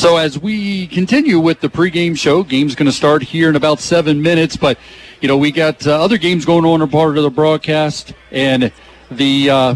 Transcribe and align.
So 0.00 0.16
as 0.16 0.38
we 0.38 0.86
continue 0.86 1.38
with 1.38 1.60
the 1.60 1.68
pregame 1.68 2.16
show, 2.16 2.42
game's 2.42 2.74
going 2.74 2.86
to 2.86 2.92
start 2.92 3.22
here 3.22 3.50
in 3.50 3.54
about 3.54 3.80
seven 3.80 4.22
minutes. 4.22 4.56
But 4.56 4.78
you 5.20 5.28
know, 5.28 5.36
we 5.36 5.52
got 5.52 5.86
uh, 5.86 6.02
other 6.02 6.16
games 6.16 6.46
going 6.46 6.64
on 6.64 6.80
as 6.80 6.88
part 6.88 7.18
of 7.18 7.22
the 7.22 7.28
broadcast, 7.28 8.14
and 8.30 8.72
the 9.10 9.50
uh, 9.50 9.74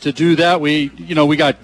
to 0.00 0.12
do 0.12 0.36
that, 0.36 0.60
we 0.60 0.90
you 0.98 1.14
know 1.14 1.24
we 1.24 1.38
got 1.38 1.56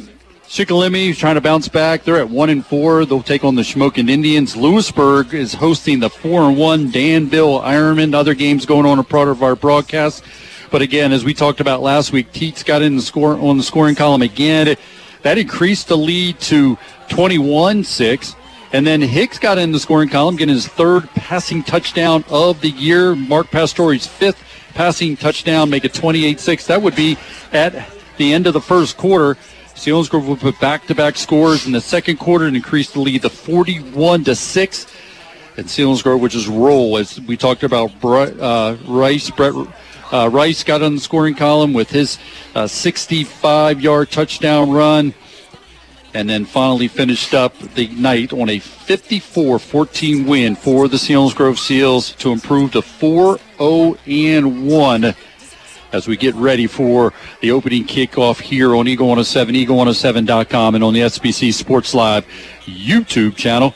Shikellamy 0.48 1.14
trying 1.14 1.35
to 1.35 1.43
bounce 1.43 1.69
back. 1.69 2.04
They're 2.04 2.17
at 2.17 2.30
one 2.30 2.48
and 2.48 2.64
four. 2.64 3.04
They'll 3.04 3.23
take 3.23 3.45
on 3.45 3.55
the 3.55 3.61
Shamokin 3.61 4.09
Indians. 4.09 4.57
Lewisburg 4.57 5.34
is 5.34 5.52
hosting 5.52 6.00
the 6.00 6.09
four 6.09 6.48
and 6.48 6.57
one 6.57 6.91
Danville 6.91 7.61
Ironmen. 7.61 8.14
Other 8.14 8.32
games 8.32 8.64
going 8.64 8.87
on 8.87 8.98
as 8.98 9.05
part 9.05 9.29
of 9.29 9.43
our 9.43 9.57
broadcast. 9.57 10.25
But 10.71 10.80
again, 10.80 11.12
as 11.12 11.23
we 11.23 11.34
talked 11.34 11.61
about 11.61 11.82
last 11.82 12.12
week, 12.12 12.32
Teets 12.32 12.64
got 12.64 12.80
in 12.80 12.96
the 12.96 13.02
score 13.02 13.34
on 13.34 13.59
the 13.59 13.62
scoring 13.62 13.95
column 13.95 14.23
again. 14.23 14.75
That 15.23 15.37
increased 15.37 15.89
the 15.89 15.98
lead 15.98 16.41
to 16.41 16.79
21-6. 17.11 18.36
And 18.72 18.86
then 18.86 19.00
Hicks 19.00 19.39
got 19.39 19.58
in 19.58 19.72
the 19.72 19.80
scoring 19.80 20.08
column, 20.08 20.36
getting 20.36 20.54
his 20.54 20.66
third 20.66 21.08
passing 21.11 21.62
touchdown 21.62 22.25
of 22.29 22.61
the 22.61 22.71
year. 22.71 23.16
Mark 23.16 23.48
Pastore's 23.48 24.07
fifth 24.07 24.43
passing 24.75 25.16
touchdown, 25.16 25.68
make 25.71 25.85
it 25.85 25.93
28-6. 25.93 26.66
That 26.66 26.80
would 26.80 26.94
be 26.94 27.18
at 27.52 27.90
the 28.16 28.32
end 28.32 28.46
of 28.46 28.54
the 28.54 28.61
first 28.61 28.96
quarter. 28.96 29.38
Selinsgrove 29.75 30.26
would 30.26 30.40
put 30.40 30.61
back-to-back 30.61 31.16
scores 31.16 31.66
in 31.66 31.72
the 31.72 31.80
second 31.80 32.19
quarter 32.19 32.47
and 32.47 32.55
increase 32.55 32.91
the 32.91 33.00
lead 33.00 33.22
to 33.22 33.30
41 33.30 34.24
to 34.24 34.34
six. 34.36 34.86
And 35.56 35.66
Selinsgrove 35.66 36.20
would 36.20 36.30
just 36.30 36.47
roll 36.47 36.97
as 36.97 37.20
we 37.22 37.36
talked 37.36 37.64
about. 37.64 37.91
Uh, 38.05 38.77
Rice, 38.86 39.30
Brett 39.30 39.55
uh, 40.12 40.28
Rice 40.30 40.62
got 40.62 40.83
on 40.83 40.94
the 40.94 41.00
scoring 41.00 41.34
column 41.34 41.72
with 41.72 41.91
his 41.91 42.19
65-yard 42.55 44.08
uh, 44.08 44.11
touchdown 44.11 44.70
run 44.70 45.14
and 46.14 46.28
then 46.28 46.45
finally 46.45 46.89
finished 46.89 47.34
up 47.34 47.56
the 47.75 47.89
night 47.89 48.33
on 48.33 48.48
a 48.48 48.59
54-14 48.59 50.27
win 50.27 50.56
for 50.56 50.89
the 50.89 50.97
Selinsgrove 50.97 51.58
Seals 51.58 52.12
to 52.17 52.33
improve 52.33 52.72
to 52.72 52.80
4-0 52.80 54.36
and 54.36 54.67
1 54.67 55.14
as 55.92 56.06
we 56.06 56.17
get 56.17 56.34
ready 56.34 56.67
for 56.67 57.12
the 57.41 57.50
opening 57.50 57.84
kickoff 57.84 58.41
here 58.41 58.77
on 58.77 58.86
Eagle 58.86 59.08
107, 59.08 59.55
eagle107.com, 59.55 60.75
and 60.75 60.84
on 60.84 60.94
the 60.94 61.00
SBC 61.00 61.52
Sports 61.52 61.94
Live 61.94 62.27
YouTube 62.64 63.36
channel. 63.36 63.74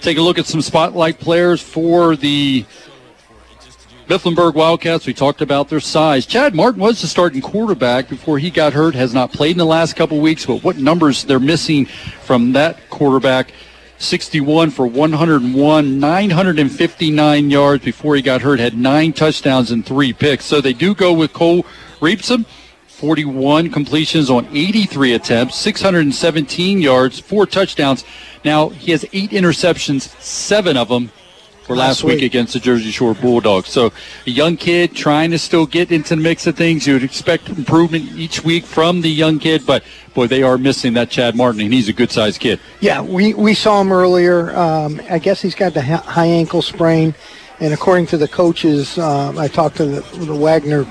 Take 0.00 0.18
a 0.18 0.22
look 0.22 0.38
at 0.38 0.46
some 0.46 0.60
spotlight 0.60 1.18
players 1.18 1.62
for 1.62 2.16
the 2.16 2.66
Mifflinburg 4.12 4.52
Wildcats, 4.52 5.06
we 5.06 5.14
talked 5.14 5.40
about 5.40 5.70
their 5.70 5.80
size. 5.80 6.26
Chad 6.26 6.54
Martin 6.54 6.82
was 6.82 7.00
the 7.00 7.06
starting 7.06 7.40
quarterback 7.40 8.10
before 8.10 8.38
he 8.38 8.50
got 8.50 8.74
hurt, 8.74 8.94
has 8.94 9.14
not 9.14 9.32
played 9.32 9.52
in 9.52 9.56
the 9.56 9.64
last 9.64 9.96
couple 9.96 10.20
weeks, 10.20 10.44
but 10.44 10.62
what 10.62 10.76
numbers 10.76 11.24
they're 11.24 11.40
missing 11.40 11.86
from 11.86 12.52
that 12.52 12.90
quarterback. 12.90 13.54
61 13.96 14.68
for 14.68 14.86
101, 14.86 15.98
959 15.98 17.50
yards 17.50 17.82
before 17.82 18.14
he 18.14 18.20
got 18.20 18.42
hurt, 18.42 18.60
had 18.60 18.76
nine 18.76 19.14
touchdowns 19.14 19.70
and 19.70 19.86
three 19.86 20.12
picks. 20.12 20.44
So 20.44 20.60
they 20.60 20.74
do 20.74 20.94
go 20.94 21.14
with 21.14 21.32
Cole 21.32 21.64
Reepson. 22.00 22.44
41 22.88 23.70
completions 23.70 24.28
on 24.28 24.46
83 24.54 25.14
attempts, 25.14 25.56
617 25.56 26.82
yards, 26.82 27.18
four 27.18 27.46
touchdowns. 27.46 28.04
Now 28.44 28.68
he 28.68 28.90
has 28.90 29.06
eight 29.14 29.30
interceptions, 29.30 30.02
seven 30.20 30.76
of 30.76 30.88
them 30.88 31.10
for 31.64 31.76
last, 31.76 32.04
week. 32.04 32.16
week. 32.16 32.24
against 32.24 32.52
the 32.52 32.60
Jersey 32.60 32.90
Shore 32.90 33.14
Bulldogs. 33.14 33.68
So 33.68 33.92
a 34.26 34.30
young 34.30 34.56
kid 34.56 34.94
trying 34.94 35.30
to 35.30 35.38
still 35.38 35.66
get 35.66 35.92
into 35.92 36.16
the 36.16 36.22
mix 36.22 36.46
of 36.46 36.56
things. 36.56 36.86
You 36.86 36.94
would 36.94 37.04
expect 37.04 37.48
improvement 37.48 38.04
each 38.12 38.44
week 38.44 38.64
from 38.64 39.00
the 39.00 39.10
young 39.10 39.38
kid, 39.38 39.64
but 39.66 39.84
boy, 40.14 40.26
they 40.26 40.42
are 40.42 40.58
missing 40.58 40.94
that 40.94 41.10
Chad 41.10 41.34
Martin, 41.34 41.60
and 41.60 41.72
he's 41.72 41.88
a 41.88 41.92
good 41.92 42.10
sized 42.10 42.40
kid. 42.40 42.60
Yeah, 42.80 43.00
we, 43.00 43.34
we 43.34 43.54
saw 43.54 43.80
him 43.80 43.92
earlier. 43.92 44.54
Um, 44.56 45.00
I 45.08 45.18
guess 45.18 45.40
he's 45.40 45.54
got 45.54 45.74
the 45.74 45.82
high 45.82 46.26
ankle 46.26 46.62
sprain, 46.62 47.14
and 47.60 47.72
according 47.72 48.06
to 48.06 48.16
the 48.16 48.28
coaches, 48.28 48.98
uh, 48.98 49.32
I 49.38 49.48
talked 49.48 49.76
to 49.76 49.86
the, 49.86 50.00
the, 50.24 50.34
Wagner 50.34 50.86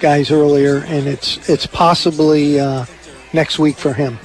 guys 0.00 0.30
earlier, 0.30 0.78
and 0.86 1.06
it's 1.06 1.48
it's 1.48 1.66
possibly 1.66 2.58
uh, 2.58 2.86
next 3.32 3.58
week 3.58 3.76
for 3.76 3.92
him. 3.92 4.18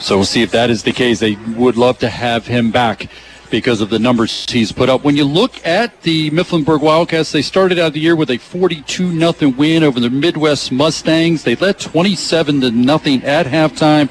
So 0.00 0.16
we'll 0.16 0.24
see 0.24 0.42
if 0.42 0.50
that 0.52 0.70
is 0.70 0.82
the 0.82 0.92
case. 0.92 1.20
They 1.20 1.36
would 1.56 1.76
love 1.76 1.98
to 1.98 2.08
have 2.08 2.46
him 2.46 2.70
back 2.70 3.08
because 3.50 3.80
of 3.80 3.90
the 3.90 3.98
numbers 3.98 4.48
he's 4.48 4.72
put 4.72 4.88
up. 4.88 5.04
When 5.04 5.16
you 5.16 5.24
look 5.24 5.66
at 5.66 6.02
the 6.02 6.30
Mifflinburg 6.30 6.80
Wildcats, 6.80 7.32
they 7.32 7.42
started 7.42 7.78
out 7.78 7.92
the 7.92 8.00
year 8.00 8.16
with 8.16 8.30
a 8.30 8.38
42 8.38 9.12
nothing 9.12 9.56
win 9.56 9.82
over 9.82 10.00
the 10.00 10.10
Midwest 10.10 10.72
Mustangs. 10.72 11.42
They 11.42 11.56
led 11.56 11.78
27 11.78 12.60
to 12.62 12.70
nothing 12.70 13.22
at 13.24 13.46
halftime. 13.46 14.08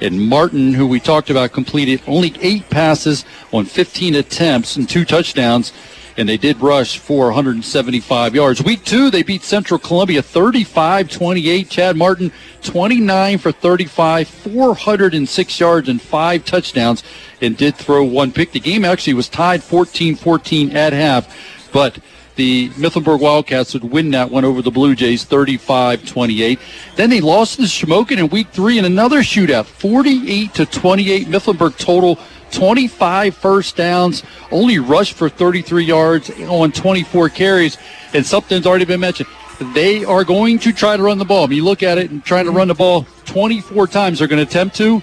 And 0.00 0.28
Martin, 0.28 0.74
who 0.74 0.86
we 0.86 1.00
talked 1.00 1.30
about, 1.30 1.52
completed 1.52 2.02
only 2.06 2.34
eight 2.40 2.68
passes 2.68 3.24
on 3.52 3.64
15 3.64 4.16
attempts 4.16 4.76
and 4.76 4.88
two 4.88 5.04
touchdowns 5.04 5.72
and 6.16 6.28
they 6.28 6.36
did 6.36 6.60
rush 6.60 6.98
for 6.98 7.26
175 7.26 8.34
yards. 8.34 8.62
Week 8.62 8.84
two, 8.84 9.10
they 9.10 9.22
beat 9.22 9.42
Central 9.42 9.78
Columbia 9.78 10.22
35 10.22 11.10
28. 11.10 11.68
Chad 11.68 11.96
Martin, 11.96 12.32
29 12.62 13.38
for 13.38 13.52
35, 13.52 14.28
406 14.28 15.60
yards, 15.60 15.88
and 15.88 16.00
five 16.00 16.44
touchdowns, 16.44 17.02
and 17.40 17.56
did 17.56 17.76
throw 17.76 18.04
one 18.04 18.32
pick. 18.32 18.52
The 18.52 18.60
game 18.60 18.84
actually 18.84 19.14
was 19.14 19.28
tied 19.28 19.62
14 19.62 20.16
14 20.16 20.76
at 20.76 20.92
half, 20.92 21.72
but 21.72 21.98
the 22.36 22.68
Mifflinburg 22.70 23.20
Wildcats 23.20 23.74
would 23.74 23.84
win 23.84 24.10
that 24.10 24.30
one 24.30 24.44
over 24.44 24.60
the 24.60 24.70
Blue 24.70 24.94
Jays 24.94 25.24
35 25.24 26.06
28. 26.06 26.58
Then 26.96 27.10
they 27.10 27.20
lost 27.20 27.56
to 27.56 27.62
Shamokin 27.62 28.18
in 28.18 28.28
week 28.28 28.48
three 28.48 28.78
in 28.78 28.84
another 28.84 29.20
shootout 29.20 29.66
48 29.66 30.54
to 30.54 30.66
28. 30.66 31.28
Mifflinburg 31.28 31.78
total 31.78 32.18
25 32.54 33.36
first 33.36 33.76
downs, 33.76 34.22
only 34.50 34.78
rushed 34.78 35.14
for 35.14 35.28
33 35.28 35.84
yards 35.84 36.30
on 36.42 36.72
24 36.72 37.28
carries, 37.28 37.76
and 38.12 38.24
something's 38.24 38.66
already 38.66 38.84
been 38.84 39.00
mentioned. 39.00 39.28
They 39.72 40.04
are 40.04 40.24
going 40.24 40.58
to 40.60 40.72
try 40.72 40.96
to 40.96 41.02
run 41.02 41.18
the 41.18 41.24
ball. 41.24 41.44
I 41.44 41.46
mean, 41.48 41.58
you 41.58 41.64
look 41.64 41.82
at 41.82 41.98
it 41.98 42.10
and 42.10 42.24
trying 42.24 42.46
to 42.46 42.50
run 42.50 42.68
the 42.68 42.74
ball 42.74 43.06
24 43.26 43.86
times. 43.88 44.18
They're 44.18 44.28
going 44.28 44.44
to 44.44 44.48
attempt 44.48 44.76
to, 44.76 45.02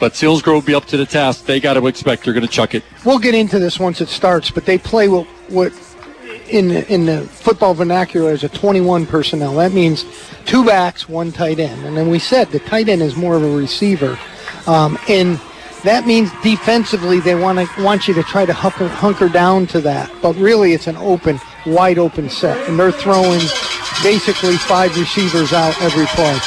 but 0.00 0.12
Selinsgrove 0.12 0.52
will 0.52 0.62
be 0.62 0.74
up 0.74 0.86
to 0.86 0.96
the 0.96 1.06
task. 1.06 1.46
They 1.46 1.60
got 1.60 1.74
to 1.74 1.86
expect 1.86 2.24
they're 2.24 2.34
going 2.34 2.46
to 2.46 2.52
chuck 2.52 2.74
it. 2.74 2.84
We'll 3.04 3.18
get 3.18 3.34
into 3.34 3.58
this 3.58 3.78
once 3.78 4.00
it 4.00 4.08
starts, 4.08 4.50
but 4.50 4.64
they 4.64 4.78
play 4.78 5.08
what, 5.08 5.26
what 5.48 5.72
in 6.48 6.68
the, 6.68 6.92
in 6.92 7.06
the 7.06 7.22
football 7.22 7.74
vernacular 7.74 8.30
as 8.30 8.44
a 8.44 8.48
21 8.48 9.06
personnel. 9.06 9.54
That 9.54 9.72
means 9.72 10.04
two 10.44 10.64
backs, 10.64 11.08
one 11.08 11.32
tight 11.32 11.58
end. 11.58 11.84
And 11.84 11.96
then 11.96 12.10
we 12.10 12.18
said 12.18 12.48
the 12.50 12.60
tight 12.60 12.88
end 12.88 13.02
is 13.02 13.16
more 13.16 13.36
of 13.36 13.42
a 13.42 13.56
receiver. 13.56 14.18
Um, 14.66 14.98
and 15.08 15.40
that 15.88 16.06
means 16.06 16.30
defensively 16.42 17.18
they 17.18 17.34
want 17.34 17.58
to 17.58 17.82
want 17.82 18.06
you 18.06 18.12
to 18.12 18.22
try 18.22 18.44
to 18.44 18.52
hunker, 18.52 18.88
hunker 18.88 19.28
down 19.28 19.66
to 19.68 19.80
that. 19.80 20.12
But 20.20 20.36
really, 20.36 20.74
it's 20.74 20.86
an 20.86 20.98
open, 20.98 21.40
wide 21.64 21.98
open 21.98 22.28
set, 22.28 22.68
and 22.68 22.78
they're 22.78 22.92
throwing 22.92 23.40
basically 24.02 24.56
five 24.56 24.94
receivers 24.98 25.54
out 25.54 25.80
every 25.80 26.04
play. 26.08 26.38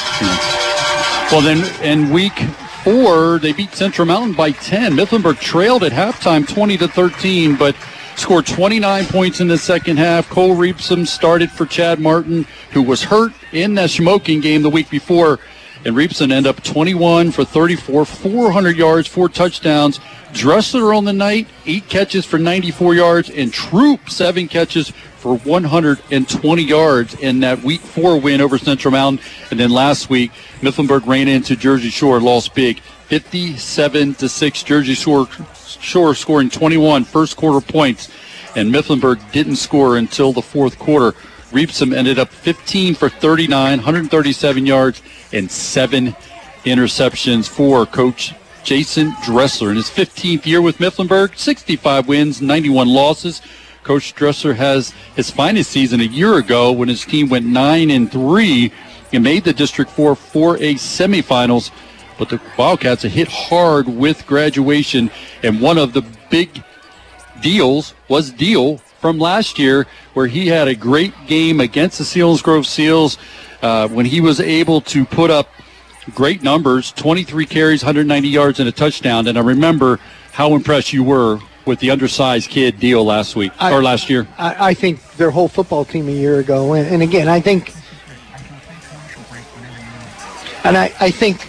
Well, 1.32 1.40
then 1.40 1.64
in 1.82 2.10
week 2.10 2.38
four, 2.84 3.40
they 3.40 3.52
beat 3.52 3.74
Central 3.74 4.06
Mountain 4.06 4.34
by 4.34 4.52
10. 4.52 4.92
Mifflinburg 4.92 5.40
trailed 5.40 5.82
at 5.82 5.90
halftime, 5.90 6.46
20 6.46 6.76
to 6.78 6.86
13, 6.86 7.56
but 7.56 7.74
scored 8.14 8.46
29 8.46 9.06
points 9.06 9.40
in 9.40 9.48
the 9.48 9.58
second 9.58 9.96
half. 9.96 10.28
Cole 10.28 10.54
Reepson 10.54 11.04
started 11.04 11.50
for 11.50 11.66
Chad 11.66 11.98
Martin, 11.98 12.46
who 12.70 12.82
was 12.82 13.02
hurt 13.02 13.32
in 13.50 13.74
that 13.74 13.90
Shamokin 13.90 14.40
game 14.40 14.62
the 14.62 14.70
week 14.70 14.88
before 14.88 15.40
and 15.84 15.96
Reepson 15.96 16.32
end 16.32 16.46
up 16.46 16.62
21 16.62 17.32
for 17.32 17.44
34, 17.44 18.04
400 18.04 18.76
yards, 18.76 19.08
four 19.08 19.28
touchdowns. 19.28 20.00
Dressler 20.32 20.94
on 20.94 21.04
the 21.04 21.12
night, 21.12 21.48
eight 21.66 21.88
catches 21.88 22.24
for 22.24 22.38
94 22.38 22.94
yards, 22.94 23.30
and 23.30 23.52
Troop, 23.52 24.08
seven 24.08 24.48
catches 24.48 24.90
for 24.90 25.36
120 25.38 26.62
yards 26.62 27.14
in 27.14 27.40
that 27.40 27.62
week 27.62 27.80
four 27.80 28.18
win 28.18 28.40
over 28.40 28.58
Central 28.58 28.92
Mountain. 28.92 29.24
And 29.50 29.60
then 29.60 29.70
last 29.70 30.08
week, 30.10 30.32
Mifflinburg 30.60 31.06
ran 31.06 31.28
into 31.28 31.54
Jersey 31.54 31.90
Shore, 31.90 32.20
lost 32.20 32.54
big, 32.54 32.80
57 32.80 34.14
to 34.14 34.28
6. 34.28 34.62
Jersey 34.62 34.94
Shore, 34.94 35.28
Shore 35.64 36.14
scoring 36.14 36.48
21 36.48 37.04
first 37.04 37.36
quarter 37.36 37.64
points, 37.64 38.10
and 38.56 38.72
Mifflinburg 38.72 39.20
didn't 39.32 39.56
score 39.56 39.96
until 39.96 40.32
the 40.32 40.42
fourth 40.42 40.78
quarter. 40.78 41.16
Reepson 41.52 41.94
ended 41.94 42.18
up 42.18 42.30
15 42.30 42.94
for 42.94 43.10
39, 43.10 43.78
137 43.78 44.66
yards, 44.66 45.02
and 45.32 45.50
seven 45.50 46.16
interceptions 46.64 47.48
for 47.48 47.84
Coach 47.84 48.34
Jason 48.64 49.14
Dressler. 49.24 49.70
In 49.70 49.76
his 49.76 49.90
15th 49.90 50.46
year 50.46 50.62
with 50.62 50.78
Mifflinburg, 50.78 51.36
65 51.36 52.08
wins, 52.08 52.40
91 52.40 52.88
losses. 52.88 53.42
Coach 53.82 54.14
Dressler 54.14 54.54
has 54.54 54.94
his 55.14 55.30
finest 55.30 55.70
season 55.70 56.00
a 56.00 56.04
year 56.04 56.38
ago 56.38 56.72
when 56.72 56.88
his 56.88 57.04
team 57.04 57.28
went 57.28 57.44
9 57.44 57.90
and 57.90 58.10
3 58.10 58.72
and 59.12 59.22
made 59.22 59.44
the 59.44 59.52
District 59.52 59.90
4 59.90 60.14
4A 60.14 60.74
semifinals. 60.74 61.70
But 62.18 62.30
the 62.30 62.40
Wildcats 62.56 63.02
hit 63.02 63.28
hard 63.28 63.88
with 63.88 64.26
graduation, 64.26 65.10
and 65.42 65.60
one 65.60 65.76
of 65.76 65.92
the 65.92 66.02
big 66.30 66.62
deals 67.42 67.94
was 68.08 68.30
Deal 68.30 68.80
from 69.02 69.18
last 69.18 69.58
year, 69.58 69.86
where 70.14 70.28
he 70.28 70.46
had 70.46 70.68
a 70.68 70.74
great 70.74 71.12
game 71.26 71.60
against 71.60 71.98
the 71.98 72.04
Selinsgrove 72.04 72.64
Seals 72.64 73.18
uh, 73.60 73.88
when 73.88 74.06
he 74.06 74.20
was 74.20 74.40
able 74.40 74.80
to 74.80 75.04
put 75.04 75.28
up 75.28 75.48
great 76.14 76.42
numbers 76.42 76.92
23 76.92 77.44
carries, 77.44 77.82
190 77.82 78.28
yards, 78.28 78.60
and 78.60 78.68
a 78.68 78.72
touchdown. 78.72 79.26
And 79.26 79.36
I 79.36 79.42
remember 79.42 79.98
how 80.30 80.54
impressed 80.54 80.92
you 80.92 81.02
were 81.02 81.40
with 81.66 81.80
the 81.80 81.90
undersized 81.90 82.48
kid 82.48 82.78
deal 82.78 83.04
last 83.04 83.36
week 83.36 83.52
I, 83.58 83.72
or 83.72 83.82
last 83.82 84.08
year. 84.08 84.26
I, 84.38 84.68
I, 84.70 84.74
think 84.74 85.02
their 85.12 85.30
whole 85.30 85.46
football 85.48 85.84
team 85.84 86.08
a 86.08 86.12
year 86.12 86.38
ago. 86.40 86.72
And, 86.72 86.88
and 86.88 87.02
again, 87.02 87.28
I 87.28 87.40
think, 87.40 87.72
and 90.64 90.76
I, 90.76 90.92
I 91.00 91.10
think, 91.10 91.48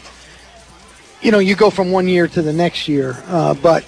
you 1.22 1.32
know, 1.32 1.40
you 1.40 1.56
go 1.56 1.70
from 1.70 1.92
one 1.92 2.08
year 2.08 2.28
to 2.28 2.42
the 2.42 2.54
next 2.54 2.88
year, 2.88 3.24
uh, 3.28 3.56
but 3.56 3.86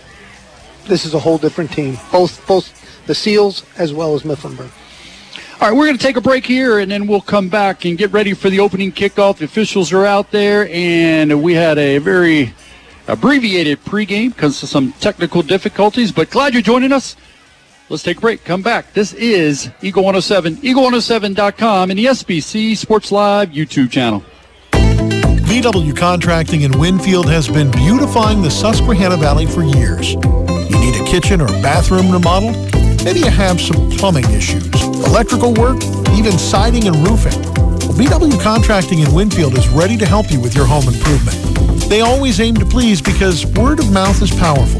this 0.85 1.05
is 1.05 1.13
a 1.13 1.19
whole 1.19 1.37
different 1.37 1.71
team. 1.71 1.97
Both, 2.11 2.45
both 2.47 2.84
the 3.05 3.15
Seals 3.15 3.65
as 3.77 3.93
well 3.93 4.15
as 4.15 4.23
Mifflinburg. 4.23 4.71
All 5.61 5.69
right, 5.69 5.77
we're 5.77 5.85
going 5.85 5.97
to 5.97 6.03
take 6.03 6.17
a 6.17 6.21
break 6.21 6.45
here, 6.45 6.79
and 6.79 6.91
then 6.91 7.07
we'll 7.07 7.21
come 7.21 7.47
back 7.47 7.85
and 7.85 7.97
get 7.97 8.11
ready 8.11 8.33
for 8.33 8.49
the 8.49 8.59
opening 8.59 8.91
kickoff. 8.91 9.37
The 9.37 9.45
officials 9.45 9.93
are 9.93 10.05
out 10.05 10.31
there, 10.31 10.67
and 10.69 11.41
we 11.41 11.53
had 11.53 11.77
a 11.77 11.97
very 11.99 12.53
abbreviated 13.07 13.83
pregame 13.85 14.35
because 14.35 14.61
of 14.63 14.69
some 14.69 14.91
technical 14.93 15.41
difficulties. 15.41 16.11
But 16.11 16.29
glad 16.29 16.53
you're 16.53 16.61
joining 16.61 16.91
us. 16.91 17.15
Let's 17.87 18.03
take 18.03 18.17
a 18.17 18.21
break. 18.21 18.43
Come 18.43 18.63
back. 18.63 18.93
This 18.93 19.13
is 19.13 19.69
Eagle 19.81 20.03
107, 20.03 20.57
eagle107.com, 20.57 21.89
and 21.89 21.99
the 21.99 22.05
SBC 22.05 22.75
Sports 22.75 23.11
Live 23.11 23.49
YouTube 23.51 23.91
channel. 23.91 24.23
BW 24.71 25.95
Contracting 25.95 26.63
in 26.63 26.77
Winfield 26.77 27.29
has 27.29 27.47
been 27.47 27.71
beautifying 27.71 28.41
the 28.41 28.51
Susquehanna 28.51 29.15
Valley 29.17 29.45
for 29.45 29.63
years. 29.63 30.13
You 30.13 30.79
need 30.79 30.99
a 30.99 31.05
kitchen 31.05 31.39
or 31.39 31.47
bathroom 31.47 32.11
remodeled? 32.11 32.55
Maybe 33.05 33.19
you 33.19 33.29
have 33.29 33.61
some 33.61 33.91
plumbing 33.91 34.25
issues, 34.31 34.65
electrical 35.05 35.53
work, 35.53 35.77
even 36.13 36.39
siding 36.39 36.87
and 36.87 36.95
roofing. 37.07 37.39
BW 37.93 38.41
Contracting 38.41 38.97
in 38.97 39.13
Winfield 39.13 39.55
is 39.55 39.69
ready 39.69 39.95
to 39.95 40.07
help 40.07 40.31
you 40.31 40.39
with 40.39 40.55
your 40.55 40.65
home 40.65 40.87
improvement. 40.87 41.37
They 41.87 42.01
always 42.01 42.39
aim 42.39 42.55
to 42.55 42.65
please 42.65 43.03
because 43.03 43.45
word 43.45 43.77
of 43.77 43.91
mouth 43.91 44.19
is 44.23 44.31
powerful. 44.31 44.79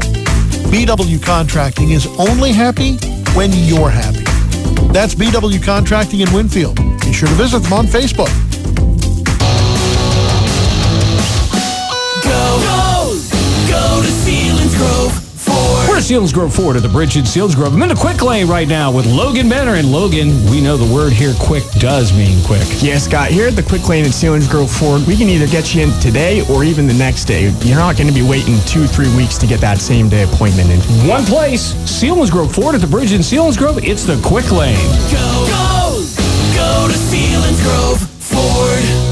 BW 0.72 1.22
Contracting 1.22 1.90
is 1.90 2.08
only 2.18 2.50
happy 2.50 2.96
when 3.36 3.52
you're 3.52 3.90
happy. 3.90 4.24
That's 4.92 5.14
BW 5.14 5.62
Contracting 5.62 6.18
in 6.18 6.32
Winfield. 6.34 6.74
Be 7.02 7.12
sure 7.12 7.28
to 7.28 7.34
visit 7.34 7.62
them 7.62 7.74
on 7.74 7.86
Facebook. 7.86 8.26
Go, 12.24 12.58
go, 12.58 13.20
go 13.68 14.02
to 14.02 14.08
Selinsgrove. 14.08 15.25
We're 15.96 16.00
at 16.00 16.04
Selinsgrove 16.04 16.54
Ford 16.54 16.76
at 16.76 16.82
the 16.82 16.90
bridge 16.90 17.16
in 17.16 17.24
Selinsgrove. 17.24 17.72
I'm 17.72 17.80
in 17.80 17.88
the 17.88 17.94
quick 17.94 18.20
lane 18.20 18.46
right 18.48 18.68
now 18.68 18.92
with 18.92 19.06
Logan 19.06 19.48
Benner. 19.48 19.76
And 19.76 19.90
Logan, 19.90 20.28
we 20.50 20.60
know 20.60 20.76
the 20.76 20.94
word 20.94 21.10
here, 21.10 21.32
quick, 21.40 21.64
does 21.80 22.12
mean 22.12 22.44
quick. 22.44 22.64
Yeah, 22.82 22.98
Scott, 22.98 23.30
here 23.30 23.48
at 23.48 23.56
the 23.56 23.62
quick 23.62 23.88
lane 23.88 24.04
at 24.04 24.10
Selinsgrove 24.10 24.68
Ford, 24.68 25.06
we 25.06 25.16
can 25.16 25.26
either 25.30 25.46
get 25.46 25.74
you 25.74 25.84
in 25.84 25.98
today 25.98 26.46
or 26.52 26.64
even 26.64 26.86
the 26.86 26.92
next 26.92 27.24
day. 27.24 27.48
You're 27.62 27.78
not 27.78 27.96
going 27.96 28.08
to 28.08 28.12
be 28.12 28.20
waiting 28.20 28.58
two, 28.66 28.86
three 28.86 29.08
weeks 29.16 29.38
to 29.38 29.46
get 29.46 29.58
that 29.62 29.78
same 29.78 30.10
day 30.10 30.24
appointment 30.24 30.68
in. 30.68 30.80
One 31.08 31.24
place, 31.24 31.72
Selinsgrove 31.88 32.54
Ford 32.54 32.74
at 32.74 32.82
the 32.82 32.86
bridge 32.86 33.14
in 33.14 33.22
Selinsgrove. 33.22 33.82
It's 33.82 34.04
the 34.04 34.20
quick 34.20 34.52
lane. 34.52 34.76
Go, 35.08 35.48
go, 35.48 36.04
go 36.52 36.92
to 36.92 36.98
Selinsgrove 37.08 38.04
Ford. 38.20 39.05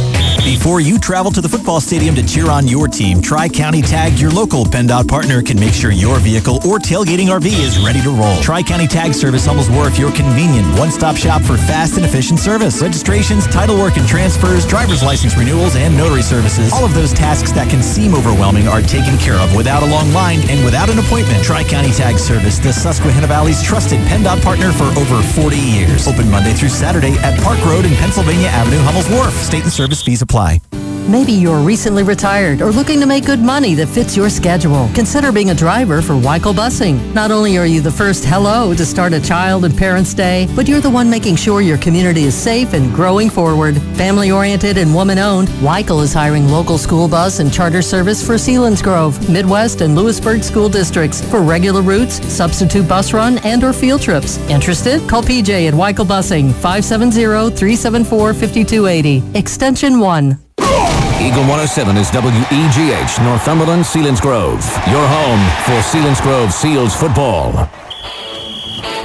Before 0.44 0.78
you 0.78 0.98
travel 0.98 1.32
to 1.32 1.40
the 1.40 1.48
football 1.48 1.80
stadium 1.80 2.14
to 2.16 2.22
cheer 2.22 2.50
on 2.50 2.68
your 2.68 2.86
team, 2.86 3.22
Tri 3.22 3.48
County 3.48 3.80
Tag, 3.80 4.18
your 4.20 4.30
local 4.30 4.66
PennDOT 4.66 5.08
partner, 5.08 5.40
can 5.40 5.58
make 5.58 5.72
sure 5.72 5.90
your 5.90 6.18
vehicle 6.18 6.56
or 6.68 6.76
tailgating 6.78 7.32
RV 7.32 7.46
is 7.46 7.80
ready 7.80 8.02
to 8.02 8.10
roll. 8.10 8.36
Tri 8.42 8.62
County 8.62 8.86
Tag 8.86 9.14
Service 9.14 9.46
Hummels 9.46 9.70
Wharf, 9.70 9.98
your 9.98 10.12
convenient 10.12 10.66
one-stop 10.78 11.16
shop 11.16 11.40
for 11.40 11.56
fast 11.56 11.96
and 11.96 12.04
efficient 12.04 12.38
service. 12.38 12.82
Registrations, 12.82 13.46
title 13.46 13.78
work 13.78 13.96
and 13.96 14.06
transfers, 14.06 14.66
driver's 14.66 15.02
license 15.02 15.34
renewals, 15.34 15.76
and 15.76 15.96
notary 15.96 16.20
services. 16.20 16.70
All 16.74 16.84
of 16.84 16.92
those 16.92 17.14
tasks 17.14 17.50
that 17.52 17.70
can 17.70 17.82
seem 17.82 18.14
overwhelming 18.14 18.68
are 18.68 18.82
taken 18.82 19.16
care 19.16 19.40
of 19.40 19.56
without 19.56 19.82
a 19.82 19.86
long 19.86 20.12
line 20.12 20.40
and 20.50 20.62
without 20.62 20.90
an 20.90 20.98
appointment. 20.98 21.42
Tri 21.42 21.64
County 21.64 21.90
Tag 21.90 22.18
Service, 22.18 22.58
the 22.58 22.70
Susquehanna 22.70 23.28
Valley's 23.28 23.62
trusted 23.62 23.98
PennDOT 24.00 24.42
partner 24.42 24.72
for 24.72 24.92
over 25.00 25.22
40 25.40 25.56
years. 25.56 26.06
Open 26.06 26.30
Monday 26.30 26.52
through 26.52 26.68
Saturday 26.68 27.16
at 27.24 27.40
Park 27.40 27.64
Road 27.64 27.86
and 27.86 27.96
Pennsylvania 27.96 28.48
Avenue, 28.48 28.84
Hummels 28.84 29.08
Wharf. 29.08 29.32
State 29.32 29.62
and 29.62 29.72
service 29.72 30.02
fees 30.02 30.20
apply 30.20 30.33
apply. 30.34 30.83
Maybe 31.06 31.32
you're 31.32 31.60
recently 31.60 32.02
retired 32.02 32.62
or 32.62 32.72
looking 32.72 32.98
to 33.00 33.06
make 33.06 33.26
good 33.26 33.40
money 33.40 33.74
that 33.74 33.88
fits 33.88 34.16
your 34.16 34.30
schedule. 34.30 34.88
Consider 34.94 35.32
being 35.32 35.50
a 35.50 35.54
driver 35.54 36.00
for 36.00 36.14
Weichel 36.14 36.54
Busing. 36.54 37.12
Not 37.12 37.30
only 37.30 37.58
are 37.58 37.66
you 37.66 37.82
the 37.82 37.90
first 37.90 38.24
hello 38.24 38.72
to 38.74 38.86
start 38.86 39.12
a 39.12 39.20
child 39.20 39.66
and 39.66 39.76
parents' 39.76 40.14
day, 40.14 40.48
but 40.56 40.66
you're 40.66 40.80
the 40.80 40.88
one 40.88 41.10
making 41.10 41.36
sure 41.36 41.60
your 41.60 41.76
community 41.76 42.22
is 42.22 42.34
safe 42.34 42.72
and 42.72 42.90
growing 42.94 43.28
forward. 43.28 43.76
Family 43.96 44.30
oriented 44.30 44.78
and 44.78 44.94
woman 44.94 45.18
owned, 45.18 45.48
Weichel 45.60 46.02
is 46.02 46.14
hiring 46.14 46.48
local 46.48 46.78
school 46.78 47.06
bus 47.06 47.38
and 47.38 47.52
charter 47.52 47.82
service 47.82 48.26
for 48.26 48.36
Selinsgrove, 48.36 49.28
Midwest, 49.28 49.82
and 49.82 49.94
Lewisburg 49.94 50.42
school 50.42 50.70
districts 50.70 51.20
for 51.30 51.42
regular 51.42 51.82
routes, 51.82 52.14
substitute 52.32 52.88
bus 52.88 53.12
run, 53.12 53.36
and 53.44 53.62
or 53.62 53.74
field 53.74 54.00
trips. 54.00 54.38
Interested? 54.48 55.06
Call 55.06 55.22
PJ 55.22 55.68
at 55.68 55.74
Weichel 55.74 56.06
Busing 56.06 56.50
570-374-5280, 56.52 59.36
extension 59.36 60.00
1. 60.00 60.43
Eagle 60.58 61.42
107 61.48 61.96
is 61.96 62.10
WEGH, 62.10 63.22
Northumberland, 63.24 63.84
Selinsgrove. 63.84 64.62
Your 64.90 65.06
home 65.06 65.40
for 65.64 65.80
Selinsgrove 65.88 66.52
Seals 66.52 66.94
football. 66.94 67.68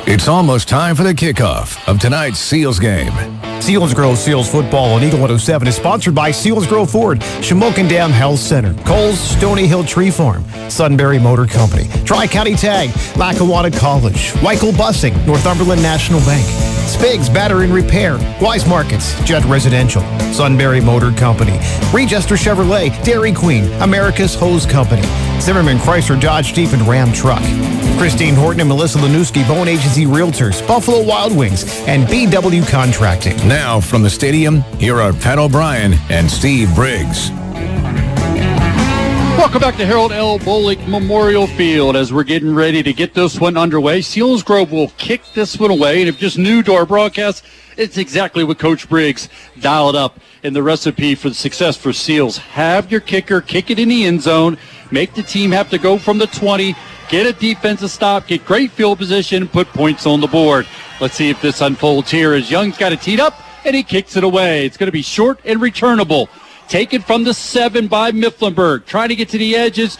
It's 0.06 0.28
almost 0.28 0.68
time 0.68 0.96
for 0.96 1.04
the 1.04 1.14
kickoff 1.14 1.78
of 1.88 2.00
tonight's 2.00 2.40
Seals 2.40 2.80
game. 2.80 3.14
Selinsgrove 3.60 4.16
Seals 4.16 4.50
football 4.50 4.94
on 4.94 5.04
Eagle 5.04 5.20
107 5.20 5.68
is 5.68 5.76
sponsored 5.76 6.16
by 6.16 6.32
Selinsgrove 6.32 6.92
Ford, 6.92 7.20
Shamokin 7.20 7.90
Dam 7.90 8.10
Health 8.10 8.40
Center, 8.40 8.74
Coles 8.84 9.20
Stony 9.20 9.68
Hill 9.68 9.84
Tree 9.84 10.10
Farm, 10.10 10.44
Sunbury 10.70 11.20
Motor 11.20 11.46
Company, 11.46 11.88
Tri 12.06 12.26
County 12.26 12.56
Tag, 12.56 12.90
Lackawanna 13.18 13.72
College, 13.72 14.32
Weichel 14.42 14.72
Busing, 14.72 15.14
Northumberland 15.28 15.82
National 15.84 16.20
Bank, 16.22 16.46
Spigs 16.88 17.32
Battery 17.32 17.66
and 17.66 17.74
Repair, 17.74 18.18
Wise 18.42 18.68
Markets, 18.68 19.22
Jet 19.24 19.44
Residential, 19.46 20.02
Sunbury 20.34 20.82
Motor 20.82 21.12
Company, 21.12 21.58
Regester 21.92 22.38
Chevrolet, 22.38 22.90
Dairy 23.04 23.34
Queen, 23.34 23.66
America's 23.82 24.34
Hose 24.36 24.66
Company, 24.66 25.04
Zimmerman 25.40 25.78
Chrysler 25.78 26.20
Dodge 26.20 26.54
Jeep 26.54 26.72
and 26.74 26.82
Ram 26.88 27.12
Truck, 27.14 27.44
Christine 28.00 28.34
Horton 28.34 28.62
and 28.62 28.70
Melissa 28.70 28.98
Lanuski, 28.98 29.46
Bone 29.46 29.68
Agency 29.68 30.06
Realtors, 30.06 30.66
Buffalo 30.66 31.04
Wild 31.04 31.36
Wings, 31.36 31.66
and 31.86 32.08
BW 32.08 32.66
Contracting. 32.70 33.36
Now 33.50 33.80
from 33.80 34.04
the 34.04 34.12
stadium, 34.12 34.62
here 34.78 35.02
are 35.02 35.12
Pat 35.12 35.40
O'Brien 35.40 35.96
and 36.12 36.30
Steve 36.30 36.70
Briggs. 36.76 37.32
Welcome 39.40 39.60
back 39.60 39.76
to 39.78 39.88
Harold 39.88 40.12
L. 40.12 40.38
Bolig 40.38 40.88
Memorial 40.88 41.48
Field 41.48 41.96
as 41.96 42.14
we're 42.14 42.24
getting 42.24 42.54
ready 42.54 42.84
to 42.84 42.94
get 42.94 43.16
this 43.16 43.40
one 43.40 43.58
underway. 43.58 44.02
Selinsgrove 44.02 44.70
will 44.70 44.90
kick 45.00 45.24
this 45.34 45.60
one 45.60 45.72
away. 45.72 46.00
And 46.00 46.08
if 46.08 46.20
just 46.20 46.38
new 46.38 46.62
to 46.62 46.74
our 46.74 46.86
broadcast, 46.86 47.44
it's 47.76 47.98
exactly 47.98 48.44
what 48.44 48.60
Coach 48.60 48.88
Briggs 48.88 49.30
dialed 49.60 49.96
up 49.96 50.20
in 50.44 50.54
the 50.54 50.62
recipe 50.62 51.16
for 51.16 51.30
the 51.30 51.36
success 51.36 51.76
for 51.76 51.92
Seals. 51.92 52.38
Have 52.38 52.92
your 52.92 53.02
kicker 53.02 53.42
kick 53.42 53.72
it 53.72 53.80
in 53.80 53.90
the 53.90 54.06
end 54.06 54.22
zone, 54.22 54.60
make 54.92 55.16
the 55.16 55.24
team 55.24 55.50
have 55.50 55.72
to 55.72 55.80
go 55.80 55.98
from 55.98 56.20
the 56.20 56.28
20, 56.28 56.76
get 57.10 57.26
a 57.26 57.34
defensive 57.34 57.92
stop, 57.92 58.28
get 58.28 58.46
great 58.46 58.72
field 58.72 58.98
position, 58.98 59.48
put 59.48 59.68
points 59.70 60.06
on 60.06 60.22
the 60.22 60.28
board. 60.28 60.68
Let's 61.02 61.16
see 61.16 61.30
if 61.30 61.42
this 61.42 61.60
unfolds 61.62 62.12
here 62.12 62.34
as 62.34 62.50
Young's 62.50 62.78
got 62.78 62.94
it 62.94 63.02
teed 63.02 63.20
up 63.20 63.34
and 63.66 63.76
he 63.76 63.84
kicks 63.84 64.16
it 64.16 64.24
away. 64.24 64.66
It's 64.66 64.78
going 64.78 64.88
to 64.88 64.92
be 64.92 65.02
short 65.02 65.40
and 65.44 65.60
returnable. 65.62 66.30
Taken 66.68 67.02
from 67.02 67.24
the 67.24 67.34
seven 67.34 67.88
by 67.88 68.12
Mifflinburg. 68.12 68.86
Trying 68.86 69.10
to 69.10 69.16
get 69.16 69.30
to 69.30 69.38
the 69.38 69.56
edges. 69.56 69.98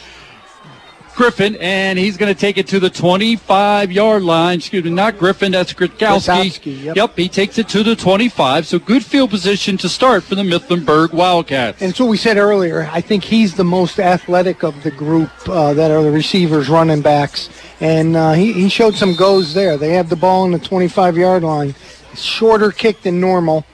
Griffin, 1.20 1.58
and 1.58 2.00
he's 2.00 2.16
going 2.16 2.34
to 2.34 2.40
take 2.40 2.58
it 2.58 2.66
to 2.68 2.80
the 2.80 2.90
25 2.90 3.92
yard 3.92 4.24
line. 4.24 4.60
Excuse 4.60 4.86
me, 4.86 4.90
not 4.90 5.18
Griffin, 5.18 5.52
that's 5.52 5.74
Gritkowski. 5.74 6.84
Yep. 6.86 6.96
yep. 6.96 7.18
he 7.18 7.28
takes 7.28 7.58
it 7.58 7.68
to 7.68 7.84
the 7.84 7.94
25. 7.94 8.66
So 8.66 8.80
good 8.80 9.04
field 9.04 9.30
position 9.30 9.76
to 9.80 9.90
start 9.90 10.24
for 10.24 10.36
the 10.36 10.44
Mifflinburg 10.44 11.12
Wildcats. 11.12 11.82
And 11.82 11.94
so 11.94 12.06
we 12.06 12.16
said 12.16 12.38
earlier, 12.38 12.90
I 12.94 13.02
think 13.02 13.26
he's 13.26 13.54
the 13.54 13.66
most 13.66 14.00
athletic 14.00 14.64
of 14.64 14.82
the 14.82 14.92
group 14.92 15.30
uh, 15.50 15.74
that 15.74 15.92
are 15.92 16.02
the 16.04 16.10
receivers, 16.10 16.70
running 16.70 17.02
backs. 17.02 17.50
And 17.82 18.16
uh, 18.16 18.32
he, 18.32 18.54
he 18.54 18.70
showed 18.70 18.96
some 18.96 19.14
goes 19.14 19.54
there. 19.54 19.76
They 19.76 19.96
have 19.96 20.08
the 20.08 20.16
ball 20.16 20.44
on 20.44 20.52
the 20.52 20.60
25 20.60 21.18
yard 21.18 21.44
line. 21.44 21.76
Shorter 22.16 22.72
kick 22.72 23.02
than 23.02 23.20
normal. 23.20 23.66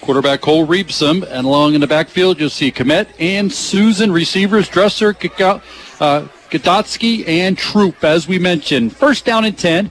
Quarterback 0.00 0.40
Cole 0.40 0.66
Reepson, 0.66 1.24
and 1.30 1.46
along 1.46 1.74
in 1.74 1.80
the 1.80 1.86
backfield, 1.86 2.40
you'll 2.40 2.50
see 2.50 2.72
Komet 2.72 3.06
and 3.20 3.52
Susan, 3.52 4.10
receivers, 4.10 4.68
Dressler, 4.68 5.12
kick 5.12 5.40
out 5.40 5.62
uh, 6.00 6.26
Gadotsky, 6.50 7.26
and 7.26 7.56
Troop, 7.56 8.02
as 8.04 8.26
we 8.26 8.38
mentioned. 8.38 8.96
First 8.96 9.24
down 9.24 9.44
and 9.44 9.56
10. 9.56 9.90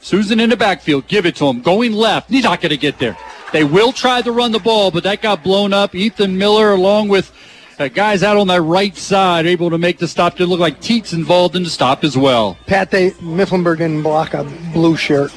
Susan 0.00 0.40
in 0.40 0.48
the 0.50 0.56
backfield, 0.56 1.06
give 1.08 1.26
it 1.26 1.36
to 1.36 1.46
him. 1.46 1.60
Going 1.60 1.92
left, 1.92 2.30
he's 2.30 2.44
not 2.44 2.60
going 2.60 2.70
to 2.70 2.76
get 2.76 2.98
there. 2.98 3.16
They 3.52 3.64
will 3.64 3.92
try 3.92 4.22
to 4.22 4.32
run 4.32 4.52
the 4.52 4.58
ball, 4.58 4.90
but 4.90 5.02
that 5.02 5.20
got 5.20 5.42
blown 5.42 5.72
up. 5.72 5.94
Ethan 5.94 6.38
Miller, 6.38 6.70
along 6.72 7.08
with 7.08 7.32
uh, 7.78 7.88
guys 7.88 8.22
out 8.22 8.36
on 8.36 8.46
that 8.46 8.62
right 8.62 8.96
side, 8.96 9.46
able 9.46 9.68
to 9.70 9.78
make 9.78 9.98
the 9.98 10.08
stop. 10.08 10.36
Did 10.36 10.48
look 10.48 10.60
like 10.60 10.80
Teets 10.80 11.12
involved 11.12 11.54
in 11.56 11.64
the 11.64 11.70
stop 11.70 12.04
as 12.04 12.16
well. 12.16 12.56
Pat, 12.66 12.90
they 12.90 13.10
Mifflinburg 13.12 13.78
didn't 13.78 14.02
block 14.02 14.32
a 14.32 14.44
blue 14.72 14.96
shirt. 14.96 15.32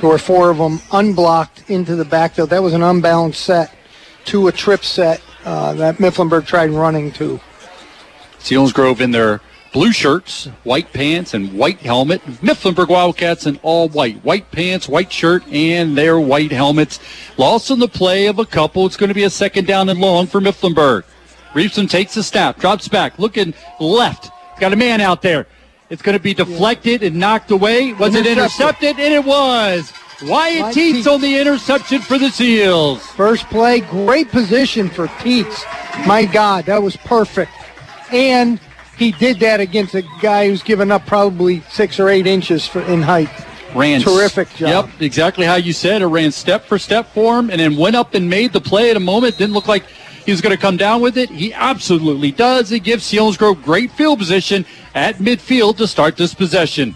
There 0.00 0.10
were 0.10 0.18
four 0.18 0.50
of 0.50 0.58
them 0.58 0.80
unblocked 0.92 1.68
into 1.68 1.96
the 1.96 2.04
backfield. 2.04 2.50
That 2.50 2.62
was 2.62 2.74
an 2.74 2.82
unbalanced 2.82 3.42
set 3.42 3.74
to 4.26 4.48
a 4.48 4.52
trip 4.52 4.84
set. 4.84 5.20
uh, 5.44 5.72
that 5.74 5.96
Mifflinburg 5.96 6.46
tried 6.46 6.70
running 6.70 7.12
to. 7.12 7.40
Selinsgrove 8.40 9.00
in 9.00 9.12
their 9.12 9.40
blue 9.76 9.92
shirts, 9.92 10.46
white 10.64 10.90
pants, 10.94 11.34
and 11.34 11.52
white 11.52 11.78
helmet. 11.80 12.22
Mifflinburg 12.40 12.88
Wildcats 12.88 13.44
in 13.44 13.58
all 13.62 13.90
white. 13.90 14.16
White 14.24 14.50
pants, 14.50 14.88
white 14.88 15.12
shirt, 15.12 15.46
and 15.48 15.98
their 15.98 16.18
white 16.18 16.50
helmets. 16.50 16.98
Loss 17.36 17.68
in 17.70 17.78
the 17.78 17.86
play 17.86 18.24
of 18.24 18.38
a 18.38 18.46
couple. 18.46 18.86
It's 18.86 18.96
going 18.96 19.08
to 19.08 19.14
be 19.14 19.24
a 19.24 19.28
second 19.30 19.66
down 19.66 19.90
and 19.90 20.00
long 20.00 20.28
for 20.28 20.40
Mifflinburg. 20.40 21.04
Reepson 21.52 21.90
takes 21.90 22.14
the 22.14 22.22
snap, 22.22 22.58
drops 22.58 22.88
back, 22.88 23.18
looking 23.18 23.52
left. 23.78 24.30
Got 24.58 24.72
a 24.72 24.76
man 24.76 25.02
out 25.02 25.20
there. 25.20 25.46
It's 25.90 26.00
going 26.00 26.16
to 26.16 26.22
be 26.22 26.32
deflected 26.32 27.02
and 27.02 27.16
knocked 27.16 27.50
away. 27.50 27.92
Was 27.92 28.14
it 28.14 28.26
Intercepted. 28.26 28.96
intercepted? 28.96 28.98
And 28.98 29.12
it 29.12 29.24
was. 29.26 29.92
Wyatt 30.22 30.62
Wyatt 30.62 30.74
Teets 30.74 31.02
Teets. 31.02 31.12
on 31.14 31.20
the 31.20 31.36
interception 31.38 32.00
for 32.00 32.16
the 32.16 32.30
Seals. 32.30 33.04
First 33.08 33.44
play, 33.50 33.80
great 33.80 34.30
position 34.30 34.88
for 34.88 35.06
Teets. 35.20 35.62
My 36.06 36.24
God, 36.24 36.64
that 36.64 36.82
was 36.82 36.96
perfect. 36.96 37.52
And 38.10 38.58
he 38.96 39.12
did 39.12 39.40
that 39.40 39.60
against 39.60 39.94
a 39.94 40.02
guy 40.20 40.48
who's 40.48 40.62
given 40.62 40.90
up 40.90 41.06
probably 41.06 41.60
six 41.70 42.00
or 42.00 42.08
eight 42.08 42.26
inches 42.26 42.66
for, 42.66 42.80
in 42.82 43.02
height. 43.02 43.30
Ran 43.74 44.00
Terrific 44.00 44.48
job. 44.54 44.86
Yep, 44.86 45.02
exactly 45.02 45.44
how 45.44 45.56
you 45.56 45.72
said. 45.72 46.00
It 46.00 46.06
ran 46.06 46.32
step 46.32 46.64
for 46.64 46.78
step 46.78 47.12
for 47.12 47.38
him, 47.38 47.50
and 47.50 47.60
then 47.60 47.76
went 47.76 47.96
up 47.96 48.14
and 48.14 48.28
made 48.28 48.52
the 48.52 48.60
play 48.60 48.90
at 48.90 48.96
a 48.96 49.00
moment. 49.00 49.36
Didn't 49.36 49.54
look 49.54 49.68
like 49.68 49.84
he 50.24 50.32
was 50.32 50.40
going 50.40 50.54
to 50.54 50.60
come 50.60 50.76
down 50.76 51.00
with 51.02 51.18
it. 51.18 51.30
He 51.30 51.52
absolutely 51.52 52.32
does. 52.32 52.72
It 52.72 52.80
gives 52.80 53.04
Selinsgrove 53.10 53.62
great 53.62 53.90
field 53.92 54.18
position 54.18 54.64
at 54.94 55.16
midfield 55.16 55.76
to 55.76 55.86
start 55.86 56.16
this 56.16 56.34
possession. 56.34 56.94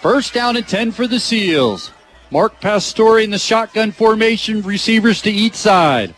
First 0.00 0.34
down 0.34 0.56
and 0.56 0.66
10 0.66 0.92
for 0.92 1.06
the 1.06 1.18
Seals. 1.18 1.92
Mark 2.30 2.60
Pastore 2.60 3.20
in 3.20 3.30
the 3.30 3.38
shotgun 3.38 3.90
formation, 3.90 4.62
receivers 4.62 5.22
to 5.22 5.30
each 5.30 5.54
side. 5.54 6.14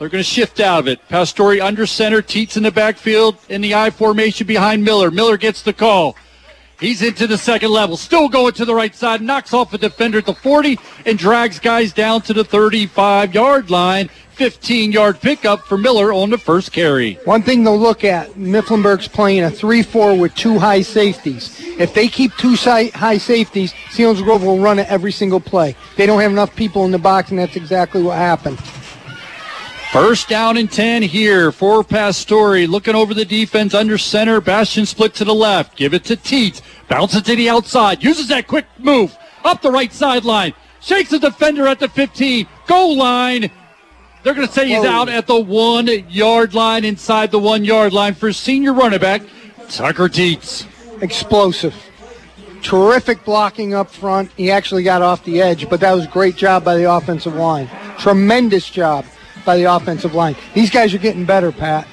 They're 0.00 0.08
going 0.08 0.24
to 0.24 0.28
shift 0.28 0.60
out 0.60 0.78
of 0.78 0.88
it. 0.88 1.06
Pastore 1.10 1.60
under 1.60 1.84
center, 1.84 2.22
Teets 2.22 2.56
in 2.56 2.62
the 2.62 2.70
backfield, 2.70 3.36
in 3.50 3.60
the 3.60 3.74
I 3.74 3.90
formation 3.90 4.46
behind 4.46 4.82
Miller. 4.82 5.10
Miller 5.10 5.36
gets 5.36 5.60
the 5.60 5.74
call. 5.74 6.16
He's 6.80 7.02
into 7.02 7.26
the 7.26 7.36
second 7.36 7.70
level, 7.70 7.98
still 7.98 8.30
going 8.30 8.54
to 8.54 8.64
the 8.64 8.74
right 8.74 8.94
side, 8.94 9.20
knocks 9.20 9.52
off 9.52 9.74
a 9.74 9.78
defender 9.78 10.16
at 10.16 10.24
the 10.24 10.32
40 10.32 10.78
and 11.04 11.18
drags 11.18 11.58
guys 11.58 11.92
down 11.92 12.22
to 12.22 12.32
the 12.32 12.42
35 12.42 13.34
yard 13.34 13.70
line. 13.70 14.08
15 14.36 14.90
yard 14.90 15.20
pickup 15.20 15.66
for 15.66 15.76
Miller 15.76 16.14
on 16.14 16.30
the 16.30 16.38
first 16.38 16.72
carry. 16.72 17.16
One 17.26 17.42
thing 17.42 17.62
to 17.64 17.70
look 17.70 18.02
at, 18.02 18.30
Mifflinburg's 18.30 19.06
playing 19.06 19.44
a 19.44 19.50
3-4 19.50 20.18
with 20.18 20.34
two 20.34 20.58
high 20.58 20.80
safeties. 20.80 21.60
If 21.78 21.92
they 21.92 22.08
keep 22.08 22.34
two 22.38 22.54
high 22.54 23.18
safeties, 23.18 23.74
Selinsgrove 23.90 24.42
will 24.42 24.60
run 24.60 24.78
it 24.78 24.88
every 24.88 25.12
single 25.12 25.40
play. 25.40 25.76
They 25.98 26.06
don't 26.06 26.22
have 26.22 26.32
enough 26.32 26.56
people 26.56 26.86
in 26.86 26.90
the 26.90 26.98
box, 26.98 27.28
and 27.28 27.38
that's 27.38 27.56
exactly 27.56 28.02
what 28.02 28.16
happened. 28.16 28.58
First 29.92 30.28
down 30.28 30.56
and 30.56 30.70
10 30.70 31.02
here 31.02 31.50
for 31.50 31.82
Pastore. 31.82 32.68
Looking 32.68 32.94
over 32.94 33.12
the 33.12 33.24
defense 33.24 33.74
under 33.74 33.98
center. 33.98 34.40
Bastion 34.40 34.86
split 34.86 35.14
to 35.14 35.24
the 35.24 35.34
left. 35.34 35.76
Give 35.76 35.94
it 35.94 36.04
to 36.04 36.16
Teets. 36.16 36.62
Bounces 36.86 37.22
to 37.22 37.34
the 37.34 37.50
outside. 37.50 38.00
Uses 38.00 38.28
that 38.28 38.46
quick 38.46 38.66
move 38.78 39.18
up 39.44 39.62
the 39.62 39.70
right 39.72 39.92
sideline. 39.92 40.54
Shakes 40.80 41.10
the 41.10 41.18
defender 41.18 41.66
at 41.66 41.80
the 41.80 41.88
15. 41.88 42.46
Goal 42.68 42.96
line. 42.96 43.50
They're 44.22 44.34
going 44.34 44.46
to 44.46 44.52
say 44.52 44.68
he's 44.68 44.78
Whoa. 44.78 44.90
out 44.90 45.08
at 45.08 45.26
the 45.26 45.40
one 45.40 45.88
yard 46.08 46.54
line, 46.54 46.84
inside 46.84 47.32
the 47.32 47.40
one 47.40 47.64
yard 47.64 47.92
line 47.92 48.14
for 48.14 48.32
senior 48.32 48.72
running 48.72 49.00
back 49.00 49.22
Tucker 49.68 50.08
Teets. 50.08 50.66
Explosive. 51.02 51.74
Terrific 52.62 53.24
blocking 53.24 53.74
up 53.74 53.90
front. 53.90 54.30
He 54.36 54.52
actually 54.52 54.84
got 54.84 55.02
off 55.02 55.24
the 55.24 55.42
edge, 55.42 55.68
but 55.68 55.80
that 55.80 55.92
was 55.92 56.04
a 56.04 56.10
great 56.10 56.36
job 56.36 56.62
by 56.62 56.76
the 56.76 56.88
offensive 56.88 57.34
line. 57.34 57.68
Tremendous 57.98 58.70
job 58.70 59.04
by 59.44 59.56
the 59.56 59.64
offensive 59.64 60.14
line. 60.14 60.36
These 60.54 60.70
guys 60.70 60.94
are 60.94 60.98
getting 60.98 61.24
better, 61.24 61.52
Pat. 61.52 61.86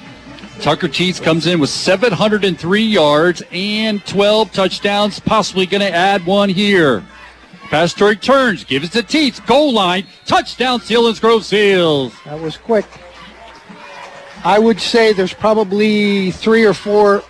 Tucker 0.60 0.88
Teets 0.88 1.22
comes 1.22 1.46
in 1.46 1.60
with 1.60 1.70
703 1.70 2.82
yards 2.82 3.42
and 3.52 4.04
12 4.06 4.52
touchdowns, 4.52 5.20
possibly 5.20 5.66
going 5.66 5.80
to 5.80 5.92
add 5.92 6.26
one 6.26 6.48
here. 6.48 7.04
Pastore 7.70 8.14
turns, 8.14 8.64
gives 8.64 8.94
it 8.94 9.06
to 9.06 9.18
Teets, 9.18 9.44
goal 9.46 9.72
line, 9.72 10.06
touchdown, 10.24 10.80
Selinsgrove 10.80 11.44
Seals. 11.44 12.14
That 12.24 12.40
was 12.40 12.56
quick. 12.56 12.86
I 14.44 14.58
would 14.58 14.80
say 14.80 15.12
there's 15.12 15.34
probably 15.34 16.30
three 16.30 16.64
or 16.64 16.74
four 16.74 17.22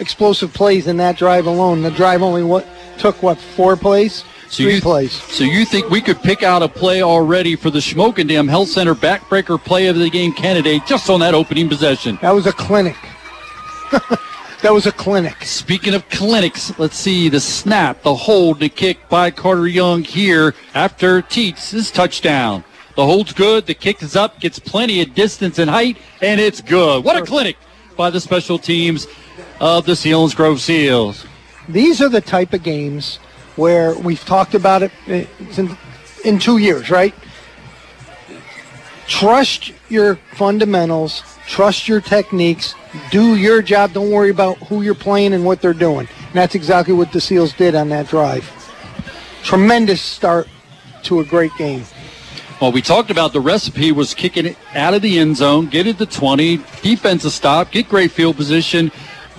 explosive 0.00 0.52
plays 0.52 0.86
in 0.86 0.96
that 0.98 1.16
drive 1.16 1.46
alone. 1.46 1.82
The 1.82 1.90
drive 1.90 2.22
only 2.22 2.42
what 2.42 2.66
took 2.98 3.22
what 3.22 3.38
four 3.38 3.76
plays, 3.76 4.24
So 4.54 4.62
three 4.62 4.76
you, 4.76 4.80
plays. 4.80 5.10
So 5.12 5.42
you 5.42 5.64
think 5.64 5.90
we 5.90 6.00
could 6.00 6.22
pick 6.22 6.44
out 6.44 6.62
a 6.62 6.68
play 6.68 7.02
already 7.02 7.56
for 7.56 7.70
the 7.70 7.80
Shamokin 7.80 8.28
Dam 8.28 8.46
Health 8.46 8.68
Center 8.68 8.94
backbreaker 8.94 9.58
play 9.58 9.88
of 9.88 9.96
the 9.96 10.08
game 10.08 10.32
candidate 10.32 10.82
just 10.86 11.10
on 11.10 11.18
that 11.20 11.34
opening 11.34 11.68
possession? 11.68 12.20
That 12.22 12.30
was 12.30 12.46
a 12.46 12.52
clinic. 12.52 12.94
that 13.90 14.72
was 14.72 14.86
a 14.86 14.92
clinic. 14.92 15.44
Speaking 15.44 15.92
of 15.92 16.08
clinics, 16.08 16.78
let's 16.78 16.96
see 16.96 17.28
the 17.28 17.40
snap, 17.40 18.02
the 18.02 18.14
hold, 18.14 18.60
the 18.60 18.68
kick 18.68 19.08
by 19.08 19.32
Carter 19.32 19.66
Young 19.66 20.04
here 20.04 20.54
after 20.72 21.20
Teets' 21.20 21.92
touchdown. 21.92 22.62
The 22.94 23.04
hold's 23.04 23.32
good, 23.32 23.66
the 23.66 23.74
kick 23.74 24.04
is 24.04 24.14
up, 24.14 24.38
gets 24.38 24.60
plenty 24.60 25.02
of 25.02 25.16
distance 25.16 25.58
and 25.58 25.68
height, 25.68 25.98
and 26.22 26.40
it's 26.40 26.60
good. 26.60 27.04
What 27.04 27.20
a 27.20 27.26
clinic 27.26 27.56
by 27.96 28.10
the 28.10 28.20
special 28.20 28.60
teams 28.60 29.08
of 29.58 29.84
the 29.84 29.94
Selinsgrove 29.94 30.60
Seals. 30.60 31.26
These 31.68 32.00
are 32.00 32.08
the 32.08 32.20
type 32.20 32.52
of 32.52 32.62
games 32.62 33.18
where 33.56 33.94
we've 33.94 34.24
talked 34.24 34.54
about 34.54 34.82
it 34.82 34.92
eh, 35.06 35.26
in, 35.56 35.76
in 36.24 36.38
two 36.38 36.58
years, 36.58 36.90
right? 36.90 37.14
Trust 39.06 39.72
your 39.88 40.16
fundamentals, 40.32 41.22
trust 41.46 41.88
your 41.88 42.00
techniques, 42.00 42.74
do 43.10 43.36
your 43.36 43.62
job. 43.62 43.92
Don't 43.92 44.10
worry 44.10 44.30
about 44.30 44.56
who 44.68 44.82
you're 44.82 44.94
playing 44.94 45.34
and 45.34 45.44
what 45.44 45.60
they're 45.60 45.74
doing. 45.74 46.08
And 46.08 46.34
that's 46.34 46.54
exactly 46.54 46.94
what 46.94 47.12
the 47.12 47.20
Seals 47.20 47.52
did 47.52 47.74
on 47.74 47.88
that 47.90 48.08
drive. 48.08 48.50
Tremendous 49.42 50.00
start 50.00 50.48
to 51.04 51.20
a 51.20 51.24
great 51.24 51.54
game. 51.58 51.84
Well, 52.60 52.72
we 52.72 52.80
talked 52.80 53.10
about 53.10 53.32
the 53.32 53.40
recipe 53.40 53.92
was 53.92 54.14
kicking 54.14 54.46
it 54.46 54.56
out 54.74 54.94
of 54.94 55.02
the 55.02 55.18
end 55.18 55.36
zone, 55.36 55.66
get 55.66 55.86
it 55.86 55.98
to 55.98 56.06
20, 56.06 56.58
defensive 56.82 57.32
stop, 57.32 57.70
get 57.70 57.88
great 57.88 58.10
field 58.10 58.36
position, 58.36 58.90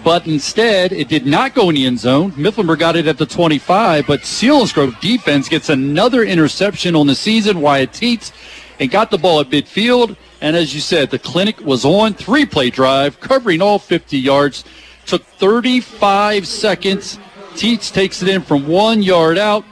but 0.05 0.27
instead 0.27 0.93
it 0.93 1.09
did 1.09 1.25
not 1.25 1.55
go 1.55 1.67
in 1.69 1.75
the 1.75 1.85
end 1.87 1.97
zone. 1.99 2.31
Mifflinburg 2.33 2.77
got 2.77 2.95
it 2.95 3.07
at 3.07 3.17
the 3.17 3.25
25, 3.25 4.05
but 4.05 4.21
Selinsgrove 4.21 4.99
defense 4.99 5.49
gets 5.49 5.69
another 5.69 6.23
interception 6.23 6.95
on 6.95 7.07
the 7.07 7.15
season. 7.15 7.59
Wyatt 7.59 7.91
Teets 7.91 8.31
and 8.79 8.91
got 8.91 9.09
the 9.09 9.17
ball 9.17 9.39
at 9.39 9.49
midfield. 9.49 10.15
And 10.41 10.55
as 10.55 10.75
you 10.75 10.79
said, 10.79 11.09
the 11.09 11.17
clinic 11.17 11.59
was 11.59 11.85
on 11.85 12.13
three 12.13 12.45
play 12.45 12.69
drive, 12.69 13.19
covering 13.19 13.63
all 13.63 13.79
50 13.79 14.15
yards. 14.19 14.63
Took 15.07 15.23
35 15.25 16.47
seconds. 16.47 17.17
Teets 17.55 17.91
takes 17.91 18.21
it 18.21 18.27
in 18.29 18.43
from 18.43 18.67
one 18.67 19.01
yard 19.01 19.39
out. 19.39 19.65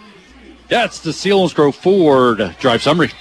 That's 0.68 1.00
the 1.00 1.12
Selinsgrove 1.12 1.76
Ford 1.76 2.56
drive 2.60 2.82
summary. 2.82 3.12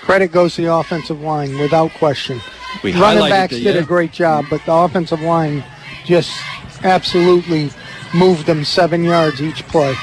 Credit 0.00 0.32
goes 0.32 0.56
to 0.56 0.62
the 0.62 0.74
offensive 0.74 1.20
line 1.20 1.56
without 1.60 1.92
question. 1.92 2.40
We 2.82 2.92
Running 2.92 3.28
backs 3.28 3.54
the- 3.54 3.62
did 3.62 3.76
yeah. 3.76 3.82
a 3.82 3.84
great 3.84 4.10
job, 4.10 4.46
but 4.50 4.64
the 4.66 4.72
offensive 4.72 5.20
line 5.20 5.62
just 6.04 6.30
absolutely 6.82 7.70
moved 8.14 8.46
them 8.46 8.64
seven 8.64 9.04
yards 9.04 9.40
each 9.40 9.66
play. 9.68 9.94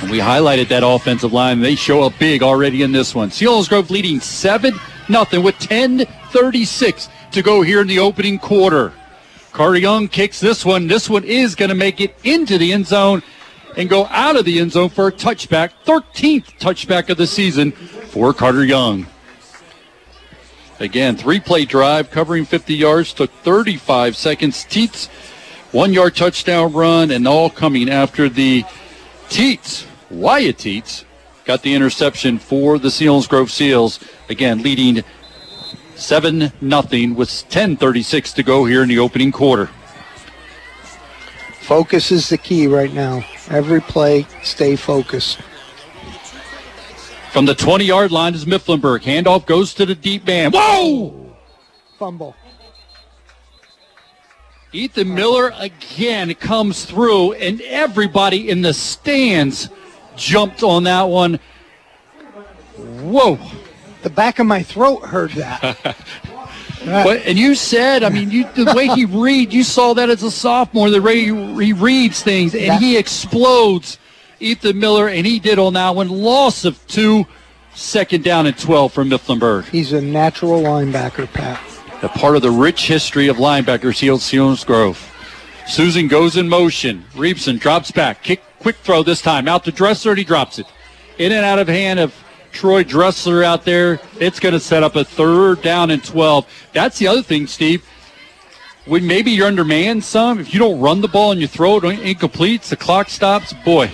And 0.00 0.10
we 0.10 0.18
highlighted 0.18 0.68
that 0.68 0.82
offensive 0.84 1.32
line. 1.32 1.60
They 1.60 1.74
show 1.74 2.02
up 2.02 2.12
big 2.18 2.42
already 2.42 2.82
in 2.82 2.92
this 2.92 3.14
one. 3.14 3.30
Selinsgrove 3.30 3.90
leading 3.90 4.20
7 4.20 4.74
nothing 5.08 5.42
with 5.42 5.56
10.36 5.56 7.08
to 7.32 7.42
go 7.42 7.62
here 7.62 7.80
in 7.80 7.86
the 7.86 7.98
opening 7.98 8.38
quarter. 8.38 8.92
Carter 9.52 9.78
Young 9.78 10.08
kicks 10.08 10.40
this 10.40 10.64
one. 10.64 10.86
This 10.88 11.08
one 11.08 11.24
is 11.24 11.54
going 11.54 11.68
to 11.68 11.74
make 11.74 12.00
it 12.00 12.14
into 12.24 12.58
the 12.58 12.72
end 12.72 12.86
zone 12.86 13.22
and 13.76 13.88
go 13.88 14.06
out 14.06 14.36
of 14.36 14.44
the 14.44 14.58
end 14.58 14.72
zone 14.72 14.88
for 14.88 15.08
a 15.08 15.12
touchback. 15.12 15.70
13th 15.84 16.58
touchback 16.58 17.08
of 17.08 17.16
the 17.16 17.26
season 17.26 17.72
for 17.72 18.32
Carter 18.32 18.64
Young. 18.64 19.06
Again, 20.80 21.16
three 21.16 21.40
play 21.40 21.64
drive 21.64 22.10
covering 22.10 22.44
50 22.44 22.74
yards, 22.74 23.12
took 23.12 23.30
35 23.30 24.16
seconds. 24.16 24.64
Teets, 24.64 25.08
one 25.72 25.92
yard 25.92 26.16
touchdown 26.16 26.72
run, 26.72 27.10
and 27.10 27.26
all 27.28 27.48
coming 27.48 27.88
after 27.88 28.28
the 28.28 28.64
Teets, 29.28 29.86
Wyatt 30.10 30.58
Teets, 30.58 31.04
got 31.44 31.62
the 31.62 31.74
interception 31.74 32.38
for 32.38 32.78
the 32.78 32.88
Selinsgrove 32.88 33.50
Seals. 33.50 34.00
Again, 34.28 34.62
leading 34.62 35.04
7 35.94 36.52
nothing 36.60 37.14
with 37.14 37.28
10.36 37.28 38.34
to 38.34 38.42
go 38.42 38.64
here 38.64 38.82
in 38.82 38.88
the 38.88 38.98
opening 38.98 39.30
quarter. 39.30 39.70
Focus 41.60 42.10
is 42.10 42.28
the 42.28 42.38
key 42.38 42.66
right 42.66 42.92
now. 42.92 43.24
Every 43.48 43.80
play, 43.80 44.26
stay 44.42 44.76
focused. 44.76 45.38
From 47.34 47.46
the 47.46 47.54
20 47.56 47.84
yard 47.84 48.12
line 48.12 48.32
is 48.32 48.44
Mifflinburg. 48.44 49.00
Handoff 49.02 49.44
goes 49.44 49.74
to 49.74 49.84
the 49.84 49.96
deep 49.96 50.24
man. 50.24 50.52
Whoa! 50.52 51.34
Fumble. 51.98 52.36
Ethan 54.72 55.12
Miller 55.12 55.52
again 55.56 56.32
comes 56.36 56.84
through, 56.84 57.32
and 57.32 57.60
everybody 57.62 58.50
in 58.50 58.62
the 58.62 58.72
stands 58.72 59.68
jumped 60.14 60.62
on 60.62 60.84
that 60.84 61.02
one. 61.08 61.40
Whoa. 62.76 63.36
the 64.02 64.10
back 64.10 64.38
of 64.38 64.46
my 64.46 64.62
throat 64.62 65.04
heard 65.04 65.32
that. 65.32 65.96
Uh, 66.84 67.02
but, 67.02 67.22
and 67.22 67.38
you 67.38 67.54
said, 67.54 68.02
I 68.02 68.10
mean, 68.10 68.30
you, 68.30 68.44
the 68.52 68.74
way 68.76 68.88
he 68.88 69.06
read, 69.06 69.54
you 69.54 69.64
saw 69.64 69.94
that 69.94 70.10
as 70.10 70.22
a 70.22 70.30
sophomore, 70.30 70.90
the 70.90 71.00
way 71.00 71.20
he, 71.20 71.64
he 71.64 71.72
reads 71.72 72.22
things, 72.22 72.54
and 72.54 72.68
That- 72.68 72.82
he 72.82 72.98
explodes 72.98 73.98
Ethan 74.40 74.78
Miller, 74.78 75.08
and 75.08 75.26
he 75.26 75.38
did 75.38 75.58
on 75.58 75.74
that 75.74 75.94
one. 75.94 76.08
Loss 76.08 76.64
of 76.64 76.84
two, 76.86 77.26
second 77.74 78.24
down 78.24 78.46
and 78.46 78.56
12 78.56 78.92
for 78.92 79.04
Mifflinburg. 79.04 79.64
He's 79.66 79.92
a 79.92 80.00
natural 80.00 80.60
linebacker, 80.60 81.32
Pat. 81.32 81.60
A 82.02 82.08
part 82.08 82.36
of 82.36 82.42
the 82.42 82.50
rich 82.50 82.86
history 82.86 83.28
of 83.28 83.36
linebackers 83.36 83.98
here 83.98 84.14
at 84.14 84.20
Selinsgrove. 84.20 85.10
Susan 85.66 86.08
goes 86.08 86.36
in 86.36 86.48
motion. 86.48 87.04
Reepson 87.14 87.58
drops 87.58 87.90
back. 87.90 88.22
Kick, 88.22 88.42
quick 88.60 88.76
throw 88.76 89.02
this 89.02 89.22
time. 89.22 89.48
Out 89.48 89.64
to 89.64 89.72
Dressler, 89.72 90.12
and 90.12 90.18
he 90.18 90.24
drops 90.24 90.58
it. 90.58 90.66
In 91.18 91.32
and 91.32 91.44
out 91.44 91.58
of 91.58 91.68
hand 91.68 92.00
of 92.00 92.14
Troy 92.52 92.84
Dressler 92.84 93.42
out 93.42 93.64
there. 93.64 94.00
It's 94.20 94.40
going 94.40 94.52
to 94.52 94.60
set 94.60 94.82
up 94.82 94.96
a 94.96 95.04
third 95.04 95.62
down 95.62 95.90
and 95.90 96.02
12. 96.02 96.46
That's 96.72 96.98
the 96.98 97.08
other 97.08 97.22
thing, 97.22 97.46
Steve. 97.46 97.84
When 98.86 99.06
maybe 99.06 99.30
you're 99.30 99.46
undermanned 99.46 100.04
some, 100.04 100.38
if 100.38 100.52
you 100.52 100.60
don't 100.60 100.78
run 100.78 101.00
the 101.00 101.08
ball 101.08 101.32
and 101.32 101.40
you 101.40 101.46
throw 101.46 101.78
it 101.78 101.84
incomplete, 101.84 102.62
the 102.62 102.76
clock 102.76 103.08
stops. 103.08 103.54
Boy, 103.64 103.90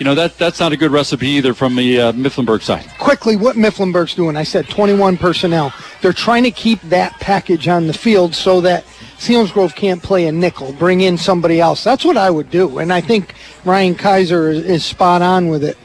you 0.00 0.04
know 0.06 0.14
that 0.14 0.38
that's 0.38 0.58
not 0.58 0.72
a 0.72 0.78
good 0.78 0.90
recipe 0.90 1.28
either 1.28 1.52
from 1.52 1.76
the 1.76 2.00
uh, 2.00 2.12
Mifflinburg 2.12 2.62
side. 2.62 2.90
Quickly, 2.98 3.36
what 3.36 3.56
Mifflinburg's 3.56 4.14
doing, 4.14 4.34
I 4.34 4.44
said 4.44 4.66
21 4.66 5.18
personnel. 5.18 5.74
They're 6.00 6.14
trying 6.14 6.42
to 6.44 6.50
keep 6.50 6.80
that 6.84 7.12
package 7.20 7.68
on 7.68 7.86
the 7.86 7.92
field 7.92 8.34
so 8.34 8.62
that 8.62 8.84
Selinsgrove 9.18 9.76
can't 9.76 10.02
play 10.02 10.26
a 10.26 10.32
nickel, 10.32 10.72
bring 10.72 11.02
in 11.02 11.18
somebody 11.18 11.60
else. 11.60 11.84
That's 11.84 12.02
what 12.02 12.16
I 12.16 12.30
would 12.30 12.48
do. 12.48 12.78
And 12.78 12.90
I 12.90 13.02
think 13.02 13.34
Ryan 13.66 13.94
Kaiser 13.94 14.48
is, 14.48 14.64
is 14.64 14.84
spot 14.86 15.20
on 15.20 15.48
with 15.48 15.62
it. 15.62 15.76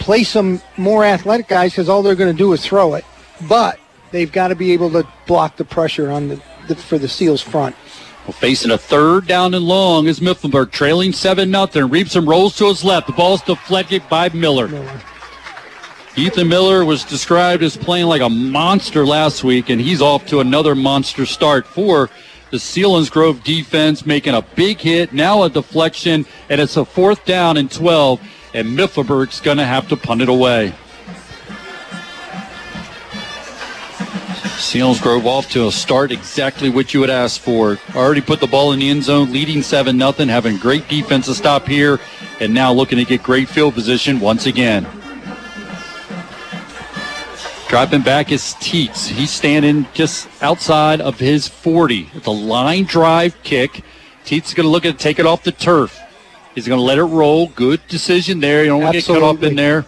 Play 0.00 0.24
some 0.24 0.60
more 0.76 1.04
athletic 1.04 1.46
guys 1.46 1.70
because 1.70 1.88
all 1.88 2.02
they're 2.02 2.16
going 2.16 2.32
to 2.32 2.36
do 2.36 2.52
is 2.52 2.66
throw 2.66 2.94
it. 2.94 3.04
But 3.48 3.78
they've 4.10 4.32
got 4.32 4.48
to 4.48 4.56
be 4.56 4.72
able 4.72 4.90
to 4.90 5.06
block 5.28 5.56
the 5.56 5.64
pressure 5.64 6.10
on 6.10 6.26
the, 6.26 6.42
the 6.66 6.74
for 6.74 6.98
the 6.98 7.08
Seals 7.08 7.40
front. 7.40 7.76
Well, 8.24 8.32
facing 8.32 8.70
a 8.70 8.78
third 8.78 9.26
down 9.26 9.52
and 9.52 9.66
long 9.66 10.06
is 10.06 10.20
Mifflinburg, 10.20 10.70
trailing 10.70 11.12
7 11.12 11.50
nothing. 11.50 11.82
Reepson 11.82 12.26
rolls 12.26 12.56
to 12.56 12.68
his 12.68 12.82
left. 12.82 13.06
The 13.06 13.12
ball 13.12 13.34
ball's 13.34 13.42
deflected 13.42 14.02
by 14.08 14.28
Miller. 14.28 14.68
Ethan 16.16 16.48
Miller 16.48 16.84
was 16.84 17.02
described 17.02 17.62
as 17.62 17.76
playing 17.76 18.06
like 18.06 18.20
a 18.20 18.28
monster 18.28 19.04
last 19.04 19.42
week, 19.42 19.70
and 19.70 19.80
he's 19.80 20.00
off 20.00 20.26
to 20.26 20.38
another 20.38 20.74
monster 20.74 21.26
start 21.26 21.66
for 21.66 22.08
the 22.50 22.58
Selinsgrove 22.58 23.42
defense, 23.42 24.06
making 24.06 24.34
a 24.34 24.42
big 24.42 24.78
hit, 24.78 25.12
now 25.12 25.42
a 25.42 25.50
deflection, 25.50 26.24
and 26.48 26.60
it's 26.60 26.76
a 26.76 26.84
fourth 26.84 27.24
down 27.24 27.56
and 27.56 27.70
12, 27.70 28.20
and 28.54 28.68
Mifflinburg's 28.68 29.40
going 29.40 29.58
to 29.58 29.64
have 29.64 29.88
to 29.88 29.96
punt 29.96 30.22
it 30.22 30.28
away. 30.28 30.72
Selinsgrove 34.56 35.24
off 35.24 35.50
to 35.50 35.66
a 35.66 35.72
start 35.72 36.12
exactly 36.12 36.70
what 36.70 36.94
you 36.94 37.00
would 37.00 37.10
ask 37.10 37.40
for. 37.40 37.78
Already 37.94 38.20
put 38.20 38.40
the 38.40 38.46
ball 38.46 38.72
in 38.72 38.78
the 38.78 38.88
end 38.88 39.02
zone, 39.02 39.32
leading 39.32 39.62
7 39.62 39.98
0, 39.98 40.12
having 40.26 40.56
great 40.56 40.88
defensive 40.88 41.36
stop 41.36 41.66
here, 41.66 42.00
and 42.40 42.54
now 42.54 42.72
looking 42.72 42.98
to 42.98 43.04
get 43.04 43.22
great 43.22 43.48
field 43.48 43.74
position 43.74 44.20
once 44.20 44.46
again. 44.46 44.86
Dropping 47.68 48.02
back 48.02 48.30
is 48.30 48.54
Teets. 48.60 49.08
He's 49.08 49.30
standing 49.30 49.86
just 49.94 50.28
outside 50.40 51.00
of 51.00 51.18
his 51.18 51.48
40. 51.48 52.10
It's 52.14 52.26
a 52.26 52.30
line 52.30 52.84
drive 52.84 53.42
kick. 53.42 53.82
Teets 54.24 54.46
is 54.46 54.54
going 54.54 54.66
to 54.66 54.70
look 54.70 54.84
at 54.84 54.94
it, 54.94 54.98
take 55.00 55.18
it 55.18 55.26
off 55.26 55.42
the 55.42 55.52
turf. 55.52 55.98
He's 56.54 56.68
going 56.68 56.78
to 56.78 56.84
let 56.84 56.98
it 56.98 57.04
roll. 57.04 57.48
Good 57.48 57.80
decision 57.88 58.38
there. 58.38 58.62
You 58.62 58.70
don't 58.70 58.82
want 58.82 58.94
to 58.94 59.00
get 59.00 59.06
cut 59.06 59.22
up 59.24 59.42
in 59.42 59.56
there. 59.56 59.84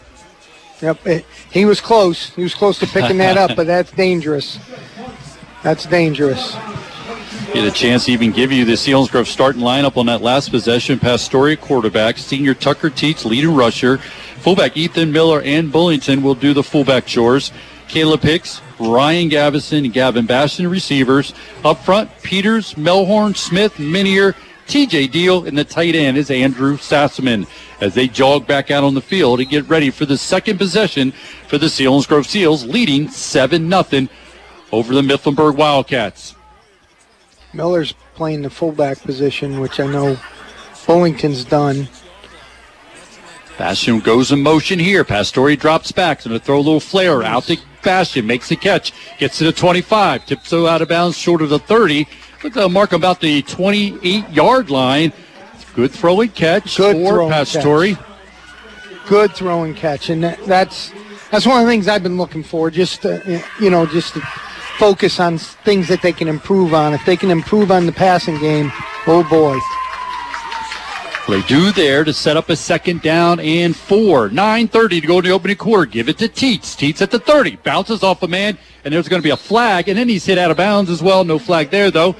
Yep, 0.82 1.06
it, 1.06 1.24
he 1.50 1.64
was 1.64 1.80
close. 1.80 2.30
He 2.30 2.42
was 2.42 2.54
close 2.54 2.78
to 2.80 2.86
picking 2.86 3.18
that 3.18 3.36
up, 3.36 3.50
but 3.56 3.66
that's 3.66 3.90
dangerous. 3.92 4.58
That's 5.62 5.86
dangerous. 5.86 6.54
Get 7.52 7.64
a 7.64 7.70
chance 7.70 8.04
to 8.06 8.12
even 8.12 8.32
give 8.32 8.52
you 8.52 8.64
the 8.64 8.72
Selinsgrove 8.72 9.26
starting 9.26 9.62
lineup 9.62 9.96
on 9.96 10.06
that 10.06 10.20
last 10.20 10.50
possession. 10.50 10.98
Pastoria 10.98 11.56
quarterback, 11.56 12.18
senior 12.18 12.54
Tucker 12.54 12.90
Teets, 12.90 13.24
leading 13.24 13.54
rusher. 13.54 13.98
Fullback 14.38 14.76
Ethan 14.76 15.10
Miller 15.10 15.40
and 15.40 15.72
Bullington 15.72 16.22
will 16.22 16.34
do 16.34 16.52
the 16.52 16.62
fullback 16.62 17.06
chores. 17.06 17.52
Caleb 17.88 18.22
Hicks, 18.22 18.60
Ryan 18.78 19.30
Gavison, 19.30 19.84
and 19.84 19.92
Gavin 19.92 20.26
Bastion 20.26 20.68
receivers. 20.68 21.32
Up 21.64 21.82
front, 21.84 22.10
Peters, 22.22 22.74
Melhorn, 22.74 23.36
Smith, 23.36 23.78
Minier, 23.78 24.34
TJ 24.66 25.10
Deal, 25.10 25.44
and 25.44 25.56
the 25.56 25.64
tight 25.64 25.94
end 25.94 26.16
is 26.16 26.30
Andrew 26.30 26.76
Sassaman 26.76 27.46
as 27.80 27.94
they 27.94 28.08
jog 28.08 28.46
back 28.46 28.70
out 28.70 28.84
on 28.84 28.94
the 28.94 29.00
field 29.00 29.40
and 29.40 29.48
get 29.48 29.68
ready 29.68 29.90
for 29.90 30.06
the 30.06 30.18
second 30.18 30.58
possession 30.58 31.12
for 31.48 31.58
the 31.58 31.66
Selinsgrove 31.66 32.26
Seals, 32.26 32.66
leading 32.66 33.08
7 33.08 33.70
0 33.70 34.08
over 34.72 34.94
the 34.94 35.02
Mifflinburg 35.02 35.56
Wildcats. 35.56 36.34
Miller's 37.52 37.94
playing 38.14 38.42
the 38.42 38.50
fullback 38.50 39.00
position, 39.00 39.60
which 39.60 39.80
I 39.80 39.86
know 39.86 40.18
Bullington's 40.86 41.44
done. 41.44 41.88
Bastion 43.58 44.00
goes 44.00 44.32
in 44.32 44.42
motion 44.42 44.78
here. 44.78 45.02
Pastore 45.04 45.56
drops 45.56 45.90
back. 45.90 46.22
Going 46.22 46.38
to 46.38 46.44
throw 46.44 46.58
a 46.58 46.58
little 46.58 46.80
flare 46.80 47.22
out 47.22 47.44
to 47.44 47.56
Bastion. 47.82 48.26
Makes 48.26 48.50
the 48.50 48.56
catch. 48.56 48.92
Gets 49.18 49.38
to 49.38 49.44
the 49.44 49.52
25. 49.52 50.26
Tips 50.26 50.52
out 50.52 50.82
of 50.82 50.88
bounds 50.88 51.16
short 51.16 51.40
of 51.40 51.48
the 51.48 51.58
30. 51.58 52.06
Look 52.42 52.56
at 52.56 52.62
the 52.62 52.68
mark 52.68 52.92
about 52.92 53.20
the 53.20 53.42
28 53.42 54.28
yard 54.30 54.70
line. 54.70 55.12
Good 55.74 55.90
throwing 55.90 56.30
catch 56.30 56.76
Good 56.76 56.96
for 56.96 57.08
throwing 57.08 57.32
Pastore. 57.32 57.98
Good 59.06 59.32
throwing 59.32 59.74
catch, 59.74 60.10
and 60.10 60.24
that, 60.24 60.44
that's 60.44 60.92
that's 61.30 61.46
one 61.46 61.60
of 61.60 61.66
the 61.66 61.70
things 61.70 61.88
I've 61.88 62.02
been 62.02 62.16
looking 62.16 62.42
for. 62.42 62.70
Just 62.70 63.02
to, 63.02 63.42
you 63.60 63.70
know, 63.70 63.86
just 63.86 64.14
to 64.14 64.20
focus 64.78 65.20
on 65.20 65.38
things 65.38 65.88
that 65.88 66.02
they 66.02 66.12
can 66.12 66.28
improve 66.28 66.74
on. 66.74 66.92
If 66.92 67.04
they 67.04 67.16
can 67.16 67.30
improve 67.30 67.70
on 67.70 67.86
the 67.86 67.92
passing 67.92 68.38
game, 68.38 68.72
oh 69.06 69.26
boy. 69.28 69.58
They 71.28 71.42
do 71.42 71.72
there 71.72 72.04
to 72.04 72.12
set 72.12 72.36
up 72.36 72.50
a 72.50 72.56
second 72.56 73.02
down 73.02 73.40
and 73.40 73.74
four. 73.74 74.28
9.30 74.28 75.00
to 75.00 75.06
go 75.08 75.18
in 75.18 75.24
the 75.24 75.32
opening 75.32 75.56
quarter. 75.56 75.84
Give 75.84 76.08
it 76.08 76.18
to 76.18 76.28
Teets. 76.28 76.76
Teets 76.76 77.02
at 77.02 77.10
the 77.10 77.18
30. 77.18 77.56
Bounces 77.56 78.04
off 78.04 78.22
a 78.22 78.28
man, 78.28 78.56
and 78.84 78.94
there's 78.94 79.08
going 79.08 79.20
to 79.20 79.26
be 79.26 79.30
a 79.30 79.36
flag, 79.36 79.88
and 79.88 79.98
then 79.98 80.08
he's 80.08 80.24
hit 80.24 80.38
out 80.38 80.52
of 80.52 80.56
bounds 80.56 80.88
as 80.88 81.02
well. 81.02 81.24
No 81.24 81.40
flag 81.40 81.70
there, 81.70 81.90
though. 81.90 82.14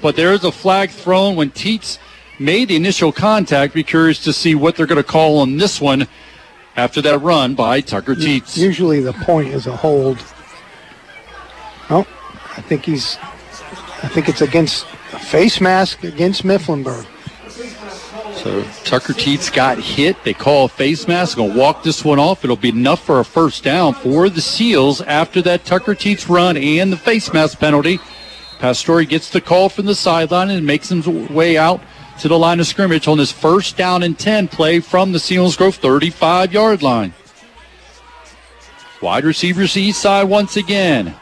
But 0.00 0.16
there 0.16 0.32
is 0.32 0.44
a 0.44 0.52
flag 0.52 0.88
thrown 0.90 1.36
when 1.36 1.50
Teets 1.50 1.98
made 2.38 2.68
the 2.68 2.76
initial 2.76 3.12
contact. 3.12 3.74
Be 3.74 3.82
curious 3.84 4.24
to 4.24 4.32
see 4.32 4.54
what 4.54 4.74
they're 4.74 4.86
going 4.86 5.02
to 5.02 5.08
call 5.08 5.40
on 5.40 5.58
this 5.58 5.78
one 5.78 6.08
after 6.76 7.02
that 7.02 7.18
run 7.20 7.54
by 7.54 7.82
Tucker 7.82 8.14
Teets. 8.14 8.56
Usually 8.56 9.00
the 9.00 9.12
point 9.12 9.48
is 9.48 9.66
a 9.66 9.76
hold. 9.76 10.18
Oh, 11.90 12.06
I 12.56 12.62
think 12.62 12.86
he's. 12.86 13.18
I 14.02 14.08
think 14.08 14.28
it's 14.28 14.40
against 14.40 14.86
a 15.12 15.18
face 15.18 15.60
mask 15.60 16.04
against 16.04 16.42
Mifflinburg. 16.42 17.06
So 18.36 18.62
Tucker 18.84 19.12
Teets 19.12 19.52
got 19.52 19.78
hit. 19.78 20.22
They 20.22 20.34
call 20.34 20.66
a 20.66 20.68
face 20.68 21.08
mask. 21.08 21.36
Going 21.36 21.52
to 21.52 21.58
walk 21.58 21.82
this 21.82 22.04
one 22.04 22.18
off. 22.18 22.44
It'll 22.44 22.56
be 22.56 22.68
enough 22.68 23.04
for 23.04 23.20
a 23.20 23.24
first 23.24 23.64
down 23.64 23.94
for 23.94 24.28
the 24.28 24.40
Seals 24.40 25.00
after 25.00 25.40
that 25.42 25.64
Tucker 25.64 25.94
Teets 25.94 26.28
run 26.28 26.56
and 26.56 26.92
the 26.92 26.96
face 26.96 27.32
mask 27.32 27.58
penalty. 27.58 27.98
Pastore 28.58 29.04
gets 29.04 29.30
the 29.30 29.40
call 29.40 29.68
from 29.68 29.86
the 29.86 29.94
sideline 29.94 30.50
and 30.50 30.66
makes 30.66 30.90
his 30.90 31.06
way 31.06 31.56
out 31.56 31.80
to 32.20 32.28
the 32.28 32.38
line 32.38 32.60
of 32.60 32.66
scrimmage 32.66 33.08
on 33.08 33.18
this 33.18 33.32
first 33.32 33.76
down 33.76 34.02
and 34.02 34.18
10 34.18 34.48
play 34.48 34.80
from 34.80 35.12
the 35.12 35.18
Selinsgrove 35.18 35.74
35 35.74 36.52
yard 36.52 36.82
line. 36.82 37.12
Wide 39.02 39.24
receivers 39.24 39.76
east 39.76 40.00
side 40.00 40.24
once 40.24 40.56
again. 40.56 41.14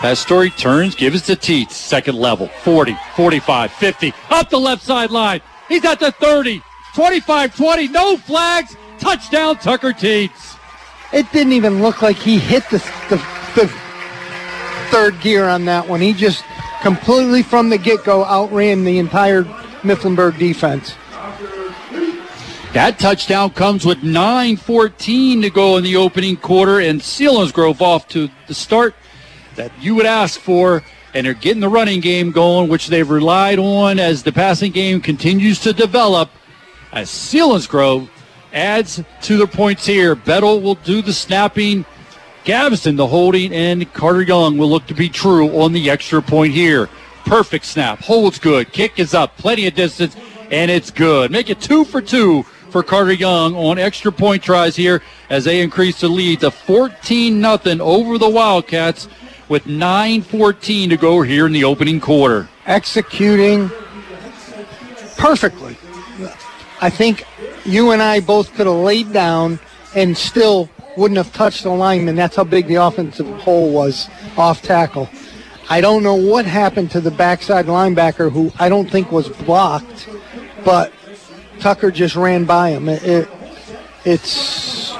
Pastore 0.00 0.48
turns, 0.48 0.94
gives 0.94 1.28
it 1.28 1.40
to 1.40 1.52
Teets, 1.52 1.72
second 1.72 2.16
level, 2.16 2.48
40, 2.48 2.96
45, 3.14 3.72
50, 3.72 4.12
up 4.30 4.50
the 4.50 4.58
left 4.58 4.82
sideline. 4.82 5.40
He's 5.68 5.84
at 5.86 5.98
the 5.98 6.12
30, 6.12 6.62
25, 6.94 7.56
20, 7.56 7.88
no 7.88 8.16
flags, 8.18 8.76
touchdown 8.98 9.56
Tucker 9.56 9.92
Teets. 9.92 10.58
It 11.12 11.30
didn't 11.32 11.54
even 11.54 11.80
look 11.80 12.02
like 12.02 12.16
he 12.16 12.38
hit 12.38 12.64
the, 12.70 12.78
the, 13.08 13.16
the 13.54 13.72
third 14.90 15.18
gear 15.20 15.48
on 15.48 15.64
that 15.64 15.88
one. 15.88 16.02
He 16.02 16.12
just 16.12 16.44
completely 16.82 17.42
from 17.42 17.70
the 17.70 17.78
get 17.78 18.04
go 18.04 18.24
outran 18.24 18.84
the 18.84 18.98
entire 18.98 19.44
Mifflinburg 19.82 20.38
defense. 20.38 20.94
That 22.74 22.98
touchdown 22.98 23.50
comes 23.50 23.86
with 23.86 23.98
9.14 23.98 25.40
to 25.40 25.48
go 25.48 25.78
in 25.78 25.84
the 25.84 25.96
opening 25.96 26.36
quarter, 26.36 26.80
and 26.80 27.00
Selinsgrove 27.00 27.80
off 27.80 28.06
to 28.08 28.28
the 28.48 28.54
start 28.54 28.94
that 29.56 29.72
you 29.80 29.94
would 29.94 30.06
ask 30.06 30.38
for. 30.40 30.82
And 31.14 31.26
they're 31.26 31.34
getting 31.34 31.60
the 31.60 31.68
running 31.68 32.00
game 32.00 32.30
going, 32.30 32.68
which 32.68 32.88
they've 32.88 33.08
relied 33.08 33.58
on 33.58 33.98
as 33.98 34.22
the 34.22 34.32
passing 34.32 34.72
game 34.72 35.00
continues 35.00 35.58
to 35.60 35.72
develop. 35.72 36.30
As 36.92 37.08
Selinsgrove 37.08 38.08
adds 38.52 39.02
to 39.22 39.36
their 39.36 39.46
points 39.46 39.86
here, 39.86 40.14
Bettle 40.14 40.60
will 40.60 40.74
do 40.76 41.02
the 41.02 41.12
snapping, 41.12 41.84
Gavison 42.44 42.96
the 42.96 43.06
holding, 43.06 43.52
and 43.52 43.90
Carter 43.92 44.22
Young 44.22 44.58
will 44.58 44.68
look 44.68 44.86
to 44.86 44.94
be 44.94 45.08
true 45.08 45.48
on 45.60 45.72
the 45.72 45.90
extra 45.90 46.22
point 46.22 46.52
here. 46.52 46.88
Perfect 47.24 47.64
snap, 47.64 48.00
holds 48.00 48.38
good, 48.38 48.72
kick 48.72 48.98
is 48.98 49.14
up, 49.14 49.36
plenty 49.36 49.66
of 49.66 49.74
distance, 49.74 50.16
and 50.50 50.70
it's 50.70 50.90
good. 50.90 51.30
Make 51.30 51.50
it 51.50 51.60
two 51.60 51.84
for 51.84 52.00
two 52.00 52.44
for 52.44 52.56
for 52.76 52.82
Carter 52.82 53.14
Young 53.14 53.54
on 53.54 53.78
extra 53.78 54.12
point 54.12 54.42
tries 54.42 54.76
here 54.76 55.00
as 55.30 55.44
they 55.44 55.62
increase 55.62 56.00
the 56.02 56.08
lead 56.08 56.40
to 56.40 56.50
14 56.50 57.40
nothing 57.40 57.80
over 57.80 58.18
the 58.18 58.28
Wildcats 58.28 59.08
with 59.48 59.66
9:14 59.66 60.90
to 60.90 60.96
go 60.96 61.22
here 61.22 61.46
in 61.46 61.52
the 61.52 61.64
opening 61.64 62.00
quarter. 62.00 62.48
Executing 62.66 63.70
perfectly. 65.16 65.76
I 66.80 66.90
think 66.90 67.24
you 67.64 67.90
and 67.92 68.02
I 68.02 68.20
both 68.20 68.54
could 68.54 68.66
have 68.66 68.76
laid 68.76 69.12
down 69.12 69.58
and 69.94 70.16
still 70.16 70.68
wouldn't 70.96 71.16
have 71.16 71.32
touched 71.32 71.62
the 71.62 71.70
lineman. 71.70 72.16
That's 72.16 72.36
how 72.36 72.44
big 72.44 72.66
the 72.66 72.76
offensive 72.76 73.26
hole 73.40 73.72
was 73.72 74.08
off 74.36 74.62
tackle. 74.62 75.08
I 75.68 75.80
don't 75.80 76.02
know 76.02 76.14
what 76.14 76.46
happened 76.46 76.90
to 76.92 77.00
the 77.00 77.10
backside 77.10 77.66
linebacker 77.66 78.30
who 78.30 78.52
I 78.58 78.68
don't 78.68 78.90
think 78.90 79.10
was 79.10 79.28
blocked, 79.28 80.08
but 80.64 80.92
Tucker 81.58 81.90
just 81.90 82.14
ran 82.14 82.44
by 82.44 82.70
him. 82.70 82.88
It, 82.88 83.02
it, 83.02 83.28
it's 84.04 84.94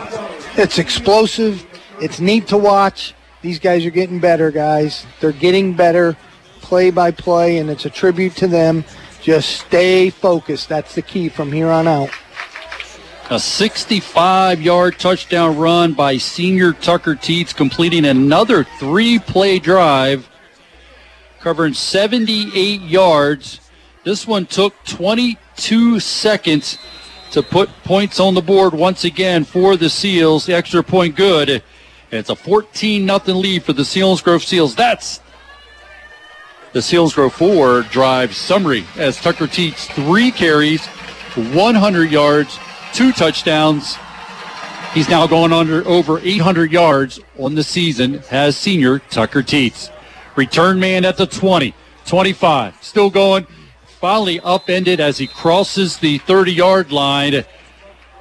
it's 0.56 0.78
explosive. 0.78 1.64
It's 2.00 2.18
neat 2.18 2.48
to 2.48 2.56
watch. 2.56 3.14
These 3.46 3.60
guys 3.60 3.86
are 3.86 3.90
getting 3.90 4.18
better, 4.18 4.50
guys. 4.50 5.06
They're 5.20 5.30
getting 5.30 5.74
better 5.74 6.16
play 6.62 6.90
by 6.90 7.12
play, 7.12 7.58
and 7.58 7.70
it's 7.70 7.84
a 7.84 7.90
tribute 7.90 8.34
to 8.38 8.48
them. 8.48 8.84
Just 9.22 9.60
stay 9.60 10.10
focused. 10.10 10.68
That's 10.68 10.96
the 10.96 11.02
key 11.02 11.28
from 11.28 11.52
here 11.52 11.68
on 11.68 11.86
out. 11.86 12.10
A 13.30 13.38
65 13.38 14.60
yard 14.60 14.98
touchdown 14.98 15.56
run 15.56 15.92
by 15.92 16.16
senior 16.16 16.72
Tucker 16.72 17.14
Teets, 17.14 17.54
completing 17.54 18.04
another 18.04 18.64
three 18.80 19.20
play 19.20 19.60
drive, 19.60 20.28
covering 21.38 21.72
78 21.72 22.80
yards. 22.80 23.60
This 24.02 24.26
one 24.26 24.46
took 24.46 24.74
22 24.86 26.00
seconds 26.00 26.78
to 27.30 27.44
put 27.44 27.68
points 27.84 28.18
on 28.18 28.34
the 28.34 28.42
board 28.42 28.74
once 28.74 29.04
again 29.04 29.44
for 29.44 29.76
the 29.76 29.88
Seals. 29.88 30.46
The 30.46 30.54
extra 30.56 30.82
point 30.82 31.14
good. 31.14 31.62
It's 32.10 32.30
a 32.30 32.36
14 32.36 33.04
nothing 33.04 33.36
lead 33.36 33.64
for 33.64 33.72
the 33.72 33.82
Selinsgrove 33.82 34.44
Seals. 34.44 34.76
That's 34.76 35.20
the 36.72 36.80
Selinsgrove 36.80 37.32
Ford 37.32 37.88
drive 37.88 38.34
summary 38.34 38.84
as 38.96 39.20
Tucker 39.20 39.46
Teets 39.46 39.86
three 39.92 40.30
carries, 40.30 40.86
100 41.34 42.10
yards, 42.10 42.58
two 42.92 43.12
touchdowns. 43.12 43.96
He's 44.94 45.08
now 45.08 45.26
going 45.26 45.52
under 45.52 45.86
over 45.86 46.20
800 46.20 46.70
yards 46.70 47.18
on 47.38 47.54
the 47.54 47.64
season 47.64 48.22
as 48.30 48.56
senior 48.56 49.00
Tucker 49.00 49.42
Teets. 49.42 49.90
Return 50.36 50.78
man 50.78 51.04
at 51.04 51.16
the 51.16 51.26
20, 51.26 51.74
25, 52.06 52.82
still 52.82 53.10
going. 53.10 53.46
Finally 54.00 54.38
upended 54.40 55.00
as 55.00 55.18
he 55.18 55.26
crosses 55.26 55.98
the 55.98 56.18
30 56.18 56.52
yard 56.52 56.92
line. 56.92 57.44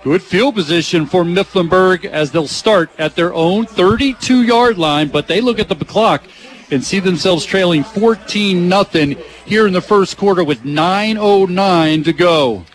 Good 0.06 0.22
field 0.22 0.54
position 0.54 1.08
for 1.08 1.24
Mifflinburg 1.24 2.06
as 2.06 2.30
they'll 2.30 2.48
start 2.48 2.92
at 3.00 3.16
their 3.16 3.34
own 3.34 3.66
32 3.66 4.44
yard 4.44 4.78
line, 4.78 5.08
but 5.08 5.28
they 5.28 5.42
look 5.42 5.58
at 5.58 5.68
the 5.68 5.74
clock 5.84 6.22
and 6.70 6.84
see 6.84 7.00
themselves 7.00 7.44
trailing 7.44 7.84
14 7.84 8.70
nothing 8.70 9.18
here 9.48 9.66
in 9.66 9.74
the 9.74 9.82
first 9.82 10.16
quarter 10.16 10.44
with 10.44 10.62
9.09 10.62 12.04
to 12.04 12.14
go. 12.14 12.66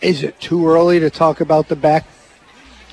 Is 0.00 0.24
it 0.24 0.40
too 0.40 0.66
early 0.66 0.98
to 0.98 1.08
talk 1.08 1.40
about 1.40 1.68
the 1.68 1.76
back? 1.76 2.04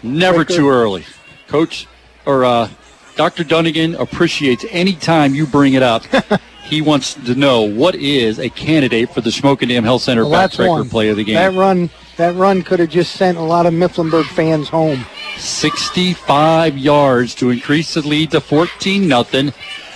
Never 0.04 0.46
breaker? 0.46 0.54
too 0.54 0.70
early. 0.70 1.04
Coach 1.48 1.88
or 2.28 2.46
uh, 2.46 2.70
Dr. 3.16 3.44
Dunnigan 3.44 3.96
appreciates 3.96 4.68
any 4.70 4.94
time 4.94 5.34
you 5.34 5.48
bring 5.48 5.74
it 5.74 5.82
up. 5.82 6.04
he 6.64 6.84
wants 6.84 7.16
to 7.16 7.34
know 7.34 7.64
what 7.64 7.96
is 7.96 8.38
a 8.38 8.50
candidate 8.50 9.10
for 9.10 9.22
the 9.22 9.32
Shamokin 9.32 9.70
Dam 9.70 9.84
Health 9.84 10.04
Center 10.04 10.28
Well, 10.28 10.48
backbreaker 10.48 10.88
play 10.88 11.10
of 11.10 11.18
the 11.18 11.24
game. 11.24 11.34
That 11.34 11.54
run, 11.54 11.90
that 12.22 12.36
run 12.36 12.62
could 12.62 12.80
have 12.80 12.90
just 12.90 13.14
sent 13.16 13.36
a 13.40 13.42
lot 13.42 13.66
of 13.66 13.74
Mifflinburg 13.74 14.26
fans 14.26 14.70
home. 14.70 15.04
65 15.38 16.78
yards 16.78 17.34
to 17.34 17.50
increase 17.50 17.96
the 17.96 18.08
lead 18.08 18.30
to 18.30 18.40
14 18.40 19.08
nothing. 19.08 19.48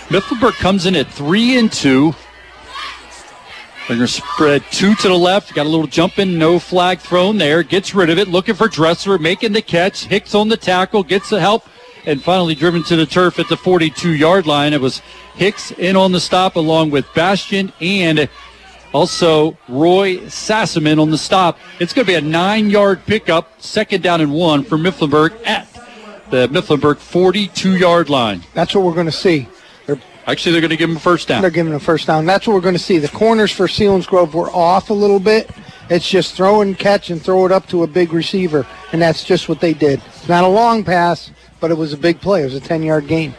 Mifflinburg 0.08 0.54
comes 0.54 0.86
in 0.86 0.96
at 0.96 1.06
three 1.06 1.56
and 1.56 1.70
two. 1.70 2.16
They're 3.86 3.96
going 3.96 4.08
to 4.08 4.08
spread 4.08 4.64
two 4.72 4.96
to 4.96 5.08
the 5.08 5.14
left. 5.14 5.54
Got 5.54 5.66
a 5.66 5.68
little 5.68 5.86
jump 5.86 6.18
in, 6.18 6.36
no 6.36 6.58
flag 6.58 6.98
thrown 6.98 7.38
there. 7.38 7.62
Gets 7.62 7.94
rid 7.94 8.10
of 8.10 8.18
it. 8.18 8.26
Looking 8.26 8.56
for 8.56 8.66
Dressler, 8.66 9.18
making 9.18 9.52
the 9.52 9.62
catch. 9.62 10.06
Hicks 10.06 10.34
on 10.34 10.48
the 10.48 10.56
tackle, 10.56 11.04
gets 11.04 11.30
the 11.30 11.38
help, 11.38 11.68
and 12.06 12.20
finally 12.20 12.56
driven 12.56 12.82
to 12.84 12.96
the 12.96 13.06
turf 13.06 13.38
at 13.38 13.48
the 13.48 13.56
42 13.56 14.14
yard 14.14 14.48
line. 14.48 14.72
It 14.72 14.80
was 14.80 15.00
Hicks 15.36 15.70
in 15.70 15.94
on 15.94 16.10
the 16.10 16.20
stop 16.20 16.56
along 16.56 16.90
with 16.90 17.06
Bastion 17.14 17.72
and 17.80 18.28
also 18.96 19.58
Roy 19.68 20.16
Sassaman 20.20 21.00
on 21.00 21.10
the 21.10 21.18
stop. 21.18 21.58
It's 21.80 21.92
going 21.92 22.06
to 22.06 22.10
be 22.10 22.16
a 22.16 22.20
nine 22.22 22.70
yard 22.70 23.04
pickup, 23.04 23.60
second 23.60 24.02
down 24.02 24.22
and 24.22 24.32
one 24.32 24.64
for 24.64 24.78
Mifflinburg 24.78 25.46
at 25.46 25.68
the 26.30 26.48
Mifflinburg 26.48 26.96
42 26.96 27.76
yard 27.76 28.08
line. 28.08 28.42
That's 28.54 28.74
what 28.74 28.84
we're 28.84 28.94
going 28.94 29.06
to 29.06 29.12
see. 29.12 29.48
They're, 29.84 30.00
Actually, 30.26 30.52
they're 30.52 30.62
going 30.62 30.70
to 30.70 30.78
give 30.78 30.88
him 30.88 30.96
a 30.96 31.00
first 31.00 31.28
down. 31.28 31.42
they're 31.42 31.50
giving 31.50 31.74
a 31.74 31.78
first 31.78 32.06
down. 32.06 32.24
That's 32.24 32.46
what 32.46 32.54
we're 32.54 32.62
going 32.62 32.74
to 32.74 32.82
see. 32.82 32.96
The 32.96 33.08
corners 33.08 33.52
for 33.52 33.66
Selinsgrove 33.66 34.32
were 34.32 34.50
off 34.50 34.88
a 34.88 34.94
little 34.94 35.20
bit. 35.20 35.50
It's 35.90 36.08
just 36.08 36.34
throw 36.34 36.62
and 36.62 36.76
catch 36.76 37.10
and 37.10 37.22
throw 37.22 37.44
it 37.44 37.52
up 37.52 37.68
to 37.68 37.82
a 37.82 37.86
big 37.86 38.14
receiver, 38.14 38.66
and 38.92 39.00
that's 39.00 39.22
just 39.22 39.48
what 39.48 39.60
they 39.60 39.74
did. 39.74 40.00
It's 40.06 40.28
not 40.28 40.42
a 40.42 40.48
long 40.48 40.82
pass, 40.82 41.30
but 41.60 41.70
it 41.70 41.76
was 41.76 41.92
a 41.92 41.96
big 41.98 42.20
play. 42.20 42.40
It 42.42 42.46
was 42.46 42.54
a 42.54 42.60
10 42.60 42.82
yard 42.82 43.06
gain. 43.06 43.34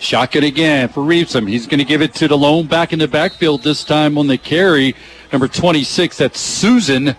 Shotgun 0.00 0.44
again 0.44 0.88
for 0.88 1.02
Reepson. 1.02 1.46
He's 1.46 1.66
going 1.66 1.78
to 1.78 1.84
give 1.84 2.00
it 2.00 2.14
to 2.14 2.26
the 2.26 2.36
lone 2.36 2.66
back 2.66 2.94
in 2.94 2.98
the 2.98 3.06
backfield 3.06 3.62
this 3.62 3.84
time 3.84 4.16
on 4.16 4.26
the 4.26 4.38
carry. 4.38 4.96
Number 5.30 5.46
26, 5.46 6.16
that's 6.16 6.40
Susan. 6.40 7.14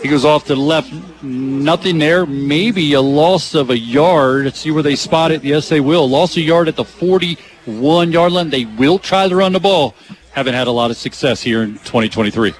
He 0.00 0.08
goes 0.08 0.24
off 0.24 0.44
to 0.44 0.54
the 0.54 0.60
left. 0.60 0.92
Nothing 1.24 1.98
there. 1.98 2.24
Maybe 2.24 2.92
a 2.92 3.00
loss 3.00 3.54
of 3.56 3.70
a 3.70 3.78
yard. 3.78 4.44
Let's 4.44 4.60
see 4.60 4.70
where 4.70 4.84
they 4.84 4.94
spot 4.94 5.32
it. 5.32 5.42
Yes, 5.42 5.68
they 5.68 5.80
will. 5.80 6.08
Loss 6.08 6.36
a 6.36 6.40
yard 6.40 6.68
at 6.68 6.76
the 6.76 6.84
41 6.84 8.12
yard 8.12 8.32
line. 8.32 8.50
They 8.50 8.64
will 8.64 9.00
try 9.00 9.28
to 9.28 9.34
run 9.34 9.52
the 9.52 9.60
ball. 9.60 9.96
Haven't 10.32 10.54
had 10.54 10.68
a 10.68 10.70
lot 10.70 10.92
of 10.92 10.96
success 10.96 11.42
here 11.42 11.64
in 11.64 11.74
2023. 11.78 12.54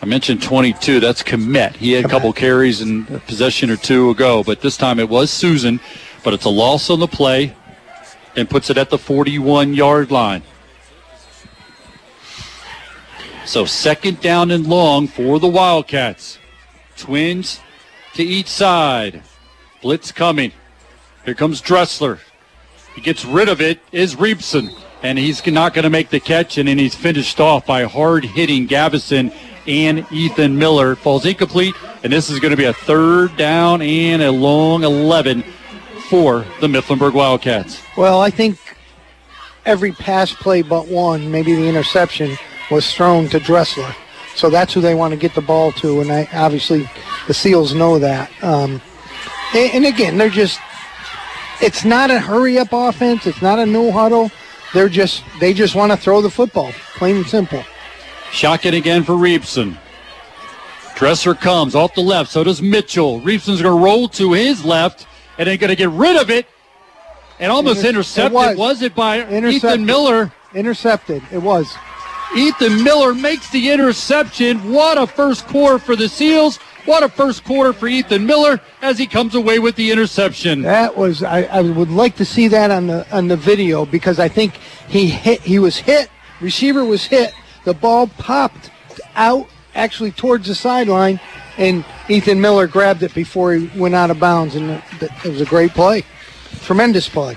I 0.00 0.06
mentioned 0.06 0.42
22. 0.42 1.00
That's 1.00 1.22
Komet. 1.22 1.76
He 1.76 1.92
had 1.92 2.06
a 2.06 2.08
couple 2.08 2.32
carries 2.32 2.80
and 2.80 3.10
a 3.10 3.18
possession 3.18 3.68
or 3.68 3.76
two 3.76 4.08
ago, 4.08 4.42
but 4.42 4.62
this 4.62 4.78
time 4.78 4.98
it 4.98 5.08
was 5.10 5.30
Susan. 5.30 5.80
But 6.24 6.32
it's 6.32 6.46
a 6.46 6.50
loss 6.50 6.88
on 6.88 7.00
the 7.00 7.06
play 7.06 7.54
and 8.36 8.48
puts 8.48 8.70
it 8.70 8.78
at 8.78 8.90
the 8.90 8.98
41 8.98 9.74
yard 9.74 10.10
line. 10.10 10.42
So 13.44 13.64
second 13.64 14.20
down 14.20 14.50
and 14.50 14.66
long 14.66 15.08
for 15.08 15.40
the 15.40 15.48
Wildcats. 15.48 16.38
Twins 16.96 17.60
to 18.14 18.22
each 18.22 18.48
side. 18.48 19.22
Blitz 19.80 20.12
coming. 20.12 20.52
Here 21.24 21.34
comes 21.34 21.62
Dressler. 21.62 22.18
He 22.94 23.00
gets 23.00 23.24
rid 23.24 23.48
of 23.48 23.60
it, 23.60 23.80
is 23.92 24.16
Reepson. 24.16 24.70
And 25.02 25.18
he's 25.18 25.46
not 25.46 25.72
going 25.72 25.84
to 25.84 25.90
make 25.90 26.10
the 26.10 26.20
catch, 26.20 26.58
and 26.58 26.68
then 26.68 26.78
he's 26.78 26.94
finished 26.94 27.38
off 27.38 27.64
by 27.64 27.84
hard 27.84 28.24
hitting 28.24 28.66
Gavison 28.66 29.32
and 29.66 30.04
Ethan 30.10 30.58
Miller. 30.58 30.96
Falls 30.96 31.24
incomplete, 31.24 31.74
and 32.02 32.12
this 32.12 32.28
is 32.30 32.40
going 32.40 32.50
to 32.50 32.56
be 32.56 32.64
a 32.64 32.72
third 32.72 33.36
down 33.36 33.80
and 33.80 34.20
a 34.20 34.32
long 34.32 34.82
11 34.82 35.44
for 36.08 36.44
the 36.60 36.66
Mifflinburg 36.66 37.12
Wildcats. 37.12 37.82
Well, 37.96 38.20
I 38.20 38.30
think 38.30 38.58
every 39.66 39.92
pass 39.92 40.32
play 40.32 40.62
but 40.62 40.88
one, 40.88 41.30
maybe 41.30 41.54
the 41.54 41.68
interception, 41.68 42.36
was 42.70 42.92
thrown 42.92 43.28
to 43.28 43.38
Dressler. 43.38 43.94
So 44.34 44.50
that's 44.50 44.72
who 44.72 44.80
they 44.80 44.94
want 44.94 45.12
to 45.12 45.16
get 45.18 45.34
the 45.34 45.40
ball 45.40 45.72
to, 45.72 46.00
and 46.00 46.12
I, 46.12 46.28
obviously 46.32 46.88
the 47.26 47.34
Seals 47.34 47.74
know 47.74 47.98
that. 47.98 48.30
Um, 48.42 48.80
and, 49.54 49.74
and 49.74 49.86
again, 49.86 50.16
they're 50.16 50.30
just, 50.30 50.60
it's 51.60 51.84
not 51.84 52.10
a 52.10 52.20
hurry 52.20 52.58
up 52.58 52.68
offense, 52.72 53.26
it's 53.26 53.42
not 53.42 53.58
a 53.58 53.66
no 53.66 53.90
huddle. 53.90 54.30
They're 54.74 54.88
just, 54.88 55.24
they 55.40 55.54
just 55.54 55.74
want 55.74 55.92
to 55.92 55.98
throw 55.98 56.20
the 56.20 56.30
football, 56.30 56.72
plain 56.96 57.16
and 57.16 57.26
simple. 57.26 57.64
Shotgun 58.30 58.74
again 58.74 59.02
for 59.02 59.14
Reepson. 59.14 59.76
Dressler 60.94 61.34
comes 61.34 61.74
off 61.74 61.94
the 61.94 62.00
left, 62.00 62.30
so 62.30 62.44
does 62.44 62.60
Mitchell. 62.60 63.20
Reepson's 63.20 63.62
going 63.62 63.76
to 63.76 63.84
roll 63.84 64.08
to 64.10 64.32
his 64.32 64.64
left, 64.64 65.06
and 65.38 65.46
then 65.46 65.56
going 65.58 65.70
to 65.70 65.76
get 65.76 65.90
rid 65.90 66.20
of 66.20 66.30
it, 66.30 66.46
and 67.38 67.50
almost 67.50 67.78
Inter- 67.78 67.90
intercepted. 67.90 68.32
it 68.32 68.34
was. 68.34 68.56
was. 68.56 68.82
it 68.82 68.94
by. 68.94 69.20
Ethan 69.48 69.86
Miller? 69.86 70.32
Intercepted, 70.54 71.22
it 71.32 71.38
was. 71.38 71.74
Ethan 72.36 72.82
Miller 72.82 73.14
makes 73.14 73.48
the 73.50 73.70
interception. 73.70 74.72
What 74.72 74.98
a 74.98 75.06
first 75.06 75.46
quarter 75.46 75.78
for 75.78 75.96
the 75.96 76.08
Seals. 76.08 76.58
What 76.84 77.02
a 77.02 77.08
first 77.08 77.44
quarter 77.44 77.72
for 77.72 77.86
Ethan 77.86 78.24
Miller 78.24 78.60
as 78.80 78.98
he 78.98 79.06
comes 79.06 79.34
away 79.34 79.58
with 79.58 79.76
the 79.76 79.90
interception. 79.90 80.62
That 80.62 80.96
was 80.96 81.22
I, 81.22 81.42
I 81.42 81.60
would 81.60 81.90
like 81.90 82.16
to 82.16 82.24
see 82.24 82.48
that 82.48 82.70
on 82.70 82.86
the 82.86 83.06
on 83.14 83.28
the 83.28 83.36
video 83.36 83.84
because 83.84 84.18
I 84.18 84.28
think 84.28 84.54
he 84.88 85.06
hit 85.06 85.40
he 85.42 85.58
was 85.58 85.76
hit, 85.76 86.10
receiver 86.40 86.84
was 86.84 87.04
hit, 87.04 87.34
the 87.64 87.74
ball 87.74 88.06
popped 88.06 88.70
out 89.14 89.48
actually 89.74 90.12
towards 90.12 90.48
the 90.48 90.54
sideline 90.54 91.20
and 91.58 91.84
Ethan 92.08 92.40
Miller 92.40 92.66
grabbed 92.66 93.02
it 93.02 93.14
before 93.14 93.52
he 93.52 93.70
went 93.78 93.94
out 93.94 94.10
of 94.10 94.18
bounds 94.18 94.54
and 94.54 94.82
it, 95.00 95.24
was 95.24 95.40
a 95.40 95.44
great 95.44 95.72
play. 95.72 96.04
Tremendous 96.62 97.08
play. 97.08 97.36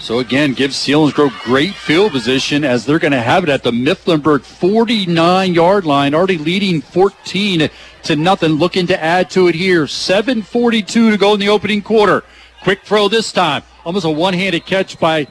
So 0.00 0.20
again, 0.20 0.54
gives 0.54 0.76
Selinsgrove 0.76 1.42
great 1.42 1.74
field 1.74 2.12
position 2.12 2.64
as 2.64 2.86
they're 2.86 3.00
going 3.00 3.12
to 3.12 3.20
have 3.20 3.42
it 3.42 3.50
at 3.50 3.64
the 3.64 3.72
Mifflinburg 3.72 4.42
49 4.42 5.54
yard 5.54 5.84
line, 5.84 6.14
already 6.14 6.38
leading 6.38 6.80
14 6.80 7.68
to 8.04 8.16
nothing. 8.16 8.52
Looking 8.52 8.86
to 8.88 9.02
add 9.02 9.30
to 9.30 9.48
it 9.48 9.54
here. 9.56 9.86
7:42 9.86 10.86
to 10.86 11.16
go 11.16 11.34
in 11.34 11.40
the 11.40 11.48
opening 11.48 11.82
quarter. 11.82 12.22
Quick 12.62 12.82
throw 12.82 13.08
this 13.08 13.32
time, 13.32 13.62
almost 13.84 14.04
a 14.04 14.10
one-handed 14.10 14.66
catch 14.66 14.98
by 14.98 15.26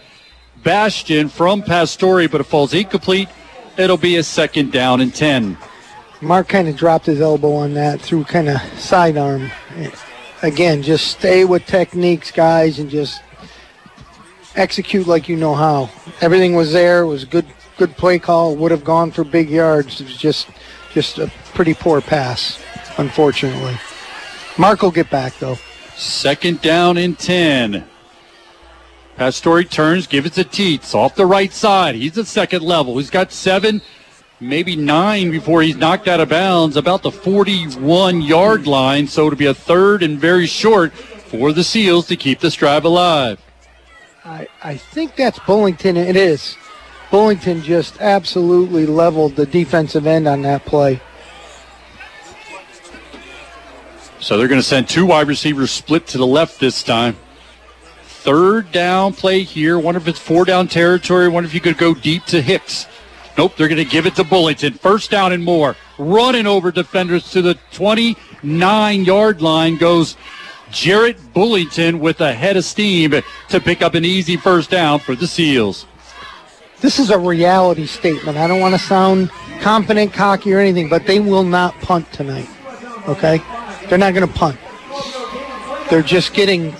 Bastion 0.63 1.29
from 1.29 1.61
Pastore, 1.61 2.27
but 2.27 2.41
it 2.41 2.45
falls 2.45 2.73
incomplete. 2.73 3.29
It'll 3.77 3.97
be 3.97 4.17
a 4.17 4.23
second 4.23 4.71
down 4.71 5.01
and 5.01 5.13
10. 5.13 5.57
Mark 6.21 6.47
kind 6.47 6.67
of 6.67 6.75
dropped 6.75 7.05
his 7.05 7.21
elbow 7.21 7.53
on 7.53 7.73
that 7.75 8.01
through 8.01 8.23
kind 8.23 8.49
of 8.49 8.61
sidearm. 8.79 9.51
Again, 10.41 10.81
just 10.81 11.07
stay 11.07 11.45
with 11.45 11.65
techniques, 11.65 12.31
guys, 12.31 12.79
and 12.79 12.89
just 12.89 13.21
execute 14.55 15.07
like 15.07 15.29
you 15.29 15.35
know 15.35 15.53
how. 15.53 15.89
Everything 16.21 16.55
was 16.55 16.73
there. 16.73 17.01
It 17.01 17.07
was 17.07 17.25
good, 17.25 17.45
good 17.77 17.95
play 17.97 18.19
call. 18.19 18.55
Would 18.55 18.71
have 18.71 18.83
gone 18.83 19.11
for 19.11 19.23
big 19.23 19.49
yards. 19.49 20.01
It 20.01 20.05
was 20.05 20.17
just, 20.17 20.49
just 20.91 21.19
a 21.19 21.31
pretty 21.53 21.73
poor 21.73 22.01
pass, 22.01 22.59
unfortunately. 22.97 23.77
Mark 24.57 24.81
will 24.81 24.91
get 24.91 25.09
back 25.09 25.37
though. 25.39 25.57
Second 25.95 26.61
down 26.61 26.97
and 26.97 27.17
10. 27.17 27.85
Pastore 29.17 29.63
turns, 29.63 30.05
give 30.05 30.27
it 30.27 30.33
to 30.33 30.43
Teets 30.43 30.93
off 30.93 31.15
the 31.15 31.25
right 31.25 31.51
side. 31.51 31.95
He's 31.95 32.17
at 32.19 32.27
second 32.27 32.61
level. 32.61 32.97
He's 32.99 33.09
got 33.09 33.31
seven, 33.31 33.81
maybe 34.39 34.75
nine 34.75 35.31
before 35.31 35.61
he's 35.61 35.75
knocked 35.75 36.07
out 36.07 36.19
of 36.19 36.29
bounds, 36.29 36.77
about 36.77 37.01
the 37.01 37.11
41 37.11 38.21
yard 38.21 38.67
line. 38.67 39.07
So 39.07 39.27
it'll 39.27 39.37
be 39.37 39.47
a 39.47 39.53
third 39.53 40.03
and 40.03 40.19
very 40.19 40.47
short 40.47 40.93
for 40.93 41.51
the 41.51 41.63
Seals 41.63 42.07
to 42.07 42.15
keep 42.15 42.39
this 42.39 42.55
drive 42.55 42.85
alive. 42.85 43.39
I, 44.23 44.47
I 44.63 44.77
think 44.77 45.15
that's 45.15 45.39
Bullington. 45.39 45.95
It 45.95 46.15
is. 46.15 46.57
Bullington 47.09 47.61
just 47.63 48.01
absolutely 48.01 48.85
leveled 48.85 49.35
the 49.35 49.45
defensive 49.45 50.05
end 50.05 50.27
on 50.27 50.41
that 50.41 50.65
play. 50.65 50.99
So 54.19 54.37
they're 54.37 54.49
going 54.49 54.59
to 54.59 54.67
send 54.67 54.89
two 54.89 55.05
wide 55.05 55.27
receivers 55.27 55.71
split 55.71 56.07
to 56.07 56.17
the 56.17 56.27
left 56.27 56.59
this 56.59 56.83
time. 56.83 57.15
Third 58.03 58.71
down 58.73 59.13
play 59.13 59.43
here. 59.43 59.79
Wonder 59.79 59.99
if 59.99 60.07
it's 60.07 60.19
four 60.19 60.43
down 60.43 60.67
territory. 60.67 61.29
Wonder 61.29 61.47
if 61.47 61.53
you 61.53 61.61
could 61.61 61.77
go 61.77 61.93
deep 61.93 62.25
to 62.25 62.41
Hicks. 62.41 62.87
Nope, 63.37 63.55
they're 63.55 63.67
going 63.67 63.83
to 63.83 63.89
give 63.89 64.07
it 64.07 64.15
to 64.15 64.23
Bullington. 64.23 64.79
First 64.79 65.11
down 65.11 65.31
and 65.31 65.43
more. 65.43 65.75
Running 65.99 66.47
over 66.47 66.71
defenders 66.71 67.29
to 67.31 67.41
the 67.41 67.53
29 67.71 69.05
yard 69.05 69.41
line 69.41 69.77
goes 69.77 70.17
Jarrett 70.71 71.17
Bullington 71.33 71.99
with 71.99 72.19
a 72.19 72.33
head 72.33 72.57
of 72.57 72.65
steam 72.65 73.13
to 73.49 73.59
pick 73.59 73.81
up 73.81 73.93
an 73.93 74.03
easy 74.03 74.37
first 74.37 74.69
down 74.71 74.99
for 74.99 75.15
the 75.15 75.27
Seals. 75.27 75.85
This 76.81 76.99
is 76.99 77.09
a 77.09 77.17
reality 77.17 77.85
statement. 77.85 78.37
I 78.37 78.47
don't 78.47 78.59
want 78.59 78.75
to 78.75 78.79
sound 78.79 79.31
confident, 79.61 80.13
cocky, 80.13 80.53
or 80.53 80.59
anything, 80.59 80.89
but 80.89 81.05
they 81.05 81.19
will 81.19 81.43
not 81.43 81.73
punt 81.79 82.11
tonight. 82.11 82.49
Okay? 83.07 83.41
They're 83.87 83.97
not 83.97 84.13
going 84.13 84.27
to 84.27 84.33
punt. 84.33 84.59
They're 85.89 86.01
just 86.01 86.33
getting 86.33 86.73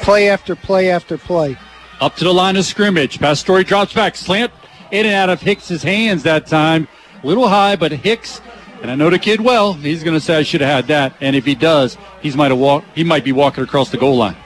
play 0.00 0.28
after 0.28 0.56
play 0.56 0.90
after 0.90 1.16
play. 1.16 1.56
Up 2.00 2.16
to 2.16 2.24
the 2.24 2.34
line 2.34 2.56
of 2.56 2.64
scrimmage. 2.64 3.18
Pastore 3.18 3.62
drops 3.62 3.94
back. 3.94 4.16
Slant 4.16 4.52
in 4.90 5.06
and 5.06 5.14
out 5.14 5.30
of 5.30 5.40
Hicks's 5.40 5.82
hands 5.82 6.22
that 6.24 6.46
time. 6.46 6.88
A 7.22 7.26
little 7.26 7.48
high, 7.48 7.76
but 7.76 7.92
Hicks, 7.92 8.40
and 8.82 8.90
I 8.90 8.94
know 8.94 9.10
the 9.10 9.18
kid 9.18 9.40
well, 9.40 9.72
he's 9.72 10.04
going 10.04 10.14
to 10.14 10.20
say 10.20 10.36
I 10.36 10.42
should 10.42 10.60
have 10.60 10.70
had 10.70 10.86
that. 10.88 11.16
And 11.20 11.34
if 11.34 11.44
he 11.44 11.54
does, 11.54 11.96
he's 12.20 12.36
might 12.36 12.50
have 12.50 12.60
walk, 12.60 12.84
he 12.94 13.04
might 13.04 13.24
be 13.24 13.32
walking 13.32 13.64
across 13.64 13.90
the 13.90 13.96
goal 13.96 14.16
line. 14.16 14.36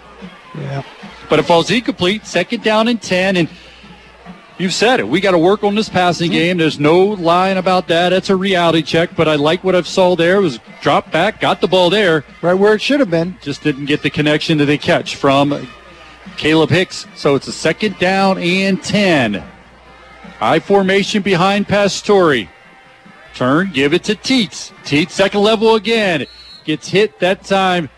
Yeah. 0.57 0.83
But 1.29 1.38
it 1.38 1.44
falls 1.44 1.70
incomplete. 1.70 2.26
Second 2.26 2.62
down 2.62 2.88
and 2.88 3.00
10. 3.00 3.37
And 3.37 3.48
you've 4.59 4.72
said 4.72 5.00
it. 5.00 5.09
We 5.09 5.20
got 5.20 5.33
to 5.33 5.38
work 5.38 5.62
on 5.62 5.74
this 5.74 5.88
passing 5.88 6.31
mm-hmm. 6.31 6.38
game. 6.38 6.59
There's 6.59 6.81
no 6.81 7.05
lying 7.05 7.59
about 7.59 7.88
that. 7.88 8.12
It's 8.12 8.31
a 8.31 8.37
reality 8.37 8.83
check. 8.83 9.14
But 9.16 9.29
I 9.29 9.37
like 9.37 9.62
what 9.62 9.74
I 9.74 9.83
saw 9.83 10.16
there. 10.16 10.37
It 10.37 10.42
was 10.42 10.59
dropped 10.81 11.12
back, 11.12 11.40
got 11.40 11.61
the 11.61 11.68
ball 11.68 11.90
there. 11.90 12.24
Right 12.42 12.55
where 12.55 12.74
it 12.74 12.81
should 12.81 13.00
have 13.00 13.11
been. 13.11 13.37
Just 13.42 13.62
didn't 13.62 13.87
get 13.87 14.03
the 14.03 14.11
connection 14.11 14.59
to 14.59 14.64
the 14.64 14.79
catch 14.79 15.16
from 15.16 15.68
Caleb 16.37 16.70
Hicks. 16.70 17.07
So 17.14 17.35
it's 17.35 17.48
a 17.48 17.53
second 17.53 17.98
down 17.98 18.38
and 18.38 18.83
10. 18.83 19.44
High 20.40 20.59
formation 20.59 21.20
behind 21.20 21.68
Pastore. 21.68 22.48
Turn, 23.35 23.70
give 23.74 23.92
it 23.92 24.05
to 24.05 24.14
Teets. 24.14 24.72
Teets, 24.85 25.11
second 25.11 25.42
level 25.42 25.74
again. 25.74 26.24
Gets 26.64 26.88
hit 26.88 27.20
that 27.20 27.44
time. 27.44 27.90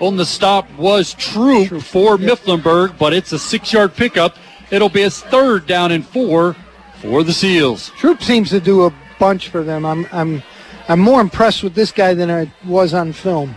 On 0.00 0.16
the 0.16 0.24
stop 0.24 0.72
was 0.78 1.12
Troop 1.12 1.82
for 1.82 2.16
Mifflinburg, 2.16 2.98
but 2.98 3.12
it's 3.12 3.32
a 3.32 3.38
six 3.38 3.74
yard 3.74 3.94
pickup. 3.94 4.36
It'll 4.70 4.88
be 4.88 5.02
his 5.02 5.20
third 5.20 5.66
down 5.66 5.92
and 5.92 6.06
four 6.06 6.56
for 7.02 7.22
the 7.22 7.32
Seals. 7.34 7.90
Troop 7.98 8.22
seems 8.22 8.48
to 8.48 8.60
do 8.60 8.84
a 8.86 8.94
bunch 9.18 9.48
for 9.48 9.62
them. 9.62 9.84
I'm, 9.84 10.06
I'm, 10.12 10.42
I'm 10.88 11.00
more 11.00 11.20
impressed 11.20 11.62
with 11.62 11.74
this 11.74 11.92
guy 11.92 12.14
than 12.14 12.30
I 12.30 12.50
was 12.64 12.94
on 12.94 13.12
film. 13.12 13.54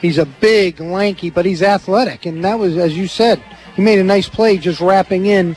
He's 0.00 0.16
a 0.16 0.24
big, 0.24 0.80
lanky, 0.80 1.28
but 1.28 1.44
he's 1.44 1.62
athletic, 1.62 2.24
and 2.24 2.42
that 2.46 2.58
was, 2.58 2.78
as 2.78 2.96
you 2.96 3.06
said, 3.06 3.42
he 3.74 3.82
made 3.82 3.98
a 3.98 4.04
nice 4.04 4.26
play 4.26 4.56
just 4.56 4.80
wrapping 4.80 5.26
in 5.26 5.54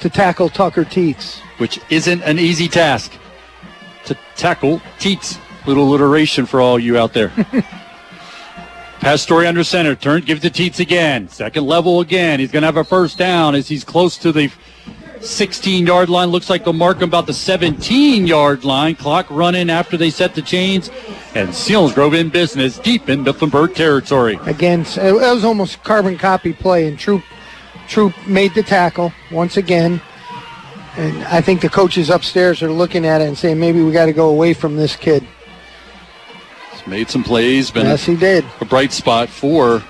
to 0.00 0.08
tackle 0.08 0.48
Tucker 0.48 0.84
Teets. 0.84 1.40
Which 1.58 1.80
isn't 1.90 2.22
an 2.22 2.38
easy 2.38 2.68
task 2.68 3.12
to 4.04 4.16
tackle 4.36 4.80
Teets. 4.98 5.38
Little 5.66 5.84
alliteration 5.84 6.46
for 6.46 6.60
all 6.60 6.78
you 6.78 6.98
out 6.98 7.12
there. 7.12 7.32
Pastore 9.00 9.46
under 9.46 9.62
center. 9.62 9.94
Turn, 9.94 10.22
give 10.22 10.44
it 10.44 10.52
to 10.52 10.62
Teets 10.62 10.80
again. 10.80 11.28
Second 11.28 11.66
level 11.66 12.00
again. 12.00 12.40
He's 12.40 12.50
going 12.50 12.62
to 12.62 12.66
have 12.66 12.76
a 12.76 12.84
first 12.84 13.18
down 13.18 13.54
as 13.54 13.68
he's 13.68 13.84
close 13.84 14.16
to 14.18 14.32
the 14.32 14.50
16 15.20 15.86
yard 15.86 16.08
line. 16.08 16.28
Looks 16.28 16.50
like 16.50 16.64
they'll 16.64 16.72
mark 16.72 16.98
him 16.98 17.04
about 17.04 17.26
the 17.26 17.34
17 17.34 18.26
yard 18.26 18.64
line. 18.64 18.96
Clock 18.96 19.26
running 19.30 19.70
after 19.70 19.96
they 19.96 20.10
set 20.10 20.34
the 20.34 20.42
chains. 20.42 20.90
And 21.34 21.50
Selinsgrove 21.50 22.18
in 22.18 22.30
business 22.30 22.78
deep 22.78 23.08
in 23.08 23.24
Mifflinburg 23.24 23.74
territory. 23.74 24.38
Again, 24.46 24.80
it 24.96 25.12
was 25.12 25.44
almost 25.44 25.82
carbon 25.84 26.18
copy 26.18 26.52
play, 26.52 26.88
and 26.88 26.98
Troop, 26.98 27.22
Troop 27.88 28.14
made 28.26 28.54
the 28.54 28.62
tackle 28.62 29.12
once 29.30 29.56
again. 29.56 30.00
And 30.96 31.24
I 31.24 31.40
think 31.40 31.60
the 31.60 31.68
coaches 31.68 32.10
upstairs 32.10 32.62
are 32.62 32.70
looking 32.70 33.06
at 33.06 33.20
it 33.20 33.28
and 33.28 33.38
saying 33.38 33.58
maybe 33.58 33.82
we 33.82 33.92
got 33.92 34.06
to 34.06 34.12
go 34.12 34.28
away 34.28 34.52
from 34.52 34.76
this 34.76 34.96
kid. 34.96 35.26
He's 36.72 36.86
made 36.86 37.08
some 37.08 37.24
plays. 37.24 37.70
Been 37.70 37.86
yes, 37.86 38.04
he 38.04 38.16
did. 38.16 38.44
A 38.60 38.64
bright 38.64 38.92
spot 38.92 39.28
for 39.28 39.82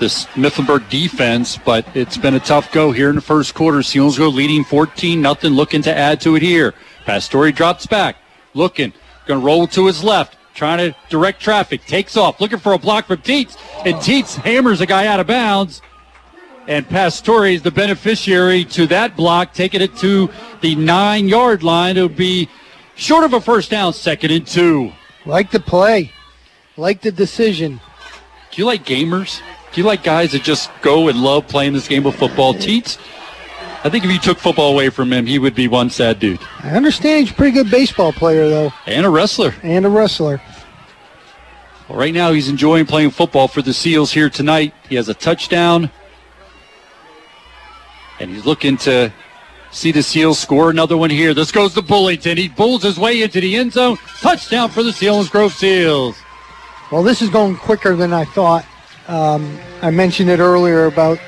this 0.00 0.26
Mifflinburg 0.34 0.88
defense, 0.90 1.56
but 1.64 1.86
it's 1.94 2.16
been 2.16 2.34
a 2.34 2.40
tough 2.40 2.72
go 2.72 2.90
here 2.90 3.08
in 3.08 3.14
the 3.14 3.22
first 3.22 3.54
quarter. 3.54 3.84
Seals 3.84 4.18
go 4.18 4.28
leading 4.28 4.64
14 4.64 5.22
nothing, 5.22 5.52
looking 5.52 5.80
to 5.82 5.96
add 5.96 6.20
to 6.22 6.34
it 6.34 6.42
here. 6.42 6.74
Pastore 7.04 7.52
drops 7.52 7.86
back, 7.86 8.16
looking, 8.52 8.92
going 9.26 9.40
to 9.40 9.46
roll 9.46 9.68
to 9.68 9.86
his 9.86 10.02
left, 10.02 10.36
trying 10.54 10.78
to 10.78 10.96
direct 11.08 11.40
traffic, 11.40 11.84
takes 11.86 12.16
off, 12.16 12.40
looking 12.40 12.58
for 12.58 12.72
a 12.72 12.78
block 12.78 13.06
from 13.06 13.18
Teets, 13.18 13.56
and 13.84 13.96
Teets 13.96 14.34
hammers 14.34 14.80
a 14.80 14.86
guy 14.86 15.06
out 15.06 15.20
of 15.20 15.26
bounds. 15.26 15.82
And 16.68 16.88
Pastore 16.88 17.46
is 17.46 17.62
the 17.62 17.72
beneficiary 17.72 18.64
to 18.66 18.86
that 18.86 19.16
block, 19.16 19.52
taking 19.52 19.80
it 19.80 19.96
to 19.96 20.30
the 20.60 20.76
nine 20.76 21.28
yard 21.28 21.62
line. 21.62 21.96
It 21.96 22.02
would 22.02 22.16
be 22.16 22.48
short 22.94 23.24
of 23.24 23.32
a 23.32 23.40
first 23.40 23.70
down, 23.70 23.92
second 23.92 24.30
and 24.30 24.46
two. 24.46 24.92
Like 25.26 25.50
the 25.50 25.60
play, 25.60 26.12
like 26.76 27.00
the 27.00 27.10
decision. 27.10 27.80
Do 28.50 28.60
you 28.62 28.66
like 28.66 28.84
gamers? 28.84 29.40
Do 29.72 29.80
you 29.80 29.86
like 29.86 30.04
guys 30.04 30.32
that 30.32 30.42
just 30.42 30.70
go 30.82 31.08
and 31.08 31.20
love 31.22 31.48
playing 31.48 31.72
this 31.72 31.88
game 31.88 32.06
of 32.06 32.14
football? 32.14 32.54
Teets, 32.54 32.98
I 33.84 33.90
think 33.90 34.04
if 34.04 34.12
you 34.12 34.18
took 34.18 34.38
football 34.38 34.72
away 34.72 34.90
from 34.90 35.12
him, 35.12 35.26
he 35.26 35.40
would 35.40 35.56
be 35.56 35.66
one 35.66 35.90
sad 35.90 36.20
dude. 36.20 36.40
I 36.62 36.70
understand 36.70 37.26
he's 37.26 37.32
a 37.32 37.36
pretty 37.36 37.52
good 37.52 37.70
baseball 37.70 38.12
player, 38.12 38.48
though. 38.48 38.72
And 38.86 39.04
a 39.04 39.10
wrestler. 39.10 39.54
And 39.62 39.84
a 39.84 39.88
wrestler. 39.88 40.40
Well, 41.88 41.98
right 41.98 42.14
now, 42.14 42.32
he's 42.32 42.48
enjoying 42.48 42.86
playing 42.86 43.10
football 43.10 43.48
for 43.48 43.60
the 43.60 43.74
Seals 43.74 44.12
here 44.12 44.30
tonight. 44.30 44.72
He 44.88 44.94
has 44.94 45.08
a 45.08 45.14
touchdown. 45.14 45.90
And 48.20 48.30
he's 48.30 48.46
looking 48.46 48.76
to 48.78 49.12
see 49.72 49.90
the 49.90 50.02
Seals 50.02 50.38
score 50.38 50.70
another 50.70 50.96
one 50.96 51.10
here. 51.10 51.34
This 51.34 51.50
goes 51.50 51.74
to 51.74 51.82
Bullington. 51.82 52.36
He 52.38 52.48
pulls 52.48 52.84
his 52.84 52.98
way 52.98 53.20
into 53.22 53.40
the 53.40 53.56
end 53.56 53.72
zone. 53.72 53.96
Touchdown 54.20 54.70
for 54.70 54.84
the 54.84 54.90
Selinsgrove 54.90 55.50
Seals. 55.50 56.16
Well, 56.92 57.02
this 57.02 57.20
is 57.20 57.30
going 57.30 57.56
quicker 57.56 57.96
than 57.96 58.12
I 58.12 58.26
thought. 58.26 58.64
Um, 59.08 59.58
I 59.80 59.90
mentioned 59.90 60.30
it 60.30 60.38
earlier 60.38 60.86
about 60.86 61.18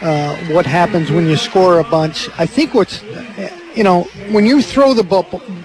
uh, 0.00 0.36
what 0.48 0.66
happens 0.66 1.10
when 1.10 1.26
you 1.28 1.36
score 1.36 1.78
a 1.78 1.84
bunch. 1.84 2.28
I 2.38 2.46
think 2.46 2.74
what's, 2.74 3.02
you 3.74 3.84
know, 3.84 4.04
when 4.30 4.46
you 4.46 4.62
throw 4.62 4.94
the 4.94 5.04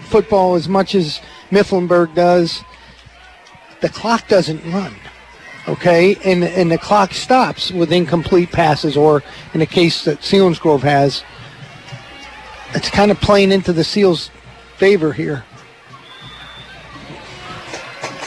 football 0.04 0.56
as 0.56 0.68
much 0.68 0.96
as 0.96 1.20
Mifflinburg 1.50 2.16
does, 2.16 2.64
the 3.82 3.90
clock 3.90 4.28
doesn't 4.28 4.64
run. 4.72 4.96
Okay, 5.68 6.16
and 6.26 6.44
and 6.44 6.72
the 6.72 6.78
clock 6.78 7.14
stops 7.14 7.72
with 7.72 7.92
incomplete 7.92 8.52
passes, 8.52 8.98
or 8.98 9.22
in 9.54 9.60
the 9.60 9.68
case 9.68 10.04
that 10.06 10.22
Selinsgrove 10.22 10.82
has, 10.82 11.24
it's 12.74 12.90
kind 12.90 13.12
of 13.12 13.22
playing 13.22 13.52
into 13.52 13.72
the 13.72 13.84
Seals' 13.84 14.32
favor 14.78 15.14
here. 15.14 15.44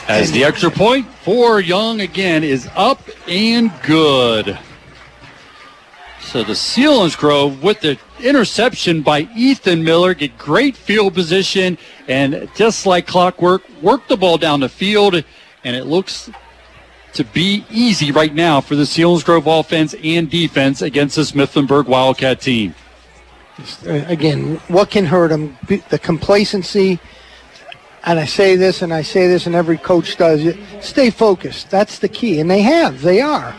As 0.07 0.31
the 0.31 0.45
extra 0.45 0.71
point 0.71 1.07
for 1.25 1.59
Young 1.59 1.99
again 1.99 2.43
is 2.43 2.69
up 2.75 3.01
and 3.27 3.71
good. 3.81 4.57
So 6.25 6.43
the 6.43 6.53
Selinsgrove 6.53 7.61
with 7.61 7.79
the 7.81 7.97
interception 8.21 9.03
by 9.03 9.29
Ethan 9.35 9.83
Miller 9.83 10.13
get 10.13 10.37
great 10.37 10.75
field 10.75 11.13
position 11.13 11.77
and 12.09 12.49
just 12.55 12.85
like 12.85 13.07
clockwork, 13.07 13.61
work 13.81 14.07
the 14.07 14.17
ball 14.17 14.37
down 14.37 14.59
the 14.59 14.67
field, 14.67 15.23
and 15.63 15.75
it 15.75 15.85
looks 15.85 16.29
to 17.13 17.23
be 17.23 17.63
easy 17.69 18.11
right 18.11 18.33
now 18.33 18.59
for 18.59 18.75
the 18.75 18.83
Selinsgrove 18.83 19.47
offense 19.47 19.95
and 20.03 20.29
defense 20.29 20.81
against 20.81 21.15
this 21.15 21.31
Mifflinburg 21.31 21.85
Wildcat 21.85 22.41
team. 22.41 22.75
Uh, 23.87 24.03
again, 24.07 24.57
what 24.67 24.89
can 24.89 25.05
hurt 25.05 25.29
them? 25.29 25.57
The 25.89 25.99
complacency, 25.99 26.99
and 28.03 28.19
I 28.19 28.25
say 28.25 28.57
this 28.57 28.81
and 28.81 28.93
I 28.93 29.03
say 29.03 29.27
this, 29.27 29.45
and 29.45 29.55
every 29.55 29.77
coach 29.77 30.17
does 30.17 30.43
it. 30.43 30.57
Stay 30.81 31.11
focused. 31.11 31.69
That's 31.69 31.99
the 31.99 32.09
key, 32.09 32.41
and 32.41 32.51
they 32.51 32.61
have. 32.61 33.01
They 33.01 33.21
are. 33.21 33.55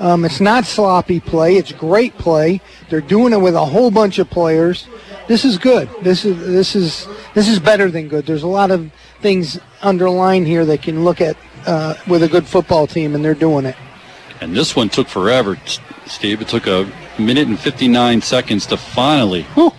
Um, 0.00 0.24
it's 0.24 0.40
not 0.40 0.64
sloppy 0.64 1.20
play. 1.20 1.56
It's 1.56 1.72
great 1.72 2.16
play. 2.18 2.60
They're 2.90 3.00
doing 3.00 3.32
it 3.32 3.38
with 3.38 3.54
a 3.54 3.64
whole 3.64 3.90
bunch 3.90 4.18
of 4.18 4.28
players. 4.28 4.88
This 5.28 5.44
is 5.44 5.56
good. 5.56 5.88
This 6.02 6.24
is 6.24 6.38
this 6.38 6.74
is 6.74 7.08
this 7.34 7.48
is 7.48 7.58
better 7.58 7.90
than 7.90 8.08
good. 8.08 8.26
There's 8.26 8.42
a 8.42 8.48
lot 8.48 8.70
of 8.70 8.90
things 9.20 9.58
underlined 9.82 10.46
here 10.46 10.64
that 10.66 10.82
can 10.82 11.04
look 11.04 11.20
at 11.20 11.36
uh, 11.66 11.94
with 12.08 12.22
a 12.22 12.28
good 12.28 12.46
football 12.46 12.86
team, 12.86 13.14
and 13.14 13.24
they're 13.24 13.34
doing 13.34 13.64
it. 13.64 13.76
And 14.40 14.54
this 14.54 14.76
one 14.76 14.88
took 14.88 15.08
forever, 15.08 15.56
Steve. 16.06 16.42
It 16.42 16.48
took 16.48 16.66
a 16.66 16.90
minute 17.18 17.48
and 17.48 17.58
59 17.58 18.20
seconds 18.20 18.66
to 18.66 18.76
finally 18.76 19.44
whew, 19.54 19.72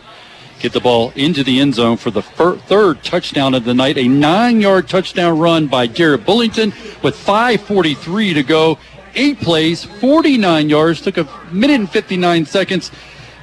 get 0.60 0.72
the 0.72 0.80
ball 0.80 1.12
into 1.16 1.44
the 1.44 1.60
end 1.60 1.76
zone 1.76 1.98
for 1.98 2.10
the 2.10 2.22
fir- 2.22 2.56
third 2.56 3.04
touchdown 3.04 3.54
of 3.54 3.66
the 3.66 3.74
night. 3.74 3.98
A 3.98 4.08
nine-yard 4.08 4.88
touchdown 4.88 5.38
run 5.38 5.68
by 5.68 5.86
Garrett 5.88 6.26
Bullington 6.26 6.72
with 7.04 7.16
5:43 7.16 8.34
to 8.34 8.44
go. 8.44 8.80
Eight 9.16 9.40
plays, 9.40 9.84
49 9.84 10.70
yards. 10.70 11.02
Took 11.02 11.18
a 11.18 11.28
minute 11.52 11.80
and 11.80 11.90
59 11.90 12.46
seconds. 12.46 12.92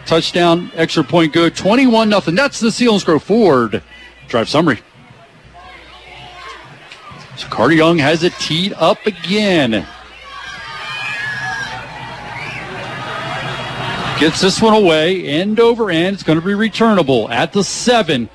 Touchdown, 0.04 0.70
extra 0.74 1.04
point 1.04 1.32
good. 1.32 1.54
21 1.56 2.08
nothing. 2.08 2.34
That's 2.34 2.60
the 2.60 2.68
Selinsgrove 2.68 3.22
Ford 3.22 3.82
drive 4.28 4.48
summary. 4.48 4.80
So 7.36 7.48
Carter 7.48 7.74
Young 7.74 7.98
has 7.98 8.22
it 8.22 8.32
teed 8.34 8.74
up 8.74 9.06
again. 9.06 9.86
Gets 14.20 14.40
this 14.40 14.62
one 14.62 14.74
away, 14.74 15.24
end 15.26 15.58
over 15.58 15.90
end. 15.90 16.14
It's 16.14 16.22
going 16.22 16.38
to 16.38 16.44
be 16.44 16.54
returnable 16.54 17.28
at 17.30 17.52
the 17.52 17.64
seven. 17.64 18.28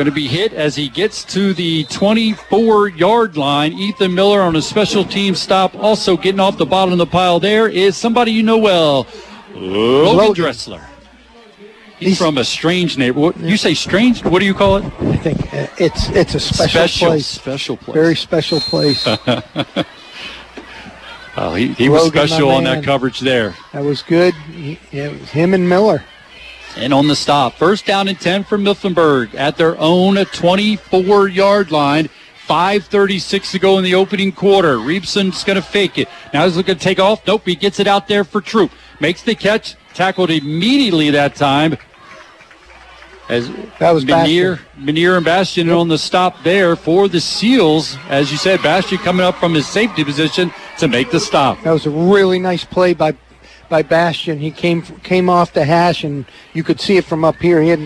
Going 0.00 0.08
to 0.08 0.14
be 0.14 0.28
hit 0.28 0.54
as 0.54 0.76
he 0.76 0.88
gets 0.88 1.24
to 1.24 1.52
the 1.52 1.84
24 1.90 2.88
yard 2.88 3.36
line. 3.36 3.74
Ethan 3.74 4.14
Miller 4.14 4.40
on 4.40 4.56
a 4.56 4.62
special 4.62 5.04
team 5.04 5.34
stop. 5.34 5.74
Also 5.74 6.16
getting 6.16 6.40
off 6.40 6.56
the 6.56 6.64
bottom 6.64 6.92
of 6.92 6.96
the 6.96 7.04
pile 7.04 7.38
there 7.38 7.68
is 7.68 7.98
somebody 7.98 8.32
you 8.32 8.42
know 8.42 8.56
well, 8.56 9.06
Logan, 9.52 10.16
Logan. 10.16 10.34
Dressler. 10.36 10.82
He's, 11.98 12.08
He's, 12.08 12.18
from 12.18 12.38
a 12.38 12.44
strange 12.44 12.96
neighborhood. 12.96 13.42
You 13.42 13.58
say 13.58 13.74
strange? 13.74 14.24
What 14.24 14.38
do 14.38 14.46
you 14.46 14.54
call 14.54 14.78
it? 14.78 14.86
I 14.86 15.16
think 15.18 15.52
uh, 15.52 15.66
it's 15.76 16.08
it's 16.08 16.34
a 16.34 16.40
special, 16.40 16.80
special 16.86 17.06
place. 17.08 17.26
Special 17.26 17.76
place. 17.76 17.94
Very 17.94 18.16
special 18.16 18.60
place. 18.60 19.04
oh, 21.36 21.54
he, 21.54 21.74
he 21.74 21.90
was 21.90 22.06
special 22.06 22.48
on 22.48 22.64
that 22.64 22.84
coverage 22.84 23.20
there. 23.20 23.54
That 23.74 23.84
was 23.84 24.00
good. 24.00 24.32
He, 24.32 24.78
it 24.92 25.20
was 25.20 25.28
him 25.28 25.52
and 25.52 25.68
Miller. 25.68 26.02
And 26.76 26.94
on 26.94 27.08
the 27.08 27.16
stop, 27.16 27.54
first 27.54 27.84
down 27.84 28.08
and 28.08 28.18
10 28.18 28.44
for 28.44 28.56
Mifflinburg 28.56 29.34
at 29.34 29.56
their 29.56 29.78
own 29.78 30.16
24 30.16 31.28
yard 31.28 31.70
line. 31.70 32.08
5.36 32.46 33.52
to 33.52 33.58
go 33.60 33.78
in 33.78 33.84
the 33.84 33.94
opening 33.94 34.32
quarter. 34.32 34.78
Reepson's 34.78 35.44
going 35.44 35.54
to 35.54 35.62
fake 35.62 35.98
it. 35.98 36.08
Now 36.34 36.44
he's 36.44 36.56
looking 36.56 36.74
to 36.74 36.80
take 36.80 36.98
off. 36.98 37.24
Nope, 37.24 37.42
he 37.44 37.54
gets 37.54 37.78
it 37.78 37.86
out 37.86 38.08
there 38.08 38.24
for 38.24 38.40
Troop. 38.40 38.72
Makes 38.98 39.22
the 39.22 39.36
catch. 39.36 39.76
Tackled 39.94 40.30
immediately 40.30 41.10
that 41.10 41.36
time. 41.36 41.76
As 43.28 43.48
that 43.78 43.92
was 43.92 44.04
Menier, 44.04 44.58
Menier 44.76 45.16
and 45.16 45.24
Bastion 45.24 45.70
on 45.70 45.86
the 45.86 45.98
stop 45.98 46.42
there 46.42 46.74
for 46.74 47.06
the 47.06 47.20
Seals. 47.20 47.96
As 48.08 48.32
you 48.32 48.36
said, 48.36 48.60
Bastion 48.60 48.98
coming 48.98 49.24
up 49.24 49.36
from 49.36 49.54
his 49.54 49.68
safety 49.68 50.02
position 50.02 50.52
to 50.78 50.88
make 50.88 51.12
the 51.12 51.20
stop. 51.20 51.62
That 51.62 51.70
was 51.70 51.86
a 51.86 51.90
really 51.90 52.40
nice 52.40 52.64
play 52.64 52.94
by 52.94 53.12
by 53.70 53.82
Bastion. 53.82 54.38
He 54.38 54.50
came 54.50 54.82
came 54.82 55.30
off 55.30 55.54
the 55.54 55.64
hash, 55.64 56.04
and 56.04 56.26
you 56.52 56.62
could 56.62 56.80
see 56.80 56.98
it 56.98 57.06
from 57.06 57.24
up 57.24 57.36
here. 57.36 57.62
He 57.62 57.70
had 57.70 57.80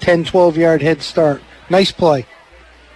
10, 0.00 0.24
12 0.24 0.58
yard 0.58 0.82
head 0.82 1.00
start. 1.00 1.40
Nice 1.70 1.92
play. 1.92 2.26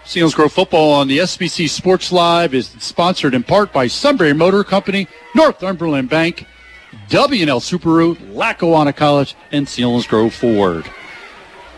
Selinsgrove 0.04 0.50
football 0.50 0.92
on 0.92 1.08
the 1.08 1.18
SBC 1.18 1.70
Sports 1.70 2.12
Live 2.12 2.52
is 2.52 2.68
sponsored 2.78 3.32
in 3.32 3.42
part 3.42 3.72
by 3.72 3.86
Sunbury 3.86 4.34
Motor 4.34 4.62
Company, 4.62 5.08
Northumberland 5.34 6.10
Bank, 6.10 6.46
W&L 7.08 7.60
Subaru, 7.60 8.18
Lackawanna 8.34 8.92
College, 8.92 9.34
and 9.50 9.66
Selinsgrove 9.66 10.32
Ford. 10.32 10.84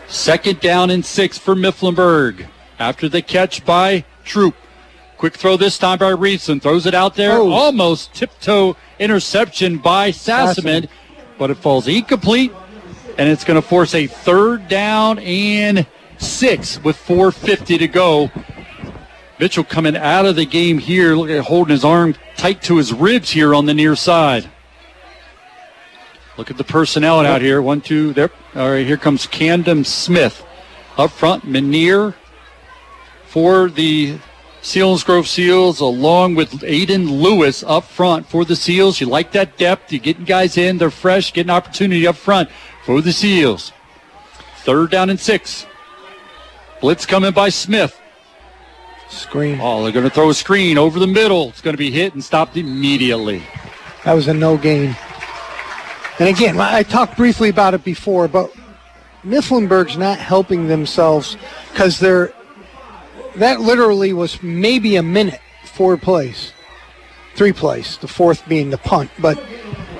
Second 0.09 0.59
down 0.59 0.89
and 0.89 1.05
six 1.05 1.37
for 1.37 1.55
Mifflinburg. 1.55 2.47
After 2.79 3.07
the 3.07 3.21
catch 3.21 3.65
by 3.65 4.03
Troop. 4.25 4.55
Quick 5.17 5.35
throw 5.35 5.57
this 5.57 5.77
time 5.77 5.97
by 5.97 6.11
Reepson. 6.11 6.61
Throws 6.61 6.85
it 6.85 6.93
out 6.93 7.15
there. 7.15 7.33
Oh. 7.33 7.51
Almost 7.51 8.13
tiptoe 8.13 8.77
interception 8.99 9.77
by 9.77 10.11
Sassaman, 10.11 10.87
but 11.37 11.49
it 11.49 11.55
falls 11.55 11.87
incomplete. 11.87 12.51
And 13.17 13.27
it's 13.27 13.43
going 13.43 13.59
to 13.59 13.67
force 13.67 13.95
a 13.95 14.05
third 14.05 14.67
down 14.67 15.17
and 15.19 15.87
six 16.19 16.83
with 16.83 16.95
4.50 16.97 17.79
to 17.79 17.87
go. 17.87 18.31
Mitchell 19.39 19.63
coming 19.63 19.95
out 19.95 20.25
of 20.25 20.35
the 20.35 20.45
game 20.45 20.77
here, 20.77 21.15
look 21.15 21.29
at 21.29 21.45
holding 21.45 21.71
his 21.71 21.83
arm 21.83 22.15
tight 22.35 22.61
to 22.63 22.77
his 22.77 22.93
ribs 22.93 23.31
here 23.31 23.55
on 23.55 23.65
the 23.65 23.73
near 23.73 23.95
side. 23.95 24.49
Look 26.37 26.51
at 26.51 26.57
the 26.57 26.63
personnel 26.63 27.21
out 27.21 27.41
here. 27.41 27.61
One, 27.61 27.81
two, 27.81 28.13
there. 28.13 28.29
All 28.55 28.69
right, 28.69 28.85
here 28.85 28.97
comes 28.97 29.25
Camden 29.25 29.83
Smith. 29.83 30.45
Up 30.95 31.11
front, 31.11 31.43
Menier 31.43 32.13
for 33.25 33.69
the 33.69 34.17
Selinsgrove 34.67 35.27
Seals, 35.27 35.79
along 35.79 36.35
with 36.35 36.51
Aiden 36.59 37.21
Lewis 37.21 37.63
up 37.63 37.85
front 37.85 38.27
for 38.27 38.43
the 38.43 38.55
Seals. 38.55 38.99
You 38.99 39.07
like 39.07 39.31
that 39.31 39.57
depth. 39.57 39.93
You're 39.93 40.01
getting 40.01 40.25
guys 40.25 40.57
in. 40.57 40.77
They're 40.77 40.91
fresh, 40.91 41.31
getting 41.31 41.49
opportunity 41.49 42.05
up 42.05 42.17
front 42.17 42.49
for 42.83 42.99
the 42.99 43.13
Seals. 43.13 43.71
Third 44.63 44.91
down 44.91 45.09
and 45.09 45.17
six. 45.17 45.65
Blitz 46.81 47.05
coming 47.05 47.31
by 47.31 47.47
Smith. 47.47 47.97
Screen. 49.07 49.57
Oh, 49.61 49.83
they're 49.83 49.93
going 49.93 50.03
to 50.03 50.13
throw 50.13 50.29
a 50.29 50.33
screen 50.33 50.77
over 50.77 50.99
the 50.99 51.07
middle. 51.07 51.47
It's 51.47 51.61
going 51.61 51.73
to 51.73 51.77
be 51.77 51.89
hit 51.89 52.13
and 52.13 52.21
stopped 52.21 52.57
immediately. 52.57 53.43
That 54.03 54.15
was 54.15 54.27
a 54.27 54.33
no 54.33 54.57
gain. 54.57 54.97
And 56.19 56.27
again, 56.27 56.59
I 56.59 56.83
talked 56.83 57.15
briefly 57.15 57.47
about 57.47 57.73
it 57.73 57.85
before, 57.85 58.27
but 58.27 58.51
Mifflinburg's 59.23 59.97
not 59.97 60.19
helping 60.19 60.67
themselves 60.67 61.37
because 61.71 62.01
they're 62.01 62.33
that 63.39 63.61
literally 63.61 64.13
was 64.13 64.41
maybe 64.41 64.95
a 64.95 65.03
minute, 65.03 65.41
four 65.65 65.97
plays, 65.97 66.53
three 67.35 67.53
plays, 67.53 67.97
the 67.97 68.07
fourth 68.07 68.47
being 68.47 68.69
the 68.69 68.77
punt. 68.77 69.11
But 69.19 69.43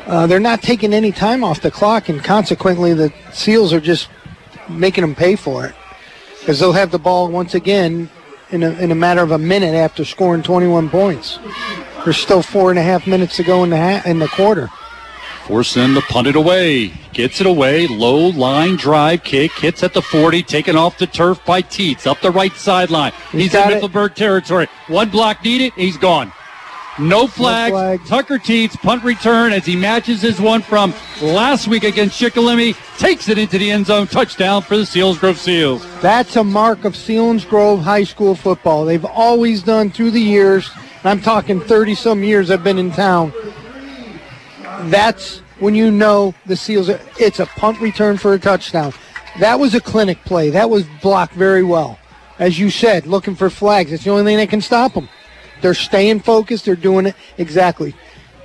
uh, 0.05 0.27
they're 0.27 0.39
not 0.39 0.61
taking 0.61 0.93
any 0.93 1.11
time 1.11 1.43
off 1.43 1.61
the 1.61 1.71
clock, 1.71 2.09
and 2.09 2.23
consequently, 2.23 2.93
the 2.93 3.13
Seals 3.31 3.73
are 3.73 3.79
just 3.79 4.09
making 4.69 5.01
them 5.01 5.15
pay 5.15 5.35
for 5.35 5.65
it 5.65 5.75
because 6.39 6.59
they'll 6.59 6.73
have 6.73 6.91
the 6.91 6.99
ball 6.99 7.29
once 7.29 7.53
again 7.55 8.09
in 8.51 8.63
a, 8.63 8.71
in 8.79 8.91
a 8.91 8.95
matter 8.95 9.21
of 9.21 9.31
a 9.31 9.37
minute 9.37 9.75
after 9.75 10.05
scoring 10.05 10.41
21 10.43 10.89
points. 10.89 11.39
There's 12.03 12.17
still 12.17 12.41
four 12.41 12.69
and 12.69 12.79
a 12.79 12.83
half 12.83 13.05
minutes 13.05 13.35
to 13.37 13.43
go 13.43 13.63
in 13.63 13.69
the 13.69 13.77
ha- 13.77 14.01
in 14.05 14.19
the 14.19 14.29
quarter. 14.29 14.69
Forcing 15.47 15.81
them 15.81 15.93
to 15.95 16.01
punt 16.01 16.27
it 16.27 16.35
away. 16.35 16.91
Gets 17.13 17.39
it 17.39 17.47
away. 17.47 17.87
Low 17.87 18.27
line 18.27 18.75
drive 18.75 19.23
kick. 19.23 19.53
Hits 19.53 19.81
at 19.81 19.93
the 19.93 20.01
40. 20.01 20.43
Taken 20.43 20.75
off 20.75 20.97
the 20.97 21.07
turf 21.07 21.43
by 21.45 21.61
Teets. 21.61 22.05
Up 22.05 22.19
the 22.19 22.31
right 22.31 22.53
sideline. 22.53 23.13
He's, 23.31 23.43
he's 23.43 23.55
in 23.55 23.61
Mifflinburg 23.61 24.13
territory. 24.13 24.67
One 24.87 25.09
block 25.09 25.45
needed. 25.45 25.71
He's 25.77 25.95
gone. 25.95 26.33
No 26.99 27.27
flags. 27.27 27.71
No 27.71 27.77
flag. 27.77 28.05
Tucker 28.07 28.37
Teets 28.39 28.75
punt 28.81 29.05
return 29.05 29.53
as 29.53 29.65
he 29.65 29.77
matches 29.77 30.21
his 30.21 30.41
one 30.41 30.61
from 30.61 30.93
last 31.21 31.69
week 31.69 31.85
against 31.85 32.19
Shikellamy. 32.19 32.75
Takes 32.97 33.29
it 33.29 33.37
into 33.37 33.57
the 33.57 33.71
end 33.71 33.85
zone. 33.85 34.07
Touchdown 34.07 34.61
for 34.63 34.75
the 34.75 34.83
Selinsgrove 34.83 35.37
Seals. 35.37 35.85
That's 36.01 36.35
a 36.35 36.43
mark 36.43 36.83
of 36.83 36.93
Selinsgrove 36.93 37.83
High 37.83 38.03
School 38.03 38.35
football. 38.35 38.83
They've 38.83 39.05
always 39.05 39.63
done 39.63 39.91
through 39.91 40.11
the 40.11 40.19
years. 40.19 40.69
I'm 41.05 41.21
talking 41.21 41.61
30 41.61 41.95
some 41.95 42.21
years 42.21 42.51
I've 42.51 42.65
been 42.65 42.77
in 42.77 42.91
town 42.91 43.31
that's 44.85 45.39
when 45.59 45.75
you 45.75 45.91
know 45.91 46.33
the 46.45 46.55
Seals, 46.55 46.89
are, 46.89 46.99
it's 47.19 47.39
a 47.39 47.45
punt 47.45 47.79
return 47.79 48.17
for 48.17 48.33
a 48.33 48.39
touchdown. 48.39 48.93
That 49.39 49.59
was 49.59 49.75
a 49.75 49.81
clinic 49.81 50.23
play. 50.23 50.49
That 50.49 50.69
was 50.69 50.85
blocked 51.01 51.33
very 51.33 51.63
well. 51.63 51.99
As 52.39 52.59
you 52.59 52.69
said, 52.69 53.07
looking 53.07 53.35
for 53.35 53.49
flags. 53.49 53.91
It's 53.91 54.03
the 54.03 54.11
only 54.11 54.23
thing 54.23 54.37
that 54.37 54.49
can 54.49 54.61
stop 54.61 54.93
them. 54.93 55.09
They're 55.61 55.73
staying 55.73 56.21
focused. 56.21 56.65
They're 56.65 56.75
doing 56.75 57.07
it 57.07 57.15
exactly. 57.37 57.95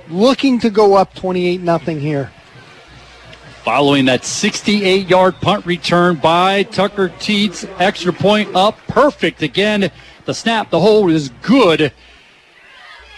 Looking 0.09 0.59
to 0.59 0.69
go 0.69 0.95
up 0.95 1.13
28 1.13 1.61
nothing 1.61 1.99
here. 1.99 2.31
Following 3.63 4.05
that 4.05 4.25
68 4.25 5.07
yard 5.07 5.35
punt 5.39 5.65
return 5.65 6.17
by 6.17 6.63
Tucker 6.63 7.09
Teets, 7.09 7.65
extra 7.79 8.11
point 8.11 8.53
up, 8.55 8.77
perfect 8.87 9.41
again. 9.41 9.89
The 10.25 10.33
snap, 10.33 10.69
the 10.69 10.79
hold 10.79 11.11
is 11.11 11.29
good. 11.41 11.93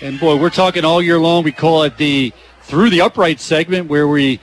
And 0.02 0.20
boy, 0.20 0.38
we're 0.38 0.52
talking 0.52 0.86
all 0.86 1.02
year 1.02 1.18
long. 1.18 1.44
We 1.44 1.52
call 1.52 1.84
it 1.84 1.98
the 1.98 2.32
through 2.66 2.90
the 2.90 3.02
upright 3.02 3.40
segment 3.40 3.88
where 3.88 4.08
we 4.08 4.40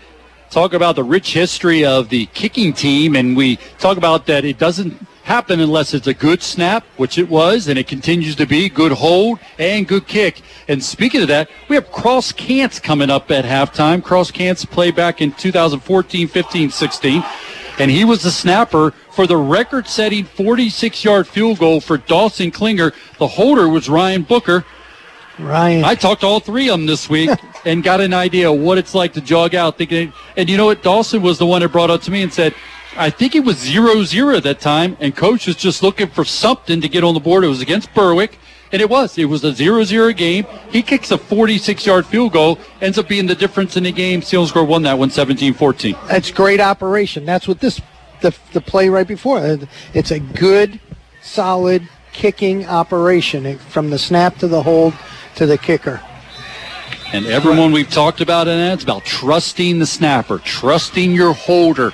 talk 0.49 0.75
about 0.75 0.95
the 0.95 1.03
rich 1.03 1.33
history 1.33 1.85
of 1.85 2.09
the 2.09 2.27
kicking 2.27 2.73
team, 2.73 3.17
and 3.17 3.37
we 3.37 3.57
talk 3.79 3.97
about 3.97 4.27
that 4.27 4.45
it 4.45 4.59
doesn't 4.59 4.95
happen 5.25 5.59
unless 5.61 5.93
it's 5.93 6.07
a 6.07 6.15
good 6.15 6.41
snap, 6.41 6.85
which 6.97 7.19
it 7.19 7.29
was, 7.29 7.67
and 7.67 7.79
it 7.79 7.89
continues 7.89 8.37
to 8.37 8.47
be 8.47 8.69
good 8.69 8.93
hold 8.93 9.41
and 9.59 9.89
good 9.89 10.07
kick. 10.07 10.43
And 10.69 10.83
speaking 10.83 11.23
of 11.23 11.29
that, 11.29 11.51
we 11.69 11.75
have 11.75 11.91
Cross 11.91 12.33
Cants 12.33 12.79
coming 12.79 13.11
up 13.11 13.31
at 13.31 13.45
halftime. 13.45 14.05
Cross 14.05 14.31
Cants 14.33 14.65
played 14.65 14.95
back 14.95 15.21
in 15.21 15.33
2014, 15.33 16.29
15, 16.29 16.71
16, 16.71 17.25
and 17.79 17.91
he 17.91 18.05
was 18.05 18.23
the 18.23 18.31
snapper 18.31 18.93
for 19.11 19.27
the 19.27 19.37
record-setting 19.37 20.27
46-yard 20.27 21.27
field 21.27 21.59
goal 21.59 21.81
for 21.81 21.99
Dawson 21.99 22.53
Klinger. 22.53 22.93
The 23.19 23.27
holder 23.27 23.69
was 23.69 23.89
Ryan 23.89 24.23
Booker. 24.23 24.65
Ryan. 25.39 25.85
I 25.85 25.95
talked 25.95 26.21
to 26.23 26.27
all 26.27 26.41
three 26.41 26.69
of 26.69 26.79
them 26.79 26.87
this 26.87 27.09
week 27.09 27.31
and 27.65 27.83
got 27.83 28.01
an 28.01 28.15
idea 28.15 28.51
of 28.51 28.59
what 28.61 28.79
it's 28.79 28.95
like 28.95 29.13
to 29.15 29.21
jog 29.21 29.55
out. 29.55 29.79
Thinking, 29.79 30.13
and 30.37 30.49
you 30.49 30.57
know 30.57 30.67
what? 30.67 30.83
Dawson 30.83 31.23
was 31.23 31.39
the 31.39 31.47
one 31.47 31.63
that 31.63 31.71
brought 31.71 31.91
up 31.91 32.03
to 32.03 32.11
me 32.11 32.23
and 32.23 32.33
said, 32.33 32.55
I 32.97 33.09
think 33.09 33.35
it 33.35 33.41
was 33.41 33.59
0 33.59 34.05
0 34.05 34.37
at 34.37 34.43
that 34.43 34.61
time, 34.61 34.97
and 35.01 35.17
coach 35.17 35.47
was 35.47 35.57
just 35.57 35.83
looking 35.83 36.09
for 36.09 36.25
something 36.25 36.81
to 36.83 36.89
get 36.89 37.05
on 37.05 37.15
the 37.15 37.21
board. 37.21 37.43
It 37.43 37.49
was 37.49 37.63
against 37.63 37.93
Berwick, 37.95 38.39
and 38.71 38.83
it 38.83 38.91
was. 38.91 39.17
It 39.17 39.25
was 39.25 39.45
a 39.45 39.53
0 39.55 39.85
0 39.85 40.13
game. 40.13 40.47
He 40.71 40.83
kicks 40.83 41.11
a 41.11 41.17
46 41.17 41.87
yard 41.87 42.07
field 42.07 42.33
goal, 42.33 42.59
ends 42.83 42.99
up 42.99 43.09
being 43.09 43.27
the 43.27 43.35
difference 43.35 43.77
in 43.77 43.85
the 43.85 43.93
game. 43.93 44.21
Selinsgrove 44.21 44.67
won 44.67 44.83
that 44.83 44.99
one 44.99 45.11
17 45.11 45.55
14. 45.55 45.97
That's 46.07 46.31
great 46.31 46.61
operation. 46.61 47.25
That's 47.25 47.49
what 47.49 47.61
this, 47.61 47.81
the, 48.21 48.37
the 48.53 48.61
play 48.61 48.91
right 48.91 49.09
before. 49.09 49.59
It's 49.95 50.11
a 50.11 50.21
good, 50.21 50.79
solid 51.23 51.89
kicking 52.13 52.67
operation 52.67 53.57
from 53.59 53.89
the 53.89 53.99
snap 53.99 54.37
to 54.39 54.49
the 54.49 54.63
hold 54.63 54.93
to 55.37 55.47
the 55.47 55.59
kicker. 55.59 56.01
And 57.13 57.27
everyone 57.27 57.73
we've 57.73 57.91
talked 57.91 58.21
about 58.21 58.49
in 58.49 58.57
that, 58.57 58.75
it's 58.75 58.85
about 58.85 59.05
trusting 59.05 59.79
the 59.79 59.87
snapper, 59.87 60.39
trusting 60.39 61.13
your 61.13 61.35
holder. 61.35 61.93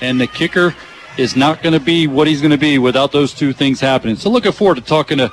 And 0.00 0.20
the 0.20 0.28
kicker 0.28 0.74
is 1.16 1.34
not 1.34 1.62
going 1.62 1.72
to 1.72 1.80
be 1.80 2.06
what 2.06 2.28
he's 2.28 2.40
going 2.40 2.52
to 2.52 2.58
be 2.58 2.78
without 2.78 3.10
those 3.10 3.34
two 3.34 3.52
things 3.52 3.80
happening. 3.80 4.16
So 4.16 4.30
looking 4.30 4.52
forward 4.52 4.76
to 4.76 4.80
talking 4.80 5.18
to 5.18 5.30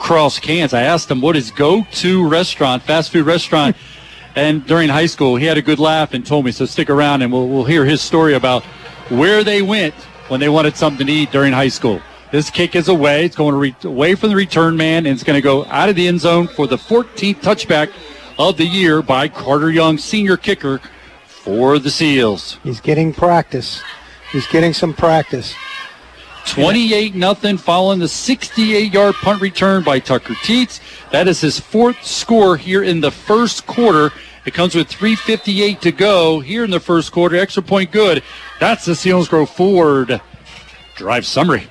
Cross 0.00 0.40
Cans. 0.40 0.74
I 0.74 0.82
asked 0.82 1.08
him 1.08 1.20
what 1.20 1.36
his 1.36 1.52
go-to 1.52 2.28
restaurant, 2.28 2.82
fast 2.82 3.12
food 3.12 3.24
restaurant, 3.24 3.76
and 4.34 4.66
during 4.66 4.88
high 4.88 5.06
school 5.06 5.36
he 5.36 5.46
had 5.46 5.56
a 5.56 5.62
good 5.62 5.78
laugh 5.78 6.12
and 6.12 6.26
told 6.26 6.44
me. 6.44 6.50
So 6.50 6.66
stick 6.66 6.90
around 6.90 7.22
and 7.22 7.32
we'll, 7.32 7.48
we'll 7.48 7.64
hear 7.64 7.84
his 7.84 8.02
story 8.02 8.34
about 8.34 8.64
where 9.10 9.44
they 9.44 9.62
went 9.62 9.94
when 10.26 10.40
they 10.40 10.48
wanted 10.48 10.76
something 10.76 11.06
to 11.06 11.12
eat 11.12 11.30
during 11.30 11.52
high 11.52 11.68
school. 11.68 12.00
This 12.32 12.48
kick 12.48 12.74
is 12.74 12.88
away. 12.88 13.26
It's 13.26 13.36
going 13.36 13.54
re- 13.54 13.76
away 13.84 14.14
from 14.14 14.30
the 14.30 14.36
return 14.36 14.74
man, 14.74 15.04
and 15.04 15.08
it's 15.08 15.22
going 15.22 15.36
to 15.36 15.42
go 15.42 15.66
out 15.66 15.90
of 15.90 15.96
the 15.96 16.08
end 16.08 16.22
zone 16.22 16.48
for 16.48 16.66
the 16.66 16.78
14th 16.78 17.42
touchback 17.42 17.92
of 18.38 18.56
the 18.56 18.64
year 18.64 19.02
by 19.02 19.28
Carter 19.28 19.70
Young, 19.70 19.98
senior 19.98 20.38
kicker 20.38 20.80
for 21.26 21.78
the 21.78 21.90
Seals. 21.90 22.58
He's 22.62 22.80
getting 22.80 23.12
practice. 23.12 23.82
He's 24.32 24.46
getting 24.46 24.72
some 24.72 24.94
practice. 24.94 25.54
28 26.46 27.14
nothing 27.14 27.58
following 27.58 27.98
the 27.98 28.08
68 28.08 28.92
yard 28.92 29.14
punt 29.16 29.42
return 29.42 29.84
by 29.84 29.98
Tucker 29.98 30.34
Teets. 30.34 30.80
That 31.10 31.28
is 31.28 31.42
his 31.42 31.60
fourth 31.60 32.02
score 32.02 32.56
here 32.56 32.82
in 32.82 33.02
the 33.02 33.10
first 33.10 33.66
quarter. 33.66 34.10
It 34.46 34.54
comes 34.54 34.74
with 34.74 34.88
3.58 34.88 35.80
to 35.80 35.92
go 35.92 36.40
here 36.40 36.64
in 36.64 36.70
the 36.70 36.80
first 36.80 37.12
quarter. 37.12 37.36
Extra 37.36 37.62
point 37.62 37.92
good. 37.92 38.22
That's 38.58 38.86
the 38.86 38.92
Selinsgrove 38.92 39.50
Ford 39.50 40.20
drive 40.96 41.26
summary. 41.26 41.68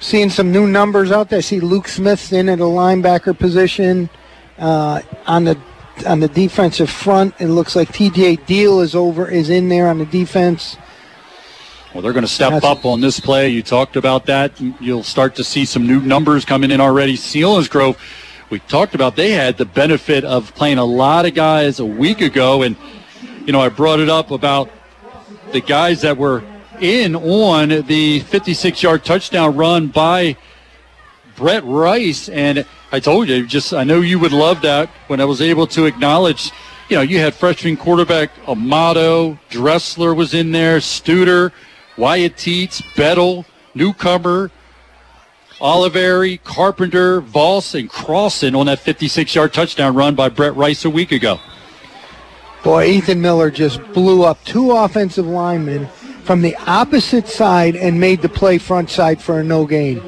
Seeing 0.00 0.30
some 0.30 0.52
new 0.52 0.66
numbers 0.66 1.10
out 1.10 1.28
there. 1.28 1.38
I 1.38 1.42
see 1.42 1.60
Luke 1.60 1.88
Smith's 1.88 2.32
in 2.32 2.48
at 2.48 2.60
a 2.60 2.64
linebacker 2.64 3.36
position. 3.36 4.08
Uh, 4.58 5.02
on 5.26 5.44
the 5.44 5.58
on 6.06 6.20
the 6.20 6.28
defensive 6.28 6.90
front, 6.90 7.34
it 7.40 7.48
looks 7.48 7.74
like 7.74 7.88
TJ 7.88 8.46
Deal 8.46 8.80
is 8.80 8.94
over 8.94 9.28
is 9.28 9.50
in 9.50 9.68
there 9.68 9.88
on 9.88 9.98
the 9.98 10.06
defense. 10.06 10.76
Well, 11.92 12.02
they're 12.02 12.12
going 12.12 12.24
to 12.24 12.30
step 12.30 12.50
That's 12.50 12.64
up 12.64 12.84
on 12.84 13.00
this 13.00 13.18
play. 13.18 13.48
You 13.48 13.62
talked 13.62 13.96
about 13.96 14.26
that. 14.26 14.60
You'll 14.60 15.02
start 15.02 15.34
to 15.36 15.44
see 15.44 15.64
some 15.64 15.86
new 15.86 16.00
numbers 16.00 16.44
coming 16.44 16.70
in 16.70 16.80
already. 16.80 17.16
Selinsgrove, 17.16 17.96
we 18.50 18.58
talked 18.60 18.94
about 18.94 19.16
they 19.16 19.30
had 19.30 19.56
the 19.56 19.64
benefit 19.64 20.22
of 20.24 20.54
playing 20.54 20.78
a 20.78 20.84
lot 20.84 21.24
of 21.24 21.34
guys 21.34 21.80
a 21.80 21.86
week 21.86 22.20
ago, 22.20 22.62
and 22.62 22.76
you 23.46 23.52
know 23.52 23.60
I 23.60 23.68
brought 23.68 24.00
it 24.00 24.08
up 24.08 24.30
about 24.30 24.70
the 25.52 25.60
guys 25.60 26.02
that 26.02 26.16
were 26.16 26.44
in 26.82 27.14
on 27.14 27.68
the 27.68 28.20
56-yard 28.20 29.04
touchdown 29.04 29.56
run 29.56 29.88
by 29.88 30.36
Brett 31.36 31.64
Rice, 31.64 32.28
and 32.28 32.66
I 32.90 33.00
told 33.00 33.28
you, 33.28 33.46
just 33.46 33.72
I 33.72 33.84
know 33.84 34.00
you 34.00 34.18
would 34.18 34.32
love 34.32 34.62
that 34.62 34.88
when 35.06 35.20
I 35.20 35.24
was 35.24 35.40
able 35.40 35.66
to 35.68 35.86
acknowledge. 35.86 36.50
You 36.88 36.96
know, 36.96 37.02
you 37.02 37.18
had 37.18 37.34
freshman 37.34 37.76
quarterback 37.76 38.30
Amato, 38.48 39.38
Dressler 39.50 40.14
was 40.14 40.34
in 40.34 40.52
there, 40.52 40.78
Studer, 40.78 41.52
Wyatt 41.96 42.36
Teets, 42.36 42.82
Bettle, 42.96 43.44
newcomer, 43.74 44.50
Oliveri, 45.60 46.42
Carpenter, 46.42 47.20
Voss, 47.20 47.74
and 47.74 47.90
Crossan 47.90 48.54
on 48.54 48.66
that 48.66 48.78
56-yard 48.78 49.52
touchdown 49.52 49.94
run 49.94 50.14
by 50.14 50.28
Brett 50.28 50.56
Rice 50.56 50.84
a 50.84 50.90
week 50.90 51.12
ago. 51.12 51.38
Boy, 52.64 52.86
Ethan 52.86 53.20
Miller 53.20 53.50
just 53.50 53.82
blew 53.92 54.24
up 54.24 54.42
two 54.44 54.72
offensive 54.72 55.26
linemen 55.26 55.88
from 56.28 56.42
the 56.42 56.54
opposite 56.66 57.26
side 57.26 57.74
and 57.74 57.98
made 57.98 58.20
the 58.20 58.28
play 58.28 58.58
front 58.58 58.90
side 58.90 59.18
for 59.18 59.40
a 59.40 59.42
no 59.42 59.64
gain. 59.64 59.98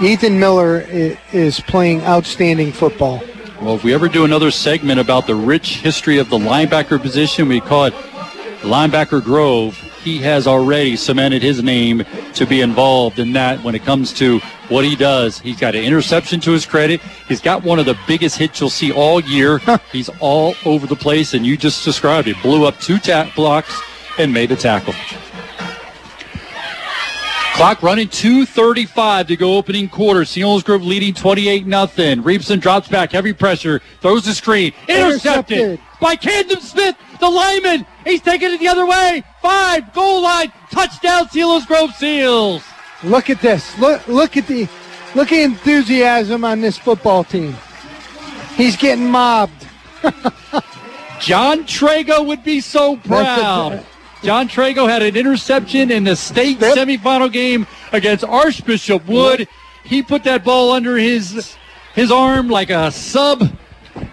Ethan 0.00 0.40
Miller 0.40 0.80
is 0.88 1.60
playing 1.60 2.00
outstanding 2.04 2.72
football. 2.72 3.22
Well, 3.60 3.74
if 3.74 3.84
we 3.84 3.92
ever 3.92 4.08
do 4.08 4.24
another 4.24 4.50
segment 4.50 4.98
about 4.98 5.26
the 5.26 5.34
rich 5.34 5.80
history 5.80 6.16
of 6.16 6.30
the 6.30 6.38
linebacker 6.38 6.98
position, 7.02 7.48
we 7.48 7.60
call 7.60 7.84
it 7.84 7.92
Linebacker 8.62 9.22
Grove. 9.22 9.76
He 10.02 10.16
has 10.20 10.46
already 10.46 10.96
cemented 10.96 11.42
his 11.42 11.62
name 11.62 12.06
to 12.32 12.46
be 12.46 12.62
involved 12.62 13.18
in 13.18 13.34
that 13.34 13.62
when 13.62 13.74
it 13.74 13.84
comes 13.84 14.10
to 14.14 14.38
what 14.70 14.86
he 14.86 14.96
does. 14.96 15.38
He's 15.38 15.60
got 15.60 15.74
an 15.74 15.84
interception 15.84 16.40
to 16.40 16.50
his 16.50 16.64
credit. 16.64 17.02
He's 17.28 17.42
got 17.42 17.62
one 17.62 17.78
of 17.78 17.84
the 17.84 17.98
biggest 18.06 18.38
hits 18.38 18.58
you'll 18.58 18.70
see 18.70 18.90
all 18.90 19.20
year. 19.20 19.60
He's 19.92 20.08
all 20.18 20.54
over 20.64 20.86
the 20.86 20.96
place, 20.96 21.34
and 21.34 21.44
you 21.44 21.58
just 21.58 21.84
described 21.84 22.26
it. 22.26 22.40
Blew 22.40 22.64
up 22.64 22.80
two 22.80 22.96
tap 22.96 23.34
blocks 23.34 23.78
and 24.18 24.32
made 24.32 24.50
a 24.52 24.56
tackle. 24.56 24.94
Clock 27.54 27.82
running 27.82 28.08
2.35 28.08 29.28
to 29.28 29.36
go 29.36 29.56
opening 29.58 29.88
quarter. 29.88 30.20
Selinsgrove 30.22 30.84
leading 30.84 31.12
28 31.12 31.66
nothing. 31.66 32.22
Reepson 32.22 32.60
drops 32.60 32.88
back, 32.88 33.12
heavy 33.12 33.34
pressure, 33.34 33.80
throws 34.00 34.24
the 34.24 34.32
screen. 34.34 34.72
Intercepted, 34.88 35.58
Intercepted. 35.58 35.80
by 36.00 36.16
Camden 36.16 36.60
Smith, 36.62 36.96
the 37.20 37.28
lineman. 37.28 37.86
He's 38.04 38.22
taking 38.22 38.50
it 38.50 38.58
the 38.58 38.68
other 38.68 38.86
way. 38.86 39.22
Five, 39.42 39.92
goal 39.92 40.22
line, 40.22 40.50
touchdown, 40.70 41.26
Selinsgrove 41.26 41.92
Seals. 41.92 42.64
Look 43.04 43.28
at 43.28 43.40
this. 43.42 43.78
Look, 43.78 44.08
look 44.08 44.36
at 44.38 44.46
the, 44.46 44.66
look 45.14 45.30
at 45.30 45.40
enthusiasm 45.40 46.44
on 46.46 46.62
this 46.62 46.78
football 46.78 47.22
team. 47.22 47.54
He's 48.56 48.76
getting 48.76 49.10
mobbed. 49.10 49.68
John 51.20 51.64
Trago 51.64 52.26
would 52.26 52.42
be 52.42 52.60
so 52.60 52.96
proud. 52.96 53.84
John 54.22 54.48
Trago 54.48 54.88
had 54.88 55.02
an 55.02 55.16
interception 55.16 55.90
in 55.90 56.04
the 56.04 56.14
state 56.14 56.60
yep. 56.60 56.76
semifinal 56.76 57.32
game 57.32 57.66
against 57.92 58.24
Archbishop 58.24 59.06
Wood. 59.06 59.48
He 59.84 60.02
put 60.02 60.22
that 60.24 60.44
ball 60.44 60.70
under 60.72 60.96
his 60.96 61.56
his 61.94 62.12
arm 62.12 62.48
like 62.48 62.70
a 62.70 62.90
sub 62.92 63.50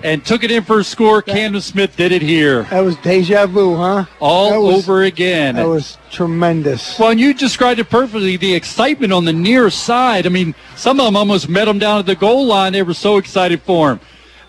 and 0.04 0.26
took 0.26 0.44
it 0.44 0.52
in 0.52 0.64
for 0.64 0.80
a 0.80 0.84
score. 0.84 1.22
That, 1.22 1.34
Camden 1.34 1.62
Smith 1.62 1.96
did 1.96 2.12
it 2.12 2.22
here. 2.22 2.64
That 2.64 2.82
was 2.82 2.96
deja 2.98 3.46
vu, 3.46 3.76
huh? 3.76 4.06
All 4.20 4.66
was, 4.66 4.78
over 4.78 5.04
again. 5.04 5.56
That 5.56 5.68
was 5.68 5.98
tremendous. 6.10 6.98
Well, 6.98 7.12
and 7.12 7.20
you 7.20 7.34
described 7.34 7.80
it 7.80 7.90
perfectly. 7.90 8.36
The 8.36 8.54
excitement 8.56 9.14
on 9.14 9.26
the 9.26 9.34
near 9.34 9.70
side. 9.70 10.26
I 10.26 10.30
mean, 10.30 10.56
some 10.76 11.00
of 11.00 11.06
them 11.06 11.16
almost 11.16 11.50
met 11.50 11.68
him 11.68 11.80
down 11.80 12.00
at 12.00 12.06
the 12.08 12.16
goal 12.16 12.46
line. 12.48 12.74
They 12.74 12.84
were 12.84 12.94
so 12.94 13.18
excited 13.18 13.62
for 13.62 13.92
him. 13.92 14.00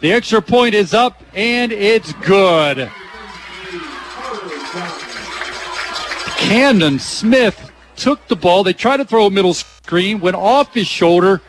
The 0.00 0.12
extra 0.12 0.40
point 0.40 0.74
is 0.74 0.94
up, 0.94 1.22
and 1.34 1.70
it's 1.70 2.14
good. 2.14 2.90
Camden 6.40 6.98
Smith 6.98 7.70
took 7.96 8.26
the 8.26 8.34
ball. 8.34 8.64
They 8.64 8.72
tried 8.72 8.96
to 8.96 9.04
throw 9.04 9.26
a 9.26 9.30
middle 9.30 9.54
screen, 9.54 10.20
went 10.20 10.36
off 10.36 10.74
his 10.74 10.88
shoulder 10.88 11.42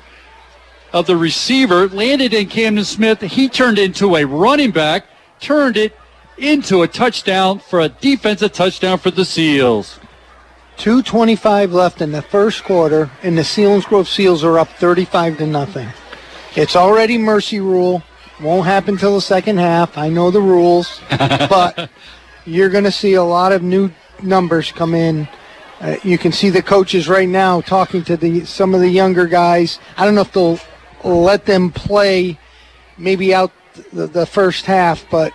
of 0.94 1.08
the 1.08 1.16
receiver, 1.16 1.88
landed 1.88 2.34
in 2.34 2.48
Camden 2.48 2.84
Smith. 2.84 3.22
He 3.22 3.50
turned 3.50 3.80
into 3.80 4.16
a 4.16 4.26
running 4.26 4.72
back, 4.72 5.06
turned 5.40 5.78
it 5.78 5.98
into 6.38 6.84
a 6.84 6.88
touchdown 6.88 7.60
for 7.60 7.80
a 7.80 7.90
defensive 7.90 8.52
touchdown 8.52 9.00
for 9.00 9.10
the 9.10 9.26
Seals. 9.26 10.00
225 10.78 11.74
left 11.74 12.02
in 12.02 12.12
the 12.12 12.22
first 12.22 12.64
quarter, 12.64 13.10
and 13.24 13.38
the 13.38 13.44
Selinsgrove 13.44 14.08
Seals 14.08 14.44
are 14.44 14.60
up 14.60 14.70
35 14.70 15.38
to 15.38 15.48
nothing. 15.48 15.88
It's 16.56 16.76
already 16.76 17.18
mercy 17.18 17.60
rule. 17.60 18.04
Won't 18.42 18.66
happen 18.66 18.98
till 18.98 19.16
the 19.16 19.22
second 19.22 19.58
half. 19.58 19.98
I 19.98 20.10
know 20.10 20.32
the 20.32 20.42
rules, 20.42 21.00
but 21.10 21.90
you're 22.46 22.70
going 22.70 22.84
to 22.84 22.92
see 22.92 23.14
a 23.14 23.24
lot 23.24 23.52
of 23.52 23.64
new 23.64 23.90
numbers 24.24 24.72
come 24.72 24.94
in. 24.94 25.28
Uh, 25.80 25.96
you 26.04 26.18
can 26.18 26.32
see 26.32 26.50
the 26.50 26.62
coaches 26.62 27.10
right 27.10 27.28
now 27.28 27.62
talking 27.62 28.04
to 28.04 28.16
the 28.16 28.46
some 28.46 28.76
of 28.76 28.82
the 28.82 28.90
younger 28.90 29.26
guys. 29.26 29.80
I 29.98 30.06
don't 30.06 30.16
know 30.16 30.22
if 30.22 30.32
they'll 30.32 30.60
let 31.04 31.46
them 31.46 31.72
play 31.72 32.38
maybe 32.98 33.34
out 33.34 33.52
the, 33.92 34.08
the 34.08 34.26
first 34.26 34.66
half, 34.66 35.06
but 35.10 35.34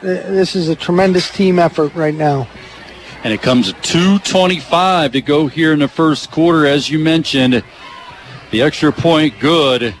this 0.00 0.54
is 0.54 0.68
a 0.68 0.76
tremendous 0.76 1.30
team 1.30 1.58
effort 1.58 1.94
right 1.94 2.14
now. 2.14 2.48
And 3.22 3.34
it 3.34 3.42
comes 3.42 3.68
at 3.68 3.76
2.25 3.82 5.12
to 5.12 5.20
go 5.20 5.46
here 5.46 5.72
in 5.72 5.80
the 5.80 5.88
first 5.88 6.30
quarter, 6.30 6.66
as 6.66 6.88
you 6.88 6.98
mentioned. 6.98 7.62
The 8.50 8.62
extra 8.62 8.92
point 8.92 9.38
good 9.38 9.94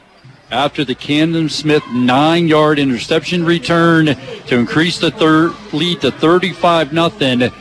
after 0.50 0.84
the 0.84 0.94
Camden 0.94 1.48
Smith 1.48 1.84
nine 1.92 2.48
yard 2.48 2.78
interception 2.78 3.44
return 3.44 4.06
to 4.06 4.56
increase 4.56 4.98
the 4.98 5.10
third 5.10 5.52
lead 5.72 6.00
to 6.00 6.10
35 6.10 6.92
nothing. 6.92 7.52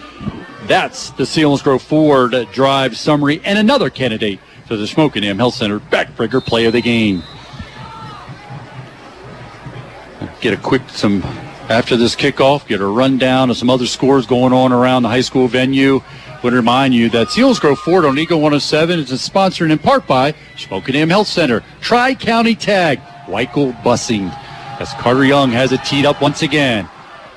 That's 0.70 1.10
the 1.10 1.24
Selinsgrove 1.24 1.82
Ford 1.82 2.36
drive 2.52 2.96
summary 2.96 3.42
and 3.44 3.58
another 3.58 3.90
candidate 3.90 4.40
for 4.68 4.76
the 4.76 4.86
Shamokin 4.86 5.24
Dam 5.24 5.40
Health 5.40 5.56
Center 5.56 5.80
backbreaker 5.80 6.46
play 6.46 6.66
of 6.66 6.74
the 6.74 6.82
game. 6.82 7.24
Get 10.42 10.54
a 10.54 10.58
quick 10.58 10.84
some 10.90 11.24
after 11.70 11.98
this 11.98 12.16
kickoff, 12.16 12.68
get 12.68 12.82
a 12.82 12.86
rundown 12.86 13.50
of 13.50 13.58
some 13.58 13.72
other 13.72 13.88
scores 13.88 14.28
going 14.28 14.54
on 14.54 14.72
around 14.72 15.02
the 15.02 15.10
high 15.10 15.22
school 15.22 15.48
venue. 15.48 16.04
Would 16.44 16.54
remind 16.54 16.94
you 16.94 17.10
that 17.10 17.30
Selinsgrove 17.30 17.80
Ford 17.80 18.06
on 18.06 18.20
Eagle 18.20 18.38
107 18.38 19.00
is 19.00 19.22
sponsored 19.22 19.72
in 19.72 19.80
part 19.80 20.06
by 20.06 20.34
Shamokin 20.56 20.94
Dam 20.94 21.10
Health 21.10 21.28
Center, 21.28 21.64
Tri 21.82 22.14
County 22.14 22.54
Tag, 22.54 23.00
Weichel 23.26 23.74
Busing. 23.82 24.32
As 24.80 24.94
Carter 24.94 25.26
Young 25.26 25.50
has 25.50 25.72
it 25.72 25.84
teed 25.84 26.06
up 26.06 26.22
once 26.22 26.44
again. 26.44 26.88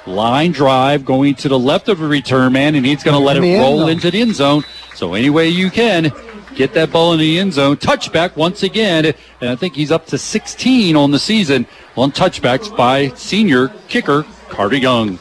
Line 0.07 0.51
drive 0.51 1.05
going 1.05 1.37
to 1.37 1.49
the 1.49 1.59
left 1.59 1.89
of 1.89 2.01
a 2.01 2.07
return 2.07 2.53
man, 2.53 2.75
and 2.75 2.85
he's 2.85 3.03
going 3.03 3.17
to 3.17 3.23
let 3.23 3.37
it 3.37 3.59
roll 3.59 3.87
into 3.89 4.11
the 4.11 4.21
end 4.21 4.35
zone. 4.35 4.65
So 4.95 5.15
any 5.15 5.31
way 5.31 5.49
you 5.49 5.71
can, 5.71 6.11
get 6.55 6.75
that 6.75 6.91
ball 6.93 7.13
in 7.13 7.21
the 7.21 7.39
end 7.39 7.53
zone. 7.53 7.77
Touchback 7.77 8.37
once 8.37 8.63
again, 8.63 9.15
and 9.41 9.51
I 9.51 9.57
think 9.57 9.75
he's 9.75 9.93
up 9.93 10.07
to 10.07 10.19
16 10.19 10.97
on 10.97 11.11
the 11.13 11.19
season 11.19 11.67
on 11.97 12.11
touchbacks 12.11 12.75
by 12.77 13.09
senior 13.11 13.69
kicker 13.89 14.25
Carter 14.49 14.77
Young. 14.77 15.19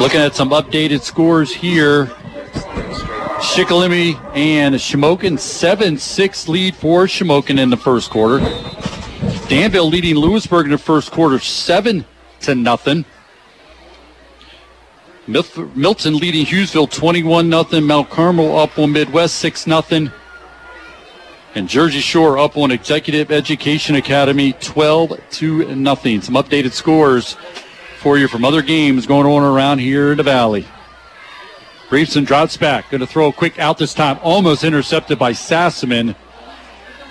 Looking 0.00 0.20
at 0.20 0.34
some 0.34 0.50
updated 0.50 1.02
scores 1.02 1.52
here. 1.52 2.06
Shikellamy 3.38 4.14
and 4.34 4.74
Shamokin 4.74 5.34
7-6 5.34 6.48
lead 6.48 6.74
for 6.74 7.04
Shamokin 7.04 7.58
in 7.58 7.70
the 7.70 7.76
first 7.76 8.10
quarter. 8.10 8.38
Danville 9.48 9.88
leading 9.88 10.14
Lewisburg 10.14 10.66
in 10.66 10.72
the 10.72 10.78
first 10.78 11.10
quarter 11.10 11.38
7 11.38 12.04
to 12.40 12.54
nothing. 12.54 13.06
Milton 15.26 16.18
leading 16.18 16.44
Hughesville 16.44 16.90
21 16.90 17.48
nothing. 17.48 17.84
Mount 17.84 18.10
Carmel 18.10 18.58
up 18.58 18.78
on 18.78 18.92
Midwest 18.92 19.36
6 19.36 19.66
nothing. 19.66 20.12
And 21.54 21.66
Jersey 21.66 22.00
Shore 22.00 22.36
up 22.36 22.58
on 22.58 22.70
Executive 22.70 23.32
Education 23.32 23.94
Academy 23.94 24.52
12 24.52 25.18
to 25.30 25.74
nothing. 25.74 26.20
Some 26.20 26.34
updated 26.34 26.72
scores 26.72 27.38
for 28.00 28.18
you 28.18 28.28
from 28.28 28.44
other 28.44 28.60
games 28.60 29.06
going 29.06 29.26
on 29.26 29.42
around 29.42 29.78
here 29.78 30.10
in 30.10 30.18
the 30.18 30.22
valley. 30.22 30.66
Reepson 31.88 32.26
drops 32.26 32.58
back. 32.58 32.90
Going 32.90 33.00
to 33.00 33.06
throw 33.06 33.28
a 33.28 33.32
quick 33.32 33.58
out 33.58 33.78
this 33.78 33.94
time. 33.94 34.18
Almost 34.22 34.62
intercepted 34.62 35.18
by 35.18 35.32
Sassaman. 35.32 36.14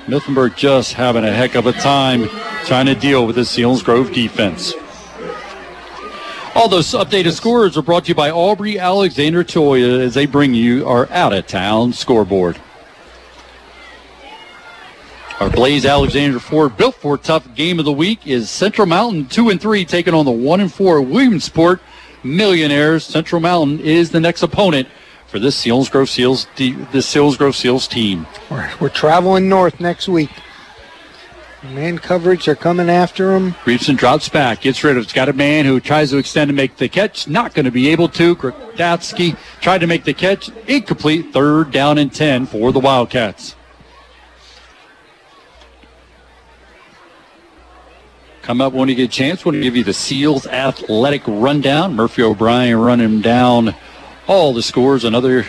Mifflinburg 0.07 0.55
just 0.55 0.93
having 0.93 1.25
a 1.25 1.31
heck 1.31 1.55
of 1.55 1.67
a 1.67 1.73
time 1.73 2.29
trying 2.65 2.85
to 2.85 2.95
deal 2.95 3.27
with 3.27 3.35
the 3.35 3.41
Selinsgrove 3.41 4.13
defense. 4.13 4.73
All 6.55 6.69
those 6.69 6.87
updated 6.93 7.33
scores 7.33 7.77
are 7.77 7.81
brought 7.81 8.05
to 8.05 8.09
you 8.09 8.15
by 8.15 8.31
Aubrey 8.31 8.79
Alexander 8.79 9.43
Toyota 9.43 9.99
as 9.99 10.13
they 10.13 10.25
bring 10.25 10.53
you 10.53 10.87
our 10.87 11.09
out 11.11 11.33
of 11.33 11.45
town 11.45 11.91
scoreboard. 11.91 12.57
Our 15.41 15.49
Blaise 15.49 15.85
Alexander 15.85 16.39
Ford 16.39 16.77
built 16.77 16.95
for 16.95 17.17
tough 17.17 17.53
game 17.53 17.77
of 17.77 17.85
the 17.85 17.91
week 17.91 18.25
is 18.25 18.49
Central 18.49 18.87
Mountain 18.87 19.27
two 19.27 19.49
and 19.49 19.61
three 19.61 19.83
taking 19.83 20.13
on 20.13 20.25
the 20.25 20.31
one 20.31 20.61
and 20.61 20.73
four 20.73 21.01
Williamsport 21.01 21.81
Millionaires. 22.23 23.03
Central 23.03 23.41
Mountain 23.41 23.81
is 23.81 24.09
the 24.09 24.19
next 24.19 24.41
opponent 24.41 24.87
for 25.27 25.39
this 25.39 25.63
Selinsgrove 25.63 26.09
Seals 26.09 26.47
this 26.55 27.13
Selinsgrove 27.13 27.55
Seals 27.55 27.87
team. 27.87 28.25
We're, 28.49 28.71
we're 28.79 28.89
traveling 28.89 29.49
north 29.49 29.79
next 29.79 30.07
week. 30.07 30.31
Man 31.63 31.97
coverage, 31.97 32.45
they're 32.45 32.55
coming 32.55 32.89
after 32.89 33.35
him. 33.35 33.53
Reepson 33.65 33.97
drops 33.97 34.29
back, 34.29 34.61
gets 34.61 34.83
rid 34.83 34.91
of 34.91 34.97
it. 34.97 35.03
It's 35.03 35.13
got 35.13 35.27
a 35.27 35.33
man 35.33 35.65
who 35.65 35.79
tries 35.79 36.11
to 36.11 36.17
extend 36.17 36.49
and 36.49 36.55
make 36.55 36.77
the 36.77 36.87
catch. 36.87 37.27
Not 37.27 37.53
going 37.53 37.65
to 37.65 37.71
be 37.71 37.89
able 37.89 38.09
to. 38.09 38.35
Kratatsky 38.35 39.37
tried 39.59 39.79
to 39.79 39.87
make 39.87 40.03
the 40.03 40.13
catch. 40.13 40.49
Incomplete. 40.67 41.33
Third 41.33 41.71
down 41.71 41.97
and 41.97 42.13
10 42.13 42.45
for 42.45 42.71
the 42.71 42.79
Wildcats. 42.79 43.55
Come 48.43 48.61
up 48.61 48.71
when 48.71 48.87
you 48.87 48.95
get 48.95 49.09
a 49.09 49.11
chance. 49.11 49.43
Want 49.43 49.55
to 49.55 49.61
give 49.61 49.75
you 49.75 49.83
the 49.83 49.93
Seals 49.93 50.45
athletic 50.47 51.23
rundown. 51.27 51.95
Murphy 51.95 52.21
O'Brien 52.21 52.79
running 52.79 53.19
down 53.19 53.75
all 54.27 54.53
the 54.53 54.63
scores 54.63 55.03
and 55.03 55.15
other 55.15 55.45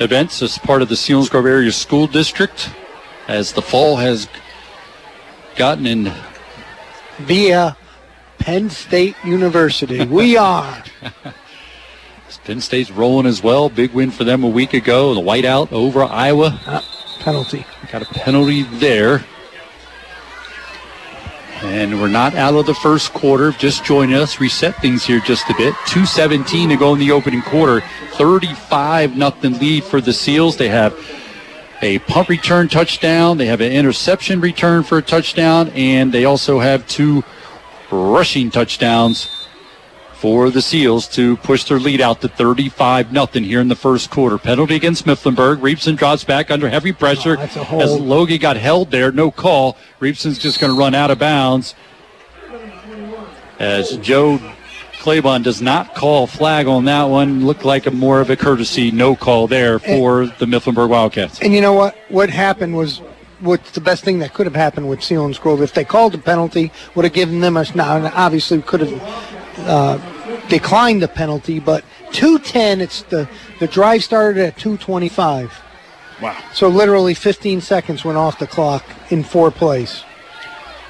events 0.00 0.42
as 0.42 0.58
part 0.58 0.82
of 0.82 0.88
the 0.88 0.94
Selinsgrove 0.94 1.48
Area 1.48 1.70
School 1.70 2.06
District 2.06 2.70
as 3.28 3.52
the 3.52 3.62
fall 3.62 3.96
has 3.96 4.28
gotten 5.56 5.86
in 5.86 6.12
via 7.18 7.76
Penn 8.38 8.70
State 8.70 9.14
University. 9.24 10.04
We 10.06 10.36
are. 10.38 10.82
Penn 12.44 12.60
State's 12.60 12.90
rolling 12.90 13.26
as 13.26 13.42
well. 13.42 13.68
Big 13.68 13.92
win 13.92 14.10
for 14.10 14.24
them 14.24 14.42
a 14.42 14.48
week 14.48 14.72
ago. 14.72 15.14
The 15.14 15.20
whiteout 15.20 15.70
over 15.72 16.02
Iowa. 16.02 16.58
Uh, 16.66 16.80
penalty. 17.20 17.66
Got 17.92 18.02
a 18.02 18.06
penalty 18.06 18.62
there. 18.62 19.24
And 21.62 22.00
we're 22.00 22.08
not 22.08 22.34
out 22.34 22.54
of 22.54 22.66
the 22.66 22.74
first 22.74 23.12
quarter. 23.12 23.52
Just 23.52 23.84
join 23.84 24.12
us. 24.12 24.40
Reset 24.40 24.74
things 24.76 25.04
here 25.04 25.20
just 25.20 25.48
a 25.50 25.54
bit. 25.54 25.74
2.17 25.86 26.68
to 26.68 26.76
go 26.76 26.94
in 26.94 26.98
the 26.98 27.12
opening 27.12 27.42
quarter. 27.42 27.82
35 28.14 29.16
nothing 29.16 29.58
lead 29.58 29.84
for 29.84 30.00
the 30.00 30.12
Seals. 30.12 30.56
They 30.56 30.68
have 30.68 30.98
a 31.82 31.98
punt 32.00 32.28
return 32.28 32.68
touchdown. 32.68 33.36
They 33.38 33.46
have 33.46 33.60
an 33.60 33.72
interception 33.72 34.40
return 34.40 34.82
for 34.82 34.98
a 34.98 35.02
touchdown. 35.02 35.68
And 35.70 36.12
they 36.12 36.24
also 36.24 36.60
have 36.60 36.86
two 36.86 37.24
rushing 37.90 38.50
touchdowns 38.50 39.39
for 40.20 40.50
the 40.50 40.60
Seals 40.60 41.08
to 41.08 41.38
push 41.38 41.64
their 41.64 41.80
lead 41.80 42.02
out 42.02 42.20
to 42.20 42.28
35 42.28 43.10
nothing 43.10 43.42
here 43.42 43.58
in 43.58 43.68
the 43.68 43.74
first 43.74 44.10
quarter. 44.10 44.36
Penalty 44.36 44.76
against 44.76 45.06
Mifflinburg. 45.06 45.60
Reepson 45.60 45.96
drops 45.96 46.24
back 46.24 46.50
under 46.50 46.68
heavy 46.68 46.92
pressure 46.92 47.36
oh, 47.38 47.80
as 47.80 47.98
Logie 47.98 48.36
got 48.36 48.58
held 48.58 48.90
there. 48.90 49.10
No 49.10 49.30
call. 49.30 49.78
Reepson's 49.98 50.38
just 50.38 50.60
going 50.60 50.70
to 50.70 50.78
run 50.78 50.94
out 50.94 51.10
of 51.10 51.18
bounds 51.18 51.74
as 53.58 53.96
Joe 53.98 54.38
Claiborne 55.00 55.42
does 55.42 55.62
not 55.62 55.94
call 55.94 56.26
flag 56.26 56.66
on 56.66 56.84
that 56.84 57.04
one. 57.04 57.46
Looked 57.46 57.64
like 57.64 57.86
a 57.86 57.90
more 57.90 58.20
of 58.20 58.28
a 58.28 58.36
courtesy 58.36 58.90
no 58.90 59.16
call 59.16 59.46
there 59.46 59.78
for 59.78 60.22
and, 60.22 60.34
the 60.38 60.44
Mifflinburg 60.44 60.90
Wildcats. 60.90 61.40
And 61.40 61.54
you 61.54 61.62
know 61.62 61.72
what? 61.72 61.96
What 62.10 62.28
happened 62.28 62.76
was 62.76 63.00
what's 63.40 63.70
the 63.72 63.80
best 63.80 64.04
thing 64.04 64.18
that 64.20 64.34
could 64.34 64.46
have 64.46 64.54
happened 64.54 64.88
with 64.88 65.00
Selinsgrove. 65.00 65.62
If 65.62 65.74
they 65.74 65.84
called 65.84 66.12
the 66.12 66.18
penalty, 66.18 66.72
would 66.94 67.04
have 67.04 67.14
given 67.14 67.40
them 67.40 67.56
a 67.56 67.64
now 67.74 68.10
obviously 68.14 68.58
we 68.58 68.62
could 68.62 68.80
have 68.80 69.02
uh, 69.58 70.48
declined 70.48 71.02
the 71.02 71.08
penalty, 71.08 71.60
but 71.60 71.84
210, 72.12 72.80
it's 72.80 73.02
the, 73.02 73.28
the 73.58 73.66
drive 73.66 74.04
started 74.04 74.42
at 74.42 74.56
225. 74.56 75.62
Wow. 76.20 76.36
So 76.52 76.68
literally 76.68 77.14
15 77.14 77.60
seconds 77.60 78.04
went 78.04 78.18
off 78.18 78.38
the 78.38 78.46
clock 78.46 78.84
in 79.10 79.24
four 79.24 79.50
plays. 79.50 80.04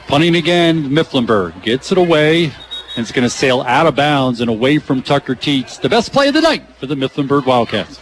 Punting 0.08 0.34
again, 0.34 0.88
Mifflinburg 0.88 1.62
gets 1.62 1.92
it 1.92 1.98
away, 1.98 2.46
and 2.46 2.52
it's 2.96 3.12
going 3.12 3.22
to 3.22 3.30
sail 3.30 3.62
out 3.62 3.86
of 3.86 3.94
bounds 3.94 4.40
and 4.40 4.50
away 4.50 4.78
from 4.78 5.02
Tucker 5.02 5.36
Teets. 5.36 5.80
The 5.80 5.88
best 5.88 6.12
play 6.12 6.28
of 6.28 6.34
the 6.34 6.40
night 6.40 6.64
for 6.78 6.86
the 6.86 6.96
Mifflinburg 6.96 7.46
Wildcats. 7.46 8.00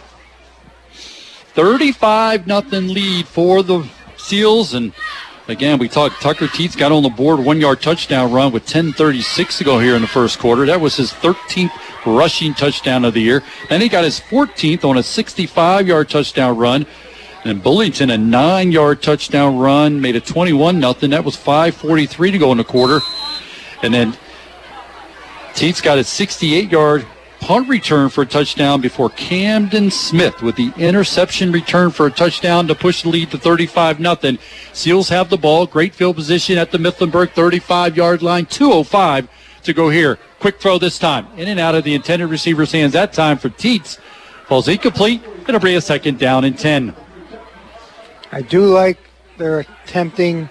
35 1.53 2.47
nothing 2.47 2.87
lead 2.87 3.27
for 3.27 3.61
the 3.61 3.87
Seals, 4.29 4.75
and 4.75 4.93
Again, 5.49 5.79
we 5.79 5.89
talked. 5.89 6.21
Tucker 6.21 6.45
Teets 6.45 6.77
got 6.77 6.91
on 6.91 7.01
the 7.01 7.09
board, 7.09 7.39
one 7.39 7.59
yard 7.59 7.81
touchdown 7.81 8.31
run 8.31 8.51
with 8.51 8.67
10:36 8.67 9.57
to 9.57 9.63
go 9.63 9.79
here 9.79 9.95
in 9.95 10.03
the 10.03 10.07
first 10.07 10.37
quarter. 10.37 10.63
That 10.67 10.79
was 10.79 10.95
his 10.95 11.11
13th 11.11 11.71
rushing 12.05 12.53
touchdown 12.53 13.03
of 13.03 13.15
the 13.15 13.21
year. 13.21 13.41
Then 13.67 13.81
he 13.81 13.89
got 13.89 14.03
his 14.03 14.19
14th 14.19 14.85
on 14.85 14.95
a 14.99 15.01
65 15.01 15.87
yard 15.87 16.07
touchdown 16.07 16.55
run. 16.55 16.85
And 17.45 17.63
Bullington, 17.63 18.13
a 18.13 18.17
nine 18.19 18.71
yard 18.71 19.01
touchdown 19.01 19.57
run, 19.57 19.99
made 19.99 20.15
it 20.15 20.27
21 20.27 20.79
nothing. 20.79 21.09
That 21.09 21.25
was 21.25 21.35
5:43 21.35 22.29
to 22.29 22.37
go 22.37 22.51
in 22.51 22.59
the 22.59 22.63
quarter. 22.63 23.01
And 23.81 23.91
then 23.91 24.15
Teets 25.55 25.81
got 25.81 25.97
a 25.97 26.03
68 26.03 26.71
yard 26.71 27.07
punt 27.39 27.67
return 27.67 28.09
for 28.09 28.21
a 28.21 28.25
touchdown 28.25 28.81
before 28.81 29.09
Camden 29.09 29.89
Smith 29.91 30.41
with 30.41 30.55
the 30.55 30.71
interception 30.77 31.51
return 31.51 31.91
for 31.91 32.05
a 32.05 32.11
touchdown 32.11 32.67
to 32.67 32.75
push 32.75 33.03
the 33.03 33.09
lead 33.09 33.31
to 33.31 33.37
35 33.37 33.99
nothing. 33.99 34.37
Seals 34.73 35.09
have 35.09 35.29
the 35.29 35.37
ball. 35.37 35.65
Great 35.65 35.95
field 35.95 36.15
position 36.15 36.57
at 36.57 36.71
the 36.71 36.77
Mifflinburg 36.77 37.31
35 37.31 37.97
yard 37.97 38.21
line. 38.21 38.45
205 38.45 39.29
to 39.63 39.73
go 39.73 39.89
here. 39.89 40.17
Quick 40.39 40.61
throw 40.61 40.77
this 40.77 40.99
time. 40.99 41.27
In 41.37 41.47
and 41.47 41.59
out 41.59 41.75
of 41.75 41.83
the 41.83 41.95
intended 41.95 42.27
receiver's 42.27 42.71
hands 42.71 42.93
that 42.93 43.13
time 43.13 43.37
for 43.37 43.49
Teets. 43.49 43.99
Falls 44.47 44.67
incomplete. 44.67 45.21
It'll 45.47 45.59
be 45.59 45.75
a 45.75 45.81
second 45.81 46.19
down 46.19 46.43
and 46.43 46.57
10. 46.57 46.95
I 48.31 48.41
do 48.41 48.65
like 48.65 48.97
they're 49.37 49.59
attempting 49.59 50.49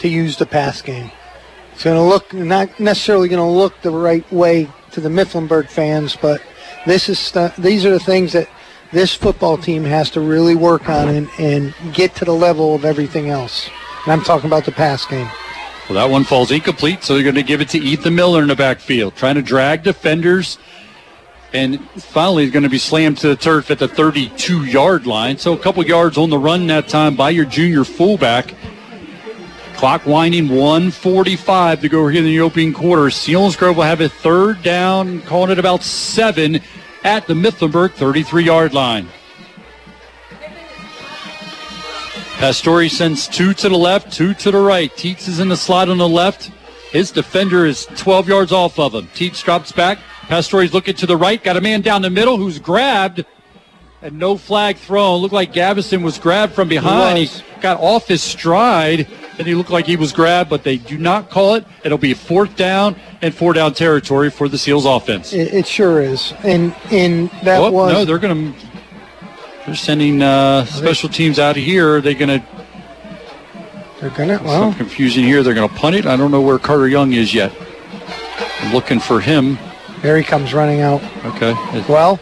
to 0.00 0.08
use 0.08 0.36
the 0.36 0.46
pass 0.46 0.82
game. 0.82 1.10
It's 1.72 1.84
going 1.84 1.96
to 1.96 2.02
look 2.02 2.32
not 2.32 2.80
necessarily 2.80 3.28
going 3.28 3.38
to 3.38 3.58
look 3.58 3.80
the 3.82 3.90
right 3.90 4.30
way 4.32 4.68
to 4.92 5.00
the 5.00 5.08
Mifflinburg 5.08 5.68
fans, 5.68 6.16
but 6.16 6.42
this 6.86 7.08
is 7.08 7.32
these 7.58 7.84
are 7.84 7.90
the 7.90 8.00
things 8.00 8.32
that 8.32 8.48
this 8.92 9.14
football 9.14 9.58
team 9.58 9.84
has 9.84 10.10
to 10.10 10.20
really 10.20 10.54
work 10.54 10.88
on 10.88 11.08
and, 11.08 11.28
and 11.38 11.74
get 11.92 12.14
to 12.16 12.24
the 12.24 12.32
level 12.32 12.74
of 12.74 12.84
everything 12.84 13.28
else. 13.28 13.68
And 14.04 14.12
I'm 14.12 14.22
talking 14.22 14.46
about 14.46 14.64
the 14.64 14.72
pass 14.72 15.04
game. 15.04 15.28
Well, 15.88 15.94
that 15.96 16.10
one 16.10 16.24
falls 16.24 16.50
incomplete, 16.50 17.02
so 17.02 17.14
they're 17.14 17.22
going 17.22 17.34
to 17.34 17.42
give 17.42 17.60
it 17.60 17.68
to 17.70 17.78
Ethan 17.78 18.14
Miller 18.14 18.42
in 18.42 18.48
the 18.48 18.56
backfield, 18.56 19.16
trying 19.16 19.36
to 19.36 19.42
drag 19.42 19.82
defenders. 19.82 20.58
And 21.52 21.80
finally, 21.90 22.44
he's 22.44 22.52
going 22.52 22.64
to 22.64 22.68
be 22.68 22.78
slammed 22.78 23.18
to 23.18 23.28
the 23.28 23.36
turf 23.36 23.70
at 23.70 23.78
the 23.78 23.88
32 23.88 24.66
yard 24.66 25.06
line. 25.06 25.38
So 25.38 25.54
a 25.54 25.58
couple 25.58 25.84
yards 25.84 26.18
on 26.18 26.28
the 26.28 26.38
run 26.38 26.66
that 26.66 26.88
time 26.88 27.16
by 27.16 27.30
your 27.30 27.46
junior 27.46 27.84
fullback. 27.84 28.54
Clock 29.78 30.06
winding 30.06 30.48
145 30.48 31.82
to 31.82 31.88
go 31.88 32.08
here 32.08 32.18
in 32.18 32.24
the 32.24 32.40
opening 32.40 32.72
quarter. 32.72 33.10
Seals 33.10 33.56
Selinsgrove 33.56 33.76
will 33.76 33.84
have 33.84 34.00
a 34.00 34.08
third 34.08 34.60
down, 34.64 35.22
calling 35.22 35.52
it 35.52 35.58
about 35.60 35.84
seven 35.84 36.60
at 37.04 37.28
the 37.28 37.34
Mifflinburg 37.34 37.92
33 37.92 38.42
yard 38.42 38.74
line. 38.74 39.06
Pastore 42.38 42.88
sends 42.88 43.28
two 43.28 43.54
to 43.54 43.68
the 43.68 43.76
left, 43.76 44.12
two 44.12 44.34
to 44.34 44.50
the 44.50 44.58
right. 44.58 44.90
Teets 44.96 45.28
is 45.28 45.38
in 45.38 45.48
the 45.48 45.56
slot 45.56 45.88
on 45.88 45.98
the 45.98 46.08
left. 46.08 46.50
His 46.90 47.12
defender 47.12 47.64
is 47.64 47.86
12 47.94 48.26
yards 48.26 48.50
off 48.50 48.80
of 48.80 48.92
him. 48.96 49.06
Teets 49.14 49.44
drops 49.44 49.70
back. 49.70 50.00
Pastore's 50.22 50.74
looking 50.74 50.96
to 50.96 51.06
the 51.06 51.16
right. 51.16 51.40
Got 51.40 51.56
a 51.56 51.60
man 51.60 51.82
down 51.82 52.02
the 52.02 52.10
middle 52.10 52.36
who's 52.36 52.58
grabbed 52.58 53.24
and 54.02 54.18
no 54.18 54.36
flag 54.36 54.76
thrown. 54.76 55.20
Looked 55.20 55.34
like 55.34 55.52
Gavison 55.52 56.02
was 56.02 56.18
grabbed 56.18 56.54
from 56.54 56.68
behind. 56.68 57.18
He, 57.18 57.26
was. 57.26 57.42
got 57.60 57.80
off 57.80 58.08
his 58.08 58.24
stride 58.24 59.06
and 59.38 59.46
he 59.46 59.54
looked 59.54 59.70
like 59.70 59.86
he 59.86 59.96
was 59.96 60.12
grabbed, 60.12 60.50
but 60.50 60.64
they 60.64 60.76
do 60.76 60.98
not 60.98 61.30
call 61.30 61.54
it. 61.54 61.64
It'll 61.84 61.98
be 61.98 62.14
fourth 62.14 62.56
down 62.56 62.96
and 63.22 63.34
four 63.34 63.52
down 63.52 63.74
territory 63.74 64.30
for 64.30 64.48
the 64.48 64.58
Seals 64.58 64.84
offense. 64.84 65.32
It, 65.32 65.54
it 65.54 65.66
sure 65.66 66.00
is. 66.02 66.32
And 66.42 66.74
and 66.90 67.30
that 67.44 67.60
Oh, 67.60 67.70
was 67.70 67.92
no, 67.92 68.04
they're 68.04 68.18
going 68.18 68.52
to. 68.54 68.60
They're 69.66 69.74
sending 69.74 70.22
uh, 70.22 70.64
special 70.64 71.08
teams 71.10 71.38
out 71.38 71.56
of 71.56 71.62
here. 71.62 71.96
Are 71.96 72.00
they 72.00 72.14
going 72.14 72.40
to 72.40 72.46
they're 74.00 74.10
gonna 74.10 74.38
some 74.38 74.46
well 74.46 74.74
confusion 74.74 75.24
here. 75.24 75.42
They're 75.42 75.54
going 75.54 75.68
to 75.68 75.74
punt 75.74 75.96
it. 75.96 76.06
I 76.06 76.16
don't 76.16 76.30
know 76.30 76.40
where 76.40 76.58
Carter 76.58 76.88
Young 76.88 77.12
is 77.12 77.34
yet. 77.34 77.52
I'm 78.60 78.72
looking 78.72 78.98
for 79.00 79.20
him. 79.20 79.58
there 80.02 80.16
he 80.16 80.22
comes 80.24 80.54
running 80.54 80.80
out. 80.80 81.02
Okay. 81.24 81.52
Well, 81.88 82.18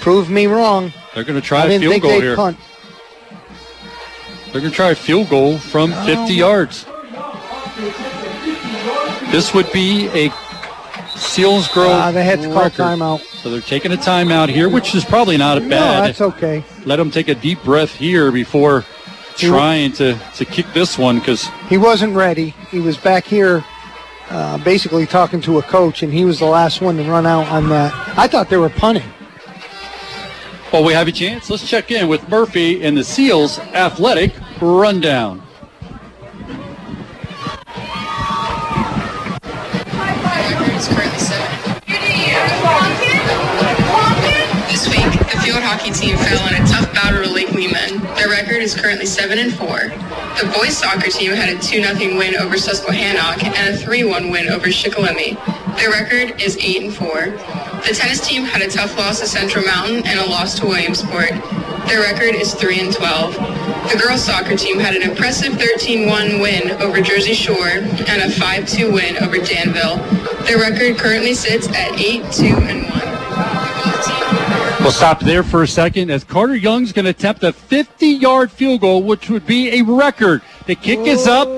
prove 0.00 0.28
me 0.30 0.46
wrong. 0.46 0.92
They're 1.14 1.24
going 1.24 1.40
to 1.40 1.46
try 1.46 1.62
I 1.62 1.66
a 1.66 1.78
field 1.78 2.02
goal 2.02 2.20
here. 2.20 2.36
punt. 2.36 2.56
They're 4.52 4.60
going 4.60 4.70
to 4.70 4.76
try 4.76 4.90
a 4.90 4.94
field 4.94 5.28
goal 5.30 5.58
from 5.58 5.92
50 6.04 6.34
yards. 6.34 6.84
This 9.30 9.54
would 9.54 9.70
be 9.72 10.08
a 10.08 10.28
Selinsgrove. 11.14 11.88
Ah, 11.88 12.10
they 12.12 12.22
had 12.24 12.40
to 12.42 12.48
call 12.48 12.64
record. 12.64 12.82
timeout. 12.82 13.20
So 13.42 13.50
they're 13.50 13.60
taking 13.62 13.92
a 13.92 13.96
timeout 13.96 14.50
here, 14.50 14.68
which 14.68 14.94
is 14.94 15.04
probably 15.04 15.36
not 15.38 15.56
a 15.56 15.60
No, 15.60 15.68
bad. 15.70 16.04
that's 16.04 16.20
okay. 16.20 16.62
Let 16.84 16.96
them 16.96 17.10
take 17.10 17.28
a 17.28 17.34
deep 17.34 17.62
breath 17.64 17.94
here 17.94 18.30
before 18.30 18.84
trying 19.38 19.92
to, 19.92 20.18
to 20.36 20.44
kick 20.44 20.66
this 20.74 20.98
one 20.98 21.18
because 21.18 21.48
He 21.68 21.78
wasn't 21.78 22.14
ready. 22.14 22.50
He 22.70 22.80
was 22.80 22.98
back 22.98 23.24
here 23.24 23.64
uh, 24.28 24.58
basically 24.58 25.06
talking 25.06 25.40
to 25.42 25.58
a 25.58 25.62
coach, 25.62 26.02
and 26.02 26.12
he 26.12 26.24
was 26.26 26.38
the 26.40 26.44
last 26.46 26.80
one 26.82 26.96
to 26.98 27.04
run 27.04 27.26
out 27.26 27.46
on 27.48 27.68
that. 27.70 27.92
I 28.18 28.26
thought 28.26 28.50
they 28.50 28.58
were 28.58 28.68
punting. 28.70 29.10
Well, 30.72 30.84
we 30.84 30.94
have 30.94 31.06
a 31.06 31.12
chance. 31.12 31.50
Let's 31.50 31.68
check 31.68 31.90
in 31.90 32.08
with 32.08 32.26
Murphy 32.30 32.82
and 32.82 32.96
the 32.96 33.04
Seals 33.04 33.58
athletic 33.58 34.32
rundown. 34.58 35.42
This 44.70 44.88
week, 44.88 45.12
the 45.28 45.40
field 45.44 45.62
hockey 45.62 45.90
team 45.90 46.16
fell 46.16 46.48
in 46.48 46.62
a 46.62 46.66
tough 46.66 46.90
battle 46.94 47.22
to 47.22 47.30
Lake 47.30 47.52
Lehman. 47.52 48.00
Their 48.14 48.30
record 48.30 48.62
is 48.62 48.74
currently 48.74 49.04
7 49.04 49.38
and 49.38 49.52
4. 49.52 49.66
The 49.68 50.50
boys 50.56 50.78
soccer 50.78 51.10
team 51.10 51.32
had 51.32 51.50
a 51.50 51.56
2-0 51.56 52.16
win 52.16 52.34
over 52.36 52.56
Susquehannock 52.56 53.44
and 53.44 53.74
a 53.74 53.76
3-1 53.76 54.32
win 54.32 54.48
over 54.48 54.68
Shikellamy. 54.68 55.36
Their 55.76 55.90
record 55.90 56.40
is 56.40 56.56
8 56.56 56.82
and 56.82 56.94
4. 56.94 57.61
The 57.86 57.94
tennis 57.94 58.20
team 58.26 58.44
had 58.44 58.62
a 58.62 58.68
tough 58.68 58.96
loss 58.96 59.20
to 59.20 59.26
Central 59.26 59.64
Mountain 59.64 60.06
and 60.06 60.20
a 60.20 60.26
loss 60.26 60.58
to 60.60 60.66
Williamsport. 60.66 61.30
Their 61.86 62.00
record 62.00 62.36
is 62.36 62.54
3 62.54 62.80
and 62.80 62.92
12. 62.92 63.34
The 63.90 64.00
girls 64.00 64.24
soccer 64.24 64.56
team 64.56 64.78
had 64.78 64.94
an 64.94 65.02
impressive 65.02 65.54
13-1 65.54 66.40
win 66.40 66.70
over 66.80 67.00
Jersey 67.00 67.34
Shore 67.34 67.66
and 67.66 68.22
a 68.22 68.28
5-2 68.28 68.92
win 68.92 69.16
over 69.18 69.38
Danville. 69.38 69.96
Their 70.44 70.58
record 70.58 70.96
currently 70.96 71.34
sits 71.34 71.66
at 71.68 71.92
8-2 71.98 72.56
and 72.68 72.84
1. 72.88 74.82
We'll 74.82 74.92
stop 74.92 75.20
there 75.20 75.42
for 75.42 75.62
a 75.62 75.68
second 75.68 76.10
as 76.10 76.24
Carter 76.24 76.56
Young's 76.56 76.92
going 76.92 77.04
to 77.04 77.10
attempt 77.10 77.42
a 77.42 77.52
50 77.52 78.06
yard 78.06 78.50
field 78.50 78.80
goal, 78.80 79.02
which 79.02 79.28
would 79.28 79.46
be 79.46 79.78
a 79.78 79.82
record. 79.82 80.42
The 80.66 80.74
kick 80.76 81.00
is 81.00 81.26
up, 81.26 81.48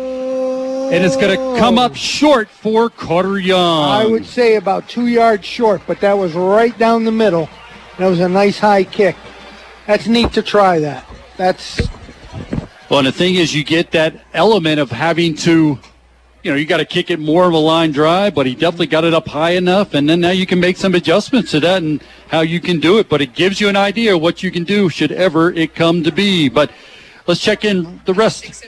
and 0.95 1.05
it's 1.05 1.17
going 1.17 1.37
to 1.37 1.43
oh. 1.43 1.57
come 1.59 1.79
up 1.79 1.97
short 1.97 2.49
for 2.49 2.89
Carter 2.89 3.39
Young. 3.39 3.91
I 3.91 4.07
would 4.07 4.25
say 4.25 4.55
about 4.55 4.89
two 4.89 5.09
yards 5.09 5.45
short, 5.45 5.83
but 5.87 6.01
that 6.01 6.13
was 6.13 6.35
right 6.35 6.77
down 6.79 7.05
the 7.05 7.13
middle. 7.13 7.49
That 7.99 8.07
was 8.07 8.21
a 8.21 8.29
nice 8.29 8.59
high 8.59 8.85
kick. 8.85 9.17
That's 9.87 10.07
neat 10.07 10.33
to 10.35 10.43
try 10.43 10.79
that. 10.81 11.05
That's 11.37 11.81
Well, 12.89 13.01
and 13.01 13.09
the 13.09 13.13
thing 13.13 13.35
is, 13.35 13.55
you 13.55 13.65
get 13.65 13.91
that 13.91 14.25
element 14.33 14.79
of 14.79 14.91
having 14.91 15.35
to, 15.39 15.79
you 16.43 16.51
know, 16.51 16.57
you 16.57 16.65
got 16.65 16.77
to 16.77 16.85
kick 16.85 17.11
it 17.11 17.19
more 17.19 17.45
of 17.45 17.53
a 17.53 17.59
line 17.59 17.91
drive, 17.91 18.35
but 18.35 18.47
he 18.47 18.55
definitely 18.55 18.87
got 18.87 19.05
it 19.05 19.15
up 19.15 19.27
high 19.27 19.53
enough, 19.53 19.95
and 19.95 20.09
then 20.09 20.21
now 20.21 20.31
you 20.31 20.47
can 20.47 20.61
make 20.61 20.77
some 20.77 20.95
adjustments 20.95 21.51
to 21.51 21.61
that 21.61 21.83
and 21.83 22.03
how 22.29 22.41
you 22.41 22.61
can 22.61 22.79
do 22.79 22.99
it. 22.99 23.09
But 23.09 23.21
it 23.21 23.35
gives 23.35 23.61
you 23.61 23.69
an 23.69 23.77
idea 23.77 24.15
of 24.15 24.23
what 24.23 24.45
you 24.45 24.53
can 24.53 24.63
do 24.63 24.89
should 24.89 25.11
ever 25.11 25.53
it 25.53 25.75
come 25.75 26.05
to 26.05 26.13
be. 26.13 26.49
But 26.49 26.71
let's 27.27 27.41
check 27.41 27.65
in 27.65 28.01
the 28.05 28.15
rest. 28.15 28.65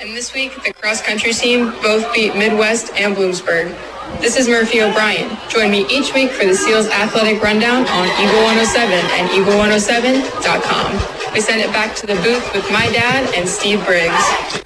And 0.00 0.16
this 0.16 0.32
week, 0.32 0.54
the 0.62 0.72
cross 0.72 1.02
country 1.02 1.32
team 1.32 1.72
both 1.82 2.14
beat 2.14 2.36
Midwest 2.36 2.92
and 2.94 3.16
Bloomsburg. 3.16 3.76
This 4.20 4.36
is 4.36 4.46
Murphy 4.46 4.80
O'Brien. 4.80 5.36
Join 5.48 5.72
me 5.72 5.86
each 5.90 6.14
week 6.14 6.30
for 6.30 6.46
the 6.46 6.54
Seals 6.54 6.86
Athletic 6.86 7.42
Rundown 7.42 7.84
on 7.84 8.06
Eagle 8.22 8.44
107 8.44 8.94
and 8.94 9.28
Eagle107.com. 9.30 11.34
We 11.34 11.40
send 11.40 11.62
it 11.62 11.72
back 11.72 11.96
to 11.96 12.06
the 12.06 12.14
booth 12.14 12.48
with 12.54 12.70
my 12.70 12.88
dad 12.92 13.34
and 13.34 13.48
Steve 13.48 13.84
Briggs. 13.84 14.62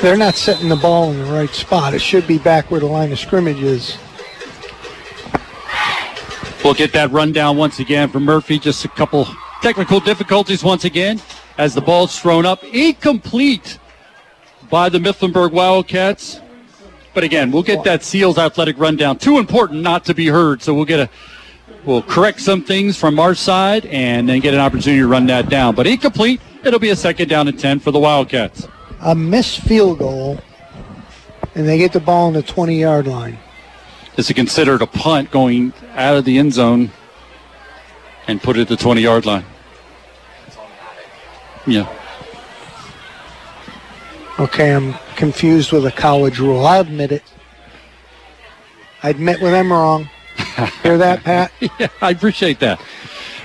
they're 0.00 0.16
not 0.16 0.34
setting 0.34 0.70
the 0.70 0.76
ball 0.76 1.10
in 1.10 1.18
the 1.18 1.30
right 1.30 1.50
spot. 1.50 1.92
It 1.92 2.00
should 2.00 2.26
be 2.26 2.38
back 2.38 2.70
where 2.70 2.80
the 2.80 2.86
line 2.86 3.12
of 3.12 3.18
scrimmage 3.18 3.60
is. 3.60 3.98
We'll 6.64 6.72
get 6.72 6.94
that 6.94 7.10
rundown 7.10 7.58
once 7.58 7.80
again 7.80 8.08
from 8.08 8.24
Murphy. 8.24 8.58
Just 8.58 8.82
a 8.86 8.88
couple 8.88 9.28
technical 9.60 10.00
difficulties 10.00 10.64
once 10.64 10.86
again 10.86 11.20
as 11.58 11.74
the 11.74 11.82
ball's 11.82 12.18
thrown 12.18 12.46
up. 12.46 12.64
Incomplete 12.64 13.78
by 14.70 14.88
the 14.88 14.98
Mifflinburg 14.98 15.52
Wildcats. 15.52 16.40
But 17.12 17.24
again, 17.24 17.50
we'll 17.50 17.64
get 17.64 17.84
that 17.84 18.04
Seals 18.04 18.38
athletic 18.38 18.78
rundown. 18.78 19.18
Too 19.18 19.38
important 19.38 19.82
not 19.82 20.04
to 20.06 20.14
be 20.14 20.28
heard. 20.28 20.62
So 20.62 20.72
we'll 20.72 20.84
get 20.84 21.00
a 21.00 21.10
we'll 21.84 22.02
correct 22.02 22.40
some 22.40 22.62
things 22.62 22.96
from 22.96 23.18
our 23.18 23.34
side 23.34 23.86
and 23.86 24.28
then 24.28 24.40
get 24.40 24.54
an 24.54 24.60
opportunity 24.60 25.00
to 25.00 25.08
run 25.08 25.26
that 25.26 25.48
down. 25.48 25.74
But 25.74 25.86
incomplete, 25.86 26.40
it'll 26.64 26.78
be 26.78 26.90
a 26.90 26.96
second 26.96 27.28
down 27.28 27.48
and 27.48 27.58
ten 27.58 27.80
for 27.80 27.90
the 27.90 27.98
Wildcats. 27.98 28.68
A 29.00 29.14
missed 29.14 29.60
field 29.60 29.98
goal, 29.98 30.38
and 31.54 31.66
they 31.66 31.78
get 31.78 31.92
the 31.92 32.00
ball 32.00 32.28
on 32.28 32.32
the 32.34 32.42
20 32.42 32.78
yard 32.78 33.06
line. 33.06 33.38
This 34.14 34.30
is 34.30 34.34
considered 34.34 34.82
a 34.82 34.86
punt 34.86 35.30
going 35.30 35.72
out 35.94 36.16
of 36.16 36.24
the 36.24 36.38
end 36.38 36.52
zone 36.52 36.90
and 38.28 38.42
put 38.42 38.56
it 38.56 38.62
at 38.62 38.68
the 38.68 38.76
20 38.76 39.00
yard 39.00 39.26
line. 39.26 39.44
Yeah. 41.66 41.92
Okay, 44.40 44.74
I'm 44.74 44.94
confused 45.16 45.70
with 45.70 45.84
a 45.84 45.92
college 45.92 46.38
rule. 46.38 46.64
I 46.64 46.78
admit 46.78 47.12
it. 47.12 47.22
I 49.02 49.10
admit 49.10 49.42
when 49.42 49.52
I'm 49.52 49.70
wrong. 49.70 50.08
Hear 50.82 50.96
that, 50.96 51.22
Pat? 51.22 51.52
yeah, 51.60 51.88
I 52.00 52.10
appreciate 52.12 52.58
that. 52.60 52.80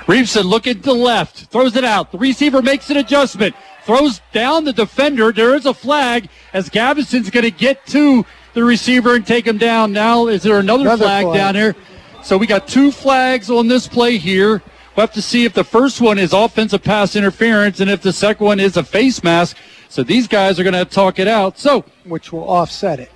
Reeveson 0.07 0.45
looking 0.45 0.75
to 0.75 0.81
the 0.81 0.93
left, 0.93 1.47
throws 1.47 1.75
it 1.75 1.83
out. 1.83 2.13
The 2.13 2.17
receiver 2.17 2.61
makes 2.61 2.89
an 2.89 2.95
adjustment, 2.95 3.55
throws 3.83 4.21
down 4.31 4.63
the 4.63 4.71
defender. 4.71 5.33
There 5.33 5.53
is 5.55 5.65
a 5.65 5.73
flag 5.73 6.29
as 6.53 6.69
Gavison's 6.69 7.29
going 7.29 7.43
to 7.43 7.51
get 7.51 7.85
to 7.87 8.25
the 8.53 8.63
receiver 8.63 9.15
and 9.15 9.27
take 9.27 9.45
him 9.45 9.57
down. 9.57 9.91
Now, 9.91 10.27
is 10.27 10.43
there 10.43 10.59
another, 10.59 10.83
Another 10.83 11.03
flag, 11.03 11.25
flag. 11.25 11.37
down 11.37 11.55
here? 11.55 11.75
So 12.23 12.37
we 12.37 12.47
got 12.47 12.69
two 12.69 12.93
flags 12.93 13.49
on 13.49 13.67
this 13.67 13.85
play 13.85 14.17
here. 14.17 14.61
We'll 14.95 15.07
have 15.07 15.13
to 15.15 15.21
see 15.21 15.43
if 15.43 15.53
the 15.53 15.65
first 15.65 15.99
one 15.99 16.17
is 16.17 16.31
offensive 16.31 16.83
pass 16.83 17.17
interference 17.17 17.81
and 17.81 17.89
if 17.89 18.01
the 18.01 18.13
second 18.13 18.45
one 18.45 18.61
is 18.61 18.77
a 18.77 18.83
face 18.83 19.21
mask. 19.25 19.57
So 19.95 20.03
these 20.03 20.27
guys 20.27 20.59
are 20.59 20.63
going 20.63 20.73
to 20.73 20.83
talk 20.83 21.19
it 21.19 21.27
out. 21.29 21.57
So 21.57 21.85
Which 22.03 22.33
will 22.33 22.43
offset 22.49 22.99
it. 22.99 23.09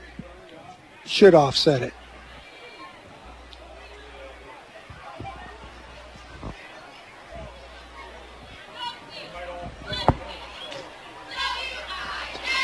Should 1.05 1.36
offset 1.36 1.82
it. 1.82 1.93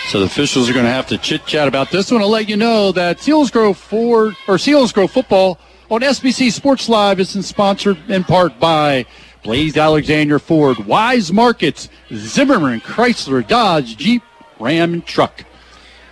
So 0.08 0.20
the 0.22 0.28
officials 0.28 0.70
are 0.70 0.74
going 0.74 0.86
to 0.86 0.92
have 0.92 1.08
to 1.08 1.18
chit 1.18 1.46
chat 1.46 1.68
about 1.68 1.92
this 1.92 2.10
one. 2.10 2.22
I'll 2.22 2.30
let 2.30 2.48
you 2.48 2.56
know 2.56 2.94
that 2.94 3.18
Selinsgrove 3.18 3.76
Ford 3.76 4.38
or 4.48 4.56
Selinsgrove 4.56 5.10
football 5.10 5.60
on 5.92 6.00
SBC 6.00 6.54
Sports 6.54 6.88
Live 6.88 7.20
is 7.20 7.32
sponsored 7.46 7.98
in 8.10 8.24
part 8.24 8.62
by 8.62 9.06
Blaise 9.46 9.78
Alexander 9.78 10.40
Ford, 10.40 10.76
Weis 10.78 11.32
Markets, 11.32 11.88
Zimmerman, 12.12 12.82
Chrysler, 12.82 13.48
Dodge, 13.48 13.96
Jeep, 13.96 14.24
Ram, 14.60 14.94
and 14.94 15.06
Truck. 15.06 15.46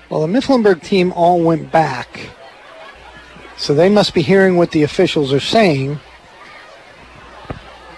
Well, 0.08 0.22
the 0.22 0.28
Mifflinburg 0.28 0.84
team 0.84 1.12
all 1.14 1.42
went 1.42 1.72
back. 1.72 2.30
So 3.58 3.74
they 3.74 3.90
must 3.90 4.14
be 4.14 4.22
hearing 4.22 4.56
what 4.56 4.70
the 4.70 4.84
officials 4.84 5.34
are 5.34 5.40
saying. 5.40 6.00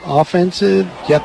Offensive, 0.06 0.88
yep. 1.10 1.22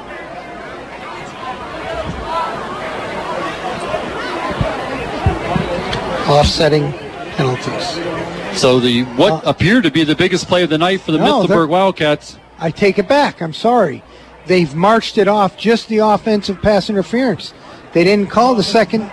Offsetting 6.28 6.92
penalties. 7.36 8.58
So 8.60 8.78
the 8.78 9.02
what 9.16 9.44
appeared 9.46 9.82
to 9.84 9.90
be 9.90 10.04
the 10.04 10.14
biggest 10.14 10.46
play 10.46 10.62
of 10.62 10.70
the 10.70 10.78
night 10.78 11.00
for 11.00 11.12
the 11.12 11.18
Uh, 11.18 11.26
No, 11.26 11.42
Mifflinburg 11.46 11.68
Wildcats. 11.68 12.36
I 12.60 12.70
take 12.70 12.98
it 12.98 13.08
back. 13.08 13.40
I'm 13.40 13.54
sorry. 13.54 14.04
They've 14.46 14.74
marched 14.74 15.18
it 15.18 15.28
off 15.28 15.56
just 15.56 15.88
the 15.88 15.98
offensive 15.98 16.60
pass 16.60 16.90
interference. 16.90 17.54
They 17.92 18.04
didn't 18.04 18.28
call 18.28 18.54
the 18.54 18.62
second 18.62 19.10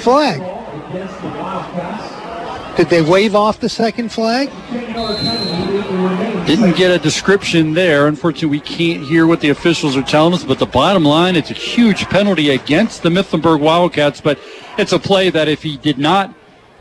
flag. 0.00 0.40
Did 2.76 2.90
they 2.90 3.02
wave 3.02 3.34
off 3.34 3.58
the 3.60 3.68
second 3.68 4.12
flag? 4.12 4.50
Didn't 6.46 6.76
get 6.76 6.90
a 6.90 6.98
description 6.98 7.74
there. 7.74 8.06
Unfortunately, 8.06 8.48
we 8.48 8.60
can't 8.60 9.02
hear 9.02 9.26
what 9.26 9.40
the 9.40 9.48
officials 9.50 9.96
are 9.96 10.02
telling 10.02 10.34
us, 10.34 10.44
but 10.44 10.58
the 10.58 10.66
bottom 10.66 11.04
line, 11.04 11.34
it's 11.34 11.50
a 11.50 11.54
huge 11.54 12.04
penalty 12.06 12.50
against 12.50 13.02
the 13.02 13.08
Mifflinburg 13.08 13.60
Wildcats, 13.60 14.20
but 14.20 14.38
it's 14.76 14.92
a 14.92 14.98
play 14.98 15.28
that 15.30 15.48
if 15.48 15.62
he 15.62 15.76
did 15.76 15.98
not 15.98 16.32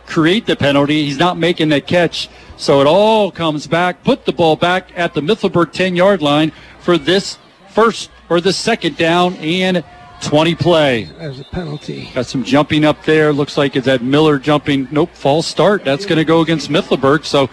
create 0.05 0.45
the 0.45 0.55
penalty, 0.55 1.05
he's 1.05 1.18
not 1.18 1.38
making 1.38 1.70
that 1.70 1.88
catch. 1.88 2.30
So 2.58 2.82
it 2.82 2.88
all 2.88 3.32
comes 3.32 3.68
back, 3.68 4.03
put 4.03 4.26
the 4.26 4.34
ball 4.34 4.55
back 4.55 4.89
at 4.95 5.14
the 5.14 5.22
Mifflinburg 5.22 5.72
10 5.72 5.95
yard 5.95 6.22
line 6.22 6.51
for 6.80 6.97
this 6.97 7.38
first 7.70 8.10
or 8.30 8.41
the 8.41 8.51
second 8.51 8.97
down 8.97 9.36
and 9.36 9.84
20 10.22 10.55
play. 10.55 11.03
There's 11.03 11.39
a 11.39 11.43
penalty. 11.43 12.10
Got 12.16 12.26
some 12.26 12.43
jumping 12.43 12.84
up 12.84 13.03
there. 13.05 13.32
Looks 13.32 13.58
like 13.58 13.76
it's 13.76 13.86
that 13.86 14.01
Miller 14.01 14.39
jumping. 14.39 14.88
Nope, 14.89 15.12
false 15.14 15.45
start. 15.45 15.86
That's 15.86 16.05
going 16.05 16.18
to 16.18 16.26
go 16.26 16.41
against 16.41 16.70
Mifflinburg. 16.70 17.26
So 17.26 17.49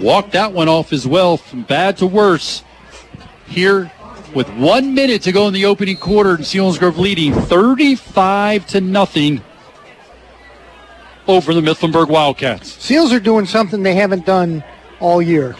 walk 0.00 0.32
that 0.32 0.52
one 0.52 0.68
off 0.68 0.92
as 0.92 1.06
well 1.06 1.36
from 1.36 1.62
bad 1.62 1.96
to 1.98 2.06
worse. 2.06 2.64
Here 3.46 3.92
with 4.34 4.50
one 4.54 4.92
minute 4.92 5.22
to 5.22 5.32
go 5.32 5.46
in 5.46 5.54
the 5.54 5.66
opening 5.66 5.96
quarter, 5.96 6.34
and 6.34 6.44
Selinsgrove 6.44 6.98
leading 6.98 7.32
35 7.32 8.66
to 8.66 8.80
nothing 8.80 9.40
over 11.28 11.54
the 11.54 11.60
Mifflinburg 11.60 12.08
Wildcats. 12.08 12.72
Seals 12.82 13.12
are 13.12 13.20
doing 13.20 13.46
something 13.46 13.82
they 13.82 13.94
haven't 13.94 14.26
done 14.26 14.62
all 15.00 15.20
year. 15.20 15.56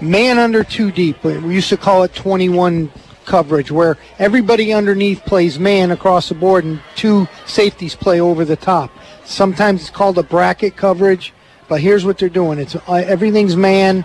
Man 0.00 0.38
under 0.38 0.62
two 0.62 0.90
deep. 0.90 1.22
We 1.24 1.54
used 1.54 1.68
to 1.70 1.76
call 1.76 2.04
it 2.04 2.14
21 2.14 2.90
coverage, 3.24 3.70
where 3.70 3.98
everybody 4.18 4.72
underneath 4.72 5.24
plays 5.24 5.58
man 5.58 5.90
across 5.90 6.28
the 6.28 6.34
board 6.34 6.64
and 6.64 6.80
two 6.96 7.28
safeties 7.46 7.94
play 7.94 8.20
over 8.20 8.44
the 8.44 8.56
top. 8.56 8.90
Sometimes 9.24 9.82
it's 9.82 9.90
called 9.90 10.18
a 10.18 10.22
bracket 10.22 10.76
coverage, 10.76 11.32
but 11.68 11.80
here's 11.80 12.04
what 12.04 12.18
they're 12.18 12.28
doing: 12.28 12.58
it's 12.58 12.74
uh, 12.74 13.04
everything's 13.06 13.56
man, 13.56 14.04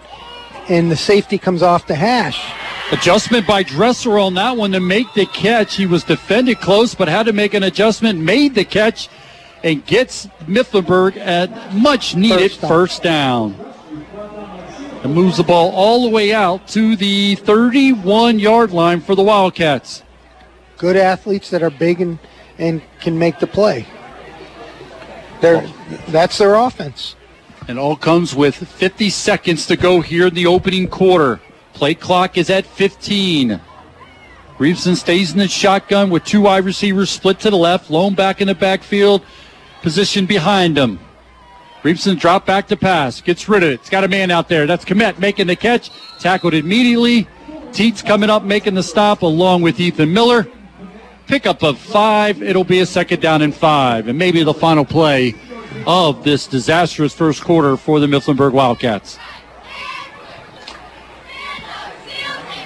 and 0.69 0.91
the 0.91 0.95
safety 0.95 1.37
comes 1.37 1.63
off 1.63 1.87
the 1.87 1.95
hash. 1.95 2.53
Adjustment 2.91 3.47
by 3.47 3.63
Dressler 3.63 4.19
on 4.19 4.33
that 4.35 4.55
one 4.55 4.71
to 4.73 4.79
make 4.79 5.11
the 5.13 5.25
catch. 5.27 5.75
He 5.75 5.85
was 5.85 6.03
defended 6.03 6.59
close, 6.59 6.93
but 6.93 7.07
had 7.07 7.25
to 7.25 7.33
make 7.33 7.53
an 7.53 7.63
adjustment, 7.63 8.19
made 8.19 8.53
the 8.53 8.65
catch, 8.65 9.09
and 9.63 9.85
gets 9.85 10.27
Mifflinburg 10.45 11.17
at 11.17 11.73
much 11.73 12.15
needed 12.15 12.51
First 12.51 13.01
down. 13.01 13.55
And 15.03 15.13
moves 15.13 15.37
the 15.37 15.43
ball 15.43 15.71
all 15.71 16.03
the 16.03 16.09
way 16.09 16.33
out 16.33 16.67
to 16.69 16.95
the 16.95 17.35
31 17.35 18.39
yard 18.39 18.71
line 18.71 19.01
for 19.01 19.15
the 19.15 19.23
Wildcats. 19.23 20.03
Good 20.77 20.95
athletes 20.95 21.49
that 21.49 21.61
are 21.61 21.69
big 21.69 22.01
and, 22.01 22.19
and 22.57 22.81
can 22.99 23.17
make 23.17 23.39
the 23.39 23.47
play. 23.47 23.85
They're, 25.41 25.67
that's 26.07 26.37
their 26.37 26.55
offense. 26.55 27.15
And 27.67 27.77
all 27.77 27.95
comes 27.95 28.35
with 28.35 28.55
50 28.55 29.09
seconds 29.09 29.65
to 29.67 29.75
go 29.75 30.01
here 30.01 30.27
in 30.27 30.33
the 30.33 30.45
opening 30.45 30.87
quarter. 30.87 31.41
Play 31.73 31.95
clock 31.95 32.37
is 32.37 32.49
at 32.49 32.65
15. 32.65 33.59
Reeveson 34.57 34.95
stays 34.95 35.31
in 35.31 35.39
the 35.39 35.47
shotgun 35.47 36.09
with 36.09 36.23
two 36.23 36.41
wide 36.41 36.63
receivers 36.63 37.09
split 37.09 37.39
to 37.41 37.49
the 37.49 37.57
left, 37.57 37.89
lone 37.89 38.13
back 38.13 38.39
in 38.39 38.47
the 38.47 38.55
backfield, 38.55 39.25
position 39.83 40.25
behind 40.25 40.77
him. 40.77 40.99
Reeveson 41.83 42.17
drop 42.17 42.45
back 42.45 42.67
to 42.69 42.77
pass, 42.77 43.21
gets 43.21 43.47
rid 43.49 43.61
of 43.61 43.69
it. 43.69 43.73
It's 43.73 43.89
got 43.89 44.05
a 44.05 44.07
man 44.07 44.31
out 44.31 44.47
there. 44.47 44.65
That's 44.65 44.85
Komet 44.85 45.19
making 45.19 45.47
the 45.47 45.55
catch, 45.55 45.91
tackled 46.17 46.53
immediately. 46.53 47.27
Teets 47.71 48.03
coming 48.03 48.29
up 48.29 48.43
making 48.43 48.75
the 48.75 48.83
stop 48.83 49.21
along 49.21 49.61
with 49.61 49.79
Ethan 49.79 50.13
Miller. 50.13 50.47
Pickup 51.27 51.61
of 51.61 51.77
five. 51.77 52.41
It'll 52.41 52.63
be 52.63 52.79
a 52.79 52.85
second 52.85 53.21
down 53.21 53.41
and 53.41 53.53
five, 53.53 54.07
and 54.07 54.17
maybe 54.17 54.43
the 54.43 54.53
final 54.53 54.85
play 54.85 55.35
of 55.85 56.23
this 56.23 56.47
disastrous 56.47 57.13
first 57.13 57.43
quarter 57.43 57.75
for 57.75 57.99
the 57.99 58.07
Mifflinburg 58.07 58.53
Wildcats. 58.53 59.19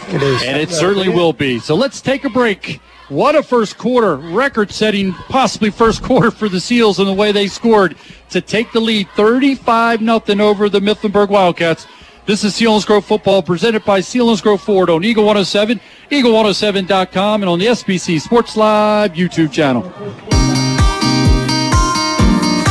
It 0.09 0.21
is. 0.21 0.43
And 0.43 0.57
it 0.57 0.69
certainly 0.69 1.09
will 1.09 1.33
be. 1.33 1.59
So 1.59 1.75
let's 1.75 2.01
take 2.01 2.23
a 2.23 2.29
break. 2.29 2.79
What 3.09 3.35
a 3.35 3.43
first 3.43 3.77
quarter, 3.77 4.17
record 4.17 4.69
setting, 4.69 5.13
possibly 5.13 5.69
first 5.69 6.03
quarter 6.03 6.29
for 6.29 6.49
the 6.49 6.59
Seals 6.59 6.99
and 6.99 7.07
the 7.07 7.13
way 7.13 7.31
they 7.31 7.47
scored 7.47 7.95
to 8.31 8.41
take 8.41 8.73
the 8.73 8.81
lead 8.81 9.07
35 9.11 10.01
nothing 10.01 10.41
over 10.41 10.67
the 10.67 10.81
Mifflinburg 10.81 11.29
Wildcats. 11.29 11.87
This 12.25 12.43
is 12.43 12.53
Selinsgrove 12.53 13.05
football 13.05 13.41
presented 13.41 13.85
by 13.85 14.01
Selinsgrove 14.01 14.59
Ford 14.59 14.89
on 14.89 15.05
Eagle 15.05 15.23
107, 15.23 15.79
eagle107.com, 16.11 17.43
and 17.43 17.49
on 17.49 17.59
the 17.59 17.67
SBC 17.67 18.19
Sports 18.19 18.57
Live 18.57 19.13
YouTube 19.13 19.53
channel. 19.53 19.89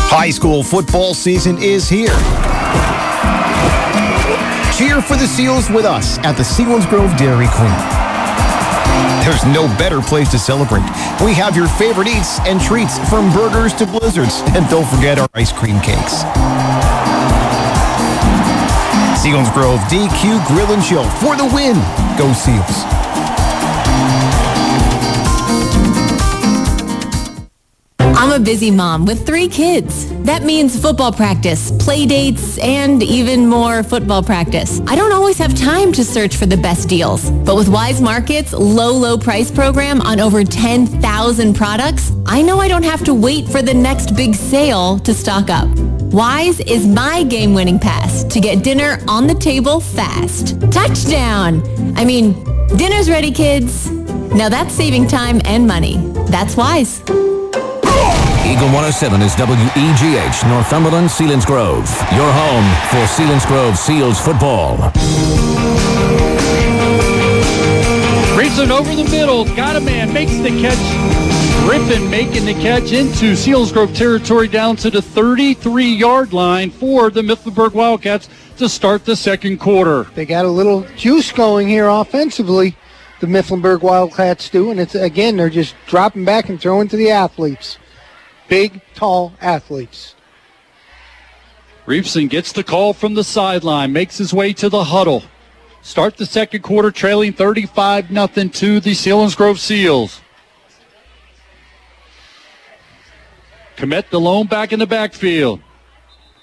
High 0.09 0.31
school 0.31 0.63
football 0.63 1.15
season 1.15 1.57
is 1.57 1.89
here. 1.89 2.09
Cheer 4.77 5.01
for 5.01 5.17
the 5.17 5.27
Seals 5.27 5.71
with 5.71 5.87
us 5.87 6.19
at 6.19 6.33
the 6.33 6.43
Selinsgrove 6.43 7.17
Dairy 7.17 7.49
Queen. 7.53 8.06
There's 9.27 9.45
no 9.45 9.67
better 9.77 10.01
place 10.01 10.31
to 10.31 10.39
celebrate. 10.39 10.85
We 11.21 11.35
have 11.35 11.57
your 11.57 11.67
favorite 11.67 12.07
eats 12.07 12.39
and 12.47 12.61
treats 12.61 12.97
from 13.11 13.33
burgers 13.33 13.75
to 13.75 13.85
blizzards. 13.85 14.41
And 14.55 14.69
don't 14.69 14.87
forget 14.87 15.19
our 15.19 15.29
ice 15.35 15.51
cream 15.51 15.81
cakes. 15.81 16.23
Selinsgrove 19.19 19.81
DQ 19.91 20.47
Grill 20.47 20.71
and 20.71 20.81
Chill 20.81 21.03
for 21.19 21.35
the 21.35 21.51
win. 21.53 21.75
Go 22.17 22.33
Seals. 22.35 23.16
I'm 28.19 28.33
a 28.33 28.43
busy 28.43 28.71
mom 28.71 29.05
with 29.05 29.27
three 29.27 29.47
kids. 29.47 30.09
That 30.23 30.43
means 30.43 30.81
football 30.81 31.13
practice, 31.13 31.71
play 31.73 32.07
dates, 32.07 32.57
and 32.59 33.03
even 33.03 33.47
more 33.47 33.83
football 33.83 34.23
practice. 34.23 34.81
I 34.87 34.97
don't 34.97 35.13
always 35.13 35.37
have 35.37 35.55
time 35.55 35.93
to 35.93 36.03
search 36.03 36.35
for 36.35 36.47
the 36.47 36.57
best 36.57 36.89
deals. 36.89 37.31
But 37.31 37.57
with 37.57 37.67
Weis 37.67 38.01
Market's 38.01 38.55
low, 38.55 38.93
low 38.93 39.19
price 39.19 39.51
program 39.51 40.01
on 40.01 40.19
over 40.19 40.45
10,000 40.45 41.55
products, 41.55 42.11
I 42.25 42.41
know 42.41 42.59
I 42.59 42.69
don't 42.69 42.85
have 42.85 43.05
to 43.05 43.13
wait 43.13 43.49
for 43.49 43.61
the 43.61 43.75
next 43.75 44.17
big 44.17 44.35
sale 44.35 44.99
to 45.01 45.13
stock 45.13 45.51
up. 45.51 45.69
Weis 46.09 46.67
is 46.67 46.87
my 46.87 47.23
game-winning 47.23 47.79
pass 47.79 48.25
to 48.25 48.41
get 48.41 48.65
dinner 48.65 48.99
on 49.09 49.27
the 49.27 49.35
table 49.35 49.79
fast. 49.79 50.59
Touchdown! 50.73 51.63
I 51.99 52.07
mean, 52.07 52.33
dinner's 52.79 53.11
ready, 53.11 53.31
kids. 53.31 53.91
Now 53.91 54.49
that's 54.49 54.73
saving 54.73 55.07
time 55.07 55.43
and 55.45 55.67
money. 55.67 55.99
That's 56.31 56.55
Weis. 56.55 57.27
Eagle 58.47 58.69
107 58.69 59.23
is 59.23 59.35
WEGH, 59.35 60.49
Northumberland, 60.49 61.09
Selinsgrove. 61.11 61.89
Your 62.15 62.31
home 62.31 62.65
for 62.91 63.05
Selinsgrove 63.11 63.77
Seals 63.77 64.21
football. 64.21 64.77
Reeves 68.39 68.61
over 68.61 68.95
the 68.95 69.09
middle, 69.11 69.45
got 69.57 69.75
a 69.75 69.81
man, 69.81 70.13
makes 70.13 70.37
the 70.39 70.51
catch. 70.51 70.79
Griffin 71.67 72.09
making 72.09 72.45
the 72.45 72.55
catch 72.55 72.93
into 72.93 73.35
Seals 73.35 73.73
Selinsgrove 73.73 73.97
territory 73.97 74.47
down 74.47 74.77
to 74.77 74.91
the 74.91 75.03
33 75.03 75.87
yard 75.87 76.33
line 76.33 76.71
for 76.71 77.11
the 77.11 77.23
Mifflinburg 77.23 77.75
Wildcats 77.75 78.29
to 78.59 78.69
start 78.69 79.05
the 79.05 79.17
second 79.17 79.59
quarter. 79.59 80.05
They 80.15 80.25
got 80.25 80.45
a 80.45 80.51
little 80.51 80.83
juice 80.97 81.33
going 81.33 81.67
here 81.67 81.89
offensively. 81.89 82.77
The 83.19 83.27
Mifflinburg 83.27 83.83
Wildcats 83.83 84.49
do, 84.51 84.71
and 84.71 84.79
it's 84.79 84.95
again 84.95 85.37
they're 85.37 85.51
just 85.51 85.75
dropping 85.87 86.25
back 86.25 86.49
and 86.49 86.61
throwing 86.61 86.87
to 86.89 86.97
the 86.97 87.11
athletes, 87.11 87.79
big, 88.49 88.81
tall 88.95 89.33
athletes. 89.41 90.15
Reeveson 91.87 92.29
gets 92.29 92.53
the 92.53 92.65
call 92.65 92.93
from 92.93 93.15
the 93.15 93.23
sideline, 93.25 93.93
makes 93.93 94.19
his 94.19 94.35
way 94.35 94.53
to 94.55 94.69
the 94.69 94.85
huddle. 94.85 95.23
Start 95.83 96.17
the 96.17 96.27
second 96.27 96.63
quarter 96.63 96.91
trailing 96.91 97.33
35 97.33 98.11
nothing 98.11 98.51
to 98.51 98.81
the 98.81 98.91
Selinsgrove 98.91 99.59
Seals. 99.59 100.21
Komet 103.77 104.11
Delone 104.11 104.49
back 104.49 104.73
in 104.73 104.81
the 104.81 104.87
backfield. 104.87 105.61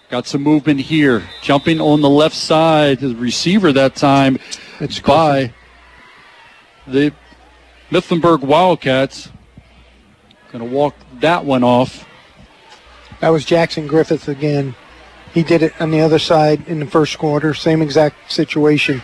Got 0.10 0.28
some 0.28 0.44
movement 0.44 0.80
here. 0.80 1.24
Jumping 1.42 1.82
on 1.82 2.02
the 2.02 2.10
left 2.10 2.36
side. 2.36 3.00
The 3.00 3.16
receiver 3.16 3.74
that 3.74 3.96
time 3.96 4.38
It's 4.80 5.00
by 5.00 5.54
the 6.88 7.12
Mifflinburg 7.90 8.42
Wildcats. 8.42 9.30
Going 10.52 10.64
to 10.64 10.76
walk 10.76 10.96
that 11.24 11.44
one 11.46 11.64
off. 11.64 12.08
That 13.20 13.30
was 13.30 13.44
Jackson 13.46 13.88
Griffith 13.88 14.28
again. 14.28 14.76
He 15.34 15.42
did 15.42 15.64
it 15.64 15.74
on 15.82 15.90
the 15.90 16.02
other 16.02 16.20
side 16.20 16.68
in 16.68 16.80
the 16.80 16.86
first 16.86 17.18
quarter. 17.18 17.54
Same 17.54 17.82
exact 17.82 18.32
situation. 18.32 19.02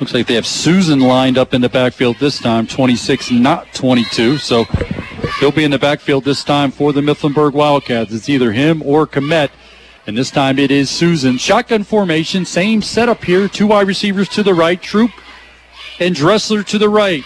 Looks 0.00 0.14
like 0.14 0.26
they 0.26 0.34
have 0.34 0.46
Susan 0.46 1.00
lined 1.00 1.38
up 1.38 1.52
in 1.52 1.60
the 1.60 1.68
backfield 1.68 2.16
this 2.18 2.38
time, 2.38 2.66
26, 2.66 3.30
not 3.32 3.72
22. 3.74 4.38
So 4.38 4.64
he'll 5.40 5.52
be 5.52 5.64
in 5.64 5.70
the 5.70 5.78
backfield 5.78 6.24
this 6.24 6.44
time 6.44 6.70
for 6.70 6.92
the 6.92 7.00
Mifflinburg 7.00 7.52
Wildcats. 7.52 8.12
It's 8.12 8.28
either 8.28 8.52
him 8.52 8.82
or 8.82 9.06
Komet. 9.06 9.50
And 10.06 10.16
this 10.16 10.30
time 10.30 10.58
it 10.58 10.70
is 10.70 10.88
Susan. 10.88 11.36
Shotgun 11.36 11.82
formation, 11.82 12.44
same 12.44 12.80
setup 12.80 13.24
here. 13.24 13.48
Two 13.48 13.66
wide 13.66 13.88
receivers 13.88 14.28
to 14.30 14.42
the 14.42 14.54
right, 14.54 14.80
Troop 14.80 15.10
and 15.98 16.14
Dressler 16.14 16.62
to 16.62 16.78
the 16.78 16.88
right. 16.88 17.24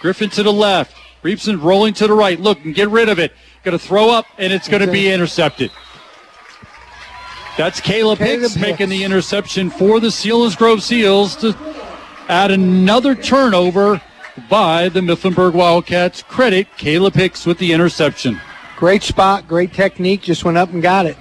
Griffin 0.00 0.30
to 0.30 0.42
the 0.42 0.52
left. 0.52 0.94
Reepson 1.26 1.60
rolling 1.60 1.92
to 1.94 2.06
the 2.06 2.12
right. 2.12 2.38
Look 2.38 2.64
and 2.64 2.72
get 2.72 2.88
rid 2.88 3.08
of 3.08 3.18
it. 3.18 3.32
Going 3.64 3.76
to 3.76 3.84
throw 3.84 4.10
up, 4.10 4.26
and 4.38 4.52
it's 4.52 4.68
going 4.68 4.86
to 4.86 4.92
be 4.92 5.10
intercepted. 5.10 5.72
That's 7.58 7.80
Caleb, 7.80 8.18
Caleb 8.18 8.42
Hicks 8.42 8.54
Hicks. 8.54 8.62
making 8.62 8.90
the 8.90 9.02
interception 9.02 9.70
for 9.70 9.98
the 9.98 10.08
Selinsgrove 10.08 10.82
Seals 10.82 11.34
to 11.36 11.56
add 12.28 12.52
another 12.52 13.16
turnover 13.16 14.00
by 14.48 14.88
the 14.88 15.00
Mifflinburg 15.00 15.54
Wildcats. 15.54 16.22
Credit 16.22 16.68
Caleb 16.76 17.14
Hicks 17.14 17.44
with 17.44 17.58
the 17.58 17.72
interception. 17.72 18.40
Great 18.76 19.02
spot, 19.02 19.48
great 19.48 19.72
technique. 19.72 20.22
Just 20.22 20.44
went 20.44 20.58
up 20.58 20.72
and 20.72 20.80
got 20.80 21.06
it. 21.06 21.16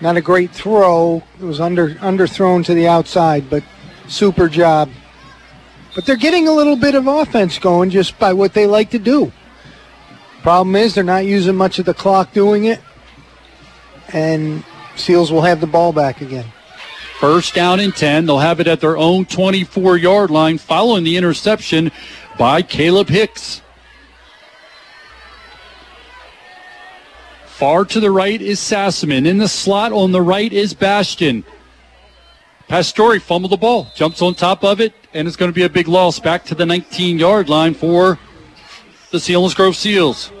Not 0.00 0.16
a 0.16 0.22
great 0.22 0.52
throw. 0.52 1.22
It 1.38 1.44
was 1.44 1.60
under 1.60 1.96
underthrown 1.96 2.64
to 2.64 2.72
the 2.72 2.88
outside, 2.88 3.50
but 3.50 3.62
super 4.08 4.48
job. 4.48 4.88
But 5.96 6.04
they're 6.04 6.16
getting 6.16 6.46
a 6.46 6.52
little 6.52 6.76
bit 6.76 6.94
of 6.94 7.06
offense 7.06 7.58
going 7.58 7.88
just 7.88 8.18
by 8.18 8.34
what 8.34 8.52
they 8.52 8.66
like 8.66 8.90
to 8.90 8.98
do. 8.98 9.32
Problem 10.42 10.76
is 10.76 10.94
they're 10.94 11.02
not 11.02 11.24
using 11.24 11.56
much 11.56 11.78
of 11.78 11.86
the 11.86 11.94
clock 11.94 12.34
doing 12.34 12.66
it, 12.66 12.80
and 14.12 14.62
Seals 14.94 15.32
will 15.32 15.40
have 15.40 15.62
the 15.62 15.66
ball 15.66 15.94
back 15.94 16.20
again. 16.20 16.44
First 17.18 17.54
down 17.54 17.80
and 17.80 17.96
10. 17.96 18.26
They'll 18.26 18.40
have 18.40 18.60
it 18.60 18.68
at 18.68 18.80
their 18.80 18.98
own 18.98 19.24
24 19.24 19.96
yard 19.96 20.30
line 20.30 20.58
following 20.58 21.02
the 21.02 21.16
interception 21.16 21.90
by 22.38 22.60
Caleb 22.60 23.08
Hicks. 23.08 23.62
Far 27.46 27.86
to 27.86 28.00
the 28.00 28.10
right 28.10 28.42
is 28.42 28.60
Sassaman. 28.60 29.26
In 29.26 29.38
the 29.38 29.48
slot 29.48 29.92
on 29.92 30.12
the 30.12 30.20
right 30.20 30.52
is 30.52 30.74
Bastion. 30.74 31.42
Pastore 32.68 33.20
fumbled 33.20 33.52
the 33.52 33.56
ball, 33.56 33.88
jumps 33.94 34.20
on 34.20 34.34
top 34.34 34.64
of 34.64 34.80
it, 34.80 34.92
and 35.14 35.28
it's 35.28 35.36
going 35.36 35.50
to 35.50 35.54
be 35.54 35.62
a 35.62 35.68
big 35.68 35.86
loss 35.86 36.18
back 36.18 36.44
to 36.46 36.54
the 36.54 36.66
19 36.66 37.18
yard 37.18 37.48
line 37.48 37.74
for 37.74 38.18
the 39.12 39.18
Selinsgrove 39.18 39.76
Seals. 39.76 40.32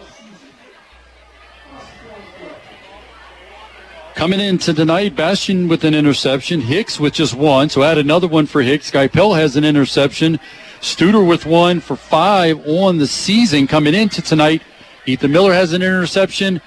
Coming 4.16 4.40
into 4.40 4.74
tonight, 4.74 5.14
Bastion 5.14 5.68
with 5.68 5.84
an 5.84 5.94
interception, 5.94 6.62
Hicks 6.62 6.98
with 6.98 7.12
just 7.12 7.34
one, 7.34 7.68
so 7.68 7.82
add 7.82 7.98
another 7.98 8.26
one 8.26 8.46
for 8.46 8.62
Hicks. 8.62 8.90
Guy 8.90 9.08
Pell 9.08 9.34
has 9.34 9.56
an 9.56 9.64
interception, 9.64 10.40
Studer 10.80 11.26
with 11.26 11.46
one 11.46 11.80
for 11.80 11.96
five 11.96 12.66
on 12.66 12.98
the 12.98 13.06
season. 13.06 13.66
Coming 13.66 13.94
into 13.94 14.20
tonight, 14.20 14.62
Ethan 15.04 15.30
Miller 15.30 15.52
has 15.52 15.74
an 15.74 15.82
interception, 15.82 16.60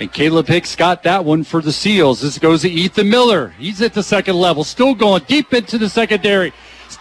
and 0.00 0.12
Caleb 0.12 0.46
Hicks 0.48 0.74
got 0.76 1.02
that 1.04 1.24
one 1.24 1.44
for 1.44 1.60
the 1.60 1.72
Seals. 1.72 2.20
This 2.20 2.38
goes 2.38 2.62
to 2.62 2.70
Ethan 2.70 3.08
Miller. 3.08 3.48
He's 3.58 3.80
at 3.82 3.94
the 3.94 4.02
second 4.02 4.36
level, 4.36 4.64
still 4.64 4.94
going 4.94 5.22
deep 5.26 5.52
into 5.52 5.78
the 5.78 5.88
secondary. 5.88 6.52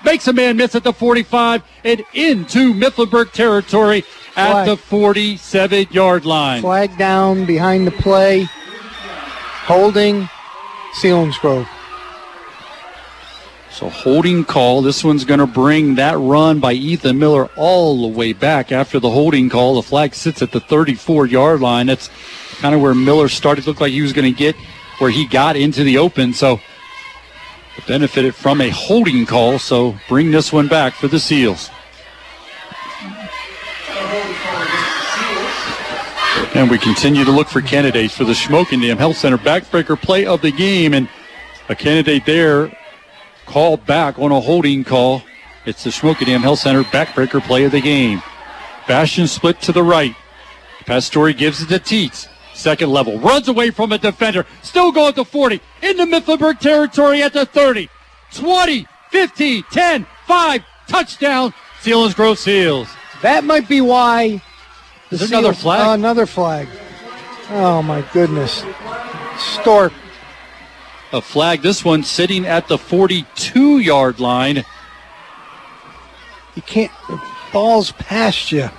Makes 0.05 0.27
a 0.27 0.33
man 0.33 0.57
miss 0.57 0.73
at 0.73 0.83
the 0.83 0.93
45 0.93 1.63
and 1.83 2.03
into 2.13 2.73
Mifflinburg 2.73 3.33
territory 3.33 4.03
at 4.35 4.51
Flag. 4.51 4.67
the 4.67 4.77
47 4.77 5.87
yard 5.91 6.25
line. 6.25 6.61
Flag 6.61 6.97
down 6.97 7.45
behind 7.45 7.85
the 7.85 7.91
play. 7.91 8.47
Holding 9.65 10.29
Selinsgrove. 11.01 11.67
So 13.81 13.89
holding 13.89 14.45
call. 14.45 14.83
This 14.83 15.03
one's 15.03 15.25
going 15.25 15.39
to 15.39 15.47
bring 15.47 15.95
that 15.95 16.15
run 16.19 16.59
by 16.59 16.73
Ethan 16.73 17.17
Miller 17.17 17.49
all 17.55 18.03
the 18.03 18.15
way 18.15 18.31
back 18.31 18.71
after 18.71 18.99
the 18.99 19.09
holding 19.09 19.49
call. 19.49 19.73
The 19.73 19.81
flag 19.81 20.13
sits 20.13 20.43
at 20.43 20.51
the 20.51 20.59
34 20.59 21.25
yard 21.25 21.61
line. 21.61 21.87
That's 21.87 22.11
kind 22.59 22.75
of 22.75 22.81
where 22.81 22.93
Miller 22.93 23.27
started. 23.27 23.65
Looked 23.65 23.81
like 23.81 23.91
he 23.91 24.03
was 24.03 24.13
going 24.13 24.31
to 24.31 24.37
get 24.37 24.55
where 24.99 25.09
he 25.09 25.25
got 25.25 25.55
into 25.55 25.83
the 25.83 25.97
open. 25.97 26.31
So 26.31 26.59
it 27.75 27.87
benefited 27.87 28.35
from 28.35 28.61
a 28.61 28.69
holding 28.69 29.25
call. 29.25 29.57
So 29.57 29.95
bring 30.07 30.29
this 30.29 30.53
one 30.53 30.67
back 30.67 30.93
for 30.93 31.07
the 31.07 31.19
Seals. 31.19 31.71
And 36.53 36.69
we 36.69 36.77
continue 36.77 37.25
to 37.25 37.31
look 37.31 37.47
for 37.47 37.61
candidates 37.61 38.15
for 38.15 38.25
the 38.25 38.33
Shamokin 38.33 38.83
Dam 38.83 38.99
Health 38.99 39.17
Center 39.17 39.39
backbreaker 39.39 39.99
play 39.99 40.27
of 40.27 40.43
the 40.43 40.51
game. 40.51 40.93
And 40.93 41.09
a 41.67 41.73
candidate 41.73 42.27
there 42.27 42.71
called 43.51 43.85
back 43.85 44.17
on 44.17 44.31
a 44.31 44.39
holding 44.39 44.83
call. 44.83 45.21
It's 45.65 45.83
the 45.83 45.89
Shamokin 45.89 46.25
Dam 46.25 46.41
Health 46.41 46.59
Center 46.59 46.83
backbreaker 46.83 47.41
play 47.41 47.65
of 47.65 47.73
the 47.73 47.81
game. 47.81 48.23
Bastion 48.87 49.27
split 49.27 49.59
to 49.61 49.73
the 49.73 49.83
right. 49.83 50.15
Pastore 50.85 51.33
gives 51.33 51.61
it 51.61 51.67
to 51.67 51.79
Teets. 51.79 52.29
Second 52.53 52.91
level. 52.91 53.19
Runs 53.19 53.49
away 53.49 53.71
from 53.71 53.91
a 53.91 53.97
defender. 53.97 54.45
Still 54.61 54.93
going 54.93 55.13
to 55.15 55.25
40. 55.25 55.59
Into 55.81 56.05
Mifflinburg 56.05 56.59
territory 56.59 57.21
at 57.21 57.33
the 57.33 57.45
30. 57.45 57.89
20, 58.33 58.87
15, 59.09 59.63
10, 59.69 60.07
5. 60.27 60.63
Touchdown. 60.87 61.53
Selinsgrove 61.81 62.37
Seals. 62.37 62.87
That 63.21 63.43
might 63.43 63.67
be 63.67 63.81
why. 63.81 64.41
the 65.09 65.15
Is 65.15 65.29
there 65.29 65.39
another 65.39 65.53
flag? 65.53 65.87
Oh, 65.87 65.93
another 65.93 66.25
flag. 66.25 66.69
Oh 67.49 67.81
my 67.81 68.01
goodness. 68.13 68.63
Stork. 69.37 69.91
A 71.13 71.21
flag. 71.21 71.61
This 71.61 71.83
one 71.83 72.03
sitting 72.03 72.45
at 72.45 72.67
the 72.67 72.77
42 72.77 73.79
yard 73.79 74.19
line. 74.19 74.63
You 76.55 76.61
can't. 76.61 76.91
The 77.09 77.21
ball's 77.51 77.91
past 77.93 78.51
you. 78.51 78.69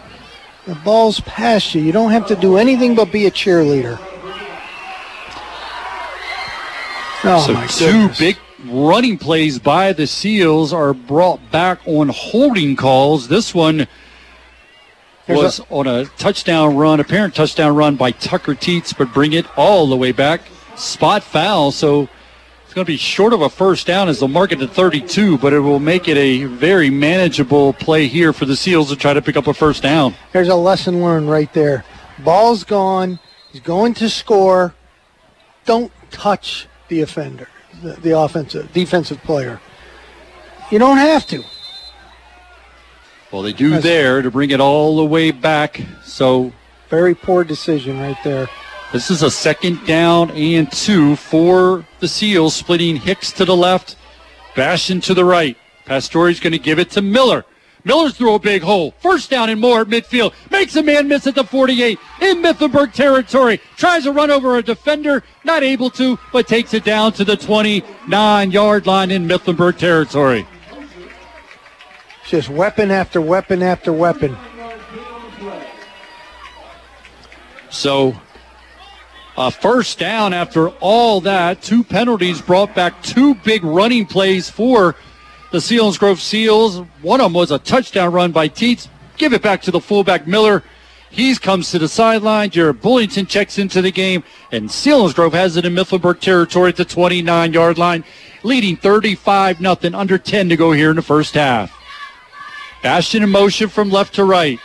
The 0.67 0.75
ball's 0.77 1.21
past 1.21 1.75
you. 1.75 1.83
You 1.83 1.93
don't 1.93 2.11
have 2.11 2.27
to 2.29 2.37
do 2.37 2.57
anything 2.57 2.95
but 2.95 3.13
be 3.13 3.27
a 3.27 3.31
cheerleader. 3.31 3.99
Oh 7.25 7.45
so 7.47 7.53
my 7.53 7.67
two 7.67 7.85
goodness. 7.85 8.19
big 8.19 8.37
running 8.65 9.17
plays 9.19 9.59
by 9.59 9.93
the 9.93 10.07
Seals 10.07 10.73
are 10.73 10.93
brought 10.93 11.51
back 11.51 11.81
on 11.87 12.09
holding 12.09 12.77
calls. 12.77 13.29
This 13.29 13.55
one 13.55 13.87
There's 15.27 15.39
was 15.39 15.61
on 15.71 15.87
a 15.87 16.07
touchdown 16.19 16.77
run, 16.77 16.99
apparent 16.99 17.35
touchdown 17.35 17.77
run 17.77 17.97
by 17.97 18.11
Tucker 18.11 18.55
Teets, 18.55 18.97
but 18.97 19.13
bring 19.13 19.33
it 19.33 19.47
all 19.57 19.87
the 19.87 19.97
way 19.97 20.13
back. 20.13 20.43
Spot 20.75 21.23
foul, 21.23 21.71
so 21.71 22.09
it's 22.73 22.75
going 22.75 22.87
to 22.87 22.91
be 22.91 22.97
short 22.97 23.35
of 23.35 23.43
a 23.43 23.51
first 23.51 23.87
down 23.87 24.09
as 24.09 24.21
they'll 24.21 24.29
mark 24.29 24.51
it 24.51 24.63
at 24.63 24.71
32, 24.71 25.37
but 25.37 25.53
it 25.53 25.59
will 25.59 25.79
make 25.79 26.09
it 26.09 26.17
a 26.17 26.45
very 26.45 26.89
manageable 26.89 27.75
play 27.75 28.07
here 28.07 28.33
for 28.33 28.47
the 28.47 28.57
Seals 28.57 28.89
to 28.89 28.97
try 28.97 29.13
to 29.13 29.21
pick 29.21 29.37
up 29.37 29.47
a 29.47 29.53
first 29.53 29.83
down. 29.83 30.15
There's 30.33 30.49
a 30.49 30.55
lesson 30.55 31.03
learned 31.03 31.29
right 31.29 31.53
there. 31.53 31.85
Ball's 32.21 32.65
gone. 32.65 33.19
He's 33.53 33.61
going 33.61 33.93
to 33.93 34.09
score. 34.09 34.75
Don't 35.67 35.93
touch 36.11 36.67
the 36.89 37.03
offender, 37.03 37.47
the, 37.83 37.93
the 37.93 38.19
offensive, 38.19 38.65
uh, 38.65 38.73
defensive 38.73 39.19
player. 39.19 39.61
You 40.71 40.79
don't 40.79 40.97
have 40.97 41.27
to. 41.27 41.45
Well, 43.31 43.43
they 43.43 43.53
do 43.53 43.69
That's- 43.69 43.85
there 43.85 44.23
to 44.23 44.31
bring 44.31 44.51
it 44.51 44.61
all 44.63 44.97
the 44.97 45.05
way 45.05 45.31
back. 45.31 45.79
So 46.05 46.55
Very 46.89 47.15
poor 47.15 47.45
decision 47.45 48.01
right 48.01 48.17
there. 48.25 48.49
This 48.93 49.11
is 49.11 49.23
a 49.23 49.31
second 49.31 49.87
down 49.87 50.31
and 50.33 50.71
two 50.71 51.17
for 51.17 51.87
the 52.01 52.09
Seals, 52.09 52.55
splitting 52.55 52.97
Hicks 52.97 53.33
to 53.33 53.47
the 53.47 53.57
left, 53.57 53.97
Bastion 54.55 55.01
to 55.03 55.15
the 55.15 55.25
right. 55.25 55.57
Pastore's 55.87 56.41
going 56.41 56.53
to 56.53 56.59
give 56.59 56.79
it 56.79 56.91
to 56.91 57.01
Miller. 57.01 57.47
Miller's 57.85 58.15
through 58.15 58.35
a 58.35 58.39
big 58.39 58.61
hole. 58.61 58.93
First 59.01 59.31
down 59.31 59.49
and 59.49 59.59
more 59.59 59.81
at 59.81 59.87
midfield. 59.87 60.35
Makes 60.51 60.77
a 60.77 60.83
man 60.83 61.09
miss 61.09 61.27
at 61.27 61.35
the 61.35 61.43
48 61.43 61.99
in 62.21 62.43
Mifflinburg 62.43 62.93
territory. 62.93 63.63
Tries 63.79 64.05
to 64.05 64.13
run 64.13 64.31
over 64.31 64.59
a 64.59 64.63
defender. 64.63 65.23
Not 65.43 65.63
able 65.63 65.89
to, 65.93 66.19
but 66.31 66.47
takes 66.47 66.75
it 66.75 66.85
down 66.85 67.13
to 67.15 67.25
the 67.25 67.37
29 67.37 68.51
yard 68.51 68.87
line 68.87 69.11
in 69.11 69.27
Mifflinburg 69.27 69.79
territory. 69.79 70.47
Just 72.29 72.51
weapon 72.51 72.91
after 72.91 73.23
weapon 73.23 73.63
after 73.63 73.91
weapon. 73.91 74.37
So, 77.71 78.15
a 79.37 79.51
first 79.51 79.99
down 79.99 80.33
after 80.33 80.69
all 80.81 81.21
that. 81.23 81.63
Two 81.63 81.85
penalties 81.85 82.41
brought 82.41 82.75
back 82.75 83.03
two 83.03 83.35
big 83.37 83.65
running 83.65 84.07
plays 84.07 84.51
for 84.51 84.95
the 85.51 85.59
Selinsgrove 85.59 86.19
Seals. 86.19 86.79
One 87.03 87.21
of 87.21 87.27
them 87.27 87.35
was 87.35 87.51
a 87.51 87.59
touchdown 87.59 88.13
run 88.13 88.33
by 88.33 88.49
Teets. 88.49 88.89
Give 89.17 89.33
it 89.33 89.43
back 89.43 89.63
to 89.63 89.71
the 89.71 89.81
fullback 89.81 90.27
Miller. 90.27 90.63
He 91.11 91.35
comes 91.37 91.71
to 91.71 91.79
the 91.79 91.89
sideline. 91.89 92.49
Jared 92.49 92.81
Bullington 92.81 93.29
checks 93.29 93.59
into 93.59 93.83
the 93.83 93.93
game, 93.93 94.25
and 94.51 94.71
Selinsgrove 94.71 95.33
has 95.33 95.59
it 95.59 95.67
in 95.67 95.75
Mifflinburg 95.75 96.21
territory 96.21 96.71
at 96.71 96.77
the 96.77 96.87
29 96.87 97.53
yard 97.53 97.77
line, 97.77 98.05
leading 98.43 98.77
35 98.77 99.61
nothing. 99.61 99.95
Under 99.95 100.17
10 100.17 100.49
to 100.49 100.57
go 100.57 100.73
here 100.73 100.89
in 100.89 100.97
the 100.97 101.03
first 101.03 101.35
half. 101.35 101.71
Bastion 102.83 103.23
in 103.23 103.31
motion 103.31 103.69
from 103.69 103.91
left 103.91 104.15
to 104.15 104.25
right. 104.25 104.59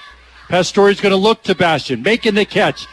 Pastore's 0.47 1.01
going 1.01 1.11
to 1.11 1.17
look 1.17 1.43
to 1.43 1.53
Bastion, 1.53 2.01
making 2.01 2.35
the 2.35 2.45
catch. 2.45 2.87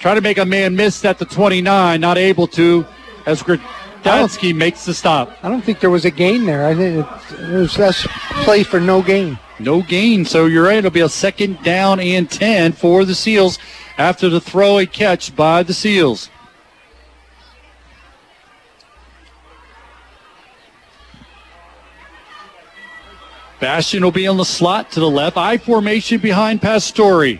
Try 0.00 0.14
to 0.14 0.22
make 0.22 0.38
a 0.38 0.46
man 0.46 0.74
miss 0.76 1.04
at 1.04 1.18
the 1.18 1.26
29, 1.26 2.00
not 2.00 2.16
able 2.16 2.46
to, 2.48 2.86
as 3.26 3.42
Gradansky 3.42 4.56
makes 4.56 4.86
the 4.86 4.94
stop. 4.94 5.36
I 5.42 5.50
don't 5.50 5.60
think 5.60 5.80
there 5.80 5.90
was 5.90 6.06
a 6.06 6.10
gain 6.10 6.46
there. 6.46 6.66
I 6.66 6.74
think 6.74 7.06
it, 7.06 7.50
was 7.50 7.76
that's 7.76 8.06
play 8.44 8.62
for 8.62 8.80
no 8.80 9.02
gain. 9.02 9.38
No 9.58 9.82
gain, 9.82 10.24
so 10.24 10.46
you're 10.46 10.64
right. 10.64 10.78
It'll 10.78 10.90
be 10.90 11.00
a 11.00 11.08
second 11.10 11.62
down 11.62 12.00
and 12.00 12.30
10 12.30 12.72
for 12.72 13.04
the 13.04 13.14
Seals 13.14 13.58
after 13.98 14.30
the 14.30 14.40
throw 14.40 14.78
and 14.78 14.90
catch 14.90 15.36
by 15.36 15.62
the 15.62 15.74
Seals. 15.74 16.30
Bastion 23.60 24.02
will 24.02 24.12
be 24.12 24.26
on 24.26 24.38
the 24.38 24.46
slot 24.46 24.90
to 24.92 25.00
the 25.00 25.10
left. 25.10 25.36
I 25.36 25.58
formation 25.58 26.22
behind 26.22 26.62
Pastore. 26.62 27.38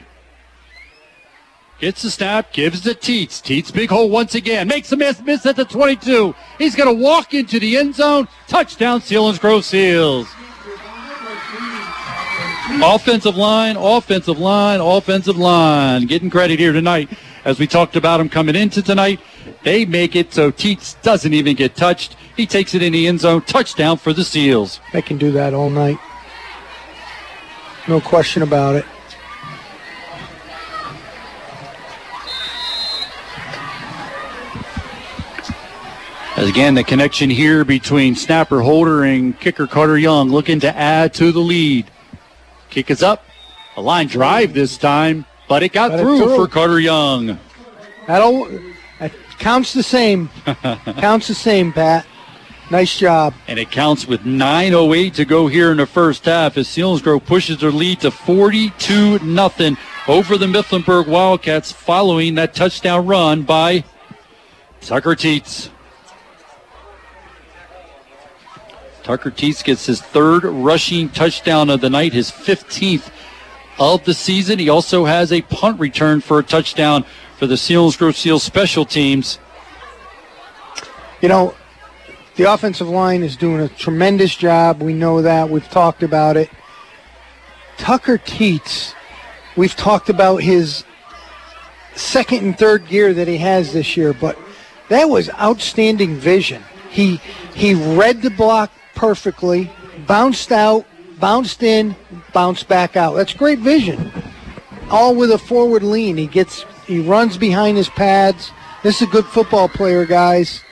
Gets 1.81 2.03
the 2.03 2.11
snap, 2.11 2.53
gives 2.53 2.83
to 2.83 2.91
Teets. 2.91 3.41
Teets 3.41 3.72
big 3.72 3.89
hole 3.89 4.11
once 4.11 4.35
again. 4.35 4.68
Makes 4.68 4.93
a 4.93 4.97
miss, 4.97 5.22
miss 5.22 5.47
at 5.47 5.57
the 5.57 5.64
22. 5.64 6.35
He's 6.59 6.76
going 6.76 6.95
to 6.95 7.03
walk 7.03 7.33
into 7.33 7.59
the 7.59 7.78
end 7.78 7.95
zone. 7.95 8.28
Touchdown, 8.49 9.01
Selinsgrove 9.01 9.64
Seals. 9.64 10.28
Offensive 12.83 13.35
line, 13.35 13.76
offensive 13.76 14.39
line, 14.39 14.81
offensive 14.81 15.39
line. 15.39 16.07
Getting 16.07 16.28
credit 16.28 16.59
here 16.59 16.72
tonight. 16.72 17.09
As 17.47 17.59
we 17.59 17.66
talked 17.66 17.97
about 17.97 18.20
him 18.20 18.28
coming 18.28 18.55
into 18.55 18.83
tonight, 18.83 19.18
they 19.64 19.87
make 19.87 20.14
it 20.14 20.35
so 20.35 20.53
Teets 20.53 21.01
doesn't 21.01 21.33
even 21.33 21.57
get 21.57 21.76
touched. 21.76 22.14
He 22.37 22.47
takes 22.47 22.74
it 22.74 22.83
in 22.83 22.93
the 22.93 23.07
end 23.07 23.20
zone. 23.20 23.41
Touchdown 23.43 23.97
for 23.97 24.12
the 24.12 24.22
Seals. 24.22 24.81
They 24.93 25.01
can 25.01 25.16
do 25.16 25.31
that 25.33 25.55
all 25.55 25.70
night. 25.70 25.99
No 27.89 28.03
question 28.03 28.43
about 28.43 28.76
it. 28.76 28.85
As 36.41 36.49
again, 36.49 36.74
the 36.74 36.82
connection 36.82 37.28
here 37.28 37.66
between 37.66 38.14
snapper 38.14 38.62
Holder 38.62 39.05
and 39.05 39.38
kicker 39.38 39.66
Carter 39.66 39.99
Young 39.99 40.30
looking 40.30 40.59
to 40.61 40.74
add 40.74 41.12
to 41.14 41.32
the 41.32 41.38
lead. 41.38 41.91
Kick 42.70 42.91
is 42.91 43.03
up. 43.03 43.26
A 43.76 43.82
line 43.82 44.07
drive 44.07 44.55
this 44.55 44.78
time, 44.78 45.26
but 45.51 45.62
it 45.62 45.74
got, 45.74 45.91
Got 45.91 45.99
it 45.99 46.03
through, 46.03 46.18
through. 46.20 46.36
for 46.36 46.49
Carter 46.49 46.80
Young. 46.80 47.38
That, 48.07 48.22
all, 48.22 48.49
that 49.01 49.12
counts 49.38 49.74
the 49.74 49.82
same. 49.82 50.30
counts 50.97 51.28
the 51.28 51.34
same, 51.34 51.74
Pat. 51.74 52.07
Nice 52.70 52.99
job. 52.99 53.34
And 53.47 53.59
it 53.59 53.70
counts 53.70 54.07
with 54.07 54.22
9.08 54.22 55.12
to 55.16 55.26
go 55.26 55.47
here 55.47 55.70
in 55.70 55.76
the 55.76 55.84
first 55.84 56.24
half 56.24 56.57
as 56.57 56.68
Selinsgrove 56.68 57.26
pushes 57.26 57.59
their 57.59 57.70
lead 57.70 58.01
to 58.01 58.11
42 58.11 59.18
nothing 59.18 59.76
over 60.09 60.38
the 60.38 60.47
Mifflinburg 60.47 61.07
Wildcats 61.07 61.70
following 61.70 62.36
that 62.36 62.55
touchdown 62.55 63.07
run 63.07 63.43
by 63.43 63.84
Tucker 64.80 65.14
Teets. 65.14 65.68
Tucker 69.03 69.30
Teets 69.30 69.64
gets 69.64 69.86
his 69.86 70.01
third 70.01 70.44
rushing 70.44 71.09
touchdown 71.09 71.70
of 71.70 71.80
the 71.80 71.90
night, 71.90 72.12
his 72.12 72.30
15th 72.30 73.11
of 73.78 74.05
the 74.05 74.14
season. 74.14 74.59
He 74.59 74.68
also 74.68 75.05
has 75.07 75.32
a 75.32 75.42
punt 75.42 75.80
return 75.80 76.20
for 76.20 76.38
a 76.38 76.42
touchdown 76.42 77.05
for 77.38 77.46
the 77.46 77.55
Selinsgrove 77.55 78.14
Seals 78.14 78.42
special 78.42 78.84
teams. 78.84 79.38
You 81.20 81.28
know, 81.28 81.55
the 82.36 82.44
offensive 82.44 82.88
line 82.88 83.22
is 83.22 83.36
doing 83.36 83.61
a 83.61 83.68
tremendous 83.68 84.34
job. 84.34 84.82
We 84.82 84.92
know 84.92 85.22
that. 85.22 85.48
We've 85.48 85.68
talked 85.68 86.03
about 86.03 86.36
it. 86.36 86.51
Tucker 87.78 88.18
Teets, 88.18 88.94
we've 89.57 89.74
talked 89.74 90.11
about 90.11 90.42
his 90.42 90.84
second 91.94 92.44
and 92.44 92.59
third 92.59 92.86
gear 92.86 93.12
that 93.14 93.26
he 93.26 93.38
has 93.38 93.72
this 93.72 93.96
year, 93.96 94.12
but 94.12 94.38
that 94.88 95.09
was 95.09 95.30
outstanding 95.30 96.16
vision. 96.16 96.62
He 96.90 97.20
he 97.55 97.74
read 97.74 98.22
the 98.22 98.30
block 98.30 98.70
perfectly, 99.01 99.70
bounced 100.07 100.53
out, 100.53 100.84
bounced 101.18 101.62
in, 101.62 101.96
bounced 102.34 102.68
back 102.68 102.96
out. 102.96 103.14
That's 103.14 103.32
great 103.32 103.59
vision. 103.59 104.12
All 104.90 105.14
with 105.14 105.30
a 105.30 105.38
forward 105.38 105.82
lean. 105.82 106.18
He 106.18 106.26
gets 106.26 106.66
he 106.86 107.01
runs 107.01 107.38
behind 107.38 107.78
his 107.78 107.88
pads. 107.88 108.53
This 108.82 109.01
is 109.01 109.09
a 109.09 109.11
good 109.11 109.24
football 109.24 109.70
player, 109.70 110.05
guys. 110.05 110.62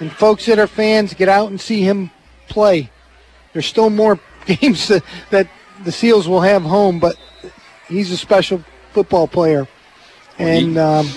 And 0.00 0.10
folks 0.10 0.46
that 0.46 0.58
are 0.58 0.66
fans, 0.66 1.14
get 1.14 1.28
out 1.28 1.50
and 1.50 1.60
see 1.60 1.82
him 1.82 2.10
play. 2.48 2.90
There's 3.52 3.66
still 3.66 3.90
more 3.90 4.18
games 4.46 4.88
that, 4.88 5.04
that 5.30 5.48
the 5.84 5.92
Seals 5.92 6.26
will 6.26 6.40
have 6.40 6.62
home, 6.62 6.98
but 6.98 7.16
he's 7.86 8.10
a 8.10 8.16
special 8.16 8.64
football 8.92 9.28
player. 9.28 9.68
And 10.36 10.78
um, 10.78 11.08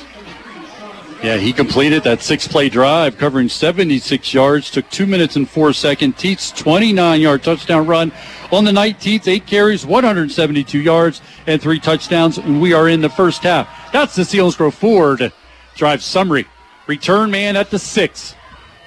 Yeah, 1.24 1.38
he 1.38 1.54
completed 1.54 2.04
that 2.04 2.24
six 2.24 2.48
play 2.48 2.68
drive 2.68 3.16
covering 3.16 3.48
76 3.48 4.34
yards, 4.34 4.72
took 4.72 4.90
two 4.90 5.06
minutes 5.06 5.36
and 5.36 5.48
four 5.48 5.72
seconds. 5.72 6.16
Teets 6.16 6.56
29 6.58 7.22
yard 7.22 7.44
touchdown 7.44 7.86
run 7.86 8.12
on 8.52 8.64
the 8.64 8.74
night. 8.74 9.00
Teets 9.00 9.28
eight 9.28 9.46
carries, 9.46 9.86
172 9.86 10.80
yards, 10.80 11.22
and 11.46 11.62
three 11.62 11.80
touchdowns. 11.80 12.40
And 12.40 12.60
we 12.60 12.74
are 12.74 12.90
in 12.90 13.02
the 13.02 13.10
first 13.10 13.44
half. 13.44 13.70
That's 13.94 14.16
the 14.16 14.24
Selinsgrove 14.24 14.74
Ford 14.74 15.32
drive 15.76 16.02
summary. 16.02 16.48
Return 16.88 17.30
man 17.30 17.56
at 17.56 17.70
the 17.70 17.78
six. 17.78 18.34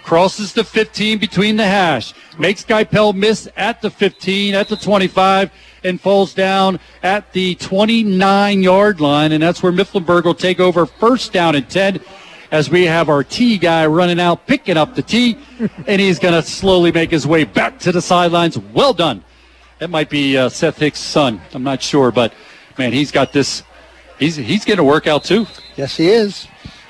Crosses 0.03 0.53
the 0.53 0.65
15 0.65 1.19
between 1.19 1.57
the 1.57 1.65
hash. 1.65 2.15
Makes 2.37 2.65
Geipel 2.65 3.15
miss 3.15 3.49
at 3.57 3.81
the 3.81 3.91
15, 3.91 4.55
at 4.55 4.69
the 4.69 4.77
25, 4.77 5.53
and 5.85 6.01
falls 6.01 6.35
down 6.35 6.81
at 7.05 7.33
the 7.33 7.55
29 7.55 8.63
yard 8.63 9.01
line. 9.01 9.31
And 9.31 9.43
that's 9.43 9.63
where 9.63 9.73
Mifflinburg 9.73 10.25
will 10.25 10.35
take 10.35 10.59
over 10.59 10.85
first 10.85 11.33
down 11.33 11.55
and 11.55 11.71
10 11.71 12.01
as 12.51 12.71
we 12.71 12.85
have 12.85 13.09
our 13.09 13.25
T 13.25 13.59
guy 13.59 13.87
running 13.87 14.21
out, 14.21 14.47
picking 14.47 14.77
up 14.77 14.95
the 14.95 15.03
T, 15.03 15.39
and 15.87 16.01
he's 16.01 16.19
going 16.19 16.35
to 16.35 16.43
slowly 16.43 16.93
make 16.93 17.11
his 17.11 17.27
way 17.27 17.45
back 17.45 17.79
to 17.81 17.93
the 17.93 18.03
sidelines. 18.03 18.59
Well 18.59 18.93
done. 18.93 19.25
That 19.79 19.91
might 19.91 20.09
be 20.09 20.37
uh, 20.37 20.49
Seth 20.49 20.79
Hicks' 20.79 21.01
son. 21.01 21.41
I'm 21.53 21.63
not 21.63 21.83
sure, 21.83 22.11
but 22.11 22.33
man, 22.79 22.93
he's 22.93 23.11
got 23.11 23.33
this. 23.33 23.63
He's 24.19 24.37
he's 24.37 24.65
getting 24.65 24.81
a 24.81 24.89
workout 24.89 25.25
too. 25.25 25.47
Yes, 25.77 25.97
he 25.97 26.09
is. 26.09 26.47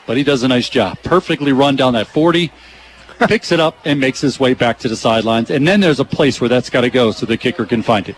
But 0.06 0.16
he 0.16 0.22
does 0.22 0.42
a 0.42 0.48
nice 0.48 0.68
job. 0.68 0.98
Perfectly 1.02 1.52
run 1.52 1.76
down 1.76 1.94
that 1.94 2.06
40, 2.06 2.52
picks 3.26 3.52
it 3.52 3.60
up, 3.60 3.78
and 3.86 3.98
makes 3.98 4.20
his 4.20 4.38
way 4.38 4.52
back 4.52 4.78
to 4.80 4.88
the 4.88 4.96
sidelines. 4.96 5.50
And 5.50 5.66
then 5.66 5.80
there's 5.80 6.00
a 6.00 6.04
place 6.04 6.40
where 6.40 6.48
that's 6.48 6.68
got 6.68 6.82
to 6.82 6.90
go 6.90 7.10
so 7.10 7.24
the 7.24 7.38
kicker 7.38 7.64
can 7.64 7.82
find 7.82 8.08
it. 8.08 8.16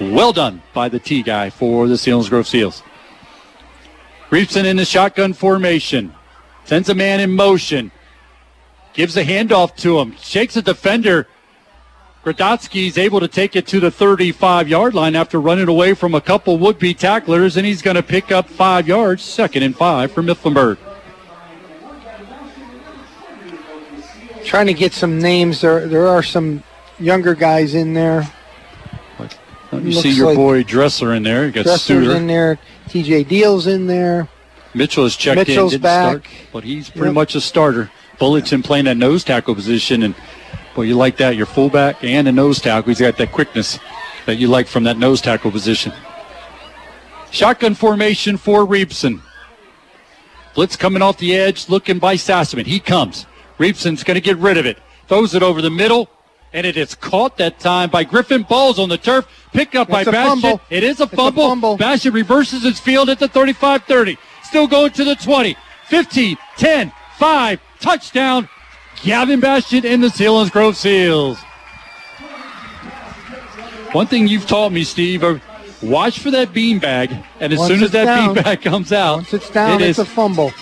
Well 0.00 0.32
done 0.32 0.62
by 0.72 0.88
the 0.88 0.98
T 0.98 1.22
guy 1.22 1.50
for 1.50 1.88
the 1.88 1.94
Selinsgrove 1.94 2.46
Seals. 2.46 2.82
Reepson 4.30 4.64
in 4.64 4.76
the 4.76 4.84
shotgun 4.84 5.32
formation. 5.32 6.14
Sends 6.64 6.88
a 6.88 6.94
man 6.94 7.20
in 7.20 7.32
motion. 7.32 7.90
Gives 8.92 9.16
a 9.16 9.24
handoff 9.24 9.76
to 9.76 9.98
him. 9.98 10.16
Shakes 10.16 10.56
a 10.56 10.62
defender. 10.62 11.26
Gradotsky's 12.24 12.96
able 12.96 13.20
to 13.20 13.28
take 13.28 13.54
it 13.54 13.66
to 13.66 13.80
the 13.80 13.90
35 13.90 14.68
yard 14.68 14.94
line 14.94 15.14
after 15.14 15.40
running 15.40 15.68
away 15.68 15.92
from 15.92 16.14
a 16.14 16.20
couple 16.20 16.58
would 16.58 16.78
be 16.78 16.94
tacklers, 16.94 17.56
and 17.56 17.66
he's 17.66 17.82
going 17.82 17.96
to 17.96 18.02
pick 18.02 18.32
up 18.32 18.48
five 18.48 18.88
yards, 18.88 19.22
second 19.22 19.62
and 19.62 19.76
five 19.76 20.10
for 20.10 20.22
Mifflinburg. 20.22 20.78
trying 24.44 24.66
to 24.66 24.74
get 24.74 24.92
some 24.92 25.18
names. 25.18 25.60
There, 25.60 25.88
there 25.88 26.06
are 26.06 26.22
some 26.22 26.62
younger 26.98 27.34
guys 27.34 27.74
in 27.74 27.94
there. 27.94 28.30
You 29.72 29.80
Looks 29.80 30.02
see 30.02 30.12
your 30.12 30.26
like 30.28 30.36
boy 30.36 30.62
Dressler 30.62 31.14
in 31.14 31.24
there. 31.24 31.46
You 31.46 31.52
got 31.52 31.64
Dresser's 31.64 32.06
Suter. 32.06 32.14
in 32.14 32.28
there. 32.28 32.60
TJ 32.86 33.26
Deal's 33.26 33.66
in 33.66 33.88
there. 33.88 34.28
Mitchell 34.74 35.04
is 35.04 35.16
checked 35.16 35.36
Mitchell's 35.36 35.72
in, 35.72 35.80
didn't 35.80 35.82
back. 35.82 36.26
start, 36.26 36.26
but 36.52 36.64
he's 36.64 36.90
pretty 36.90 37.06
Yep. 37.08 37.14
much 37.14 37.34
a 37.34 37.40
starter. 37.40 37.90
Bullington 38.18 38.62
playing 38.62 38.84
that 38.86 38.96
nose 38.96 39.24
tackle 39.24 39.54
position, 39.54 40.02
and 40.02 40.14
well, 40.76 40.84
you 40.84 40.94
like 40.96 41.16
that. 41.18 41.36
Your 41.36 41.46
fullback 41.46 42.02
and 42.02 42.26
a 42.28 42.32
nose 42.32 42.60
tackle. 42.60 42.88
He's 42.90 43.00
got 43.00 43.16
that 43.18 43.32
quickness 43.32 43.78
that 44.26 44.36
you 44.36 44.48
like 44.48 44.66
from 44.66 44.84
that 44.84 44.98
nose 44.98 45.20
tackle 45.20 45.50
position. 45.50 45.92
Shotgun 47.30 47.74
formation 47.74 48.36
for 48.36 48.64
Reepson. 48.64 49.20
Blitz 50.54 50.76
coming 50.76 51.02
off 51.02 51.18
the 51.18 51.34
edge, 51.34 51.68
looking 51.68 51.98
by 51.98 52.14
Sassaman. 52.14 52.66
He 52.66 52.78
comes. 52.78 53.26
Reepson's 53.58 54.04
going 54.04 54.14
to 54.14 54.20
get 54.20 54.36
rid 54.38 54.56
of 54.56 54.66
it. 54.66 54.78
Throws 55.08 55.34
it 55.34 55.42
over 55.42 55.60
the 55.60 55.70
middle, 55.70 56.08
and 56.52 56.64
it 56.66 56.76
is 56.76 56.94
caught 56.94 57.36
that 57.38 57.58
time 57.58 57.90
by 57.90 58.04
Griffin. 58.04 58.42
Balls 58.44 58.78
on 58.78 58.88
the 58.88 58.96
turf, 58.98 59.26
picked 59.52 59.74
up 59.74 59.88
by 59.88 60.00
It's 60.02 60.08
a 60.08 60.12
Bastian. 60.12 60.40
fumble. 60.40 60.60
It 60.70 60.84
is 60.84 61.00
a 61.00 61.04
It's 61.04 61.12
a 61.12 61.16
fumble. 61.16 61.48
fumble. 61.48 61.76
Bastian 61.76 62.14
reverses 62.14 62.62
his 62.62 62.78
field 62.78 63.10
at 63.10 63.18
the 63.18 63.28
35-30. 63.28 64.16
Still 64.54 64.68
going 64.68 64.92
to 64.92 65.02
the 65.02 65.16
20, 65.16 65.56
15, 65.88 66.36
10, 66.58 66.92
5. 67.18 67.60
Touchdown. 67.80 68.48
Gavin 69.02 69.40
Bastion 69.40 69.84
and 69.84 70.00
the 70.00 70.06
Selinsgrove 70.06 70.76
Seals. 70.76 71.40
One 73.90 74.06
thing 74.06 74.28
you've 74.28 74.46
taught 74.46 74.70
me, 74.70 74.84
Steve, 74.84 75.24
are 75.24 75.40
Watch 75.82 76.20
for 76.20 76.30
that 76.30 76.52
beanbag, 76.52 77.24
and 77.40 77.52
as 77.52 77.58
Once 77.58 77.68
soon 77.74 77.82
as 77.82 77.90
that 77.90 78.04
down- 78.04 78.36
beanbag 78.36 78.62
comes 78.62 78.92
out, 78.92 79.16
Once 79.16 79.34
it's 79.34 79.50
down, 79.50 79.82
it 79.82 79.88
it's 79.88 79.98
is- 79.98 80.06
a 80.06 80.08
fumble. 80.08 80.52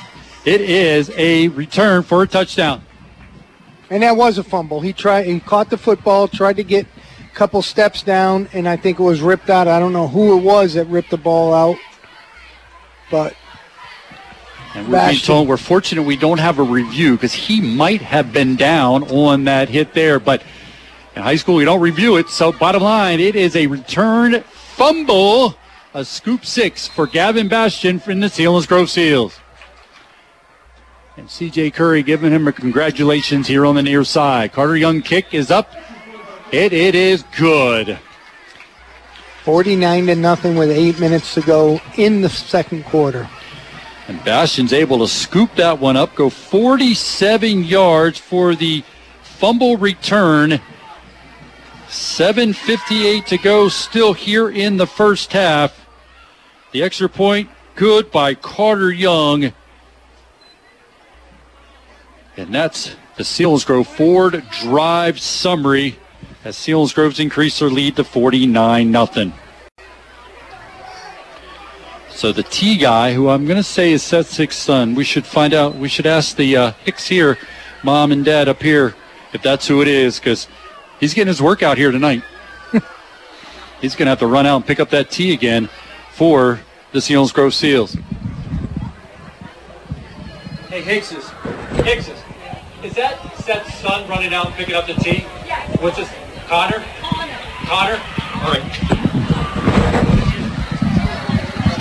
it 0.46 0.62
is 0.62 1.10
a 1.18 1.48
return 1.48 2.02
for 2.02 2.22
a 2.22 2.26
touchdown. 2.26 2.80
And 3.90 4.02
that 4.02 4.16
was 4.16 4.38
a 4.38 4.42
fumble. 4.42 4.80
He 4.80 4.94
tried. 4.94 5.26
He 5.26 5.38
caught 5.38 5.68
the 5.68 5.76
football, 5.76 6.28
tried 6.28 6.56
to 6.56 6.64
get 6.64 6.86
a 7.30 7.34
couple 7.34 7.60
steps 7.60 8.02
down, 8.02 8.48
and 8.54 8.66
I 8.66 8.76
think 8.76 8.98
it 8.98 9.02
was 9.02 9.20
ripped 9.20 9.50
out. 9.50 9.68
I 9.68 9.78
don't 9.78 9.92
know 9.92 10.08
who 10.08 10.38
it 10.38 10.42
was 10.42 10.72
that 10.72 10.86
ripped 10.86 11.10
the 11.10 11.18
ball 11.18 11.52
out, 11.52 11.76
but 13.10 13.34
And 14.74 14.88
we're 14.88 15.08
being 15.08 15.20
told 15.20 15.48
we're 15.48 15.56
fortunate 15.58 16.02
we 16.02 16.16
don't 16.16 16.38
have 16.38 16.58
a 16.58 16.62
review 16.62 17.12
because 17.12 17.34
he 17.34 17.60
might 17.60 18.00
have 18.00 18.32
been 18.32 18.56
down 18.56 19.04
on 19.10 19.44
that 19.44 19.68
hit 19.68 19.92
there. 19.92 20.18
But 20.18 20.42
in 21.14 21.22
high 21.22 21.36
school, 21.36 21.56
we 21.56 21.64
don't 21.64 21.80
review 21.80 22.16
it. 22.16 22.28
So 22.28 22.52
bottom 22.52 22.82
line, 22.82 23.20
it 23.20 23.36
is 23.36 23.54
a 23.54 23.66
return 23.66 24.42
fumble, 24.42 25.56
a 25.92 26.04
scoop 26.04 26.46
six 26.46 26.88
for 26.88 27.06
Gavin 27.06 27.48
Bastion 27.48 27.98
from 27.98 28.20
the 28.20 28.28
Selinsgrove 28.28 28.88
Seals. 28.88 29.38
And 31.18 31.28
CJ 31.28 31.74
Curry 31.74 32.02
giving 32.02 32.32
him 32.32 32.48
a 32.48 32.52
congratulations 32.52 33.46
here 33.46 33.66
on 33.66 33.74
the 33.74 33.82
near 33.82 34.02
side. 34.04 34.52
Carter 34.52 34.78
Young 34.78 35.02
kick 35.02 35.34
is 35.34 35.50
up. 35.50 35.70
It, 36.50 36.72
it 36.72 36.94
is 36.94 37.24
good. 37.36 37.98
49 39.44 40.06
to 40.06 40.14
nothing 40.14 40.56
with 40.56 40.70
eight 40.70 40.98
minutes 40.98 41.34
to 41.34 41.42
go 41.42 41.80
in 41.96 42.22
the 42.22 42.30
second 42.30 42.84
quarter. 42.84 43.28
And 44.12 44.22
Bastion's 44.24 44.74
able 44.74 44.98
to 44.98 45.08
scoop 45.08 45.54
that 45.54 45.78
one 45.78 45.96
up, 45.96 46.14
go 46.14 46.28
47 46.28 47.64
yards 47.64 48.18
for 48.18 48.54
the 48.54 48.84
fumble 49.22 49.78
return. 49.78 50.60
7.58 51.88 53.24
to 53.24 53.38
go 53.38 53.70
still 53.70 54.12
here 54.12 54.50
in 54.50 54.76
the 54.76 54.86
first 54.86 55.32
half. 55.32 55.86
The 56.72 56.82
extra 56.82 57.08
point 57.08 57.48
good 57.74 58.10
by 58.10 58.34
Carter 58.34 58.92
Young. 58.92 59.54
And 62.36 62.54
that's 62.54 62.94
the 63.16 63.22
Selinsgrove 63.22 63.86
Ford 63.86 64.44
drive 64.60 65.18
summary 65.20 65.98
as 66.44 66.58
Selinsgrove's 66.58 67.18
increase 67.18 67.60
their 67.60 67.70
lead 67.70 67.96
to 67.96 68.04
49 68.04 68.90
nothing. 68.90 69.32
So 72.14 72.30
the 72.30 72.42
T 72.44 72.76
guy, 72.76 73.14
who 73.14 73.28
I'm 73.28 73.46
going 73.46 73.56
to 73.56 73.62
say 73.62 73.92
is 73.92 74.02
Seth 74.02 74.36
Hicks' 74.36 74.56
son, 74.56 74.94
we 74.94 75.02
should 75.02 75.26
find 75.26 75.52
out. 75.54 75.74
We 75.74 75.88
should 75.88 76.06
ask 76.06 76.36
the 76.36 76.56
uh, 76.56 76.72
Hicks 76.84 77.06
here, 77.08 77.38
mom 77.82 78.12
and 78.12 78.24
dad 78.24 78.48
up 78.48 78.62
here, 78.62 78.94
if 79.32 79.42
that's 79.42 79.66
who 79.66 79.82
it 79.82 79.88
is, 79.88 80.18
because 80.18 80.46
he's 81.00 81.14
getting 81.14 81.28
his 81.28 81.42
workout 81.42 81.78
here 81.78 81.90
tonight. 81.90 82.22
he's 83.80 83.96
going 83.96 84.06
to 84.06 84.10
have 84.10 84.20
to 84.20 84.26
run 84.26 84.46
out 84.46 84.56
and 84.56 84.66
pick 84.66 84.78
up 84.78 84.90
that 84.90 85.10
T 85.10 85.32
again 85.32 85.68
for 86.12 86.60
the 86.92 87.00
Selinsgrove 87.00 87.54
Seals. 87.54 87.96
Hey, 90.68 90.82
Hickses. 90.82 91.28
Hickses. 91.84 92.18
Is 92.84 92.94
that 92.94 93.36
Seth's 93.38 93.74
son 93.78 94.08
running 94.08 94.32
out 94.34 94.46
and 94.46 94.54
picking 94.54 94.74
up 94.74 94.86
the 94.86 94.94
T? 94.94 95.24
Yes. 95.46 95.80
What's 95.80 95.98
his? 95.98 96.08
Connor? 96.46 96.84
Connor. 97.00 97.38
Connor? 97.66 98.00
All 98.44 98.52
right. 98.52 100.08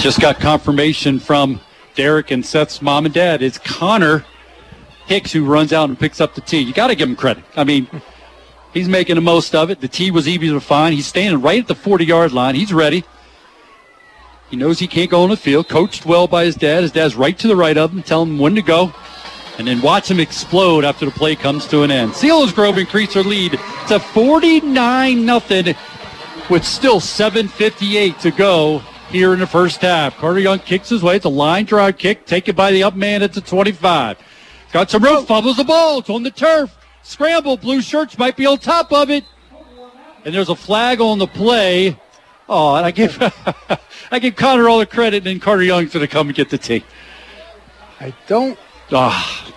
Just 0.02 0.20
got 0.20 0.40
confirmation 0.40 1.20
from 1.20 1.62
Derek 1.94 2.32
and 2.32 2.44
Seth's 2.44 2.82
mom 2.82 3.06
and 3.06 3.14
dad. 3.14 3.44
It's 3.44 3.60
Connor 3.60 4.26
Hicks 5.06 5.32
who 5.32 5.46
runs 5.46 5.72
out 5.72 5.90
and 5.90 6.00
picks 6.00 6.20
up 6.20 6.34
the 6.34 6.42
tee. 6.42 6.58
You 6.58 6.74
got 6.74 6.88
to 6.88 6.96
give 6.96 7.08
him 7.08 7.16
credit. 7.16 7.44
I 7.56 7.64
mean, 7.64 7.88
he's 8.74 8.90
making 8.90 9.14
the 9.14 9.22
most 9.22 9.54
of 9.54 9.70
it. 9.70 9.80
The 9.80 9.88
tee 9.88 10.10
was 10.10 10.28
easy 10.28 10.50
to 10.50 10.60
find. 10.60 10.96
He's 10.96 11.06
standing 11.06 11.40
right 11.40 11.62
at 11.62 11.68
the 11.68 11.76
40 11.76 12.04
yard 12.04 12.32
line. 12.32 12.56
He's 12.56 12.74
ready. 12.74 13.04
He 14.50 14.56
knows 14.56 14.80
he 14.80 14.88
can't 14.88 15.12
go 15.12 15.22
on 15.22 15.30
the 15.30 15.38
field. 15.38 15.70
Coached 15.70 16.04
well 16.04 16.26
by 16.26 16.46
his 16.46 16.56
dad. 16.56 16.82
His 16.82 16.92
dad's 16.92 17.16
right 17.16 17.38
to 17.38 17.48
the 17.48 17.56
right 17.56 17.78
of 17.78 17.92
him, 17.92 18.02
telling 18.02 18.32
him 18.32 18.40
when 18.40 18.56
to 18.56 18.64
go. 18.64 18.92
And 19.60 19.68
then 19.68 19.82
watch 19.82 20.10
him 20.10 20.20
explode 20.20 20.84
after 20.84 21.06
the 21.06 21.12
play 21.12 21.36
comes 21.36 21.68
to 21.68 21.84
an 21.84 21.92
end. 21.92 22.14
Selinsgrove 22.14 22.80
increase 22.80 23.14
their 23.14 23.22
lead 23.22 23.52
to 23.88 24.00
49 24.00 25.26
nothing 25.26 25.76
with 26.50 26.66
still 26.66 27.00
7.58 27.00 28.20
to 28.22 28.32
go 28.32 28.82
here 29.12 29.34
in 29.34 29.40
the 29.40 29.48
first 29.48 29.82
half. 29.82 30.18
Carter 30.18 30.40
Young 30.40 30.60
kicks 30.60 30.90
his 30.90 31.04
way. 31.04 31.16
It's 31.16 31.26
a 31.26 31.30
line 31.30 31.66
drive 31.66 31.98
kick 31.98 32.26
taken 32.26 32.56
by 32.56 32.72
the 32.72 32.84
up 32.84 32.96
man 32.96 33.22
at 33.22 33.34
the 33.34 33.42
25. 33.42 34.18
Got 34.72 34.90
some 34.90 35.04
room, 35.04 35.26
fumbles 35.26 35.58
the 35.58 35.64
ball. 35.64 36.00
It's 36.00 36.10
on 36.10 36.24
the 36.24 36.32
turf. 36.32 36.76
Scramble. 37.04 37.58
Blue 37.58 37.82
shirts 37.82 38.18
might 38.18 38.38
be 38.38 38.46
on 38.46 38.58
top 38.58 38.92
of 38.94 39.10
it. 39.10 39.26
And 40.24 40.34
there's 40.34 40.50
a 40.50 40.56
flag 40.56 41.02
on 41.02 41.18
the 41.18 41.28
play. 41.28 41.98
Oh, 42.48 42.76
and 42.76 42.86
I 42.86 42.92
give 42.92 43.18
I 44.12 44.20
give 44.20 44.36
Connor 44.36 44.68
all 44.70 44.80
the 44.80 44.86
credit, 44.86 45.18
and 45.18 45.26
then 45.26 45.40
Carter 45.40 45.64
Young's 45.64 45.94
going 45.94 46.06
to 46.06 46.12
come 46.12 46.28
and 46.28 46.36
get 46.36 46.50
the 46.50 46.58
tee. 46.58 46.84
I 48.00 48.14
don't. 48.28 48.58
Ah, 48.92 49.54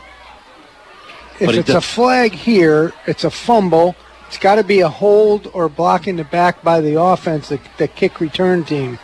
If 1.40 1.46
But 1.46 1.55
it 1.57 1.59
it's 1.61 1.70
a 1.70 1.80
flag 1.80 2.32
here, 2.32 2.92
it's 3.07 3.24
a 3.24 3.30
fumble. 3.30 3.96
It's 4.28 4.38
got 4.38 4.57
to 4.57 4.64
be 4.64 4.80
a 4.80 4.88
hold 4.88 5.50
or 5.52 5.68
blocking 5.68 6.16
the 6.16 6.24
back 6.24 6.62
by 6.62 6.80
the 6.80 7.00
offense, 7.00 7.48
the, 7.48 7.61
the 7.78 7.88
kick 7.88 8.20
return 8.20 8.64
team, 8.64 8.98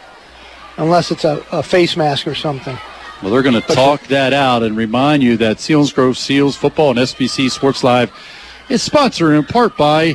unless 0.80 1.10
it's 1.10 1.24
a, 1.24 1.44
a 1.52 1.62
face 1.62 1.96
mask 1.96 2.26
or 2.26 2.34
something. 2.34 2.76
Well, 3.22 3.30
they're 3.30 3.42
going 3.42 3.60
to 3.60 3.74
talk 3.74 4.02
that 4.04 4.32
out 4.32 4.62
and 4.62 4.76
remind 4.76 5.22
you 5.22 5.36
that 5.36 5.58
Selinsgrove 5.58 6.16
Seals 6.16 6.56
Football 6.56 6.90
and 6.90 6.98
SBC 6.98 7.50
Sports 7.50 7.84
Live 7.84 8.10
is 8.70 8.82
sponsored 8.82 9.34
in 9.34 9.44
part 9.44 9.76
by 9.76 10.14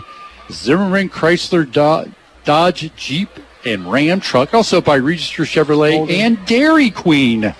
Zimmerman 0.51 1.09
Chrysler 1.09 1.71
Do- 1.71 2.11
Dodge 2.43 2.91
Jeep 2.95 3.29
and 3.63 3.91
Ram 3.91 4.19
Truck, 4.19 4.53
also 4.55 4.81
by 4.81 4.97
Register 4.97 5.43
Chevrolet 5.43 6.09
and 6.09 6.43
Dairy 6.47 6.89
Queen. 6.89 7.53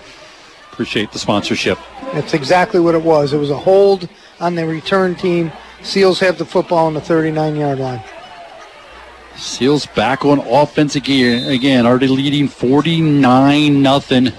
Appreciate 0.72 1.12
the 1.12 1.18
sponsorship. 1.18 1.78
That's 2.12 2.34
exactly 2.34 2.80
what 2.80 2.94
it 2.94 3.02
was. 3.02 3.32
It 3.32 3.38
was 3.38 3.50
a 3.50 3.56
hold 3.56 4.08
on 4.40 4.56
the 4.56 4.66
return 4.66 5.14
team. 5.14 5.52
Seals 5.82 6.18
have 6.20 6.38
the 6.38 6.44
football 6.44 6.86
on 6.86 6.94
the 6.94 7.00
39 7.00 7.56
yard 7.56 7.78
line. 7.78 8.02
Seals 9.36 9.86
back 9.86 10.24
on 10.24 10.38
offense 10.40 10.96
again, 10.96 11.48
again 11.48 11.86
already 11.86 12.08
leading 12.08 12.48
49 12.48 13.82
nothing. 13.82 14.32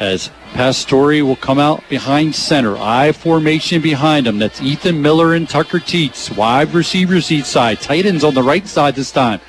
As 0.00 0.30
Pastore 0.54 1.22
will 1.24 1.36
come 1.36 1.58
out 1.58 1.82
behind 1.88 2.34
center. 2.34 2.76
I 2.76 3.12
formation 3.12 3.80
behind 3.80 4.26
him. 4.26 4.38
That's 4.38 4.60
Ethan 4.60 5.00
Miller 5.00 5.34
and 5.34 5.48
Tucker 5.48 5.78
Teets. 5.78 6.34
Wide 6.36 6.72
receivers 6.74 7.30
each 7.30 7.44
side. 7.44 7.80
Tight 7.80 8.06
ends 8.06 8.24
on 8.24 8.34
the 8.34 8.42
right 8.42 8.66
side 8.66 8.94
this 8.94 9.10
time. 9.10 9.40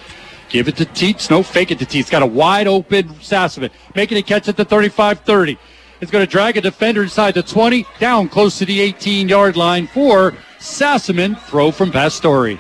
Give 0.50 0.68
it 0.68 0.76
to 0.78 0.86
Teets. 0.86 1.30
No, 1.30 1.42
fake 1.42 1.72
it 1.72 1.80
to 1.80 1.86
Teets. 1.86 2.12
Got 2.12 2.22
a 2.22 2.28
wide 2.28 2.68
open 2.68 3.10
Sassaman. 3.16 3.72
Making 3.96 4.18
a 4.20 4.24
catch 4.24 4.48
at 4.48 4.58
the 4.58 4.66
35 4.66 5.22
30. 5.22 5.58
It's 6.02 6.12
going 6.12 6.26
to 6.26 6.32
drag 6.32 6.58
a 6.58 6.62
defender 6.62 7.04
inside 7.04 7.34
the 7.34 7.44
20, 7.44 7.86
down 8.00 8.28
close 8.28 8.58
to 8.60 8.66
the 8.66 8.82
18 8.82 9.30
yard 9.30 9.56
line 9.56 9.88
for 9.88 10.32
Sassaman. 10.60 11.40
Throw 11.42 11.72
from 11.72 11.92
Pastore. 11.92 12.58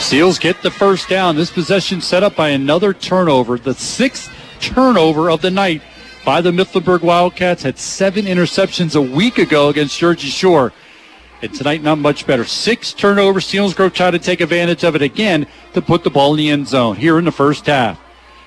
Seals 0.00 0.38
get 0.38 0.62
the 0.62 0.70
first 0.70 1.08
down. 1.08 1.36
This 1.36 1.50
possession 1.50 2.00
set 2.00 2.22
up 2.22 2.34
by 2.34 2.48
another 2.48 2.94
turnover, 2.94 3.58
the 3.58 3.74
sixth 3.74 4.32
turnover 4.60 5.30
of 5.30 5.42
the 5.42 5.50
night 5.50 5.82
by 6.24 6.40
the 6.40 6.50
Mifflinburg 6.50 7.02
Wildcats. 7.02 7.62
Had 7.62 7.78
seven 7.78 8.24
interceptions 8.24 8.96
a 8.96 9.02
week 9.02 9.36
ago 9.36 9.68
against 9.68 9.98
Jersey 9.98 10.28
Shore. 10.28 10.72
And 11.42 11.54
tonight, 11.54 11.82
not 11.82 11.98
much 11.98 12.26
better. 12.26 12.44
Six 12.44 12.94
turnovers. 12.94 13.44
Selinsgrove 13.44 13.92
trying 13.92 14.12
to 14.12 14.18
take 14.18 14.40
advantage 14.40 14.82
of 14.82 14.96
it 14.96 15.02
again 15.02 15.46
to 15.74 15.82
put 15.82 16.04
the 16.04 16.10
ball 16.10 16.32
in 16.32 16.38
the 16.38 16.48
end 16.48 16.68
zone 16.68 16.96
here 16.96 17.18
in 17.18 17.26
the 17.26 17.32
first 17.32 17.66
half. 17.66 18.00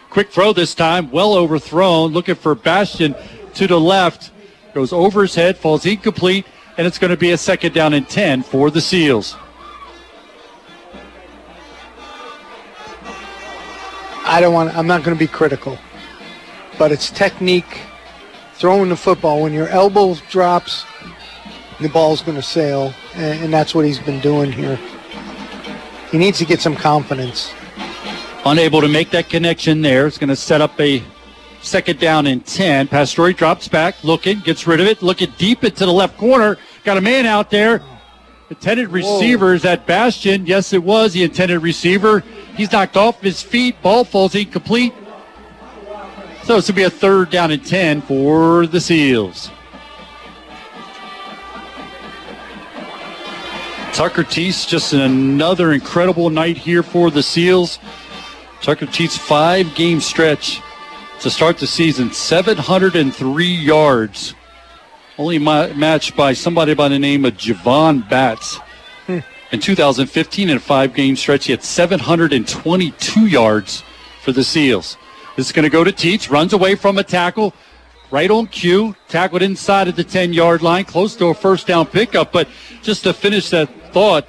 Quick 0.10 0.32
throw 0.32 0.52
this 0.52 0.74
time, 0.74 1.12
well 1.12 1.34
overthrown. 1.36 2.12
Looking 2.12 2.36
for 2.36 2.56
Bastion 2.56 3.14
to 3.54 3.68
the 3.68 3.80
left. 3.80 4.32
Goes 4.74 4.92
over 4.92 5.22
his 5.22 5.36
head, 5.36 5.58
falls 5.58 5.86
incomplete, 5.86 6.46
and 6.82 6.88
it's 6.88 6.98
going 6.98 7.12
to 7.12 7.18
be 7.18 7.30
a 7.30 7.38
second 7.38 7.76
down 7.76 7.94
and 7.94 8.10
10 8.10 8.42
for 8.42 8.72
the 8.72 8.82
Seals. 8.82 9.36
I 14.26 14.40
don't 14.42 14.52
want. 14.52 14.76
I'm 14.76 14.88
not 14.88 15.04
going 15.04 15.16
to 15.16 15.20
be 15.20 15.28
critical, 15.28 15.78
but 16.80 16.92
it's 16.92 17.12
technique. 17.12 17.82
Throwing 18.56 18.90
the 18.90 18.96
football 18.96 19.44
when 19.44 19.54
your 19.54 19.68
elbow 19.68 20.16
drops, 20.32 20.86
the 21.80 21.88
ball's 21.90 22.24
going 22.24 22.38
to 22.38 22.42
sail, 22.42 22.96
and, 23.14 23.44
and 23.44 23.54
that's 23.54 23.76
what 23.76 23.86
he's 23.86 24.00
been 24.00 24.20
doing 24.20 24.52
here. 24.52 24.80
He 26.10 26.18
needs 26.18 26.40
to 26.40 26.46
get 26.46 26.62
some 26.62 26.76
confidence. 26.76 27.54
Unable 28.44 28.82
to 28.82 28.88
make 28.88 29.12
that 29.12 29.30
connection 29.30 29.84
there. 29.84 30.08
It's 30.08 30.18
going 30.18 30.30
to 30.30 30.36
set 30.36 30.62
up 30.62 30.80
a 30.80 31.04
second 31.62 32.00
down 32.00 32.26
and 32.26 32.44
10. 32.44 32.88
Pastore 32.88 33.34
drops 33.34 33.68
back, 33.68 34.04
looking, 34.04 34.40
gets 34.40 34.66
rid 34.66 34.80
of 34.80 34.88
it, 34.88 35.04
looking 35.04 35.32
deep 35.38 35.64
into 35.64 35.86
the 35.86 35.94
left 35.94 36.18
corner. 36.18 36.58
Got 36.84 36.98
a 36.98 37.02
man 37.02 37.26
out 37.26 37.52
there. 37.52 37.82
Intended 38.50 38.90
receiver 38.90 39.54
is 39.54 39.64
at 39.66 39.86
Bastion. 39.86 40.46
Yes, 40.46 40.74
it 40.74 40.84
was 40.84 41.14
the 41.14 41.24
intended 41.24 41.60
receiver. 41.60 42.22
He's 42.56 42.72
knocked 42.72 42.98
off 42.98 43.22
his 43.22 43.42
feet. 43.42 43.82
Ball 43.82 44.04
falls 44.04 44.36
incomplete. 44.36 44.94
So 46.44 46.58
it's 46.58 46.68
to 46.68 46.74
be 46.74 46.84
a 46.84 46.90
third 46.90 47.30
down 47.30 47.52
and 47.52 47.66
10 47.66 48.02
for 48.02 48.66
the 48.66 48.82
Seals. 48.82 49.52
Tucker 53.94 54.24
Teets, 54.24 54.68
just 54.68 54.94
another 54.94 55.74
incredible 55.74 56.30
night 56.30 56.58
here 56.58 56.82
for 56.82 57.12
the 57.12 57.22
Seals. 57.22 57.78
Tucker 58.62 58.88
Teets, 58.88 59.18
five 59.18 59.74
game 59.76 60.02
stretch 60.02 60.62
to 61.20 61.30
start 61.30 61.58
the 61.58 61.68
season, 61.68 62.12
703 62.12 63.46
yards. 63.46 64.34
Only 65.22 65.38
ma- 65.38 65.68
matched 65.76 66.16
by 66.16 66.34
somebody 66.34 66.74
by 66.74 66.88
the 66.88 66.98
name 66.98 67.26
of 67.26 67.38
Javon 67.38 68.10
Batts. 68.10 68.56
Hmm. 69.06 69.20
In 69.52 69.60
2015, 69.60 70.50
in 70.50 70.58
a 70.58 70.60
five 70.60 70.96
game 70.96 71.16
stretch, 71.16 71.46
he 71.46 71.52
had 71.52 71.64
722 71.64 73.28
yards 73.28 73.84
for 74.24 74.32
the 74.32 74.44
Seals. 74.44 74.98
This 75.36 75.46
is 75.46 75.52
going 75.52 75.62
to 75.62 75.70
go 75.70 75.84
to 75.84 75.92
Teets, 75.92 76.32
runs 76.32 76.54
away 76.54 76.74
from 76.74 76.98
a 76.98 77.04
tackle, 77.04 77.54
right 78.10 78.32
on 78.32 78.48
cue, 78.48 78.96
tackled 79.10 79.44
inside 79.44 79.88
of 79.88 79.96
the 79.96 80.04
10 80.04 80.34
yard 80.34 80.64
line, 80.64 80.86
close 80.86 81.16
to 81.18 81.28
a 81.28 81.36
first 81.36 81.68
down 81.68 81.86
pickup. 81.86 82.32
But 82.32 82.48
just 82.82 83.04
to 83.04 83.14
finish 83.14 83.52
that 83.52 83.70
thought, 83.94 84.28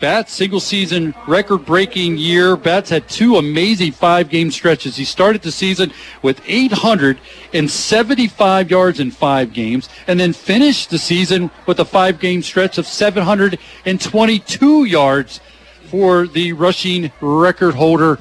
Bats 0.00 0.32
single 0.32 0.58
season 0.60 1.14
record 1.26 1.64
breaking 1.64 2.18
year. 2.18 2.56
Bats 2.56 2.90
had 2.90 3.08
two 3.08 3.36
amazing 3.36 3.92
five 3.92 4.28
game 4.28 4.50
stretches. 4.50 4.96
He 4.96 5.04
started 5.04 5.42
the 5.42 5.52
season 5.52 5.92
with 6.22 6.40
875 6.46 8.70
yards 8.70 9.00
in 9.00 9.10
five 9.10 9.52
games 9.52 9.88
and 10.06 10.20
then 10.20 10.32
finished 10.32 10.90
the 10.90 10.98
season 10.98 11.50
with 11.66 11.80
a 11.80 11.84
five 11.84 12.20
game 12.20 12.42
stretch 12.42 12.78
of 12.78 12.86
722 12.86 14.84
yards 14.84 15.40
for 15.86 16.26
the 16.26 16.52
rushing 16.52 17.12
record 17.20 17.74
holder, 17.74 18.18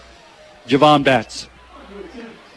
Javon 0.68 1.03
Bats. 1.03 1.48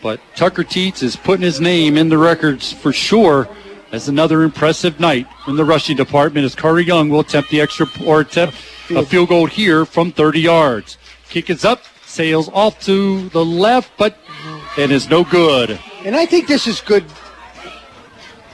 But 0.03 0.20
Tucker 0.37 0.62
Teets 0.62 1.03
is 1.03 1.16
putting 1.16 1.43
his 1.43 1.61
name 1.61 1.97
in 1.97 2.09
the 2.09 2.19
records 2.19 2.73
for 2.73 2.93
sure 2.93 3.49
as 3.93 4.09
another 4.09 4.43
impressive 4.43 5.01
night 5.01 5.27
in 5.47 5.57
the 5.57 5.65
rushing 5.65 5.97
department 5.97 6.45
as 6.45 6.55
Carter 6.55 6.81
Young 6.81 7.09
will 7.09 7.21
attempt 7.21 7.51
the 7.51 7.61
extra 7.61 7.87
or 8.05 8.21
attempt 8.21 8.57
a 8.91 9.05
field 9.05 9.29
goal 9.29 9.47
here 9.47 9.85
from 9.85 10.13
30 10.13 10.41
yards. 10.41 10.99
Kick 11.29 11.51
is 11.51 11.65
up, 11.65 11.83
sails 12.05 12.49
off 12.53 12.81
to 12.81 13.29
the 13.31 13.45
left, 13.45 13.91
but 13.97 14.19
it 14.79 14.91
is 14.91 15.09
no 15.09 15.25
good. 15.25 15.79
And 16.05 16.15
I 16.15 16.27
think 16.27 16.47
this 16.47 16.67
is 16.67 16.81
good. 16.81 17.05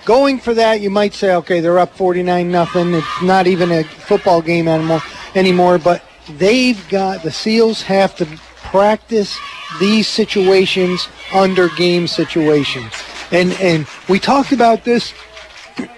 Going 0.05 0.41
for 0.41 0.55
that, 0.55 0.81
you 0.81 0.91
might 0.91 1.15
say, 1.15 1.35
okay, 1.37 1.61
they're 1.61 1.79
up 1.79 1.95
49 1.95 2.51
nothing. 2.51 2.95
It's 2.95 3.23
not 3.23 3.47
even 3.47 3.71
a 3.71 3.85
football 3.85 4.43
game 4.43 4.67
anymore, 4.67 5.03
anymore. 5.35 5.79
But 5.79 6.03
they've 6.29 6.89
got 6.89 7.23
the 7.23 7.31
Seals 7.31 7.83
have 7.83 8.17
to 8.17 8.27
practice 8.57 9.39
these 9.79 10.09
situations 10.09 11.09
under 11.33 11.69
game 11.71 12.09
situations. 12.09 12.93
And 13.33 13.53
and 13.55 13.87
we 14.09 14.19
talked 14.19 14.53
about 14.53 14.85
this 14.85 15.13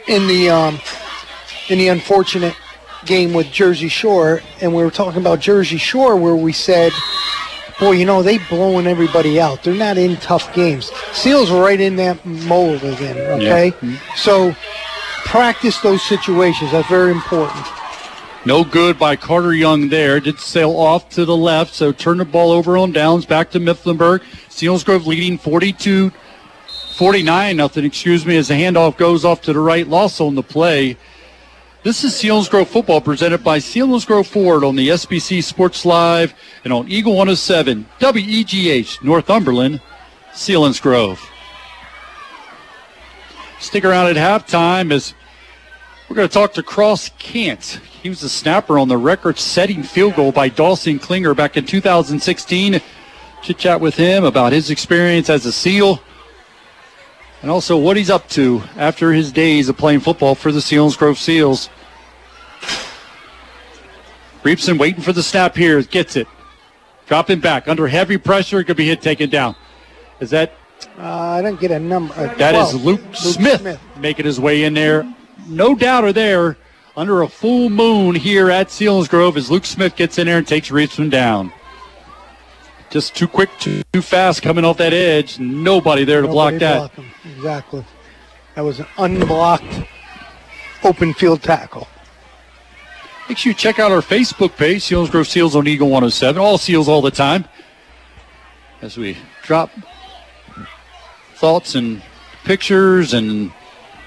in 0.06 0.26
the 0.26 0.50
um, 0.50 0.80
in 1.68 1.78
the 1.78 1.88
unfortunate 1.88 2.56
game 3.04 3.32
with 3.32 3.50
Jersey 3.50 3.88
Shore, 3.88 4.40
and 4.60 4.74
we 4.74 4.82
were 4.82 4.90
talking 4.90 5.20
about 5.20 5.40
Jersey 5.40 5.76
Shore 5.76 6.16
where 6.16 6.36
we 6.36 6.52
said, 6.52 6.92
boy, 7.78 7.92
you 7.92 8.04
know, 8.04 8.22
they 8.22 8.38
blowing 8.38 8.86
everybody 8.86 9.40
out. 9.40 9.62
They're 9.62 9.74
not 9.74 9.98
in 9.98 10.16
tough 10.16 10.54
games. 10.54 10.90
Seals 11.12 11.50
are 11.50 11.62
right 11.62 11.80
in 11.80 11.96
that 11.96 12.24
mold 12.24 12.82
again, 12.82 13.16
okay? 13.40 13.72
Yeah. 13.82 13.98
So 14.16 14.54
practice 15.24 15.78
those 15.80 16.02
situations. 16.02 16.72
That's 16.72 16.88
very 16.88 17.10
important. 17.10 17.66
No 18.46 18.62
good 18.62 18.98
by 18.98 19.16
Carter 19.16 19.54
Young 19.54 19.88
there. 19.88 20.20
Did 20.20 20.38
sail 20.38 20.76
off 20.76 21.08
to 21.10 21.24
the 21.24 21.36
left, 21.36 21.74
so 21.74 21.92
turn 21.92 22.18
the 22.18 22.26
ball 22.26 22.52
over 22.52 22.76
on 22.76 22.92
downs 22.92 23.24
back 23.24 23.50
to 23.52 23.58
Mifflinburg. 23.58 24.20
Selinsgrove 24.50 25.06
leading 25.06 25.38
42 25.38 26.12
49 26.94 27.56
nothing, 27.56 27.84
excuse 27.84 28.24
me, 28.24 28.36
as 28.36 28.46
the 28.46 28.54
handoff 28.54 28.96
goes 28.96 29.24
off 29.24 29.42
to 29.42 29.52
the 29.52 29.58
right. 29.58 29.88
Loss 29.88 30.20
on 30.20 30.36
the 30.36 30.44
play. 30.44 30.96
This 31.82 32.04
is 32.04 32.12
Selinsgrove 32.12 32.68
football 32.68 33.00
presented 33.00 33.42
by 33.42 33.58
Selinsgrove 33.58 34.26
Ford 34.26 34.62
on 34.62 34.76
the 34.76 34.90
SBC 34.90 35.42
Sports 35.42 35.84
Live 35.84 36.34
and 36.62 36.72
on 36.72 36.88
Eagle 36.88 37.14
107 37.14 37.84
WEGH 38.00 39.02
Northumberland, 39.02 39.80
Selinsgrove. 40.34 41.18
Stick 43.58 43.84
around 43.84 44.06
at 44.06 44.16
halftime 44.16 44.92
as 44.92 45.14
we're 46.08 46.14
going 46.14 46.28
to 46.28 46.32
talk 46.32 46.52
to 46.52 46.62
Cross 46.62 47.10
Kant. 47.18 47.80
He 48.04 48.08
was 48.08 48.20
the 48.20 48.28
snapper 48.28 48.78
on 48.78 48.86
the 48.86 48.98
record-setting 48.98 49.82
field 49.82 50.14
goal 50.14 50.30
by 50.30 50.48
Dawson 50.48 51.00
Klinger 51.00 51.34
back 51.34 51.56
in 51.56 51.66
2016. 51.66 52.80
Chit 53.42 53.58
chat 53.58 53.80
with 53.80 53.96
him 53.96 54.22
about 54.22 54.52
his 54.52 54.70
experience 54.70 55.28
as 55.28 55.44
a 55.44 55.50
SEAL 55.50 56.00
and 57.44 57.50
also 57.50 57.76
what 57.76 57.94
he's 57.94 58.08
up 58.08 58.26
to 58.30 58.62
after 58.74 59.12
his 59.12 59.30
days 59.30 59.68
of 59.68 59.76
playing 59.76 60.00
football 60.00 60.34
for 60.34 60.50
the 60.50 60.60
Selinsgrove 60.60 61.18
Seals. 61.18 61.68
Reepson 64.42 64.78
waiting 64.78 65.02
for 65.02 65.12
the 65.12 65.22
snap 65.22 65.54
here. 65.54 65.82
Gets 65.82 66.16
it. 66.16 66.26
Dropping 67.04 67.40
back 67.40 67.68
under 67.68 67.86
heavy 67.86 68.16
pressure. 68.16 68.64
Could 68.64 68.78
be 68.78 68.86
hit 68.86 69.02
taken 69.02 69.28
down. 69.28 69.56
Is 70.20 70.30
that? 70.30 70.54
Uh, 70.98 71.02
I 71.02 71.42
didn't 71.42 71.60
get 71.60 71.70
a 71.70 71.78
number. 71.78 72.14
Uh, 72.14 72.32
That 72.36 72.54
is 72.54 72.70
12. 72.70 72.82
Luke, 72.82 73.00
Smith, 73.14 73.78
making 73.98 74.24
his 74.24 74.40
way 74.40 74.64
in 74.64 74.72
there. 74.72 75.06
No 75.46 75.74
doubter 75.74 76.14
there. 76.14 76.56
Under 76.96 77.20
a 77.20 77.28
full 77.28 77.68
moon 77.68 78.14
here 78.14 78.50
at 78.50 78.68
Selinsgrove 78.68 79.36
as 79.36 79.50
Luke 79.50 79.66
Smith 79.66 79.96
gets 79.96 80.18
in 80.18 80.28
there 80.28 80.38
and 80.38 80.48
takes 80.48 80.70
Reepson 80.70 81.10
down. 81.10 81.52
Just 82.94 83.16
too 83.16 83.26
quick, 83.26 83.50
too, 83.58 83.82
too 83.92 84.02
fast 84.02 84.40
coming 84.40 84.64
off 84.64 84.76
that 84.76 84.92
edge. 84.92 85.40
Nobody 85.40 86.04
there 86.04 86.22
to 86.22 86.28
block 86.28 86.54
that. 86.60 86.94
block. 86.94 87.06
Exactly. 87.24 87.84
That 88.54 88.60
was 88.60 88.78
an 88.78 88.86
unblocked 88.98 89.82
open 90.84 91.12
field 91.12 91.42
tackle. 91.42 91.88
Make 93.28 93.38
sure 93.38 93.50
you 93.50 93.54
check 93.54 93.80
out 93.80 93.90
our 93.90 94.00
Facebook 94.00 94.56
page, 94.56 94.82
Selinsgrove 94.82 95.26
Seals 95.26 95.56
on 95.56 95.66
Eagle 95.66 95.88
107. 95.88 96.40
All 96.40 96.56
seals 96.56 96.88
all 96.88 97.02
the 97.02 97.10
time. 97.10 97.46
As 98.80 98.96
we 98.96 99.16
drop 99.42 99.72
thoughts 101.34 101.74
and 101.74 102.00
pictures 102.44 103.12
and 103.12 103.50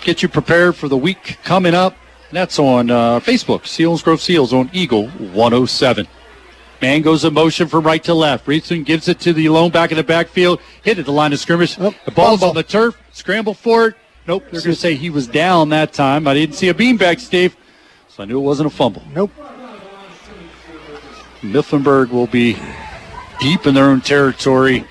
get 0.01 0.23
you 0.23 0.29
prepared 0.29 0.77
for 0.77 0.87
the 0.87 0.95
week 0.95 1.39
coming 1.43 1.73
up. 1.73 1.97
And 2.29 2.37
that's 2.37 2.57
on 2.57 2.89
uh, 2.89 3.19
Facebook, 3.19 3.63
Selinsgrove 3.63 4.21
Seals 4.21 4.53
on 4.53 4.69
Eagle 4.71 5.09
107. 5.09 6.07
Man 6.81 7.01
goes 7.01 7.25
in 7.25 7.33
motion 7.33 7.67
from 7.67 7.85
right 7.85 8.03
to 8.03 8.13
left. 8.13 8.45
Reepson 8.45 8.85
gives 8.85 9.07
it 9.07 9.19
to 9.21 9.33
the 9.33 9.49
lone 9.49 9.71
back 9.71 9.91
in 9.91 9.97
the 9.97 10.03
backfield. 10.03 10.61
Hit 10.83 10.99
at 10.99 11.05
the 11.05 11.11
line 11.11 11.33
of 11.33 11.39
scrimmage. 11.39 11.75
the 11.75 11.93
ball's 12.13 12.43
on 12.43 12.53
the 12.53 12.63
turf. 12.63 12.97
Scramble 13.11 13.53
for 13.53 13.87
it. 13.87 13.95
Nope. 14.27 14.43
They're 14.51 14.61
going 14.61 14.75
to 14.75 14.75
say 14.75 14.95
he 14.95 15.09
was 15.09 15.25
down 15.25 15.69
that 15.69 15.93
time. 15.93 16.27
I 16.27 16.33
didn't 16.33 16.55
see 16.55 16.69
a 16.69 16.73
beanbag, 16.73 17.19
Steve. 17.19 17.55
So 18.09 18.23
I 18.23 18.25
knew 18.25 18.39
it 18.39 18.43
wasn't 18.43 18.67
a 18.67 18.69
fumble. 18.69 19.03
Nope. 19.13 19.31
Mifflinburg 21.41 22.09
will 22.09 22.27
be 22.27 22.57
deep 23.39 23.65
in 23.67 23.75
their 23.75 23.85
own 23.85 24.01
territory, 24.01 24.85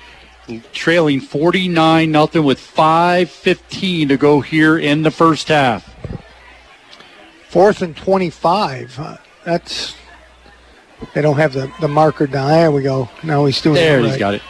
trailing 0.71 1.19
49 1.19 2.11
nothing 2.11 2.43
with 2.43 2.59
5:15 2.59 4.07
to 4.07 4.17
go 4.17 4.41
here 4.41 4.77
in 4.77 5.03
the 5.03 5.11
first 5.11 5.49
half. 5.49 5.93
Fourth 7.49 7.81
and 7.81 7.95
25. 7.95 8.99
Uh, 8.99 9.17
that's. 9.43 9.95
They 11.13 11.21
don't 11.21 11.37
have 11.37 11.53
the, 11.53 11.71
the 11.79 11.87
marker 11.87 12.27
down. 12.27 12.49
There 12.49 12.71
we 12.71 12.81
go. 12.83 13.09
Now 13.23 13.45
he's 13.45 13.61
doing 13.61 13.75
it. 13.77 13.79
There, 13.79 13.99
it 13.99 14.03
he's 14.03 14.11
right. 14.13 14.19
got 14.19 14.33
it. 14.35 14.41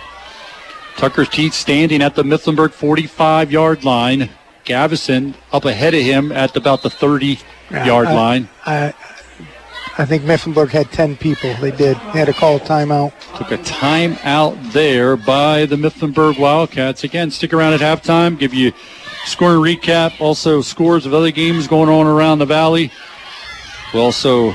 Tucker's 0.96 1.30
Teets 1.30 1.54
standing 1.54 2.02
at 2.02 2.16
the 2.16 2.24
Mifflinburg 2.24 2.72
45 2.74 3.52
yard 3.52 3.84
line. 3.84 4.30
Gavison 4.66 5.34
up 5.54 5.64
ahead 5.66 5.94
of 5.94 6.02
him 6.02 6.32
at 6.32 6.56
about 6.58 6.82
the 6.82 6.90
30 6.90 7.40
Yeah, 7.72 7.86
yard 7.86 8.08
I- 8.08 8.14
line. 8.14 8.50
I, 8.66 8.94
I 10.00 10.06
think 10.06 10.24
Mifflinburg 10.24 10.70
had 10.70 10.92
10 10.92 11.18
people. 11.18 11.54
They 11.56 11.72
did. 11.72 11.98
They 11.98 12.20
had 12.20 12.26
to 12.26 12.34
call 12.34 12.58
a 12.58 12.60
timeout. 12.60 13.14
Took 13.38 13.52
a 13.52 13.58
timeout 13.60 14.72
there 14.72 15.16
by 15.18 15.66
the 15.66 15.76
Mifflinburg 15.76 16.38
Wildcats. 16.38 17.04
Again, 17.04 17.32
stick 17.32 17.52
around 17.54 17.74
at 17.74 17.80
halftime, 17.80 18.38
give 18.38 18.54
you 18.54 18.74
scoring 19.26 19.58
recap, 19.78 20.20
also 20.22 20.62
scores 20.62 21.06
of 21.06 21.14
other 21.14 21.32
games 21.32 21.68
going 21.68 21.90
on 21.90 22.06
around 22.06 22.40
the 22.40 22.46
valley. 22.46 22.92
We'll 23.94 24.04
also 24.04 24.54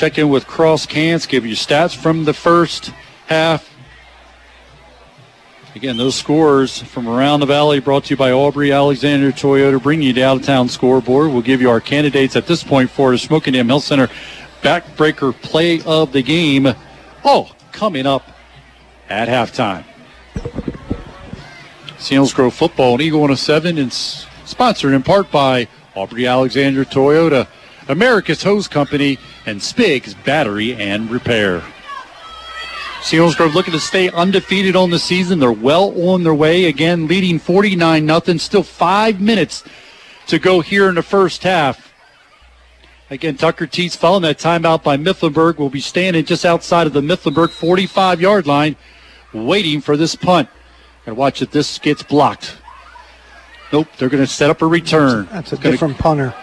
check 0.00 0.16
in 0.16 0.30
with 0.30 0.46
Cross 0.46 0.86
Cans, 0.86 1.26
give 1.26 1.44
you 1.44 1.54
stats 1.54 1.94
from 1.94 2.24
the 2.24 2.32
first 2.32 2.86
half. 3.26 3.70
Again, 5.74 5.98
those 5.98 6.14
scores 6.14 6.80
from 6.80 7.06
around 7.06 7.40
the 7.40 7.46
valley 7.46 7.80
brought 7.80 8.04
to 8.04 8.14
you 8.14 8.16
by 8.16 8.32
Aubrey 8.32 8.72
Alexander 8.72 9.30
Toyota, 9.30 9.80
bringing 9.82 10.06
you 10.06 10.14
the 10.14 10.24
out 10.24 10.38
of 10.38 10.42
town 10.42 10.70
scoreboard. 10.70 11.30
We'll 11.30 11.42
give 11.42 11.60
you 11.60 11.68
our 11.68 11.82
candidates 11.82 12.34
at 12.34 12.46
this 12.46 12.64
point 12.64 12.88
for 12.88 13.10
the 13.10 13.18
Shamokin 13.18 13.52
Dam 13.52 13.68
Health 13.68 13.84
Center 13.84 14.08
backbreaker 14.62 15.34
play 15.42 15.82
of 15.82 16.12
the 16.12 16.22
game. 16.22 16.66
Oh, 17.22 17.52
coming 17.70 18.06
up 18.06 18.26
at 19.10 19.28
halftime. 19.28 19.84
Selinsgrove 21.98 22.54
Football 22.54 22.94
and 22.94 23.02
Eagle 23.02 23.20
107 23.20 23.76
is 23.76 24.26
sponsored 24.46 24.94
in 24.94 25.02
part 25.02 25.30
by 25.30 25.68
Aubrey 25.94 26.26
Alexander 26.26 26.86
Toyota, 26.86 27.46
America's 27.86 28.42
Hose 28.42 28.66
Company, 28.66 29.18
and 29.46 29.62
Spig's 29.62 30.14
Battery 30.14 30.74
and 30.74 31.10
Repair. 31.10 31.62
Selinsgrove 33.00 33.54
looking 33.54 33.72
to 33.72 33.80
stay 33.80 34.10
undefeated 34.10 34.76
on 34.76 34.90
the 34.90 34.98
season. 34.98 35.38
They're 35.38 35.50
well 35.52 36.10
on 36.10 36.22
their 36.22 36.34
way. 36.34 36.66
Again, 36.66 37.06
leading 37.08 37.38
49 37.38 38.04
nothing. 38.04 38.38
Still 38.38 38.62
five 38.62 39.20
minutes 39.20 39.64
to 40.26 40.38
go 40.38 40.60
here 40.60 40.88
in 40.88 40.96
the 40.96 41.02
first 41.02 41.42
half. 41.42 41.92
Again, 43.08 43.36
Tucker 43.36 43.66
Teets 43.66 43.96
following 43.96 44.22
that 44.22 44.38
timeout 44.38 44.82
by 44.84 44.96
Mifflinburg 44.96 45.56
will 45.56 45.70
be 45.70 45.80
standing 45.80 46.24
just 46.24 46.44
outside 46.44 46.86
of 46.86 46.92
the 46.92 47.00
Mifflinburg 47.00 47.50
45 47.50 48.20
yard 48.20 48.46
line, 48.46 48.76
waiting 49.32 49.80
for 49.80 49.96
this 49.96 50.14
punt. 50.14 50.48
And 51.06 51.16
watch 51.16 51.40
if 51.40 51.50
this 51.50 51.78
gets 51.78 52.02
blocked. 52.02 52.58
Nope, 53.72 53.88
they're 53.98 54.10
going 54.10 54.22
to 54.22 54.30
set 54.30 54.50
up 54.50 54.60
a 54.62 54.66
return. 54.66 55.26
That's 55.32 55.52
a 55.52 55.56
Gonna- 55.56 55.70
different 55.70 55.98
punter. 55.98 56.34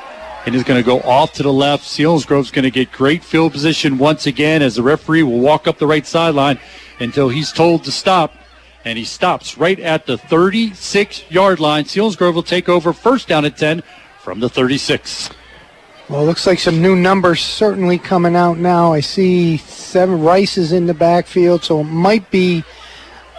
Is 0.55 0.63
going 0.63 0.81
to 0.81 0.85
go 0.85 1.01
off 1.01 1.33
to 1.33 1.43
the 1.43 1.51
left. 1.51 1.83
Selinsgrove's 1.83 2.51
going 2.51 2.63
to 2.63 2.71
get 2.71 2.91
great 2.91 3.23
field 3.23 3.51
position 3.51 3.97
once 3.97 4.27
again 4.27 4.61
as 4.61 4.75
the 4.75 4.83
referee 4.83 5.23
will 5.23 5.39
walk 5.39 5.67
up 5.67 5.77
the 5.77 5.87
right 5.87 6.05
sideline 6.05 6.59
until 6.99 7.29
he's 7.29 7.51
told 7.51 7.83
to 7.83 7.91
stop. 7.91 8.33
And 8.85 8.97
he 8.97 9.03
stops 9.03 9.57
right 9.57 9.79
at 9.79 10.05
the 10.05 10.17
36 10.17 11.29
yard 11.29 11.59
line. 11.59 11.83
Selinsgrove 11.83 12.33
will 12.33 12.43
take 12.43 12.69
over 12.69 12.93
first 12.93 13.27
down 13.27 13.43
at 13.43 13.57
10 13.57 13.83
from 14.21 14.39
the 14.39 14.47
36. 14.47 15.31
Well, 16.09 16.25
looks 16.25 16.47
like 16.47 16.59
some 16.59 16.81
new 16.81 16.95
numbers 16.95 17.41
certainly 17.41 17.97
coming 17.97 18.37
out 18.37 18.57
now. 18.57 18.93
I 18.93 19.01
see 19.01 19.57
seven 19.57 20.21
Rice 20.21 20.57
is 20.57 20.71
in 20.71 20.85
the 20.85 20.93
backfield, 20.93 21.65
so 21.65 21.81
it 21.81 21.85
might 21.85 22.31
be 22.31 22.63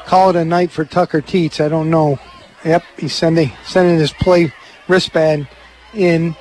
call 0.05 0.30
it 0.30 0.36
a 0.36 0.44
night 0.44 0.70
for 0.70 0.85
Tucker 0.85 1.22
Teets. 1.22 1.64
I 1.64 1.68
don't 1.68 1.89
know. 1.89 2.18
Yep, 2.66 2.82
he's 2.98 3.14
sending 3.14 3.52
sending 3.64 3.98
his 3.98 4.12
play 4.12 4.52
wristband 4.86 5.48
in. 5.94 6.36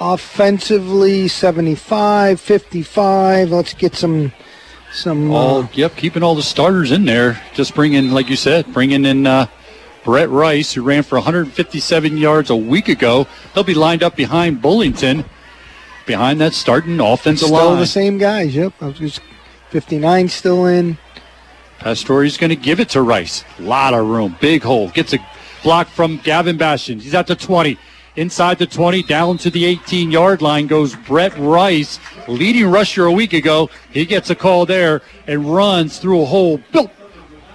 Offensively, 0.00 1.28
75, 1.28 2.40
55. 2.40 3.50
Let's 3.50 3.74
get 3.74 3.94
some 3.94 4.32
some. 4.92 5.30
All 5.30 5.62
Uh, 5.62 5.68
yep, 5.74 5.94
keeping 5.94 6.22
all 6.22 6.34
the 6.34 6.42
starters 6.42 6.90
in 6.90 7.04
there. 7.04 7.40
Just 7.52 7.74
bringing, 7.74 8.10
like 8.10 8.30
you 8.30 8.36
said, 8.36 8.72
bringing 8.72 9.04
in 9.04 9.26
uh, 9.26 9.46
Brett 10.02 10.30
Rice, 10.30 10.72
who 10.72 10.82
ran 10.82 11.02
for 11.02 11.16
157 11.16 12.16
yards 12.16 12.48
a 12.48 12.56
week 12.56 12.88
ago. 12.88 13.26
He'll 13.52 13.62
be 13.62 13.74
lined 13.74 14.02
up 14.02 14.16
behind 14.16 14.62
Bullington, 14.62 15.26
behind 16.06 16.40
that 16.40 16.54
starting 16.54 16.98
offensive 16.98 17.48
still 17.48 17.70
line. 17.70 17.78
the 17.78 17.86
same 17.86 18.16
guys. 18.16 18.54
Yep, 18.54 18.72
I 18.80 18.86
was 18.86 18.98
just 18.98 19.20
59 19.68 20.28
still 20.28 20.64
in. 20.64 20.96
Pastore's 21.78 22.38
going 22.38 22.50
to 22.50 22.56
give 22.56 22.80
it 22.80 22.88
to 22.90 23.02
Rice. 23.02 23.44
Lot 23.58 23.92
of 23.92 24.06
room. 24.06 24.36
Big 24.40 24.62
hole. 24.62 24.88
Gets 24.90 25.12
a 25.12 25.18
block 25.62 25.88
from 25.88 26.18
Gavin 26.18 26.56
Bastion. 26.56 27.00
He's 27.00 27.14
at 27.14 27.26
the 27.26 27.36
20. 27.36 27.78
Inside 28.16 28.58
the 28.58 28.66
20, 28.66 29.02
down 29.04 29.38
to 29.38 29.50
the 29.50 29.64
18 29.64 30.10
yard 30.10 30.42
line 30.42 30.66
goes 30.66 30.96
Brett 30.96 31.36
Rice, 31.38 32.00
leading 32.26 32.66
rusher 32.66 33.04
a 33.04 33.12
week 33.12 33.32
ago. 33.32 33.70
He 33.92 34.04
gets 34.04 34.30
a 34.30 34.34
call 34.34 34.66
there 34.66 35.02
and 35.26 35.54
runs 35.54 35.98
through 35.98 36.22
a 36.22 36.26
hole 36.26 36.60
built 36.72 36.90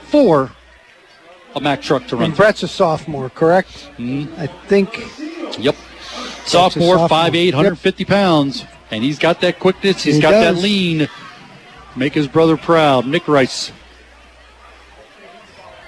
for 0.08 0.52
a 1.56 1.60
Mack 1.60 1.82
truck 1.82 2.08
to 2.08 2.16
run. 2.16 2.26
And 2.26 2.36
Brett's 2.36 2.64
a 2.64 2.68
sophomore, 2.68 3.30
correct? 3.30 3.90
Mhm. 3.98 4.28
I 4.40 4.48
think. 4.68 5.08
Yep. 5.60 5.76
Sophomore, 6.46 6.98
sophomore. 6.98 7.08
5'8", 7.10 7.54
150 7.54 8.06
pounds. 8.06 8.66
And 8.92 9.04
he's 9.04 9.20
got 9.20 9.42
that 9.42 9.60
quickness. 9.60 10.04
He's 10.04 10.16
He 10.16 10.22
got 10.22 10.32
that 10.32 10.58
lean. 10.58 11.10
Make 11.96 12.14
his 12.14 12.28
brother 12.28 12.56
proud. 12.56 13.08
Nick 13.08 13.28
Rice. 13.28 13.72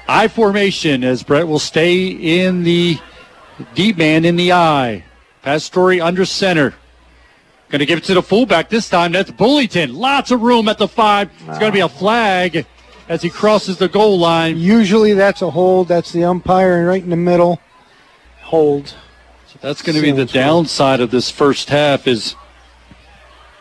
I 0.07 0.29
formation 0.29 1.03
as 1.03 1.21
Brett 1.23 1.47
will 1.47 1.59
stay 1.59 2.07
in 2.07 2.63
the 2.63 2.97
deep 3.73 3.97
man 3.97 4.25
in 4.25 4.35
the 4.35 4.51
eye. 4.53 5.03
Pastore 5.41 6.01
under 6.01 6.25
center. 6.25 6.73
Going 7.69 7.79
to 7.79 7.85
give 7.85 7.97
it 7.97 8.05
to 8.05 8.13
the 8.13 8.23
fullback 8.23 8.69
this 8.69 8.87
time. 8.87 9.11
That's 9.11 9.31
Bullington. 9.31 9.93
Lots 9.93 10.31
of 10.31 10.41
room 10.41 10.69
at 10.69 10.77
the 10.77 10.87
five. 10.87 11.29
It's 11.47 11.59
going 11.59 11.71
to 11.71 11.75
be 11.75 11.81
a 11.81 11.89
flag 11.89 12.65
as 13.09 13.21
he 13.21 13.29
crosses 13.29 13.77
the 13.77 13.89
goal 13.89 14.17
line. 14.17 14.57
Usually 14.57 15.13
that's 15.13 15.41
a 15.41 15.51
hold. 15.51 15.87
That's 15.87 16.11
the 16.11 16.23
umpire 16.23 16.87
right 16.87 17.03
in 17.03 17.09
the 17.09 17.17
middle. 17.17 17.59
Hold. 18.43 18.95
So 19.47 19.57
That's 19.61 19.81
going 19.81 19.95
to 19.95 20.01
be 20.01 20.11
the 20.11 20.25
downside 20.25 21.01
of 21.01 21.11
this 21.11 21.29
first 21.29 21.69
half 21.69 22.07
is 22.07 22.35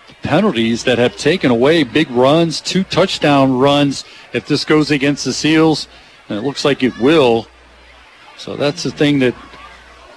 the 0.07 0.15
penalties 0.23 0.85
that 0.85 0.99
have 0.99 1.17
taken 1.17 1.51
away 1.51 1.83
big 1.83 2.11
runs, 2.11 2.61
two 2.61 2.85
touchdown 2.85 3.59
runs. 3.59 4.05
If 4.33 4.47
this 4.47 4.65
goes 4.65 4.91
against 4.91 5.25
the 5.25 5.33
Seals, 5.33 5.89
and 6.29 6.39
it 6.39 6.43
looks 6.43 6.65
like 6.65 6.83
it 6.83 6.99
will. 6.99 7.49
So 8.37 8.57
that's 8.57 8.83
the 8.83 8.91
thing 8.91 9.19
that 9.21 9.35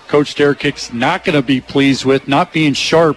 Coach 0.09 0.33
Derek 0.33 0.61
Hicks' 0.61 0.91
not 0.91 1.23
going 1.23 1.35
to 1.35 1.41
be 1.41 1.61
pleased 1.61 2.03
with, 2.03 2.27
not 2.27 2.51
being 2.51 2.73
sharp 2.73 3.15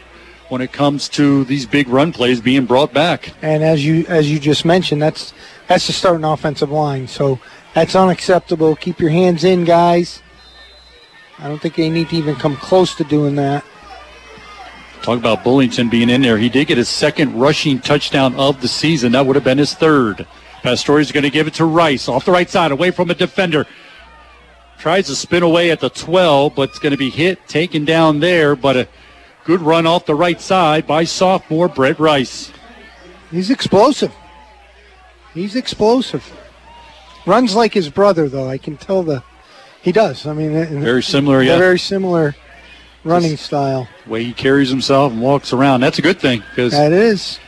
when 0.51 0.61
it 0.61 0.73
comes 0.73 1.09
to 1.09 1.45
these 1.47 1.65
big 1.65 1.89
run 1.89 2.13
plays 2.13 2.39
being 2.39 2.67
brought 2.67 2.93
back. 2.93 3.33
And 3.41 3.65
as 3.65 3.85
you 3.85 4.05
as 4.09 4.31
you 4.31 4.39
just 4.39 4.67
mentioned, 4.67 5.01
that's 5.01 5.33
that's 5.69 5.87
the 5.87 5.95
starting 5.95 6.25
offensive 6.25 6.71
line. 6.71 7.09
So 7.09 7.41
that's 7.75 7.97
unacceptable. 7.97 8.77
Keep 8.77 9.01
your 9.01 9.09
hands 9.09 9.43
in, 9.43 9.65
guys. 9.65 10.23
I 11.39 11.49
don't 11.49 11.61
think 11.61 11.77
they 11.77 11.89
need 11.89 12.11
to 12.11 12.17
even 12.17 12.37
come 12.37 12.57
close 12.57 12.95
to 12.97 13.05
doing 13.05 13.37
that. 13.37 13.65
Talk 15.01 15.19
about 15.19 15.43
Bullington 15.43 15.91
being 15.91 16.11
in 16.11 16.21
there. 16.21 16.37
He 16.37 16.51
did 16.51 16.69
get 16.69 16.77
his 16.77 16.91
second 16.91 17.35
rushing 17.35 17.81
touchdown 17.81 18.35
of 18.37 18.61
the 18.61 18.69
season. 18.69 19.13
That 19.13 19.25
would 19.25 19.35
have 19.35 19.45
been 19.45 19.59
his 19.59 19.73
third. 19.75 20.27
Pastore 20.63 21.01
is 21.01 21.11
going 21.11 21.25
to 21.25 21.31
give 21.31 21.47
it 21.47 21.55
to 21.55 21.65
Rice 21.65 22.09
off 22.09 22.27
the 22.27 22.31
right 22.31 22.49
side, 22.49 22.71
away 22.71 22.91
from 22.91 23.11
a 23.11 23.15
defender. 23.15 23.67
Tries 24.83 25.07
to 25.07 25.15
spin 25.15 25.45
away 25.45 25.71
at 25.71 25.79
the 25.79 25.91
12, 25.91 26.57
but 26.57 26.71
it's 26.71 26.81
going 26.81 26.91
to 26.91 26.97
be 26.97 27.09
hit, 27.09 27.47
taken 27.47 27.85
down 27.85 28.19
there. 28.19 28.57
But 28.57 28.77
a 28.77 28.89
good 29.45 29.61
run 29.61 29.87
off 29.87 30.07
the 30.07 30.15
right 30.17 30.41
side 30.41 30.89
by 30.89 31.05
sophomore 31.05 31.69
Brett 31.69 32.01
Rice. 32.01 32.51
He's 33.31 33.49
explosive. 33.49 34.13
He's 35.35 35.55
explosive. 35.55 36.29
Runs 37.27 37.55
like 37.55 37.73
his 37.73 37.91
brother, 37.91 38.29
though. 38.29 38.49
I 38.49 38.59
can 38.59 38.77
tell 38.77 39.05
the 39.05 39.23
he 39.83 39.93
does. 39.93 40.27
I 40.27 40.33
mean, 40.33 40.51
Very 40.81 41.05
similar, 41.05 41.45
yeah. 41.45 41.59
Very 41.59 41.79
similar 41.79 42.35
running 43.05 43.37
style. 43.37 43.87
Way 44.09 44.25
he 44.25 44.33
carries 44.33 44.69
himself 44.69 45.13
and 45.13 45.23
walks 45.23 45.53
around. 45.53 45.83
That's 45.83 46.01
a 46.01 46.03
good 46.03 46.19
thing 46.19 46.43
because, 46.51 46.73
That 46.73 46.91
is 46.91 47.39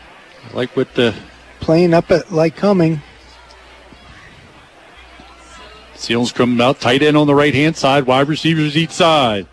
like 0.52 0.77
with 0.77 0.94
the 0.94 1.12
playing 1.59 1.94
up 1.94 2.12
at 2.12 2.31
like 2.31 2.55
coming. 2.55 3.02
Seals 6.05 6.32
coming 6.32 6.60
out 6.60 6.81
tight 6.81 7.02
end 7.02 7.16
on 7.16 7.26
the 7.26 7.35
right 7.35 7.55
hand 7.55 7.76
side, 7.76 8.05
wide 8.05 8.28
receivers 8.28 8.76
each 8.76 8.90
side. 8.90 9.47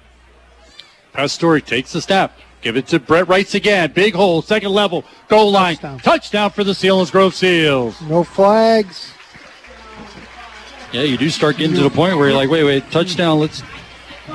Pastore 1.14 1.62
takes 1.62 1.94
the 1.94 2.02
snap. 2.02 2.38
Give 2.62 2.76
it 2.76 2.88
to 2.88 3.00
Brett 3.00 3.30
Rice 3.30 3.56
again. 3.56 3.94
Big 3.94 4.14
hole, 4.14 4.42
second 4.42 4.72
level, 4.72 5.06
goal 5.30 5.50
line. 5.50 5.78
Touchdown, 5.78 6.50
for 6.52 6.66
the 6.66 6.74
Selinsgrove 6.74 7.34
Seals. 7.34 8.00
No 8.02 8.26
flags. 8.26 9.14
Yeah, 10.92 11.04
you 11.04 11.18
do 11.18 11.30
start 11.30 11.56
getting 11.56 11.76
to 11.78 11.84
the 11.84 11.90
point 11.90 12.18
where 12.18 12.28
you're 12.28 12.38
like, 12.38 12.50
wait, 12.50 12.66
wait, 12.66 12.92
touchdown, 12.92 13.40
let's 13.40 13.64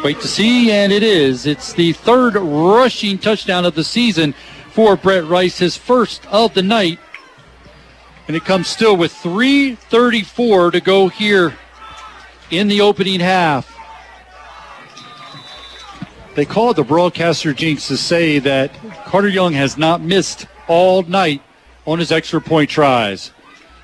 wait 0.02 0.18
to 0.20 0.26
see. 0.26 0.72
And 0.72 0.93
it 0.93 1.02
is. 1.02 1.44
It's 1.44 1.74
the 1.74 1.93
third 1.93 2.34
rushing 2.34 3.18
touchdown 3.18 3.66
of 3.66 3.74
the 3.74 3.84
season 3.84 4.34
for 4.70 4.97
Brett 4.97 5.26
Rice, 5.26 5.59
his 5.59 5.76
first 5.76 6.26
of 6.28 6.55
the 6.55 6.62
night. 6.62 6.98
And 8.26 8.34
it 8.34 8.47
comes 8.47 8.68
still 8.68 8.97
with 8.97 9.12
3.34 9.12 10.72
to 10.72 10.80
go 10.80 11.09
here 11.09 11.55
in 12.51 12.68
the 12.68 12.81
opening 12.81 13.20
half. 13.20 13.73
They 16.35 16.44
called 16.44 16.77
the 16.77 16.85
broadcaster 16.85 17.55
jinx 17.55 17.89
to 17.89 17.97
say 17.97 18.39
that 18.40 18.70
Carter 19.06 19.28
Young 19.28 19.55
has 19.55 19.78
not 19.78 20.02
missed 20.02 20.47
all 20.68 21.02
night 21.02 21.43
on 21.86 21.98
his 21.98 22.12
extra 22.12 22.40
point 22.40 22.68
tries. 22.68 23.32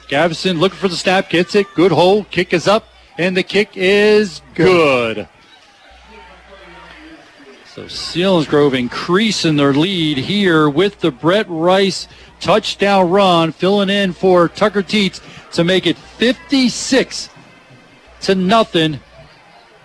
Gavison 0.08 0.58
looking 0.58 0.78
for 0.78 0.88
the 0.88 0.96
snap, 0.96 1.30
gets 1.30 1.54
it. 1.54 1.66
Good 1.74 1.92
hole. 1.92 2.24
Kick 2.24 2.52
is 2.52 2.68
up, 2.68 2.86
and 3.16 3.34
the 3.34 3.42
kick 3.42 3.70
is 3.74 4.42
good. 4.54 5.26
So 7.74 7.88
Seals 7.88 8.46
Selinsgrove 8.46 8.78
increasing 8.78 9.56
their 9.56 9.72
lead 9.72 10.18
here 10.18 10.68
with 10.68 11.00
the 11.00 11.10
Brett 11.10 11.46
Rice 11.48 12.06
touchdown 12.38 13.08
run, 13.08 13.52
filling 13.52 13.88
in 13.88 14.12
for 14.12 14.46
Tucker 14.50 14.82
Teets 14.82 15.22
to 15.52 15.64
make 15.64 15.86
it 15.86 15.96
56 15.96 17.30
to 18.22 18.34
nothing 18.34 19.00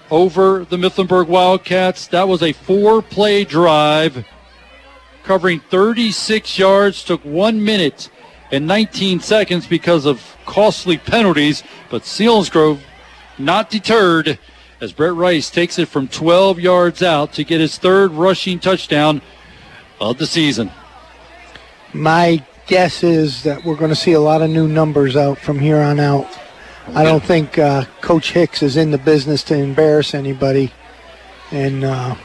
over 0.09 0.65
the 0.65 0.77
Mifflinburg 0.77 1.27
Wildcats. 1.27 2.07
That 2.07 2.27
was 2.27 2.41
a 2.41 2.53
four-play 2.53 3.43
drive 3.43 4.25
covering 5.23 5.59
36 5.59 6.57
yards, 6.57 7.03
took 7.03 7.23
one 7.25 7.63
minute 7.63 8.09
and 8.51 8.65
19 8.65 9.19
seconds 9.19 9.67
because 9.67 10.05
of 10.05 10.37
costly 10.45 10.97
penalties, 10.97 11.63
but 11.89 12.03
Selinsgrove 12.03 12.79
not 13.37 13.69
deterred 13.69 14.39
as 14.79 14.93
Brett 14.93 15.13
Rice 15.13 15.49
takes 15.49 15.77
it 15.79 15.87
from 15.87 16.07
12 16.07 16.59
yards 16.59 17.03
out 17.03 17.33
to 17.33 17.43
get 17.43 17.59
his 17.59 17.77
third 17.77 18.11
rushing 18.11 18.59
touchdown 18.59 19.21
of 19.99 20.17
the 20.17 20.27
season. 20.27 20.71
My 21.93 22.45
guess 22.67 23.03
is 23.03 23.43
that 23.43 23.65
we're 23.65 23.75
going 23.75 23.89
to 23.89 23.95
see 23.95 24.13
a 24.13 24.19
lot 24.19 24.41
of 24.41 24.49
new 24.49 24.67
numbers 24.67 25.15
out 25.15 25.37
from 25.39 25.59
here 25.59 25.81
on 25.81 25.99
out. 25.99 26.27
I 26.95 27.03
don't 27.03 27.23
think 27.23 27.59
uh, 27.59 27.85
Coach 28.01 28.31
Hicks 28.31 28.63
is 28.63 28.77
in 28.77 28.91
the 28.91 28.97
business 28.97 29.43
to 29.45 29.55
embarrass 29.55 30.13
anybody, 30.13 30.71
and 31.51 31.83
uh, 31.83 32.15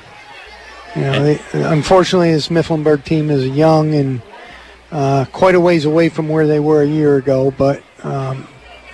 you 0.95 1.03
know, 1.03 1.25
they, 1.25 1.41
unfortunately, 1.53 2.33
this 2.33 2.49
Mifflinburg 2.49 3.05
team 3.05 3.31
is 3.31 3.47
young 3.49 3.95
and 3.95 4.23
uh, 4.91 5.25
quite 5.33 5.55
a 5.55 5.61
ways 5.61 5.85
away 5.85 6.09
from 6.09 6.29
where 6.29 6.47
they 6.47 6.61
were 6.61 6.83
a 6.83 6.87
year 6.87 7.17
ago. 7.17 7.51
But 7.51 7.83
um, 8.03 8.47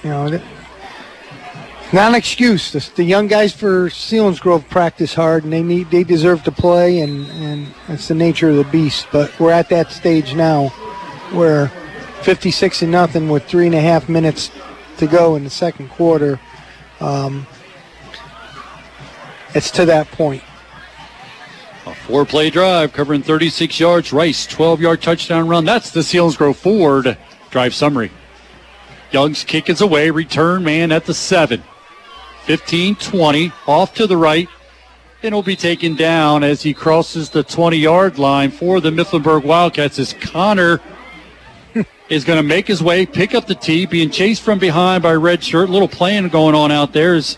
you 0.03 0.11
know, 0.11 0.29
Not 1.93 2.11
an 2.11 2.15
excuse. 2.15 2.73
The, 2.73 2.91
the 2.97 3.05
young 3.05 3.27
guys 3.27 3.53
for 3.53 3.89
Selinsgrove 3.89 4.69
practice 4.69 5.15
hard, 5.15 5.45
and 5.45 5.53
they 5.53 5.63
need 5.63 5.91
they 5.91 6.05
deserve 6.05 6.45
to 6.45 6.53
play, 6.53 7.01
and 7.01 7.27
and 7.31 7.67
that's 7.87 8.09
the 8.09 8.15
nature 8.15 8.49
of 8.49 8.57
the 8.57 8.65
beast. 8.65 9.07
But 9.13 9.39
we're 9.39 9.53
at 9.53 9.69
that 9.69 9.93
stage 9.93 10.35
now, 10.35 10.69
where 11.33 11.69
56 12.23 12.83
and 12.83 12.93
nothing 12.93 13.29
with 13.29 13.45
three 13.45 13.67
and 13.67 13.75
a 13.75 13.81
half 13.81 14.09
minutes 14.09 14.51
to 14.99 15.07
go 15.07 15.37
in 15.37 15.45
the 15.45 15.51
second 15.51 15.89
quarter. 15.91 16.41
Um, 17.01 17.47
it's 19.55 19.71
to 19.73 19.87
that 19.87 20.11
point. 20.11 20.43
A 21.87 21.95
four 21.95 22.27
play 22.27 22.51
drive 22.51 22.93
covering 22.93 23.23
36 23.23 23.81
yards. 23.81 24.13
Rice, 24.13 24.47
12 24.47 24.81
yard 24.81 25.03
touchdown 25.03 25.49
run. 25.49 25.65
That's 25.65 25.91
the 25.91 26.03
Seals 26.03 26.37
Selinsgrove 26.37 26.57
Ford 26.57 27.17
drive 27.51 27.75
summary. 27.75 28.11
Young's 29.11 29.43
kick 29.43 29.71
is 29.71 29.81
away. 29.81 30.11
Return 30.11 30.63
man 30.63 30.93
at 30.93 31.07
the 31.07 31.15
seven. 31.15 31.63
15 32.45 32.97
20. 32.97 33.53
Off 33.67 33.95
to 33.95 34.07
the 34.07 34.17
right. 34.17 34.49
And 35.23 35.35
will 35.35 35.43
be 35.43 35.57
taken 35.57 35.97
down 35.97 36.45
as 36.45 36.63
he 36.63 36.73
crosses 36.75 37.31
the 37.31 37.43
20 37.43 37.77
yard 37.77 38.19
line 38.19 38.51
for 38.51 38.81
the 38.81 38.91
Mifflinburg 38.91 39.45
Wildcats 39.45 39.99
as 39.99 40.13
Connor 40.13 40.81
is 42.09 42.25
going 42.25 42.39
to 42.39 42.43
make 42.43 42.67
his 42.67 42.83
way, 42.83 43.05
pick 43.07 43.35
up 43.35 43.47
the 43.47 43.55
tee, 43.55 43.87
being 43.87 44.11
chased 44.11 44.43
from 44.43 44.59
behind 44.59 45.03
by 45.03 45.15
red 45.15 45.43
shirt. 45.43 45.69
Little 45.69 45.89
playing 45.89 46.29
going 46.29 46.55
on 46.55 46.73
out 46.73 46.93
there 46.93 47.15
as 47.15 47.37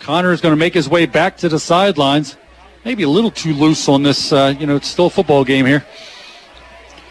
Connor 0.00 0.32
is 0.32 0.40
going 0.40 0.52
to 0.52 0.58
make 0.58 0.74
his 0.74 0.88
way 0.88 1.06
back 1.06 1.36
to 1.38 1.48
the 1.48 1.58
sidelines. 1.58 2.36
Maybe 2.84 3.02
a 3.02 3.08
little 3.08 3.30
too 3.30 3.52
loose 3.52 3.88
on 3.88 4.02
this. 4.02 4.32
Uh, 4.32 4.54
you 4.58 4.66
know, 4.66 4.76
it's 4.76 4.88
still 4.88 5.06
a 5.06 5.10
football 5.10 5.44
game 5.44 5.66
here. 5.66 5.84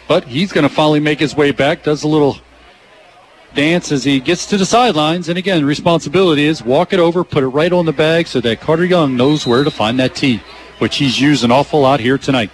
But 0.08 0.24
he's 0.24 0.52
going 0.52 0.68
to 0.68 0.74
finally 0.74 1.00
make 1.00 1.20
his 1.20 1.36
way 1.36 1.52
back. 1.52 1.84
Does 1.84 2.02
a 2.02 2.08
little 2.08 2.36
dance 3.54 3.90
as 3.92 4.04
he 4.04 4.20
gets 4.20 4.46
to 4.46 4.56
the 4.56 4.66
sidelines. 4.66 5.28
And 5.28 5.38
again, 5.38 5.64
responsibility 5.64 6.44
is 6.44 6.62
walk 6.62 6.92
it 6.92 7.00
over, 7.00 7.24
put 7.24 7.42
it 7.42 7.48
right 7.48 7.72
on 7.72 7.86
the 7.86 7.92
bag 7.92 8.26
so 8.26 8.40
that 8.40 8.60
Carter 8.60 8.84
Young 8.84 9.16
knows 9.16 9.46
where 9.46 9.64
to 9.64 9.70
find 9.70 9.98
that 10.00 10.14
tee, 10.14 10.40
which 10.78 10.96
he's 10.96 11.20
used 11.20 11.44
an 11.44 11.50
awful 11.50 11.80
lot 11.80 12.00
here 12.00 12.18
tonight. 12.18 12.50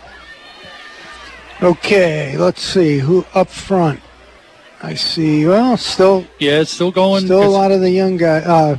Okay, 1.63 2.37
let's 2.37 2.63
see 2.63 2.99
who 2.99 3.25
up 3.35 3.49
front. 3.49 4.01
I 4.83 4.95
see. 4.95 5.47
Well, 5.47 5.77
still. 5.77 6.27
Yeah, 6.39 6.61
it's 6.61 6.71
still 6.71 6.91
going. 6.91 7.25
Still 7.25 7.45
a 7.45 7.49
lot 7.49 7.73
of 7.73 7.81
the 7.81 7.91
young 7.91 8.17
guy, 8.17 8.39
uh, 8.39 8.79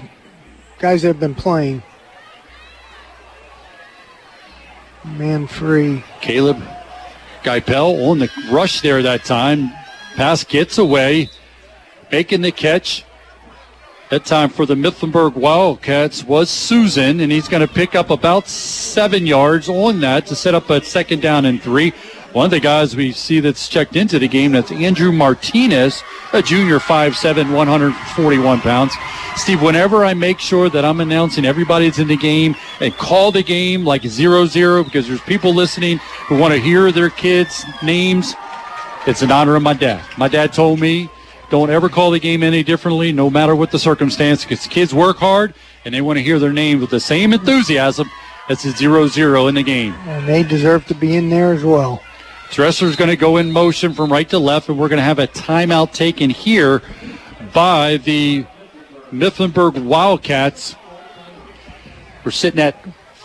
guys 0.79 1.01
that 1.01 1.09
have 1.09 1.19
been 1.19 1.35
playing. 1.35 1.81
Man 5.03 5.47
free. 5.47 6.03
Caleb 6.21 6.61
Geipel 7.43 8.09
on 8.09 8.19
the 8.19 8.29
rush 8.51 8.81
there 8.81 9.01
that 9.01 9.23
time. 9.23 9.71
Pass 10.15 10.43
gets 10.43 10.77
away, 10.77 11.29
making 12.11 12.41
the 12.41 12.51
catch. 12.51 13.05
That 14.09 14.23
time 14.23 14.49
for 14.49 14.65
the 14.65 14.75
Mifflinburg 14.75 15.35
Wildcats 15.35 16.23
was 16.23 16.49
Susan, 16.49 17.19
and 17.19 17.29
he's 17.29 17.49
going 17.49 17.65
to 17.65 17.73
pick 17.73 17.93
up 17.93 18.09
about 18.09 18.47
seven 18.47 19.27
yards 19.27 19.67
on 19.67 19.99
that 19.99 20.25
to 20.27 20.35
set 20.35 20.55
up 20.55 20.69
a 20.69 20.81
second 20.81 21.21
down 21.21 21.43
and 21.43 21.61
three. 21.61 21.93
One 22.33 22.45
of 22.45 22.51
the 22.51 22.59
guys 22.59 22.95
we 22.95 23.13
see 23.13 23.39
that's 23.39 23.67
checked 23.67 23.95
into 23.95 24.19
the 24.19 24.27
game, 24.27 24.51
that's 24.51 24.71
Andrew 24.71 25.11
Martinez, 25.11 26.03
a 26.33 26.41
junior 26.41 26.77
5'7", 26.77 27.55
141 27.55 28.61
pounds. 28.61 28.93
Steve, 29.37 29.61
whenever 29.61 30.03
I 30.03 30.13
make 30.13 30.39
sure 30.39 30.69
that 30.69 30.83
I'm 30.83 30.99
announcing 30.99 31.45
everybody's 31.45 31.99
in 31.99 32.07
the 32.07 32.17
game 32.17 32.55
and 32.81 32.93
call 32.95 33.31
the 33.31 33.43
game 33.43 33.85
like 33.85 34.01
0-0 34.01 34.83
because 34.83 35.07
there's 35.07 35.21
people 35.21 35.53
listening 35.53 35.97
who 36.27 36.37
want 36.37 36.53
to 36.53 36.59
hear 36.59 36.91
their 36.91 37.09
kids' 37.09 37.65
names, 37.81 38.35
it's 39.07 39.21
in 39.21 39.31
honor 39.31 39.55
of 39.55 39.63
my 39.63 39.73
dad. 39.73 40.03
My 40.17 40.27
dad 40.27 40.53
told 40.53 40.79
me, 40.79 41.09
don't 41.49 41.69
ever 41.69 41.87
call 41.87 42.11
the 42.11 42.19
game 42.19 42.43
any 42.43 42.61
differently, 42.61 43.13
no 43.13 43.29
matter 43.29 43.55
what 43.55 43.71
the 43.71 43.79
circumstance, 43.79 44.43
because 44.43 44.67
kids 44.67 44.93
work 44.93 45.17
hard 45.17 45.53
and 45.85 45.93
they 45.93 46.01
want 46.01 46.17
to 46.17 46.23
hear 46.23 46.39
their 46.39 46.51
name 46.51 46.81
with 46.81 46.89
the 46.89 46.99
same 46.99 47.31
enthusiasm 47.31 48.11
as 48.49 48.65
a 48.65 48.69
0-0 48.69 49.49
in 49.49 49.55
the 49.55 49.63
game. 49.63 49.93
And 50.07 50.27
they 50.27 50.43
deserve 50.43 50.85
to 50.87 50.93
be 50.93 51.15
in 51.15 51.29
there 51.29 51.53
as 51.53 51.63
well. 51.63 52.01
Dressler's 52.49 52.95
going 52.95 53.09
to 53.09 53.17
go 53.17 53.37
in 53.37 53.51
motion 53.51 53.93
from 53.93 54.11
right 54.11 54.27
to 54.29 54.39
left, 54.39 54.69
and 54.69 54.79
we're 54.79 54.87
going 54.87 54.97
to 54.97 55.03
have 55.03 55.19
a 55.19 55.27
timeout 55.27 55.93
taken 55.93 56.29
here 56.29 56.81
by 57.53 57.97
the 57.97 58.45
Mifflinburg 59.11 59.83
Wildcats. 59.83 60.75
We're 62.23 62.31
sitting 62.31 62.59
at 62.59 62.77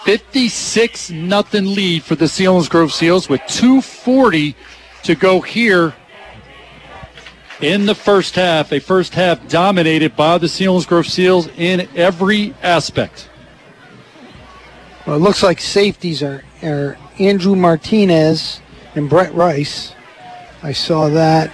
56 0.05 1.11
nothing 1.11 1.75
lead 1.75 2.03
for 2.03 2.15
the 2.15 2.25
Selinsgrove 2.25 2.91
Seals 2.91 3.29
with 3.29 3.41
240 3.47 4.57
to 5.05 5.15
go 5.15 5.41
here 5.41 5.95
in 7.61 7.87
the 7.87 7.95
first 7.95 8.35
half. 8.35 8.73
A 8.73 8.81
first 8.81 9.15
half 9.15 9.49
dominated 9.49 10.17
by 10.17 10.39
the 10.39 10.49
Selinsgrove 10.49 11.09
Seals 11.09 11.49
in 11.57 11.89
every 11.95 12.55
aspect. 12.63 13.29
Well, 15.07 15.17
it 15.17 15.21
looks 15.21 15.43
like 15.43 15.61
safeties 15.61 16.23
are, 16.23 16.45
are 16.63 16.97
Andrew 17.19 17.57
Martinez 17.57 18.61
and 18.95 19.09
Brett 19.09 19.35
Rice. 19.35 19.95
I 20.63 20.73
saw 20.73 21.09
that. 21.11 21.51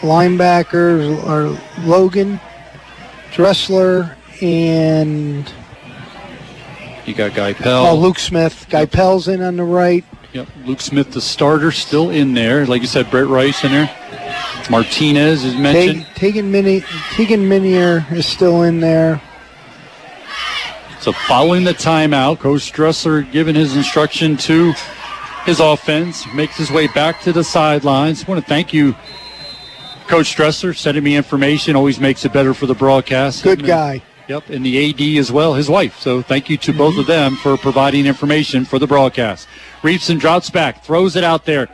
Linebackers 0.00 1.24
are 1.26 1.48
Logan, 1.84 2.40
Dressler, 3.32 4.16
and 4.40 5.52
You 7.04 7.14
got 7.14 7.32
Geipel. 7.32 7.90
oh, 7.90 7.96
Luke 7.96 8.18
Smith. 8.18 8.66
Geipel's 8.70 9.28
in 9.28 9.42
on 9.42 9.56
the 9.56 9.64
right. 9.64 10.04
Yep, 10.32 10.48
Luke 10.66 10.80
Smith, 10.80 11.12
the 11.12 11.20
starter, 11.20 11.72
still 11.72 12.10
in 12.10 12.34
there. 12.34 12.66
Like 12.66 12.82
you 12.82 12.86
said, 12.86 13.10
Brett 13.10 13.26
Rice 13.26 13.64
in 13.64 13.72
there. 13.72 13.90
Martinez 14.70 15.44
is 15.44 15.56
mentioned. 15.56 16.06
Tegan, 16.14 16.52
Mini, 16.52 16.82
Tegan 17.12 17.48
Minier 17.48 18.06
is 18.12 18.26
still 18.26 18.62
in 18.62 18.80
there. 18.80 19.20
So 21.00 21.12
following 21.12 21.64
the 21.64 21.72
timeout, 21.72 22.40
Coach 22.40 22.70
Dressler 22.72 23.22
giving 23.22 23.54
his 23.54 23.76
instruction 23.76 24.36
to 24.38 24.74
his 25.44 25.60
offense, 25.60 26.26
makes 26.34 26.56
his 26.56 26.70
way 26.70 26.86
back 26.88 27.20
to 27.22 27.32
the 27.32 27.44
sidelines. 27.44 28.24
I 28.24 28.28
want 28.28 28.42
to 28.42 28.48
thank 28.48 28.72
you, 28.72 28.94
Coach 30.06 30.34
Dressler, 30.36 30.74
sending 30.74 31.04
me 31.04 31.16
information. 31.16 31.76
Always 31.76 32.00
makes 32.00 32.24
it 32.24 32.32
better 32.32 32.54
for 32.54 32.66
the 32.66 32.74
broadcast. 32.74 33.42
Good 33.42 33.60
And, 33.60 33.70
uh, 33.70 33.76
guy. 33.76 34.02
Yep, 34.28 34.50
and 34.50 34.64
the 34.64 34.90
AD 34.90 35.18
as 35.18 35.32
well, 35.32 35.54
his 35.54 35.70
wife. 35.70 35.98
So 35.98 36.20
thank 36.20 36.50
you 36.50 36.58
to 36.58 36.72
both 36.74 36.98
of 36.98 37.06
mm-hmm. 37.06 37.12
them 37.12 37.36
for 37.36 37.56
providing 37.56 38.04
information 38.04 38.66
for 38.66 38.78
the 38.78 38.86
broadcast. 38.86 39.48
Reepson 39.80 40.20
drops 40.20 40.50
back, 40.50 40.84
throws 40.84 41.16
it 41.16 41.24
out 41.24 41.46
there, 41.46 41.68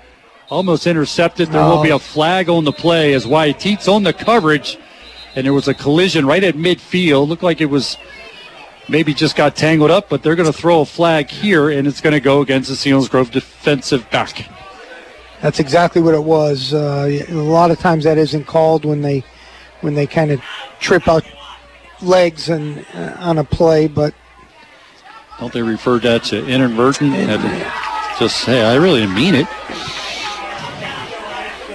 almost 0.51 0.87
intercepted. 0.87 1.49
There 1.49 1.65
will 1.65 1.83
be 1.83 1.91
oh. 1.91 1.97
a 1.97 1.99
flag 1.99 2.49
on 2.49 2.65
the 2.65 2.73
play 2.73 3.13
as 3.13 3.27
Wyatt 3.27 3.59
Teets 3.59 3.93
on 3.93 4.05
the 4.05 4.13
coverage, 4.13 4.79
and 5.35 5.45
there 5.45 5.53
was 5.53 5.67
a 5.67 5.75
collision 5.75 6.27
right 6.27 6.45
at 6.45 6.55
midfield. 6.55 7.27
Looked 7.27 7.43
like 7.43 7.61
it 7.61 7.67
was 7.67 7.97
maybe 8.89 9.15
just 9.15 9.37
got 9.37 9.57
tangled 9.57 9.91
up, 9.91 10.09
but 10.09 10.23
they're 10.23 10.37
going 10.37 10.51
to 10.51 10.57
throw 10.57 10.81
a 10.81 10.87
flag 10.87 11.31
here, 11.31 11.71
and 11.71 11.87
it's 11.87 12.01
going 12.01 12.13
to 12.13 12.21
go 12.21 12.41
against 12.41 12.69
the 12.69 12.75
Selinsgrove 12.75 13.31
defensive 13.31 14.09
back. 14.11 14.49
That's 15.41 15.61
exactly 15.61 16.01
what 16.01 16.15
it 16.15 16.25
was. 16.25 16.73
Uh, 16.73 17.25
a 17.29 17.35
lot 17.35 17.71
of 17.71 17.79
times 17.79 18.05
that 18.05 18.17
isn't 18.19 18.45
called 18.47 18.85
when 18.85 19.03
they 19.03 19.25
when 19.81 19.95
they 19.95 20.07
kind 20.07 20.31
of 20.31 20.41
trip 20.81 21.07
out 21.09 21.25
legs 22.01 22.49
and 22.49 22.87
uh, 22.95 23.17
on 23.19 23.39
a 23.39 23.45
play, 23.45 23.87
but 23.87 24.15
Don't 25.39 25.53
they 25.53 25.63
refer 25.63 25.99
that 25.99 26.25
to 26.25 26.47
inadvertent? 26.47 27.13
Had 27.13 27.43
to 27.43 28.19
Just 28.25 28.41
say, 28.43 28.63
I 28.65 28.77
really 28.77 29.01
didn't 29.01 29.15
mean 29.15 29.35
it. 29.35 29.47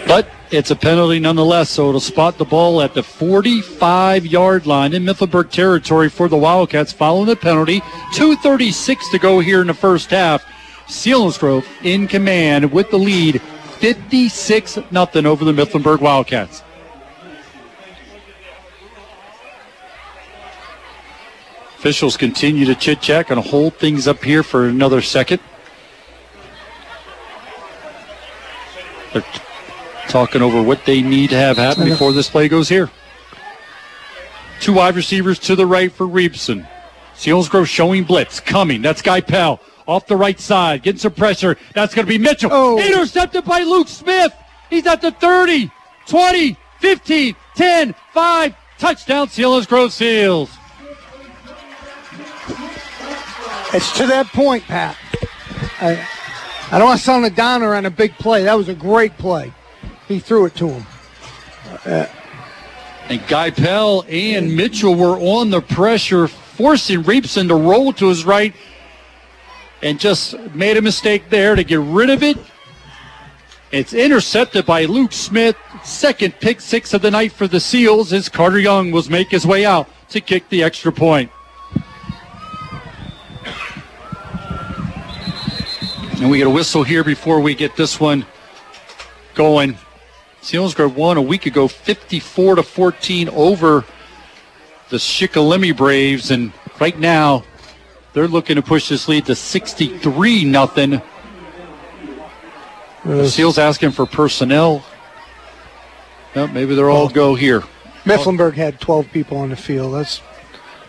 But 0.07 0.27
it's 0.51 0.71
a 0.71 0.75
penalty 0.75 1.19
nonetheless, 1.19 1.69
so 1.69 1.89
it'll 1.89 1.99
spot 1.99 2.37
the 2.37 2.45
ball 2.45 2.81
at 2.81 2.93
the 2.93 3.03
45 3.03 4.25
yard 4.25 4.65
line 4.65 4.93
in 4.93 5.03
Mifflinburg 5.03 5.51
territory 5.51 6.09
for 6.09 6.27
the 6.27 6.37
Wildcats 6.37 6.91
following 6.91 7.27
the 7.27 7.35
penalty. 7.35 7.81
2.36 8.15 9.11
to 9.11 9.19
go 9.19 9.39
here 9.39 9.61
in 9.61 9.67
the 9.67 9.73
first 9.73 10.09
half. 10.09 10.43
Selinsgrove 10.87 11.65
in 11.83 12.07
command 12.07 12.71
with 12.71 12.89
the 12.89 12.97
lead 12.97 13.41
56 13.79 14.73
0 14.73 14.85
over 15.25 15.45
the 15.45 15.53
Mifflinburg 15.53 16.01
Wildcats. 16.01 16.63
Officials 21.77 22.17
continue 22.17 22.65
to 22.65 22.75
chit 22.75 22.99
chat, 22.99 23.29
and 23.29 23.39
hold 23.39 23.73
things 23.75 24.07
up 24.07 24.21
here 24.21 24.43
for 24.43 24.65
another 24.65 25.01
second. 25.01 25.39
They're 29.13 29.23
talking 30.09 30.41
over 30.41 30.61
what 30.61 30.85
they 30.85 31.01
need 31.01 31.29
to 31.29 31.37
have 31.37 31.57
happen 31.57 31.85
before 31.85 32.11
this 32.11 32.29
play 32.29 32.47
goes 32.47 32.67
here. 32.67 32.89
Two 34.59 34.73
wide 34.73 34.95
receivers 34.95 35.39
to 35.39 35.55
the 35.55 35.65
right 35.65 35.91
for 35.91 36.05
Reepson. 36.05 36.67
Selinsgrove 37.15 37.67
showing 37.67 38.03
blitz 38.03 38.39
coming. 38.39 38.81
That's 38.81 39.01
Geipel 39.01 39.59
off 39.87 40.05
the 40.05 40.15
right 40.15 40.39
side, 40.39 40.83
getting 40.83 40.99
some 40.99 41.13
pressure. 41.13 41.57
That's 41.73 41.95
going 41.95 42.05
to 42.05 42.09
be 42.09 42.17
Mitchell. 42.17 42.51
Oh. 42.53 42.79
Intercepted 42.79 43.43
by 43.45 43.61
Luke 43.61 43.87
Smith. 43.87 44.33
He's 44.69 44.85
at 44.85 45.01
the 45.01 45.11
30, 45.11 45.71
20, 46.07 46.57
15, 46.79 47.35
10, 47.55 47.95
5. 48.13 48.55
Touchdown, 48.77 49.27
Selinsgrove 49.27 49.91
Seals. 49.91 50.49
it's 53.73 53.97
to 53.97 54.07
that 54.07 54.27
point, 54.27 54.63
Pat. 54.63 54.95
I, 55.81 56.07
I 56.71 56.77
don't 56.77 56.87
want 56.87 56.99
to 56.99 57.05
sound 57.05 57.25
a 57.25 57.29
downer 57.29 57.75
on 57.75 57.85
a 57.85 57.91
big 57.91 58.13
play. 58.13 58.43
That 58.43 58.53
was 58.53 58.69
a 58.69 58.73
great 58.73 59.17
play. 59.17 59.51
He 60.09 60.19
threw 60.19 60.45
it 60.45 60.55
to 60.55 60.69
him. 60.69 60.85
Uh, 61.85 62.07
And 63.09 63.21
Geipel 63.21 64.05
and 64.07 64.55
Mitchell 64.55 64.93
were 64.95 65.17
on 65.17 65.49
the 65.49 65.61
pressure, 65.61 66.27
forcing 66.27 67.03
Reepson 67.03 67.47
to 67.47 67.55
roll 67.55 67.93
to 67.93 68.07
his 68.07 68.23
right 68.23 68.53
and 69.81 69.99
just 69.99 70.37
made 70.53 70.77
a 70.77 70.81
mistake 70.81 71.29
there 71.29 71.55
to 71.55 71.63
get 71.63 71.79
rid 71.79 72.09
of 72.09 72.21
it. 72.21 72.37
It's 73.71 73.93
intercepted 73.93 74.65
by 74.65 74.85
Luke 74.85 75.11
Smith. 75.11 75.55
Second 75.83 76.35
pick 76.39 76.59
six 76.59 76.93
of 76.93 77.01
the 77.01 77.09
night 77.09 77.31
for 77.31 77.47
the 77.47 77.59
Seals 77.59 78.13
as 78.13 78.29
Carter 78.29 78.59
Young 78.59 78.91
was 78.91 79.09
make 79.09 79.29
his 79.29 79.45
way 79.45 79.65
out 79.65 79.87
to 80.09 80.21
kick 80.21 80.49
the 80.49 80.63
extra 80.63 80.91
point. 80.91 81.31
And 86.19 86.29
we 86.29 86.39
get 86.39 86.47
a 86.47 86.49
whistle 86.49 86.83
here 86.83 87.03
before 87.03 87.39
we 87.39 87.55
get 87.55 87.75
this 87.75 87.99
one 87.99 88.25
going. 89.33 89.77
Selinsgrove 90.41 90.95
won 90.95 91.17
a 91.17 91.21
week 91.21 91.45
ago 91.45 91.67
54 91.67 92.55
to 92.55 92.63
14 92.63 93.29
over 93.29 93.85
the 94.89 94.97
Shikellamy 94.97 95.75
Braves 95.75 96.31
and 96.31 96.53
right 96.79 96.97
now 96.97 97.43
they're 98.13 98.27
looking 98.27 98.55
to 98.55 98.61
push 98.61 98.89
this 98.89 99.07
lead 99.07 99.25
to 99.27 99.35
63 99.35 100.45
nothing. 100.45 101.01
The 103.05 103.29
Seals 103.29 103.57
asking 103.57 103.91
for 103.91 104.05
personnel. 104.05 104.83
Well, 106.35 106.47
maybe 106.47 106.75
they're 106.75 106.89
all 106.89 107.09
go 107.09 107.35
here. 107.35 107.63
Mifflinburg 108.03 108.53
had 108.53 108.79
12 108.79 109.11
people 109.11 109.37
on 109.37 109.49
the 109.49 109.55
field. 109.55 109.93
That's 109.93 110.21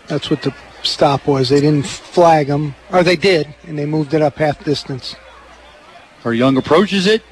that's 0.06 0.31
what 0.31 0.43
the 0.43 0.55
stop 0.82 1.27
was. 1.27 1.48
They 1.48 1.60
didn't 1.60 1.86
flag 1.86 2.48
them, 2.48 2.74
or 2.90 3.02
they 3.02 3.16
did, 3.16 3.55
and 3.66 3.78
they 3.78 3.86
moved 3.86 4.12
it 4.14 4.22
up 4.22 4.36
half 4.36 4.62
distance. 4.64 5.14
Our 6.24 6.35
Young 6.35 6.56
approaches 6.56 7.06
it. 7.06 7.22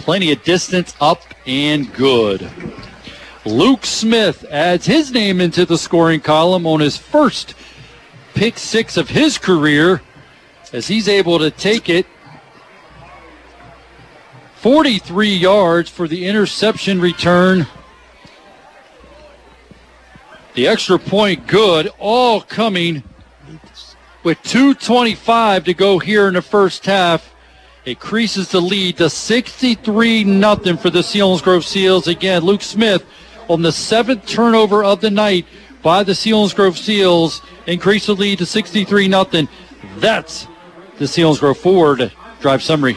Plenty 0.00 0.32
of 0.32 0.42
distance 0.42 0.94
up 1.00 1.22
and 1.46 1.92
good. 1.92 2.50
Luke 3.44 3.84
Smith 3.84 4.44
adds 4.50 4.86
his 4.86 5.12
name 5.12 5.40
into 5.40 5.64
the 5.64 5.78
scoring 5.78 6.20
column 6.20 6.66
on 6.66 6.80
his 6.80 6.96
first 6.96 7.54
pick 8.34 8.58
six 8.58 8.96
of 8.96 9.10
his 9.10 9.38
career 9.38 10.00
as 10.72 10.88
he's 10.88 11.08
able 11.08 11.38
to 11.38 11.50
take 11.50 11.88
it 11.88 12.06
43 14.56 15.34
yards 15.34 15.90
for 15.90 16.08
the 16.08 16.26
interception 16.26 17.00
return. 17.00 17.66
The 20.54 20.66
extra 20.66 20.98
point 20.98 21.46
good, 21.46 21.90
all 21.98 22.40
coming 22.40 23.02
with 24.22 24.42
225 24.42 25.64
to 25.64 25.74
go 25.74 25.98
here 25.98 26.28
in 26.28 26.34
the 26.34 26.42
first 26.42 26.84
half. 26.84 27.34
Increases 27.86 28.50
the 28.50 28.60
lead 28.60 28.98
to 28.98 29.08
63 29.08 30.24
nothing 30.24 30.76
for 30.76 30.90
the 30.90 31.00
Selinsgrove 31.00 31.64
Seals. 31.64 32.08
Again, 32.08 32.42
Luke 32.42 32.62
Smith 32.62 33.04
on 33.48 33.62
the 33.62 33.72
seventh 33.72 34.26
turnover 34.26 34.84
of 34.84 35.00
the 35.00 35.10
night 35.10 35.46
by 35.82 36.02
the 36.02 36.12
Selinsgrove 36.12 36.76
Seals 36.76 37.40
increase 37.66 38.06
the 38.06 38.14
lead 38.14 38.38
to 38.38 38.46
63 38.46 39.08
nothing. 39.08 39.48
That's 39.96 40.46
the 40.98 41.06
Selinsgrove 41.06 41.56
Ford 41.56 42.12
drive 42.40 42.62
summary. 42.62 42.96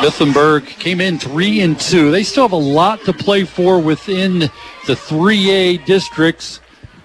Mifflinburg 0.00 0.66
came 0.66 1.00
in 1.00 1.18
three 1.18 1.60
and 1.60 1.78
two. 1.78 2.10
They 2.10 2.22
still 2.22 2.44
have 2.44 2.52
a 2.52 2.56
lot 2.56 3.00
to 3.04 3.12
play 3.12 3.44
for 3.44 3.80
within 3.80 4.38
the 4.40 4.94
3A 4.94 5.84
districts 5.86 6.60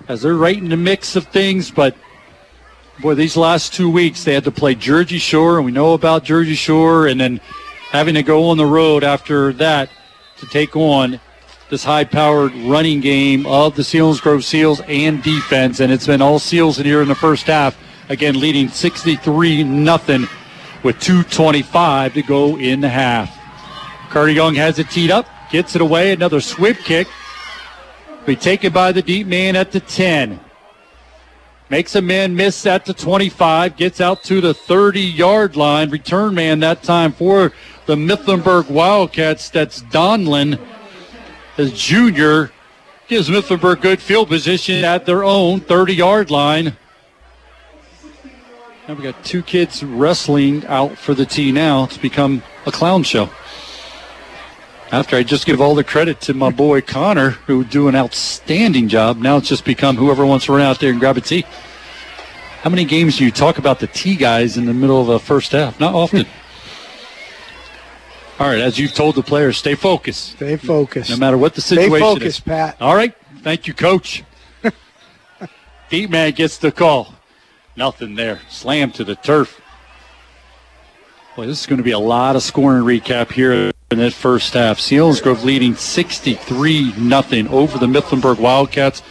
as 0.08 0.22
they're 0.22 0.36
right 0.36 0.58
in 0.58 0.70
the 0.70 0.78
mix 0.78 1.16
of 1.16 1.26
things. 1.28 1.72
But 1.72 1.96
boy, 3.02 3.16
these 3.16 3.36
last 3.36 3.74
two 3.74 3.90
weeks 3.90 4.24
they 4.24 4.34
had 4.34 4.44
to 4.44 4.52
play 4.52 4.76
Jersey 4.76 5.18
Shore, 5.18 5.58
and 5.58 5.66
we 5.66 5.72
know 5.72 5.94
about 5.94 6.24
Jersey 6.24 6.56
Shore, 6.56 7.08
and 7.08 7.20
then 7.20 7.42
having 7.92 8.16
to 8.16 8.24
go 8.24 8.50
on 8.50 8.58
the 8.58 8.66
road 8.66 9.04
after 9.04 9.54
that 9.54 9.90
to 10.38 10.46
take 10.48 10.76
on 10.76 11.20
this 11.70 11.84
high-powered 11.84 12.54
running 12.54 13.00
game 13.00 13.46
of 13.46 13.76
the 13.76 13.82
Selinsgrove 13.82 14.44
Seals 14.44 14.82
and 14.82 15.24
defense, 15.24 15.80
and 15.80 15.92
it's 15.92 16.06
been 16.06 16.22
all 16.22 16.40
Seals 16.40 16.80
in 16.80 16.86
here 16.86 17.02
in 17.02 17.08
the 17.08 17.16
first 17.16 17.48
half. 17.48 17.78
Again, 18.10 18.40
leading 18.40 18.68
63 18.68 19.64
nothing 19.64 20.28
with 20.84 20.98
2.25 20.98 22.14
to 22.14 22.22
go 22.22 22.58
in 22.58 22.82
the 22.82 22.90
half. 22.90 23.40
Carter 24.10 24.32
Young 24.32 24.54
has 24.56 24.78
it 24.78 24.90
teed 24.90 25.10
up, 25.10 25.26
gets 25.50 25.76
it 25.76 25.82
away, 25.82 26.12
another 26.12 26.42
swift 26.42 26.84
kick. 26.84 27.08
Be 28.26 28.36
taken 28.36 28.72
by 28.72 28.92
the 28.92 29.02
deep 29.02 29.26
man 29.26 29.56
at 29.56 29.72
the 29.72 29.80
10. 29.80 30.40
Makes 31.70 31.96
a 31.96 32.02
man 32.02 32.36
miss 32.36 32.66
at 32.66 32.86
the 32.86 32.94
25, 32.94 33.78
gets 33.78 34.02
out 34.02 34.24
to 34.24 34.42
the 34.42 34.54
30 34.54 35.00
yard 35.02 35.56
line. 35.56 35.90
Return 35.90 36.36
man 36.36 36.60
that 36.60 36.84
time 36.84 37.14
for 37.14 37.54
the 37.86 37.96
Mifflinburg 37.96 38.70
Wildcats. 38.70 39.50
That's 39.50 39.82
Donlin, 39.84 40.60
as 41.58 41.74
junior. 41.74 42.52
Gives 43.08 43.30
Mifflinburg 43.30 43.82
good 43.82 44.02
field 44.02 44.30
position 44.30 44.84
at 44.84 45.06
their 45.06 45.24
own 45.24 45.60
30 45.60 45.94
yard 45.94 46.32
line. 46.32 46.78
Now 48.88 48.96
we 48.96 49.04
got 49.04 49.24
two 49.24 49.42
kids 49.42 49.84
wrestling 49.84 50.66
out 50.66 50.98
for 50.98 51.14
the 51.14 51.26
tee 51.26 51.52
now. 51.54 51.86
It's 51.86 51.98
become 51.98 52.44
a 52.66 52.72
clown 52.72 53.04
show. 53.04 53.30
After 54.94 55.16
I 55.16 55.24
just 55.24 55.48
give 55.48 55.60
all 55.60 55.74
the 55.74 55.84
credit 55.84 56.22
to 56.22 56.36
my 56.36 56.52
boy 56.52 56.80
Connor, 56.80 57.32
who 57.32 57.64
do 57.64 57.88
an 57.88 57.96
outstanding 57.96 58.88
job, 58.88 59.18
now 59.18 59.38
it's 59.38 59.50
just 59.50 59.66
become 59.66 59.96
whoever 59.96 60.24
wants 60.24 60.46
to 60.46 60.52
run 60.52 60.62
out 60.62 60.80
there 60.80 60.92
and 60.92 61.00
grab 61.00 61.18
a 61.18 61.22
tee. 61.22 61.46
How 62.62 62.70
many 62.70 62.86
games 62.86 63.18
do 63.18 63.26
you 63.26 63.32
talk 63.32 63.58
about 63.58 63.80
the 63.80 63.88
tee 63.88 64.16
guys 64.16 64.56
in 64.56 64.68
the 64.68 64.74
middle 64.74 65.02
of 65.02 65.10
a 65.10 65.18
first 65.18 65.52
half? 65.52 65.80
Not 65.80 65.96
often. 65.96 66.28
all 68.40 68.46
right, 68.46 68.60
as 68.60 68.78
you've 68.78 68.94
told 68.94 69.16
the 69.16 69.24
players, 69.24 69.58
stay 69.58 69.74
focused. 69.74 70.34
Stay 70.34 70.58
focused. 70.58 71.10
No 71.10 71.18
matter 71.18 71.40
what 71.40 71.56
the 71.56 71.62
situation 71.62 71.98
Stay 71.98 72.00
focused, 72.00 72.38
is. 72.38 72.40
Pat. 72.42 72.78
All 72.80 72.96
right. 72.96 73.16
Thank 73.42 73.66
you, 73.66 73.74
coach. 73.74 74.24
Deep 75.90 76.12
man 76.12 76.34
gets 76.34 76.60
the 76.60 76.72
call. 76.72 77.16
Nothing 77.76 78.14
there. 78.14 78.42
Slam 78.48 78.92
to 78.92 79.04
the 79.04 79.16
turf. 79.16 79.60
Boy, 81.36 81.48
this 81.48 81.62
is 81.62 81.66
going 81.66 81.78
to 81.78 81.84
be 81.84 81.94
a 81.94 82.00
lot 82.00 82.36
of 82.36 82.44
scoring 82.44 82.84
recap 82.84 83.32
here 83.32 83.73
in 83.94 84.00
that 84.00 84.14
first 84.14 84.54
half. 84.54 84.80
Selinsgrove 84.80 85.44
leading 85.44 85.76
63 85.76 86.94
nothing 86.98 87.48
over 87.48 87.78
the 87.78 87.88
Mifflinburg 87.88 88.40
Wildcats. 88.40 89.02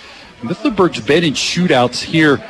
Mifflinburg's 0.40 1.00
been 1.00 1.24
in 1.24 1.32
shootouts 1.32 2.02
here 2.02 2.42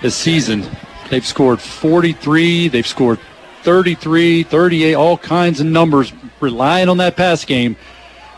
this 0.00 0.14
season. 0.14 0.64
They've 1.10 1.26
scored 1.26 1.60
43, 1.60 2.68
they've 2.68 2.86
scored 2.86 3.18
33, 3.62 4.44
38, 4.44 4.94
all 4.94 5.18
kinds 5.18 5.60
of 5.60 5.66
numbers, 5.66 6.12
relying 6.40 6.88
on 6.88 6.96
that 6.98 7.16
pass 7.16 7.44
game. 7.44 7.76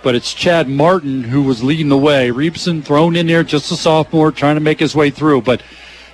But 0.03 0.15
it's 0.15 0.33
Chad 0.33 0.69
Martin 0.69 1.25
who 1.25 1.43
was 1.43 1.63
leading 1.63 1.89
the 1.89 1.99
way. 1.99 2.31
Reepson 2.31 2.85
thrown 2.85 3.17
in 3.17 3.27
there, 3.27 3.43
just 3.43 3.71
a 3.71 3.77
sophomore, 3.77 4.33
trying 4.33 4.57
to 4.57 4.61
make 4.61 4.81
his 4.81 4.95
way 4.95 5.11
through. 5.11 5.43
But 5.43 5.63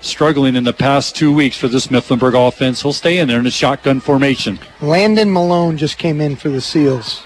struggling 0.05 0.57
in 0.57 0.65
the 0.65 0.73
past 0.73 1.17
two 1.17 1.33
weeks 1.33 1.57
for 1.57 1.69
this 1.69 1.89
Mifflinburg 1.89 2.35
offense. 2.49 2.83
He'll 2.83 2.93
stay 2.93 3.19
in 3.19 3.29
there 3.29 3.39
in 3.39 3.47
a 3.47 3.51
shotgun 3.51 4.01
formation. 4.01 4.59
Landon 4.81 5.33
Malone 5.33 5.77
just 5.77 5.99
came 5.99 6.21
in 6.21 6.37
for 6.37 6.49
the 6.49 6.61
Seals. 6.61 7.25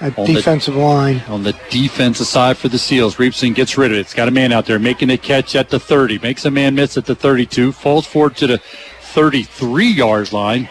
At 0.00 0.18
On 0.18 0.26
the- 0.26 0.34
defensive 0.34 0.76
line. 0.76 1.22
On 1.28 1.42
the 1.42 1.54
defensive 1.70 2.26
side 2.26 2.58
for 2.58 2.68
the 2.68 2.78
Seals, 2.78 3.16
Reepson 3.16 3.54
gets 3.54 3.78
rid 3.78 3.92
of 3.92 3.98
it. 3.98 4.00
It's 4.00 4.14
got 4.14 4.28
a 4.28 4.32
man 4.32 4.52
out 4.52 4.66
there 4.66 4.78
making 4.78 5.10
a 5.10 5.16
catch 5.16 5.54
at 5.54 5.70
the 5.70 5.78
30, 5.78 6.18
makes 6.18 6.44
a 6.44 6.50
man 6.50 6.74
miss 6.74 6.96
at 6.96 7.06
the 7.06 7.14
32, 7.14 7.72
falls 7.72 8.06
forward 8.06 8.36
to 8.36 8.46
the 8.46 8.58
33 9.00 9.86
yard 9.86 10.32
line. 10.32 10.68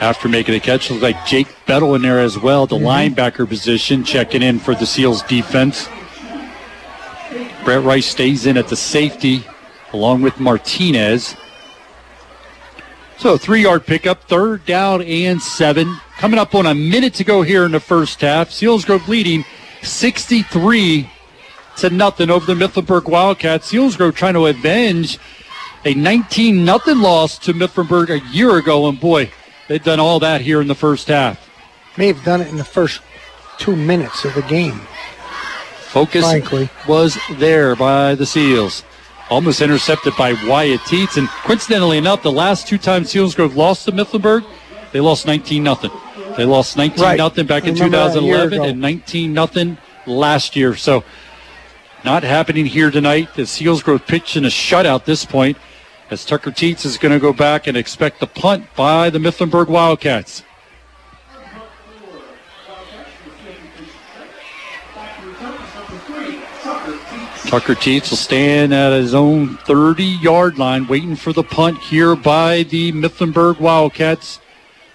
After 0.00 0.28
making 0.28 0.56
a 0.56 0.60
catch, 0.60 0.90
looks 0.90 1.02
like 1.02 1.24
Jake 1.24 1.46
Bettle 1.66 1.94
in 1.94 2.02
there 2.02 2.18
as 2.18 2.38
well, 2.38 2.66
the 2.66 2.76
mm-hmm. 2.76 3.14
linebacker 3.14 3.48
position, 3.48 4.04
checking 4.04 4.42
in 4.42 4.58
for 4.58 4.74
the 4.74 4.86
Seals 4.86 5.22
defense. 5.22 5.88
Brett 7.64 7.82
Rice 7.82 8.06
stays 8.06 8.44
in 8.44 8.58
at 8.58 8.68
the 8.68 8.76
safety 8.76 9.42
along 9.94 10.20
with 10.20 10.38
Martinez. 10.38 11.34
So 13.16 13.38
three 13.38 13.62
yard 13.62 13.86
pickup, 13.86 14.24
third 14.24 14.66
down 14.66 15.00
and 15.00 15.40
seven. 15.40 15.96
Coming 16.18 16.38
up 16.38 16.54
on 16.54 16.66
a 16.66 16.74
minute 16.74 17.14
to 17.14 17.24
go 17.24 17.40
here 17.40 17.64
in 17.64 17.72
the 17.72 17.80
first 17.80 18.20
half. 18.20 18.50
Selinsgrove 18.50 19.08
leading 19.08 19.44
63 19.82 21.10
to 21.78 21.90
nothing 21.90 22.28
over 22.28 22.44
the 22.44 22.54
Mifflinburg 22.54 23.08
Wildcats. 23.08 23.72
Selinsgrove 23.72 24.14
trying 24.14 24.34
to 24.34 24.46
avenge 24.46 25.18
a 25.86 25.94
19 25.94 26.66
nothing 26.66 26.98
loss 26.98 27.38
to 27.38 27.54
Mifflinburg 27.54 28.10
a 28.10 28.26
year 28.28 28.58
ago. 28.58 28.88
And 28.88 29.00
boy, 29.00 29.30
they've 29.68 29.82
done 29.82 30.00
all 30.00 30.20
that 30.20 30.42
here 30.42 30.60
in 30.60 30.68
the 30.68 30.74
first 30.74 31.08
half. 31.08 31.48
May 31.96 32.08
have 32.08 32.24
done 32.24 32.42
it 32.42 32.48
in 32.48 32.58
the 32.58 32.64
first 32.64 33.00
two 33.56 33.74
minutes 33.74 34.24
of 34.26 34.34
the 34.34 34.42
game. 34.42 34.80
Focus 35.94 36.24
Frankly. 36.24 36.68
was 36.88 37.16
there 37.38 37.76
by 37.76 38.16
the 38.16 38.26
Seals. 38.26 38.82
Almost 39.30 39.60
intercepted 39.60 40.12
by 40.16 40.34
Wyatt 40.46 40.80
Teets. 40.80 41.16
And 41.16 41.28
coincidentally 41.28 41.98
enough, 41.98 42.22
the 42.22 42.32
last 42.32 42.66
two 42.66 42.78
times 42.78 43.12
Selinsgrove 43.12 43.54
lost 43.54 43.84
to 43.84 43.92
Mifflinburg, 43.92 44.44
they 44.92 44.98
lost 45.00 45.24
19 45.24 45.62
nothing. 45.62 45.92
They 46.36 46.44
lost 46.44 46.76
19 46.76 47.00
Right. 47.02 47.16
nothing 47.16 47.46
back 47.46 47.64
in 47.64 47.74
remember 47.74 47.96
that 47.96 48.18
a 48.18 48.20
year 48.22 48.34
2011 48.48 48.70
and 48.70 48.80
19 48.80 49.32
nothing 49.32 49.78
last 50.04 50.56
year. 50.56 50.74
So 50.74 51.04
not 52.04 52.24
happening 52.24 52.66
here 52.66 52.90
tonight. 52.90 53.28
The 53.36 53.42
Selinsgrove 53.42 54.04
pitched 54.06 54.36
in 54.36 54.44
a 54.44 54.48
shutout 54.48 55.04
this 55.04 55.24
point. 55.24 55.56
as 56.10 56.24
Tucker 56.24 56.50
Teets 56.50 56.84
is 56.84 56.98
going 56.98 57.12
to 57.12 57.18
go 57.18 57.32
back 57.32 57.66
and 57.66 57.78
expect 57.78 58.20
the 58.20 58.26
punt 58.26 58.66
by 58.76 59.08
the 59.08 59.18
Mifflinburg 59.18 59.68
Wildcats. 59.68 60.42
Tucker 67.54 67.76
Teets 67.76 68.10
will 68.10 68.16
stand 68.16 68.74
at 68.74 68.90
his 68.90 69.14
own 69.14 69.58
30 69.58 70.02
yard 70.02 70.58
line, 70.58 70.88
waiting 70.88 71.14
for 71.14 71.32
the 71.32 71.44
punt 71.44 71.78
here 71.78 72.16
by 72.16 72.64
the 72.64 72.90
Mifflinburg 72.90 73.60
Wildcats 73.60 74.40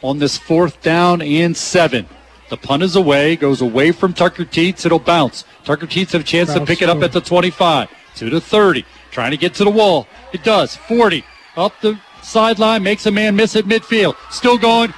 on 0.02 0.20
this 0.20 0.38
fourth 0.38 0.82
down 0.82 1.22
and 1.22 1.56
seven. 1.56 2.06
The 2.50 2.58
punt 2.58 2.84
is 2.84 2.98
away, 2.98 3.38
goes 3.38 3.62
away 3.62 3.94
from 3.94 4.12
Tucker 4.12 4.44
Teets. 4.44 4.86
It'll 4.86 5.00
bounce. 5.00 5.46
Tucker 5.64 5.88
Teets 5.88 6.12
have 6.12 6.20
a 6.20 6.26
chance 6.26 6.54
to 6.54 6.66
pick 6.66 6.82
it 6.82 6.90
up 6.90 7.02
at 7.02 7.14
the 7.14 7.22
25, 7.22 7.90
to 8.16 8.30
the 8.30 8.42
30, 8.42 8.84
trying 9.10 9.32
to 9.32 9.38
get 9.38 9.54
to 9.54 9.64
the 9.64 9.70
wall. 9.70 10.06
It 10.34 10.44
does. 10.44 10.76
40, 10.76 11.24
up 11.56 11.80
the 11.80 11.98
sideline, 12.22 12.84
makes 12.84 13.06
a 13.06 13.12
man 13.12 13.38
miss 13.38 13.56
at 13.56 13.64
midfield. 13.64 14.18
Still 14.32 14.58
going, 14.58 14.94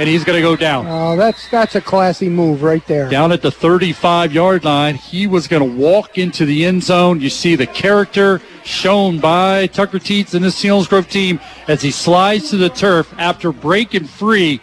and 0.00 0.08
he's 0.08 0.24
going 0.24 0.36
to 0.36 0.42
go 0.42 0.56
down. 0.56 0.86
Oh, 0.88 1.14
that's 1.14 1.46
that's 1.50 1.74
a 1.74 1.80
classy 1.80 2.30
move 2.30 2.62
right 2.62 2.84
there. 2.86 3.10
Down 3.10 3.32
at 3.32 3.42
the 3.42 3.50
35 3.50 4.32
yard 4.32 4.64
line, 4.64 4.94
he 4.94 5.26
was 5.26 5.46
going 5.46 5.62
to 5.62 5.76
walk 5.76 6.16
into 6.16 6.46
the 6.46 6.64
end 6.64 6.82
zone. 6.82 7.20
You 7.20 7.28
see 7.28 7.54
the 7.54 7.66
character 7.66 8.40
shown 8.64 9.20
by 9.20 9.66
Tucker 9.66 9.98
Teets 9.98 10.32
and 10.32 10.42
the 10.42 10.48
Selinsgrove 10.48 11.10
team 11.10 11.38
as 11.68 11.82
he 11.82 11.90
slides 11.90 12.48
to 12.48 12.56
the 12.56 12.70
turf 12.70 13.12
after 13.18 13.52
breaking 13.52 14.06
free 14.06 14.62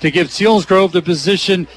to 0.00 0.10
give 0.10 0.26
Selinsgrove 0.26 0.90
the 0.90 1.00
position 1.00 1.68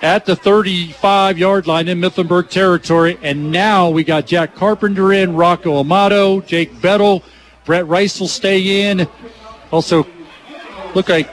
at 0.00 0.26
the 0.26 0.36
35 0.36 1.38
yard 1.38 1.66
line 1.66 1.88
in 1.88 1.98
Mifflinburg 1.98 2.50
territory. 2.50 3.18
And 3.20 3.50
now 3.50 3.90
we 3.90 4.04
got 4.04 4.28
Jack 4.28 4.54
Carpenter 4.54 5.12
in, 5.12 5.34
Rocco 5.34 5.80
Amato, 5.80 6.40
Jake 6.42 6.80
Bettle, 6.80 7.24
Brett 7.64 7.88
Rice 7.88 8.20
will 8.20 8.28
stay 8.28 8.88
in. 8.88 9.08
Also, 9.72 10.06
look 10.94 11.08
like 11.08 11.28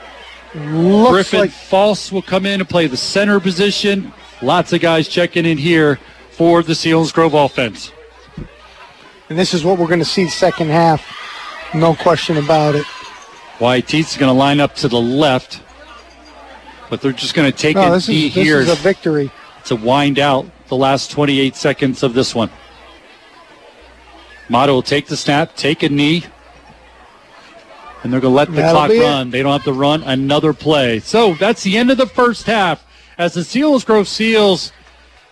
Looks 0.54 1.10
Griffin 1.10 1.40
like 1.40 1.50
Voss 1.70 2.12
will 2.12 2.22
come 2.22 2.44
in 2.46 2.60
and 2.60 2.68
play 2.68 2.86
the 2.86 2.96
center 2.96 3.40
position. 3.40 4.12
Lots 4.42 4.72
of 4.72 4.80
guys 4.80 5.08
checking 5.08 5.46
in 5.46 5.56
here 5.58 5.98
for 6.32 6.62
the 6.62 6.72
Selinsgrove 6.74 7.32
offense. 7.44 7.92
and 9.28 9.38
this 9.38 9.54
is 9.54 9.64
what 9.64 9.78
we're 9.78 9.86
going 9.86 9.98
to 9.98 10.04
see 10.04 10.28
second 10.28 10.68
half. 10.68 11.02
No 11.74 11.94
question 11.94 12.36
about 12.36 12.74
it. 12.74 12.84
Wyatt 13.60 13.86
Teets 13.86 14.10
is 14.12 14.16
going 14.18 14.28
to 14.28 14.38
line 14.38 14.60
up 14.60 14.74
to 14.76 14.88
the 14.88 15.00
left, 15.00 15.62
but 16.90 17.00
they're 17.00 17.12
just 17.12 17.34
going 17.34 17.50
to 17.50 17.56
take 17.56 17.76
No, 17.76 17.88
a 17.88 17.90
this 17.92 18.08
knee 18.08 18.26
is 18.26 18.34
this 18.34 18.44
here 18.44 18.60
is 18.60 18.68
a 18.68 18.74
victory. 18.74 19.30
to 19.66 19.76
wind 19.76 20.18
out 20.18 20.44
the 20.68 20.76
last 20.76 21.10
28 21.12 21.54
seconds 21.56 22.02
of 22.02 22.12
this 22.12 22.34
one. 22.34 22.50
Motto 24.48 24.74
will 24.74 24.82
take 24.82 25.06
the 25.06 25.16
snap, 25.16 25.54
take 25.56 25.82
a 25.82 25.88
knee, 25.88 26.24
and 28.02 28.12
they're 28.12 28.20
going 28.20 28.32
to 28.32 28.36
let 28.36 28.48
the 28.48 28.56
That'll 28.56 28.72
clock 28.72 28.90
be 28.90 28.98
it. 28.98 29.02
run. 29.02 29.30
They 29.30 29.42
don't 29.42 29.52
have 29.52 29.64
to 29.64 29.72
run 29.72 30.02
another 30.02 30.52
play. 30.52 30.98
So 31.00 31.34
that's 31.34 31.62
the 31.62 31.76
end 31.76 31.90
of 31.90 31.98
the 31.98 32.06
first 32.06 32.46
half 32.46 32.84
as 33.18 33.34
the 33.34 33.42
Selinsgrove 33.42 34.06
Seals 34.06 34.72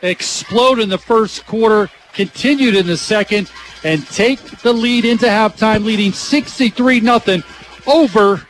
explode 0.03 0.79
in 0.79 0.89
the 0.89 0.99
first 0.99 1.47
quarter, 1.47 1.91
continued 2.13 2.75
in 2.77 2.87
the 2.87 2.97
second, 2.97 3.51
and 3.85 4.07
take 4.09 4.41
the 4.63 4.73
lead 4.73 5.05
into 5.05 5.27
halftime, 5.27 5.85
leading 5.85 6.13
63 6.13 7.01
0 7.01 7.43
over 7.87 8.47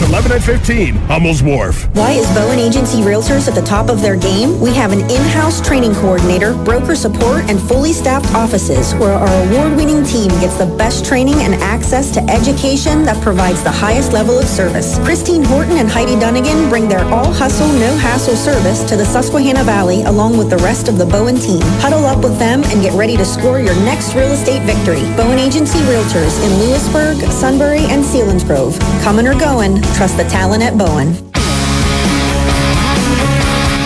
routes 0.01 0.11
11 0.11 0.31
and 0.31 0.43
15, 0.43 0.95
Hummel's 1.07 1.43
Wharf. 1.43 1.87
Why 1.95 2.11
is 2.11 2.27
Bowen 2.33 2.59
Agency 2.59 2.99
Realtors 3.01 3.47
at 3.47 3.55
the 3.55 3.61
top 3.61 3.89
of 3.89 4.01
their 4.01 4.15
game? 4.15 4.59
We 4.59 4.73
have 4.73 4.91
an 4.91 5.01
in-house 5.01 5.65
training 5.65 5.93
coordinator, 5.95 6.53
broker 6.63 6.95
support, 6.95 7.49
and 7.49 7.59
fully 7.59 7.93
staffed 7.93 8.33
offices 8.33 8.93
where 8.95 9.13
our 9.13 9.47
award-winning 9.47 10.03
team 10.03 10.29
gets 10.39 10.57
the 10.57 10.65
best 10.77 11.05
training 11.05 11.35
and 11.35 11.55
access 11.55 12.11
to 12.11 12.21
education 12.29 13.03
that 13.03 13.21
provides 13.21 13.63
the 13.63 13.71
highest 13.71 14.13
level 14.13 14.37
of 14.37 14.45
service. 14.45 14.97
Christine 14.99 15.43
Horton 15.43 15.77
and 15.77 15.89
Heidi 15.89 16.19
Dunnigan 16.19 16.69
bring 16.69 16.87
their 16.87 17.05
all-hustle, 17.05 17.67
no-hassle 17.67 18.35
service 18.35 18.83
to 18.83 18.95
the 18.95 19.05
Susquehanna 19.05 19.63
Valley 19.63 20.03
along 20.03 20.37
with 20.37 20.49
the 20.49 20.57
rest 20.57 20.87
of 20.87 20.97
the 20.97 21.05
Bowen 21.05 21.37
team. 21.37 21.61
Huddle 21.81 22.05
up 22.05 22.23
with 22.23 22.37
them 22.37 22.63
and 22.65 22.81
get 22.81 22.93
ready 22.93 23.17
to 23.17 23.25
score 23.25 23.59
your 23.59 23.75
next 23.83 24.13
real 24.15 24.31
estate 24.31 24.61
victory. 24.63 25.01
Bowen 25.15 25.39
Agency 25.39 25.79
Realtors 25.79 26.41
in 26.43 26.59
Lewisburg, 26.59 27.17
Sunbury, 27.31 27.85
and 27.89 28.03
Selinsgrove. 28.03 28.79
Coming 29.03 29.27
or 29.27 29.37
going, 29.37 29.81
trust 29.95 30.17
the 30.17 30.23
talent 30.25 30.63
at 30.63 30.77
Bowen. 30.77 31.15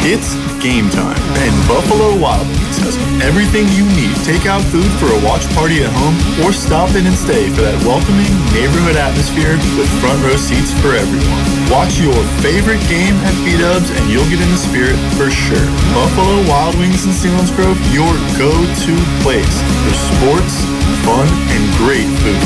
It's 0.05 0.37
game 0.61 0.89
time, 0.89 1.17
and 1.41 1.53
Buffalo 1.65 2.13
Wild 2.21 2.45
Wings 2.45 2.77
has 2.85 2.93
everything 3.21 3.65
you 3.73 3.85
need. 3.97 4.13
Take 4.21 4.45
out 4.45 4.61
food 4.69 4.85
for 5.01 5.09
a 5.09 5.19
watch 5.25 5.41
party 5.57 5.81
at 5.81 5.89
home, 5.89 6.13
or 6.45 6.53
stop 6.53 6.93
in 6.93 7.09
and 7.09 7.17
stay 7.17 7.49
for 7.53 7.65
that 7.65 7.77
welcoming 7.81 8.29
neighborhood 8.53 8.97
atmosphere 8.97 9.57
with 9.77 9.89
front 9.97 10.21
row 10.21 10.37
seats 10.37 10.73
for 10.77 10.93
everyone. 10.93 11.45
Watch 11.73 11.97
your 11.97 12.17
favorite 12.45 12.81
game 12.85 13.17
at 13.25 13.33
B-Dubs, 13.41 13.89
and 13.89 14.03
you'll 14.09 14.29
get 14.29 14.41
in 14.41 14.49
the 14.53 14.61
spirit 14.61 14.97
for 15.17 15.33
sure. 15.33 15.69
Buffalo 15.97 16.45
Wild 16.45 16.77
Wings 16.77 17.05
in 17.09 17.13
Selinsgrove, 17.13 17.77
your 17.89 18.13
go-to 18.37 18.95
place 19.25 19.57
for 19.85 19.93
sports, 19.93 20.53
fun, 21.01 21.25
and 21.49 21.63
great 21.81 22.09
food. 22.21 22.45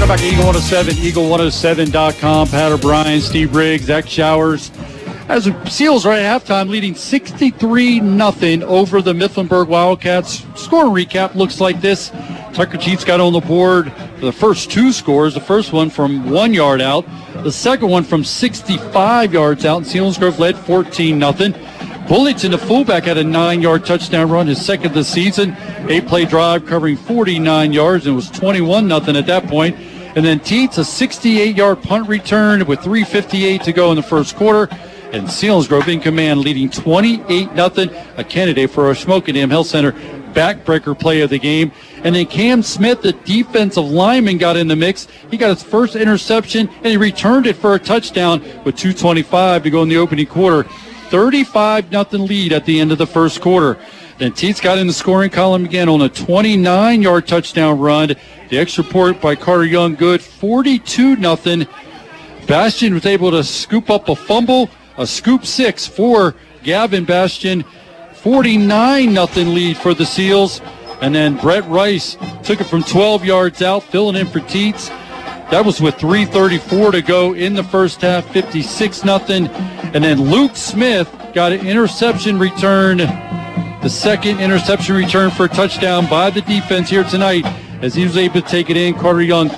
Welcome 0.00 0.16
back 0.16 0.20
to 0.20 0.32
Eagle 0.32 0.46
107, 0.46 0.94
eagle107.com. 0.94 2.48
Pat 2.48 2.72
O'Brien, 2.72 3.20
Steve 3.20 3.54
Riggs, 3.54 3.84
Zach 3.84 4.08
Showers. 4.08 4.70
As 5.28 5.46
Seals 5.68 6.06
right 6.06 6.20
at 6.20 6.42
halftime, 6.42 6.70
leading 6.70 6.94
63 6.94 8.00
0 8.00 8.66
over 8.66 9.02
the 9.02 9.12
Mifflinburg 9.12 9.68
Wildcats. 9.68 10.46
Score 10.58 10.84
recap 10.84 11.34
looks 11.34 11.60
like 11.60 11.82
this. 11.82 12.08
Tucker 12.54 12.78
Teets 12.78 13.04
got 13.04 13.20
on 13.20 13.34
the 13.34 13.40
board 13.40 13.92
for 13.92 14.24
the 14.24 14.32
first 14.32 14.70
two 14.70 14.90
scores. 14.90 15.34
The 15.34 15.40
first 15.40 15.74
one 15.74 15.90
from 15.90 16.30
one 16.30 16.54
yard 16.54 16.80
out, 16.80 17.04
the 17.44 17.52
second 17.52 17.90
one 17.90 18.02
from 18.02 18.24
65 18.24 19.34
yards 19.34 19.66
out. 19.66 19.76
And 19.76 19.86
Selinsgrove 19.86 20.38
led 20.38 20.56
14 20.56 21.20
0. 21.20 21.32
Bullington, 22.10 22.50
the 22.50 22.58
fullback, 22.58 23.04
had 23.04 23.18
a 23.18 23.22
nine-yard 23.22 23.86
touchdown 23.86 24.30
run, 24.30 24.48
his 24.48 24.64
second 24.64 24.94
this 24.94 25.06
season. 25.06 25.56
Eight-play 25.88 26.24
drive 26.24 26.66
covering 26.66 26.96
49 26.96 27.72
yards, 27.72 28.06
and 28.06 28.14
it 28.14 28.16
was 28.16 28.28
21 28.30 28.88
nothing 28.88 29.14
at 29.14 29.26
that 29.26 29.46
point. 29.46 29.76
And 30.16 30.24
then 30.24 30.40
Teets, 30.40 30.78
a 30.78 30.80
68-yard 30.80 31.82
punt 31.82 32.08
return 32.08 32.66
with 32.66 32.80
3:58 32.80 33.62
to 33.62 33.72
go 33.72 33.90
in 33.90 33.96
the 33.96 34.02
first 34.02 34.36
quarter. 34.36 34.68
And 35.12 35.26
Selinsgrove 35.26 35.88
in 35.88 36.00
command, 36.00 36.40
leading 36.40 36.70
28 36.70 37.52
nothing. 37.54 37.90
A 38.16 38.24
candidate 38.24 38.70
for 38.70 38.86
our 38.86 38.94
Shamokin 38.94 39.34
Dam 39.34 39.50
Health 39.50 39.66
Center 39.66 39.92
backbreaker 40.32 40.98
play 40.98 41.20
of 41.20 41.30
the 41.30 41.38
game. 41.38 41.72
And 42.04 42.14
then 42.14 42.26
Cam 42.26 42.62
Smith, 42.62 43.02
the 43.02 43.12
defensive 43.12 43.84
lineman, 43.84 44.38
got 44.38 44.56
in 44.56 44.68
the 44.68 44.76
mix. 44.76 45.08
He 45.30 45.36
got 45.36 45.50
his 45.50 45.62
first 45.62 45.96
interception 45.96 46.68
and 46.68 46.86
he 46.86 46.96
returned 46.96 47.46
it 47.46 47.56
for 47.56 47.74
a 47.74 47.78
touchdown 47.78 48.40
with 48.64 48.76
2.25 48.76 49.64
to 49.64 49.70
go 49.70 49.82
in 49.82 49.88
the 49.88 49.96
opening 49.96 50.26
quarter. 50.26 50.68
35 51.08 51.90
nothing 51.90 52.24
lead 52.26 52.52
at 52.52 52.64
the 52.64 52.80
end 52.80 52.92
of 52.92 52.98
the 52.98 53.06
first 53.06 53.40
quarter. 53.40 53.78
Then 54.20 54.32
Teets 54.32 54.60
got 54.60 54.76
in 54.76 54.86
the 54.86 54.92
scoring 54.92 55.30
column 55.30 55.64
again 55.64 55.88
on 55.88 56.02
a 56.02 56.08
29 56.10 57.00
yard 57.00 57.26
touchdown 57.26 57.78
run. 57.78 58.14
The 58.50 58.58
extra 58.58 58.84
point 58.84 59.18
by 59.18 59.34
Carter 59.34 59.64
Young 59.64 59.94
good. 59.94 60.20
42 60.20 61.16
nothing. 61.16 61.66
Bastion 62.46 62.92
was 62.92 63.06
able 63.06 63.30
to 63.30 63.42
scoop 63.42 63.88
up 63.88 64.10
a 64.10 64.14
fumble, 64.14 64.68
a 64.98 65.06
scoop 65.06 65.46
six 65.46 65.86
for 65.86 66.34
Gavin 66.62 67.06
Bastion. 67.06 67.64
49 68.12 69.14
nothing 69.14 69.54
lead 69.54 69.78
for 69.78 69.94
the 69.94 70.04
Seals. 70.04 70.60
And 71.00 71.14
then 71.14 71.38
Brett 71.38 71.66
Rice 71.66 72.18
took 72.42 72.60
it 72.60 72.64
from 72.64 72.82
12 72.82 73.24
yards 73.24 73.62
out, 73.62 73.84
filling 73.84 74.16
in 74.16 74.26
for 74.26 74.40
Teets. 74.40 74.90
That 75.50 75.64
was 75.64 75.80
with 75.80 75.96
3:34 75.96 76.92
to 76.92 77.00
go 77.00 77.32
in 77.32 77.54
the 77.54 77.64
first 77.64 78.02
half, 78.02 78.30
56 78.34 79.02
nothing. 79.02 79.46
And 79.46 80.04
then 80.04 80.20
Luke 80.20 80.56
Smith 80.56 81.08
got 81.32 81.52
an 81.52 81.66
interception 81.66 82.38
return, 82.38 83.00
the 83.82 83.90
second 83.90 84.40
interception 84.40 84.94
return 84.94 85.30
for 85.30 85.44
a 85.44 85.48
touchdown 85.48 86.08
by 86.08 86.30
the 86.30 86.42
defense 86.42 86.90
here 86.90 87.04
tonight, 87.04 87.44
as 87.82 87.94
he 87.94 88.04
was 88.04 88.16
able 88.16 88.40
to 88.40 88.46
take 88.46 88.68
it 88.70 88.76
in. 88.76 88.94
Carter 88.94 89.22
Young 89.22 89.48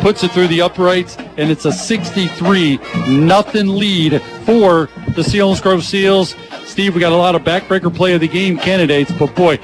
puts 0.00 0.22
it 0.24 0.30
through 0.32 0.48
the 0.48 0.60
uprights, 0.60 1.16
and 1.36 1.50
it's 1.50 1.64
a 1.64 1.72
63 1.72 2.78
nothing 3.08 3.68
lead 3.68 4.20
for 4.44 4.88
the 5.14 5.22
Selinsgrove 5.22 5.82
Seals. 5.82 6.34
Steve, 6.66 6.94
we 6.94 7.00
got 7.00 7.12
a 7.12 7.16
lot 7.16 7.34
of 7.34 7.42
backbreaker 7.42 7.94
play 7.94 8.14
of 8.14 8.20
the 8.20 8.28
game 8.28 8.58
candidates, 8.58 9.10
but 9.18 9.34
boy, 9.34 9.58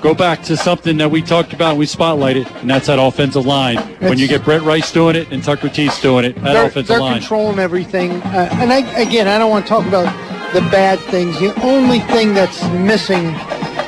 go 0.00 0.14
back 0.14 0.42
to 0.44 0.56
something 0.56 0.96
that 0.96 1.10
we 1.10 1.20
talked 1.20 1.52
about 1.52 1.70
and 1.70 1.78
we 1.78 1.86
spotlighted, 1.86 2.50
and 2.60 2.70
that's 2.70 2.86
that 2.86 2.98
offensive 2.98 3.44
line. 3.44 3.76
when 4.00 4.18
you 4.18 4.26
get 4.26 4.42
Brett 4.44 4.62
Rice 4.62 4.90
doing 4.92 5.16
it 5.16 5.30
and 5.32 5.42
Tucker 5.44 5.68
Teets 5.68 6.00
doing 6.00 6.24
it, 6.24 6.34
that 6.36 6.52
they're, 6.52 6.66
offensive 6.66 6.88
they're 6.88 7.00
line. 7.00 7.18
controlling 7.20 7.58
everything. 7.58 8.12
Uh, 8.12 8.48
and 8.52 8.72
I, 8.72 8.78
again, 9.00 9.28
I 9.28 9.38
don't 9.38 9.50
want 9.50 9.66
to 9.66 9.68
talk 9.68 9.86
about 9.86 10.06
the 10.52 10.60
bad 10.70 10.98
things. 10.98 11.38
The 11.38 11.54
only 11.62 12.00
thing 12.00 12.34
that's 12.34 12.62
missing 12.70 13.26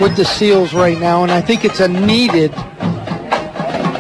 with 0.01 0.17
the 0.17 0.25
Seals 0.25 0.73
right 0.75 0.99
now, 0.99 1.23
and 1.23 1.33
I 1.33 1.41
think 1.41 1.65
it's 1.65 1.81
a 1.81 1.89
needed, 1.89 2.53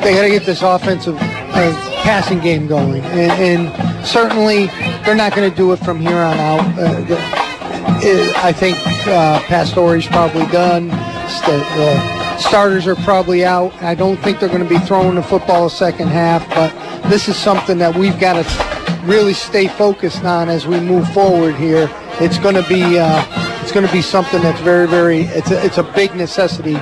they 0.02 0.14
got 0.14 0.22
to 0.22 0.30
get 0.30 0.44
this 0.44 0.62
offensive 0.62 1.16
uh, 1.16 1.72
passing 2.02 2.40
game 2.40 2.66
going. 2.66 3.02
And, 3.04 3.32
and 3.70 4.06
certainly 4.06 4.66
they're 5.04 5.14
not 5.14 5.34
going 5.34 5.48
to 5.50 5.56
do 5.56 5.72
it 5.72 5.78
from 5.78 6.00
here 6.00 6.16
on 6.16 6.36
out. 6.38 6.60
Uh, 6.78 7.00
the, 7.02 7.16
uh, 7.18 8.32
I 8.36 8.52
think 8.52 8.76
uh, 9.06 9.40
Pastore's 9.42 10.06
probably 10.06 10.46
done. 10.46 10.90
St- 11.28 11.62
The 11.76 12.38
starters 12.38 12.86
are 12.86 12.96
probably 12.96 13.44
out. 13.44 13.72
I 13.82 13.94
don't 13.94 14.16
think 14.16 14.40
they're 14.40 14.48
going 14.48 14.62
to 14.62 14.68
be 14.68 14.78
throwing 14.80 15.14
the 15.14 15.22
football 15.22 15.68
second 15.68 16.08
half, 16.08 16.48
but 16.50 16.72
this 17.08 17.28
is 17.28 17.36
something 17.36 17.78
that 17.78 17.94
we've 17.96 18.18
got 18.18 18.42
to 18.42 19.06
really 19.06 19.34
stay 19.34 19.68
focused 19.68 20.24
on 20.24 20.48
as 20.48 20.66
we 20.66 20.80
move 20.80 21.08
forward 21.12 21.54
here. 21.54 21.88
It's 22.20 22.38
going 22.38 22.54
to 22.54 22.66
be 22.68 22.98
uh, 22.98 23.24
it's 23.62 23.72
going 23.72 23.86
to 23.86 23.92
be 23.92 24.02
something 24.02 24.40
that's 24.42 24.60
very 24.60 24.86
very 24.86 25.22
it's 25.22 25.50
a, 25.50 25.64
it's 25.64 25.78
a 25.78 25.82
big 25.82 26.14
necessity 26.14 26.76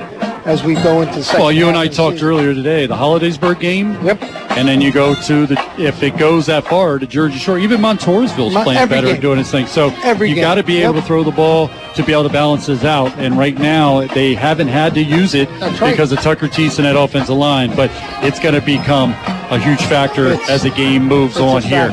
as 0.46 0.64
we 0.64 0.74
go 0.74 1.02
into 1.02 1.16
the 1.16 1.22
second. 1.24 1.40
Well, 1.40 1.52
you 1.52 1.68
and 1.68 1.76
I 1.76 1.86
talked 1.86 2.14
season. 2.16 2.28
earlier 2.28 2.54
today, 2.54 2.86
the 2.86 2.96
Hollidaysburg 2.96 3.60
game. 3.60 3.92
Yep. 4.04 4.22
And 4.56 4.66
then 4.66 4.80
you 4.80 4.90
go 4.90 5.14
to 5.14 5.46
the, 5.46 5.74
if 5.78 6.02
it 6.02 6.16
goes 6.16 6.46
that 6.46 6.66
far, 6.66 6.98
to 6.98 7.06
Jersey 7.06 7.38
Shore. 7.38 7.58
Even 7.58 7.80
Montoursville's 7.80 8.54
Mon- 8.54 8.64
playing 8.64 8.88
better 8.88 9.06
game. 9.06 9.14
and 9.16 9.22
doing 9.22 9.38
its 9.38 9.50
thing. 9.50 9.66
So 9.66 9.90
Every 10.02 10.30
you 10.30 10.36
got 10.36 10.54
to 10.56 10.62
be 10.64 10.78
able 10.82 10.94
Yep. 10.94 11.02
to 11.04 11.06
throw 11.06 11.22
the 11.22 11.30
ball 11.30 11.68
to 11.94 12.02
be 12.02 12.12
able 12.12 12.24
to 12.24 12.30
balance 12.30 12.66
this 12.66 12.82
out. 12.84 13.16
And 13.18 13.38
right 13.38 13.56
now, 13.56 14.06
they 14.08 14.34
haven't 14.34 14.68
had 14.68 14.94
to 14.94 15.02
use 15.02 15.34
it 15.34 15.48
right. 15.60 15.90
because 15.92 16.10
of 16.10 16.20
Tucker 16.20 16.48
Teets 16.48 16.78
and 16.78 16.86
that 16.86 16.96
offensive 16.96 17.36
line. 17.36 17.76
But 17.76 17.90
it's 18.24 18.40
going 18.40 18.54
to 18.54 18.62
become 18.62 19.10
a 19.50 19.58
huge 19.58 19.82
factor 19.82 20.26
It's- 20.28 20.50
as 20.50 20.62
the 20.62 20.70
game 20.70 21.04
moves 21.06 21.38
on 21.38 21.62
here. 21.62 21.90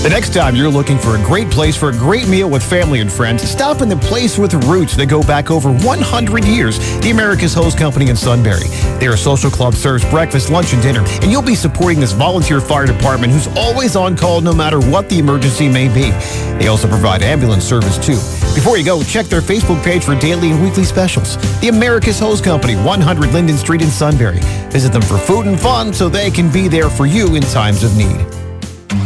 The 0.04 0.10
next 0.10 0.34
time 0.34 0.54
you're 0.54 0.68
looking 0.68 0.98
for 0.98 1.16
a 1.16 1.22
great 1.24 1.50
place 1.50 1.74
for 1.74 1.88
a 1.88 1.92
great 1.92 2.28
meal 2.28 2.50
with 2.50 2.62
family 2.62 3.00
and 3.00 3.10
friends, 3.10 3.42
stop 3.42 3.80
in 3.80 3.88
the 3.88 3.96
place 3.96 4.36
with 4.36 4.52
roots 4.64 4.94
that 4.96 5.06
go 5.06 5.22
back 5.22 5.50
over 5.50 5.72
100 5.72 6.44
years, 6.44 6.78
the 7.00 7.08
America's 7.08 7.54
Hose 7.54 7.74
Company 7.74 8.10
in 8.10 8.16
Sunbury. 8.16 8.68
Their 9.00 9.16
social 9.16 9.50
club 9.50 9.72
serves 9.72 10.04
breakfast, 10.10 10.50
lunch, 10.50 10.74
and 10.74 10.82
dinner, 10.82 11.02
and 11.22 11.32
you'll 11.32 11.40
be 11.40 11.54
supporting 11.54 12.00
this 12.00 12.12
volunteer 12.12 12.60
fire 12.60 12.84
department 12.84 13.32
who's 13.32 13.46
always 13.56 13.96
on 13.96 14.14
call 14.14 14.42
no 14.42 14.52
matter 14.52 14.78
what 14.78 15.08
the 15.08 15.18
emergency 15.18 15.70
may 15.70 15.88
be. 15.88 16.10
They 16.58 16.68
also 16.68 16.86
provide 16.86 17.22
ambulance 17.22 17.64
service 17.64 17.96
too. 17.96 18.20
Before 18.54 18.76
you 18.76 18.84
go, 18.84 19.02
check 19.04 19.24
their 19.24 19.40
Facebook 19.40 19.82
page 19.82 20.04
for 20.04 20.14
daily 20.20 20.50
and 20.50 20.62
weekly 20.62 20.84
specials. 20.84 21.38
The 21.62 21.68
America's 21.68 22.18
Hose 22.18 22.42
Company, 22.42 22.74
100 22.74 23.32
Linden 23.32 23.56
Street 23.56 23.80
in 23.80 23.88
Sunbury. 23.88 24.40
Visit 24.68 24.92
them 24.92 25.00
for 25.00 25.16
food 25.16 25.46
and 25.46 25.58
fun 25.58 25.94
so 25.94 26.10
they 26.10 26.30
can 26.30 26.52
be 26.52 26.68
there 26.68 26.90
for 26.90 27.06
you 27.06 27.36
in 27.36 27.42
times 27.44 27.82
of 27.82 27.96
need. 27.96 28.33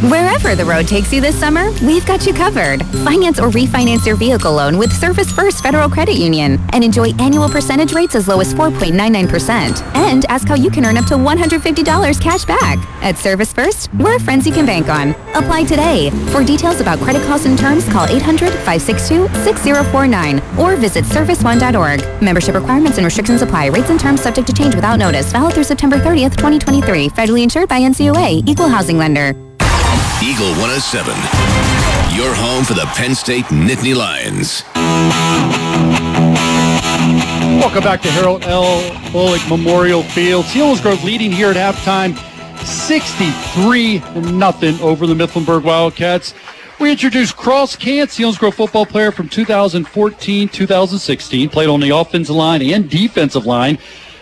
Wherever 0.09 0.55
the 0.55 0.63
road 0.63 0.87
takes 0.87 1.11
you 1.11 1.19
this 1.19 1.37
summer, 1.37 1.71
we've 1.81 2.05
got 2.05 2.25
you 2.25 2.33
covered. 2.33 2.85
Finance 3.03 3.37
or 3.39 3.49
refinance 3.49 4.05
your 4.05 4.15
vehicle 4.15 4.53
loan 4.53 4.77
with 4.77 4.93
Service 4.93 5.29
First 5.31 5.61
Federal 5.61 5.89
Credit 5.89 6.15
Union 6.15 6.57
and 6.73 6.81
enjoy 6.83 7.09
annual 7.19 7.49
percentage 7.49 7.91
rates 7.91 8.15
as 8.15 8.27
low 8.27 8.39
as 8.39 8.53
4.99%. 8.53 9.81
And 9.95 10.23
ask 10.25 10.47
how 10.47 10.53
you 10.55 10.69
can 10.69 10.85
earn 10.85 10.95
up 10.95 11.05
to 11.07 11.15
$150 11.15 12.21
cash 12.21 12.45
back. 12.45 12.77
At 13.03 13.17
Service 13.17 13.51
First, 13.51 13.93
we're 13.95 14.19
friends 14.19 14.47
you 14.47 14.53
can 14.53 14.65
bank 14.65 14.87
on. 14.89 15.09
Apply 15.35 15.65
today. 15.65 16.11
For 16.31 16.45
details 16.45 16.79
about 16.79 16.99
credit 16.99 17.25
costs 17.27 17.45
and 17.45 17.59
terms, 17.59 17.83
call 17.89 18.07
800-562-6049 18.07 20.57
or 20.57 20.77
visit 20.77 21.03
serviceone.org. 21.03 22.21
Membership 22.21 22.55
requirements 22.55 22.97
and 22.97 23.05
restrictions 23.05 23.41
apply. 23.41 23.65
Rates 23.67 23.89
and 23.89 23.99
terms 23.99 24.21
subject 24.21 24.47
to 24.47 24.53
change 24.53 24.75
without 24.75 24.97
notice. 24.97 25.29
Valid 25.31 25.55
through 25.55 25.65
September 25.65 25.97
30th, 25.97 26.37
2023. 26.37 27.09
Federally 27.09 27.43
insured 27.43 27.67
by 27.67 27.81
NCUA. 27.81 28.47
Equal 28.47 28.69
housing 28.69 28.97
lender. 28.97 29.48
Eagle 30.21 30.49
107. 30.59 31.15
Your 32.13 32.35
home 32.35 32.65
for 32.65 32.73
the 32.73 32.85
Penn 32.93 33.15
State 33.15 33.45
Nittany 33.45 33.95
Lions. 33.95 34.65
Welcome 37.61 37.83
back 37.83 38.01
to 38.01 38.11
Harold 38.11 38.43
L. 38.43 38.81
Bullock 39.13 39.41
Memorial 39.47 40.03
Field. 40.03 40.43
Seals 40.45 40.81
Selinsgrove 40.81 41.05
leading 41.05 41.31
here 41.31 41.49
at 41.51 41.55
halftime, 41.55 42.17
63 42.65 43.99
nothing 44.33 44.77
over 44.81 45.07
the 45.07 45.13
Mifflinburg 45.13 45.63
Wildcats. 45.63 46.33
We 46.81 46.91
introduced 46.91 47.37
Cross 47.37 47.77
Kent, 47.77 48.09
Selinsgrove 48.09 48.55
football 48.55 48.85
player 48.85 49.13
from 49.13 49.29
2014 49.29 50.49
2016. 50.49 51.47
Played 51.49 51.69
on 51.69 51.79
the 51.79 51.91
offensive 51.91 52.35
line 52.35 52.61
and 52.61 52.89
defensive 52.89 53.45
line. 53.45 53.77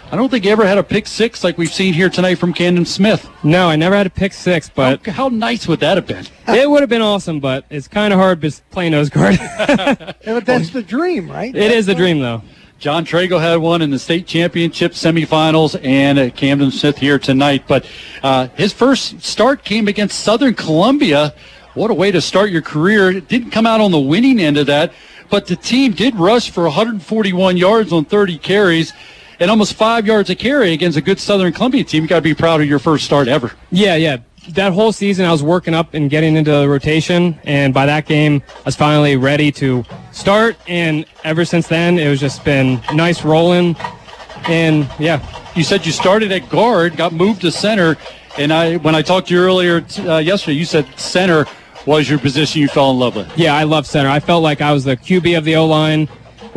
I 0.09 0.15
don't 0.15 0.29
think 0.29 0.45
he 0.45 0.51
ever 0.51 0.65
had 0.65 0.77
a 0.77 0.84
pick 0.84 1.05
six 1.05 1.43
like 1.43 1.57
we've 1.57 1.73
seen 1.73 1.93
here 1.93 2.09
tonight 2.09 2.35
from 2.35 2.53
Camden 2.53 2.85
Smith. 2.85 3.29
No, 3.43 3.67
I 3.67 3.75
never 3.75 3.93
had 3.93 4.07
a 4.07 4.09
pick 4.09 4.31
six, 4.31 4.69
but 4.69 5.05
how, 5.05 5.11
how 5.11 5.27
nice 5.27 5.67
would 5.67 5.81
that 5.81 5.97
have 5.97 6.07
been? 6.07 6.25
it 6.47 6.69
would 6.69 6.79
have 6.79 6.89
been 6.89 7.01
awesome. 7.01 7.41
But 7.41 7.65
it's 7.69 7.89
kind 7.89 8.13
of 8.13 8.19
hard 8.19 8.41
playing 8.71 8.91
nose 8.93 9.09
guard. 9.09 9.38
Yeah, 10.27 10.34
but 10.34 10.45
that's 10.45 10.71
the 10.71 10.81
dream, 10.81 11.29
right? 11.29 11.55
it 11.55 11.71
is 11.71 11.85
the 11.85 11.95
dream, 11.95 12.19
though. 12.19 12.41
John 12.79 13.05
Trago 13.05 13.39
had 13.39 13.57
one 13.57 13.81
in 13.81 13.89
the 13.89 13.99
state 13.99 14.27
championship 14.27 14.91
semifinals 14.91 15.79
and 15.84 16.19
uh, 16.19 16.29
Camden 16.31 16.71
Smith 16.71 16.97
here 16.97 17.17
tonight. 17.17 17.63
But 17.67 17.85
uh, 18.23 18.47
his 18.49 18.71
first 18.71 19.21
start 19.21 19.63
came 19.63 19.88
against 19.88 20.19
Southern 20.19 20.53
Columbia. 20.53 21.34
What 21.73 21.91
a 21.91 21.93
way 21.93 22.11
to 22.11 22.21
start 22.21 22.49
your 22.49 22.61
career. 22.61 23.11
It 23.11 23.27
didn't 23.27 23.51
come 23.51 23.65
out 23.65 23.81
on 23.81 23.91
the 23.91 23.99
winning 23.99 24.39
end 24.39 24.57
of 24.57 24.67
that, 24.67 24.93
but 25.29 25.47
the 25.47 25.55
team 25.55 25.93
did 25.93 26.15
rush 26.15 26.49
for 26.49 26.63
141 26.63 27.57
yards 27.57 27.91
on 27.91 28.05
30 28.05 28.38
carries 28.38 28.93
and 29.39 29.49
almost 29.51 29.73
five 29.76 30.05
yards 30.07 30.30
a 30.30 30.35
carry 30.35 30.73
against 30.73 30.97
a 30.97 31.01
good 31.01 31.19
Southern 31.19 31.53
Columbia 31.53 31.84
team. 31.84 32.03
You 32.03 32.09
got 32.09 32.18
to 32.18 32.22
be 32.22 32.34
proud 32.34 32.61
of 32.61 32.68
your 32.68 32.80
first 32.80 33.05
start 33.05 33.27
ever. 33.27 33.51
Yeah, 33.72 33.95
yeah. 33.95 34.18
That 34.49 34.72
whole 34.72 34.93
season, 34.93 35.26
I 35.26 35.31
was 35.31 35.43
working 35.43 35.73
up 35.73 35.93
and 35.93 36.09
getting 36.09 36.38
into 36.38 36.51
the 36.51 36.69
rotation, 36.69 37.38
and 37.43 37.73
by 37.73 37.85
that 37.85 38.05
game, 38.05 38.41
I 38.59 38.61
was 38.64 38.77
finally 38.77 39.18
ready 39.18 39.51
to 39.53 39.84
start. 40.14 40.55
And 40.68 41.05
ever 41.26 41.43
since 41.43 41.68
then, 41.68 41.99
it 41.99 42.07
was 42.07 42.22
just 42.22 42.45
been 42.45 42.81
nice 42.93 43.26
rolling. 43.26 43.76
And 44.47 44.89
yeah, 44.99 45.19
You 45.55 45.64
said 45.64 45.85
you 45.85 45.91
started 45.91 46.31
at 46.31 46.49
guard, 46.49 46.95
got 46.95 47.11
moved 47.11 47.41
to 47.41 47.51
center, 47.51 47.97
and 48.38 48.53
I 48.53 48.77
when 48.77 48.95
I 48.95 49.01
talked 49.01 49.27
to 49.27 49.34
you 49.34 49.41
earlier 49.41 49.84
uh, 49.99 50.19
yesterday, 50.19 50.57
you 50.57 50.64
said 50.65 50.88
center 50.97 51.45
was 51.85 52.09
your 52.09 52.19
position 52.19 52.61
you 52.61 52.68
fell 52.69 52.91
in 52.91 52.99
love 52.99 53.15
with. 53.18 53.38
yeah, 53.38 53.53
I 53.55 53.64
love 53.64 53.85
center. 53.88 54.09
I 54.09 54.19
felt 54.22 54.43
like 54.43 54.61
I 54.61 54.72
was 54.72 54.84
the 54.85 54.95
QB 54.95 55.38
of 55.38 55.43
the 55.43 55.55
O 55.57 55.65
line. 55.65 56.07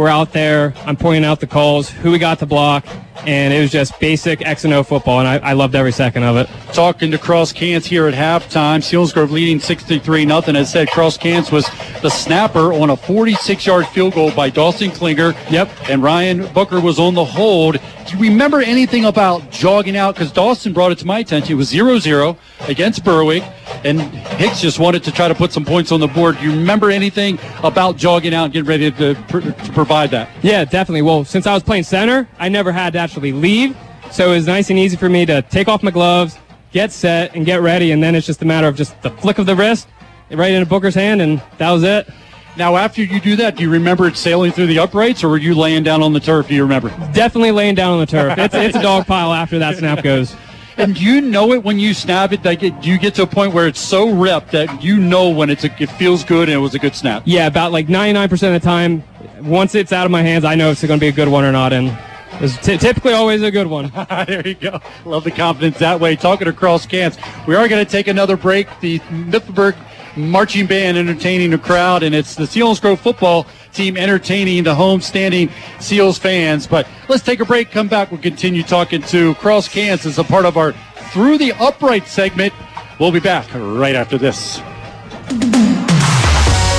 We're 0.01 0.09
out 0.09 0.33
there. 0.33 0.73
I'm 0.87 0.97
pointing 0.97 1.27
out 1.27 1.41
the 1.41 1.47
calls, 1.47 1.91
who 1.91 2.11
we 2.11 2.19
got 2.19 2.39
to 2.39 2.47
block, 2.47 2.87
and 3.27 3.53
it 3.53 3.61
was 3.61 3.71
just 3.71 4.01
basic 4.01 4.41
X 4.47 4.65
and 4.65 4.73
O 4.73 4.83
football, 4.83 5.19
and 5.19 5.29
I, 5.29 5.51
I 5.51 5.53
loved 5.53 5.75
every 5.75 5.93
second 5.93 6.23
of 6.23 6.39
it. 6.39 6.49
Talking 6.73 7.11
to 7.11 7.19
Cross 7.19 7.53
Cants 7.53 7.87
here 7.87 8.09
at 8.09 8.15
halftime, 8.15 8.79
Selinsgrove 8.79 9.31
leading 9.31 9.61
63 9.61 10.25
nothing. 10.25 10.57
As 10.57 10.73
said, 10.73 10.89
Cross 10.89 11.19
Cants 11.19 11.53
was 11.53 11.69
the 12.01 12.09
snapper 12.09 12.73
on 12.73 12.89
a 12.89 12.97
46-yard 12.97 13.89
field 13.89 14.15
goal 14.15 14.33
by 14.33 14.49
Dawson 14.49 14.91
Klinger. 14.91 15.35
Yep. 15.51 15.69
And 15.91 16.03
Ryan 16.03 16.51
Booker 16.55 16.81
was 16.81 16.99
on 16.99 17.13
the 17.13 17.27
hold. 17.27 17.77
Do 18.11 18.17
you 18.17 18.29
remember 18.29 18.61
anything 18.61 19.05
about 19.05 19.53
jogging 19.53 19.97
out? 19.97 20.17
Because 20.17 20.33
Dawson 20.33 20.73
brought 20.73 20.91
it 20.91 20.99
to 20.99 21.07
my 21.07 21.21
attention. 21.21 21.53
It 21.53 21.55
was 21.55 21.73
0-0 21.73 22.37
against 22.69 23.05
Berwick, 23.05 23.45
and 23.85 24.01
Hicks 24.01 24.61
just 24.61 24.81
wanted 24.81 25.05
to 25.05 25.13
try 25.13 25.29
to 25.29 25.35
put 25.35 25.53
some 25.53 25.65
points 25.65 25.93
on 25.93 26.01
the 26.01 26.09
board. 26.09 26.37
Do 26.39 26.43
you 26.43 26.51
remember 26.51 26.91
anything 26.91 27.39
about 27.63 27.97
jogging 27.97 28.35
out 28.35 28.47
and 28.47 28.53
getting 28.53 28.69
ready 28.69 28.91
to, 28.91 29.15
pr- 29.29 29.39
to 29.39 29.73
provide 29.73 30.11
that? 30.11 30.29
Yeah, 30.43 30.65
definitely. 30.65 31.03
Well, 31.03 31.25
since 31.25 31.47
I 31.47 31.55
was 31.55 31.63
playing 31.63 31.85
center, 31.85 32.29
I 32.41 32.49
never 32.49 32.73
had 32.73 32.95
to 32.95 32.99
actually 32.99 33.31
leave. 33.31 33.77
So 34.11 34.33
it 34.33 34.35
was 34.35 34.47
nice 34.49 34.71
and 34.71 34.79
easy 34.79 34.97
for 34.97 35.09
me 35.09 35.25
to 35.27 35.43
take 35.43 35.69
off 35.69 35.85
my 35.85 35.93
gloves, 35.93 36.37
get 36.73 36.91
set, 36.91 37.37
and 37.37 37.47
get 37.47 37.63
ready. 37.63 37.93
And 37.93 38.03
then 38.03 38.17
it's 38.17 38.27
just 38.27 38.43
a 38.43 38.45
matter 38.45 38.67
of 38.67 38.75
just 38.75 39.01
the 39.03 39.11
flick 39.11 39.39
of 39.39 39.47
the 39.47 39.55
wrist 39.55 39.87
right 40.33 40.51
into 40.51 40.67
Booker's 40.67 40.97
hand, 40.97 41.23
and 41.23 41.41
that 41.59 41.71
was 41.71 41.85
it. 41.85 42.09
Now, 42.57 42.77
after 42.77 43.03
you 43.03 43.21
do 43.21 43.37
that, 43.37 43.57
do 43.57 43.63
you 43.63 43.71
remember 43.71 44.07
it 44.07 44.17
sailing 44.17 44.53
through 44.53 44.67
the 44.67 44.79
uprights, 44.79 45.23
or 45.23 45.29
were 45.29 45.39
you 45.39 45.55
laying 45.55 45.83
down 45.83 46.03
on 46.03 46.13
the 46.13 46.21
turf? 46.21 46.49
Do 46.49 46.55
you 46.55 46.63
remember? 46.63 46.91
Definitely 47.13 47.53
laying 47.53 47.75
down 47.75 47.93
on 47.95 48.01
the 48.01 48.07
turf. 48.07 48.37
It's, 48.39 48.55
it's 48.55 48.77
a 48.77 48.83
dog 48.83 49.07
pile 49.07 49.33
after 49.33 49.59
that 49.61 49.77
snap 49.77 50.03
goes. 50.03 50.35
And 50.77 50.95
do 50.95 51.03
you 51.03 51.21
know 51.21 51.53
it 51.53 51.63
when 51.63 51.79
you 51.79 51.93
snap 51.95 52.33
it. 52.33 52.45
Like 52.45 52.63
it, 52.63 52.85
you 52.85 52.99
get 52.99 53.15
to 53.17 53.23
a 53.23 53.27
point 53.27 53.53
where 53.53 53.67
it's 53.67 53.81
so 53.81 54.11
ripped 54.11 54.53
that 54.53 54.83
you 54.83 54.99
know 54.99 55.29
when 55.29 55.51
it's 55.51 55.65
a, 55.65 55.83
it 55.83 55.91
feels 55.93 56.25
good 56.25 56.49
and 56.49 56.57
it 56.57 56.61
was 56.61 56.75
a 56.75 56.79
good 56.79 56.95
snap. 56.95 57.23
Yeah, 57.27 57.47
about 57.47 57.73
like 57.73 57.87
99% 57.87 58.33
of 58.33 58.41
the 58.41 58.61
time, 58.61 59.05
once 59.43 59.75
it's 59.75 59.93
out 59.93 60.07
of 60.07 60.11
my 60.11 60.23
hands, 60.23 60.45
I 60.45 60.55
know 60.55 60.71
if 60.71 60.79
it's 60.79 60.87
going 60.87 60.99
to 60.99 61.05
be 61.05 61.09
a 61.09 61.13
good 61.13 61.29
one 61.29 61.45
or 61.45 61.53
not. 61.53 61.73
And 61.73 61.97
it's 62.35 62.57
t- 62.65 62.79
typically 62.79 63.13
always 63.13 63.43
a 63.43 63.51
good 63.51 63.67
one. 63.67 63.93
there 64.27 64.47
you 64.47 64.55
go. 64.55 64.81
Love 65.05 65.25
the 65.25 65.31
confidence 65.31 65.79
that 65.79 66.01
way. 66.01 66.17
Talking 66.17 66.49
across 66.49 66.87
cans, 66.87 67.19
we 67.47 67.55
are 67.55 67.69
going 67.69 67.85
to 67.85 67.91
take 67.91 68.09
another 68.09 68.37
break. 68.37 68.67
The 68.81 69.01
Mifflinburg 69.01 69.77
marching 70.17 70.67
band 70.67 70.97
entertaining 70.97 71.51
the 71.51 71.59
crowd, 71.59 72.03
and 72.03 72.15
it's 72.15 72.35
the 72.35 72.45
Selinsgrove 72.45 72.99
football 72.99 73.47
team 73.73 73.97
entertaining 73.97 74.65
the 74.65 74.75
home-standing 74.75 75.51
Seals 75.79 76.19
fans. 76.19 76.67
But 76.67 76.87
let's 77.09 77.23
take 77.23 77.41
a 77.41 77.45
break. 77.45 77.71
Come 77.71 77.89
back. 77.89 78.11
We'll 78.11 78.21
continue 78.21 78.63
talking 78.63 79.03
to 79.03 79.35
Cross 79.37 79.69
Cans 79.69 80.07
as 80.07 80.19
a 80.19 80.25
part 80.25 80.45
of 80.45 80.57
our 80.57 80.73
Through 81.13 81.39
the 81.39 81.53
Upright 81.53 82.07
segment. 82.07 82.53
We'll 82.99 83.13
be 83.13 83.21
back 83.21 83.49
right 83.55 83.95
after 83.95 84.19
this. 84.19 84.61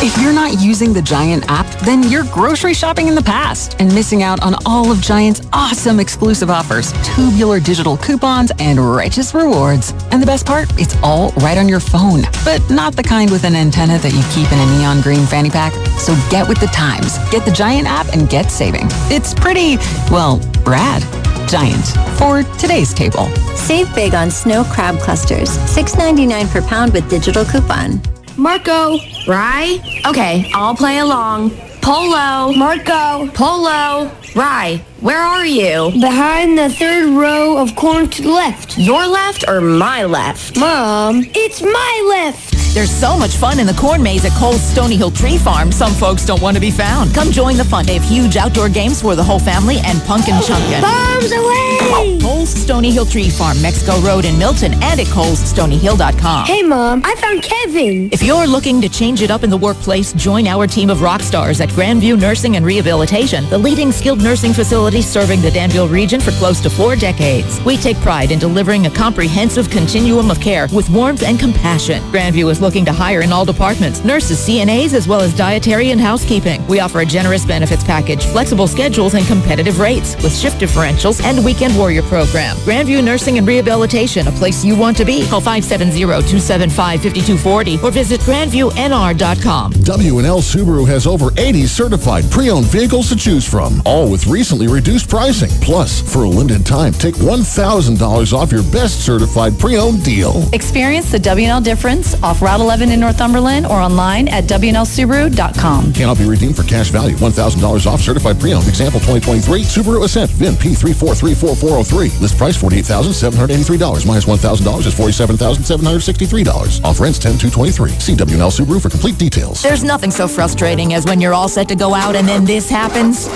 If 0.03 0.19
you're 0.19 0.33
not 0.33 0.59
using 0.59 0.93
the 0.93 1.01
Giant 1.03 1.45
app, 1.47 1.67
then 1.81 2.01
you're 2.01 2.23
grocery 2.23 2.73
shopping 2.73 3.07
in 3.07 3.13
the 3.13 3.21
past 3.21 3.75
and 3.77 3.93
missing 3.93 4.23
out 4.23 4.41
on 4.41 4.55
all 4.65 4.91
of 4.91 4.99
Giant's 4.99 5.47
awesome 5.53 5.99
exclusive 5.99 6.49
offers, 6.49 6.91
tubular 7.03 7.59
digital 7.59 7.97
coupons, 7.97 8.51
and 8.57 8.79
righteous 8.79 9.35
rewards. 9.35 9.93
And 10.09 10.19
the 10.19 10.25
best 10.25 10.47
part, 10.47 10.69
it's 10.79 10.95
all 11.03 11.29
right 11.33 11.55
on 11.55 11.69
your 11.69 11.79
phone, 11.79 12.23
but 12.43 12.67
not 12.67 12.95
the 12.95 13.03
kind 13.03 13.29
with 13.29 13.43
an 13.43 13.53
antenna 13.53 13.99
that 13.99 14.11
you 14.11 14.23
keep 14.33 14.51
in 14.51 14.57
a 14.57 14.79
neon 14.79 15.01
green 15.01 15.27
fanny 15.27 15.51
pack. 15.51 15.71
So 15.99 16.15
get 16.31 16.49
with 16.49 16.59
the 16.59 16.67
times. 16.73 17.19
Get 17.29 17.45
the 17.45 17.51
Giant 17.51 17.87
app 17.87 18.07
and 18.07 18.27
get 18.27 18.49
saving. 18.49 18.87
It's 19.11 19.35
pretty, 19.35 19.77
well, 20.09 20.39
rad. 20.65 21.03
Giant 21.47 21.85
for 22.17 22.41
today's 22.57 22.91
table. 22.91 23.27
Save 23.55 23.93
big 23.93 24.15
on 24.15 24.31
snow 24.31 24.63
crab 24.63 24.97
clusters. 24.97 25.49
$6.99 25.75 26.49
per 26.49 26.61
pound 26.63 26.91
with 26.91 27.07
digital 27.07 27.45
coupon. 27.45 28.01
Marco. 28.37 28.97
Rye. 29.27 29.79
Okay, 30.07 30.49
I'll 30.53 30.75
play 30.75 30.99
along. 30.99 31.51
Polo. 31.81 32.53
Marco. 32.53 33.27
Polo. 33.33 34.11
Rye, 34.35 34.83
where 35.01 35.17
are 35.17 35.45
you? 35.45 35.91
Behind 35.99 36.57
the 36.57 36.69
third 36.69 37.09
row 37.09 37.57
of 37.57 37.75
corn 37.75 38.07
to 38.09 38.21
the 38.21 38.29
left. 38.29 38.77
Your 38.77 39.07
left 39.07 39.43
or 39.47 39.59
my 39.59 40.05
left? 40.05 40.59
Mom, 40.59 41.23
it's 41.33 41.61
my 41.61 42.07
left. 42.07 42.55
There's 42.73 42.91
so 42.91 43.17
much 43.17 43.35
fun 43.35 43.59
in 43.59 43.67
the 43.67 43.73
corn 43.73 44.01
maze 44.01 44.23
at 44.23 44.31
Cole's 44.33 44.61
Stony 44.61 44.95
Hill 44.95 45.11
Tree 45.11 45.37
Farm. 45.37 45.71
Some 45.71 45.91
folks 45.91 46.25
don't 46.25 46.41
want 46.41 46.55
to 46.55 46.61
be 46.61 46.71
found. 46.71 47.13
Come 47.13 47.31
join 47.31 47.57
the 47.57 47.65
fun. 47.65 47.85
They 47.85 47.95
have 47.95 48.03
huge 48.03 48.37
outdoor 48.37 48.69
games 48.69 49.01
for 49.01 49.15
the 49.15 49.23
whole 49.23 49.39
family 49.39 49.77
and 49.83 49.99
pumpkin 50.03 50.35
chunkin'. 50.35 50.81
Bombs 50.81 51.31
away! 51.31 52.19
Cole's 52.21 52.49
Stony 52.49 52.91
Hill 52.91 53.05
Tree 53.05 53.29
Farm, 53.29 53.61
Mexico 53.61 53.99
Road 53.99 54.23
in 54.23 54.37
Milton, 54.37 54.73
and 54.75 54.99
at 54.99 55.07
colesstonyhill.com. 55.07 56.45
Hey, 56.45 56.63
Mom, 56.63 57.01
I 57.03 57.15
found 57.15 57.41
Kevin. 57.43 58.09
If 58.11 58.23
you're 58.23 58.47
looking 58.47 58.79
to 58.81 58.89
change 58.89 59.21
it 59.21 59.31
up 59.31 59.43
in 59.43 59.49
the 59.49 59.57
workplace, 59.57 60.13
join 60.13 60.47
our 60.47 60.65
team 60.67 60.89
of 60.89 61.01
rock 61.01 61.21
stars 61.21 61.59
at 61.59 61.69
Grandview 61.69 62.19
Nursing 62.19 62.55
and 62.55 62.65
Rehabilitation, 62.65 63.49
the 63.49 63.57
leading 63.57 63.91
skilled 63.91 64.23
nursing 64.23 64.53
facility 64.53 64.90
serving 64.99 65.41
the 65.41 65.51
Danville 65.51 65.87
region 65.87 66.19
for 66.19 66.31
close 66.31 66.59
to 66.61 66.71
four 66.71 66.95
decades. 66.95 67.63
We 67.63 67.77
take 67.77 67.97
pride 67.97 68.31
in 68.31 68.39
delivering 68.39 68.87
a 68.87 68.89
comprehensive 68.89 69.69
continuum 69.69 70.31
of 70.31 70.41
care 70.41 70.67
with 70.73 70.89
warmth 70.89 71.21
and 71.21 71.39
compassion. 71.39 72.01
Grandview 72.11 72.49
is 72.49 72.61
looking 72.61 72.83
to 72.85 72.91
hire 72.91 73.21
in 73.21 73.31
all 73.31 73.45
departments, 73.45 74.03
nurses, 74.03 74.39
CNAs, 74.39 74.95
as 74.95 75.07
well 75.07 75.21
as 75.21 75.35
dietary 75.35 75.91
and 75.91 76.01
housekeeping. 76.01 76.65
We 76.65 76.79
offer 76.79 77.01
a 77.01 77.05
generous 77.05 77.45
benefits 77.45 77.83
package, 77.83 78.25
flexible 78.25 78.67
schedules, 78.67 79.13
and 79.13 79.23
competitive 79.27 79.79
rates 79.79 80.15
with 80.23 80.35
shift 80.35 80.59
differentials 80.59 81.23
and 81.23 81.45
weekend 81.45 81.77
warrior 81.77 82.01
program. 82.01 82.57
Grandview 82.57 83.03
Nursing 83.03 83.37
and 83.37 83.47
Rehabilitation, 83.47 84.27
a 84.27 84.31
place 84.31 84.65
you 84.65 84.75
want 84.75 84.97
to 84.97 85.05
be. 85.05 85.27
Call 85.27 85.41
570-275-5240 85.41 87.83
or 87.83 87.91
visit 87.91 88.19
grandviewnr.com. 88.21 89.73
W&L 89.73 90.41
Subaru 90.41 90.87
has 90.87 91.05
over 91.05 91.29
80 91.37 91.67
certified 91.67 92.23
pre-owned 92.31 92.65
vehicles 92.65 93.09
to 93.09 93.15
choose 93.15 93.47
from, 93.47 93.79
all 93.85 94.09
with 94.09 94.25
recently 94.25 94.65
reduced 94.81 95.09
pricing. 95.09 95.51
Plus, 95.61 96.01
for 96.01 96.23
a 96.23 96.27
limited 96.27 96.65
time, 96.65 96.91
take 96.91 97.13
$1,000 97.13 98.33
off 98.33 98.51
your 98.51 98.63
best 98.73 99.05
certified 99.05 99.57
pre-owned 99.59 100.03
deal. 100.03 100.43
Experience 100.53 101.11
the 101.11 101.19
W&L 101.19 101.61
difference 101.61 102.15
off 102.23 102.41
Route 102.41 102.59
11 102.59 102.89
in 102.89 102.99
Northumberland 102.99 103.67
or 103.67 103.79
online 103.79 104.27
at 104.29 104.45
WNLSubaru.com. 104.45 105.93
Cannot 105.93 106.17
be 106.17 106.25
redeemed 106.25 106.55
for 106.55 106.63
cash 106.63 106.89
value. 106.89 107.15
$1,000 107.17 107.85
off 107.85 108.01
certified 108.01 108.39
pre-owned. 108.39 108.67
Example 108.67 108.99
2023 109.01 109.61
Subaru 109.61 110.03
Ascent 110.03 110.31
VIN 110.31 110.55
P34344003. 110.55 112.19
List 112.19 112.37
price 112.39 112.57
$48,783. 112.57 114.07
Minus 114.07 114.25
$1,000 114.25 114.87
is 114.87 114.95
$47,763. 114.95 116.83
Offer 116.83 117.05
ends 117.05 117.19
10-223. 117.19 118.01
See 118.01 118.15
WNL 118.15 118.49
Subaru 118.49 118.81
for 118.81 118.89
complete 118.89 119.19
details. 119.19 119.61
There's 119.61 119.83
nothing 119.83 120.09
so 120.09 120.27
frustrating 120.27 120.95
as 120.95 121.05
when 121.05 121.21
you're 121.21 121.35
all 121.35 121.49
set 121.49 121.67
to 121.67 121.75
go 121.75 121.93
out 121.93 122.15
and 122.15 122.27
then 122.27 122.45
this 122.45 122.67
happens. 122.67 123.27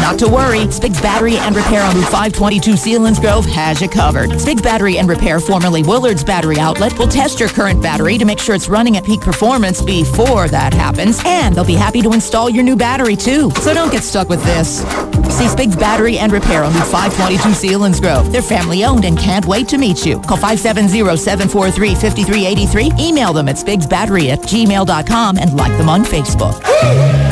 Not 0.00 0.18
to 0.20 0.28
worry, 0.28 0.60
Spig's 0.88 1.02
Battery 1.02 1.36
and 1.36 1.54
Repair 1.54 1.82
on 1.82 1.94
Route 1.96 2.04
522 2.04 2.70
Selinsgrove 2.70 3.44
has 3.44 3.78
you 3.82 3.90
covered. 3.90 4.40
Spig's 4.40 4.62
Battery 4.62 4.96
and 4.96 5.06
Repair, 5.06 5.38
formerly 5.38 5.82
Willard's 5.82 6.24
Battery 6.24 6.58
Outlet, 6.58 6.98
will 6.98 7.06
test 7.06 7.38
your 7.38 7.50
current 7.50 7.82
battery 7.82 8.16
to 8.16 8.24
make 8.24 8.38
sure 8.38 8.54
it's 8.54 8.70
running 8.70 8.96
at 8.96 9.04
peak 9.04 9.20
performance 9.20 9.82
before 9.82 10.48
that 10.48 10.72
happens, 10.72 11.20
and 11.26 11.54
they'll 11.54 11.62
be 11.66 11.74
happy 11.74 12.00
to 12.00 12.14
install 12.14 12.48
your 12.48 12.64
new 12.64 12.74
battery 12.74 13.16
too. 13.16 13.50
So 13.60 13.74
don't 13.74 13.92
get 13.92 14.02
stuck 14.02 14.30
with 14.30 14.42
this. 14.44 14.82
See 15.30 15.46
Spig's 15.48 15.76
Battery 15.76 16.18
and 16.18 16.32
Repair 16.32 16.64
on 16.64 16.72
Route 16.72 16.86
522 16.88 17.50
Selinsgrove. 17.50 18.32
They're 18.32 18.42
family 18.42 18.84
owned 18.84 19.04
and 19.04 19.16
can't 19.18 19.46
wait 19.46 19.68
to 19.68 19.78
meet 19.78 20.04
you. 20.04 20.18
Call 20.20 20.36
570-743-5383. 20.38 22.98
Email 22.98 23.32
them 23.32 23.48
at 23.48 23.54
spigsbattery 23.56 24.30
at 24.30 24.40
gmail.com 24.40 25.38
and 25.38 25.54
like 25.56 25.76
them 25.78 25.88
on 25.88 26.02
Facebook. 26.04 26.60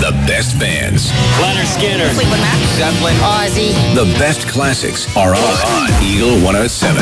The 0.01 0.13
best 0.27 0.59
bands, 0.61 1.11
Lynyrd 1.41 1.67
Skynyrd. 1.77 2.13
Fleetwood 2.15 2.39
Mac. 2.41 2.59
Zeppelin. 2.77 3.17
Ozzy. 3.17 3.73
the 3.95 4.05
best 4.19 4.47
classics 4.49 5.07
are 5.17 5.35
on 5.35 5.91
Eagle 6.03 6.35
107. 6.45 6.97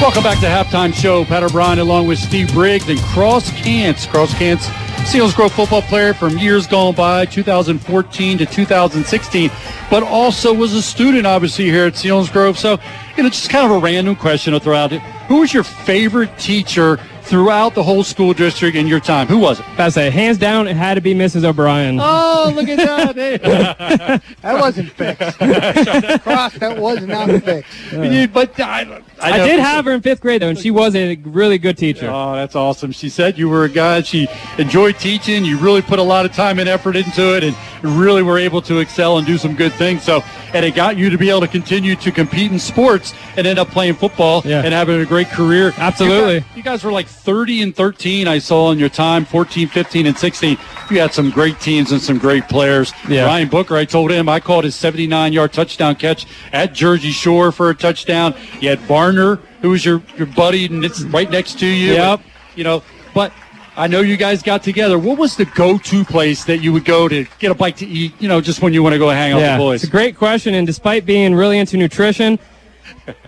Welcome 0.00 0.22
back 0.24 0.40
to 0.40 0.46
Halftime 0.46 0.92
Show. 0.92 1.24
Pat 1.24 1.44
O'Brien 1.44 1.78
along 1.78 2.08
with 2.08 2.18
Steve 2.18 2.52
Briggs 2.52 2.88
and 2.88 2.98
Cross 3.00 3.50
Cants. 3.52 4.04
Cross 4.06 4.34
Cants, 4.34 4.66
Selinsgrove 5.04 5.50
football 5.50 5.82
player 5.82 6.14
from 6.14 6.38
years 6.38 6.66
gone 6.66 6.94
by, 6.94 7.26
2014 7.26 8.38
to 8.38 8.46
2016, 8.46 9.50
but 9.90 10.02
also 10.02 10.54
was 10.54 10.72
a 10.72 10.80
student, 10.80 11.26
obviously, 11.26 11.66
here 11.66 11.86
at 11.86 11.94
Selinsgrove. 11.94 12.56
So, 12.56 12.78
you 13.16 13.22
know, 13.22 13.28
just 13.28 13.50
kind 13.50 13.66
of 13.66 13.72
a 13.72 13.78
random 13.78 14.16
question 14.16 14.54
to 14.54 14.60
throw 14.60 14.76
out. 14.76 14.92
Who 14.92 15.40
was 15.40 15.52
your 15.52 15.64
favorite 15.64 16.38
teacher 16.38 16.98
throughout 17.32 17.74
the 17.74 17.82
whole 17.82 18.04
school 18.04 18.34
district 18.34 18.76
in 18.76 18.86
your 18.86 19.00
time? 19.00 19.26
Who 19.26 19.38
was 19.38 19.58
it? 19.58 19.64
I 19.78 19.88
say, 19.88 20.10
hands 20.10 20.36
down, 20.36 20.68
it 20.68 20.76
had 20.76 20.96
to 20.96 21.00
be 21.00 21.14
Mrs. 21.14 21.44
O'Brien. 21.44 21.98
Oh, 21.98 22.52
look 22.54 22.68
at 22.68 22.76
that. 22.76 23.16
Hey. 23.22 24.20
That 24.42 24.60
wasn't 24.60 24.90
fixed. 24.90 25.38
Cross, 26.24 26.54
that 26.58 26.76
was 26.78 27.06
not 27.06 27.28
fixed. 27.42 28.32
but 28.32 28.60
I, 28.60 29.02
I, 29.20 29.38
know- 29.38 29.46
did 29.46 29.60
have 29.60 29.84
her 29.86 29.92
in 29.92 30.02
fifth 30.02 30.20
grade, 30.20 30.42
though, 30.42 30.48
and 30.48 30.58
she 30.58 30.70
was 30.70 30.94
a 30.94 31.16
really 31.24 31.56
good 31.56 31.78
teacher. 31.78 32.10
Oh, 32.12 32.34
that's 32.34 32.54
awesome. 32.56 32.92
She 32.92 33.08
said 33.08 33.38
you 33.38 33.48
were 33.48 33.64
a 33.64 33.68
guy, 33.68 34.02
she 34.02 34.28
enjoyed 34.58 34.98
teaching. 34.98 35.44
You 35.44 35.58
really 35.58 35.80
put 35.80 35.98
a 36.00 36.02
lot 36.02 36.26
of 36.26 36.32
time 36.34 36.58
and 36.58 36.68
effort 36.68 36.96
into 36.96 37.36
it 37.36 37.44
and 37.44 37.56
really 37.82 38.22
were 38.22 38.38
able 38.38 38.60
to 38.62 38.78
excel 38.80 39.18
and 39.18 39.26
do 39.26 39.38
some 39.38 39.54
good 39.54 39.72
things. 39.72 40.02
So, 40.02 40.22
and 40.52 40.64
it 40.64 40.74
got 40.74 40.96
you 40.96 41.08
to 41.10 41.18
be 41.18 41.30
able 41.30 41.40
to 41.40 41.48
continue 41.48 41.96
to 41.96 42.10
compete 42.10 42.52
in 42.52 42.58
sports 42.58 43.14
and 43.36 43.46
end 43.46 43.58
up 43.58 43.68
playing 43.68 43.94
football 43.94 44.42
and 44.44 44.74
having 44.74 45.00
a 45.00 45.06
great 45.06 45.28
career. 45.28 45.72
Absolutely. 45.76 46.34
You 46.34 46.40
guys, 46.40 46.56
you 46.56 46.62
guys 46.62 46.84
were 46.84 46.92
like 46.92 47.08
30 47.22 47.62
and 47.62 47.76
13, 47.76 48.26
I 48.26 48.38
saw 48.38 48.72
in 48.72 48.78
your 48.80 48.88
time, 48.88 49.24
14, 49.24 49.68
15, 49.68 50.06
and 50.06 50.18
16. 50.18 50.58
You 50.90 50.98
had 50.98 51.14
some 51.14 51.30
great 51.30 51.60
teams 51.60 51.92
and 51.92 52.00
some 52.00 52.18
great 52.18 52.48
players. 52.48 52.92
Yeah. 53.08 53.26
Ryan 53.26 53.48
Booker, 53.48 53.76
I 53.76 53.84
told 53.84 54.10
him 54.10 54.28
I 54.28 54.40
caught 54.40 54.64
his 54.64 54.74
79 54.74 55.32
yard 55.32 55.52
touchdown 55.52 55.94
catch 55.94 56.26
at 56.52 56.72
Jersey 56.72 57.12
Shore 57.12 57.52
for 57.52 57.70
a 57.70 57.74
touchdown. 57.74 58.34
You 58.60 58.70
had 58.70 58.80
Barner, 58.80 59.40
who 59.60 59.70
was 59.70 59.84
your, 59.84 60.02
your 60.16 60.26
buddy, 60.26 60.66
and 60.66 60.84
it's 60.84 61.02
right 61.02 61.30
next 61.30 61.60
to 61.60 61.66
you. 61.66 61.92
Yep. 61.92 62.20
You 62.56 62.64
know, 62.64 62.82
but 63.14 63.32
I 63.76 63.86
know 63.86 64.00
you 64.00 64.16
guys 64.16 64.42
got 64.42 64.64
together. 64.64 64.98
What 64.98 65.16
was 65.16 65.36
the 65.36 65.44
go 65.44 65.78
to 65.78 66.04
place 66.04 66.44
that 66.44 66.58
you 66.58 66.72
would 66.72 66.84
go 66.84 67.08
to 67.08 67.24
get 67.38 67.52
a 67.52 67.54
bite 67.54 67.76
to 67.78 67.86
eat, 67.86 68.14
you 68.20 68.28
know, 68.28 68.40
just 68.40 68.62
when 68.62 68.72
you 68.72 68.82
want 68.82 68.94
to 68.94 68.98
go 68.98 69.08
hang 69.10 69.32
out 69.32 69.36
with 69.36 69.50
the 69.52 69.58
boys? 69.58 69.82
it's 69.82 69.88
a 69.88 69.90
great 69.92 70.16
question, 70.16 70.54
and 70.54 70.66
despite 70.66 71.06
being 71.06 71.34
really 71.34 71.58
into 71.58 71.76
nutrition, 71.76 72.38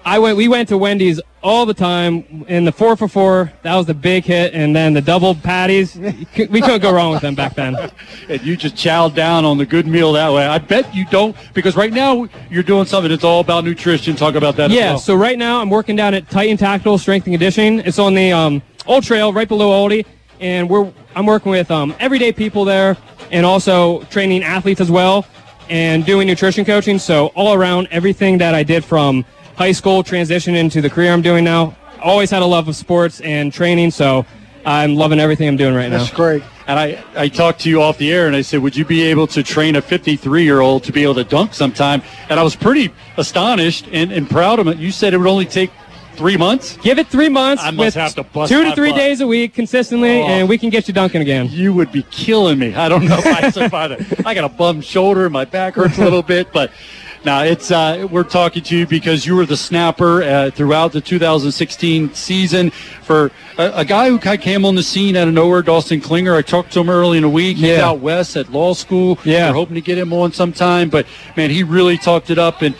I 0.04 0.18
went. 0.18 0.36
We 0.36 0.48
went 0.48 0.68
to 0.68 0.78
Wendy's 0.78 1.20
all 1.42 1.66
the 1.66 1.74
time. 1.74 2.44
In 2.48 2.64
the 2.64 2.72
four 2.72 2.96
for 2.96 3.08
four, 3.08 3.52
that 3.62 3.74
was 3.74 3.86
the 3.86 3.94
big 3.94 4.24
hit, 4.24 4.54
and 4.54 4.74
then 4.74 4.92
the 4.94 5.00
double 5.00 5.34
patties. 5.34 5.94
we 5.96 6.24
couldn't 6.60 6.80
go 6.80 6.92
wrong 6.92 7.12
with 7.12 7.22
them 7.22 7.34
back 7.34 7.54
then. 7.54 7.76
and 8.28 8.42
you 8.42 8.56
just 8.56 8.74
chowed 8.76 9.14
down 9.14 9.44
on 9.44 9.58
the 9.58 9.66
good 9.66 9.86
meal 9.86 10.12
that 10.12 10.32
way. 10.32 10.46
I 10.46 10.58
bet 10.58 10.94
you 10.94 11.04
don't, 11.06 11.36
because 11.54 11.76
right 11.76 11.92
now 11.92 12.28
you're 12.50 12.62
doing 12.62 12.86
something 12.86 13.10
that's 13.10 13.24
all 13.24 13.40
about 13.40 13.64
nutrition. 13.64 14.16
Talk 14.16 14.34
about 14.34 14.56
that 14.56 14.70
as 14.70 14.76
Yeah. 14.76 14.90
well. 14.90 14.98
So 14.98 15.14
right 15.14 15.38
now 15.38 15.60
I'm 15.60 15.70
working 15.70 15.96
down 15.96 16.14
at 16.14 16.30
Titan 16.30 16.56
Tactical 16.56 16.98
Strength 16.98 17.26
and 17.26 17.34
Conditioning. 17.34 17.80
It's 17.80 17.98
on 17.98 18.14
the 18.14 18.32
um, 18.32 18.62
Old 18.86 19.04
Trail, 19.04 19.32
right 19.32 19.48
below 19.48 19.70
Oldie, 19.88 20.06
and 20.40 20.68
we're 20.68 20.92
I'm 21.16 21.26
working 21.26 21.50
with 21.50 21.70
um, 21.70 21.94
everyday 22.00 22.32
people 22.32 22.64
there, 22.64 22.96
and 23.30 23.46
also 23.46 24.02
training 24.04 24.42
athletes 24.42 24.80
as 24.80 24.90
well, 24.90 25.26
and 25.70 26.04
doing 26.04 26.26
nutrition 26.26 26.64
coaching. 26.64 26.98
So 26.98 27.28
all 27.28 27.54
around, 27.54 27.88
everything 27.90 28.38
that 28.38 28.54
I 28.54 28.62
did 28.64 28.84
from 28.84 29.24
high 29.56 29.72
school 29.72 30.02
transition 30.02 30.54
into 30.54 30.80
the 30.80 30.90
career 30.90 31.12
I'm 31.12 31.22
doing 31.22 31.44
now. 31.44 31.76
Always 32.02 32.30
had 32.30 32.42
a 32.42 32.46
love 32.46 32.68
of 32.68 32.76
sports 32.76 33.20
and 33.20 33.52
training, 33.52 33.90
so 33.90 34.26
I'm 34.66 34.94
loving 34.94 35.20
everything 35.20 35.48
I'm 35.48 35.56
doing 35.56 35.74
right 35.74 35.88
now. 35.90 35.98
That's 35.98 36.10
great. 36.10 36.42
And 36.66 36.78
I, 36.78 37.02
I 37.14 37.28
talked 37.28 37.60
to 37.60 37.70
you 37.70 37.82
off 37.82 37.98
the 37.98 38.10
air 38.12 38.26
and 38.26 38.34
I 38.34 38.40
said, 38.40 38.60
would 38.62 38.74
you 38.74 38.84
be 38.86 39.02
able 39.02 39.26
to 39.28 39.42
train 39.42 39.76
a 39.76 39.82
53 39.82 40.42
year 40.44 40.60
old 40.60 40.84
to 40.84 40.92
be 40.92 41.02
able 41.02 41.14
to 41.16 41.24
dunk 41.24 41.52
sometime? 41.52 42.02
And 42.30 42.40
I 42.40 42.42
was 42.42 42.56
pretty 42.56 42.92
astonished 43.18 43.86
and, 43.92 44.10
and 44.12 44.28
proud 44.28 44.58
of 44.58 44.66
it. 44.68 44.78
You 44.78 44.90
said 44.90 45.12
it 45.12 45.18
would 45.18 45.26
only 45.28 45.44
take 45.44 45.70
three 46.14 46.36
months? 46.38 46.78
Give 46.78 46.98
it 46.98 47.08
three 47.08 47.28
months. 47.28 47.62
I 47.62 47.70
must 47.70 47.86
with 47.86 47.94
have 47.96 48.14
to 48.14 48.22
bust 48.22 48.50
two 48.50 48.64
to 48.64 48.74
three 48.74 48.90
butt. 48.90 48.98
days 48.98 49.20
a 49.20 49.26
week 49.26 49.52
consistently, 49.52 50.22
Oh. 50.22 50.26
and 50.26 50.48
we 50.48 50.56
can 50.56 50.70
get 50.70 50.88
you 50.88 50.94
dunking 50.94 51.20
again. 51.20 51.48
You 51.50 51.74
would 51.74 51.92
be 51.92 52.02
killing 52.04 52.58
me. 52.58 52.74
I 52.74 52.88
don't 52.88 53.04
know 53.04 53.18
if 53.18 53.26
I 53.26 53.50
survive 53.50 53.90
it. 53.90 54.24
I 54.26 54.32
got 54.32 54.44
a 54.44 54.48
bum 54.48 54.80
shoulder, 54.80 55.28
my 55.28 55.44
back 55.44 55.74
hurts 55.74 55.98
a 55.98 56.04
little 56.04 56.22
bit, 56.22 56.50
but 56.52 56.70
now 57.24 57.42
it's 57.42 57.70
uh, 57.70 58.06
we're 58.10 58.22
talking 58.22 58.62
to 58.64 58.76
you 58.76 58.86
because 58.86 59.24
you 59.26 59.34
were 59.36 59.46
the 59.46 59.56
snapper 59.56 60.22
uh, 60.22 60.50
throughout 60.50 60.92
the 60.92 61.00
2016 61.00 62.12
season 62.14 62.70
for 62.70 63.30
a, 63.58 63.70
a 63.76 63.84
guy 63.84 64.08
who 64.08 64.18
kind 64.18 64.38
of 64.38 64.42
came 64.44 64.64
on 64.64 64.74
the 64.74 64.82
scene 64.82 65.16
out 65.16 65.28
of 65.28 65.34
nowhere, 65.34 65.62
Dawson 65.62 66.00
Klinger. 66.00 66.34
I 66.34 66.42
talked 66.42 66.72
to 66.74 66.80
him 66.80 66.90
early 66.90 67.16
in 67.18 67.22
the 67.22 67.28
week. 67.28 67.56
He's 67.56 67.68
Yeah. 67.70 67.88
out 67.88 68.00
west 68.00 68.36
at 68.36 68.50
law 68.52 68.74
school. 68.74 69.18
Yeah. 69.24 69.48
we're 69.50 69.54
hoping 69.56 69.74
to 69.76 69.80
get 69.80 69.96
him 69.98 70.12
on 70.12 70.32
sometime, 70.32 70.88
but 70.90 71.06
man, 71.36 71.50
he 71.50 71.62
really 71.62 71.96
talked 71.98 72.30
it 72.30 72.38
up 72.38 72.62
and 72.62 72.74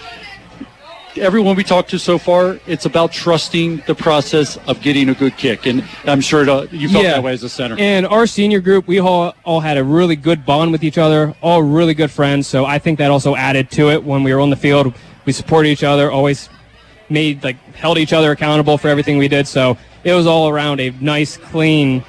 everyone 1.16 1.56
we 1.56 1.64
talked 1.64 1.90
to 1.90 1.98
so 1.98 2.18
far, 2.18 2.58
it's 2.66 2.86
about 2.86 3.12
trusting 3.12 3.82
the 3.86 3.94
process 3.94 4.56
of 4.66 4.80
getting 4.80 5.08
a 5.08 5.14
good 5.14 5.36
kick, 5.36 5.66
and 5.66 5.84
I'm 6.04 6.20
sure 6.20 6.42
it, 6.42 6.48
uh, 6.48 6.66
you 6.70 6.88
felt 6.88 7.04
that 7.04 7.22
way 7.22 7.32
as 7.32 7.42
a 7.42 7.48
center. 7.48 7.76
And 7.78 8.06
our 8.06 8.26
senior 8.26 8.60
group, 8.60 8.86
we 8.86 8.98
all, 8.98 9.34
all 9.44 9.60
had 9.60 9.78
a 9.78 9.84
really 9.84 10.16
good 10.16 10.44
bond 10.44 10.72
with 10.72 10.82
each 10.82 10.98
other, 10.98 11.34
all 11.42 11.62
really 11.62 11.94
good 11.94 12.10
friends. 12.10 12.46
So 12.46 12.64
I 12.64 12.78
think 12.78 12.98
that 12.98 13.10
also 13.10 13.36
added 13.36 13.70
to 13.72 13.90
it 13.90 14.02
when 14.02 14.22
we 14.22 14.34
were 14.34 14.40
on 14.40 14.50
the 14.50 14.56
field. 14.56 14.94
We 15.24 15.32
supported 15.32 15.68
each 15.68 15.84
other, 15.84 16.10
always 16.10 16.48
made 17.08 17.44
like 17.44 17.56
held 17.74 17.98
each 17.98 18.12
other 18.12 18.30
accountable 18.30 18.78
for 18.78 18.88
everything 18.88 19.18
we 19.18 19.28
did. 19.28 19.46
So 19.46 19.76
it 20.04 20.12
was 20.14 20.26
all 20.26 20.48
around 20.48 20.80
a 20.80 20.90
nice, 20.90 21.36
clean 21.36 22.04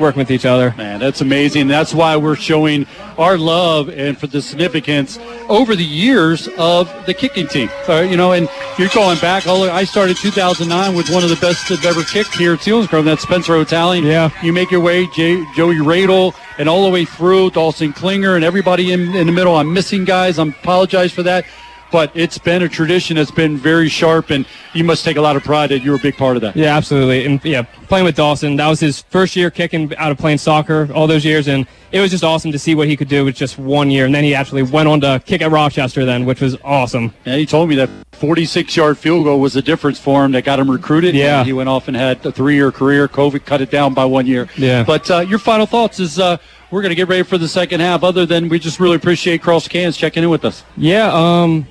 working 0.00 0.18
with 0.18 0.30
each 0.30 0.46
other. 0.46 0.74
Man, 0.76 0.98
that's 0.98 1.20
amazing. 1.20 1.68
That's 1.68 1.94
why 1.94 2.16
we're 2.16 2.36
showing 2.36 2.86
our 3.18 3.36
love 3.36 3.88
and 3.90 4.18
for 4.18 4.26
the 4.26 4.40
significance 4.40 5.18
over 5.48 5.76
the 5.76 5.84
years 5.84 6.48
of 6.58 6.90
the 7.06 7.14
kicking 7.14 7.46
team. 7.46 7.68
So, 7.84 8.00
you 8.00 8.16
know, 8.16 8.32
and 8.32 8.48
you're 8.78 8.88
going 8.88 9.18
back. 9.18 9.46
I 9.46 9.84
started 9.84 10.16
2009 10.16 10.94
with 10.94 11.10
one 11.10 11.22
of 11.22 11.28
the 11.28 11.36
best 11.36 11.68
that 11.68 11.84
ever 11.84 12.02
kicked 12.02 12.34
here 12.36 12.54
at 12.54 12.60
Selinsgrove. 12.60 13.04
That's 13.04 13.22
Spencer 13.22 13.54
O'Talion. 13.54 14.04
Yeah. 14.04 14.30
You 14.42 14.52
make 14.52 14.70
your 14.70 14.80
way, 14.80 15.06
Jay, 15.14 15.44
Joey 15.54 15.76
Radel, 15.76 16.34
and 16.58 16.68
all 16.68 16.84
the 16.84 16.90
way 16.90 17.04
through 17.04 17.50
Dawson 17.50 17.92
Klinger 17.92 18.36
and 18.36 18.44
everybody 18.44 18.92
in, 18.92 19.14
in 19.14 19.26
the 19.26 19.32
middle. 19.32 19.54
I'm 19.54 19.72
missing 19.72 20.04
guys. 20.04 20.38
I 20.38 20.46
apologize 20.46 21.12
for 21.12 21.22
that. 21.24 21.44
But 21.90 22.10
it's 22.14 22.38
been 22.38 22.62
a 22.62 22.68
tradition 22.68 23.16
that's 23.16 23.30
been 23.30 23.56
very 23.56 23.88
sharp, 23.88 24.30
and 24.30 24.46
you 24.74 24.84
must 24.84 25.04
take 25.04 25.16
a 25.16 25.20
lot 25.20 25.36
of 25.36 25.42
pride 25.42 25.70
that 25.70 25.80
you're 25.80 25.96
a 25.96 26.00
big 26.00 26.16
part 26.16 26.36
of 26.36 26.42
that. 26.42 26.56
Yeah, 26.56 26.76
absolutely. 26.76 27.24
And 27.24 27.44
yeah, 27.44 27.62
playing 27.88 28.04
with 28.04 28.16
Dawson, 28.16 28.56
that 28.56 28.68
was 28.68 28.80
his 28.80 29.02
first 29.02 29.36
year 29.36 29.50
kicking 29.50 29.94
out 29.96 30.12
of 30.12 30.18
playing 30.18 30.38
soccer 30.38 30.88
all 30.94 31.06
those 31.06 31.24
years, 31.24 31.48
and 31.48 31.66
it 31.92 32.00
was 32.00 32.10
just 32.10 32.22
awesome 32.22 32.52
to 32.52 32.58
see 32.58 32.74
what 32.74 32.86
he 32.86 32.96
could 32.96 33.08
do 33.08 33.24
with 33.24 33.34
just 33.34 33.58
one 33.58 33.90
year. 33.90 34.06
And 34.06 34.14
then 34.14 34.24
he 34.24 34.34
actually 34.34 34.62
went 34.62 34.88
on 34.88 35.00
to 35.00 35.22
kick 35.24 35.42
at 35.42 35.50
Rochester 35.50 36.04
then, 36.04 36.24
which 36.24 36.40
was 36.40 36.56
awesome. 36.62 37.12
Yeah, 37.24 37.36
he 37.36 37.46
told 37.46 37.68
me 37.68 37.74
that 37.76 37.90
46 38.12 38.76
yard 38.76 38.98
field 38.98 39.24
goal 39.24 39.40
was 39.40 39.54
the 39.54 39.62
difference 39.62 39.98
for 39.98 40.24
him 40.24 40.32
that 40.32 40.44
got 40.44 40.60
him 40.60 40.70
recruited. 40.70 41.14
Yeah. 41.14 41.38
And 41.38 41.46
he 41.46 41.52
went 41.52 41.68
off 41.68 41.88
and 41.88 41.96
had 41.96 42.24
a 42.24 42.30
three 42.30 42.54
year 42.54 42.70
career. 42.70 43.08
COVID 43.08 43.44
cut 43.44 43.60
it 43.60 43.70
down 43.70 43.94
by 43.94 44.04
one 44.04 44.26
year. 44.26 44.48
Yeah. 44.56 44.84
But 44.84 45.10
uh, 45.10 45.20
your 45.20 45.38
final 45.38 45.66
thoughts 45.66 45.98
is 45.98 46.18
uh, 46.18 46.36
we're 46.70 46.82
going 46.82 46.90
to 46.90 46.96
get 46.96 47.08
ready 47.08 47.22
for 47.22 47.38
the 47.38 47.48
second 47.48 47.80
half, 47.80 48.04
other 48.04 48.26
than 48.26 48.48
we 48.48 48.58
just 48.58 48.78
really 48.78 48.96
appreciate 48.96 49.42
Cross 49.42 49.68
Cans 49.68 49.96
checking 49.96 50.22
in 50.22 50.30
with 50.30 50.44
us. 50.44 50.62
Yeah, 50.76 51.10
um, 51.12 51.66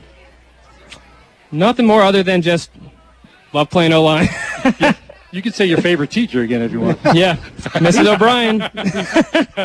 nothing 1.52 1.86
more 1.86 2.02
other 2.02 2.24
than 2.24 2.42
just 2.42 2.72
love 3.54 3.70
playing 3.70 3.94
O 3.94 4.04
line. 4.04 4.30
You 5.32 5.44
can 5.44 5.54
say 5.54 5.66
your 5.66 5.80
favorite 5.80 6.10
teacher 6.10 6.42
again 6.42 6.64
if 6.64 6.72
you 6.72 6.80
want. 6.80 7.00
yeah, 7.14 7.36
Mrs. 7.36 8.12
O'Brien. 8.12 8.58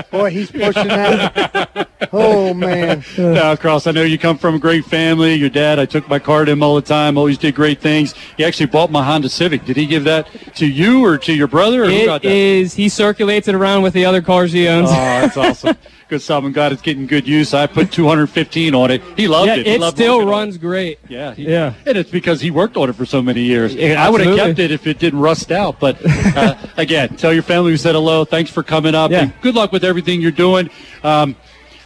Boy, 0.11 0.31
he's 0.31 0.51
pushing 0.51 0.89
that. 0.89 1.89
Oh 2.13 2.53
man. 2.53 3.03
Now, 3.17 3.57
Cross, 3.57 3.87
I 3.87 3.93
know 3.93 4.03
you 4.03 4.19
come 4.19 4.37
from 4.37 4.57
a 4.57 4.59
great 4.59 4.85
family. 4.85 5.35
Your 5.35 5.49
dad, 5.49 5.79
I 5.79 5.87
took 5.87 6.07
my 6.07 6.19
car 6.19 6.45
to 6.45 6.53
him 6.53 6.63
all 6.63 6.75
the 6.75 6.83
time, 6.83 7.17
always 7.17 7.39
did 7.39 7.55
great 7.55 7.81
things. 7.81 8.13
He 8.37 8.45
actually 8.45 8.67
bought 8.67 8.91
my 8.91 9.03
Honda 9.03 9.31
Civic. 9.31 9.65
Did 9.65 9.79
he 9.79 9.87
give 9.87 10.05
that 10.05 10.29
to 10.57 10.67
you 10.67 11.03
or 11.03 11.17
to 11.19 11.33
your 11.33 11.49
brother? 11.49 11.85
Or 11.85 11.91
who 11.91 12.05
got 12.05 12.23
that? 12.23 12.31
is. 12.31 12.75
He 12.75 12.91
circulates 12.91 13.49
it 13.49 13.55
around 13.55 13.83
with 13.83 13.95
the 13.95 14.05
other 14.05 14.21
cars 14.21 14.53
he 14.53 14.69
owns. 14.69 14.91
Oh, 14.91 14.95
that's 14.95 15.37
awesome. 15.39 15.79
Good 16.09 16.21
stuff. 16.21 16.45
I'm 16.45 16.53
glad 16.53 16.73
it's 16.73 16.83
getting 16.83 17.07
good 17.07 17.27
use. 17.27 17.55
I 17.55 17.67
put 17.67 17.91
215 17.91 18.75
on 18.75 18.91
it. 18.91 19.03
He 19.17 19.27
loved 19.27 19.49
yeah, 19.49 19.57
it. 19.57 19.67
He 19.67 19.75
it 19.75 19.81
loved 19.81 19.97
still 19.97 20.19
working 20.19 20.29
on 20.29 20.39
runs 20.39 20.59
great. 20.59 20.99
Yeah, 21.09 21.35
he- 21.35 21.49
yeah. 21.49 21.75
And 21.87 21.97
it's 21.97 22.11
because 22.11 22.41
he 22.41 22.51
worked 22.51 22.77
on 22.77 22.91
it 22.91 22.93
for 22.95 23.07
so 23.07 23.23
many 23.23 23.43
years. 23.43 23.75
Yeah, 23.75 24.05
I 24.05 24.11
would 24.11 24.21
have 24.21 24.37
kept 24.37 24.59
it 24.59 24.71
if 24.71 24.87
it 24.87 24.99
didn't 24.99 25.21
rust 25.21 25.51
out. 25.51 25.81
But 25.81 25.99
uh, 26.37 26.57
again, 26.77 27.17
tell 27.17 27.33
your 27.33 27.43
family 27.43 27.73
we 27.73 27.79
said 27.79 27.95
hello. 27.95 28.25
Thanks 28.25 28.51
for 28.51 28.63
coming 28.63 28.95
up. 28.95 29.11
Yeah. 29.11 29.23
And 29.23 29.41
good 29.41 29.55
luck 29.55 29.73
with 29.73 29.83
everything 29.85 30.21
you're 30.21 30.31
doing. 30.31 30.69
Um, 31.03 31.37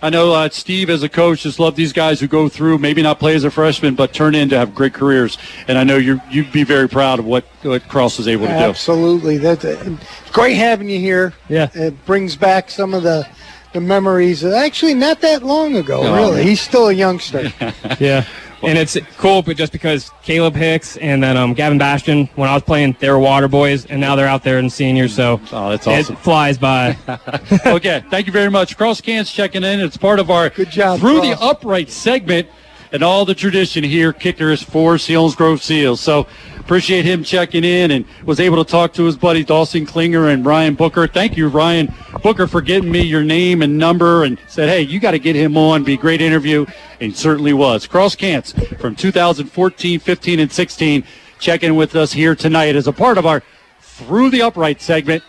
I 0.00 0.10
know 0.10 0.32
uh, 0.32 0.48
Steve, 0.48 0.90
as 0.90 1.02
a 1.02 1.08
coach, 1.08 1.42
just 1.42 1.58
love 1.58 1.74
these 1.74 1.92
guys 1.92 2.20
who 2.20 2.28
go 2.28 2.48
through, 2.48 2.78
maybe 2.78 3.02
not 3.02 3.18
play 3.18 3.34
as 3.34 3.42
a 3.42 3.50
freshman, 3.50 3.96
but 3.96 4.12
turn 4.12 4.34
in 4.34 4.48
to 4.50 4.58
have 4.58 4.74
great 4.74 4.94
careers. 4.94 5.38
And 5.66 5.76
I 5.76 5.82
know 5.82 5.96
you 5.96 6.20
you'd 6.30 6.52
be 6.52 6.62
very 6.62 6.88
proud 6.88 7.18
of 7.18 7.24
what, 7.24 7.44
what 7.62 7.86
Cross 7.88 8.18
was 8.18 8.28
able 8.28 8.46
to 8.46 8.52
do. 8.52 8.58
Absolutely. 8.58 9.38
That's 9.38 9.64
it's 9.64 10.30
great 10.30 10.54
having 10.54 10.88
you 10.88 11.00
here. 11.00 11.34
Yeah. 11.48 11.68
It 11.74 12.04
brings 12.06 12.36
back 12.36 12.70
some 12.70 12.94
of 12.94 13.02
the 13.02 13.28
the 13.72 13.80
memories. 13.80 14.44
Actually, 14.44 14.94
not 14.94 15.20
that 15.20 15.42
long 15.42 15.76
ago, 15.76 16.02
No. 16.02 16.14
really. 16.14 16.44
He's 16.44 16.60
still 16.60 16.88
a 16.88 16.92
youngster. 16.92 17.52
yeah. 18.00 18.24
And 18.62 18.76
it's 18.76 18.96
cool, 19.18 19.42
but 19.42 19.56
just 19.56 19.70
because 19.70 20.10
Caleb 20.22 20.56
Hicks 20.56 20.96
and 20.96 21.22
then 21.22 21.36
um, 21.36 21.54
Gavin 21.54 21.78
Bastion, 21.78 22.28
when 22.34 22.48
I 22.48 22.54
was 22.54 22.64
playing, 22.64 22.96
they 22.98 23.08
were 23.08 23.18
water 23.18 23.46
boys, 23.46 23.86
and 23.86 24.00
now 24.00 24.16
they're 24.16 24.26
out 24.26 24.42
there 24.42 24.58
and 24.58 24.72
seniors. 24.72 25.14
So 25.14 25.40
oh, 25.52 25.70
that's 25.70 25.86
awesome. 25.86 26.16
It 26.16 26.18
flies 26.18 26.58
by. 26.58 26.96
okay, 27.66 28.02
thank 28.10 28.26
you 28.26 28.32
very 28.32 28.50
much. 28.50 28.76
Cross 28.76 29.02
Cans 29.02 29.30
checking 29.30 29.62
in. 29.62 29.78
It's 29.78 29.96
part 29.96 30.18
of 30.18 30.30
our 30.30 30.50
Good 30.50 30.70
job, 30.70 30.98
Through 30.98 31.20
the 31.20 31.40
Upright 31.40 31.88
segment 31.88 32.48
and 32.92 33.02
all 33.02 33.24
the 33.24 33.34
tradition 33.34 33.84
here, 33.84 34.12
kickers 34.12 34.62
for 34.62 34.94
Selinsgrove 34.94 35.60
Seals. 35.60 36.00
So 36.00 36.26
appreciate 36.58 37.04
him 37.04 37.24
checking 37.24 37.64
in 37.64 37.90
and 37.90 38.04
was 38.24 38.40
able 38.40 38.62
to 38.62 38.70
talk 38.70 38.92
to 38.94 39.04
his 39.04 39.16
buddy 39.16 39.44
Dawson 39.44 39.86
Klinger 39.86 40.28
and 40.28 40.44
Ryan 40.44 40.74
Booker. 40.74 41.06
Thank 41.06 41.36
you, 41.36 41.48
Ryan 41.48 41.92
Booker, 42.22 42.46
for 42.46 42.60
getting 42.60 42.90
me 42.90 43.00
your 43.02 43.24
name 43.24 43.62
and 43.62 43.78
number 43.78 44.24
and 44.24 44.38
said, 44.48 44.68
hey, 44.68 44.82
you 44.82 45.00
got 45.00 45.12
to 45.12 45.18
get 45.18 45.36
him 45.36 45.56
on. 45.56 45.84
Be 45.84 45.94
a 45.94 45.96
great 45.96 46.20
interview. 46.20 46.66
And 47.00 47.16
certainly 47.16 47.52
was. 47.52 47.86
Cross 47.86 48.16
Cants 48.16 48.52
from 48.80 48.96
2014, 48.96 50.00
15, 50.00 50.40
and 50.40 50.52
16 50.52 51.04
checking 51.38 51.76
with 51.76 51.94
us 51.94 52.12
here 52.12 52.34
tonight 52.34 52.74
as 52.74 52.86
a 52.86 52.92
part 52.92 53.16
of 53.16 53.24
our 53.24 53.42
Through 53.80 54.30
the 54.30 54.42
Upright 54.42 54.80
segment 54.80 55.22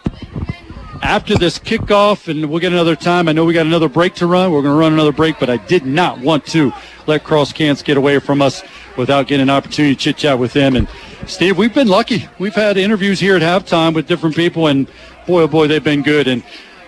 after 1.01 1.35
this 1.35 1.59
kickoff, 1.59 2.27
and 2.27 2.49
we'll 2.49 2.59
get 2.59 2.71
another 2.71 2.95
time. 2.95 3.27
I 3.27 3.31
know 3.31 3.45
we 3.45 3.53
got 3.53 3.65
another 3.65 3.89
break 3.89 4.15
to 4.15 4.27
run. 4.27 4.51
We're 4.51 4.61
going 4.61 4.73
to 4.73 4.79
run 4.79 4.93
another 4.93 5.11
break, 5.11 5.39
but 5.39 5.49
I 5.49 5.57
did 5.57 5.85
not 5.85 6.19
want 6.19 6.45
to 6.47 6.71
let 7.07 7.23
Cross 7.23 7.53
Cants 7.53 7.81
get 7.81 7.97
away 7.97 8.19
from 8.19 8.41
us 8.41 8.63
without 8.97 9.27
getting 9.27 9.43
an 9.43 9.49
opportunity 9.49 9.95
to 9.95 10.01
chit 10.01 10.17
chat 10.17 10.37
with 10.39 10.53
them. 10.53 10.75
And 10.75 10.87
Steve, 11.25 11.57
we've 11.57 11.73
been 11.73 11.87
lucky. 11.87 12.27
We've 12.37 12.55
had 12.55 12.77
interviews 12.77 13.19
here 13.19 13.35
at 13.35 13.41
halftime 13.41 13.93
with 13.93 14.07
different 14.07 14.35
people, 14.35 14.67
and 14.67 14.87
boy, 15.25 15.43
oh 15.43 15.47
boy, 15.47 15.67
they've 15.67 15.83
been 15.83 16.03
good. 16.03 16.27
And 16.27 16.43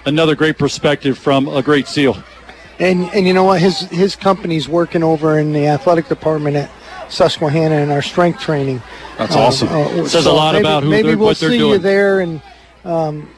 another 0.06 0.36
great 0.36 0.58
perspective 0.58 1.18
from 1.18 1.48
a 1.48 1.62
great 1.62 1.88
SEAL. 1.88 2.18
And 2.80 3.10
and 3.14 3.28
you 3.28 3.34
know 3.34 3.44
what? 3.44 3.62
His 3.62 3.82
his 3.82 4.16
company's 4.16 4.68
working 4.68 5.04
over 5.04 5.38
in 5.38 5.54
the 5.54 5.68
athletic 5.68 6.08
department 6.08 6.56
at 6.56 6.72
Susquehanna 7.10 7.76
in 7.76 7.92
our 7.92 8.02
strength 8.02 8.40
training. 8.40 8.82
That's 9.18 9.36
awesome. 9.36 9.68
Says 10.08 10.26
a 10.26 10.32
lot 10.32 10.54
maybe, 10.54 10.64
about 10.64 10.84
who 10.84 10.90
maybe 10.90 11.10
they're- 11.10 11.18
we'll 11.18 11.28
what 11.28 11.38
they're 11.38 11.50
see 11.50 11.58
you 11.58 11.70
doing. 11.70 11.82
there 11.82 12.20
and 12.22 12.42
um, 12.84 13.30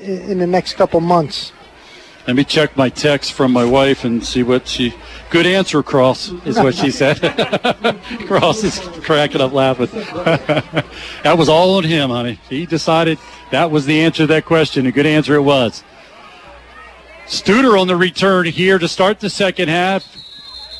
in 0.00 0.38
the 0.38 0.46
next 0.46 0.74
couple 0.74 1.00
months. 1.00 1.52
Let 2.26 2.36
me 2.36 2.44
check 2.44 2.76
my 2.76 2.90
text 2.90 3.32
from 3.32 3.50
my 3.52 3.64
wife 3.64 4.04
and 4.04 4.24
see 4.24 4.42
what 4.42 4.68
she. 4.68 4.94
Good 5.30 5.46
answer, 5.46 5.82
Cross, 5.82 6.30
is 6.44 6.56
what 6.56 6.74
she 6.74 6.90
said. 7.00 7.18
Cross 8.26 8.62
is 8.64 8.78
cracking 9.02 9.40
up 9.40 9.52
laughing. 9.52 9.86
that 11.22 11.36
was 11.36 11.48
all 11.48 11.76
on 11.76 11.84
him, 11.84 12.10
honey. 12.10 12.38
He 12.48 12.66
decided 12.66 13.18
that 13.50 13.70
was 13.70 13.86
the 13.86 14.00
answer 14.00 14.24
to 14.24 14.26
that 14.28 14.44
question. 14.44 14.86
A 14.86 14.92
good 14.92 15.06
answer 15.06 15.34
it 15.34 15.42
was. 15.42 15.82
Studer 17.26 17.80
on 17.80 17.86
the 17.86 17.96
return 17.96 18.46
here 18.46 18.78
to 18.78 18.88
start 18.88 19.20
the 19.20 19.30
second 19.30 19.68
half. 19.68 20.04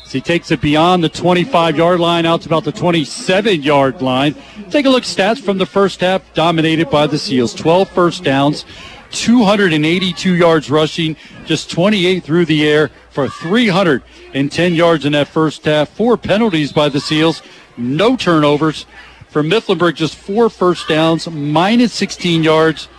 As 0.05 0.11
he 0.11 0.21
takes 0.21 0.51
it 0.51 0.59
beyond 0.59 1.03
the 1.03 1.09
25 1.09 1.77
yard 1.77 1.99
line 1.99 2.25
out 2.25 2.41
to 2.41 2.49
about 2.49 2.65
the 2.65 2.71
27 2.71 3.63
yard 3.63 4.01
line. 4.01 4.35
Take 4.69 4.85
a 4.85 4.89
look 4.89 5.03
stats 5.03 5.39
from 5.39 5.57
the 5.57 5.65
first 5.65 6.01
half, 6.01 6.21
dominated 6.33 6.89
by 6.89 7.07
the 7.07 7.17
Seals. 7.17 7.53
12 7.53 7.89
first 7.89 8.23
downs, 8.23 8.65
282 9.11 10.35
yards 10.35 10.69
rushing, 10.69 11.15
just 11.45 11.69
28 11.71 12.23
through 12.23 12.45
the 12.45 12.67
air 12.67 12.89
for 13.09 13.27
310 13.29 14.73
yards 14.73 15.05
in 15.05 15.11
that 15.13 15.27
first 15.27 15.65
half. 15.65 15.89
Four 15.89 16.17
penalties 16.17 16.71
by 16.71 16.89
the 16.89 16.99
Seals, 16.99 17.41
no 17.77 18.15
turnovers. 18.15 18.85
For 19.29 19.43
Mifflinburg, 19.43 19.95
just 19.95 20.15
four 20.15 20.49
first 20.49 20.89
downs, 20.89 21.29
minus 21.29 21.93
16 21.93 22.43
yards, 22.43 22.89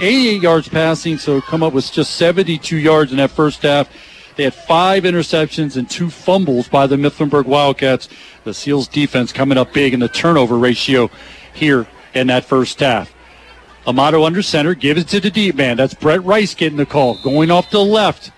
88 0.00 0.42
yards 0.42 0.68
passing, 0.68 1.18
so 1.18 1.40
come 1.40 1.62
up 1.62 1.72
with 1.72 1.90
just 1.92 2.16
72 2.16 2.76
yards 2.76 3.12
in 3.12 3.18
that 3.18 3.30
first 3.30 3.62
half. 3.62 3.88
They 4.36 4.44
had 4.44 4.54
five 4.54 5.02
interceptions 5.02 5.76
and 5.76 5.90
two 5.90 6.10
fumbles 6.10 6.68
by 6.68 6.86
the 6.86 6.96
Mifflinburg 6.96 7.46
Wildcats. 7.46 8.08
The 8.44 8.54
Seals 8.54 8.86
defense 8.86 9.32
coming 9.32 9.58
up 9.58 9.72
big 9.72 9.94
in 9.94 10.00
the 10.00 10.08
turnover 10.08 10.56
ratio 10.56 11.10
here 11.52 11.88
in 12.14 12.28
that 12.28 12.44
first 12.44 12.78
half. 12.78 13.12
Amato 13.88 14.24
under 14.24 14.42
center, 14.42 14.74
gives 14.74 15.00
it 15.00 15.08
to 15.08 15.20
the 15.20 15.30
deep 15.30 15.54
man. 15.54 15.78
That's 15.78 15.94
Brett 15.94 16.22
Rice 16.22 16.54
getting 16.54 16.76
the 16.76 16.86
call, 16.86 17.16
going 17.22 17.50
off 17.50 17.70
to 17.70 17.78
the 17.78 17.84
left. 17.84 18.32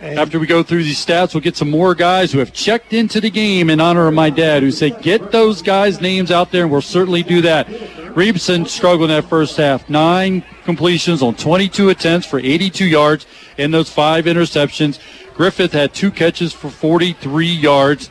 After 0.00 0.40
we 0.40 0.48
go 0.48 0.64
through 0.64 0.82
these 0.82 1.04
stats, 1.04 1.32
we'll 1.32 1.42
get 1.42 1.56
some 1.56 1.70
more 1.70 1.94
guys 1.94 2.32
who 2.32 2.40
have 2.40 2.52
checked 2.52 2.92
into 2.92 3.20
the 3.20 3.30
game 3.30 3.70
in 3.70 3.80
honor 3.80 4.08
of 4.08 4.14
my 4.14 4.30
dad, 4.30 4.64
who 4.64 4.72
say, 4.72 4.90
get 4.90 5.30
those 5.30 5.62
guys' 5.62 6.00
names 6.00 6.32
out 6.32 6.50
there, 6.50 6.64
and 6.64 6.72
we'll 6.72 6.80
certainly 6.80 7.22
do 7.22 7.40
that. 7.42 7.68
Reepson 7.68 8.66
struggled 8.66 9.10
in 9.10 9.16
that 9.16 9.28
first 9.28 9.56
half. 9.56 9.88
Nine 9.88 10.44
completions 10.64 11.22
on 11.22 11.36
22 11.36 11.90
attempts 11.90 12.26
for 12.26 12.40
82 12.40 12.84
yards 12.84 13.26
and 13.58 13.72
those 13.72 13.90
five 13.90 14.24
interceptions. 14.24 14.98
Griffith 15.34 15.72
had 15.72 15.94
two 15.94 16.10
catches 16.10 16.52
for 16.52 16.68
43 16.68 17.46
yards. 17.46 18.10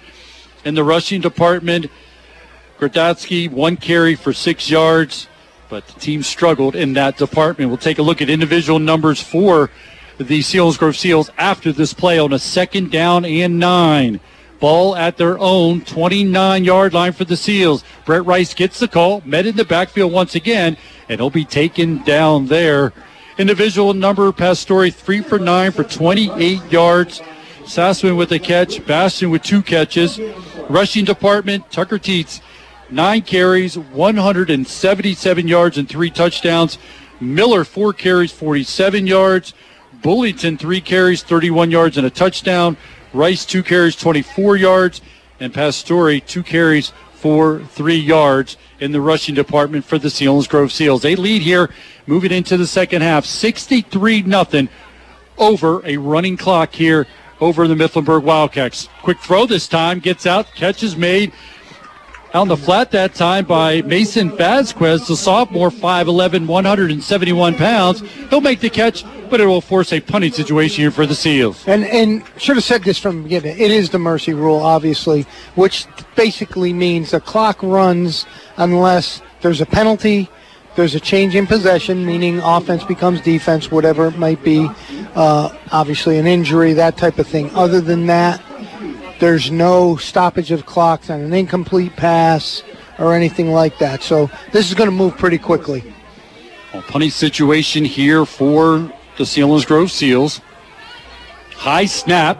In 0.64 0.76
the 0.76 0.84
rushing 0.84 1.22
department, 1.22 1.88
Gradatsky, 2.80 3.52
one 3.52 3.78
carry 3.78 4.16
for 4.16 4.34
six 4.34 4.70
yards, 4.70 5.28
but 5.72 5.88
the 5.88 6.00
team 6.02 6.22
struggled 6.22 6.76
in 6.76 6.92
that 6.94 7.18
department. 7.18 7.70
We'll 7.70 7.78
take 7.78 7.98
a 7.98 8.04
look 8.04 8.22
at 8.22 8.30
individual 8.30 8.78
numbers 8.78 9.22
for 9.22 9.72
the 10.18 10.42
Selinsgrove 10.42 10.98
Seals 10.98 11.32
after 11.38 11.72
this 11.72 11.94
play 11.94 12.20
on 12.20 12.34
a 12.34 12.40
second 12.40 12.92
down 12.92 13.24
and 13.24 13.58
nine. 13.58 14.20
Ball 14.60 14.98
at 14.98 15.16
their 15.16 15.40
own 15.40 15.80
29 15.82 16.66
yard 16.66 16.94
line 16.94 17.14
for 17.14 17.24
the 17.24 17.38
Seals. 17.38 17.86
Brett 18.06 18.26
Rice 18.26 18.54
gets 18.54 18.80
the 18.80 18.88
call, 18.90 19.24
met 19.26 19.48
in 19.48 19.56
the 19.56 19.64
backfield 19.64 20.12
once 20.12 20.36
again, 20.36 20.76
and 21.08 21.22
he'll 21.22 21.30
be 21.30 21.46
taken 21.46 22.04
down 22.04 22.48
there. 22.48 22.92
Individual 23.38 23.94
number, 23.94 24.32
Pastore, 24.34 24.92
three 24.92 25.22
for 25.22 25.40
nine 25.40 25.72
for 25.72 25.86
28 25.86 26.70
yards. 26.70 27.22
Sassaman 27.64 28.18
with 28.18 28.34
a 28.34 28.40
catch, 28.40 28.86
Bastion 28.86 29.30
with 29.30 29.42
two 29.42 29.62
catches. 29.62 30.20
Rushing 30.70 31.06
department, 31.06 31.72
Tucker 31.72 31.98
Teets, 31.98 32.42
nine 32.92 33.22
carries, 33.22 33.78
177 33.78 35.48
yards, 35.48 35.78
and 35.78 35.88
three 35.88 36.10
touchdowns. 36.10 36.78
Miller, 37.20 37.64
four 37.64 37.94
carries, 37.94 38.32
47 38.32 39.08
yards. 39.08 39.54
Bullington, 40.02 40.58
three 40.58 40.82
carries, 40.82 41.24
31 41.24 41.72
yards, 41.72 41.98
and 41.98 42.08
a 42.08 42.10
touchdown. 42.10 42.78
Rice, 43.14 43.46
two 43.46 43.64
carries, 43.64 43.96
24 43.96 44.58
yards. 44.58 45.02
And 45.40 45.54
Pastore, 45.54 46.20
two 46.20 46.44
carries 46.44 46.94
for 47.14 47.60
three 47.60 47.96
yards 47.96 48.58
in 48.80 48.92
the 48.92 49.02
rushing 49.02 49.36
department 49.36 49.86
for 49.86 50.00
the 50.00 50.08
Selinsgrove 50.08 50.72
Seals. 50.72 51.04
They 51.04 51.16
lead 51.16 51.44
here 51.44 51.70
moving 52.08 52.32
into 52.32 52.58
the 52.58 52.66
second 52.66 53.04
half, 53.04 53.26
63 53.26 54.24
nothing 54.24 54.70
over 55.38 55.86
a 55.86 55.98
running 55.98 56.36
clock 56.36 56.74
here 56.74 57.06
over 57.40 57.68
the 57.68 57.76
Mifflinburg 57.76 58.24
Wildcats. 58.24 58.90
Quick 59.04 59.20
throw 59.20 59.46
this 59.46 59.68
time, 59.68 60.00
gets 60.00 60.26
out, 60.26 60.48
catch 60.56 60.82
is 60.84 60.96
made. 60.96 61.32
On 62.34 62.48
the 62.48 62.56
flat 62.56 62.92
that 62.92 63.14
time 63.14 63.44
by 63.44 63.82
Mason 63.82 64.32
Vasquez, 64.38 65.06
the 65.06 65.18
sophomore, 65.18 65.70
5'11, 65.70 66.48
171 66.48 67.56
pounds. 67.56 68.00
He'll 68.30 68.40
make 68.40 68.62
the 68.62 68.70
catch, 68.70 69.04
but 69.30 69.42
it 69.42 69.46
will 69.46 69.60
force 69.60 69.92
a 69.92 70.00
punting 70.00 70.32
situation 70.32 70.82
here 70.82 70.92
for 70.92 71.06
the 71.06 71.14
Seals. 71.14 71.68
And 71.68 71.84
and 71.84 72.24
should 72.38 72.56
have 72.56 72.64
said 72.64 72.86
this 72.86 72.98
from 72.98 73.18
the 73.18 73.24
beginning. 73.24 73.60
It 73.60 73.70
is 73.70 73.90
the 73.90 74.00
mercy 74.00 74.34
rule, 74.34 74.62
obviously, 74.62 75.26
which 75.56 75.88
basically 76.16 76.72
means 76.72 77.12
the 77.12 77.20
clock 77.20 77.62
runs 77.62 78.26
unless 78.56 79.22
there's 79.42 79.60
a 79.60 79.66
penalty, 79.66 80.30
there's 80.78 80.96
a 80.96 81.02
change 81.02 81.36
in 81.36 81.48
possession, 81.48 82.06
meaning 82.06 82.40
offense 82.40 82.86
becomes 82.86 83.20
defense, 83.20 83.70
whatever 83.70 84.08
it 84.08 84.18
might 84.18 84.42
be. 84.42 84.70
Uh, 85.16 85.54
obviously, 85.74 86.18
an 86.18 86.28
injury, 86.28 86.72
that 86.74 86.96
type 86.96 87.20
of 87.20 87.28
thing. 87.28 87.54
Other 87.56 87.82
than 87.82 88.06
that, 88.06 88.42
there's 89.22 89.52
no 89.52 89.96
stoppage 89.98 90.52
of 90.52 90.66
clocks 90.66 91.10
on 91.12 91.22
an 91.22 91.32
incomplete 91.32 91.96
pass 91.96 92.64
or 92.98 93.14
anything 93.14 93.52
like 93.52 93.78
that. 93.78 94.02
So 94.02 94.30
this 94.52 94.68
is 94.68 94.74
going 94.74 94.90
to 94.90 94.96
move 94.96 95.16
pretty 95.16 95.38
quickly. 95.38 95.94
Well, 96.74 97.10
situation 97.10 97.86
here 97.86 98.26
for 98.26 98.92
the 99.18 99.24
Selinsgrove 99.24 99.92
Seals. 99.92 100.42
High 101.52 101.86
snap. 101.86 102.40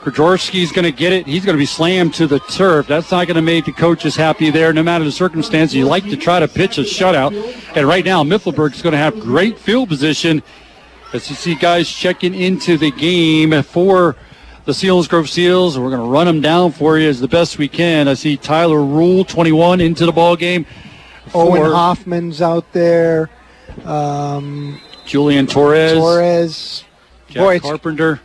Krajorski's 0.00 0.70
going 0.70 0.84
to 0.84 0.92
get 0.92 1.12
it. 1.12 1.26
He's 1.26 1.44
going 1.44 1.56
to 1.56 1.60
be 1.60 1.66
slammed 1.66 2.14
to 2.14 2.28
the 2.28 2.38
turf. 2.38 2.86
That's 2.86 3.10
not 3.10 3.26
going 3.26 3.34
to 3.34 3.42
make 3.42 3.64
the 3.64 3.72
coaches 3.72 4.14
happy 4.14 4.50
there, 4.50 4.72
no 4.72 4.84
matter 4.84 5.04
the 5.04 5.10
circumstance. 5.10 5.74
You 5.74 5.86
like 5.86 6.04
to 6.04 6.16
try 6.16 6.38
to 6.38 6.46
pitch 6.46 6.78
a 6.78 6.82
shutout. 6.82 7.32
And 7.74 7.88
right 7.88 8.04
now, 8.04 8.22
Mifflinburg's 8.22 8.80
going 8.80 8.92
to 8.92 8.98
have 8.98 9.18
great 9.18 9.58
field 9.58 9.88
position 9.88 10.40
as 11.12 11.28
you 11.28 11.34
see 11.34 11.56
guys 11.56 11.88
checking 11.88 12.34
into 12.34 12.78
the 12.78 12.92
game 12.92 13.60
for 13.64 14.14
the 14.68 14.74
Selinsgrove 14.74 15.28
Seals. 15.30 15.78
We're 15.78 15.88
going 15.88 16.02
to 16.02 16.12
run 16.12 16.26
them 16.26 16.42
down 16.42 16.72
for 16.72 16.98
you 16.98 17.08
as 17.08 17.20
the 17.20 17.26
best 17.26 17.56
we 17.56 17.68
can. 17.68 18.06
I 18.06 18.12
see 18.12 18.36
Tyler 18.36 18.84
Rule, 18.84 19.24
21, 19.24 19.80
into 19.80 20.04
the 20.04 20.12
ball 20.12 20.36
game. 20.36 20.66
Owen 21.32 21.62
for 21.62 21.74
Hoffman's 21.74 22.42
out 22.42 22.70
there. 22.74 23.30
Um, 23.86 24.78
Julian 25.06 25.46
Torres. 25.46 25.94
Torres. 25.94 26.84
Jack 27.30 27.42
Boy, 27.42 27.60
Carpenter. 27.60 28.20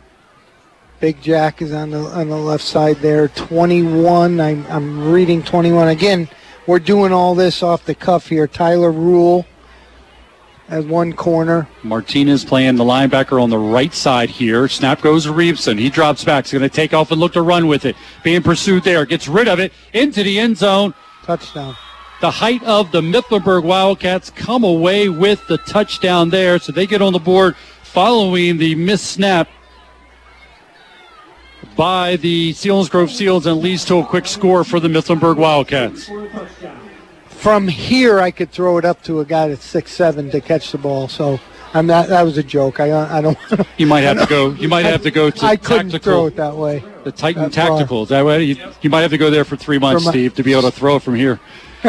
Big 1.00 1.22
Jack 1.22 1.62
is 1.62 1.72
on 1.72 1.88
the 1.88 2.00
on 2.00 2.28
the 2.28 2.36
left 2.36 2.64
side 2.64 2.96
there. 2.96 3.28
21. 3.28 4.38
I'm 4.38 4.66
I'm 4.66 5.10
reading 5.10 5.42
21 5.42 5.88
again. 5.88 6.28
We're 6.66 6.78
doing 6.78 7.10
all 7.10 7.34
this 7.34 7.62
off 7.62 7.86
the 7.86 7.94
cuff 7.94 8.28
here. 8.28 8.46
Tyler 8.46 8.92
Rule. 8.92 9.46
As 10.68 10.86
one 10.86 11.12
corner. 11.12 11.68
Martinez 11.82 12.44
playing 12.44 12.76
the 12.76 12.84
linebacker 12.84 13.40
on 13.42 13.50
the 13.50 13.58
right 13.58 13.92
side 13.92 14.30
here. 14.30 14.66
Snap 14.66 15.02
goes 15.02 15.24
to 15.24 15.30
Reepson. 15.30 15.78
He 15.78 15.90
drops 15.90 16.24
back. 16.24 16.46
He's 16.46 16.52
going 16.52 16.62
to 16.62 16.68
take 16.68 16.94
off 16.94 17.10
and 17.10 17.20
look 17.20 17.34
to 17.34 17.42
run 17.42 17.66
with 17.66 17.84
it. 17.84 17.96
Being 18.22 18.42
pursued 18.42 18.82
there. 18.82 19.04
Gets 19.04 19.28
rid 19.28 19.46
of 19.46 19.60
it 19.60 19.72
into 19.92 20.22
the 20.22 20.38
end 20.38 20.56
zone. 20.56 20.94
Touchdown. 21.24 21.76
The 22.22 22.30
height 22.30 22.62
of 22.64 22.92
the 22.92 23.02
Mifflinburg 23.02 23.64
Wildcats 23.64 24.30
come 24.30 24.64
away 24.64 25.10
with 25.10 25.46
the 25.48 25.58
touchdown 25.58 26.30
there. 26.30 26.58
So 26.58 26.72
they 26.72 26.86
get 26.86 27.02
on 27.02 27.12
the 27.12 27.18
board 27.18 27.56
following 27.82 28.56
the 28.56 28.74
missed 28.74 29.12
snap 29.12 29.48
by 31.76 32.16
the 32.16 32.52
Seals 32.52 32.88
Selinsgrove 32.88 33.10
Seals 33.10 33.46
and 33.46 33.60
leads 33.60 33.84
to 33.86 33.98
a 33.98 34.06
quick 34.06 34.26
score 34.26 34.64
for 34.64 34.80
the 34.80 34.88
Mifflinburg 34.88 35.36
Wildcats. 35.36 36.08
From 37.44 37.68
here, 37.68 38.20
I 38.20 38.30
could 38.30 38.50
throw 38.50 38.78
it 38.78 38.86
up 38.86 39.02
to 39.02 39.20
a 39.20 39.24
guy 39.26 39.48
that's 39.48 39.66
six 39.66 39.92
seven 39.92 40.30
to 40.30 40.40
catch 40.40 40.72
the 40.72 40.78
ball. 40.78 41.08
So 41.08 41.38
I'm 41.74 41.86
not. 41.86 42.08
That 42.08 42.22
was 42.22 42.38
a 42.38 42.42
joke. 42.42 42.80
I 42.80 43.18
I 43.18 43.20
don't. 43.20 43.36
You 43.76 43.86
might 43.86 44.00
have 44.00 44.18
to 44.18 44.24
go. 44.26 44.52
You 44.52 44.66
might 44.66 44.86
have 44.86 45.02
to 45.02 45.10
go 45.10 45.28
to 45.28 45.44
I 45.44 45.56
couldn't 45.56 45.90
tactical. 45.90 46.12
throw 46.12 46.26
it 46.28 46.36
that 46.36 46.56
way. 46.56 46.82
The 47.04 47.12
Titan. 47.12 47.50
Tactical. 47.50 48.04
Is 48.04 48.08
that 48.08 48.24
way? 48.24 48.44
You, 48.44 48.56
you 48.80 48.88
might 48.88 49.02
have 49.02 49.10
to 49.10 49.18
go 49.18 49.28
there 49.28 49.44
for 49.44 49.56
three 49.56 49.78
months, 49.78 50.04
For 50.04 50.06
my- 50.06 50.12
Steve, 50.12 50.32
to 50.36 50.42
be 50.42 50.52
able 50.52 50.62
to 50.62 50.70
throw 50.70 50.96
it 50.96 51.02
from 51.02 51.16
here. 51.16 51.38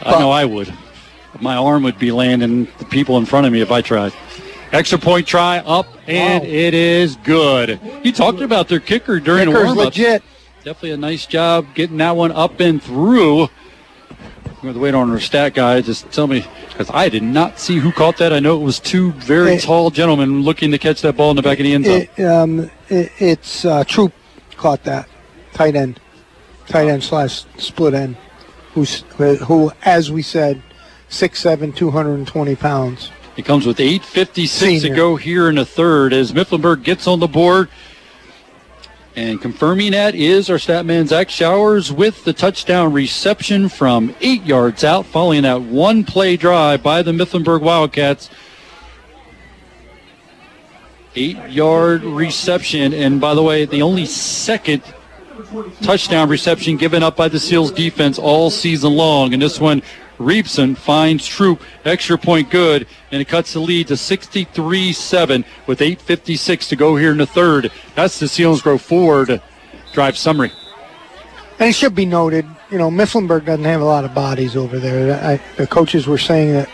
I 0.00 0.18
know 0.18 0.30
I 0.30 0.46
would. 0.46 0.72
My 1.42 1.56
arm 1.56 1.82
would 1.82 1.98
be 1.98 2.10
landing 2.10 2.68
the 2.78 2.86
people 2.86 3.18
in 3.18 3.26
front 3.26 3.46
of 3.46 3.52
me 3.52 3.60
if 3.60 3.70
I 3.70 3.82
tried. 3.82 4.14
Extra 4.72 4.96
point 4.98 5.26
try 5.26 5.58
up, 5.58 5.86
and 6.06 6.42
it 6.42 6.72
is 6.72 7.16
good. 7.16 7.78
You 8.02 8.12
talked 8.12 8.40
about 8.40 8.68
their 8.68 8.80
kicker 8.80 9.20
during 9.20 9.44
the 9.44 9.52
Kicker's 9.52 9.66
warm-up. 9.66 9.84
legit. 9.84 10.22
Definitely 10.64 10.92
a 10.92 10.96
nice 10.96 11.26
job 11.26 11.66
getting 11.74 11.98
that 11.98 12.16
one 12.16 12.32
up 12.32 12.60
and 12.60 12.82
through. 12.82 13.50
I'm 14.64 14.68
going 14.68 14.76
to 14.76 14.80
wait 14.82 14.94
on 14.94 15.10
our 15.10 15.20
stat 15.20 15.52
guy. 15.52 15.82
Just 15.82 16.10
tell 16.10 16.26
me, 16.26 16.42
because 16.68 16.88
I 16.88 17.10
did 17.10 17.22
not 17.22 17.58
see 17.58 17.76
who 17.76 17.92
caught 17.92 18.16
that. 18.16 18.32
I 18.32 18.40
know 18.40 18.58
it 18.58 18.64
was 18.64 18.80
two 18.80 19.12
very 19.12 19.56
It- 19.56 19.62
tall 19.62 19.90
gentlemen 19.90 20.40
looking 20.40 20.70
to 20.70 20.78
catch 20.78 21.02
that 21.02 21.18
ball 21.18 21.28
in 21.28 21.36
the 21.36 21.42
back 21.42 21.58
of 21.58 21.64
the 21.64 21.74
end 21.74 21.84
zone. 21.84 22.08
It, 22.16 22.24
um, 22.24 22.70
it, 22.88 23.12
it's 23.18 23.66
uh, 23.66 23.84
Troop 23.84 24.14
caught 24.56 24.82
that 24.84 25.06
tight 25.52 25.76
end, 25.76 26.00
tight 26.66 26.88
end 26.88 27.04
slash 27.04 27.44
split 27.58 27.92
end, 27.92 28.16
who's 28.72 29.00
who, 29.18 29.70
as 29.82 30.10
we 30.10 30.22
said, 30.22 30.62
six 31.10 31.40
seven, 31.40 31.70
two 31.70 31.90
hundred 31.90 32.14
and 32.14 32.26
twenty 32.26 32.56
pounds. 32.56 33.10
It 33.36 33.44
comes 33.44 33.66
with 33.66 33.78
8.56 33.78 34.82
to 34.82 34.90
go 34.90 35.16
here 35.16 35.48
in 35.48 35.56
the 35.56 35.66
third 35.66 36.12
as 36.12 36.32
Mifflinburg 36.32 36.84
gets 36.84 37.08
on 37.08 37.18
the 37.18 37.26
board. 37.26 37.68
And 39.16 39.40
confirming 39.40 39.92
that 39.92 40.16
is 40.16 40.50
our 40.50 40.58
stat 40.58 40.84
man 40.84 41.06
Zach 41.06 41.30
Showers 41.30 41.92
with 41.92 42.24
the 42.24 42.32
touchdown 42.32 42.92
reception 42.92 43.68
from 43.68 44.14
eight 44.20 44.42
yards 44.42 44.82
out, 44.82 45.06
following 45.06 45.42
that 45.42 45.62
one 45.62 46.02
play 46.02 46.36
drive 46.36 46.82
by 46.82 47.02
the 47.02 47.12
Mifflinburg 47.12 47.60
Wildcats. 47.60 48.28
Eight 51.14 51.38
yard 51.48 52.02
reception. 52.02 52.92
And 52.92 53.20
by 53.20 53.34
the 53.34 53.42
way, 53.42 53.66
the 53.66 53.82
only 53.82 54.04
second 54.04 54.82
touchdown 55.80 56.28
reception 56.28 56.76
given 56.76 57.04
up 57.04 57.16
by 57.16 57.28
the 57.28 57.38
Seals 57.38 57.70
defense 57.70 58.18
all 58.18 58.50
season 58.50 58.94
long. 58.94 59.32
And 59.32 59.40
this 59.40 59.60
one, 59.60 59.82
Reepson 60.18 60.76
finds 60.76 61.26
Troop 61.26 61.62
extra 61.84 62.16
point 62.16 62.50
good, 62.50 62.86
and 63.10 63.20
it 63.20 63.26
cuts 63.26 63.52
the 63.52 63.60
lead 63.60 63.88
to 63.88 63.94
63-7 63.94 65.44
with 65.66 65.80
8:56 65.80 66.68
to 66.68 66.76
go 66.76 66.96
here 66.96 67.12
in 67.12 67.18
the 67.18 67.26
third. 67.26 67.70
That's 67.94 68.18
the 68.18 68.26
Selinsgrove 68.26 68.80
Ford 68.80 69.40
drive 69.92 70.16
summary. 70.16 70.52
And 71.58 71.70
it 71.70 71.74
should 71.74 71.94
be 71.94 72.04
noted, 72.04 72.46
you 72.70 72.78
know, 72.78 72.90
Mifflinburg 72.90 73.44
doesn't 73.44 73.64
have 73.64 73.80
a 73.80 73.84
lot 73.84 74.04
of 74.04 74.12
bodies 74.14 74.56
over 74.56 74.78
there. 74.78 75.22
I, 75.24 75.40
the 75.56 75.66
coaches 75.66 76.06
were 76.06 76.18
saying 76.18 76.52
that 76.52 76.68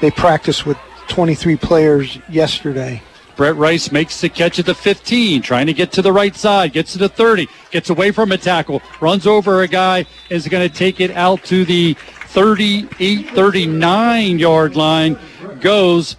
they 0.00 0.10
practiced 0.10 0.64
with 0.64 0.78
23 1.08 1.56
players 1.56 2.18
yesterday. 2.28 3.02
Brett 3.36 3.56
Rice 3.56 3.90
makes 3.90 4.20
the 4.20 4.28
catch 4.28 4.60
at 4.60 4.66
the 4.66 4.74
15, 4.74 5.42
trying 5.42 5.66
to 5.66 5.72
get 5.72 5.90
to 5.92 6.02
the 6.02 6.12
right 6.12 6.36
side, 6.36 6.72
gets 6.72 6.92
to 6.92 6.98
the 6.98 7.08
30, 7.08 7.48
gets 7.72 7.90
away 7.90 8.12
from 8.12 8.30
a 8.30 8.38
tackle, 8.38 8.80
runs 9.00 9.26
over 9.26 9.62
a 9.62 9.68
guy, 9.68 10.06
is 10.30 10.46
going 10.46 10.68
to 10.68 10.72
take 10.72 11.00
it 11.00 11.10
out 11.10 11.42
to 11.44 11.64
the 11.64 11.96
38, 12.34 13.30
39 13.30 14.38
yard 14.40 14.74
line, 14.74 15.16
goes 15.60 16.16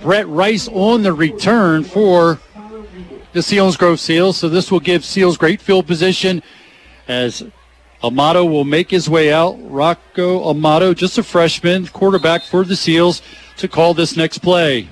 Brett 0.00 0.26
Rice 0.26 0.68
on 0.68 1.02
the 1.02 1.12
return 1.12 1.84
for 1.84 2.40
the 3.34 3.40
Selinsgrove 3.40 3.98
Seals. 3.98 4.38
So 4.38 4.48
this 4.48 4.72
will 4.72 4.80
give 4.80 5.04
Seals 5.04 5.36
great 5.36 5.60
field 5.60 5.86
position 5.86 6.42
as 7.08 7.44
Amato 8.02 8.46
will 8.46 8.64
make 8.64 8.90
his 8.90 9.06
way 9.06 9.30
out. 9.30 9.58
Rocco 9.60 10.48
Amato, 10.48 10.94
just 10.94 11.18
a 11.18 11.22
freshman, 11.22 11.86
quarterback 11.88 12.42
for 12.44 12.64
the 12.64 12.74
Seals, 12.74 13.20
to 13.58 13.68
call 13.68 13.92
this 13.92 14.16
next 14.16 14.38
play. 14.38 14.88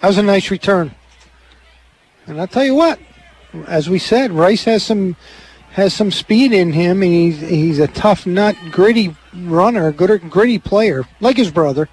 That 0.00 0.08
was 0.08 0.18
a 0.18 0.24
nice 0.24 0.50
return. 0.50 0.92
And 2.26 2.40
I'll 2.40 2.48
tell 2.48 2.64
you 2.64 2.74
what, 2.74 2.98
as 3.68 3.88
we 3.88 4.00
said, 4.00 4.32
Rice 4.32 4.64
has 4.64 4.82
some 4.82 5.14
has 5.76 5.92
some 5.92 6.10
speed 6.10 6.54
in 6.54 6.72
him, 6.72 7.02
and 7.02 7.12
he's 7.12 7.38
he's 7.38 7.78
a 7.78 7.86
tough 7.86 8.26
nut, 8.26 8.56
gritty 8.70 9.14
runner, 9.34 9.92
good 9.92 10.30
gritty 10.30 10.58
player, 10.58 11.04
like 11.20 11.36
his 11.36 11.50
brother. 11.50 11.86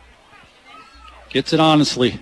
Gets 1.30 1.52
it 1.52 1.60
honestly. 1.60 2.22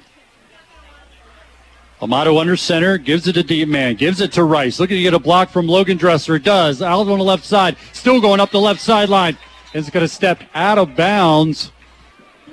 Amato 2.02 2.40
under 2.40 2.58
center, 2.58 2.98
gives 2.98 3.28
it 3.28 3.34
to 3.34 3.44
deep 3.44 3.70
man, 3.70 3.94
gives 3.94 4.22
it 4.22 4.32
to 4.32 4.44
Rice. 4.44 4.80
Looking 4.80 4.98
to 4.98 5.04
get 5.04 5.14
a 5.14 5.20
block 5.20 5.50
from 5.50 5.68
Logan 5.68 5.98
Dressler. 5.98 6.38
It 6.38 6.44
does. 6.44 6.82
Out 6.82 7.08
on 7.08 7.20
the 7.20 7.24
left 7.24 7.46
side, 7.46 7.78
still 7.94 8.20
going 8.20 8.40
up 8.40 8.50
the 8.50 8.60
left 8.60 8.82
sideline. 8.82 9.38
Is 9.74 9.90
going 9.92 10.04
to 10.04 10.12
step 10.12 10.42
out 10.56 10.80
of 10.80 10.96
bounds 10.96 11.72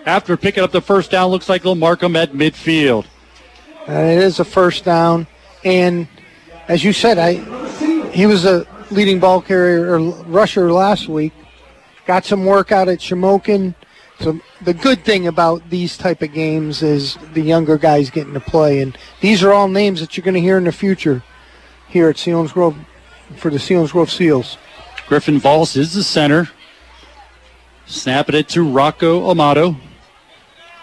after 0.04 0.36
picking 0.36 0.62
up 0.62 0.70
the 0.70 0.82
first 0.82 1.10
down. 1.10 1.30
Looks 1.30 1.48
like 1.48 1.62
they'll 1.62 1.74
mark 1.74 2.02
him 2.02 2.14
at 2.14 2.32
midfield. 2.32 3.06
And 3.86 4.10
it 4.10 4.22
is 4.22 4.38
a 4.38 4.44
first 4.44 4.84
down. 4.84 5.26
And 5.64 6.06
as 6.68 6.84
you 6.84 6.92
said, 6.92 7.18
I 7.18 7.36
he 8.10 8.26
was 8.26 8.44
a 8.44 8.66
leading 8.90 9.20
ball 9.20 9.40
carrier 9.40 9.92
or 9.92 10.00
rusher 10.24 10.72
last 10.72 11.08
week. 11.08 11.32
Got 12.06 12.24
some 12.24 12.44
work 12.44 12.72
out 12.72 12.88
at 12.88 12.98
Shamokin. 12.98 13.74
So 14.20 14.40
the 14.62 14.74
good 14.74 15.04
thing 15.04 15.26
about 15.26 15.68
these 15.70 15.96
type 15.96 16.22
of 16.22 16.32
games 16.32 16.82
is 16.82 17.16
the 17.34 17.42
younger 17.42 17.78
guys 17.78 18.10
getting 18.10 18.34
to 18.34 18.40
play, 18.40 18.80
and 18.80 18.98
these 19.20 19.44
are 19.44 19.52
all 19.52 19.68
names 19.68 20.00
that 20.00 20.16
you're 20.16 20.24
going 20.24 20.34
to 20.34 20.40
hear 20.40 20.58
in 20.58 20.64
the 20.64 20.72
future 20.72 21.22
here 21.88 22.08
at 22.08 22.16
Selinsgrove 22.16 22.76
for 23.36 23.50
the 23.50 23.58
Selinsgrove 23.58 24.10
Seals. 24.10 24.58
Griffin 25.06 25.38
Voss 25.38 25.76
is 25.76 25.94
the 25.94 26.02
center. 26.02 26.50
Snapping 27.86 28.34
it 28.34 28.48
to 28.50 28.62
Rocco 28.62 29.30
Amato. 29.30 29.76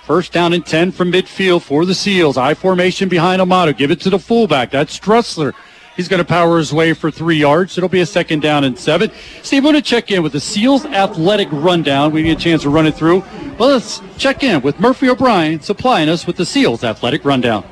First 0.06 0.32
down 0.32 0.53
and 0.53 0.65
10 0.65 0.91
from 0.91 1.11
midfield 1.11 1.61
for 1.61 1.86
the 1.86 1.94
Seals. 1.94 2.38
I 2.38 2.53
formation 2.53 3.10
behind 3.10 3.41
Amato. 3.41 3.73
Give 3.73 3.91
it 3.91 3.99
to 4.02 4.10
the 4.10 4.19
fullback. 4.19 4.72
That's 4.72 4.98
Dressler. 4.98 5.53
He's 5.95 6.09
going 6.09 6.19
to 6.19 6.26
power 6.26 6.57
his 6.57 6.73
way 6.73 6.93
for 6.93 7.09
three 7.09 7.38
yards. 7.38 7.77
It'll 7.77 7.89
be 7.89 8.01
a 8.01 8.05
second 8.05 8.41
down 8.41 8.65
and 8.65 8.77
seven. 8.77 9.11
Steve, 9.43 9.63
we're 9.63 9.72
going 9.72 9.81
to 9.81 9.89
check 9.89 10.11
in 10.11 10.23
with 10.23 10.34
the 10.34 10.41
Seals 10.41 10.85
athletic 10.85 11.47
rundown. 11.51 12.11
We 12.11 12.22
need 12.22 12.38
a 12.38 12.39
chance 12.39 12.63
to 12.63 12.69
run 12.69 12.85
it 12.85 12.95
through. 12.95 13.23
Well, 13.57 13.69
let's 13.69 14.01
check 14.17 14.43
in 14.43 14.61
with 14.61 14.80
Murphy 14.80 15.09
O'Brien 15.09 15.61
supplying 15.61 16.09
us 16.09 16.27
with 16.27 16.35
the 16.35 16.45
Seals 16.45 16.84
athletic 16.84 17.23
rundown. 17.23 17.65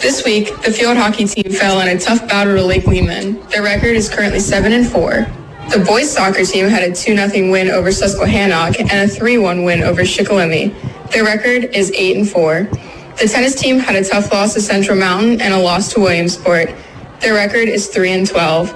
This 0.00 0.24
week, 0.24 0.48
the 0.62 0.72
field 0.72 0.96
hockey 0.96 1.26
team 1.26 1.52
fell 1.52 1.80
in 1.80 1.94
a 1.94 2.00
tough 2.00 2.26
battle 2.28 2.56
to 2.56 2.64
Lake 2.64 2.86
Lehman. 2.86 3.40
Their 3.48 3.62
record 3.62 3.94
is 3.94 4.08
currently 4.08 4.40
7 4.40 4.72
and 4.72 4.86
4. 4.86 5.26
The 5.70 5.84
boys 5.86 6.10
soccer 6.10 6.44
team 6.44 6.68
had 6.68 6.82
a 6.82 6.90
2-0 6.90 7.50
win 7.50 7.70
over 7.70 7.90
Susquehannock 7.90 8.80
and 8.80 8.90
a 8.90 9.06
3-1 9.06 9.64
win 9.64 9.82
over 9.82 10.02
Shikellamy. 10.02 10.74
Their 11.10 11.24
record 11.24 11.74
is 11.74 11.90
8 11.92 12.16
and 12.16 12.28
4. 12.28 12.68
The 13.18 13.28
tennis 13.28 13.54
team 13.54 13.78
had 13.78 13.94
a 13.94 14.02
tough 14.04 14.32
loss 14.32 14.54
to 14.54 14.60
Central 14.60 14.98
Mountain 14.98 15.40
and 15.40 15.54
a 15.54 15.58
loss 15.58 15.92
to 15.92 16.00
Williamsport. 16.00 16.74
Their 17.20 17.34
record 17.34 17.68
is 17.68 17.86
3 17.86 18.12
and 18.12 18.26
12. 18.26 18.72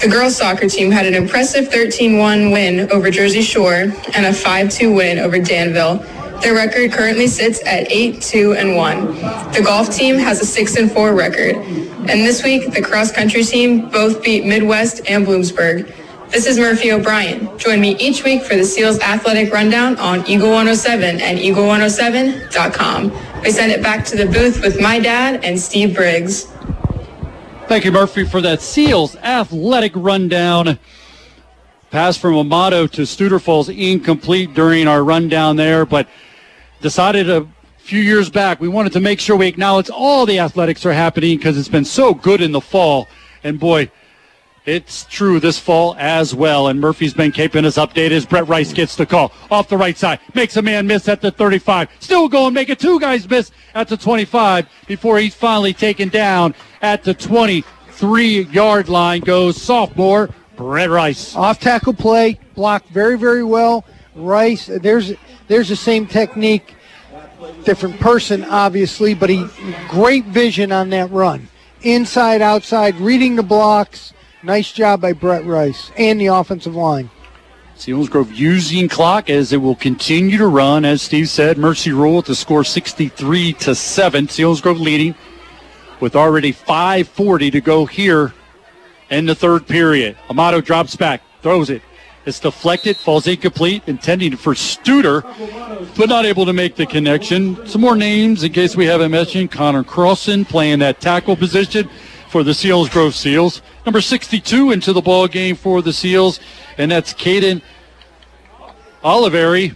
The 0.00 0.08
girls 0.08 0.36
soccer 0.36 0.66
team 0.66 0.90
had 0.90 1.04
an 1.06 1.14
impressive 1.14 1.66
13-1 1.66 2.52
win 2.52 2.90
over 2.90 3.10
Jersey 3.10 3.42
Shore 3.42 3.74
and 4.14 4.26
a 4.26 4.30
5-2 4.30 4.96
win 4.96 5.18
over 5.18 5.38
Danville. 5.38 5.98
Their 6.40 6.54
record 6.54 6.90
currently 6.90 7.26
sits 7.28 7.60
at 7.66 7.88
8-2 7.90 8.56
and 8.58 8.76
1. 8.76 9.06
The 9.52 9.62
golf 9.62 9.94
team 9.94 10.16
has 10.16 10.40
a 10.40 10.46
6 10.46 10.76
and 10.76 10.90
4 10.90 11.14
record. 11.14 11.54
And 11.54 12.26
this 12.26 12.42
week, 12.42 12.72
the 12.72 12.82
cross 12.82 13.12
country 13.12 13.44
team 13.44 13.90
both 13.90 14.22
beat 14.24 14.46
Midwest 14.46 15.02
and 15.06 15.26
Bloomsburg. 15.26 15.94
This 16.30 16.46
is 16.46 16.58
Murphy 16.58 16.90
O'Brien. 16.90 17.56
Join 17.58 17.78
me 17.80 17.94
each 17.98 18.24
week 18.24 18.42
for 18.42 18.56
the 18.56 18.64
Seals 18.64 18.98
Athletic 19.00 19.52
Rundown 19.52 19.98
on 19.98 20.26
Eagle 20.26 20.48
107 20.48 21.20
and 21.20 21.38
Eagle107.com. 21.38 23.31
We 23.42 23.50
send 23.50 23.72
it 23.72 23.82
back 23.82 24.04
to 24.06 24.16
the 24.16 24.26
booth 24.26 24.62
with 24.62 24.80
my 24.80 25.00
dad 25.00 25.44
and 25.44 25.58
Steve 25.58 25.96
Briggs. 25.96 26.44
Thank 27.66 27.84
you, 27.84 27.90
Murphy, 27.90 28.24
for 28.24 28.40
that 28.40 28.62
Seals 28.62 29.16
athletic 29.16 29.92
rundown. 29.96 30.78
Pass 31.90 32.16
from 32.16 32.34
Amato 32.36 32.86
to 32.86 33.02
Studerfalls 33.02 33.68
incomplete 33.68 34.54
during 34.54 34.86
our 34.86 35.02
rundown 35.02 35.56
there, 35.56 35.84
but 35.84 36.08
decided 36.80 37.28
a 37.28 37.48
few 37.78 38.00
years 38.00 38.30
back 38.30 38.60
we 38.60 38.68
wanted 38.68 38.92
to 38.92 39.00
make 39.00 39.18
sure 39.18 39.36
we 39.36 39.48
acknowledge 39.48 39.90
all 39.90 40.24
the 40.24 40.38
athletics 40.38 40.86
are 40.86 40.92
happening 40.92 41.36
because 41.36 41.58
it's 41.58 41.68
been 41.68 41.84
so 41.84 42.14
good 42.14 42.40
in 42.40 42.52
the 42.52 42.60
fall. 42.60 43.08
And 43.42 43.58
boy, 43.58 43.90
It's 44.64 45.04
true 45.06 45.40
this 45.40 45.58
fall 45.58 45.96
as 45.98 46.36
well, 46.36 46.68
and 46.68 46.80
Murphy's 46.80 47.14
been 47.14 47.32
keeping 47.32 47.64
us 47.64 47.78
updated 47.78 48.12
as 48.12 48.26
Brett 48.26 48.46
Rice 48.46 48.72
gets 48.72 48.94
the 48.94 49.04
call 49.04 49.32
off 49.50 49.68
the 49.68 49.76
right 49.76 49.98
side, 49.98 50.20
makes 50.34 50.56
a 50.56 50.62
man 50.62 50.86
miss 50.86 51.08
at 51.08 51.20
the 51.20 51.32
35, 51.32 51.88
still 51.98 52.28
going, 52.28 52.54
making 52.54 52.76
two 52.76 53.00
guys 53.00 53.28
miss 53.28 53.50
at 53.74 53.88
the 53.88 53.96
25 53.96 54.68
before 54.86 55.18
he's 55.18 55.34
finally 55.34 55.72
taken 55.74 56.08
down 56.08 56.54
at 56.80 57.02
the 57.02 57.12
23 57.12 58.42
yard 58.42 58.88
line. 58.88 59.22
Goes 59.22 59.60
sophomore 59.60 60.30
Brett 60.54 60.90
Rice. 60.90 61.34
Off 61.34 61.58
tackle 61.58 61.94
play, 61.94 62.38
blocked 62.54 62.88
very, 62.90 63.18
very 63.18 63.42
well. 63.42 63.84
Rice, 64.14 64.66
there's 64.66 65.12
there's 65.48 65.70
the 65.70 65.76
same 65.76 66.06
technique, 66.06 66.76
different 67.64 67.98
person, 67.98 68.44
obviously, 68.44 69.14
but 69.14 69.28
he 69.28 69.44
great 69.88 70.26
vision 70.26 70.70
on 70.70 70.90
that 70.90 71.10
run. 71.10 71.48
Inside, 71.82 72.42
outside, 72.42 72.94
reading 72.96 73.34
the 73.34 73.42
blocks. 73.42 74.12
Nice 74.44 74.72
job 74.72 75.00
by 75.00 75.12
Brett 75.12 75.44
Rice 75.44 75.92
and 75.96 76.20
the 76.20 76.26
offensive 76.26 76.74
line. 76.74 77.10
Selinsgrove 77.76 78.34
using 78.34 78.88
clock 78.88 79.30
as 79.30 79.52
it 79.52 79.58
will 79.58 79.76
continue 79.76 80.36
to 80.36 80.48
run. 80.48 80.84
As 80.84 81.00
Steve 81.00 81.28
said, 81.28 81.58
Mercy 81.58 81.92
Rule 81.92 82.18
at 82.18 82.24
the 82.24 82.34
score 82.34 82.64
63 82.64 83.52
to 83.54 83.74
7. 83.74 84.26
Selinsgrove 84.26 84.80
leading 84.80 85.14
with 86.00 86.16
already 86.16 86.52
5.40 86.52 87.52
to 87.52 87.60
go 87.60 87.86
here 87.86 88.34
in 89.10 89.26
the 89.26 89.34
third 89.34 89.68
period. 89.68 90.16
Amato 90.28 90.60
drops 90.60 90.96
back, 90.96 91.22
throws 91.40 91.70
it. 91.70 91.82
It's 92.26 92.40
deflected, 92.40 92.96
falls 92.96 93.26
incomplete, 93.28 93.84
intending 93.86 94.36
for 94.36 94.54
Studer, 94.54 95.22
but 95.96 96.08
not 96.08 96.24
able 96.24 96.46
to 96.46 96.52
make 96.52 96.74
the 96.74 96.86
connection. 96.86 97.64
Some 97.66 97.80
more 97.80 97.96
names 97.96 98.42
in 98.42 98.52
case 98.52 98.74
we 98.74 98.86
haven't 98.86 99.10
mentioned. 99.12 99.52
Connor 99.52 99.84
Crossan 99.84 100.44
playing 100.44 100.80
that 100.80 101.00
tackle 101.00 101.36
position 101.36 101.88
for 102.32 102.42
the 102.42 102.52
Selinsgrove 102.52 103.12
Seals. 103.12 103.60
Number 103.84 104.00
62 104.00 104.72
into 104.72 104.94
the 104.94 105.02
ball 105.02 105.28
game 105.28 105.54
for 105.54 105.82
the 105.82 105.92
Seals, 105.92 106.40
and 106.78 106.90
that's 106.90 107.12
Caden 107.12 107.60
Oliveri. 109.04 109.74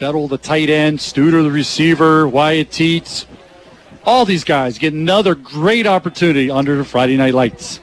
Bettle, 0.00 0.26
the 0.26 0.36
tight 0.36 0.68
end, 0.68 0.98
Studer, 0.98 1.44
the 1.44 1.50
receiver, 1.52 2.26
Wyatt 2.26 2.70
Teets. 2.70 3.26
All 4.02 4.24
these 4.24 4.42
guys 4.42 4.76
get 4.76 4.92
another 4.92 5.36
great 5.36 5.86
opportunity 5.86 6.50
under 6.50 6.76
the 6.76 6.84
Friday 6.84 7.16
Night 7.16 7.34
Lights. 7.34 7.78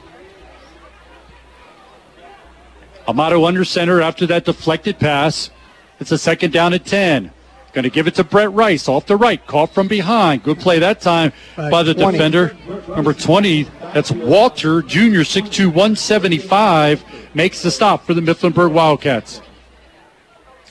Amato 3.08 3.46
under 3.46 3.64
center 3.64 4.02
after 4.02 4.26
that 4.26 4.44
deflected 4.44 4.98
pass. 4.98 5.50
It's 5.98 6.12
a 6.12 6.18
second 6.18 6.52
down 6.52 6.74
at 6.74 6.84
10. 6.84 7.32
Going 7.72 7.84
to 7.84 7.90
give 7.90 8.06
it 8.06 8.14
to 8.16 8.24
Brett 8.24 8.52
Rice 8.52 8.86
off 8.86 9.06
the 9.06 9.16
right, 9.16 9.44
caught 9.46 9.72
from 9.72 9.88
behind. 9.88 10.42
Good 10.42 10.58
play 10.58 10.78
that 10.80 11.00
time 11.00 11.32
by 11.56 11.82
the 11.82 11.94
20. 11.94 12.12
defender. 12.12 12.54
Number 12.88 13.14
20, 13.14 13.62
that's 13.94 14.10
Walter, 14.10 14.82
junior, 14.82 15.20
6'2, 15.20 15.66
175, 15.66 17.02
makes 17.34 17.62
the 17.62 17.70
stop 17.70 18.04
for 18.04 18.12
the 18.12 18.20
Mifflinburg 18.20 18.72
Wildcats. 18.72 19.40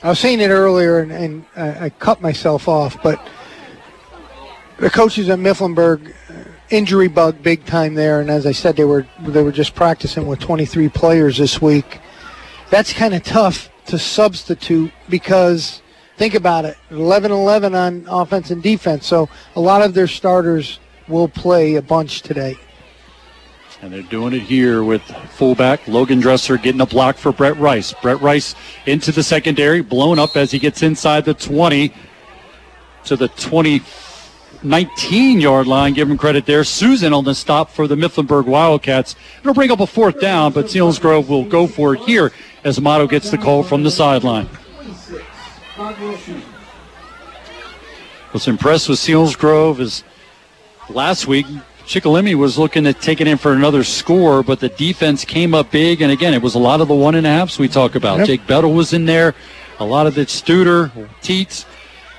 I 0.03 0.10
was 0.10 0.19
saying 0.19 0.41
it 0.41 0.49
earlier, 0.49 0.99
and, 0.99 1.11
and 1.11 1.45
I, 1.56 1.86
I 1.86 1.90
cut 1.90 2.22
myself 2.22 2.68
off, 2.68 3.02
but 3.02 3.28
the 4.78 4.90
coaches 4.90 5.30
at 5.30 5.40
Mifflinburg 5.40 6.14
uh, 6.30 6.34
injury 6.72 7.07
bug 7.07 7.41
big 7.44 7.65
time 7.65 7.94
there, 7.94 8.19
and 8.19 8.30
as 8.30 8.45
I 8.45 8.52
said, 8.52 8.76
they 8.76 8.84
were 8.84 9.06
they 9.19 9.44
were 9.44 9.52
just 9.52 9.76
practicing 9.76 10.26
with 10.26 10.40
23 10.40 10.90
players 10.90 11.38
this 11.38 11.61
week. 11.61 11.99
That's 12.72 12.94
kind 12.94 13.14
of 13.14 13.23
tough 13.23 13.69
to 13.88 13.99
substitute 13.99 14.91
because 15.07 15.82
think 16.22 16.35
about 16.35 16.65
it 16.65 16.77
11 16.91 17.31
11 17.31 17.73
on 17.73 18.06
offense 18.07 18.52
and 18.52 18.61
defense, 18.61 19.07
so 19.07 19.27
a 19.56 19.60
lot 19.60 19.81
of 19.81 19.95
their 19.95 20.06
starters 20.06 20.80
will 21.07 21.27
play 21.27 21.77
a 21.77 21.81
bunch 21.81 22.22
today. 22.22 22.56
And 23.81 23.91
they're 23.91 24.03
doing 24.03 24.34
it 24.34 24.43
here 24.43 24.84
with 24.84 25.02
fullback 25.31 25.88
Logan 25.88 26.19
Dressler 26.19 26.57
getting 26.57 26.80
a 26.80 26.85
block 26.85 27.18
for 27.18 27.31
Brett 27.31 27.57
Rice. 27.57 27.95
Brett 28.03 28.22
Rice 28.22 28.53
into 28.85 29.11
the 29.11 29.23
secondary, 29.23 29.81
blown 29.81 30.19
up 30.19 30.38
as 30.38 30.52
he 30.52 30.60
gets 30.60 30.84
inside 30.84 31.26
the 31.26 31.34
20 31.34 31.91
to 33.06 33.15
the 33.15 33.27
20, 33.30 33.81
19 34.61 35.41
yard 35.41 35.65
line. 35.65 35.93
Give 35.93 36.07
him 36.07 36.19
credit 36.19 36.45
there. 36.45 36.64
Susan 36.64 37.14
on 37.14 37.23
the 37.23 37.34
stop 37.34 37.72
for 37.72 37.88
the 37.88 37.95
Mifflinburg 37.95 38.45
Wildcats. 38.45 39.15
It'll 39.39 39.56
bring 39.56 39.72
up 39.72 39.80
a 39.80 39.88
fourth 39.88 40.22
down, 40.22 40.53
but 40.53 40.65
Selinsgrove 40.65 41.27
will 41.27 41.45
go 41.45 41.65
for 41.65 41.95
it 41.95 42.02
here 42.02 42.31
as 42.64 42.77
Amato 42.77 43.07
gets 43.07 43.31
the 43.31 43.39
call 43.39 43.64
from 43.64 43.81
the 43.81 43.89
sideline. 43.89 44.48
Was 48.34 48.48
impressed 48.48 48.89
with 48.89 48.99
Selinsgrove 48.99 49.80
is 49.80 50.03
last 50.89 51.27
week 51.27 51.45
Shikellamy 51.85 52.35
was 52.35 52.57
looking 52.57 52.84
to 52.85 52.93
take 52.93 53.19
it 53.19 53.27
in 53.27 53.38
for 53.38 53.53
another 53.53 53.84
score, 53.84 54.43
but 54.43 54.60
the 54.60 54.69
defense 54.69 55.26
came 55.26 55.53
up 55.53 55.72
big. 55.72 56.02
And 56.02 56.11
again, 56.11 56.34
it 56.34 56.41
was 56.41 56.56
a 56.56 56.60
lot 56.60 56.80
of 56.80 56.88
the 56.88 56.95
one 56.95 57.15
and 57.15 57.27
a 57.27 57.30
halfs 57.30 57.60
we 57.60 57.68
talk 57.68 57.95
about. 57.95 58.19
Yep. 58.19 58.27
Jake 58.27 58.48
Bettle 58.48 58.73
was 58.73 58.93
in 58.93 59.06
there, 59.06 59.35
a 59.80 59.85
lot 59.85 60.07
of 60.07 60.15
the 60.15 60.22
Studer, 60.22 60.89
Teets, 61.22 61.65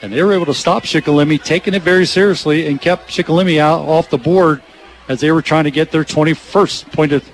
and 0.02 0.12
they 0.12 0.22
were 0.22 0.32
able 0.34 0.46
to 0.46 0.54
stop 0.54 0.82
Shikellamy, 0.82 1.42
taking 1.42 1.74
it 1.74 1.82
very 1.82 2.06
seriously, 2.06 2.66
and 2.66 2.80
kept 2.80 3.08
Shikellamy 3.08 3.58
out 3.58 3.88
off 3.88 4.10
the 4.10 4.18
board 4.18 4.62
as 5.08 5.20
they 5.20 5.30
were 5.32 5.42
trying 5.42 5.64
to 5.64 5.70
get 5.70 5.90
their 5.90 6.04
21st 6.04 6.92
point 6.92 7.12
of. 7.12 7.26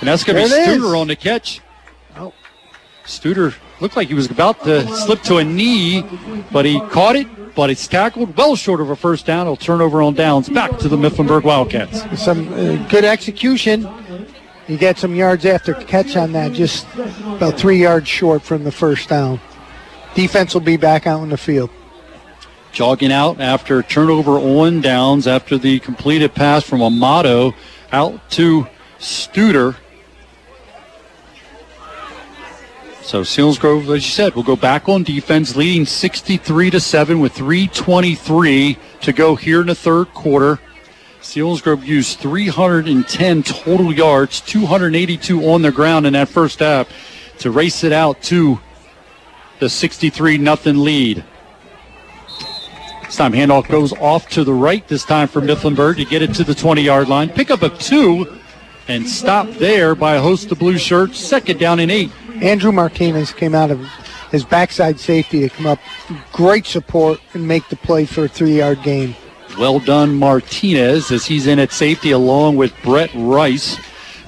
And 0.00 0.08
that's 0.08 0.24
going 0.24 0.36
to 0.36 0.42
be 0.42 0.48
There 0.48 0.70
it 0.70 0.76
is. 0.76 0.82
Studer 0.82 1.00
on 1.00 1.08
the 1.08 1.16
catch. 1.16 1.60
Oh. 2.16 2.32
Studer 3.04 3.54
looked 3.80 3.96
like 3.96 4.08
he 4.08 4.14
was 4.14 4.30
about 4.30 4.62
to 4.64 4.86
slip 4.96 5.22
to 5.22 5.38
a 5.38 5.44
knee, 5.44 6.04
but 6.52 6.64
he 6.64 6.80
caught 6.88 7.16
it. 7.16 7.26
But 7.54 7.68
it's 7.68 7.86
tackled 7.88 8.36
well 8.36 8.54
short 8.54 8.80
of 8.80 8.90
a 8.90 8.96
first 8.96 9.26
down. 9.26 9.42
It'll 9.42 9.56
turn 9.56 9.80
over 9.80 10.00
on 10.02 10.14
downs 10.14 10.48
back 10.48 10.78
to 10.78 10.88
the 10.88 10.96
Mifflinburg 10.96 11.42
Wildcats. 11.42 12.22
Some 12.22 12.52
uh, 12.52 12.76
good 12.88 13.04
execution. 13.04 13.88
He 14.66 14.76
got 14.76 14.98
some 14.98 15.16
yards 15.16 15.44
after 15.44 15.74
catch 15.74 16.16
on 16.16 16.30
that, 16.32 16.52
just 16.52 16.86
about 17.24 17.58
three 17.58 17.78
yards 17.78 18.06
short 18.06 18.42
from 18.42 18.62
the 18.62 18.70
first 18.70 19.08
down. 19.08 19.40
Defense 20.14 20.54
will 20.54 20.60
be 20.60 20.76
back 20.76 21.08
out 21.08 21.24
in 21.24 21.28
the 21.28 21.36
field. 21.36 21.70
Jogging 22.70 23.10
out 23.10 23.40
after 23.40 23.82
turnover 23.82 24.38
on 24.38 24.80
downs 24.80 25.26
after 25.26 25.58
the 25.58 25.80
completed 25.80 26.34
pass 26.34 26.62
from 26.62 26.82
Amato 26.82 27.52
out 27.90 28.30
to 28.30 28.68
Studer. 29.00 29.76
So 33.10 33.22
Selinsgrove, 33.22 33.92
as 33.92 34.04
you 34.04 34.12
said, 34.12 34.36
will 34.36 34.44
go 34.44 34.54
back 34.54 34.88
on 34.88 35.02
defense, 35.02 35.56
leading 35.56 35.84
63 35.84 36.70
to 36.70 36.78
7 36.78 37.18
with 37.18 37.32
323 37.32 38.78
to 39.00 39.12
go 39.12 39.34
here 39.34 39.62
in 39.62 39.66
the 39.66 39.74
third 39.74 40.14
quarter. 40.14 40.60
Selinsgrove 41.20 41.84
used 41.84 42.20
310 42.20 43.42
total 43.42 43.92
yards, 43.92 44.40
282 44.42 45.44
on 45.44 45.62
the 45.62 45.72
ground 45.72 46.06
in 46.06 46.12
that 46.12 46.28
first 46.28 46.60
half 46.60 46.88
to 47.38 47.50
race 47.50 47.82
it 47.82 47.90
out 47.90 48.22
to 48.22 48.60
the 49.58 49.68
63 49.68 50.38
nothing 50.38 50.76
lead. 50.76 51.24
This 53.02 53.16
time 53.16 53.32
handoff 53.32 53.68
goes 53.68 53.92
off 53.94 54.28
to 54.28 54.44
the 54.44 54.54
right, 54.54 54.86
this 54.86 55.04
time 55.04 55.26
for 55.26 55.40
Mifflinburg 55.40 55.96
to 55.96 56.04
get 56.04 56.22
it 56.22 56.32
to 56.34 56.44
the 56.44 56.54
20 56.54 56.80
yard 56.82 57.08
line. 57.08 57.28
Pick 57.28 57.50
up 57.50 57.62
a 57.62 57.70
two 57.70 58.38
and 58.86 59.08
stop 59.08 59.48
there 59.54 59.96
by 59.96 60.14
a 60.14 60.20
host 60.20 60.52
of 60.52 60.60
blue 60.60 60.78
shirts. 60.78 61.18
Second 61.18 61.58
down 61.58 61.80
and 61.80 61.90
eight. 61.90 62.12
Andrew 62.40 62.72
Martinez 62.72 63.32
came 63.32 63.54
out 63.54 63.70
of 63.70 63.80
his 64.30 64.44
backside 64.44 64.98
safety 64.98 65.40
to 65.40 65.48
come 65.48 65.66
up. 65.66 65.78
Great 66.32 66.66
support 66.66 67.20
and 67.34 67.46
make 67.46 67.68
the 67.68 67.76
play 67.76 68.06
for 68.06 68.24
a 68.24 68.28
three 68.28 68.58
yard 68.58 68.82
gain. 68.82 69.14
Well 69.58 69.80
done, 69.80 70.14
Martinez, 70.14 71.10
as 71.10 71.26
he's 71.26 71.46
in 71.46 71.58
at 71.58 71.72
safety 71.72 72.12
along 72.12 72.56
with 72.56 72.72
Brett 72.82 73.10
Rice. 73.14 73.78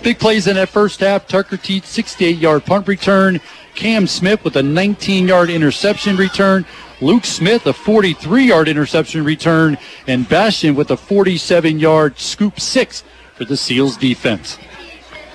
Big 0.02 0.18
plays 0.18 0.48
in 0.48 0.56
that 0.56 0.68
first 0.68 1.01
half. 1.01 1.28
Tucker 1.28 1.56
Teets, 1.56 1.86
68 1.86 2.36
yard 2.36 2.64
punt 2.64 2.89
return. 2.89 3.40
Cam 3.74 4.06
Smith 4.06 4.43
with 4.44 4.56
a 4.56 4.62
19 4.62 5.28
yard 5.28 5.48
interception 5.48 6.16
return. 6.16 6.66
Luke 7.01 7.24
Smith, 7.24 7.66
a 7.66 7.72
43 7.72 8.44
yard 8.44 8.68
interception 8.68 9.24
return. 9.24 9.78
And 10.06 10.28
Bastion 10.28 10.74
with 10.74 10.90
a 10.90 10.97
47 10.97 11.78
yard 11.78 12.18
scoop 12.18 12.59
six 12.59 13.05
for 13.36 13.44
the 13.44 13.56
Seals 13.56 13.97
defense. 13.97 14.59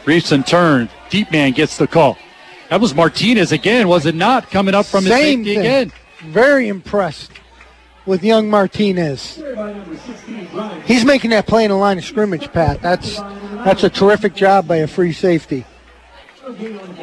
Reepson 0.04 0.46
turn. 0.46 0.90
Deep 1.10 1.32
man 1.32 1.54
gets 1.54 1.78
the 1.78 1.88
call. 1.88 2.18
That 2.70 2.82
was 2.82 2.94
Martinez 2.94 3.52
again, 3.52 3.88
was 3.88 4.06
it 4.06 4.16
not? 4.16 4.50
Coming 4.52 4.76
up 4.76 4.86
from 4.86 5.06
his 5.06 5.14
Same 5.14 5.40
safety 5.40 5.56
thing. 5.56 5.60
again. 5.60 5.92
Very 6.26 6.68
impressed 6.68 7.32
with 8.06 8.24
young 8.24 8.50
Martinez. 8.50 9.42
He's 10.86 11.06
making 11.06 11.30
that 11.32 11.46
play 11.48 11.64
in 11.66 11.72
the 11.72 11.78
line 11.78 11.98
of 11.98 12.06
scrimmage, 12.06 12.52
Pat. 12.52 12.82
That's 12.82 13.18
that's 13.64 13.84
a 13.84 13.90
terrific 13.90 14.34
job 14.34 14.68
by 14.68 14.78
a 14.78 14.88
free 14.88 15.14
safety. 15.14 15.66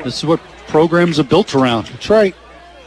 This 0.02 0.18
is 0.18 0.24
what 0.24 0.40
programs 0.68 1.18
are 1.20 1.24
built 1.24 1.54
around. 1.54 1.86
That's 1.86 2.10
right. 2.10 2.34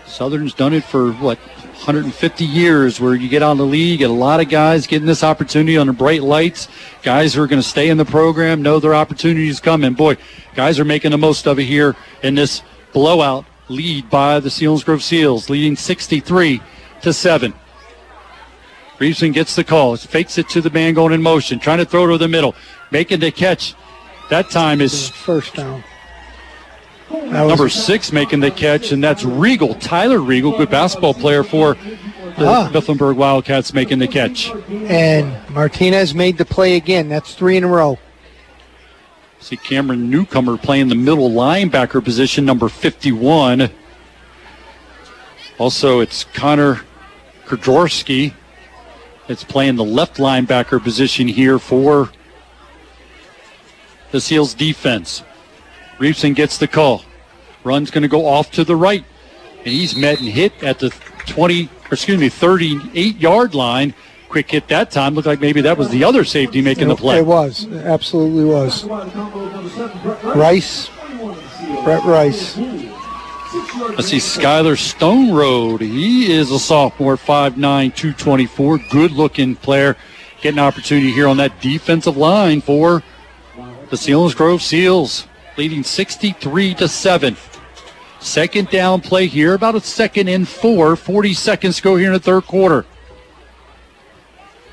Southern's 0.05 0.53
done 0.53 0.73
it 0.73 0.83
for 0.83 1.11
what 1.13 1.37
150 1.77 2.43
years, 2.43 2.99
where 2.99 3.15
you 3.15 3.29
get 3.29 3.41
on 3.41 3.57
the 3.57 3.65
league, 3.65 3.99
get 3.99 4.09
a 4.09 4.13
lot 4.13 4.39
of 4.39 4.49
guys 4.49 4.87
getting 4.87 5.07
this 5.07 5.23
opportunity 5.23 5.77
under 5.77 5.93
bright 5.93 6.21
lights. 6.21 6.67
Guys 7.03 7.33
who 7.33 7.41
are 7.41 7.47
going 7.47 7.61
to 7.61 7.67
stay 7.67 7.89
in 7.89 7.97
the 7.97 8.05
program 8.05 8.61
know 8.61 8.79
their 8.79 8.95
opportunities 8.95 9.59
coming. 9.59 9.93
Boy, 9.93 10.17
guys 10.55 10.79
are 10.79 10.85
making 10.85 11.11
the 11.11 11.17
most 11.17 11.47
of 11.47 11.59
it 11.59 11.63
here 11.63 11.95
in 12.23 12.35
this 12.35 12.61
blowout 12.93 13.45
lead 13.69 14.09
by 14.09 14.39
the 14.39 14.49
Selinsgrove 14.49 15.01
Seals, 15.01 15.49
leading 15.49 15.75
63 15.75 16.61
to 17.01 17.13
seven. 17.13 17.53
Reepson 18.99 19.33
gets 19.33 19.55
the 19.55 19.63
call. 19.63 19.95
Fakes 19.95 20.37
it 20.37 20.49
to 20.49 20.61
the 20.61 20.71
man 20.71 20.93
going 20.93 21.13
in 21.13 21.21
motion, 21.21 21.59
trying 21.59 21.77
to 21.77 21.85
throw 21.85 22.05
it 22.05 22.11
to 22.11 22.17
the 22.17 22.27
middle, 22.27 22.55
making 22.91 23.19
the 23.19 23.31
catch. 23.31 23.75
That 24.29 24.49
time 24.49 24.81
is 24.81 25.09
first 25.09 25.53
down. 25.53 25.83
Number 27.11 27.69
six 27.69 28.11
making 28.11 28.39
the 28.41 28.51
catch, 28.51 28.91
and 28.91 29.03
that's 29.03 29.23
Regal, 29.23 29.75
Tyler 29.75 30.19
Regal, 30.19 30.57
good 30.57 30.69
basketball 30.69 31.13
player 31.13 31.43
for 31.43 31.75
the 32.37 32.47
Ah. 32.47 32.69
Mifflinburg 32.71 33.15
Wildcats 33.15 33.73
making 33.73 33.99
the 33.99 34.07
catch. 34.07 34.51
And 34.69 35.33
Martinez 35.49 36.13
made 36.13 36.37
the 36.37 36.45
play 36.45 36.75
again. 36.75 37.09
That's 37.09 37.33
three 37.33 37.57
in 37.57 37.63
a 37.63 37.67
row. 37.67 37.97
See 39.39 39.57
Cameron 39.57 40.09
Newcomer 40.09 40.57
playing 40.57 40.89
the 40.89 40.95
middle 40.95 41.29
linebacker 41.29 42.03
position, 42.03 42.43
number 42.45 42.69
51. 42.69 43.69
Also, 45.57 45.99
it's 45.99 46.23
Connor 46.23 46.81
Kordorski 47.45 48.33
that's 49.27 49.43
playing 49.43 49.75
the 49.75 49.83
left 49.83 50.17
linebacker 50.17 50.81
position 50.83 51.27
here 51.27 51.59
for 51.59 52.09
the 54.11 54.21
Seals 54.21 54.53
defense. 54.53 55.23
Reepson 55.97 56.35
gets 56.35 56.57
the 56.57 56.67
call. 56.67 57.03
Run's 57.63 57.91
going 57.91 58.03
to 58.03 58.07
go 58.07 58.25
off 58.25 58.51
to 58.51 58.63
the 58.63 58.75
right. 58.75 59.03
And 59.57 59.67
he's 59.67 59.95
met 59.95 60.19
and 60.19 60.29
hit 60.29 60.63
at 60.63 60.79
the 60.79 60.89
20, 61.27 61.65
or 61.65 61.69
excuse 61.91 62.19
me, 62.19 62.29
38 62.29 63.17
yard 63.17 63.53
line. 63.55 63.93
Quick 64.29 64.51
hit 64.51 64.67
that 64.67 64.91
time. 64.91 65.15
Looked 65.15 65.27
like 65.27 65.39
maybe 65.39 65.61
that 65.61 65.77
was 65.77 65.89
the 65.89 66.03
other 66.03 66.23
safety 66.23 66.61
making 66.61 66.87
the 66.89 66.95
play. 66.95 67.19
It 67.19 67.25
was. 67.25 67.63
It 67.65 67.85
absolutely 67.85 68.45
was. 68.45 68.85
Rice. 70.35 70.89
Brett 71.83 72.03
Rice. 72.03 72.57
Let's 72.57 74.09
see, 74.09 74.17
Skylar 74.17 74.77
Stone 74.77 75.33
Road. 75.33 75.81
He 75.81 76.31
is 76.31 76.51
a 76.51 76.59
sophomore, 76.59 77.15
5'9, 77.15 77.55
224. 77.95 78.77
Good 78.89 79.11
looking 79.11 79.55
player. 79.55 79.95
Getting 80.41 80.59
an 80.59 80.65
opportunity 80.65 81.11
here 81.11 81.27
on 81.27 81.37
that 81.37 81.59
defensive 81.61 82.17
line 82.17 82.61
for 82.61 83.01
the 83.89 83.95
Selinsgrove 83.95 84.61
Seals, 84.61 85.27
leading 85.57 85.83
63 85.83 86.75
to 86.75 86.87
7. 86.87 87.35
Second 88.19 88.69
down 88.69 89.01
play 89.01 89.27
here, 89.27 89.53
about 89.53 89.75
a 89.75 89.81
second 89.81 90.27
and 90.27 90.47
four. 90.47 90.95
40 90.95 91.33
seconds 91.33 91.77
to 91.77 91.81
go 91.83 91.95
here 91.95 92.07
in 92.07 92.13
the 92.13 92.19
third 92.19 92.45
quarter. 92.45 92.85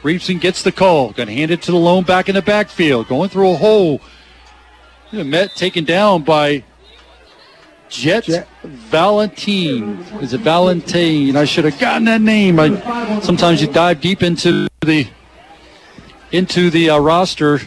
Reepson 0.02 0.40
gets 0.40 0.62
the 0.62 0.72
call. 0.72 1.12
Going 1.12 1.28
to 1.28 1.34
hand 1.34 1.50
it 1.50 1.62
to 1.62 1.72
the 1.72 1.78
lone 1.78 2.04
back 2.04 2.28
in 2.28 2.34
the 2.34 2.42
backfield. 2.42 3.08
Going 3.08 3.30
through 3.30 3.52
a 3.52 3.56
hole. 3.56 4.00
Met 5.12 5.54
taken 5.54 5.84
down 5.84 6.22
by 6.22 6.64
Jet, 7.88 8.48
Valentine. 8.64 9.98
Is 10.20 10.32
it 10.32 10.40
Valentine? 10.40 11.36
I 11.36 11.44
should 11.44 11.64
have 11.64 11.78
gotten 11.78 12.04
that 12.06 12.20
name. 12.20 12.58
I, 12.58 13.20
sometimes 13.20 13.62
you 13.62 13.68
dive 13.68 14.00
deep 14.00 14.22
into 14.22 14.68
the 14.80 15.06
into 16.32 16.68
the 16.70 16.90
uh, 16.90 16.98
roster, 16.98 17.60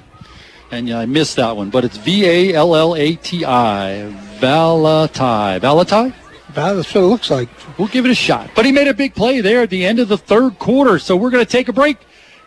and 0.71 0.87
yeah, 0.87 0.99
I 0.99 1.05
missed 1.05 1.35
that 1.37 1.55
one. 1.55 1.69
But 1.69 1.85
it's 1.85 1.97
V 1.97 2.25
A 2.25 2.53
L 2.53 2.75
L 2.75 2.95
A 2.95 3.15
T 3.15 3.45
I. 3.45 4.13
Valatai. 4.39 5.59
Valatai? 5.59 6.13
That's 6.53 6.93
what 6.93 7.03
it 7.03 7.07
looks 7.07 7.29
like. 7.29 7.49
We'll 7.77 7.87
give 7.87 8.05
it 8.05 8.11
a 8.11 8.15
shot. 8.15 8.49
But 8.55 8.65
he 8.65 8.71
made 8.71 8.87
a 8.87 8.93
big 8.93 9.13
play 9.13 9.41
there 9.41 9.61
at 9.61 9.69
the 9.69 9.85
end 9.85 9.99
of 9.99 10.07
the 10.07 10.17
third 10.17 10.57
quarter. 10.57 10.97
So 10.97 11.15
we're 11.15 11.29
going 11.29 11.45
to 11.45 11.51
take 11.51 11.67
a 11.67 11.73
break. 11.73 11.97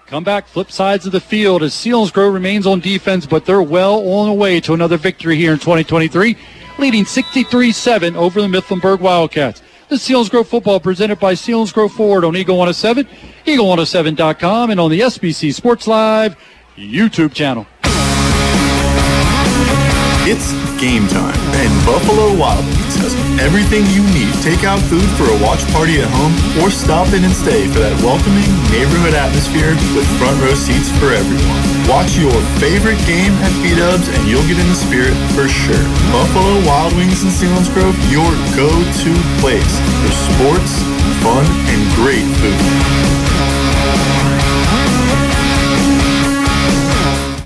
Come 0.07 0.25
back, 0.25 0.49
flip 0.49 0.73
sides 0.73 1.07
of 1.07 1.13
the 1.13 1.21
field 1.21 1.63
as 1.63 1.73
Selinsgrove 1.73 2.35
remains 2.35 2.67
on 2.67 2.81
defense, 2.81 3.27
but 3.27 3.45
they're 3.45 3.63
well 3.63 4.01
on 4.09 4.27
the 4.27 4.35
way 4.35 4.59
to 4.63 4.75
another 4.75 4.97
victory 4.97 5.37
here 5.37 5.53
in 5.53 5.59
2023, 5.61 6.37
leading 6.81 7.05
63-7 7.05 8.17
over 8.17 8.43
the 8.43 8.49
Mifflinburg 8.49 8.99
Wildcats. 8.99 9.63
The 9.89 9.95
Selinsgrove 9.95 10.49
football 10.49 10.81
presented 10.81 11.21
by 11.21 11.35
Selinsgrove 11.35 11.93
Ford 11.93 12.25
on 12.25 12.37
Eagle 12.37 12.57
107, 12.57 13.07
eagle107.com, 13.47 14.71
and 14.71 14.81
on 14.81 14.91
the 14.91 14.99
SBC 14.99 15.55
Sports 15.55 15.87
Live 15.87 16.37
YouTube 16.77 17.33
channel. 17.33 17.69
It's 20.29 20.53
game 20.77 21.09
time, 21.09 21.33
and 21.57 21.73
Buffalo 21.89 22.37
Wild 22.37 22.61
Wings 22.69 22.97
has 23.01 23.17
everything 23.41 23.89
you 23.89 24.05
need. 24.13 24.29
Take 24.45 24.69
out 24.69 24.77
food 24.93 25.09
for 25.17 25.25
a 25.25 25.37
watch 25.41 25.65
party 25.73 25.97
at 25.97 26.13
home, 26.13 26.37
or 26.61 26.69
stop 26.69 27.09
in 27.17 27.25
and 27.25 27.33
stay 27.33 27.65
for 27.73 27.81
that 27.81 27.97
welcoming 28.05 28.45
neighborhood 28.69 29.17
atmosphere 29.17 29.73
with 29.97 30.05
front 30.21 30.37
row 30.45 30.53
seats 30.53 30.93
for 31.01 31.17
everyone. 31.17 31.65
Watch 31.89 32.21
your 32.21 32.37
favorite 32.61 33.01
game 33.09 33.33
at 33.41 33.53
B-Dubs, 33.65 34.13
and 34.13 34.21
you'll 34.29 34.45
get 34.45 34.61
in 34.61 34.69
the 34.69 34.77
spirit 34.77 35.17
for 35.33 35.49
sure. 35.49 35.89
Buffalo 36.13 36.61
Wild 36.69 36.93
Wings 37.01 37.25
in 37.25 37.33
Selinsgrove, 37.33 37.97
your 38.13 38.29
go-to 38.53 39.13
place 39.41 39.75
for 40.05 40.13
sports, 40.13 40.85
fun, 41.25 41.49
and 41.73 41.81
great 41.97 42.29
food. 42.45 43.30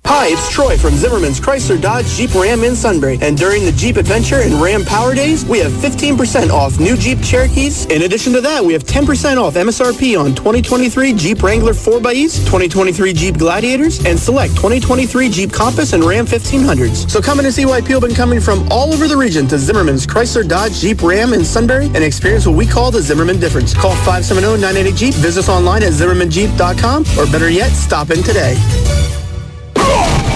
Hi, 0.06 0.28
it's 0.28 0.50
Troy 0.50 0.78
from 0.78 0.94
Zimmerman's 0.96 1.40
Chrysler 1.40 1.80
Dodge 1.80 2.06
Jeep 2.06 2.34
Ram 2.34 2.62
in 2.62 2.76
Sunbury. 2.76 3.18
And 3.20 3.36
during 3.36 3.64
the 3.64 3.72
Jeep 3.72 3.96
Adventure 3.96 4.42
and 4.42 4.54
Ram 4.54 4.84
Power 4.84 5.14
Days, 5.14 5.44
we 5.46 5.58
have 5.58 5.72
15% 5.72 6.50
off 6.50 6.78
new 6.78 6.96
Jeep 6.96 7.20
Cherokees. 7.20 7.86
In 7.86 8.02
addition 8.02 8.32
to 8.34 8.40
that, 8.42 8.62
we 8.64 8.72
have 8.74 8.84
10% 8.84 9.36
off 9.36 9.54
MSRP 9.54 10.18
on 10.18 10.34
2023 10.34 11.14
Jeep 11.14 11.42
Wrangler 11.42 11.72
4xEs, 11.72 12.38
2023 12.44 13.12
Jeep 13.12 13.38
Gladiators, 13.38 14.04
and 14.04 14.18
select 14.18 14.54
2023 14.56 15.28
Jeep 15.30 15.52
Compass 15.52 15.94
and 15.94 16.04
Ram 16.04 16.26
1500s. 16.26 17.10
So 17.10 17.20
come 17.20 17.38
in 17.40 17.46
and 17.46 17.54
see 17.54 17.66
why 17.66 17.80
people 17.80 18.00
have 18.00 18.08
been 18.08 18.14
coming 18.14 18.40
from 18.40 18.66
all 18.70 18.92
over 18.92 19.08
the 19.08 19.16
region 19.16 19.46
to 19.48 19.58
Zimmerman's 19.58 20.06
Chrysler 20.06 20.46
Dodge 20.46 20.74
Jeep 20.80 21.02
Ram 21.02 21.32
in 21.32 21.44
Sunbury 21.44 21.86
and 21.86 22.04
experience 22.04 22.46
what 22.46 22.56
we 22.56 22.66
call 22.66 22.90
the 22.90 23.02
Zimmerman 23.02 23.40
difference. 23.40 23.74
Call 23.74 23.94
570-988-JEEP, 23.96 25.14
visit 25.14 25.40
us 25.40 25.48
online 25.48 25.82
at 25.82 25.92
zimmermanjeep.com, 25.92 27.04
or 27.18 27.30
better 27.32 27.50
yet, 27.50 27.70
stop 27.70 28.10
in 28.10 28.22
today. 28.22 28.54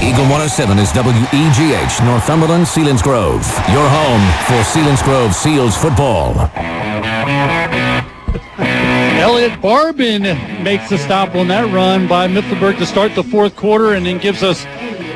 Eagle 0.09 0.23
107 0.23 0.79
is 0.79 0.91
WEGH, 0.95 2.03
Northumberland, 2.03 2.65
Selinsgrove. 2.65 3.45
Your 3.71 3.87
home 3.91 4.23
for 4.47 4.63
Selinsgrove 4.65 5.35
Seals 5.35 5.77
football. 5.77 6.51
Elliot 9.21 9.61
Barbin 9.61 10.23
makes 10.63 10.89
the 10.89 10.97
stop 10.97 11.35
on 11.35 11.49
that 11.49 11.71
run 11.75 12.09
by 12.09 12.27
Mifflinburg 12.27 12.79
to 12.79 12.87
start 12.87 13.15
the 13.15 13.23
fourth 13.23 13.55
quarter 13.55 13.93
and 13.93 14.07
then 14.07 14.17
gives 14.17 14.43
us 14.43 14.65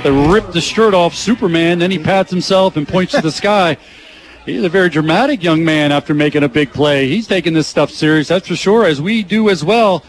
the 0.02 0.12
rip 0.30 0.52
the 0.52 0.60
shirt 0.60 0.92
off 0.92 1.14
Superman. 1.14 1.78
Then 1.78 1.90
he 1.90 1.98
pats 1.98 2.30
himself 2.30 2.76
and 2.76 2.86
points 2.86 3.12
to 3.12 3.22
the 3.22 3.32
sky. 3.32 3.78
He's 4.44 4.62
a 4.62 4.68
very 4.68 4.90
dramatic 4.90 5.42
young 5.42 5.64
man 5.64 5.90
after 5.90 6.12
making 6.12 6.42
a 6.42 6.50
big 6.50 6.70
play. 6.70 7.08
He's 7.08 7.26
taking 7.26 7.54
this 7.54 7.66
stuff 7.66 7.90
serious, 7.90 8.28
that's 8.28 8.46
for 8.46 8.56
sure, 8.56 8.84
as 8.84 9.00
we 9.00 9.22
do 9.22 9.48
as 9.48 9.64
well. 9.64 10.04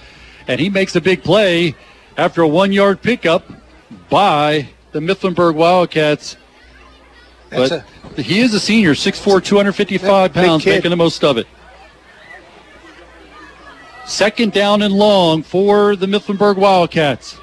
And 0.45 0.59
he 0.59 0.69
makes 0.69 0.93
a 0.97 1.01
big 1.01 1.23
play 1.23 1.73
after 2.17 2.41
a 2.41 2.47
one 2.49 2.73
yard 2.73 3.01
pickup 3.01 3.45
by 4.09 4.69
the 4.91 4.99
Mifflinburg 4.99 5.55
Wildcats. 5.55 6.37
That's 7.49 7.83
But 8.15 8.25
he 8.25 8.39
is 8.39 8.53
a 8.53 8.59
senior, 8.59 8.93
6'4, 8.93 9.43
255 9.43 10.33
pounds, 10.33 10.65
making 10.65 10.91
the 10.91 10.95
most 10.95 11.23
of 11.23 11.37
it. 11.37 11.47
Second 14.05 14.53
down 14.53 14.81
and 14.81 14.93
long 14.93 15.43
for 15.43 15.95
the 15.95 16.05
Mifflinburg 16.05 16.57
Wildcats. 16.57 17.37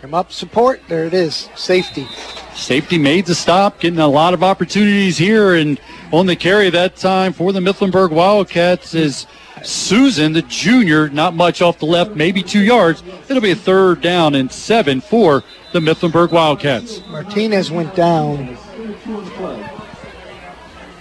Come 0.00 0.14
up, 0.14 0.32
support. 0.32 0.80
There 0.88 1.04
it 1.04 1.14
is. 1.14 1.48
Safety. 1.54 2.06
Safety 2.54 2.96
made 2.96 3.26
the 3.26 3.34
stop, 3.34 3.80
getting 3.80 3.98
a 3.98 4.08
lot 4.08 4.34
of 4.34 4.42
opportunities 4.42 5.18
here, 5.18 5.54
and 5.54 5.80
on 6.12 6.26
the 6.26 6.36
carry 6.36 6.70
that 6.70 6.96
time 6.96 7.32
for 7.32 7.52
the 7.52 7.60
Mifflinburg 7.60 8.10
Wildcats 8.10 8.94
is 8.94 9.26
Susan, 9.62 10.32
the 10.32 10.42
junior, 10.42 11.08
not 11.08 11.34
much 11.34 11.62
off 11.62 11.78
the 11.78 11.86
left, 11.86 12.14
maybe 12.14 12.42
two 12.42 12.62
yards. 12.62 13.02
It'll 13.28 13.42
be 13.42 13.50
a 13.50 13.56
third 13.56 14.00
down 14.00 14.34
and 14.34 14.50
seven 14.52 15.00
for 15.00 15.44
the 15.72 15.80
Mifflinburg 15.80 16.30
Wildcats. 16.30 17.02
Martinez 17.08 17.70
went 17.70 17.94
down 17.94 18.56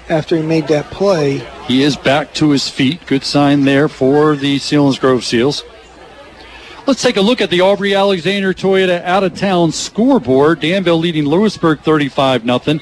after 0.10 0.38
he 0.38 0.44
made 0.44 0.68
that 0.68 0.86
play. 0.92 1.40
He 1.68 1.84
is 1.84 1.96
back 1.96 2.34
to 2.36 2.52
his 2.52 2.70
feet. 2.70 3.06
Good 3.06 3.24
sign 3.24 3.66
there 3.66 3.88
for 3.88 4.36
the 4.36 4.58
Selinsgrove 4.58 5.24
Seals. 5.24 5.64
Let's 6.88 7.02
take 7.02 7.18
a 7.18 7.22
look 7.22 7.42
at 7.42 7.50
the 7.50 7.62
Aubrey 7.62 7.96
Alexander 7.96 8.54
Toyota 8.54 9.04
out 9.04 9.24
of 9.24 9.36
town 9.36 9.72
scoreboard. 9.72 10.60
Danville 10.60 11.00
leading 11.00 11.26
Lewisburg 11.26 11.80
35 11.82 12.44
0 12.44 12.80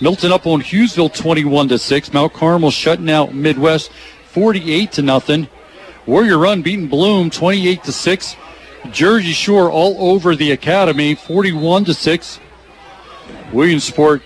Milton 0.00 0.32
up 0.32 0.46
on 0.46 0.60
Hughesville 0.60 1.14
21 1.14 1.68
to 1.68 1.78
6. 1.78 2.12
Mount 2.12 2.32
Carmel 2.32 2.70
shutting 2.70 3.10
out 3.10 3.34
Midwest 3.34 3.90
48 4.34 4.92
to 4.92 5.02
nothing. 5.02 5.48
Warrior 6.06 6.38
Run 6.38 6.60
beating 6.60 6.88
Bloom 6.88 7.30
28 7.30 7.84
to 7.84 7.92
6. 7.92 8.36
Jersey 8.90 9.32
Shore 9.32 9.70
all 9.70 10.10
over 10.12 10.34
the 10.34 10.50
Academy 10.50 11.14
41 11.14 11.84
to 11.86 11.94
6. 11.94 12.40
Williamsport 13.52 14.22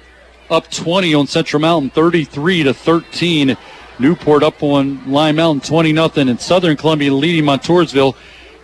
up 0.50 0.70
20 0.70 1.14
on 1.14 1.26
Central 1.26 1.60
Mountain 1.60 1.90
33 1.90 2.64
to 2.64 2.74
13. 2.74 3.56
Newport 3.98 4.42
up 4.42 4.62
on 4.62 5.10
Line 5.10 5.36
Mountain 5.36 5.68
20 5.68 5.92
nothing 5.92 6.28
and 6.30 6.40
Southern 6.40 6.76
Columbia 6.76 7.12
leading 7.12 7.44
Montoursville 7.44 8.16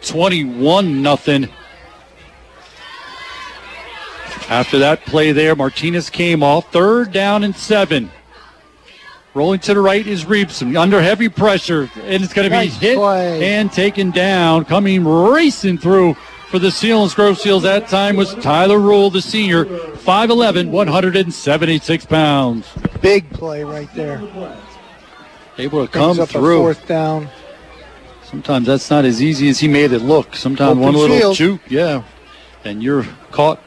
21 0.02 1.02
nothing. 1.02 1.48
After 4.48 4.78
that 4.78 5.04
play 5.04 5.32
there, 5.32 5.54
Martinez 5.54 6.08
came 6.10 6.42
off. 6.42 6.70
Third 6.72 7.12
down 7.12 7.44
and 7.44 7.54
seven. 7.54 8.10
Rolling 9.34 9.58
to 9.60 9.74
the 9.74 9.80
right 9.80 10.06
is 10.06 10.24
Reepson 10.26 10.76
under 10.80 11.02
heavy 11.02 11.28
pressure, 11.28 11.90
and 12.04 12.22
it's 12.22 12.32
going 12.32 12.48
to 12.48 12.56
be 12.56 12.68
hit 12.68 12.96
play. 12.96 13.56
and 13.56 13.70
taken 13.72 14.12
down. 14.12 14.64
Coming 14.64 15.04
racing 15.04 15.78
through 15.78 16.14
for 16.14 16.60
the 16.60 16.68
Selinsgrove 16.68 17.36
Seals 17.38 17.64
that 17.64 17.88
time 17.88 18.14
was 18.14 18.32
Tyler 18.36 18.78
Rule, 18.78 19.10
the 19.10 19.20
senior, 19.20 19.64
5'11", 19.64 20.70
176 20.70 22.06
pounds. 22.06 22.68
Big 23.00 23.28
play 23.30 23.64
right 23.64 23.92
there. 23.94 24.22
Able 25.58 25.84
to 25.84 25.92
come 25.92 26.16
through. 26.26 26.58
fourth 26.58 26.86
down. 26.86 27.28
Sometimes 28.22 28.66
that's 28.68 28.88
not 28.88 29.04
as 29.04 29.20
easy 29.20 29.48
as 29.48 29.58
he 29.58 29.66
made 29.66 29.90
it 29.92 30.02
look. 30.02 30.36
Sometimes 30.36 30.72
Open 30.72 30.82
one 30.82 30.94
little 30.94 31.18
field. 31.18 31.36
juke, 31.36 31.60
yeah, 31.68 32.04
and 32.64 32.84
you're 32.84 33.04
caught 33.32 33.60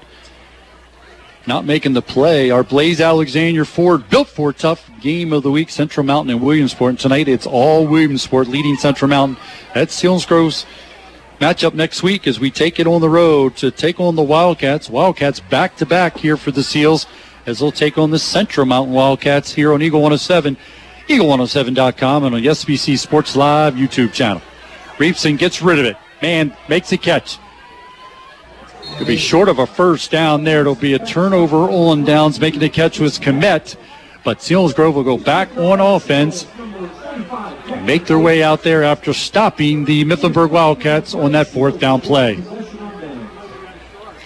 not 1.48 1.66
making 1.66 1.94
the 1.94 2.02
play. 2.02 2.52
Our 2.52 2.64
Blaise 2.64 3.00
Alexander 3.00 3.64
Ford 3.64 4.10
built 4.10 4.28
for 4.28 4.52
tough 4.52 4.90
game 5.00 5.32
of 5.32 5.44
the 5.44 5.52
week, 5.52 5.70
Central 5.70 6.06
Mountain 6.06 6.32
and 6.32 6.42
Williamsport. 6.42 6.90
And 6.90 7.00
tonight 7.00 7.28
it's 7.28 7.48
all 7.48 7.88
Williamsport 7.88 8.48
leading 8.48 8.76
Central 8.76 9.10
Mountain. 9.10 9.38
That's 9.74 9.96
Selinsgrove's 9.96 10.66
matchup 11.40 11.74
next 11.74 12.04
week 12.04 12.28
as 12.28 12.40
we 12.40 12.52
take 12.52 12.80
it 12.80 12.88
on 12.88 13.00
the 13.00 13.10
road 13.10 13.56
to 13.58 13.72
take 13.72 14.00
on 14.00 14.16
the 14.16 14.24
Wildcats. 14.24 14.90
Wildcats 14.90 15.40
back 15.40 15.78
to 15.78 15.86
back 15.86 16.18
here 16.18 16.36
for 16.36 16.52
the 16.52 16.64
Seals 16.64 17.06
as 17.46 17.60
they'll 17.60 17.72
take 17.72 17.98
on 17.98 18.12
the 18.12 18.20
Central 18.20 18.66
Mountain 18.66 18.94
Wildcats 18.94 19.54
here 19.54 19.72
on 19.74 19.82
Eagle 19.82 20.02
107, 20.02 20.58
eagle107.com, 21.08 22.26
and 22.26 22.36
on 22.36 22.42
the 22.42 22.50
SBC 22.50 23.00
Sports 23.00 23.38
Live 23.38 23.76
YouTube 23.76 24.12
channel. 24.12 24.42
Reepson 24.98 25.38
gets 25.38 25.62
rid 25.62 25.80
of 25.80 25.86
it. 25.86 25.96
Man 26.22 26.56
makes 26.68 26.92
a 26.92 26.98
catch. 26.98 27.38
Could 28.98 29.08
be 29.08 29.18
short 29.18 29.50
of 29.50 29.60
a 29.60 29.68
first 29.68 30.12
down 30.12 30.44
there. 30.44 30.62
It'll 30.62 30.76
be 30.76 30.94
a 30.94 31.06
turnover 31.06 31.70
on 31.70 32.04
downs. 32.04 32.40
Making 32.40 32.62
the 32.62 32.70
catch 32.70 33.00
was 33.00 33.20
Komet. 33.20 33.76
But 34.24 34.40
Selinsgrove 34.40 34.94
will 34.94 35.04
go 35.04 35.18
back 35.18 35.56
on 35.58 35.80
offense. 35.80 36.48
Make 37.84 38.06
their 38.06 38.20
way 38.20 38.44
out 38.44 38.64
there 38.64 38.84
after 38.84 39.14
stopping 39.14 39.86
the 39.86 40.04
Mifflinburg 40.04 40.50
Wildcats 40.50 41.14
on 41.14 41.32
that 41.34 41.48
fourth 41.48 41.80
down 41.80 42.02
play. 42.02 42.44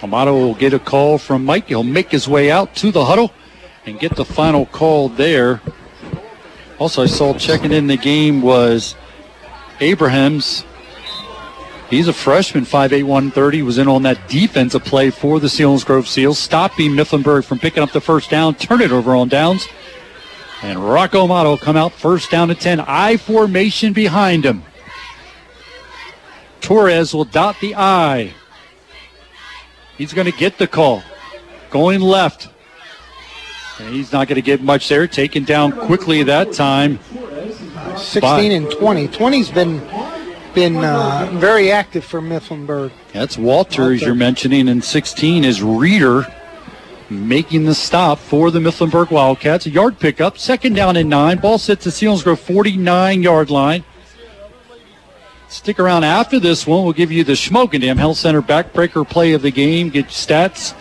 Amato 0.02 0.34
will 0.34 0.54
get 0.54 0.74
a 0.74 0.78
call 0.78 1.18
from 1.18 1.44
Mike. 1.44 1.68
He'll 1.68 1.84
make 1.84 2.10
his 2.10 2.26
way 2.26 2.50
out 2.50 2.74
to 2.76 2.90
the 2.90 3.04
huddle 3.04 3.32
and 3.86 3.98
get 4.00 4.16
the 4.16 4.24
final 4.24 4.66
call 4.66 5.08
there. 5.08 5.60
Also, 6.78 7.02
I 7.02 7.06
saw 7.06 7.34
checking 7.34 7.72
in 7.72 7.86
the 7.86 7.96
game 7.96 8.42
was 8.42 8.96
Abrahams. 9.80 10.64
He's 11.92 12.08
a 12.08 12.12
freshman, 12.14 12.64
5'8", 12.64 13.02
130, 13.02 13.60
was 13.60 13.76
in 13.76 13.86
on 13.86 14.04
that 14.04 14.26
defensive 14.26 14.82
play 14.82 15.10
for 15.10 15.38
the 15.38 15.46
Selinsgrove 15.46 16.06
Seals, 16.06 16.38
stopping 16.38 16.92
Mifflinburg 16.92 17.44
from 17.44 17.58
picking 17.58 17.82
up 17.82 17.92
the 17.92 18.00
first 18.00 18.30
down, 18.30 18.54
turn 18.54 18.80
it 18.80 18.92
over 18.92 19.14
on 19.14 19.28
downs. 19.28 19.68
And 20.62 20.78
Rocco 20.78 21.24
Amato 21.24 21.58
come 21.58 21.76
out 21.76 21.92
first 21.92 22.30
down 22.30 22.48
to 22.48 22.54
10. 22.54 22.80
I 22.80 23.18
formation 23.18 23.92
behind 23.92 24.46
him. 24.46 24.62
Torres 26.62 27.12
will 27.12 27.26
dot 27.26 27.56
the 27.60 27.74
I. 27.74 28.32
He's 29.98 30.14
going 30.14 30.32
to 30.32 30.38
get 30.38 30.56
the 30.56 30.66
call. 30.66 31.02
Going 31.68 32.00
left. 32.00 32.48
And 33.78 33.94
he's 33.94 34.12
not 34.12 34.28
going 34.28 34.36
to 34.36 34.42
get 34.42 34.62
much 34.62 34.88
there. 34.88 35.06
Taken 35.06 35.44
down 35.44 35.72
quickly 35.72 36.22
that 36.22 36.54
time. 36.54 37.00
16 37.98 38.50
and 38.50 38.70
20. 38.70 39.08
20's 39.08 39.50
been 39.50 39.82
been 40.54 40.76
uh, 40.76 41.30
very 41.34 41.70
active 41.70 42.04
for 42.04 42.20
Mifflinburg. 42.20 42.92
That's 43.12 43.36
Walter, 43.38 43.92
as 43.92 44.02
you're 44.02 44.14
mentioning, 44.14 44.68
and 44.68 44.82
16 44.82 45.44
is 45.44 45.62
Reader 45.62 46.26
making 47.10 47.64
the 47.64 47.74
stop 47.74 48.18
for 48.18 48.50
the 48.50 48.58
Mifflinburg 48.58 49.10
Wildcats. 49.10 49.66
A 49.66 49.70
yard 49.70 49.98
pickup, 49.98 50.38
second 50.38 50.74
down 50.74 50.96
and 50.96 51.08
nine. 51.08 51.38
Ball 51.38 51.58
sits 51.58 51.86
at 51.86 51.92
Selinsgrove 51.92 52.38
49 52.38 53.22
yard 53.22 53.50
line. 53.50 53.84
Stick 55.48 55.78
around 55.78 56.04
after 56.04 56.40
this 56.40 56.66
one. 56.66 56.82
We'll 56.82 56.94
give 56.94 57.12
you 57.12 57.24
the 57.24 57.32
Shamokin 57.32 57.82
Dam 57.82 57.98
Health 57.98 58.16
Center 58.16 58.40
backbreaker 58.40 59.08
play 59.08 59.34
of 59.34 59.42
the 59.42 59.50
game. 59.50 59.90
Get 59.90 60.06
stats 60.06 60.74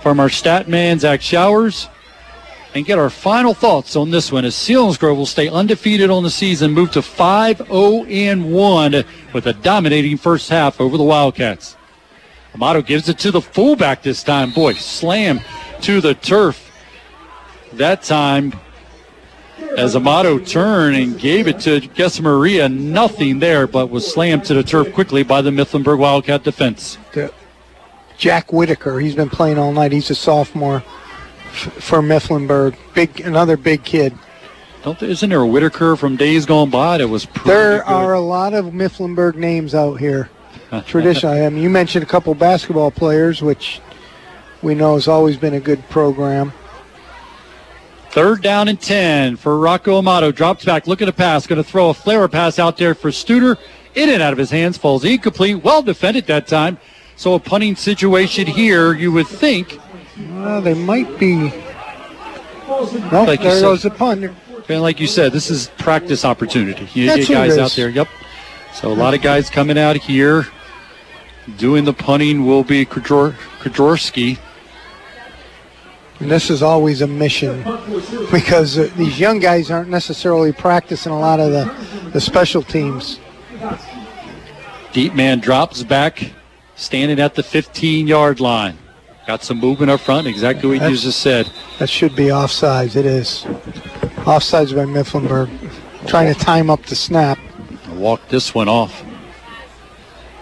from 0.00 0.18
our 0.18 0.30
stat 0.30 0.66
man, 0.66 0.98
Zach 0.98 1.20
Showers. 1.20 1.88
And 2.74 2.84
get 2.84 2.98
our 2.98 3.10
final 3.10 3.54
thoughts 3.54 3.94
on 3.94 4.10
this 4.10 4.32
one 4.32 4.44
as 4.44 4.54
Selinsgrove 4.54 5.16
will 5.16 5.26
stay 5.26 5.48
undefeated 5.48 6.10
on 6.10 6.24
the 6.24 6.30
season, 6.30 6.72
move 6.72 6.90
to 6.92 7.02
5 7.02 7.58
0 7.68 8.36
1 8.36 9.04
with 9.32 9.46
a 9.46 9.52
dominating 9.52 10.16
first 10.16 10.48
half 10.48 10.80
over 10.80 10.96
the 10.96 11.04
Wildcats. 11.04 11.76
Amato 12.52 12.82
gives 12.82 13.08
it 13.08 13.18
to 13.20 13.30
the 13.30 13.40
fullback 13.40 14.02
this 14.02 14.24
time. 14.24 14.50
Boy, 14.50 14.74
slam 14.74 15.40
to 15.82 16.00
the 16.00 16.14
turf. 16.14 16.72
That 17.74 18.02
time, 18.02 18.52
as 19.76 19.94
Amato 19.94 20.40
turned 20.40 20.96
and 20.96 21.18
gave 21.18 21.46
it 21.46 21.60
to 21.60 21.80
Guess 21.80 22.20
Maria, 22.20 22.68
nothing 22.68 23.38
there, 23.38 23.68
but 23.68 23.88
was 23.88 24.12
slammed 24.12 24.44
to 24.46 24.54
the 24.54 24.64
turf 24.64 24.92
quickly 24.92 25.22
by 25.22 25.42
the 25.42 25.50
Mifflinburg 25.50 25.98
Wildcat 25.98 26.42
defense. 26.42 26.98
Jack 28.16 28.52
Whitaker, 28.52 28.98
he's 28.98 29.14
been 29.14 29.30
playing 29.30 29.58
all 29.58 29.72
night. 29.72 29.92
He's 29.92 30.10
a 30.10 30.14
sophomore 30.14 30.84
for 31.54 32.00
Mifflinburg. 32.00 32.76
Big, 32.94 33.20
another 33.20 33.56
big 33.56 33.84
kid. 33.84 34.14
Don't 34.82 34.98
there, 34.98 35.08
isn't 35.08 35.30
there 35.30 35.40
a 35.40 35.46
Whitaker 35.46 35.96
from 35.96 36.16
days 36.16 36.44
gone 36.44 36.68
by 36.70 36.98
that 36.98 37.08
was 37.08 37.26
There 37.46 37.78
good? 37.78 37.82
are 37.86 38.12
a 38.14 38.20
lot 38.20 38.52
of 38.52 38.66
Mifflinburg 38.66 39.34
names 39.34 39.74
out 39.74 39.94
here. 39.94 40.28
Traditionally, 40.86 41.44
I 41.44 41.48
mean, 41.48 41.62
you 41.62 41.70
mentioned 41.70 42.02
a 42.02 42.06
couple 42.06 42.34
basketball 42.34 42.90
players, 42.90 43.40
which 43.40 43.80
we 44.62 44.74
know 44.74 44.94
has 44.94 45.08
always 45.08 45.36
been 45.36 45.54
a 45.54 45.60
good 45.60 45.88
program. 45.88 46.52
Third 48.10 48.42
down 48.42 48.68
and 48.68 48.80
10 48.80 49.36
for 49.36 49.58
Rocco 49.58 49.98
Amato. 49.98 50.30
Drops 50.30 50.64
back, 50.64 50.86
looking 50.86 51.06
to 51.06 51.12
pass. 51.12 51.46
Going 51.46 51.62
to 51.62 51.68
throw 51.68 51.90
a 51.90 51.94
flare 51.94 52.28
pass 52.28 52.58
out 52.58 52.76
there 52.76 52.94
for 52.94 53.10
Studer. 53.10 53.56
In 53.94 54.08
and 54.10 54.22
out 54.22 54.32
of 54.32 54.38
his 54.38 54.50
hands, 54.50 54.76
falls 54.76 55.04
incomplete. 55.04 55.62
Well 55.62 55.82
defended 55.82 56.26
that 56.26 56.46
time. 56.46 56.78
So 57.16 57.34
a 57.34 57.40
punting 57.40 57.76
situation 57.76 58.46
here, 58.46 58.92
you 58.92 59.12
would 59.12 59.26
think. 59.28 59.78
Well, 60.18 60.60
they 60.62 60.74
might 60.74 61.18
be. 61.18 61.52
No, 62.66 63.24
Like 63.26 63.40
you 63.40 63.44
there 63.48 63.54
said. 63.56 63.62
goes 63.62 63.82
the 63.82 63.90
punt. 63.90 64.24
And 64.68 64.80
like 64.82 64.98
you 65.00 65.06
said, 65.06 65.32
this 65.32 65.50
is 65.50 65.68
practice 65.78 66.24
opportunity. 66.24 66.88
You 66.94 67.06
That's 67.06 67.28
get 67.28 67.34
guys 67.34 67.58
out 67.58 67.72
there. 67.72 67.88
Yep. 67.90 68.08
So 68.72 68.90
a 68.90 68.94
lot 68.94 69.12
of 69.14 69.20
guys 69.22 69.50
coming 69.50 69.78
out 69.78 69.96
here. 69.96 70.46
Doing 71.58 71.84
the 71.84 71.92
punting 71.92 72.46
will 72.46 72.64
be 72.64 72.86
Kajor- 72.86 73.34
Kajorski. 73.60 74.38
And 76.20 76.30
this 76.30 76.48
is 76.48 76.62
always 76.62 77.02
a 77.02 77.06
mission 77.06 77.62
because 78.32 78.78
uh, 78.78 78.88
these 78.96 79.20
young 79.20 79.40
guys 79.40 79.70
aren't 79.70 79.90
necessarily 79.90 80.52
practicing 80.52 81.12
a 81.12 81.18
lot 81.18 81.40
of 81.40 81.50
the, 81.52 82.10
the 82.12 82.20
special 82.20 82.62
teams. 82.62 83.20
Deep 84.92 85.12
man 85.14 85.40
drops 85.40 85.82
back, 85.82 86.32
standing 86.76 87.20
at 87.20 87.34
the 87.34 87.42
15 87.42 88.06
yard 88.06 88.40
line. 88.40 88.78
Got 89.26 89.42
some 89.42 89.58
movement 89.58 89.90
up 89.90 90.00
front, 90.00 90.26
exactly 90.26 90.68
what 90.78 90.90
you 90.90 90.96
just 90.96 91.20
said. 91.20 91.50
That 91.78 91.88
should 91.88 92.14
be 92.14 92.24
offsides. 92.24 92.94
It 92.94 93.06
is. 93.06 93.44
Offsides 94.24 94.74
by 94.74 94.84
Mifflinburg. 94.84 95.50
Trying 96.06 96.32
to 96.32 96.38
time 96.38 96.68
up 96.68 96.84
the 96.84 96.94
snap. 96.94 97.38
Walk 97.94 98.28
this 98.28 98.54
one 98.54 98.68
off. 98.68 99.02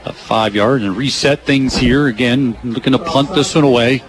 A 0.05 0.13
five 0.13 0.57
yard 0.57 0.83
and 0.83 0.97
reset 0.97 1.45
things 1.47 1.77
here. 1.77 2.09
Again, 2.09 2.59
looking 2.65 2.93
to 2.93 2.99
punt 2.99 3.33
this 3.35 3.55
one 3.55 3.63
away. 3.63 4.03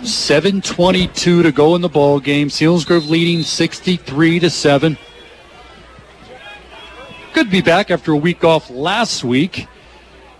7.22 0.00 1.42
to 1.42 1.52
go 1.52 1.74
in 1.74 1.82
the 1.82 1.88
ball 1.90 2.18
game. 2.18 2.48
Selinsgrove 2.48 3.10
leading 3.10 3.42
63 3.42 4.40
to 4.40 4.50
7. 4.50 4.96
Good 7.34 7.44
to 7.44 7.50
be 7.50 7.60
back 7.60 7.90
after 7.90 8.12
a 8.12 8.16
week 8.16 8.42
off 8.42 8.70
last 8.70 9.22
week. 9.22 9.68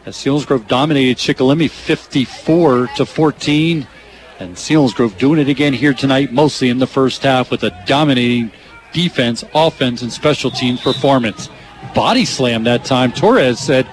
As 0.05 0.17
Selinsgrove 0.17 0.67
dominated 0.67 1.17
Shikellamy 1.17 1.71
54 1.71 2.89
to 2.97 3.07
14. 3.07 3.87
And 4.41 4.57
Selinsgrove 4.57 5.17
doing 5.19 5.39
it 5.39 5.49
again 5.49 5.73
here 5.73 5.95
tonight, 5.95 6.33
mostly 6.33 6.69
in 6.69 6.79
the 6.79 6.87
first 6.87 7.23
half 7.23 7.53
with 7.53 7.63
a 7.63 7.71
dominating 7.87 8.51
defense, 8.93 9.45
offense, 9.55 10.03
and 10.03 10.13
special 10.13 10.51
teams 10.51 10.81
performance. 10.81 11.49
Body 11.95 12.25
slam 12.25 12.65
that 12.65 12.85
time. 12.85 13.13
Torres 13.13 13.61
said, 13.61 13.87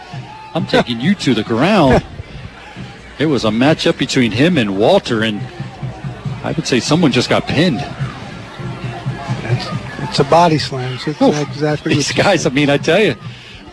I'm 0.56 0.66
taking 0.68 1.00
you 1.00 1.14
to 1.16 1.36
the 1.36 1.44
ground. 1.44 2.04
It 3.20 3.28
was 3.28 3.46
a 3.46 3.50
matchup 3.50 4.00
between 4.00 4.32
him 4.32 4.58
and 4.58 4.80
Walter, 4.80 5.22
and 5.22 5.40
I 6.44 6.54
would 6.54 6.66
say 6.66 6.80
someone 6.80 7.12
just 7.12 7.30
got 7.30 7.46
pinned. 7.46 7.80
It's 10.10 10.20
a 10.20 10.24
body 10.24 10.58
slam. 10.58 10.94
It's 10.96 11.06
exactly 11.08 11.94
These 11.96 12.14
guys, 12.14 12.48
I 12.48 12.50
mean, 12.50 12.72
I 12.72 12.78
tell 12.78 13.00
you, 13.00 13.16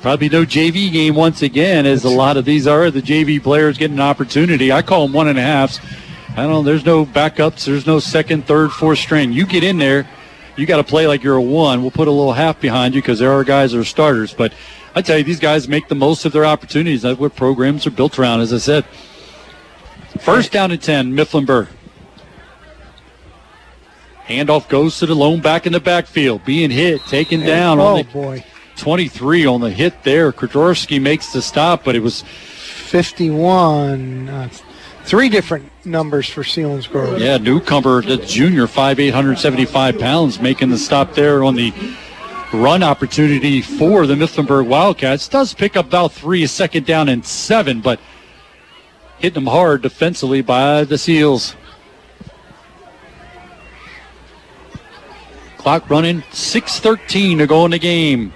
probably 0.01 0.28
no 0.28 0.44
JV 0.44 0.93
game 0.93 1.14
once 1.14 1.43
again, 1.43 1.86
as 1.86 2.05
a 2.05 2.09
lot 2.09 2.36
of 2.36 2.44
these 2.44 2.66
are. 2.66 2.90
The 2.90 3.02
JV 3.02 3.43
players 3.43 3.78
getting 3.78 3.97
an 3.97 4.02
opportunity. 4.02 4.70
I 4.73 4.82
call 4.82 5.06
them 5.06 5.12
one 5.12 5.28
and 5.28 5.39
a 5.39 5.43
halves. 5.43 5.81
I 6.31 6.36
don't 6.43 6.51
know. 6.51 6.62
There's 6.62 6.85
no 6.85 7.06
backups. 7.06 7.64
There's 7.64 7.86
no 7.86 7.98
second, 7.98 8.47
third, 8.47 8.70
fourth 8.73 8.98
string. 8.98 9.32
You 9.32 9.47
get 9.47 9.64
in 9.64 9.78
there, 9.78 10.09
you 10.56 10.66
got 10.66 10.77
to 10.77 10.85
play 10.85 11.06
like 11.06 11.23
you're 11.23 11.36
a 11.36 11.43
one. 11.43 11.82
We'll 11.82 11.90
put 11.90 12.09
a 12.09 12.10
little 12.10 12.32
half 12.35 12.60
behind 12.60 12.94
you 12.94 13.01
because 13.01 13.18
there 13.18 13.32
are 13.32 13.43
guys 13.44 13.73
that 13.73 13.78
are 13.78 13.85
starters. 13.85 14.35
But 14.35 14.52
I 14.94 15.02
tell 15.02 15.18
you, 15.18 15.24
these 15.24 15.40
guys 15.40 15.66
make 15.68 15.89
the 15.89 15.94
most 15.94 16.24
of 16.24 16.32
their 16.32 16.44
opportunities. 16.47 17.02
That's 17.02 17.18
what 17.18 17.35
programs 17.36 17.86
are 17.86 17.90
built 17.90 18.18
around, 18.18 18.40
as 18.40 18.52
I 18.52 18.59
said. 18.59 18.85
First 20.20 20.52
down 20.52 20.70
and 20.70 20.81
10, 20.82 21.12
Mifflinburg. 21.12 21.68
Handoff 24.27 24.68
goes 24.68 24.98
to 24.98 25.06
the 25.06 25.14
lone 25.14 25.40
back 25.40 25.66
in 25.66 25.73
the 25.73 25.81
backfield, 25.81 26.44
being 26.44 26.70
hit, 26.70 27.01
taken 27.02 27.40
down 27.40 27.78
Oh, 27.78 27.86
on 27.86 27.97
the 27.98 28.05
boy. 28.05 28.44
23 28.77 29.47
on 29.47 29.61
the 29.61 29.70
hit 29.70 30.03
there. 30.03 30.32
Krodorski 30.32 31.01
makes 31.01 31.32
the 31.32 31.43
stop, 31.43 31.85
but 31.85 31.97
it 31.97 32.01
was 32.01 32.23
51. 32.23 34.28
Uh, 34.28 34.48
three 35.05 35.28
different 35.28 35.70
numbers 35.85 36.28
for 36.28 36.43
Selinsgrove. 36.43 37.19
Yeah, 37.19 37.39
newcomer, 37.39 38.03
the 38.03 38.19
junior, 38.19 38.66
5'8", 38.66 39.07
175 39.07 39.98
pounds, 39.98 40.40
making 40.40 40.70
the 40.70 40.78
stop 40.78 41.15
there 41.15 41.44
on 41.44 41.55
the 41.55 41.73
run 42.53 42.82
opportunity 42.82 43.61
for 43.61 44.07
the 44.07 44.15
Mifflinburg 44.15 44.66
Wildcats. 44.66 45.28
Does 45.28 45.55
pick 45.55 45.77
up 45.77 45.86
about 45.86 46.12
three, 46.12 46.44
a 46.44 46.48
second 46.48 46.86
down 46.86 47.09
and 47.09 47.24
seven, 47.24 47.81
but 47.81 48.01
hitting 49.19 49.44
them 49.44 49.47
hard 49.47 49.82
defensively 49.82 50.43
by 50.43 50.85
the 50.85 50.98
Seals. 50.98 51.57
Clock 55.59 55.90
running, 55.90 56.23
6.13 56.31 57.39
to 57.39 57.47
go 57.47 57.65
in 57.65 57.73
the 57.73 57.78
game. 57.78 58.32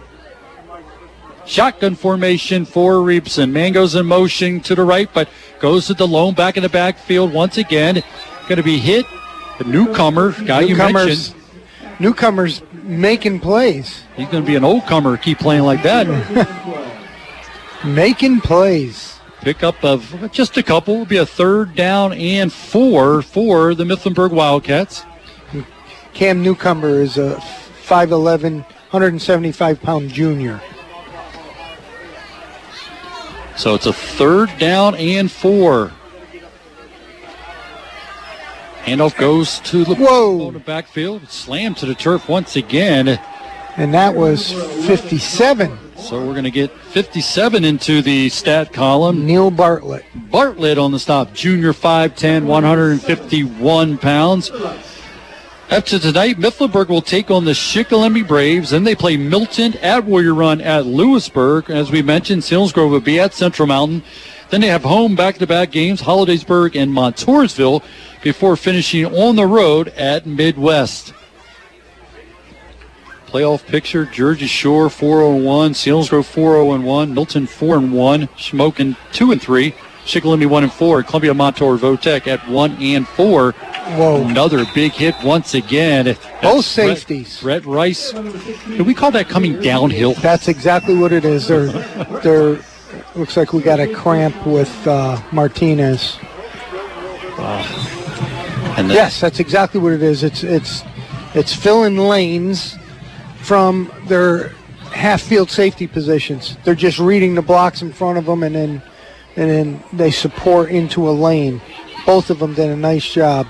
Shotgun 1.51 1.97
formation 1.97 2.65
for 2.65 2.95
Reepson. 2.99 3.51
Man 3.51 3.73
goes 3.73 3.97
in 3.97 4.07
motion 4.07 4.61
to 4.61 4.77
the 4.77 4.85
right, 4.85 5.13
but 5.13 5.29
goes 5.59 5.89
to 5.89 5.95
the 5.95 6.07
lone 6.07 6.33
back 6.33 6.57
in 6.57 6.63
the 6.63 6.69
backfield 6.69 7.33
once 7.33 7.59
again. 7.59 8.05
Going 8.43 8.59
to 8.59 8.63
be 8.63 8.79
hit. 8.79 9.05
The 9.59 9.65
newcomer, 9.65 10.31
guy 10.45 10.61
you 10.61 10.77
mentioned. 10.77 11.35
Newcomers 11.99 12.63
making 12.85 13.41
plays. 13.41 14.05
He's 14.15 14.29
going 14.29 14.45
to 14.45 14.47
be 14.47 14.55
an 14.55 14.63
old 14.63 14.85
comer. 14.87 15.17
Keep 15.17 15.41
playing 15.41 15.65
like 15.65 15.83
that. 15.83 16.07
making 17.85 18.43
plays. 18.43 19.19
Pick 19.41 19.65
up 19.65 19.85
of 19.85 20.31
just 20.31 20.57
a 20.57 20.63
couple. 20.63 20.99
Will 20.99 21.05
be 21.05 21.17
a 21.17 21.27
third 21.27 21.75
down 21.75 22.13
and 22.13 22.53
four 22.53 23.23
for 23.23 23.75
the 23.75 23.83
Mifflinburg 23.83 24.31
Wildcats. 24.31 25.05
Cam 26.15 26.45
Newcomer 26.45 27.01
is 27.01 27.19
a 27.19 27.35
5'11", 27.87 28.63
175 28.63 29.83
pound 29.83 30.11
junior. 30.11 30.61
So 33.61 33.75
it's 33.75 33.85
a 33.85 33.93
third 33.93 34.49
down 34.57 34.95
and 34.95 35.31
four. 35.31 35.93
Handoff 38.85 39.15
goes 39.19 39.59
to 39.61 39.85
the 39.85 39.97
Whoa. 39.97 40.51
backfield. 40.53 41.29
Slammed 41.29 41.77
to 41.77 41.85
the 41.85 41.95
turf 41.95 42.27
once 42.27 42.57
again. 42.57 43.21
And 43.77 43.93
that 43.93 44.15
was 44.15 44.51
57. 44.87 45.79
So 45.99 46.27
we're 46.27 46.33
going 46.33 46.45
to 46.45 46.51
get 46.51 46.71
57 46.71 47.63
into 47.63 48.01
the 48.01 48.31
stat 48.31 48.73
column. 48.73 49.27
Neil 49.27 49.51
Bartlett. 49.51 50.07
Bartlett 50.31 50.79
on 50.79 50.91
the 50.91 50.99
stop. 50.99 51.35
Junior 51.35 51.75
5'10", 51.75 52.47
151 52.47 53.99
pounds. 53.99 54.51
After 55.71 56.01
tonight, 56.01 56.37
Mifflinburg 56.37 56.89
will 56.89 57.01
take 57.01 57.31
on 57.31 57.45
the 57.45 57.53
Shikellamy 57.53 58.27
Braves. 58.27 58.71
Then 58.71 58.83
they 58.83 58.97
play 58.97 59.17
Milton 59.17 59.77
at 59.77 60.05
Warrior 60.05 60.35
Run 60.35 60.61
at 60.61 60.85
Lewisburg. 60.85 61.71
As 61.71 61.93
we 61.93 62.03
mentioned, 62.03 62.43
Selinsgrove 62.43 62.91
will 62.91 62.99
be 62.99 63.21
at 63.21 63.35
Central 63.35 63.69
Mountain. 63.69 64.03
Then 64.49 64.63
they 64.63 64.67
have 64.67 64.83
home 64.83 65.15
back-to-back 65.15 65.71
games, 65.71 66.03
Hollidaysburg 66.03 66.75
and 66.75 66.93
Montoursville, 66.93 67.85
before 68.21 68.57
finishing 68.57 69.07
on 69.07 69.37
the 69.37 69.47
road 69.47 69.89
at 69.91 70.27
Midwest. 70.27 71.15
Playoff 73.29 73.65
picture: 73.65 74.05
Jersey 74.05 74.49
Shore 74.49 74.91
401, 74.91 75.75
Selinsgrove 75.75 76.25
401, 76.25 77.15
Milton 77.15 77.47
4 77.47 77.77
and 77.77 77.93
1, 77.93 78.27
Shamokin 78.37 78.97
2 79.13 79.31
and 79.31 79.41
3. 79.41 79.73
Shikellamy 80.05 80.47
1 80.47 80.63
and 80.65 80.73
4, 80.73 81.03
Columbia 81.03 81.35
Montour 81.35 81.77
Votech 81.79 82.27
at 82.27 82.47
1 82.49 82.83
and 82.83 83.07
4. 83.07 83.53
Whoa. 83.53 84.25
Another 84.25 84.65
big 84.75 84.93
hit 84.93 85.15
once 85.23 85.55
again. 85.55 86.05
Both 86.07 86.17
That's 86.41 86.67
safeties. 86.67 87.41
Brett, 87.41 87.63
Brett 87.63 87.75
Rice. 87.75 88.13
Do 88.13 88.85
we 88.85 88.95
call 88.95 89.11
that 89.13 89.29
coming 89.29 89.61
downhill? 89.61 90.15
That's 90.15 90.49
exactly 90.49 90.95
what 90.97 91.13
it 91.13 91.25
is. 91.25 91.49
They're, 91.49 91.67
they're, 92.23 92.61
looks 93.15 93.37
like 93.37 93.53
we 93.53 93.63
got 93.63 93.81
a 93.81 93.93
cramp 93.93 94.47
with 94.47 94.87
uh, 94.87 95.21
Martinez. 95.33 96.19
And 98.77 98.89
the- 98.89 98.95
yes, 98.95 99.21
that's 99.21 99.41
exactly 99.41 99.81
what 99.81 99.93
it 99.93 100.03
is. 100.03 100.23
It's 100.23 100.43
it's 100.43 100.83
it's 101.35 101.55
filling 101.55 101.97
lanes 101.99 102.79
from 103.43 103.91
their 104.07 104.49
half 104.93 105.21
field 105.21 105.51
safety 105.51 105.87
positions. 105.87 106.57
They're 106.65 106.75
just 106.75 106.99
reading 106.99 107.35
the 107.35 107.43
blocks 107.43 107.83
in 107.83 107.93
front 107.93 108.19
of 108.19 108.27
them, 108.27 108.43
and 108.43 108.55
then 108.55 108.83
and 109.41 109.49
then 109.49 109.83
they 109.95 110.11
support 110.11 110.71
into 110.71 111.09
a 111.09 111.13
lane. 111.13 111.63
Both 112.05 112.29
of 112.29 112.39
them 112.39 112.53
did 112.53 112.69
a 112.69 112.77
nice 112.77 113.11
job. 113.11 113.47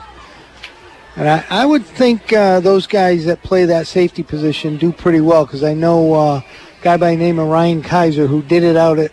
And 1.16 1.28
I, 1.28 1.44
I 1.50 1.66
would 1.66 1.84
think 1.84 2.32
uh, 2.32 2.60
those 2.60 2.86
guys 2.86 3.24
that 3.24 3.42
play 3.42 3.64
that 3.64 3.88
safety 3.88 4.22
position 4.22 4.76
do 4.76 4.92
pretty 4.92 5.20
well 5.20 5.44
because 5.44 5.64
I 5.64 5.74
know 5.74 6.14
uh, 6.14 6.36
a 6.36 6.44
guy 6.82 6.96
by 6.96 7.10
the 7.10 7.16
name 7.16 7.40
of 7.40 7.48
Ryan 7.48 7.82
Keiser 7.82 8.28
who 8.28 8.40
did 8.40 8.62
it 8.62 8.76
out 8.76 9.00
at 9.00 9.10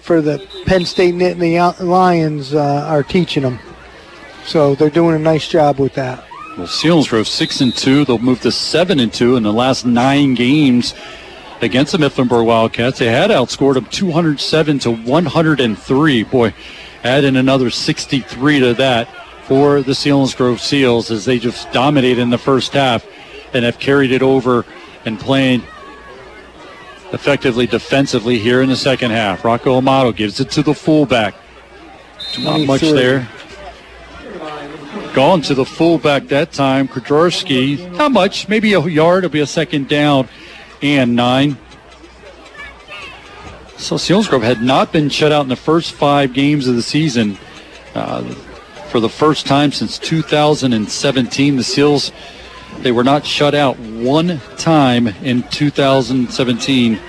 for 0.00 0.22
the 0.22 0.44
Penn 0.64 0.86
State 0.86 1.14
Nittany 1.14 1.78
Lions 1.80 2.54
uh, 2.54 2.86
are 2.88 3.02
teaching 3.02 3.42
them. 3.42 3.58
So 4.46 4.74
they're 4.74 4.88
doing 4.88 5.16
a 5.16 5.18
nice 5.18 5.46
job 5.46 5.78
with 5.78 5.92
that. 5.94 6.24
Well, 6.56 6.66
Selinsgrove 6.66 7.26
six 7.26 7.60
and 7.60 7.76
two. 7.76 8.06
They'll 8.06 8.18
move 8.18 8.40
to 8.40 8.50
seven 8.50 9.00
and 9.00 9.12
two 9.12 9.36
in 9.36 9.42
the 9.42 9.52
last 9.52 9.84
nine 9.84 10.34
games 10.34 10.94
against 11.60 11.92
the 11.92 11.98
Mifflinburg 11.98 12.46
Wildcats. 12.46 12.98
They 12.98 13.06
had 13.06 13.30
outscored 13.30 13.74
them 13.74 13.86
207 13.86 14.78
to 14.80 14.90
103. 14.90 16.22
Boy, 16.24 16.54
add 17.04 17.24
in 17.24 17.36
another 17.36 17.70
63 17.70 18.60
to 18.60 18.74
that 18.74 19.08
for 19.44 19.82
the 19.82 19.92
Selinsgrove 19.92 20.60
Seals 20.60 21.10
as 21.10 21.24
they 21.24 21.38
just 21.38 21.70
dominated 21.72 22.20
in 22.20 22.30
the 22.30 22.38
first 22.38 22.72
half 22.72 23.06
and 23.54 23.64
have 23.64 23.78
carried 23.78 24.12
it 24.12 24.22
over 24.22 24.64
and 25.04 25.18
playing 25.18 25.62
effectively 27.12 27.66
defensively 27.66 28.38
here 28.38 28.60
in 28.60 28.68
the 28.68 28.76
second 28.76 29.10
half. 29.10 29.44
Rocco 29.44 29.76
Amato 29.76 30.12
gives 30.12 30.40
it 30.40 30.50
to 30.50 30.62
the 30.62 30.74
fullback. 30.74 31.34
Not 32.38 32.60
much 32.60 32.82
there. 32.82 33.26
Gone 35.14 35.40
to 35.42 35.54
the 35.54 35.64
fullback 35.64 36.28
that 36.28 36.52
time. 36.52 36.86
Kudrowski, 36.86 37.90
not 37.96 38.12
much, 38.12 38.48
maybe 38.48 38.74
a 38.74 38.80
yard. 38.86 39.24
It'll 39.24 39.32
be 39.32 39.40
a 39.40 39.46
second 39.46 39.88
down 39.88 40.28
and 40.82 41.16
nine. 41.16 41.56
So 43.76 43.96
Selinsgrove 43.96 44.42
had 44.42 44.62
not 44.62 44.92
been 44.92 45.08
shut 45.08 45.32
out 45.32 45.42
in 45.42 45.48
the 45.48 45.56
first 45.56 45.92
five 45.92 46.32
games 46.32 46.66
of 46.66 46.74
the 46.74 46.82
season. 46.82 47.38
Uh, 47.94 48.22
for 48.90 49.00
the 49.00 49.08
first 49.08 49.46
time 49.46 49.70
since 49.70 49.98
2017, 49.98 51.56
the 51.56 51.62
Seals 51.62 52.12
they 52.78 52.92
were 52.92 53.04
not 53.04 53.26
shut 53.26 53.54
out 53.54 53.78
one 53.78 54.40
time 54.56 55.08
in 55.08 55.42
2017. 55.44 57.00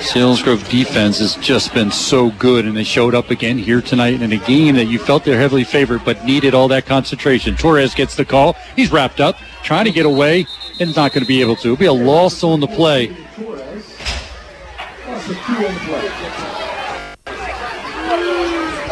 Selinsgrove 0.00 0.68
defense 0.70 1.18
has 1.18 1.36
just 1.36 1.74
been 1.74 1.90
so 1.90 2.30
good, 2.32 2.64
and 2.64 2.76
they 2.76 2.84
showed 2.84 3.14
up 3.14 3.30
again 3.30 3.58
here 3.58 3.82
tonight 3.82 4.22
in 4.22 4.32
a 4.32 4.38
game 4.38 4.74
that 4.76 4.86
you 4.86 4.98
felt 4.98 5.24
they're 5.24 5.38
heavily 5.38 5.62
favored, 5.62 6.04
but 6.04 6.24
needed 6.24 6.54
all 6.54 6.68
that 6.68 6.86
concentration. 6.86 7.54
Torres 7.54 7.94
gets 7.94 8.16
the 8.16 8.24
call. 8.24 8.54
He's 8.74 8.90
wrapped 8.90 9.20
up, 9.20 9.36
trying 9.62 9.84
to 9.84 9.92
get 9.92 10.06
away, 10.06 10.46
and 10.80 10.96
not 10.96 11.12
going 11.12 11.22
to 11.22 11.28
be 11.28 11.42
able 11.42 11.54
to. 11.56 11.68
It'll 11.68 11.76
be 11.76 11.84
a 11.84 11.92
loss 11.92 12.42
on 12.42 12.60
the 12.60 12.66
play. 12.66 13.14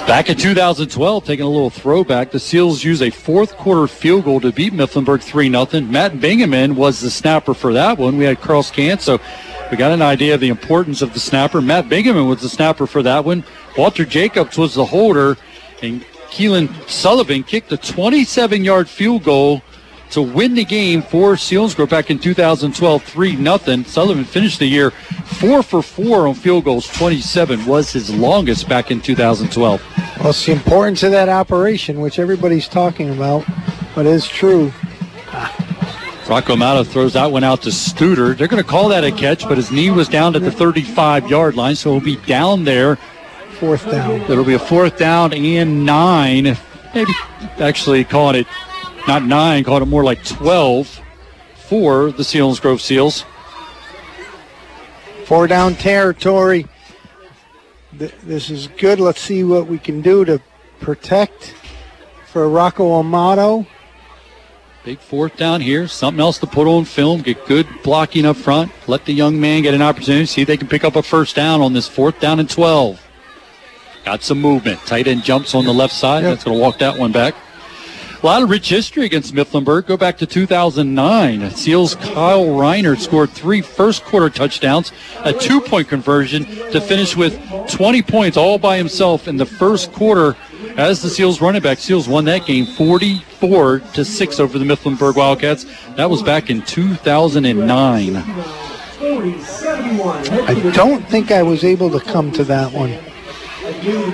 Back 0.08 0.30
in 0.30 0.38
2012, 0.38 1.26
taking 1.26 1.44
a 1.44 1.48
little 1.50 1.68
throwback, 1.68 2.30
the 2.30 2.40
Seals 2.40 2.82
used 2.82 3.02
a 3.02 3.10
fourth 3.10 3.54
quarter 3.58 3.86
field 3.86 4.24
goal 4.24 4.40
to 4.40 4.50
beat 4.50 4.72
Mifflinburg 4.72 5.22
3 5.22 5.50
0. 5.50 5.82
Matt 5.82 6.12
Bingaman 6.14 6.76
was 6.76 6.98
the 7.00 7.10
snapper 7.10 7.52
for 7.52 7.74
that 7.74 7.98
one. 7.98 8.16
We 8.16 8.24
had 8.24 8.40
Carl 8.40 8.62
Scant, 8.62 9.02
so 9.02 9.20
we 9.70 9.76
got 9.76 9.92
an 9.92 10.00
idea 10.00 10.32
of 10.32 10.40
the 10.40 10.48
importance 10.48 11.02
of 11.02 11.12
the 11.12 11.20
snapper. 11.20 11.60
Matt 11.60 11.90
Bingaman 11.90 12.26
was 12.26 12.40
the 12.40 12.48
snapper 12.48 12.86
for 12.86 13.02
that 13.02 13.22
one. 13.22 13.44
Walter 13.76 14.06
Jacobs 14.06 14.56
was 14.56 14.74
the 14.74 14.86
holder, 14.86 15.36
and 15.82 16.00
Keelan 16.30 16.70
Sullivan 16.88 17.42
kicked 17.42 17.70
a 17.72 17.76
27 17.76 18.64
yard 18.64 18.88
field 18.88 19.24
goal 19.24 19.62
to 20.10 20.22
win 20.22 20.54
the 20.54 20.64
game 20.64 21.02
for 21.02 21.34
Selinsgrove 21.34 21.90
back 21.90 22.10
in 22.10 22.18
2012, 22.18 23.02
3 23.02 23.36
nothing. 23.36 23.84
Sullivan 23.84 24.24
finished 24.24 24.58
the 24.58 24.66
year 24.66 24.90
4 24.90 25.62
for 25.62 25.82
4 25.82 26.28
on 26.28 26.34
field 26.34 26.64
goals. 26.64 26.86
27 26.88 27.66
was 27.66 27.92
his 27.92 28.14
longest 28.14 28.68
back 28.68 28.90
in 28.90 29.00
2012. 29.00 29.82
Well, 30.18 30.30
it's 30.30 30.46
the 30.46 30.52
importance 30.52 31.02
of 31.02 31.12
that 31.12 31.28
operation, 31.28 32.00
which 32.00 32.18
everybody's 32.18 32.68
talking 32.68 33.10
about, 33.10 33.44
but 33.94 34.06
it's 34.06 34.28
true. 34.28 34.72
Rocco 36.28 36.52
Amato 36.52 36.84
throws 36.84 37.14
that 37.14 37.32
one 37.32 37.42
out 37.42 37.62
to 37.62 37.70
Studer. 37.70 38.36
They're 38.36 38.48
going 38.48 38.62
to 38.62 38.68
call 38.68 38.88
that 38.90 39.02
a 39.02 39.10
catch, 39.10 39.48
but 39.48 39.56
his 39.56 39.72
knee 39.72 39.90
was 39.90 40.08
down 40.08 40.36
at 40.36 40.42
the 40.42 40.50
35 40.50 41.30
yard 41.30 41.56
line, 41.56 41.74
so 41.74 41.92
he'll 41.92 42.04
be 42.04 42.16
down 42.26 42.64
there. 42.64 42.96
Fourth 43.52 43.90
down. 43.90 44.20
It'll 44.22 44.44
be 44.44 44.54
a 44.54 44.58
fourth 44.58 44.98
down 44.98 45.32
and 45.32 45.86
nine. 45.86 46.56
Maybe 46.94 47.12
actually 47.58 48.04
calling 48.04 48.36
it 48.36 48.46
not 49.08 49.24
nine, 49.24 49.64
calling 49.64 49.82
it 49.82 49.86
more 49.86 50.04
like 50.04 50.22
12 50.24 51.00
for 51.68 52.12
the 52.12 52.22
Selinsgrove 52.22 52.80
Seals. 52.80 53.24
Four 55.24 55.46
down 55.48 55.74
territory. 55.74 56.66
Th- 57.98 58.12
This 58.22 58.50
is 58.50 58.68
good. 58.78 59.00
Let's 59.00 59.20
see 59.20 59.42
what 59.44 59.66
we 59.66 59.78
can 59.78 60.02
do 60.02 60.24
to 60.26 60.40
protect 60.80 61.54
for 62.26 62.48
Rocco 62.48 62.92
Amato. 63.00 63.66
Big 64.84 65.00
fourth 65.00 65.36
down 65.36 65.60
here. 65.60 65.88
Something 65.88 66.20
else 66.20 66.38
to 66.38 66.46
put 66.46 66.66
on 66.66 66.84
film. 66.84 67.20
Get 67.22 67.44
good 67.46 67.66
blocking 67.82 68.24
up 68.24 68.36
front. 68.36 68.70
Let 68.86 69.04
the 69.06 69.12
young 69.12 69.40
man 69.40 69.62
get 69.62 69.74
an 69.74 69.82
opportunity. 69.82 70.24
See 70.26 70.42
if 70.42 70.46
they 70.46 70.56
can 70.56 70.68
pick 70.68 70.84
up 70.84 70.96
a 70.96 71.02
first 71.02 71.34
down 71.34 71.60
on 71.60 71.72
this 71.72 71.88
fourth 71.88 72.20
down 72.20 72.40
and 72.40 72.48
12. 72.48 73.00
Got 74.04 74.22
some 74.22 74.40
movement. 74.40 74.80
Tight 74.86 75.06
end 75.08 75.24
jumps 75.24 75.54
on 75.54 75.64
the 75.64 75.74
left 75.74 75.92
side. 75.94 76.24
That's 76.24 76.44
going 76.44 76.56
to 76.56 76.62
walk 76.62 76.78
that 76.78 76.96
one 76.98 77.12
back. 77.12 77.34
A 78.20 78.26
lot 78.26 78.42
of 78.42 78.50
rich 78.50 78.68
history 78.68 79.04
against 79.04 79.32
Mifflinburg. 79.32 79.86
Go 79.86 79.96
back 79.96 80.18
to 80.18 80.26
2009. 80.26 81.52
Seals 81.52 81.94
Kyle 81.94 82.46
Reiner 82.46 82.98
scored 82.98 83.30
three 83.30 83.60
first 83.60 84.04
quarter 84.04 84.28
touchdowns, 84.28 84.90
a 85.22 85.32
two 85.32 85.60
point 85.60 85.86
conversion 85.88 86.44
to 86.44 86.80
finish 86.80 87.16
with 87.16 87.40
20 87.70 88.02
points 88.02 88.36
all 88.36 88.58
by 88.58 88.76
himself 88.76 89.28
in 89.28 89.36
the 89.36 89.46
first 89.46 89.92
quarter 89.92 90.36
as 90.76 91.00
the 91.00 91.08
Seals 91.08 91.40
running 91.40 91.62
back. 91.62 91.78
Seals 91.78 92.08
won 92.08 92.24
that 92.24 92.44
game 92.44 92.66
44 92.66 93.78
to 93.78 94.04
6 94.04 94.40
over 94.40 94.58
the 94.58 94.64
Mifflinburg 94.64 95.14
Wildcats. 95.14 95.64
That 95.94 96.10
was 96.10 96.20
back 96.20 96.50
in 96.50 96.62
2009. 96.62 98.16
I 100.50 100.72
don't 100.74 101.08
think 101.08 101.30
I 101.30 101.44
was 101.44 101.62
able 101.62 101.88
to 101.90 102.00
come 102.00 102.32
to 102.32 102.42
that 102.42 102.72
one. 102.72 102.98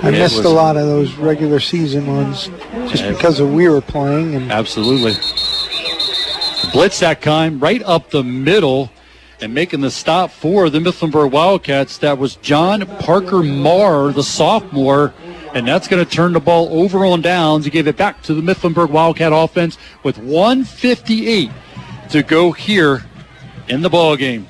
I 0.02 0.10
missed 0.10 0.36
was- 0.36 0.46
a 0.46 0.50
lot 0.50 0.76
of 0.76 0.86
those 0.86 1.12
regular 1.14 1.60
season 1.60 2.06
ones 2.06 2.50
just 2.90 3.06
because 3.08 3.40
of 3.40 3.52
we 3.52 3.68
were 3.68 3.80
playing 3.80 4.34
and 4.34 4.50
Absolutely. 4.52 5.14
Blitz 6.72 7.00
that 7.00 7.22
time 7.22 7.60
right 7.60 7.82
up 7.84 8.10
the 8.10 8.24
middle 8.24 8.90
and 9.40 9.52
making 9.54 9.80
the 9.80 9.90
stop 9.90 10.30
for 10.30 10.70
the 10.70 10.78
Mifflinburg 10.78 11.30
Wildcats. 11.30 11.98
That 11.98 12.18
was 12.18 12.36
John 12.36 12.86
Parker 12.98 13.42
Marr, 13.42 14.12
the 14.12 14.22
sophomore. 14.22 15.12
And 15.54 15.68
that's 15.68 15.86
going 15.86 16.04
to 16.04 16.10
turn 16.10 16.32
the 16.32 16.40
ball 16.40 16.68
over 16.80 17.04
on 17.04 17.20
downs. 17.20 17.64
He 17.64 17.70
gave 17.70 17.86
it 17.86 17.96
back 17.96 18.22
to 18.22 18.34
the 18.34 18.42
Mifflinburg 18.42 18.90
Wildcat 18.90 19.32
offense 19.32 19.78
with 20.02 20.18
158 20.18 21.50
to 22.10 22.22
go 22.22 22.52
here 22.52 23.04
in 23.68 23.82
the 23.82 23.90
ball 23.90 24.16
game. 24.16 24.48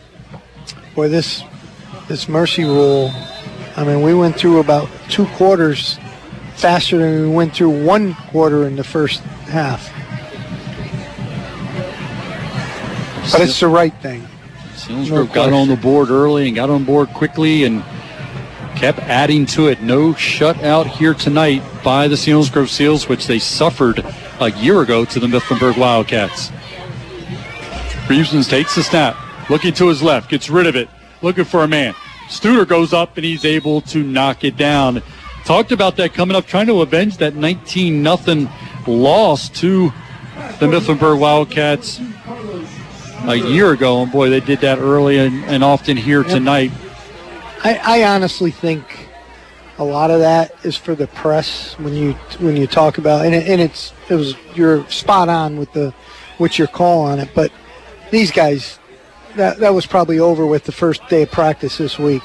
boy 0.94 1.08
this 1.08 1.42
this 2.08 2.28
mercy 2.28 2.64
rule. 2.64 3.12
I 3.76 3.84
mean, 3.84 4.02
we 4.02 4.14
went 4.14 4.36
through 4.36 4.60
about 4.60 4.88
two 5.08 5.26
quarters 5.26 5.98
faster 6.54 6.98
than 6.98 7.28
we 7.28 7.34
went 7.34 7.54
through 7.54 7.84
one 7.84 8.14
quarter 8.14 8.66
in 8.66 8.76
the 8.76 8.84
first 8.84 9.20
half. 9.50 9.90
But 13.32 13.40
it's 13.40 13.58
the 13.58 13.68
right 13.68 13.94
thing. 14.00 14.26
Selinsgrove 14.74 15.32
got 15.32 15.52
on 15.52 15.68
the 15.68 15.76
board 15.76 16.10
early 16.10 16.46
and 16.46 16.54
got 16.54 16.70
on 16.70 16.84
board 16.84 17.08
quickly 17.08 17.64
and 17.64 17.82
kept 18.76 18.98
adding 19.00 19.46
to 19.46 19.68
it. 19.68 19.80
No 19.80 20.12
shutout 20.12 20.86
here 20.86 21.14
tonight 21.14 21.62
by 21.82 22.06
the 22.06 22.16
Selinsgrove 22.16 22.68
Seals, 22.68 23.08
which 23.08 23.26
they 23.26 23.38
suffered 23.38 24.04
a 24.40 24.50
year 24.52 24.82
ago 24.82 25.04
to 25.06 25.20
the 25.20 25.26
Mifflinburg 25.26 25.78
Wildcats. 25.78 26.50
Reevesons 28.08 28.46
takes 28.46 28.74
the 28.74 28.82
snap, 28.82 29.16
looking 29.48 29.72
to 29.74 29.88
his 29.88 30.02
left, 30.02 30.28
gets 30.28 30.50
rid 30.50 30.66
of 30.66 30.76
it, 30.76 30.88
looking 31.22 31.44
for 31.44 31.64
a 31.64 31.68
man. 31.68 31.94
Studer 32.28 32.66
goes 32.66 32.92
up 32.92 33.16
and 33.16 33.24
he's 33.24 33.44
able 33.44 33.80
to 33.82 34.02
knock 34.02 34.44
it 34.44 34.56
down. 34.56 35.02
Talked 35.44 35.72
about 35.72 35.96
that 35.96 36.14
coming 36.14 36.36
up, 36.36 36.46
trying 36.46 36.66
to 36.68 36.80
avenge 36.80 37.18
that 37.18 37.34
19 37.34 38.02
nothing 38.02 38.48
loss 38.86 39.48
to 39.50 39.92
the 40.58 40.66
Mifflinburg 40.66 41.18
Wildcats 41.18 42.00
a 43.26 43.36
year 43.36 43.72
ago. 43.72 44.02
And 44.02 44.10
boy, 44.10 44.30
they 44.30 44.40
did 44.40 44.60
that 44.60 44.78
early 44.78 45.18
and, 45.18 45.44
and 45.44 45.62
often 45.62 45.96
here 45.96 46.22
tonight. 46.22 46.72
I, 47.62 47.80
I 47.82 48.14
honestly 48.14 48.50
think 48.50 49.08
a 49.78 49.84
lot 49.84 50.10
of 50.10 50.20
that 50.20 50.54
is 50.64 50.76
for 50.76 50.94
the 50.94 51.06
press 51.08 51.78
when 51.78 51.94
you 51.94 52.12
when 52.38 52.56
you 52.56 52.66
talk 52.66 52.98
about 52.98 53.24
and, 53.26 53.34
it, 53.34 53.48
and 53.48 53.60
it's 53.60 53.92
it 54.08 54.14
was 54.14 54.36
you're 54.54 54.88
spot 54.88 55.28
on 55.28 55.56
with 55.56 55.72
the 55.72 55.92
with 56.38 56.58
your 56.58 56.68
call 56.68 57.02
on 57.02 57.18
it. 57.18 57.30
But 57.34 57.50
these 58.10 58.30
guys, 58.30 58.78
that 59.36 59.58
that 59.58 59.74
was 59.74 59.86
probably 59.86 60.18
over 60.18 60.46
with 60.46 60.64
the 60.64 60.72
first 60.72 61.06
day 61.08 61.22
of 61.22 61.30
practice 61.30 61.78
this 61.78 61.98
week. 61.98 62.22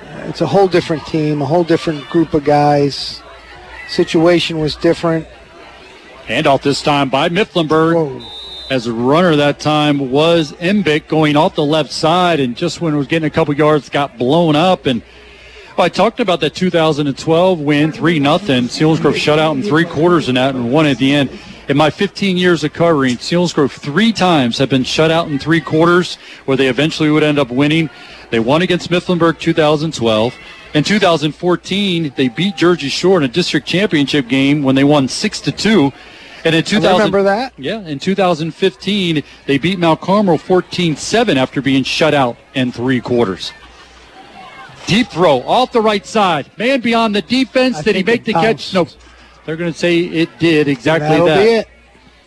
Uh, 0.00 0.26
It's 0.28 0.40
a 0.40 0.46
whole 0.46 0.68
different 0.68 1.06
team, 1.06 1.42
a 1.42 1.46
whole 1.46 1.64
different 1.64 2.08
group 2.08 2.34
of 2.34 2.44
guys. 2.44 3.22
Situation 3.88 4.58
was 4.58 4.76
different. 4.76 5.26
Handoff 6.26 6.62
this 6.62 6.82
time 6.82 7.08
by 7.08 7.28
Mifflinburg. 7.28 8.22
As 8.70 8.86
a 8.86 8.92
runner 8.92 9.34
that 9.36 9.60
time 9.60 10.10
was 10.10 10.52
Embick 10.52 11.08
going 11.08 11.36
off 11.36 11.54
the 11.54 11.64
left 11.64 11.90
side, 11.90 12.38
and 12.38 12.54
just 12.54 12.82
when 12.82 12.92
it 12.92 12.98
was 12.98 13.06
getting 13.06 13.26
a 13.26 13.30
couple 13.30 13.54
yards, 13.54 13.88
got 13.88 14.18
blown 14.18 14.54
up. 14.56 14.84
And 14.84 15.00
well, 15.78 15.86
I 15.86 15.88
talked 15.88 16.20
about 16.20 16.40
that 16.40 16.54
2012 16.54 17.60
win, 17.60 17.92
three 17.92 18.18
nothing. 18.18 18.64
Selinsgrove 18.64 19.16
shut 19.16 19.38
out 19.38 19.56
in 19.56 19.62
three 19.62 19.86
quarters 19.86 20.28
in 20.28 20.34
that, 20.34 20.54
and 20.54 20.70
one 20.70 20.84
at 20.84 20.98
the 20.98 21.14
end. 21.14 21.30
In 21.68 21.76
my 21.76 21.90
15 21.90 22.38
years 22.38 22.64
of 22.64 22.72
covering, 22.72 23.16
Selinsgrove 23.16 23.72
three 23.72 24.10
times 24.10 24.56
have 24.56 24.70
been 24.70 24.84
shut 24.84 25.10
out 25.10 25.28
in 25.28 25.38
three 25.38 25.60
quarters, 25.60 26.16
where 26.46 26.56
they 26.56 26.68
eventually 26.68 27.10
would 27.10 27.22
end 27.22 27.38
up 27.38 27.50
winning. 27.50 27.90
They 28.30 28.40
won 28.40 28.62
against 28.62 28.90
Mifflinburg 28.90 29.38
2012. 29.38 30.34
In 30.72 30.82
2014, 30.82 32.14
they 32.16 32.28
beat 32.28 32.56
Jersey 32.56 32.88
Shore 32.88 33.18
in 33.18 33.24
a 33.24 33.28
district 33.28 33.66
championship 33.66 34.28
game 34.28 34.62
when 34.62 34.76
they 34.76 34.84
won 34.84 35.08
six 35.08 35.42
to 35.42 35.52
two. 35.52 35.92
And 36.46 36.54
in 36.54 36.64
2000, 36.64 36.96
remember 36.96 37.22
that? 37.24 37.52
Yeah, 37.58 37.80
in 37.80 37.98
2015, 37.98 39.22
they 39.44 39.58
beat 39.58 39.78
Mount 39.78 40.00
Carmel 40.00 40.38
14-7 40.38 41.36
after 41.36 41.60
being 41.60 41.84
shut 41.84 42.14
out 42.14 42.38
in 42.54 42.72
three 42.72 43.00
quarters. 43.00 43.52
Deep 44.86 45.08
throw 45.08 45.42
off 45.42 45.72
the 45.72 45.82
right 45.82 46.06
side. 46.06 46.50
Man 46.56 46.80
beyond 46.80 47.14
the 47.14 47.20
defense. 47.20 47.76
I 47.76 47.82
did 47.82 47.96
he 47.96 48.02
make 48.02 48.24
the 48.24 48.32
catch? 48.32 48.72
Nope. 48.72 48.88
They're 49.48 49.56
going 49.56 49.72
to 49.72 49.78
say 49.78 50.00
it 50.00 50.28
did 50.38 50.68
exactly 50.68 51.08
That'll 51.08 51.24
that. 51.24 51.68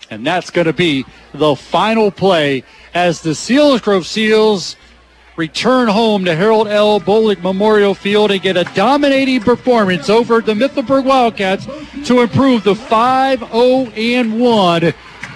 And 0.09 0.25
that's 0.25 0.50
going 0.50 0.66
to 0.66 0.74
be 0.74 1.06
the 1.35 1.56
final 1.56 2.09
play 2.09 2.64
as 2.95 3.22
the 3.22 3.30
Selinsgrove 3.30 4.06
Seals 4.06 4.75
return 5.35 5.88
home 5.88 6.25
to 6.25 6.35
Harold 6.35 6.67
L. 6.67 7.00
Bolig 7.00 7.43
Memorial 7.43 7.93
Field 7.93 8.32
and 8.32 8.41
get 8.41 8.58
a 8.58 8.64
dominating 8.74 9.40
performance 9.40 10.09
over 10.09 10.41
the 10.41 10.56
Mifflinburg 10.56 11.06
Wildcats 11.06 11.67
to 12.08 12.22
improve 12.22 12.64
the 12.64 12.74
5-0 12.74 13.95
and 13.95 14.41
1 14.41 14.93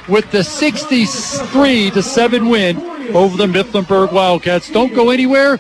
with 0.10 0.32
the 0.32 0.44
63 0.44 1.92
to 1.92 2.02
7 2.02 2.50
win 2.50 2.78
over 3.16 3.38
the 3.38 3.46
Mifflinburg 3.46 4.12
Wildcats. 4.12 4.72
Don't 4.72 4.96
go 4.96 5.12
anywhere. 5.12 5.60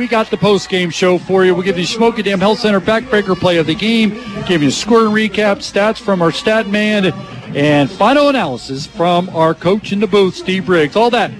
We 0.00 0.08
got 0.08 0.30
the 0.30 0.38
post-game 0.38 0.88
show 0.88 1.18
for 1.18 1.44
you. 1.44 1.54
We'll 1.54 1.62
give 1.62 1.76
you 1.76 1.84
Shamokin 1.84 2.24
Dam 2.24 2.40
Health 2.40 2.60
Center 2.60 2.80
backbreaker 2.80 3.38
play 3.38 3.58
of 3.58 3.66
the 3.66 3.74
game, 3.74 4.18
give 4.46 4.62
you 4.62 4.70
score 4.70 5.04
and 5.04 5.14
recap, 5.14 5.58
stats 5.58 6.00
from 6.00 6.22
our 6.22 6.32
stat 6.32 6.66
man, 6.68 7.12
and 7.54 7.90
final 7.90 8.30
analysis 8.30 8.86
from 8.86 9.28
our 9.36 9.52
coach 9.52 9.92
in 9.92 10.00
the 10.00 10.06
booth, 10.06 10.36
Steve 10.36 10.64
Briggs. 10.64 10.96
All 10.96 11.10
that 11.10 11.30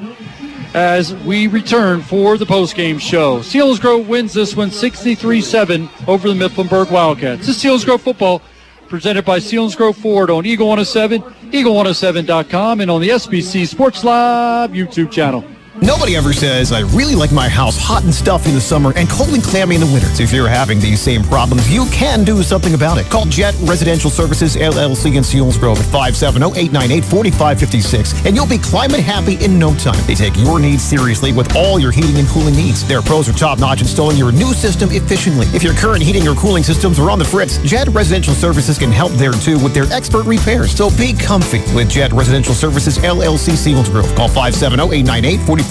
as 0.75 1.15
we 1.25 1.47
return 1.47 2.03
for 2.03 2.37
the 2.37 2.45
post-game 2.45 2.99
show. 2.99 3.39
Selinsgrove 3.39 4.07
wins 4.07 4.35
this 4.35 4.55
one 4.55 4.69
63-7 4.69 5.89
over 6.07 6.29
the 6.29 6.35
Mifflinburg 6.35 6.91
Wildcats. 6.91 7.47
This 7.47 7.57
is 7.57 7.65
Selinsgrove 7.65 8.01
football 8.01 8.43
presented 8.91 9.25
by 9.25 9.39
Selinsgrove 9.39 9.95
Ford 9.95 10.29
on 10.29 10.45
Eagle 10.45 10.69
107, 10.69 11.23
eagle107.com, 11.51 12.83
and 12.83 12.91
on 12.91 13.01
the 13.01 13.09
SBC 13.09 13.67
Sports 13.67 14.05
Live 14.05 14.73
YouTube 14.73 15.11
channel. 15.11 15.47
Nobody 15.83 16.15
ever 16.15 16.35
says, 16.35 16.73
I 16.73 16.81
really 16.81 17.15
like 17.15 17.33
my 17.33 17.49
house 17.49 17.79
hot 17.79 18.05
and 18.05 18.15
stuffy 18.15 18.51
in 18.51 18.55
the 18.55 18.61
summer 18.61 18.93
and 18.97 19.09
cold 19.09 19.31
and 19.31 19.43
clammy 19.43 19.77
in 19.77 19.81
the 19.81 19.87
winter. 19.87 20.09
So 20.09 20.23
if 20.23 20.31
you're 20.31 20.47
having 20.47 20.79
these 20.79 21.01
same 21.01 21.23
problems, 21.23 21.73
you 21.73 21.87
can 21.87 22.23
do 22.23 22.43
something 22.43 22.75
about 22.75 22.99
it. 22.99 23.09
Call 23.09 23.25
Jet 23.25 23.55
Residential 23.63 24.11
Services 24.11 24.57
LLC 24.57 25.17
in 25.17 25.23
Selinsgrove 25.23 25.79
at 25.79 25.87
570-898-4556 25.87 28.27
and 28.27 28.37
you'll 28.37 28.47
be 28.47 28.59
climate 28.59 29.01
happy 29.01 29.43
in 29.43 29.59
no 29.59 29.75
time. 29.77 29.99
They 30.07 30.15
take 30.15 30.37
your 30.37 30.61
needs 30.61 30.83
seriously 30.83 31.33
with 31.33 31.57
all 31.57 31.81
your 31.81 31.93
heating 31.93 32.19
and 32.19 32.29
cooling 32.29 32.57
needs. 32.57 32.87
Their 32.87 33.01
pros 33.01 33.27
are 33.31 33.33
top-notch 33.33 33.81
installing 33.81 34.19
your 34.19 34.33
new 34.33 34.53
system 34.53 34.91
efficiently. 34.93 35.47
If 35.55 35.63
your 35.63 35.73
current 35.73 36.03
heating 36.03 36.29
or 36.29 36.35
cooling 36.35 36.63
systems 36.63 36.99
are 36.99 37.11
on 37.11 37.19
the 37.19 37.25
fritz, 37.25 37.57
Jet 37.59 37.89
Residential 37.89 38.35
Services 38.35 38.77
can 38.77 38.93
help 38.93 39.13
there 39.13 39.33
too 39.33 39.59
with 39.59 39.73
their 39.73 39.91
expert 39.91 40.27
repairs. 40.27 40.77
So 40.77 40.91
be 40.99 41.15
comfy 41.15 41.63
with 41.75 41.89
Jet 41.89 42.13
Residential 42.13 42.53
Services 42.53 42.99
LLC 42.99 43.57
Selinsgrove. 43.57 44.15
Call 44.15 44.29
570-898-4556 44.29 45.70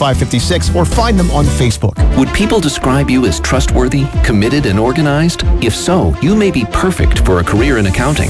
or 0.76 0.86
find 0.86 1.19
them 1.19 1.30
on 1.32 1.45
Facebook. 1.45 1.95
Would 2.18 2.34
people 2.34 2.60
describe 2.60 3.10
you 3.10 3.26
as 3.26 3.40
trustworthy, 3.40 4.06
committed, 4.24 4.66
and 4.66 4.80
organized? 4.80 5.44
If 5.64 5.76
so, 5.76 6.16
you 6.22 6.36
may 6.36 6.52
be 6.52 6.66
perfect 6.72 7.26
for 7.26 7.40
a 7.40 7.44
career 7.44 7.78
in 7.78 7.86
accounting. 7.86 8.30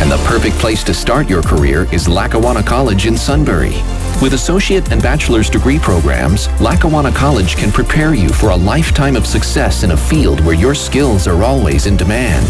And 0.00 0.10
the 0.10 0.22
perfect 0.26 0.56
place 0.56 0.84
to 0.84 0.94
start 0.94 1.28
your 1.28 1.42
career 1.42 1.86
is 1.92 2.08
Lackawanna 2.08 2.62
College 2.62 3.06
in 3.06 3.16
Sunbury. 3.16 3.74
With 4.20 4.34
associate 4.34 4.90
and 4.90 5.02
bachelor's 5.02 5.48
degree 5.48 5.78
programs, 5.78 6.48
Lackawanna 6.60 7.12
College 7.12 7.56
can 7.56 7.70
prepare 7.70 8.14
you 8.14 8.28
for 8.28 8.50
a 8.50 8.56
lifetime 8.56 9.16
of 9.16 9.26
success 9.26 9.84
in 9.84 9.92
a 9.92 9.96
field 9.96 10.40
where 10.40 10.54
your 10.54 10.74
skills 10.74 11.26
are 11.28 11.44
always 11.44 11.86
in 11.86 11.96
demand. 11.96 12.46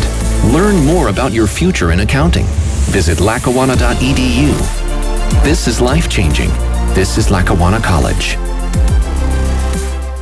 Learn 0.55 0.85
more 0.85 1.09
about 1.09 1.33
your 1.33 1.47
future 1.47 1.93
in 1.93 2.01
accounting. 2.01 2.47
Visit 2.93 3.21
lackawanna.edu. 3.21 4.53
This 5.43 5.69
is 5.69 5.81
life 5.81 6.09
changing. 6.09 6.51
This 6.99 7.17
is 7.17 7.31
Lackawanna 7.31 7.81
College. 7.81 8.48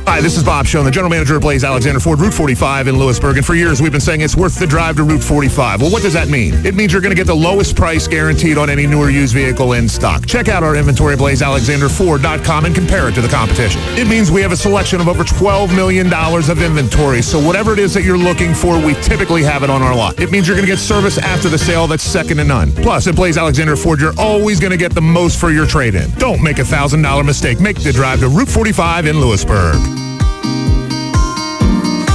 Hi, 0.07 0.21
this 0.21 0.37
is 0.37 0.43
Bob 0.43 0.65
Schoen, 0.65 0.85
the 0.85 0.89
general 0.89 1.09
manager 1.09 1.35
of 1.35 1.41
Blaise 1.41 1.65
Alexander 1.65 1.99
Ford, 1.99 2.21
Route 2.21 2.33
45 2.33 2.87
in 2.87 2.97
Lewisburg. 2.97 3.35
And 3.35 3.45
for 3.45 3.55
years, 3.55 3.81
we've 3.81 3.91
been 3.91 3.99
saying 3.99 4.21
it's 4.21 4.37
worth 4.37 4.57
the 4.57 4.65
drive 4.65 4.95
to 4.95 5.03
Route 5.03 5.21
45. 5.21 5.81
Well, 5.81 5.91
what 5.91 6.01
does 6.01 6.13
that 6.13 6.29
mean? 6.29 6.65
It 6.65 6.75
means 6.75 6.93
you're 6.93 7.01
going 7.01 7.13
to 7.13 7.15
get 7.15 7.27
the 7.27 7.35
lowest 7.35 7.75
price 7.75 8.07
guaranteed 8.07 8.57
on 8.57 8.69
any 8.69 8.87
newer 8.87 9.09
used 9.09 9.33
vehicle 9.33 9.73
in 9.73 9.89
stock. 9.89 10.25
Check 10.25 10.47
out 10.47 10.63
our 10.63 10.77
inventory 10.77 11.15
at 11.15 11.19
blazealexanderford.com 11.19 12.65
and 12.65 12.73
compare 12.73 13.09
it 13.09 13.15
to 13.15 13.21
the 13.21 13.27
competition. 13.27 13.81
It 13.97 14.07
means 14.07 14.31
we 14.31 14.41
have 14.41 14.53
a 14.53 14.57
selection 14.57 15.01
of 15.01 15.09
over 15.09 15.25
$12 15.25 15.75
million 15.75 16.11
of 16.13 16.61
inventory. 16.61 17.21
So 17.21 17.45
whatever 17.45 17.73
it 17.73 17.79
is 17.79 17.93
that 17.93 18.03
you're 18.03 18.17
looking 18.17 18.53
for, 18.53 18.79
we 18.79 18.93
typically 19.01 19.43
have 19.43 19.63
it 19.63 19.69
on 19.69 19.81
our 19.81 19.93
lot. 19.93 20.21
It 20.21 20.31
means 20.31 20.47
you're 20.47 20.55
going 20.55 20.65
to 20.65 20.71
get 20.71 20.79
service 20.79 21.17
after 21.17 21.49
the 21.49 21.59
sale 21.59 21.85
that's 21.85 22.03
second 22.03 22.37
to 22.37 22.45
none. 22.45 22.71
Plus, 22.71 23.07
at 23.07 23.15
Blaise 23.17 23.37
Alexander 23.37 23.75
Ford, 23.75 23.99
you're 23.99 24.17
always 24.17 24.61
going 24.61 24.71
to 24.71 24.77
get 24.77 24.93
the 24.93 25.01
most 25.01 25.37
for 25.37 25.51
your 25.51 25.67
trade-in. 25.67 26.09
Don't 26.11 26.41
make 26.41 26.59
a 26.59 26.63
$1,000 26.63 27.25
mistake. 27.25 27.59
Make 27.59 27.83
the 27.83 27.91
drive 27.91 28.21
to 28.21 28.29
Route 28.29 28.47
45 28.47 29.07
in 29.07 29.19
Lewisburg. 29.19 29.96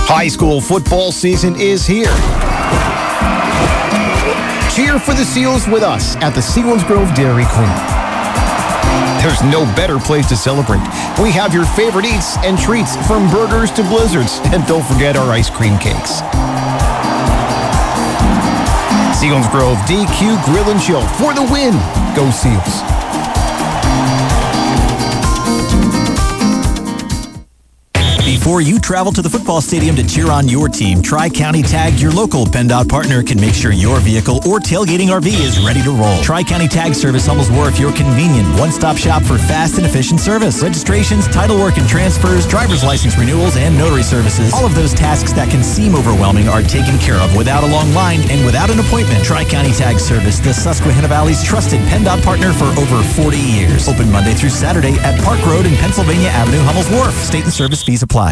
High 0.05 0.28
school 0.28 0.60
football 0.60 1.12
season 1.12 1.55
is 1.56 1.86
here. 1.86 2.12
Cheer 4.74 4.98
for 4.98 5.14
the 5.14 5.24
Seals 5.24 5.66
with 5.68 5.82
us 5.82 6.16
at 6.16 6.31
the 6.31 6.40
Selinsgrove 6.40 7.14
Dairy 7.14 7.47
Queen. 7.48 7.76
There's 9.22 9.40
no 9.47 9.64
better 9.76 9.98
place 9.98 10.28
to 10.28 10.36
celebrate. 10.36 10.82
We 11.22 11.31
have 11.32 11.55
your 11.55 11.64
favorite 11.64 12.05
eats 12.05 12.36
and 12.39 12.58
treats 12.58 12.97
from 13.06 13.31
burgers 13.31 13.70
to 13.72 13.82
blizzards. 13.84 14.40
And 14.52 14.66
don't 14.66 14.84
forget 14.84 15.16
our 15.16 15.31
ice 15.31 15.48
cream 15.48 15.78
cakes. 15.78 16.20
Selinsgrove 19.16 19.78
DQ 19.86 20.44
Grill 20.44 20.68
and 20.68 20.82
Chill 20.82 21.06
for 21.16 21.32
the 21.32 21.47
win. 21.50 21.72
Go 22.14 22.31
Seals. 22.31 22.82
Before 28.42 28.60
you 28.60 28.80
travel 28.80 29.12
to 29.12 29.22
the 29.22 29.30
football 29.30 29.60
stadium 29.60 29.94
to 29.94 30.02
cheer 30.02 30.28
on 30.28 30.48
your 30.48 30.68
team, 30.68 31.00
Tri 31.00 31.28
County 31.28 31.62
Tag, 31.62 32.00
your 32.00 32.10
local 32.10 32.44
PennDOT 32.44 32.88
partner, 32.88 33.22
can 33.22 33.40
make 33.40 33.54
sure 33.54 33.70
your 33.70 34.00
vehicle 34.00 34.38
or 34.38 34.58
tailgating 34.58 35.14
RV 35.14 35.30
is 35.30 35.64
ready 35.64 35.80
to 35.84 35.92
roll. 35.92 36.20
Tri 36.24 36.42
County 36.42 36.66
Tag 36.66 36.92
Service 36.92 37.24
Hummels 37.24 37.52
Wharf, 37.52 37.78
your 37.78 37.92
convenient 37.92 38.48
one-stop 38.58 38.96
shop 38.96 39.22
for 39.22 39.38
fast 39.38 39.76
and 39.78 39.86
efficient 39.86 40.18
service. 40.18 40.60
Registrations, 40.60 41.28
title 41.28 41.56
work 41.56 41.78
and 41.78 41.88
transfers, 41.88 42.44
driver's 42.44 42.82
license 42.82 43.16
renewals, 43.16 43.56
and 43.56 43.78
notary 43.78 44.02
services. 44.02 44.52
All 44.52 44.66
of 44.66 44.74
those 44.74 44.92
tasks 44.92 45.32
that 45.34 45.48
can 45.48 45.62
seem 45.62 45.94
overwhelming 45.94 46.48
are 46.48 46.62
taken 46.62 46.98
care 46.98 47.22
of 47.22 47.36
without 47.36 47.62
a 47.62 47.70
long 47.70 47.94
line 47.94 48.28
and 48.28 48.44
without 48.44 48.70
an 48.70 48.80
appointment. 48.80 49.24
Tri 49.24 49.44
County 49.44 49.70
Tag 49.70 50.00
Service, 50.00 50.40
the 50.40 50.52
Susquehanna 50.52 51.06
Valley's 51.06 51.44
trusted 51.44 51.78
PennDOT 51.82 52.24
partner 52.24 52.52
for 52.52 52.66
over 52.74 53.04
40 53.22 53.38
years. 53.38 53.86
Open 53.86 54.10
Monday 54.10 54.34
through 54.34 54.50
Saturday 54.50 54.98
at 55.06 55.14
Park 55.22 55.38
Road 55.46 55.64
and 55.64 55.76
Pennsylvania 55.76 56.30
Avenue, 56.30 56.58
Hummels 56.62 56.90
Wharf. 56.90 57.14
State 57.14 57.44
and 57.44 57.52
service 57.52 57.84
fees 57.84 58.02
apply. 58.02 58.31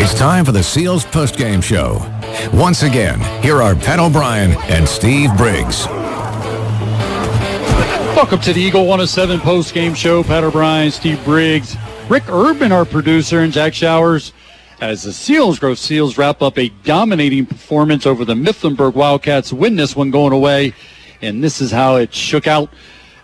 It's 0.00 0.14
time 0.14 0.44
for 0.44 0.52
the 0.52 0.62
Seals 0.62 1.04
postgame 1.04 1.62
show. 1.62 2.00
Once 2.52 2.82
again, 2.82 3.20
here 3.42 3.62
are 3.62 3.74
Pat 3.74 3.98
O'Brien 3.98 4.52
and 4.70 4.88
Steve 4.88 5.30
Briggs. 5.36 5.86
Welcome 8.16 8.40
to 8.40 8.52
the 8.52 8.60
Eagle 8.60 8.82
107 8.82 9.38
postgame 9.40 9.94
show. 9.94 10.24
Pat 10.24 10.42
O'Brien, 10.42 10.90
Steve 10.90 11.22
Briggs, 11.24 11.76
Rick 12.08 12.24
Urban, 12.28 12.72
our 12.72 12.84
producer, 12.84 13.40
and 13.40 13.52
Jack 13.52 13.74
Showers. 13.74 14.32
As 14.80 15.02
the 15.02 15.10
Selinsgrove 15.10 15.78
Seals 15.78 16.18
wrap 16.18 16.42
up 16.42 16.58
a 16.58 16.68
dominating 16.84 17.46
performance 17.46 18.06
over 18.06 18.24
the 18.24 18.34
Mifflinburg 18.34 18.94
Wildcats, 18.94 19.52
win 19.52 19.76
this 19.76 19.94
one 19.94 20.10
going 20.10 20.32
away. 20.32 20.74
And 21.22 21.42
this 21.42 21.60
is 21.60 21.70
how 21.70 21.96
it 21.96 22.14
shook 22.14 22.46
out 22.46 22.70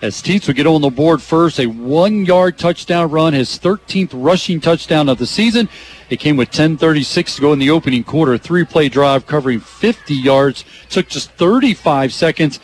as 0.04 0.20
Teets 0.20 0.46
would 0.46 0.56
get 0.56 0.66
on 0.66 0.82
the 0.82 0.90
board 0.90 1.22
first. 1.22 1.58
A 1.58 1.64
one 1.64 2.26
yard 2.26 2.58
touchdown 2.58 3.10
run, 3.10 3.32
his 3.32 3.58
13th 3.58 4.10
rushing 4.12 4.60
touchdown 4.60 5.08
of 5.08 5.16
the 5.16 5.26
season. 5.26 5.66
It 6.10 6.20
came 6.20 6.36
with 6.36 6.50
10.36 6.50 7.36
to 7.36 7.40
go 7.40 7.54
in 7.54 7.58
the 7.58 7.70
opening 7.70 8.04
quarter. 8.04 8.36
Three 8.36 8.66
play 8.66 8.90
drive 8.90 9.26
covering 9.26 9.60
50 9.60 10.14
yards. 10.14 10.66
Took 10.90 11.08
just 11.08 11.30
35 11.30 12.12
seconds. 12.12 12.60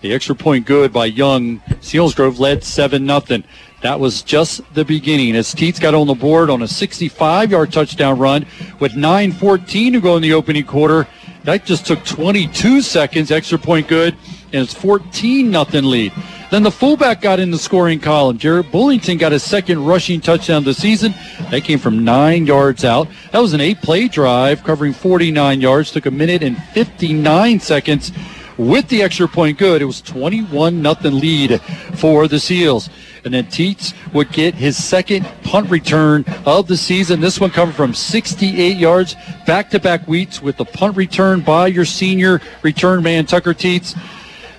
The 0.00 0.12
extra 0.12 0.34
point 0.34 0.66
good 0.66 0.92
by 0.92 1.06
Young. 1.06 1.60
Selinsgrove 1.80 2.40
led 2.40 2.64
7 2.64 3.06
0. 3.06 3.42
That 3.82 4.00
was 4.00 4.22
just 4.22 4.60
the 4.74 4.84
beginning 4.84 5.36
as 5.36 5.54
Teets 5.54 5.80
got 5.80 5.94
on 5.94 6.08
the 6.08 6.14
board 6.14 6.50
on 6.50 6.60
a 6.60 6.68
65 6.68 7.52
yard 7.52 7.72
touchdown 7.72 8.18
run 8.18 8.46
with 8.80 8.92
9.14 8.92 9.92
to 9.92 10.00
go 10.00 10.16
in 10.16 10.22
the 10.22 10.32
opening 10.32 10.64
quarter. 10.64 11.06
That 11.44 11.64
just 11.64 11.86
took 11.86 12.04
22 12.04 12.82
seconds. 12.82 13.30
Extra 13.30 13.58
point 13.58 13.88
good. 13.88 14.14
And 14.52 14.62
it's 14.62 14.74
14 14.74 15.52
0 15.52 15.64
lead. 15.82 16.12
Then 16.50 16.64
the 16.64 16.70
fullback 16.70 17.20
got 17.20 17.38
in 17.38 17.52
the 17.52 17.58
scoring 17.58 18.00
column. 18.00 18.36
Jarrett 18.36 18.72
Bullington 18.72 19.18
got 19.18 19.30
his 19.30 19.44
second 19.44 19.86
rushing 19.86 20.20
touchdown 20.20 20.58
of 20.58 20.64
the 20.64 20.74
season. 20.74 21.14
That 21.50 21.62
came 21.62 21.78
from 21.78 22.04
nine 22.04 22.44
yards 22.44 22.84
out. 22.84 23.08
That 23.30 23.38
was 23.38 23.52
an 23.52 23.60
eight 23.60 23.80
play 23.82 24.08
drive 24.08 24.64
covering 24.64 24.92
49 24.92 25.60
yards. 25.60 25.92
Took 25.92 26.06
a 26.06 26.10
minute 26.10 26.42
and 26.42 26.60
59 26.74 27.60
seconds 27.60 28.10
with 28.58 28.88
the 28.88 29.02
extra 29.02 29.28
point 29.28 29.58
good. 29.58 29.80
It 29.80 29.86
was 29.86 30.02
21 30.02 30.82
nothing 30.82 31.20
lead 31.20 31.60
for 31.94 32.26
the 32.26 32.40
Seals. 32.40 32.90
And 33.24 33.34
then 33.34 33.46
Teets 33.46 33.94
would 34.12 34.32
get 34.32 34.54
his 34.54 34.82
second 34.82 35.24
punt 35.42 35.70
return 35.70 36.24
of 36.46 36.66
the 36.66 36.76
season. 36.76 37.20
This 37.20 37.40
one 37.40 37.50
coming 37.50 37.74
from 37.74 37.94
68 37.94 38.76
yards. 38.76 39.14
Back 39.46 39.70
to 39.70 39.80
back 39.80 40.06
weeks 40.08 40.40
with 40.40 40.56
the 40.56 40.64
punt 40.64 40.96
return 40.96 41.40
by 41.40 41.66
your 41.66 41.84
senior 41.84 42.40
return 42.62 43.02
man, 43.02 43.26
Tucker 43.26 43.54
Teets. 43.54 43.98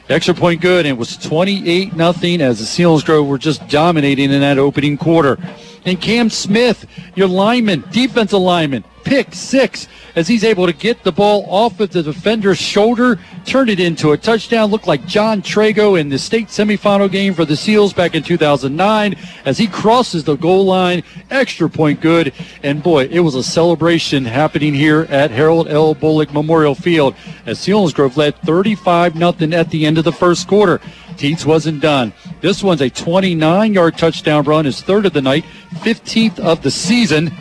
Extra 0.10 0.34
point 0.34 0.60
good, 0.62 0.86
and 0.86 0.96
it 0.96 1.00
was 1.00 1.16
28 1.16 1.96
nothing 1.96 2.42
as 2.42 2.60
the 2.60 2.66
Selinsgrove 2.66 3.28
were 3.28 3.38
just 3.38 3.66
dominating 3.70 4.32
in 4.32 4.42
that 4.42 4.58
opening 4.58 4.98
quarter. 4.98 5.38
And 5.86 6.02
Cam 6.02 6.30
Smith, 6.30 6.86
your 7.16 7.30
lineman, 7.30 7.84
defensive 7.92 8.40
lineman, 8.40 8.84
pick 9.04 9.34
six 9.34 9.88
as 10.16 10.28
he's 10.28 10.44
able 10.44 10.66
to 10.66 10.74
get 10.74 11.04
the 11.04 11.12
ball 11.12 11.46
off 11.48 11.80
of 11.80 11.92
the 11.92 12.04
defender's 12.04 12.58
shoulder, 12.58 13.20
turn 13.46 13.70
it 13.70 13.80
into 13.80 14.12
a 14.12 14.18
touchdown. 14.18 14.70
Looked 14.70 14.88
like 14.88 15.06
John 15.06 15.42
Trago 15.42 16.00
in 16.00 16.10
the 16.10 16.20
state 16.20 16.48
semifinal 16.48 17.10
game 17.10 17.34
for 17.34 17.46
the 17.46 17.56
Seals 17.56 17.94
back 17.94 18.16
in 18.16 18.24
2009 18.24 19.16
as 19.46 19.58
he 19.58 19.68
crosses 19.68 20.24
the 20.24 20.36
goal 20.36 20.66
line. 20.66 21.04
Extra 21.30 21.70
point 21.70 22.02
good. 22.02 22.34
And 22.64 22.84
boy, 22.84 23.06
it 23.06 23.20
was 23.20 23.36
a 23.36 23.44
celebration 23.44 24.26
happening 24.26 24.74
here 24.74 25.08
at 25.10 25.32
Harold 25.32 25.68
L. 25.70 25.96
Bolig 25.96 26.34
Memorial 26.34 26.76
Field 26.76 27.16
as 27.46 27.60
Selinsgrove 27.60 28.18
led 28.18 28.36
35 28.38 29.18
0 29.18 29.32
at 29.54 29.70
the 29.70 29.86
end 29.86 29.98
of 29.98 30.04
the 30.04 30.12
first 30.12 30.48
quarter. 30.48 30.80
Teets 31.18 31.46
wasn't 31.46 31.82
done. 31.82 32.14
This 32.42 32.64
one's 32.64 32.82
a 32.82 32.90
29 32.90 33.74
yard 33.74 33.98
touchdown 33.98 34.44
run, 34.44 34.66
his 34.66 34.82
third 34.82 35.06
of 35.06 35.14
the 35.14 35.22
night, 35.22 35.46
15th 35.76 36.40
of 36.40 36.62
the 36.64 36.72
season. 36.72 37.32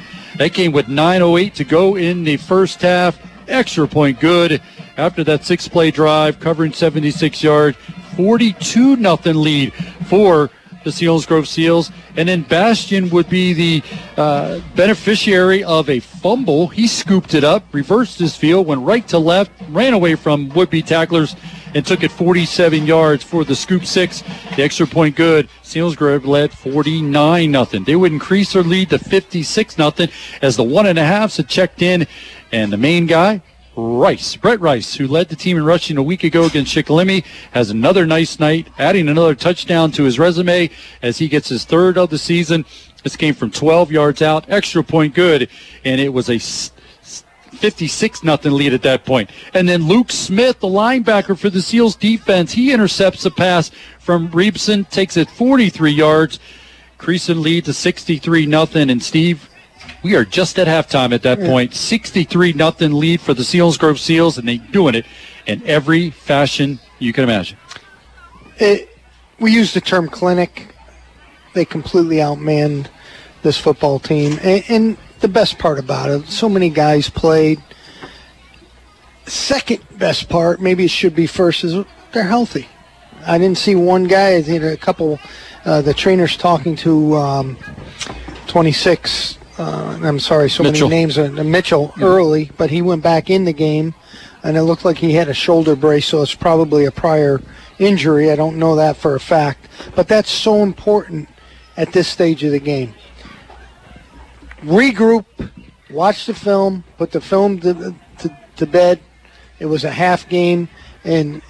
That 0.41 0.55
came 0.55 0.73
with 0.73 0.86
9.08 0.86 1.52
to 1.52 1.65
go 1.65 1.97
in 1.97 2.25
the 2.25 2.39
first 2.39 2.81
half. 2.81 3.20
Extra 3.47 3.86
point 3.86 4.20
good. 4.20 4.62
After 4.97 5.23
that 5.25 5.44
six 5.44 5.69
play 5.69 5.91
drive, 5.91 6.41
covering 6.41 6.73
76 6.73 7.43
yards, 7.43 7.77
42 8.17 8.97
nothing 8.97 9.36
lead 9.36 9.75
for 10.07 10.49
the 10.83 10.89
Selinsgrove 10.89 11.47
Seals. 11.47 11.93
And 12.17 12.27
then 12.27 12.41
Bastion 12.41 13.10
would 13.10 13.28
be 13.28 13.52
the 13.52 13.83
uh, 14.17 14.60
beneficiary 14.75 15.62
of 15.62 15.91
a 15.91 16.01
fumble. 16.01 16.69
He 16.69 16.86
scooped 16.86 17.35
it 17.35 17.44
up, 17.44 17.62
reversed 17.73 18.19
his 18.19 18.35
field, 18.35 18.67
went 18.67 18.81
right 18.81 19.07
to 19.09 19.19
left, 19.19 19.52
ran 19.69 19.93
away 19.93 20.15
from 20.15 20.49
would 20.55 20.70
be 20.70 20.81
tacklers, 20.81 21.36
and 21.75 21.87
took 21.87 22.03
it 22.03 22.11
47 22.11 22.87
yards 22.87 23.23
for 23.23 23.45
the 23.45 23.55
scoop 23.55 23.85
six. 23.85 24.23
The 24.57 24.63
extra 24.63 24.87
point 24.87 25.17
good. 25.17 25.49
Selinsgrove 25.63 26.27
led 26.27 26.53
49 26.53 27.51
nothing. 27.51 27.85
They 27.85 27.97
would 27.97 28.13
increase 28.13 28.53
their 28.53 28.63
lead 28.63 28.91
to 28.91 28.99
56 28.99 29.79
nothing 29.79 30.09
as 30.43 30.57
the 30.57 30.65
one 30.65 30.87
and 30.87 30.99
a 30.99 31.05
halves 31.05 31.37
had 31.37 31.49
checked 31.49 31.83
in, 31.83 32.07
and 32.53 32.73
the 32.73 32.77
main 32.77 33.07
guy. 33.07 33.43
Rice, 33.77 34.37
Brett 34.37 34.61
Rice, 34.61 34.95
who 34.97 35.07
led 35.07 35.29
the 35.29 35.37
team 35.37 35.57
in 35.57 35.65
rushing 35.65 35.97
a 35.97 36.03
week 36.03 36.25
ago 36.25 36.45
against 36.45 36.75
Shikellamy, 36.75 37.25
has 37.53 37.71
another 37.71 38.05
nice 38.05 38.41
night, 38.41 38.69
adding 38.79 39.09
another 39.09 39.35
touchdown 39.35 39.93
to 39.93 40.03
his 40.03 40.19
resume 40.19 40.71
as 41.03 41.19
he 41.19 41.29
gets 41.29 41.49
his 41.49 41.65
third 41.65 41.97
of 41.97 42.11
the 42.11 42.19
season. 42.19 42.65
This 43.05 43.17
came 43.17 43.33
from 43.33 43.51
12 43.51 43.93
yards 43.93 44.23
out, 44.23 44.45
extra 44.49 44.83
point 44.83 45.15
good, 45.15 45.49
and 45.85 46.01
it 46.01 46.13
was 46.13 46.29
a 46.29 46.39
56 47.53 48.23
nothing 48.23 48.53
lead 48.53 48.73
at 48.73 48.83
that 48.83 49.05
point. 49.05 49.31
And 49.55 49.69
then 49.69 49.87
Luke 49.87 50.11
Smith, 50.11 50.61
the 50.61 50.69
linebacker 50.69 51.39
for 51.39 51.51
the 51.51 51.62
Seals 51.62 51.97
defense, 51.97 52.53
he 52.53 52.73
intercepts 52.73 53.25
a 53.25 53.31
pass 53.31 53.70
from 53.99 54.29
Reepson, 54.31 54.89
takes 54.91 55.17
it 55.17 55.29
43 55.31 55.91
yards. 55.91 56.41
Creason 56.99 57.41
lead 57.41 57.65
to 57.65 57.73
63 57.73 58.47
nothing. 58.47 58.91
And 58.91 59.03
Steve, 59.03 59.49
we 60.03 60.15
are 60.15 60.25
just 60.25 60.59
at 60.59 60.67
halftime 60.67 61.12
at 61.12 61.23
that 61.23 61.41
point. 61.41 61.75
63 61.75 62.53
nothing 62.55 62.93
lead 62.93 63.20
for 63.20 63.35
the 63.35 63.43
Selinsgrove 63.43 63.99
Seals, 63.99 64.39
and 64.39 64.49
they're 64.49 64.59
doing 64.59 64.95
it 64.95 65.07
in 65.47 65.62
every 65.67 66.11
fashion 66.11 66.79
you 66.99 67.12
can 67.12 67.25
imagine. 67.25 67.59
It, 68.59 68.89
we 69.39 69.53
use 69.53 69.73
the 69.73 69.81
term 69.81 70.09
clinic. 70.09 70.75
They 71.55 71.65
completely 71.65 72.17
outmanned 72.17 72.89
this 73.43 73.59
football 73.59 73.99
team. 73.99 74.39
And, 74.43 74.65
and 74.69 74.97
the 75.21 75.29
best 75.29 75.59
part 75.59 75.79
about 75.79 76.11
it, 76.11 76.27
so 76.27 76.49
many 76.49 76.71
guys 76.71 77.09
played. 77.09 77.63
Second 79.27 79.81
best 79.99 80.29
part, 80.29 80.61
maybe 80.61 80.85
it 80.85 80.91
should 80.91 81.15
be 81.15 81.27
first, 81.27 81.63
is 81.63 81.85
they're 82.13 82.25
healthy. 82.25 82.69
I 83.27 83.39
didn't 83.39 83.59
see 83.59 83.75
one 83.75 84.05
guy. 84.05 84.37
I 84.37 84.43
think 84.43 84.63
a 84.63 84.77
couple, 84.77 85.21
uh, 85.65 85.83
the 85.83 85.95
trainers 85.95 86.37
talking 86.37 86.75
to 86.77 87.17
um, 87.17 87.57
26. 88.47 89.39
Uh, 89.59 89.99
I'm 90.03 90.19
sorry, 90.19 90.49
so 90.49 90.63
Mitchell. 90.63 90.89
many 90.89 91.03
names. 91.03 91.19
Uh, 91.19 91.29
Mitchell 91.45 91.93
early, 92.01 92.51
but 92.57 92.71
he 92.71 92.81
went 92.81 93.03
back 93.03 93.29
in 93.29 93.45
the 93.45 93.53
game, 93.53 93.95
and 94.43 94.57
it 94.57 94.63
looked 94.63 94.85
like 94.85 94.97
he 94.97 95.13
had 95.13 95.29
a 95.29 95.35
shoulder 95.35 95.77
brace, 95.77 96.07
so 96.07 96.23
it's 96.23 96.35
probably 96.35 96.87
a 96.87 96.91
prior 96.91 97.41
injury. 97.79 98.31
I 98.31 98.37
don't 98.37 98.57
know 98.57 98.77
that 98.77 98.97
for 98.97 99.15
a 99.15 99.21
fact, 99.21 99.69
but 99.95 100.09
that's 100.09 100.31
so 100.31 100.63
important 100.63 101.29
at 101.77 101.93
this 101.93 102.09
stage 102.09 102.43
of 102.43 102.53
the 102.53 102.59
game. 102.59 102.95
Regroup, 104.63 105.25
watch 105.91 106.27
the 106.27 106.35
film, 106.35 106.85
put 106.99 107.13
the 107.13 107.21
film 107.21 107.61
to, 107.61 107.95
to, 108.19 108.39
to 108.57 108.67
bed. 108.67 109.01
It 109.59 109.67
was 109.67 109.85
a 109.85 109.91
half 109.91 110.29
game, 110.29 110.69
and 111.05 111.43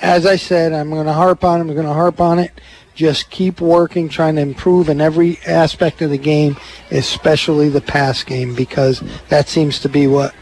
as 0.00 0.26
I 0.26 0.36
said, 0.36 0.72
I'm 0.72 0.90
going 0.90 1.06
to 1.06 1.12
harp 1.12 1.44
on 1.44 1.58
it. 1.58 1.62
I'm 1.62 1.74
going 1.74 1.86
to 1.86 1.92
harp 1.92 2.20
on 2.20 2.38
it. 2.38 2.52
Just 2.94 3.30
keep 3.30 3.60
working, 3.60 4.08
trying 4.08 4.36
to 4.36 4.42
improve 4.42 4.88
in 4.88 5.00
every 5.00 5.38
aspect 5.46 6.02
of 6.02 6.10
the 6.10 6.18
game, 6.18 6.56
especially 6.90 7.70
the 7.70 7.80
pass 7.80 8.22
game, 8.22 8.54
because 8.54 9.02
that 9.28 9.48
seems 9.48 9.78
to 9.80 9.88
be 9.88 10.06
what 10.06 10.34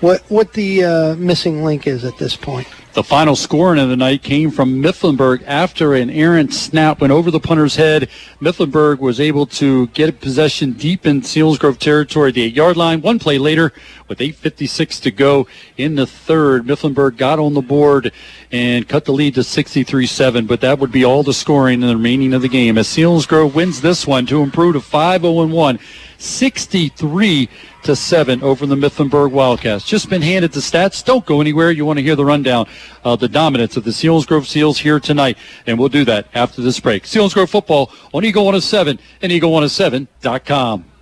what 0.00 0.20
what 0.28 0.52
the 0.52 0.84
uh, 0.84 1.14
missing 1.14 1.64
link 1.64 1.86
is 1.86 2.04
at 2.04 2.18
this 2.18 2.36
point. 2.36 2.68
The 2.94 3.02
final 3.02 3.34
scoring 3.34 3.80
of 3.80 3.88
the 3.88 3.96
night 3.96 4.22
came 4.22 4.52
from 4.52 4.80
Mifflinburg 4.80 5.42
after 5.48 5.94
an 5.94 6.10
errant 6.10 6.54
snap 6.54 7.00
went 7.00 7.12
over 7.12 7.28
the 7.28 7.40
punter's 7.40 7.74
head. 7.74 8.08
Mifflinburg 8.40 9.00
was 9.00 9.18
able 9.18 9.46
to 9.46 9.88
get 9.88 10.20
possession 10.20 10.74
deep 10.74 11.04
in 11.04 11.22
Selinsgrove 11.22 11.78
territory, 11.78 12.30
the 12.30 12.42
eight-yard 12.42 12.76
line. 12.76 13.02
One 13.02 13.18
play 13.18 13.36
later, 13.36 13.72
with 14.06 14.20
8:56 14.20 15.00
to 15.00 15.10
go 15.10 15.48
in 15.76 15.96
the 15.96 16.06
third, 16.06 16.68
Mifflinburg 16.68 17.16
got 17.16 17.40
on 17.40 17.54
the 17.54 17.62
board 17.62 18.12
and 18.52 18.88
cut 18.88 19.06
the 19.06 19.12
lead 19.12 19.34
to 19.34 19.40
63-7. 19.42 20.46
But 20.46 20.60
that 20.60 20.78
would 20.78 20.92
be 20.92 21.04
all 21.04 21.24
the 21.24 21.34
scoring 21.34 21.82
in 21.82 21.88
the 21.88 21.96
remaining 21.96 22.32
of 22.32 22.42
the 22.42 22.48
game 22.48 22.78
as 22.78 22.86
Selinsgrove 22.86 23.54
wins 23.54 23.80
this 23.80 24.06
one 24.06 24.24
to 24.26 24.40
improve 24.40 24.74
to 24.74 24.80
5-0-1. 24.80 25.80
63 26.16 27.48
to 27.84 27.96
7 27.96 28.42
over 28.42 28.66
the 28.66 28.74
Mifflinburg 28.74 29.30
Wildcats. 29.30 29.84
Just 29.84 30.08
been 30.10 30.22
handed 30.22 30.52
the 30.52 30.60
stats. 30.60 31.04
Don't 31.04 31.24
go 31.24 31.40
anywhere. 31.40 31.70
You 31.70 31.84
want 31.84 31.98
to 31.98 32.02
hear 32.02 32.16
the 32.16 32.24
rundown 32.24 32.66
of 33.04 33.20
the 33.20 33.28
dominance 33.28 33.76
of 33.76 33.84
the 33.84 33.90
Selinsgrove 33.90 34.46
Seals 34.46 34.78
here 34.78 34.98
tonight. 34.98 35.38
And 35.66 35.78
we'll 35.78 35.88
do 35.88 36.04
that 36.06 36.26
after 36.34 36.62
this 36.62 36.80
break. 36.80 37.04
Selinsgrove 37.04 37.48
football 37.48 37.92
on 38.12 38.24
Eagle 38.24 38.44
107 38.44 38.98
and 39.22 39.32
Eagle107.com. 39.32 40.93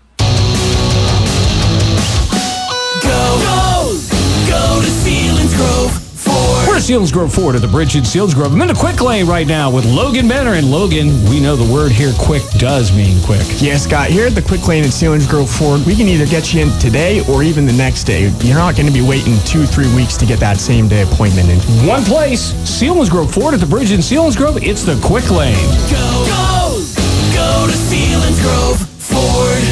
Selinsgrove 6.83 7.33
Ford 7.33 7.55
at 7.55 7.63
the 7.63 7.69
bridge 7.69 7.95
in 7.95 8.03
Selinsgrove. 8.03 8.53
I'm 8.53 8.61
in 8.61 8.71
a 8.71 8.75
quick 8.75 9.01
lane 9.01 9.25
right 9.25 9.47
now 9.47 9.71
with 9.71 9.87
Logan 9.87 10.27
Benner. 10.27 10.55
And 10.55 10.69
Logan, 10.69 11.07
we 11.31 11.39
know 11.39 11.55
the 11.55 11.73
word 11.73 11.93
here, 11.93 12.13
quick, 12.19 12.43
does 12.59 12.91
mean 12.91 13.23
quick. 13.23 13.47
Yeah, 13.63 13.77
Scott, 13.77 14.11
here 14.11 14.27
at 14.27 14.35
the 14.35 14.43
Quick 14.43 14.67
Lane 14.67 14.83
at 14.83 14.91
Selinsgrove 14.91 15.47
Ford, 15.47 15.87
we 15.87 15.95
can 15.95 16.09
either 16.09 16.27
get 16.27 16.53
you 16.53 16.63
in 16.63 16.79
today 16.81 17.25
or 17.31 17.45
even 17.45 17.67
the 17.67 17.73
next 17.73 18.03
day. 18.03 18.35
You're 18.41 18.59
not 18.59 18.75
going 18.75 18.89
to 18.89 18.93
be 18.93 19.01
waiting 19.01 19.39
two, 19.47 19.65
three 19.65 19.95
weeks 19.95 20.17
to 20.17 20.27
get 20.27 20.41
that 20.41 20.59
same 20.59 20.89
day 20.89 21.03
appointment 21.03 21.51
in. 21.51 21.59
One 21.87 22.03
place, 22.03 22.53
Selinsgrove 22.67 23.33
Ford 23.33 23.55
at 23.55 23.61
the 23.61 23.67
bridge 23.67 23.93
in 23.93 24.01
Selinsgrove. 24.01 24.61
It's 24.61 24.83
the 24.83 24.99
quick 25.07 25.31
lane. 25.31 25.55
Go, 25.87 26.27
go, 26.27 26.83
go 27.31 27.71
to 27.71 27.77
Selinsgrove 27.79 28.83
Ford. 28.99 29.63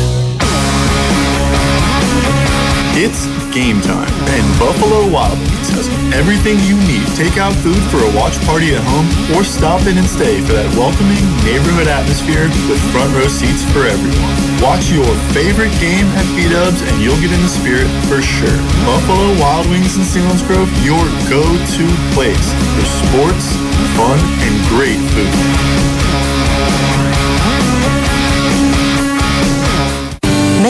It's 2.95 3.40
game 3.53 3.81
time, 3.83 4.11
and 4.31 4.45
Buffalo 4.62 5.11
Wild 5.11 5.39
Wings 5.39 5.70
has 5.75 5.91
everything 6.15 6.55
you 6.70 6.79
need. 6.87 7.03
Take 7.19 7.35
out 7.35 7.51
food 7.67 7.83
for 7.91 7.99
a 7.99 8.11
watch 8.15 8.39
party 8.47 8.75
at 8.75 8.83
home, 8.87 9.07
or 9.35 9.43
stop 9.43 9.83
in 9.91 9.99
and 9.99 10.07
stay 10.07 10.39
for 10.47 10.55
that 10.55 10.70
welcoming 10.79 11.19
neighborhood 11.43 11.91
atmosphere 11.91 12.47
with 12.70 12.79
front 12.95 13.11
row 13.11 13.27
seats 13.27 13.67
for 13.75 13.91
everyone. 13.91 14.35
Watch 14.62 14.95
your 14.95 15.07
favorite 15.35 15.75
game 15.83 16.07
at 16.15 16.27
B-Dubs, 16.39 16.83
and 16.87 17.03
you'll 17.03 17.19
get 17.19 17.35
in 17.35 17.43
the 17.43 17.51
spirit 17.51 17.91
for 18.07 18.23
sure. 18.23 18.61
Buffalo 18.87 19.35
Wild 19.43 19.67
Wings 19.67 19.99
in 19.99 20.07
Selinsgrove, 20.07 20.70
your 20.87 21.03
go-to 21.27 21.87
place 22.15 22.55
for 22.79 22.87
sports, 22.87 23.59
fun, 23.99 24.19
and 24.47 24.55
great 24.70 25.01
food. 25.11 25.90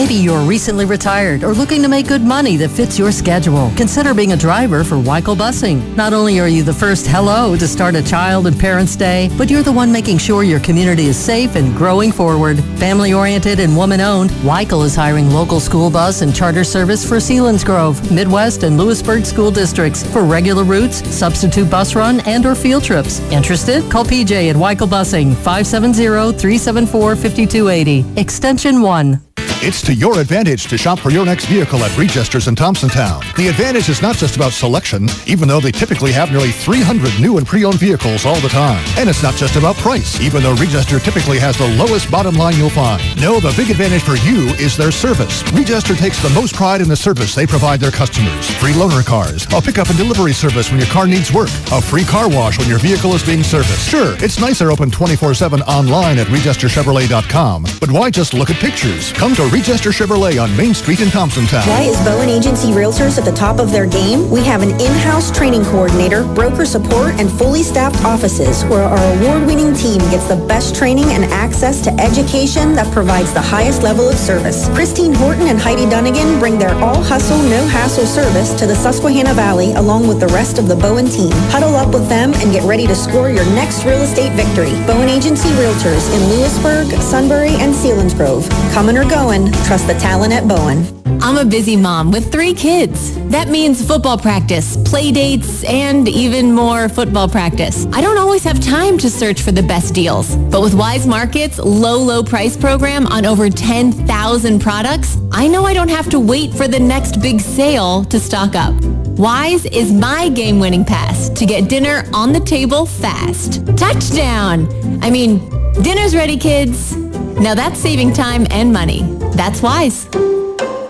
Maybe 0.01 0.15
you're 0.15 0.41
recently 0.41 0.85
retired 0.85 1.43
or 1.43 1.53
looking 1.53 1.83
to 1.83 1.87
make 1.87 2.07
good 2.07 2.23
money 2.23 2.57
that 2.57 2.69
fits 2.69 2.97
your 2.97 3.11
schedule. 3.11 3.71
Consider 3.77 4.15
being 4.15 4.31
a 4.31 4.35
driver 4.35 4.83
for 4.83 4.95
Weichel 4.95 5.37
Busing. 5.37 5.95
Not 5.95 6.11
only 6.11 6.39
are 6.39 6.47
you 6.47 6.63
the 6.63 6.73
first 6.73 7.05
hello 7.05 7.55
to 7.55 7.67
start 7.67 7.93
a 7.93 8.01
Child 8.01 8.47
and 8.47 8.59
Parents 8.59 8.95
Day, 8.95 9.29
but 9.37 9.51
you're 9.51 9.61
the 9.61 9.71
one 9.71 9.91
making 9.91 10.17
sure 10.17 10.41
your 10.41 10.59
community 10.61 11.05
is 11.05 11.17
safe 11.17 11.55
and 11.55 11.77
growing 11.77 12.11
forward. 12.11 12.63
Family-oriented 12.79 13.59
and 13.59 13.77
woman-owned, 13.77 14.31
Weichel 14.41 14.83
is 14.85 14.95
hiring 14.95 15.29
local 15.29 15.59
school 15.59 15.91
bus 15.91 16.23
and 16.23 16.35
charter 16.35 16.63
service 16.63 17.07
for 17.07 17.17
Sealands 17.17 17.63
Grove, 17.63 18.01
Midd-West, 18.11 18.63
and 18.63 18.79
Lewisburg 18.79 19.23
school 19.23 19.51
districts 19.51 20.01
for 20.11 20.23
regular 20.23 20.63
routes, 20.63 21.07
substitute 21.15 21.69
bus 21.69 21.93
run, 21.93 22.21
and 22.21 22.47
or 22.47 22.55
field 22.55 22.83
trips. 22.83 23.19
Interested? 23.29 23.87
Call 23.91 24.05
PJ 24.05 24.49
at 24.49 24.55
Weichel 24.55 24.89
Busing, 24.89 25.35
570-374-5280, 25.35 28.17
extension 28.17 28.81
1. 28.81 29.21
It's 29.63 29.83
to 29.83 29.93
your 29.93 30.19
advantage 30.19 30.65
to 30.69 30.77
shop 30.77 30.97
for 30.97 31.11
your 31.11 31.23
next 31.23 31.45
vehicle 31.45 31.83
at 31.83 31.91
Regesters 31.91 32.47
in 32.47 32.55
Thompsontown. 32.55 33.21
The 33.35 33.47
advantage 33.47 33.89
is 33.89 34.01
not 34.01 34.15
just 34.15 34.35
about 34.35 34.53
selection, 34.53 35.07
even 35.27 35.47
though 35.47 35.59
they 35.59 35.71
typically 35.71 36.11
have 36.13 36.31
nearly 36.31 36.49
300 36.49 37.21
new 37.21 37.37
and 37.37 37.45
pre-owned 37.45 37.77
vehicles 37.77 38.25
all 38.25 38.39
the 38.41 38.49
time. 38.49 38.83
And 38.97 39.07
it's 39.07 39.21
not 39.21 39.35
just 39.35 39.57
about 39.57 39.75
price, 39.75 40.19
even 40.19 40.41
though 40.41 40.55
Regester 40.55 40.99
typically 40.99 41.37
has 41.37 41.59
the 41.59 41.67
lowest 41.77 42.09
bottom 42.09 42.33
line 42.37 42.55
you'll 42.57 42.71
find. 42.71 43.03
No, 43.21 43.39
the 43.39 43.53
big 43.55 43.69
advantage 43.69 44.01
for 44.01 44.15
you 44.25 44.49
is 44.57 44.75
their 44.75 44.89
service. 44.89 45.43
Regester 45.53 45.95
takes 45.95 46.19
the 46.23 46.31
most 46.31 46.55
pride 46.55 46.81
in 46.81 46.89
the 46.89 46.95
service 46.95 47.35
they 47.35 47.45
provide 47.45 47.79
their 47.79 47.91
customers. 47.91 48.49
Free 48.57 48.73
loaner 48.73 49.05
cars, 49.05 49.45
a 49.53 49.61
pickup 49.61 49.89
and 49.89 49.97
delivery 49.97 50.33
service 50.33 50.71
when 50.71 50.79
your 50.79 50.89
car 50.89 51.05
needs 51.05 51.31
work, 51.31 51.49
a 51.71 51.79
free 51.79 52.03
car 52.03 52.27
wash 52.27 52.57
when 52.57 52.67
your 52.67 52.79
vehicle 52.79 53.13
is 53.13 53.23
being 53.23 53.43
serviced. 53.43 53.87
Sure, 53.87 54.15
it's 54.23 54.39
nice 54.39 54.57
they're 54.57 54.71
open 54.71 54.89
24-7 54.89 55.61
online 55.67 56.17
at 56.17 56.25
regesterchevrolet.com, 56.33 57.63
but 57.79 57.91
why 57.91 58.09
just 58.09 58.33
look 58.33 58.49
at 58.49 58.55
pictures? 58.55 59.13
Come 59.13 59.35
to 59.35 59.50
Regester 59.51 59.91
Chevrolet 59.91 60.41
on 60.41 60.55
Main 60.55 60.73
Street 60.73 61.01
in 61.01 61.09
Thompsontown. 61.09 61.67
Why 61.67 61.81
is 61.81 61.99
Bowen 62.05 62.29
Agency 62.29 62.69
Realtors 62.69 63.17
at 63.17 63.25
the 63.25 63.33
top 63.33 63.59
of 63.59 63.69
their 63.69 63.85
game? 63.85 64.31
We 64.31 64.45
have 64.45 64.61
an 64.61 64.71
in-house 64.79 65.29
training 65.29 65.65
coordinator, 65.65 66.23
broker 66.23 66.63
support, 66.63 67.19
and 67.19 67.29
fully 67.29 67.61
staffed 67.61 68.01
offices 68.05 68.63
where 68.71 68.83
our 68.83 69.17
award-winning 69.17 69.73
team 69.73 69.99
gets 70.09 70.25
the 70.29 70.37
best 70.47 70.73
training 70.73 71.03
and 71.11 71.25
access 71.25 71.81
to 71.81 71.91
education 71.99 72.75
that 72.75 72.89
provides 72.93 73.33
the 73.33 73.41
highest 73.41 73.83
level 73.83 74.07
of 74.07 74.15
service. 74.15 74.69
Christine 74.69 75.13
Horton 75.13 75.47
and 75.47 75.59
Heidi 75.59 75.83
Dunnigan 75.89 76.39
bring 76.39 76.57
their 76.57 76.73
all-hustle, 76.75 77.43
no-hassle 77.49 78.05
service 78.05 78.53
to 78.53 78.65
the 78.65 78.75
Susquehanna 78.75 79.33
Valley 79.33 79.73
along 79.73 80.07
with 80.07 80.21
the 80.21 80.27
rest 80.27 80.59
of 80.59 80.69
the 80.69 80.77
Bowen 80.77 81.09
team. 81.09 81.33
Huddle 81.51 81.75
up 81.75 81.93
with 81.93 82.07
them 82.07 82.33
and 82.35 82.53
get 82.53 82.63
ready 82.63 82.87
to 82.87 82.95
score 82.95 83.29
your 83.29 83.45
next 83.47 83.83
real 83.83 84.01
estate 84.01 84.31
victory. 84.31 84.71
Bowen 84.87 85.09
Agency 85.09 85.49
Realtors 85.59 86.07
in 86.15 86.29
Lewisburg, 86.29 86.87
Sunbury, 87.01 87.55
and 87.59 87.75
Selinsgrove. 87.75 88.49
Coming 88.71 88.95
or 88.95 89.03
going, 89.03 89.40
trust 89.65 89.87
the 89.87 89.93
talent 89.93 90.33
at 90.33 90.47
Bowen. 90.47 90.85
I'm 91.23 91.37
a 91.37 91.45
busy 91.45 91.75
mom 91.75 92.11
with 92.11 92.31
three 92.31 92.53
kids. 92.53 93.15
That 93.29 93.47
means 93.47 93.85
football 93.85 94.17
practice, 94.17 94.75
play 94.89 95.11
dates, 95.11 95.63
and 95.63 96.07
even 96.09 96.51
more 96.51 96.89
football 96.89 97.29
practice. 97.29 97.85
I 97.93 98.01
don't 98.01 98.17
always 98.17 98.43
have 98.43 98.59
time 98.59 98.97
to 98.97 99.09
search 99.09 99.41
for 99.41 99.51
the 99.51 99.61
best 99.61 99.93
deals. 99.93 100.35
But 100.35 100.61
with 100.61 100.73
Weis 100.73 101.05
Market's 101.05 101.59
low, 101.59 101.99
low 101.99 102.23
price 102.23 102.57
program 102.57 103.05
on 103.07 103.25
over 103.25 103.49
10,000 103.49 104.59
products, 104.59 105.17
I 105.31 105.47
know 105.47 105.63
I 105.63 105.73
don't 105.73 105.89
have 105.89 106.09
to 106.09 106.19
wait 106.19 106.53
for 106.53 106.67
the 106.67 106.79
next 106.79 107.21
big 107.21 107.39
sale 107.39 108.03
to 108.05 108.19
stock 108.19 108.55
up. 108.55 108.73
Weis 109.15 109.71
is 109.71 109.91
my 109.91 110.29
game-winning 110.29 110.85
pass 110.85 111.29
to 111.29 111.45
get 111.45 111.69
dinner 111.69 112.03
on 112.13 112.33
the 112.33 112.39
table 112.39 112.87
fast. 112.87 113.65
Touchdown! 113.77 114.67
I 115.03 115.11
mean, 115.11 115.37
dinner's 115.83 116.15
ready, 116.15 116.37
kids. 116.37 116.95
Now 117.41 117.55
that's 117.55 117.79
saving 117.79 118.13
time 118.13 118.45
and 118.51 118.71
money. 118.71 119.01
That's 119.33 119.61
Weis. 119.61 120.40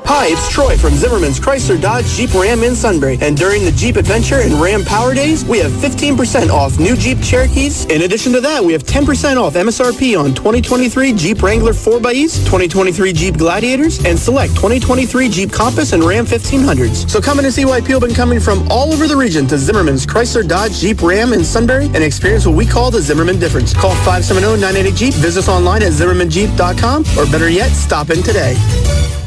Hi, 0.06 0.28
it's 0.28 0.50
Troy 0.50 0.78
from 0.78 0.94
Zimmerman's 0.96 1.40
Chrysler 1.40 1.82
Dodge 1.82 2.06
Jeep 2.06 2.34
Ram 2.34 2.64
in 2.64 2.76
Sunbury. 2.76 3.18
And 3.22 3.38
during 3.38 3.64
the 3.64 3.72
Jeep 3.72 3.96
Adventure 3.96 4.42
and 4.42 4.54
Ram 4.56 4.84
Power 4.84 5.14
Days, 5.14 5.46
we 5.46 5.58
have 5.60 5.72
15% 5.72 6.50
off 6.50 6.78
new 6.80 6.98
Jeep 6.98 7.22
Cherokees. 7.22 7.86
In 7.86 8.02
addition 8.02 8.34
to 8.34 8.42
that, 8.42 8.64
we 8.64 8.74
have 8.74 8.84
10% 8.84 9.38
off 9.38 9.54
MSRP 9.54 10.20
on 10.20 10.34
2023 10.34 11.14
Jeep 11.14 11.42
Wrangler 11.42 11.72
4xEs, 11.72 12.40
2023 12.46 13.14
Jeep 13.14 13.38
Gladiators, 13.38 14.04
and 14.04 14.20
select 14.20 14.54
2023 14.56 15.30
Jeep 15.30 15.52
Compass 15.52 15.94
and 15.94 16.04
Ram 16.04 16.26
1500s. 16.26 17.10
So 17.10 17.22
come 17.22 17.40
in 17.40 17.46
and 17.46 17.54
see 17.54 17.66
why 17.66 17.80
people 17.80 18.02
have 18.02 18.10
been 18.10 18.14
coming 18.14 18.40
from 18.40 18.68
all 18.70 18.92
over 18.92 19.08
the 19.08 19.16
region 19.16 19.48
to 19.48 19.58
Zimmerman's 19.58 20.06
Chrysler 20.06 20.48
Dodge 20.48 20.74
Jeep 20.74 21.02
Ram 21.02 21.32
in 21.32 21.44
Sunbury 21.44 21.86
and 21.86 22.04
experience 22.04 22.46
what 22.46 22.56
we 22.56 22.66
call 22.66 22.92
the 22.92 23.02
Zimmerman 23.02 23.40
difference. 23.40 23.74
Call 23.74 23.96
570-980-JEEP, 24.04 25.14
visit 25.14 25.40
us 25.40 25.48
online 25.48 25.84
at 25.84 25.94
zimmermanjeep.com, 25.94 27.06
or 27.18 27.32
better 27.32 27.50
yet, 27.50 27.70
stop 27.70 28.10
in 28.10 28.22
today. 28.22 29.21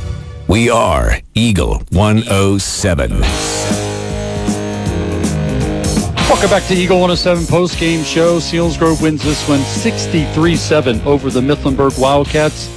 We 0.47 0.69
are 0.69 1.21
Eagle 1.33 1.83
107. 1.91 3.11
Welcome 6.29 6.51
back 6.51 6.65
to 6.65 6.75
Eagle 6.75 7.01
107 7.01 7.47
post 7.47 7.79
game 7.79 8.05
show. 8.05 8.37
Selinsgrove 8.37 9.01
wins 9.01 9.23
this 9.23 9.49
one 9.49 9.61
63 9.61 10.55
7 10.55 11.01
over 11.07 11.31
the 11.31 11.41
Mifflinburg 11.41 11.99
Wildcats. 11.99 12.69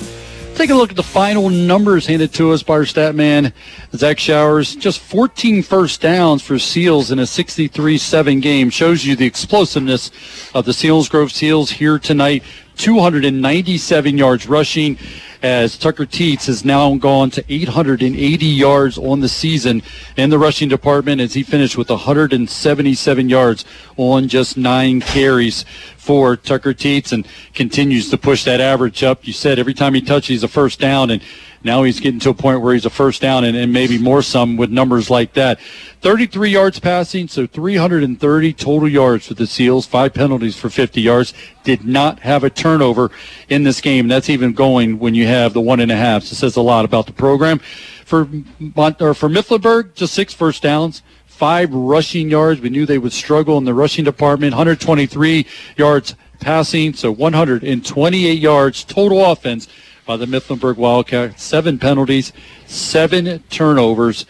Take 0.56 0.70
a 0.70 0.76
look 0.76 0.92
at 0.92 0.96
the 0.96 1.04
final 1.04 1.50
numbers 1.50 2.08
handed 2.08 2.34
to 2.36 2.52
us 2.52 2.64
by 2.64 2.76
our 2.76 2.86
stat 2.86 3.16
man, 3.16 3.52
Zach 3.94 4.18
Showers. 4.18 4.74
Just 4.74 5.00
14 5.02 5.62
first 5.62 6.00
downs 6.00 6.42
for 6.42 6.58
Seals 6.58 7.12
in 7.12 7.20
a 7.20 7.28
63 7.28 7.98
7 7.98 8.40
game. 8.40 8.70
Shows 8.70 9.04
you 9.04 9.18
the 9.18 9.26
explosiveness 9.26 10.10
of 10.54 10.64
the 10.64 10.72
Selinsgrove 10.72 11.32
Seals 11.32 11.72
here 11.72 12.00
tonight. 12.00 12.44
297 12.78 14.18
yards 14.18 14.48
rushing 14.48 14.98
as 15.44 15.78
Tucker 15.78 16.06
Teets 16.06 16.48
has 16.48 16.66
now 16.66 16.96
gone 16.96 17.30
to 17.32 17.44
880 17.48 18.46
yards 18.46 18.98
on 18.98 19.20
the 19.20 19.30
season 19.30 19.84
in 20.16 20.30
the 20.30 20.40
rushing 20.40 20.70
department 20.70 21.22
as 21.22 21.34
he 21.34 21.44
finished 21.44 21.78
with 21.78 21.90
177 21.90 23.30
yards 23.30 23.66
on 23.98 24.28
just 24.28 24.58
nine 24.58 25.02
carries 25.02 25.64
for 25.98 26.36
Tucker 26.36 26.74
Teets 26.74 27.12
and 27.12 27.28
continues 27.54 28.10
to 28.10 28.18
push 28.18 28.44
that 28.46 28.62
average 28.62 29.04
up. 29.04 29.28
You 29.28 29.34
said 29.34 29.60
every 29.60 29.74
time 29.74 29.94
he 29.94 30.02
touches, 30.02 30.28
he's 30.28 30.44
a 30.44 30.48
first 30.48 30.80
down 30.80 31.12
and 31.12 31.22
now 31.68 31.84
he's 31.84 32.00
getting 32.00 32.20
to 32.22 32.30
a 32.32 32.34
point 32.34 32.62
where 32.62 32.74
he's 32.74 32.86
a 32.86 32.90
first 32.90 33.22
down 33.22 33.44
and, 33.44 33.56
and 33.56 33.72
maybe 33.72 34.00
more 34.00 34.24
some 34.24 34.58
with 34.58 34.72
numbers 34.72 35.10
like 35.10 35.34
that. 35.34 35.60
33 36.02 36.50
yards 36.50 36.80
passing, 36.80 37.28
so 37.28 37.46
330 37.46 38.54
total 38.54 38.90
yards 38.90 39.28
for 39.28 39.34
the 39.36 39.46
Seals, 39.46 39.86
five 39.86 40.14
penalties 40.14 40.56
for 40.56 40.70
50 40.70 41.02
yards. 41.02 41.34
Did 41.64 41.86
not 41.86 42.20
have 42.22 42.44
a 42.44 42.50
turnover 42.50 43.12
in 43.50 43.64
this 43.64 43.82
game. 43.82 44.08
That's 44.08 44.30
even 44.30 44.54
going 44.54 44.98
when 44.98 45.14
you 45.14 45.28
have 45.28 45.54
the 45.54 45.62
one 45.62 45.80
and 45.80 45.92
a 45.92 45.96
half. 45.96 46.24
So 46.24 46.34
it 46.34 46.38
says 46.38 46.56
a 46.56 46.62
lot 46.62 46.86
about 46.86 47.06
the 47.06 47.14
program. 47.14 47.60
For 48.06 48.30
Mont- 48.60 49.02
or 49.02 49.14
for 49.14 49.28
Mifflinburg, 49.28 49.94
just 49.94 50.14
six 50.14 50.34
first 50.34 50.64
downs 50.64 51.04
five 51.38 51.72
rushing 51.72 52.32
yards. 52.32 52.60
We 52.62 52.70
knew 52.70 52.88
they 52.88 52.98
would 52.98 53.14
struggle 53.14 53.60
in 53.60 53.64
the 53.64 53.74
rushing 53.74 54.04
department. 54.04 54.54
123 54.54 55.46
yards 55.78 56.16
passing, 56.40 56.94
so 56.94 57.12
128 57.12 58.40
yards 58.40 58.84
total 58.84 59.24
offense 59.24 59.68
by 60.08 60.18
the 60.18 60.26
Mifflinburg 60.26 60.78
Wildcats. 60.78 61.44
Seven 61.44 61.78
penalties, 61.78 62.34
seven 62.66 63.44
turnovers 63.50 64.26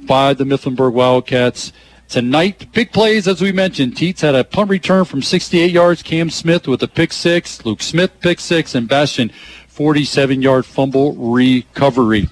by 0.00 0.34
the 0.34 0.44
Mifflinburg 0.44 0.94
Wildcats. 0.94 1.72
Tonight, 2.08 2.72
big 2.72 2.92
plays 2.92 3.28
as 3.28 3.42
we 3.42 3.52
mentioned. 3.52 3.94
Teets 3.94 4.20
had 4.20 4.34
a 4.34 4.42
punt 4.42 4.70
return 4.70 5.04
from 5.04 5.22
68 5.22 5.70
yards. 5.70 6.02
Cam 6.02 6.30
Smith 6.30 6.66
with 6.66 6.82
a 6.82 6.88
pick 6.88 7.12
six. 7.12 7.64
Luke 7.64 7.82
Smith 7.82 8.12
pick 8.20 8.40
six, 8.40 8.74
and 8.74 8.88
Bastion 8.88 9.30
47 9.68 10.40
yard 10.40 10.64
fumble 10.64 11.14
recovery. 11.14 12.28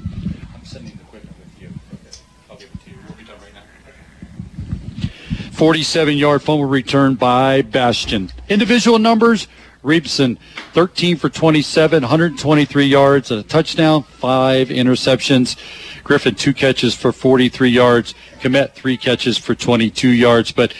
47 5.52 6.16
yard 6.16 6.42
fumble 6.42 6.64
return 6.64 7.14
by 7.14 7.62
Bastion. 7.62 8.30
Individual 8.48 8.98
numbers 8.98 9.46
Reepson 9.84 10.38
13 10.72 11.16
for 11.16 11.28
27, 11.28 12.02
123 12.02 12.84
yards, 12.86 13.30
and 13.30 13.40
a 13.40 13.42
touchdown, 13.42 14.02
five 14.02 14.68
interceptions. 14.68 15.56
Griffin, 16.02 16.34
two 16.34 16.54
catches 16.54 16.94
for 16.94 17.12
43 17.12 17.68
yards. 17.68 18.14
Komet, 18.40 18.72
three 18.72 18.96
catches 18.96 19.36
for 19.36 19.54
22 19.54 20.08
yards. 20.08 20.52
But 20.52 20.72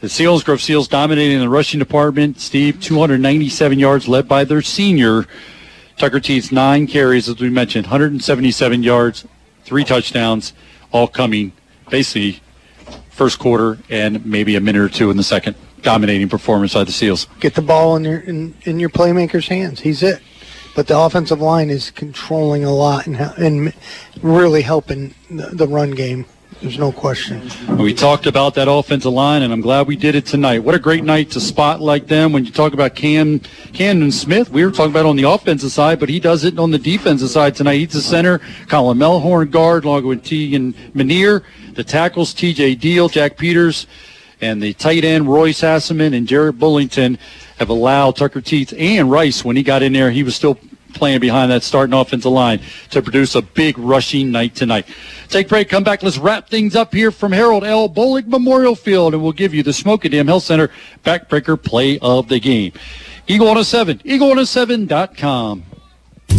the 0.00 0.08
Seals, 0.08 0.42
Grove 0.42 0.60
Seals 0.60 0.88
dominating 0.88 1.38
the 1.38 1.48
rushing 1.48 1.78
department. 1.78 2.40
Steve, 2.40 2.80
297 2.80 3.78
yards 3.78 4.08
led 4.08 4.26
by 4.26 4.42
their 4.44 4.62
senior. 4.62 5.26
Tucker 5.96 6.18
Teets, 6.18 6.50
nine 6.50 6.88
carries, 6.88 7.28
as 7.28 7.38
we 7.38 7.48
mentioned, 7.48 7.86
177 7.86 8.82
yards, 8.82 9.24
three 9.64 9.84
touchdowns, 9.84 10.52
all 10.90 11.06
coming 11.06 11.52
basically 11.90 12.40
first 13.10 13.38
quarter 13.38 13.78
and 13.90 14.24
maybe 14.26 14.56
a 14.56 14.60
minute 14.60 14.82
or 14.82 14.88
two 14.88 15.10
in 15.10 15.16
the 15.16 15.22
second. 15.22 15.54
Dominating 15.82 16.28
performance 16.28 16.74
by 16.74 16.84
the 16.84 16.92
Seals. 16.92 17.26
Get 17.40 17.54
the 17.54 17.62
ball 17.62 17.96
in 17.96 18.04
your 18.04 18.20
in, 18.20 18.54
in 18.62 18.80
your 18.80 18.90
playmaker's 18.90 19.48
hands. 19.48 19.80
He's 19.80 20.02
it. 20.02 20.20
But 20.74 20.86
the 20.86 20.98
offensive 20.98 21.40
line 21.40 21.68
is 21.68 21.90
controlling 21.90 22.64
a 22.64 22.72
lot 22.72 23.06
and 23.06 23.16
and 23.16 23.74
really 24.22 24.62
helping 24.62 25.14
the, 25.30 25.48
the 25.52 25.68
run 25.68 25.90
game. 25.90 26.26
There's 26.62 26.78
no 26.78 26.92
question. 26.92 27.50
We 27.76 27.92
talked 27.92 28.26
about 28.26 28.54
that 28.54 28.68
offensive 28.68 29.12
line, 29.12 29.42
and 29.42 29.52
I'm 29.52 29.60
glad 29.60 29.88
we 29.88 29.96
did 29.96 30.14
it 30.14 30.26
tonight. 30.26 30.60
What 30.60 30.76
a 30.76 30.78
great 30.78 31.02
night 31.02 31.28
to 31.32 31.40
spot 31.40 31.80
like 31.80 32.06
them. 32.06 32.32
When 32.32 32.44
you 32.44 32.52
talk 32.52 32.72
about 32.72 32.94
Cam, 32.94 33.40
Camden 33.72 34.12
Smith, 34.12 34.48
we 34.48 34.64
were 34.64 34.70
talking 34.70 34.92
about 34.92 35.04
on 35.04 35.16
the 35.16 35.24
offensive 35.24 35.72
side, 35.72 35.98
but 35.98 36.08
he 36.08 36.20
does 36.20 36.44
it 36.44 36.60
on 36.60 36.70
the 36.70 36.78
defensive 36.78 37.30
side 37.30 37.56
tonight. 37.56 37.78
He's 37.78 37.94
the 37.94 38.00
center. 38.00 38.40
Colin 38.68 38.96
Melhorn 38.96 39.50
guard, 39.50 39.84
along 39.84 40.06
with 40.06 40.22
Tegan 40.22 40.74
Manier. 40.94 41.42
The 41.72 41.82
tackles, 41.82 42.32
T.J. 42.32 42.76
Deal, 42.76 43.08
Jack 43.08 43.36
Peters, 43.36 43.88
and 44.42 44.60
the 44.60 44.74
tight 44.74 45.04
end 45.04 45.26
Royce 45.26 45.60
Hasselman 45.62 46.14
and 46.14 46.26
Jared 46.26 46.58
Bullington 46.58 47.16
have 47.58 47.70
allowed 47.70 48.16
Tucker 48.16 48.40
Teets 48.40 48.78
and 48.78 49.10
Rice 49.10 49.44
when 49.44 49.56
he 49.56 49.62
got 49.62 49.82
in 49.82 49.92
there. 49.92 50.10
He 50.10 50.24
was 50.24 50.34
still 50.34 50.58
playing 50.92 51.20
behind 51.20 51.50
that 51.50 51.62
starting 51.62 51.94
offensive 51.94 52.32
line 52.32 52.60
to 52.90 53.00
produce 53.00 53.34
a 53.34 53.40
big 53.40 53.78
rushing 53.78 54.30
night 54.30 54.54
tonight. 54.54 54.86
Take 55.28 55.48
break, 55.48 55.68
come 55.68 55.84
back. 55.84 56.02
Let's 56.02 56.18
wrap 56.18 56.50
things 56.50 56.76
up 56.76 56.92
here 56.92 57.10
from 57.10 57.32
Harold 57.32 57.64
L. 57.64 57.88
Bolig 57.88 58.26
Memorial 58.26 58.74
Field, 58.74 59.14
and 59.14 59.22
we'll 59.22 59.32
give 59.32 59.54
you 59.54 59.62
the 59.62 59.70
Shamokin 59.70 60.10
Dam 60.10 60.26
Health 60.26 60.42
Center 60.42 60.70
backbreaker 61.04 61.60
play 61.62 61.98
of 62.00 62.28
the 62.28 62.40
game. 62.40 62.72
Eagle 63.26 63.46
107, 63.46 63.98
eagle107.com. 63.98 65.71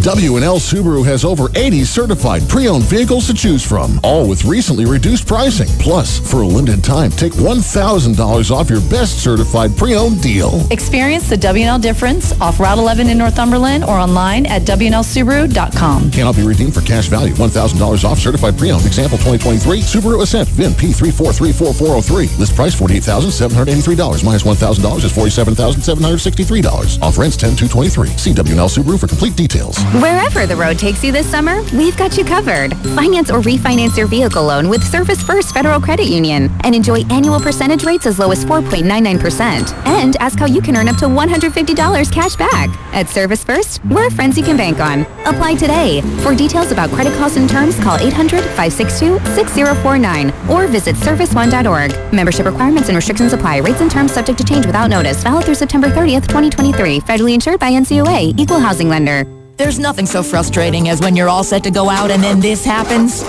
W&L 0.02 0.58
Subaru 0.58 1.04
has 1.04 1.24
over 1.24 1.48
80 1.54 1.84
certified 1.84 2.48
pre-owned 2.48 2.84
vehicles 2.84 3.26
to 3.26 3.34
choose 3.34 3.66
from, 3.66 4.00
all 4.02 4.28
with 4.28 4.44
recently 4.44 4.84
reduced 4.84 5.26
pricing. 5.26 5.68
Plus, 5.78 6.18
for 6.30 6.42
a 6.42 6.46
limited 6.46 6.82
time, 6.82 7.10
take 7.10 7.32
$1,000 7.32 8.50
off 8.50 8.70
your 8.70 8.80
best 8.90 9.22
certified 9.22 9.76
pre-owned 9.76 10.20
deal. 10.20 10.66
Experience 10.70 11.28
the 11.28 11.36
W&L 11.36 11.78
difference 11.78 12.38
off 12.40 12.60
Route 12.60 12.78
11 12.78 13.08
in 13.08 13.18
Northumberland 13.18 13.84
or 13.84 13.98
online 13.98 14.46
at 14.46 14.62
WNLSubaru.com. 14.62 16.10
Cannot 16.10 16.36
be 16.36 16.42
redeemed 16.42 16.74
for 16.74 16.82
cash 16.82 17.08
value. 17.08 17.34
$1,000 17.34 18.04
off 18.04 18.18
certified 18.18 18.58
pre-owned. 18.58 18.86
Example 18.86 19.18
2023 19.18 19.80
Subaru 19.80 20.22
Ascent 20.22 20.48
VIN 20.50 20.72
P3434403. 20.72 22.38
List 22.38 22.54
price 22.54 22.74
$48,783. 22.74 24.24
Minus 24.24 24.42
$1,000 24.42 25.04
is 25.04 25.12
$47,763. 25.12 27.02
Offer 27.02 27.22
ends 27.22 27.36
10-223. 27.36 28.18
See 28.18 28.34
W&L 28.34 28.68
Subaru 28.68 28.98
for 28.98 29.06
complete 29.06 29.36
details. 29.36 29.83
Wherever 29.92 30.46
the 30.46 30.56
road 30.56 30.78
takes 30.78 31.04
you 31.04 31.12
this 31.12 31.30
summer, 31.30 31.62
we've 31.72 31.96
got 31.96 32.16
you 32.16 32.24
covered. 32.24 32.76
Finance 32.96 33.30
or 33.30 33.40
refinance 33.40 33.96
your 33.96 34.08
vehicle 34.08 34.42
loan 34.44 34.68
with 34.68 34.82
Service 34.82 35.22
First 35.22 35.54
Federal 35.54 35.80
Credit 35.80 36.06
Union 36.06 36.50
and 36.64 36.74
enjoy 36.74 37.02
annual 37.10 37.38
percentage 37.38 37.84
rates 37.84 38.04
as 38.06 38.18
low 38.18 38.32
as 38.32 38.44
4.99%. 38.44 39.72
And 39.86 40.16
ask 40.16 40.36
how 40.38 40.46
you 40.46 40.60
can 40.60 40.76
earn 40.76 40.88
up 40.88 40.96
to 40.96 41.06
$150 41.06 42.10
cash 42.12 42.34
back. 42.36 42.70
At 42.92 43.08
Service 43.08 43.44
First, 43.44 43.84
we're 43.84 44.10
friends 44.10 44.36
you 44.36 44.42
can 44.42 44.56
bank 44.56 44.80
on. 44.80 45.02
Apply 45.26 45.54
today. 45.54 46.00
For 46.22 46.34
details 46.34 46.72
about 46.72 46.90
credit 46.90 47.12
costs 47.14 47.36
and 47.36 47.48
terms, 47.48 47.78
call 47.78 47.96
800-562-6049 47.98 50.48
or 50.48 50.66
visit 50.66 50.96
serviceone.org. 50.96 52.12
Membership 52.12 52.46
requirements 52.46 52.88
and 52.88 52.96
restrictions 52.96 53.32
apply. 53.32 53.58
Rates 53.58 53.80
and 53.80 53.90
terms 53.90 54.12
subject 54.12 54.38
to 54.38 54.44
change 54.44 54.66
without 54.66 54.90
notice. 54.90 55.22
Valid 55.22 55.44
through 55.44 55.54
September 55.54 55.86
30th, 55.88 56.26
2023. 56.26 56.98
Federally 57.00 57.34
insured 57.34 57.60
by 57.60 57.70
NCUA. 57.70 58.34
Equal 58.38 58.58
housing 58.58 58.88
lender. 58.88 59.24
There's 59.56 59.78
nothing 59.78 60.04
so 60.04 60.24
frustrating 60.24 60.88
as 60.88 61.00
when 61.00 61.14
you're 61.14 61.28
all 61.28 61.44
set 61.44 61.62
to 61.62 61.70
go 61.70 61.88
out 61.88 62.10
and 62.10 62.20
then 62.20 62.40
this 62.40 62.64
happens. 62.64 63.22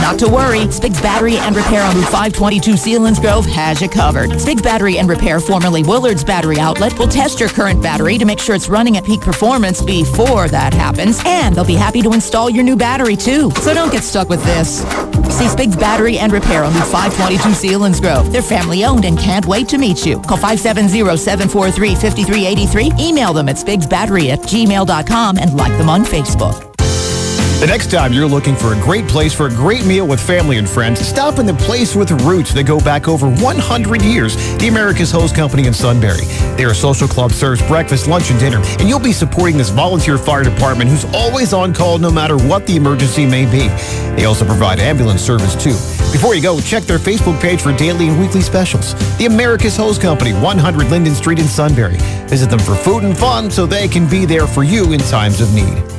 Not 0.00 0.18
to 0.20 0.28
worry, 0.28 0.70
Spig's 0.70 1.00
Battery 1.02 1.36
and 1.36 1.54
Repair 1.54 1.82
on 1.82 1.94
Route 1.96 2.04
522 2.04 2.72
Selinsgrove 2.72 3.44
has 3.46 3.82
you 3.82 3.88
covered. 3.88 4.40
Spig's 4.40 4.62
Battery 4.62 4.96
and 4.98 5.06
Repair, 5.06 5.38
formerly 5.38 5.82
Willard's 5.82 6.24
Battery 6.24 6.58
Outlet, 6.58 6.98
will 6.98 7.08
test 7.08 7.40
your 7.40 7.50
current 7.50 7.82
battery 7.82 8.16
to 8.16 8.24
make 8.24 8.38
sure 8.38 8.54
it's 8.54 8.70
running 8.70 8.96
at 8.96 9.04
peak 9.04 9.20
performance 9.20 9.82
before 9.82 10.48
that 10.48 10.72
happens, 10.72 11.20
and 11.26 11.54
they'll 11.54 11.64
be 11.64 11.74
happy 11.74 12.00
to 12.00 12.12
install 12.12 12.48
your 12.48 12.64
new 12.64 12.76
battery 12.76 13.16
too. 13.16 13.50
So 13.60 13.74
don't 13.74 13.92
get 13.92 14.02
stuck 14.02 14.30
with 14.30 14.42
this. 14.44 14.82
See 15.36 15.48
Spig's 15.48 15.76
Battery 15.76 16.18
and 16.18 16.32
Repair 16.32 16.64
on 16.64 16.72
Route 16.72 16.88
522 16.88 17.50
Selinsgrove. 17.50 18.32
They're 18.32 18.40
family 18.40 18.86
owned 18.86 19.04
and 19.04 19.18
can't 19.18 19.44
wait 19.44 19.68
to 19.68 19.76
meet 19.76 20.06
you. 20.06 20.18
Call 20.20 20.38
570-743-5383. 20.38 22.98
Email 22.98 23.34
them 23.34 23.50
at 23.50 23.56
spigsbattery 23.56 24.30
at 24.30 24.38
gmail.com 24.40 25.36
and 25.38 25.54
like 25.54 25.76
them 25.76 25.90
on 25.90 26.04
Facebook. 26.04 26.62
The 27.58 27.66
next 27.66 27.90
time 27.90 28.12
you're 28.12 28.26
looking 28.26 28.54
for 28.54 28.74
a 28.74 28.80
great 28.82 29.08
place 29.08 29.32
for 29.32 29.46
a 29.46 29.50
great 29.50 29.86
meal 29.86 30.06
with 30.06 30.20
family 30.20 30.58
and 30.58 30.68
friends, 30.68 31.00
stop 31.00 31.38
in 31.38 31.46
the 31.46 31.54
place 31.54 31.96
with 31.96 32.10
roots 32.20 32.52
that 32.52 32.64
go 32.64 32.78
back 32.78 33.08
over 33.08 33.30
100 33.30 34.02
years, 34.02 34.36
the 34.58 34.68
Americus 34.68 35.10
Hose 35.10 35.32
Company 35.32 35.66
in 35.66 35.72
Sunbury. 35.72 36.26
Their 36.58 36.74
social 36.74 37.08
club 37.08 37.32
serves 37.32 37.66
breakfast, 37.66 38.08
lunch, 38.08 38.30
and 38.30 38.38
dinner, 38.38 38.60
and 38.78 38.90
you'll 38.90 39.00
be 39.00 39.14
supporting 39.14 39.56
this 39.56 39.70
volunteer 39.70 40.18
fire 40.18 40.44
department 40.44 40.90
who's 40.90 41.06
always 41.14 41.54
on 41.54 41.72
call 41.72 41.96
no 41.96 42.10
matter 42.10 42.36
what 42.36 42.66
the 42.66 42.76
emergency 42.76 43.24
may 43.24 43.50
be. 43.50 43.68
They 44.16 44.26
also 44.26 44.44
provide 44.44 44.78
ambulance 44.78 45.22
service 45.22 45.54
too. 45.56 45.72
Before 46.12 46.34
you 46.34 46.42
go, 46.42 46.60
check 46.60 46.82
their 46.82 46.98
Facebook 46.98 47.40
page 47.40 47.62
for 47.62 47.74
daily 47.74 48.08
and 48.08 48.20
weekly 48.20 48.42
specials. 48.42 48.92
The 49.16 49.24
Americus 49.24 49.78
Hose 49.78 49.98
Company, 49.98 50.34
100 50.34 50.90
Linden 50.90 51.14
Street 51.14 51.38
in 51.38 51.46
Sunbury. 51.46 51.96
Visit 52.28 52.50
them 52.50 52.60
for 52.60 52.74
food 52.74 53.02
and 53.02 53.16
fun 53.16 53.50
so 53.50 53.64
they 53.64 53.88
can 53.88 54.06
be 54.10 54.26
there 54.26 54.46
for 54.46 54.62
you 54.62 54.92
in 54.92 55.00
times 55.00 55.40
of 55.40 55.54
need. 55.54 55.95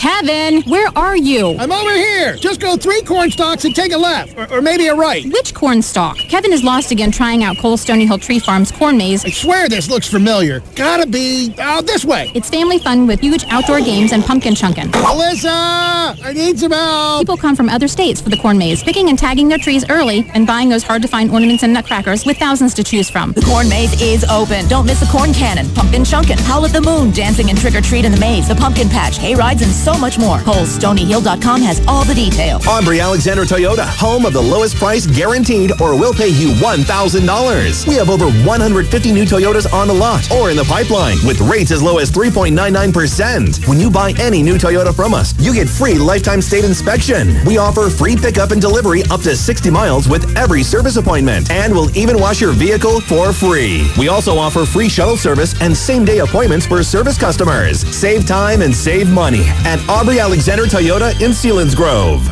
Kevin, 0.00 0.62
where 0.62 0.88
are 0.96 1.14
you? 1.14 1.58
I'm 1.58 1.70
over 1.70 1.92
here. 1.92 2.34
Just 2.36 2.58
go 2.58 2.74
three 2.74 3.02
corn 3.02 3.30
stalks 3.30 3.66
and 3.66 3.76
take 3.76 3.92
a 3.92 3.98
left, 3.98 4.34
or, 4.34 4.50
or 4.50 4.62
maybe 4.62 4.86
a 4.86 4.94
right. 4.94 5.26
Which 5.26 5.52
corn 5.52 5.82
stalk? 5.82 6.16
Kevin 6.16 6.54
is 6.54 6.64
lost 6.64 6.90
again 6.90 7.10
trying 7.10 7.44
out 7.44 7.58
Cole 7.58 7.76
Stony 7.76 8.06
Hill 8.06 8.16
Tree 8.16 8.38
Farm's 8.38 8.72
corn 8.72 8.96
maze. 8.96 9.26
I 9.26 9.30
swear 9.30 9.68
this 9.68 9.90
looks 9.90 10.08
familiar. 10.08 10.60
Gotta 10.74 11.06
be 11.06 11.54
uh, 11.58 11.82
this 11.82 12.02
way. 12.02 12.32
It's 12.34 12.48
family 12.48 12.78
fun 12.78 13.06
with 13.06 13.20
huge 13.20 13.44
outdoor 13.48 13.82
games 13.82 14.12
and 14.12 14.24
pumpkin 14.24 14.54
chunkin'. 14.54 14.90
Alyssa, 14.92 16.18
I 16.24 16.32
need 16.32 16.58
some 16.58 16.72
help. 16.72 17.20
People 17.20 17.36
come 17.36 17.54
from 17.54 17.68
other 17.68 17.86
states 17.86 18.22
for 18.22 18.30
the 18.30 18.38
corn 18.38 18.56
maze, 18.56 18.82
picking 18.82 19.10
and 19.10 19.18
tagging 19.18 19.50
their 19.50 19.58
trees 19.58 19.84
early 19.90 20.24
and 20.32 20.46
buying 20.46 20.70
those 20.70 20.82
hard-to-find 20.82 21.30
ornaments 21.30 21.62
and 21.62 21.74
nutcrackers 21.74 22.24
with 22.24 22.38
thousands 22.38 22.72
to 22.72 22.82
choose 22.82 23.10
from. 23.10 23.32
The 23.32 23.42
corn 23.42 23.68
maze 23.68 24.00
is 24.00 24.24
open. 24.24 24.66
Don't 24.68 24.86
miss 24.86 25.00
the 25.00 25.12
corn 25.12 25.34
cannon, 25.34 25.68
pumpkin 25.74 26.04
chunkin', 26.04 26.38
howl 26.38 26.64
at 26.64 26.72
the 26.72 26.80
moon, 26.80 27.10
dancing 27.10 27.50
and 27.50 27.58
trick-or-treat 27.58 28.06
in 28.06 28.12
the 28.12 28.18
maze, 28.18 28.48
the 28.48 28.54
pumpkin 28.54 28.88
patch, 28.88 29.18
hay 29.18 29.34
rides, 29.34 29.60
and 29.60 29.70
so 29.70 29.89
much 29.98 30.18
more. 30.18 30.40
Cole's 30.40 30.76
StonyHill.com 30.78 31.62
has 31.62 31.80
all 31.86 32.04
the 32.04 32.14
details. 32.14 32.66
Aubrey 32.66 33.00
Alexander 33.00 33.44
Toyota, 33.44 33.86
home 33.86 34.26
of 34.26 34.32
the 34.32 34.40
lowest 34.40 34.76
price 34.76 35.06
guaranteed 35.06 35.72
or 35.80 35.96
we'll 35.98 36.14
pay 36.14 36.28
you 36.28 36.48
$1,000. 36.54 37.86
We 37.88 37.94
have 37.94 38.10
over 38.10 38.30
150 38.46 39.12
new 39.12 39.24
Toyotas 39.24 39.72
on 39.72 39.88
the 39.88 39.94
lot 39.94 40.30
or 40.30 40.50
in 40.50 40.56
the 40.56 40.64
pipeline 40.64 41.16
with 41.24 41.40
rates 41.40 41.70
as 41.70 41.82
low 41.82 41.98
as 41.98 42.10
3.99%. 42.10 43.66
When 43.68 43.80
you 43.80 43.90
buy 43.90 44.12
any 44.18 44.42
new 44.42 44.56
Toyota 44.56 44.94
from 44.94 45.14
us, 45.14 45.34
you 45.38 45.54
get 45.54 45.68
free 45.68 45.94
lifetime 45.98 46.40
state 46.42 46.64
inspection. 46.64 47.34
We 47.44 47.58
offer 47.58 47.88
free 47.90 48.16
pickup 48.16 48.50
and 48.50 48.60
delivery 48.60 49.02
up 49.10 49.20
to 49.22 49.34
60 49.36 49.70
miles 49.70 50.08
with 50.08 50.36
every 50.36 50.62
service 50.62 50.96
appointment 50.96 51.50
and 51.50 51.72
we'll 51.72 51.94
even 51.96 52.18
wash 52.18 52.40
your 52.40 52.52
vehicle 52.52 53.00
for 53.00 53.32
free. 53.32 53.90
We 53.98 54.08
also 54.08 54.36
offer 54.38 54.64
free 54.64 54.88
shuttle 54.88 55.16
service 55.16 55.60
and 55.60 55.76
same 55.76 56.04
day 56.04 56.18
appointments 56.18 56.66
for 56.66 56.82
service 56.82 57.18
customers. 57.18 57.80
Save 57.94 58.26
time 58.26 58.62
and 58.62 58.74
save 58.74 59.10
money 59.10 59.44
at 59.64 59.79
Aubrey 59.88 60.20
Alexander 60.20 60.64
Toyota 60.64 61.12
in 61.20 61.30
Selinsgrove. 61.32 62.24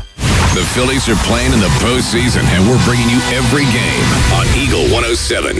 The 0.55 0.65
Phillies 0.75 1.09
are 1.09 1.17
playing 1.27 1.53
in 1.53 1.61
the 1.61 1.69
postseason, 1.81 2.43
and 2.43 2.69
we're 2.69 2.83
bringing 2.85 3.09
you 3.09 3.21
every 3.33 3.65
game 3.65 4.09
on 4.35 4.47
Eagle 4.57 4.83
107. 4.93 5.57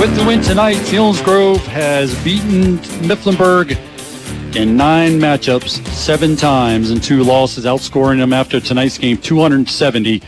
With 0.00 0.14
the 0.16 0.24
win 0.26 0.40
tonight, 0.40 0.76
Selinsgrove 0.76 1.58
has 1.66 2.14
beaten 2.22 2.78
Mifflinburg 3.06 3.76
in 4.56 4.76
nine 4.76 5.18
matchups, 5.18 5.84
seven 5.88 6.36
times, 6.36 6.90
and 6.90 7.02
two 7.02 7.22
losses, 7.24 7.64
outscoring 7.64 8.18
them 8.18 8.32
after 8.32 8.60
tonight's 8.60 8.98
game 8.98 9.16
270 9.16 10.22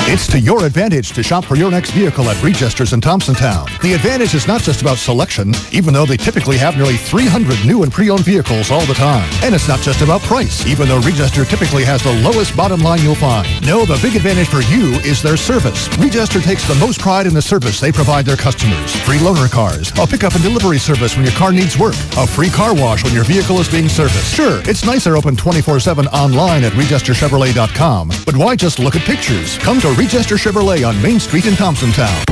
It's 0.08 0.28
to 0.28 0.40
your 0.40 0.66
advantage 0.66 1.12
to 1.14 1.24
shop 1.24 1.46
for 1.46 1.56
your 1.56 1.72
next 1.72 1.92
vehicle 1.92 2.28
at 2.28 2.42
Registers 2.44 2.92
in 2.92 3.00
Thompsontown. 3.00 3.70
The 3.82 3.94
advantage 3.94 4.34
is 4.34 4.48
not 4.48 4.62
just 4.62 4.82
about 4.82 4.98
selection, 4.98 5.54
even 5.72 5.94
though 5.94 6.06
they 6.06 6.18
typically 6.18 6.58
have 6.58 6.76
nearly 6.76 6.98
300 6.98 7.66
new 7.66 7.84
and 7.84 7.92
pre-owned 7.92 8.26
vehicles 8.26 8.72
all 8.72 8.86
the 8.88 8.96
time. 8.96 9.30
And 9.42 9.56
it's 9.56 9.70
not 9.70 9.80
just 9.80 10.02
about 10.02 10.20
price, 10.22 10.66
even 10.66 10.90
though 10.90 11.00
Register 11.00 11.46
typically 11.46 11.86
has 11.86 12.04
the 12.04 12.20
lowest 12.24 12.58
bottom 12.58 12.82
line 12.82 13.00
you'll 13.02 13.16
find. 13.16 13.48
No, 13.66 13.86
the 13.86 14.00
big 14.02 14.16
advantage 14.18 14.50
for 14.50 14.62
you 14.64 14.96
is 15.08 15.22
their 15.22 15.38
service. 15.38 15.88
Register 15.98 16.42
takes 16.42 16.68
the 16.68 16.76
most 16.76 17.00
pride 17.00 17.28
in 17.28 17.34
the 17.34 17.42
service 17.42 17.80
they 17.80 17.92
provide 17.92 18.26
their 18.26 18.36
customers. 18.36 18.94
Free 19.06 19.20
loaner 19.20 19.50
cars, 19.50 19.94
a 19.98 20.08
pickup 20.08 20.34
and 20.34 20.44
delivery 20.44 20.80
service 20.80 21.16
when 21.16 21.24
your 21.24 21.36
car 21.36 21.54
needs 21.54 21.78
work, 21.78 21.96
a 22.18 22.28
free 22.28 22.50
car 22.50 22.74
wash 22.74 23.04
when 23.06 23.14
your 23.14 23.24
vehicle 23.24 23.60
is 23.62 23.70
being 23.70 23.88
serviced. 23.88 24.36
Sure, 24.36 24.62
it's 24.66 24.84
nice 24.84 25.06
they're 25.06 25.16
open 25.16 25.38
24-7 25.38 26.08
online 26.08 26.66
at 26.66 26.74
RegisterChevrolet.com, 26.74 28.12
but 28.26 28.36
why 28.36 28.58
just 28.58 28.80
look 28.80 28.96
at 28.96 29.04
pictures? 29.04 29.58
Come 29.60 29.80
to 29.80 29.91
Regester 29.96 30.38
Chevrolet 30.38 30.88
on 30.88 31.02
Main 31.02 31.20
Street 31.20 31.46
in 31.46 31.54
Thompsontown. 31.54 32.24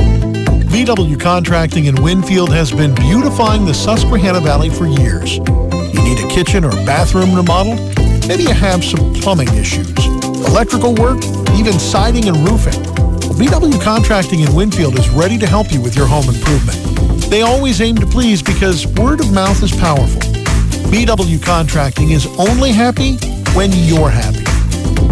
BW 0.70 1.20
Contracting 1.20 1.86
in 1.86 2.02
Winfield 2.02 2.50
has 2.52 2.70
been 2.72 2.94
beautifying 2.94 3.66
the 3.66 3.74
Susquehanna 3.74 4.40
Valley 4.40 4.70
for 4.70 4.86
years. 4.86 5.36
You 5.36 6.02
need 6.02 6.18
a 6.20 6.28
kitchen 6.28 6.64
or 6.64 6.70
bathroom 6.86 7.34
remodeled? 7.34 7.78
Maybe 8.26 8.44
you 8.44 8.54
have 8.54 8.82
some 8.82 9.12
plumbing 9.14 9.48
issues. 9.54 9.92
Electrical 10.46 10.94
work? 10.94 11.22
Even 11.54 11.78
siding 11.78 12.28
and 12.28 12.36
roofing? 12.48 12.80
BW 13.36 13.82
Contracting 13.82 14.40
in 14.40 14.54
Winfield 14.54 14.98
is 14.98 15.08
ready 15.10 15.36
to 15.36 15.46
help 15.46 15.72
you 15.72 15.80
with 15.80 15.96
your 15.96 16.06
home 16.06 16.28
improvement. 16.28 16.78
They 17.30 17.42
always 17.42 17.80
aim 17.80 17.96
to 17.96 18.06
please 18.06 18.42
because 18.42 18.86
word 18.86 19.20
of 19.20 19.32
mouth 19.32 19.62
is 19.62 19.72
powerful. 19.72 20.20
BW 20.90 21.42
Contracting 21.42 22.12
is 22.12 22.26
only 22.38 22.72
happy 22.72 23.16
when 23.54 23.70
you're 23.72 24.08
happy. 24.08 24.39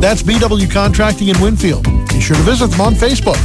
That's 0.01 0.23
BW 0.23 0.71
Contracting 0.71 1.29
in 1.29 1.41
Winfield. 1.41 1.85
Be 2.09 2.21
sure 2.21 2.37
to 2.37 2.43
visit 2.43 2.71
them 2.71 2.81
on 2.81 2.95
Facebook. 2.95 3.37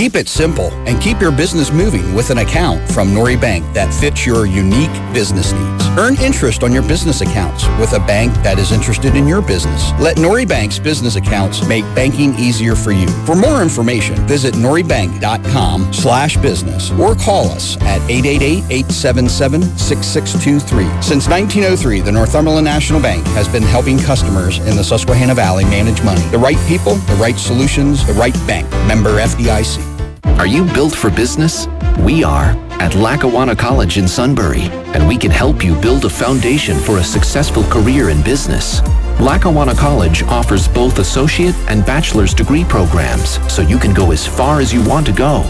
Keep 0.00 0.14
it 0.14 0.30
simple 0.30 0.70
and 0.88 0.98
keep 0.98 1.20
your 1.20 1.30
business 1.30 1.70
moving 1.70 2.14
with 2.14 2.30
an 2.30 2.38
account 2.38 2.80
from 2.90 3.12
Norry 3.12 3.36
Bank 3.36 3.66
that 3.74 3.92
fits 3.92 4.24
your 4.24 4.46
unique 4.46 4.88
business 5.12 5.52
needs. 5.52 5.86
Earn 5.98 6.16
interest 6.22 6.62
on 6.62 6.72
your 6.72 6.80
business 6.80 7.20
accounts 7.20 7.66
with 7.78 7.92
a 7.92 7.98
bank 8.06 8.32
that 8.36 8.58
is 8.58 8.72
interested 8.72 9.14
in 9.14 9.28
your 9.28 9.42
business. 9.42 9.92
Let 10.00 10.16
Norry 10.16 10.46
Bank's 10.46 10.78
business 10.78 11.16
accounts 11.16 11.68
make 11.68 11.84
banking 11.94 12.34
easier 12.36 12.74
for 12.74 12.92
you. 12.92 13.08
For 13.26 13.34
more 13.34 13.60
information, 13.60 14.16
visit 14.26 14.54
norrybank.com 14.54 15.92
slash 15.92 16.38
business 16.38 16.90
or 16.92 17.14
call 17.14 17.50
us 17.50 17.76
at 17.82 18.00
888-877-6623. 18.08 21.04
Since 21.04 21.28
1903, 21.28 22.00
the 22.00 22.12
Northumberland 22.12 22.64
National 22.64 23.02
Bank 23.02 23.26
has 23.34 23.48
been 23.48 23.64
helping 23.64 23.98
customers 23.98 24.60
in 24.60 24.76
the 24.76 24.84
Susquehanna 24.84 25.34
Valley 25.34 25.64
manage 25.64 26.02
money. 26.02 26.22
The 26.30 26.38
right 26.38 26.56
people, 26.66 26.94
the 26.94 27.16
right 27.16 27.36
solutions, 27.36 28.06
the 28.06 28.14
right 28.14 28.32
bank. 28.46 28.66
Member 28.86 29.20
FDIC. 29.20 29.89
Are 30.24 30.46
you 30.46 30.64
built 30.72 30.94
for 30.94 31.10
business? 31.10 31.66
We 31.98 32.24
are 32.24 32.56
at 32.80 32.94
Lackawanna 32.94 33.56
College 33.56 33.98
in 33.98 34.08
Sunbury, 34.08 34.62
and 34.94 35.06
we 35.06 35.16
can 35.16 35.30
help 35.30 35.64
you 35.64 35.74
build 35.80 36.04
a 36.04 36.10
foundation 36.10 36.78
for 36.78 36.98
a 36.98 37.04
successful 37.04 37.62
career 37.64 38.10
in 38.10 38.22
business. 38.22 38.80
Lackawanna 39.20 39.74
College 39.74 40.22
offers 40.24 40.66
both 40.68 40.98
associate 40.98 41.54
and 41.68 41.84
bachelor's 41.84 42.34
degree 42.34 42.64
programs, 42.64 43.38
so 43.52 43.62
you 43.62 43.78
can 43.78 43.92
go 43.92 44.12
as 44.12 44.26
far 44.26 44.60
as 44.60 44.72
you 44.72 44.82
want 44.88 45.06
to 45.06 45.12
go. 45.12 45.42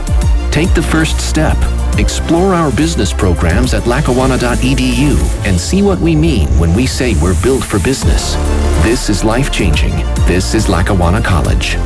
Take 0.51 0.75
the 0.75 0.83
first 0.83 1.21
step. 1.21 1.57
Explore 1.99 2.55
our 2.55 2.73
business 2.73 3.13
programs 3.13 3.75
at 3.75 3.87
lackawanna.edu 3.87 5.47
and 5.47 5.61
see 5.61 5.83
what 5.83 5.99
we 6.01 6.17
mean 6.17 6.49
when 6.59 6.75
we 6.75 6.87
say 6.87 7.15
we're 7.21 7.41
built 7.43 7.63
for 7.63 7.79
business. 7.81 8.35
This 8.83 9.09
is 9.09 9.25
life-changing. 9.25 9.93
This 10.27 10.55
is 10.55 10.69
Lackawanna 10.69 11.23
College. 11.23 11.77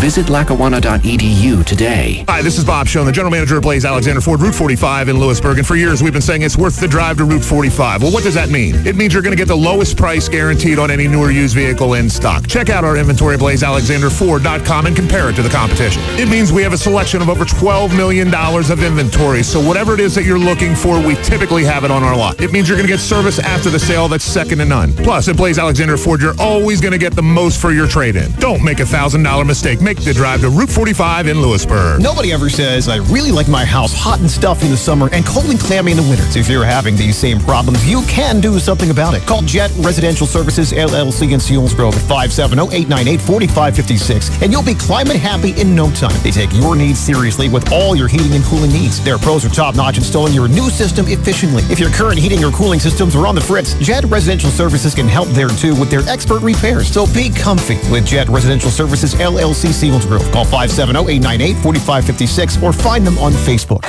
Visit 0.00 0.28
lackawanna.edu 0.28 1.64
today. 1.64 2.24
Hi, 2.28 2.42
this 2.42 2.58
is 2.58 2.64
Bob 2.64 2.86
Schoen, 2.86 3.06
the 3.06 3.12
general 3.12 3.30
manager 3.30 3.56
of 3.56 3.62
Blaise 3.62 3.86
Alexander 3.86 4.20
Ford, 4.20 4.42
Route 4.42 4.54
45 4.54 5.08
in 5.08 5.18
Lewisburg. 5.18 5.56
And 5.56 5.66
for 5.66 5.76
years, 5.76 6.02
we've 6.02 6.12
been 6.12 6.20
saying 6.20 6.42
it's 6.42 6.58
worth 6.58 6.78
the 6.78 6.86
drive 6.86 7.16
to 7.18 7.24
Route 7.24 7.44
45. 7.44 8.02
Well, 8.02 8.12
what 8.12 8.22
does 8.22 8.34
that 8.34 8.50
mean? 8.50 8.74
It 8.86 8.96
means 8.96 9.14
you're 9.14 9.22
going 9.22 9.34
to 9.34 9.40
get 9.40 9.48
the 9.48 9.56
lowest 9.56 9.96
price 9.96 10.28
guaranteed 10.28 10.78
on 10.78 10.90
any 10.90 11.08
newer 11.08 11.30
used 11.30 11.54
vehicle 11.54 11.94
in 11.94 12.10
stock. 12.10 12.46
Check 12.46 12.68
out 12.68 12.84
our 12.84 12.98
inventory 12.98 13.34
at 13.34 13.40
blaisealexanderford.com 13.40 14.86
and 14.86 14.94
compare 14.94 15.30
it 15.30 15.36
to 15.36 15.42
the 15.42 15.48
competition. 15.48 16.02
It 16.18 16.28
means 16.28 16.52
we 16.52 16.62
have 16.62 16.74
a 16.74 16.78
selection 16.78 17.22
of 17.22 17.30
over 17.30 17.46
$12 17.46 17.96
million 17.96 18.34
of 18.34 18.82
inventory. 18.82 19.42
So 19.42 19.58
whatever 19.66 19.94
it 19.94 20.00
is 20.00 20.14
that 20.16 20.24
you're 20.24 20.38
looking 20.38 20.74
for, 20.74 21.00
we 21.00 21.14
typically 21.22 21.64
have 21.64 21.84
it 21.84 21.90
on 21.90 22.02
our 22.02 22.14
lot. 22.16 22.42
It 22.42 22.52
means 22.52 22.68
you're 22.68 22.76
going 22.76 22.86
to 22.88 22.92
get 22.92 23.00
service 23.00 23.38
after 23.38 23.70
the 23.70 23.78
sale 23.80 24.08
that's 24.08 24.24
second 24.24 24.58
to 24.58 24.66
none. 24.66 24.92
Plus, 24.96 25.28
at 25.28 25.36
Blaise 25.38 25.58
Alexander 25.58 25.96
Ford, 25.96 26.20
you're 26.20 26.38
always 26.38 26.82
going 26.82 26.92
to 26.92 26.98
get 26.98 27.14
the 27.14 27.22
most 27.22 27.58
for 27.58 27.72
your 27.72 27.86
trade-in. 27.88 28.30
Don't 28.32 28.62
make 28.62 28.80
a 28.80 28.84
$1,000 28.84 29.46
mistake. 29.46 29.80
Make 29.84 30.02
the 30.02 30.14
drive 30.14 30.40
to 30.40 30.48
Route 30.48 30.70
45 30.70 31.26
in 31.26 31.42
Lewisburg. 31.42 32.00
Nobody 32.00 32.32
ever 32.32 32.48
says, 32.48 32.88
I 32.88 32.96
really 33.12 33.30
like 33.30 33.48
my 33.48 33.66
house 33.66 33.92
hot 33.92 34.18
and 34.18 34.30
stuffy 34.30 34.64
in 34.64 34.70
the 34.70 34.78
summer 34.78 35.10
and 35.12 35.26
cold 35.26 35.50
and 35.50 35.60
clammy 35.60 35.90
in 35.90 35.98
the 35.98 36.02
winter. 36.04 36.22
So 36.22 36.38
if 36.38 36.48
you're 36.48 36.64
having 36.64 36.96
these 36.96 37.18
same 37.18 37.38
problems, 37.38 37.86
you 37.86 38.00
can 38.06 38.40
do 38.40 38.58
something 38.58 38.88
about 38.88 39.12
it. 39.12 39.26
Call 39.26 39.42
Jet 39.42 39.70
Residential 39.76 40.26
Services 40.26 40.72
LLC 40.72 41.32
in 41.32 41.38
Selinsgrove 41.38 41.92
at 41.92 42.00
570-898-4556 42.08 44.40
and 44.40 44.50
you'll 44.50 44.62
be 44.62 44.74
climate 44.74 45.16
happy 45.16 45.50
in 45.60 45.74
no 45.74 45.90
time. 45.90 46.18
They 46.22 46.30
take 46.30 46.54
your 46.54 46.76
needs 46.76 46.98
seriously 46.98 47.50
with 47.50 47.70
all 47.70 47.94
your 47.94 48.08
heating 48.08 48.32
and 48.32 48.44
cooling 48.44 48.72
needs. 48.72 49.04
Their 49.04 49.18
pros 49.18 49.44
are 49.44 49.50
top-notch 49.50 49.98
installing 49.98 50.32
your 50.32 50.48
new 50.48 50.70
system 50.70 51.08
efficiently. 51.08 51.62
If 51.64 51.78
your 51.78 51.90
current 51.90 52.18
heating 52.18 52.42
or 52.42 52.50
cooling 52.52 52.80
systems 52.80 53.14
are 53.14 53.26
on 53.26 53.34
the 53.34 53.42
fritz, 53.42 53.74
Jet 53.74 54.04
Residential 54.04 54.48
Services 54.48 54.94
can 54.94 55.08
help 55.08 55.28
there 55.28 55.50
too 55.50 55.78
with 55.78 55.90
their 55.90 56.08
expert 56.08 56.40
repairs. 56.40 56.90
So 56.90 57.04
be 57.12 57.28
comfy 57.28 57.76
with 57.92 58.06
Jet 58.06 58.30
Residential 58.30 58.70
Services 58.70 59.14
LLC 59.16 59.73
Selinsgrove. 59.74 60.32
Call 60.32 60.46
570-898-4556 60.46 62.62
or 62.62 62.72
find 62.72 63.06
them 63.06 63.18
on 63.18 63.32
Facebook. 63.32 63.82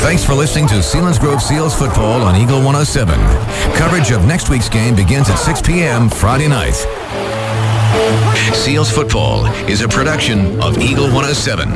Thanks 0.00 0.24
for 0.24 0.34
listening 0.34 0.66
to 0.68 0.74
Selinsgrove 0.76 1.40
Seals 1.40 1.74
football 1.74 2.22
on 2.22 2.36
Eagle 2.36 2.58
107. 2.58 3.14
Coverage 3.76 4.10
of 4.10 4.26
next 4.26 4.48
week's 4.48 4.68
game 4.68 4.96
begins 4.96 5.28
at 5.28 5.36
6 5.36 5.62
p.m. 5.62 6.08
Friday 6.08 6.48
night. 6.48 6.74
Seals 8.54 8.90
football 8.90 9.46
is 9.68 9.82
a 9.82 9.88
production 9.88 10.60
of 10.62 10.78
Eagle 10.78 11.06
107. 11.06 11.68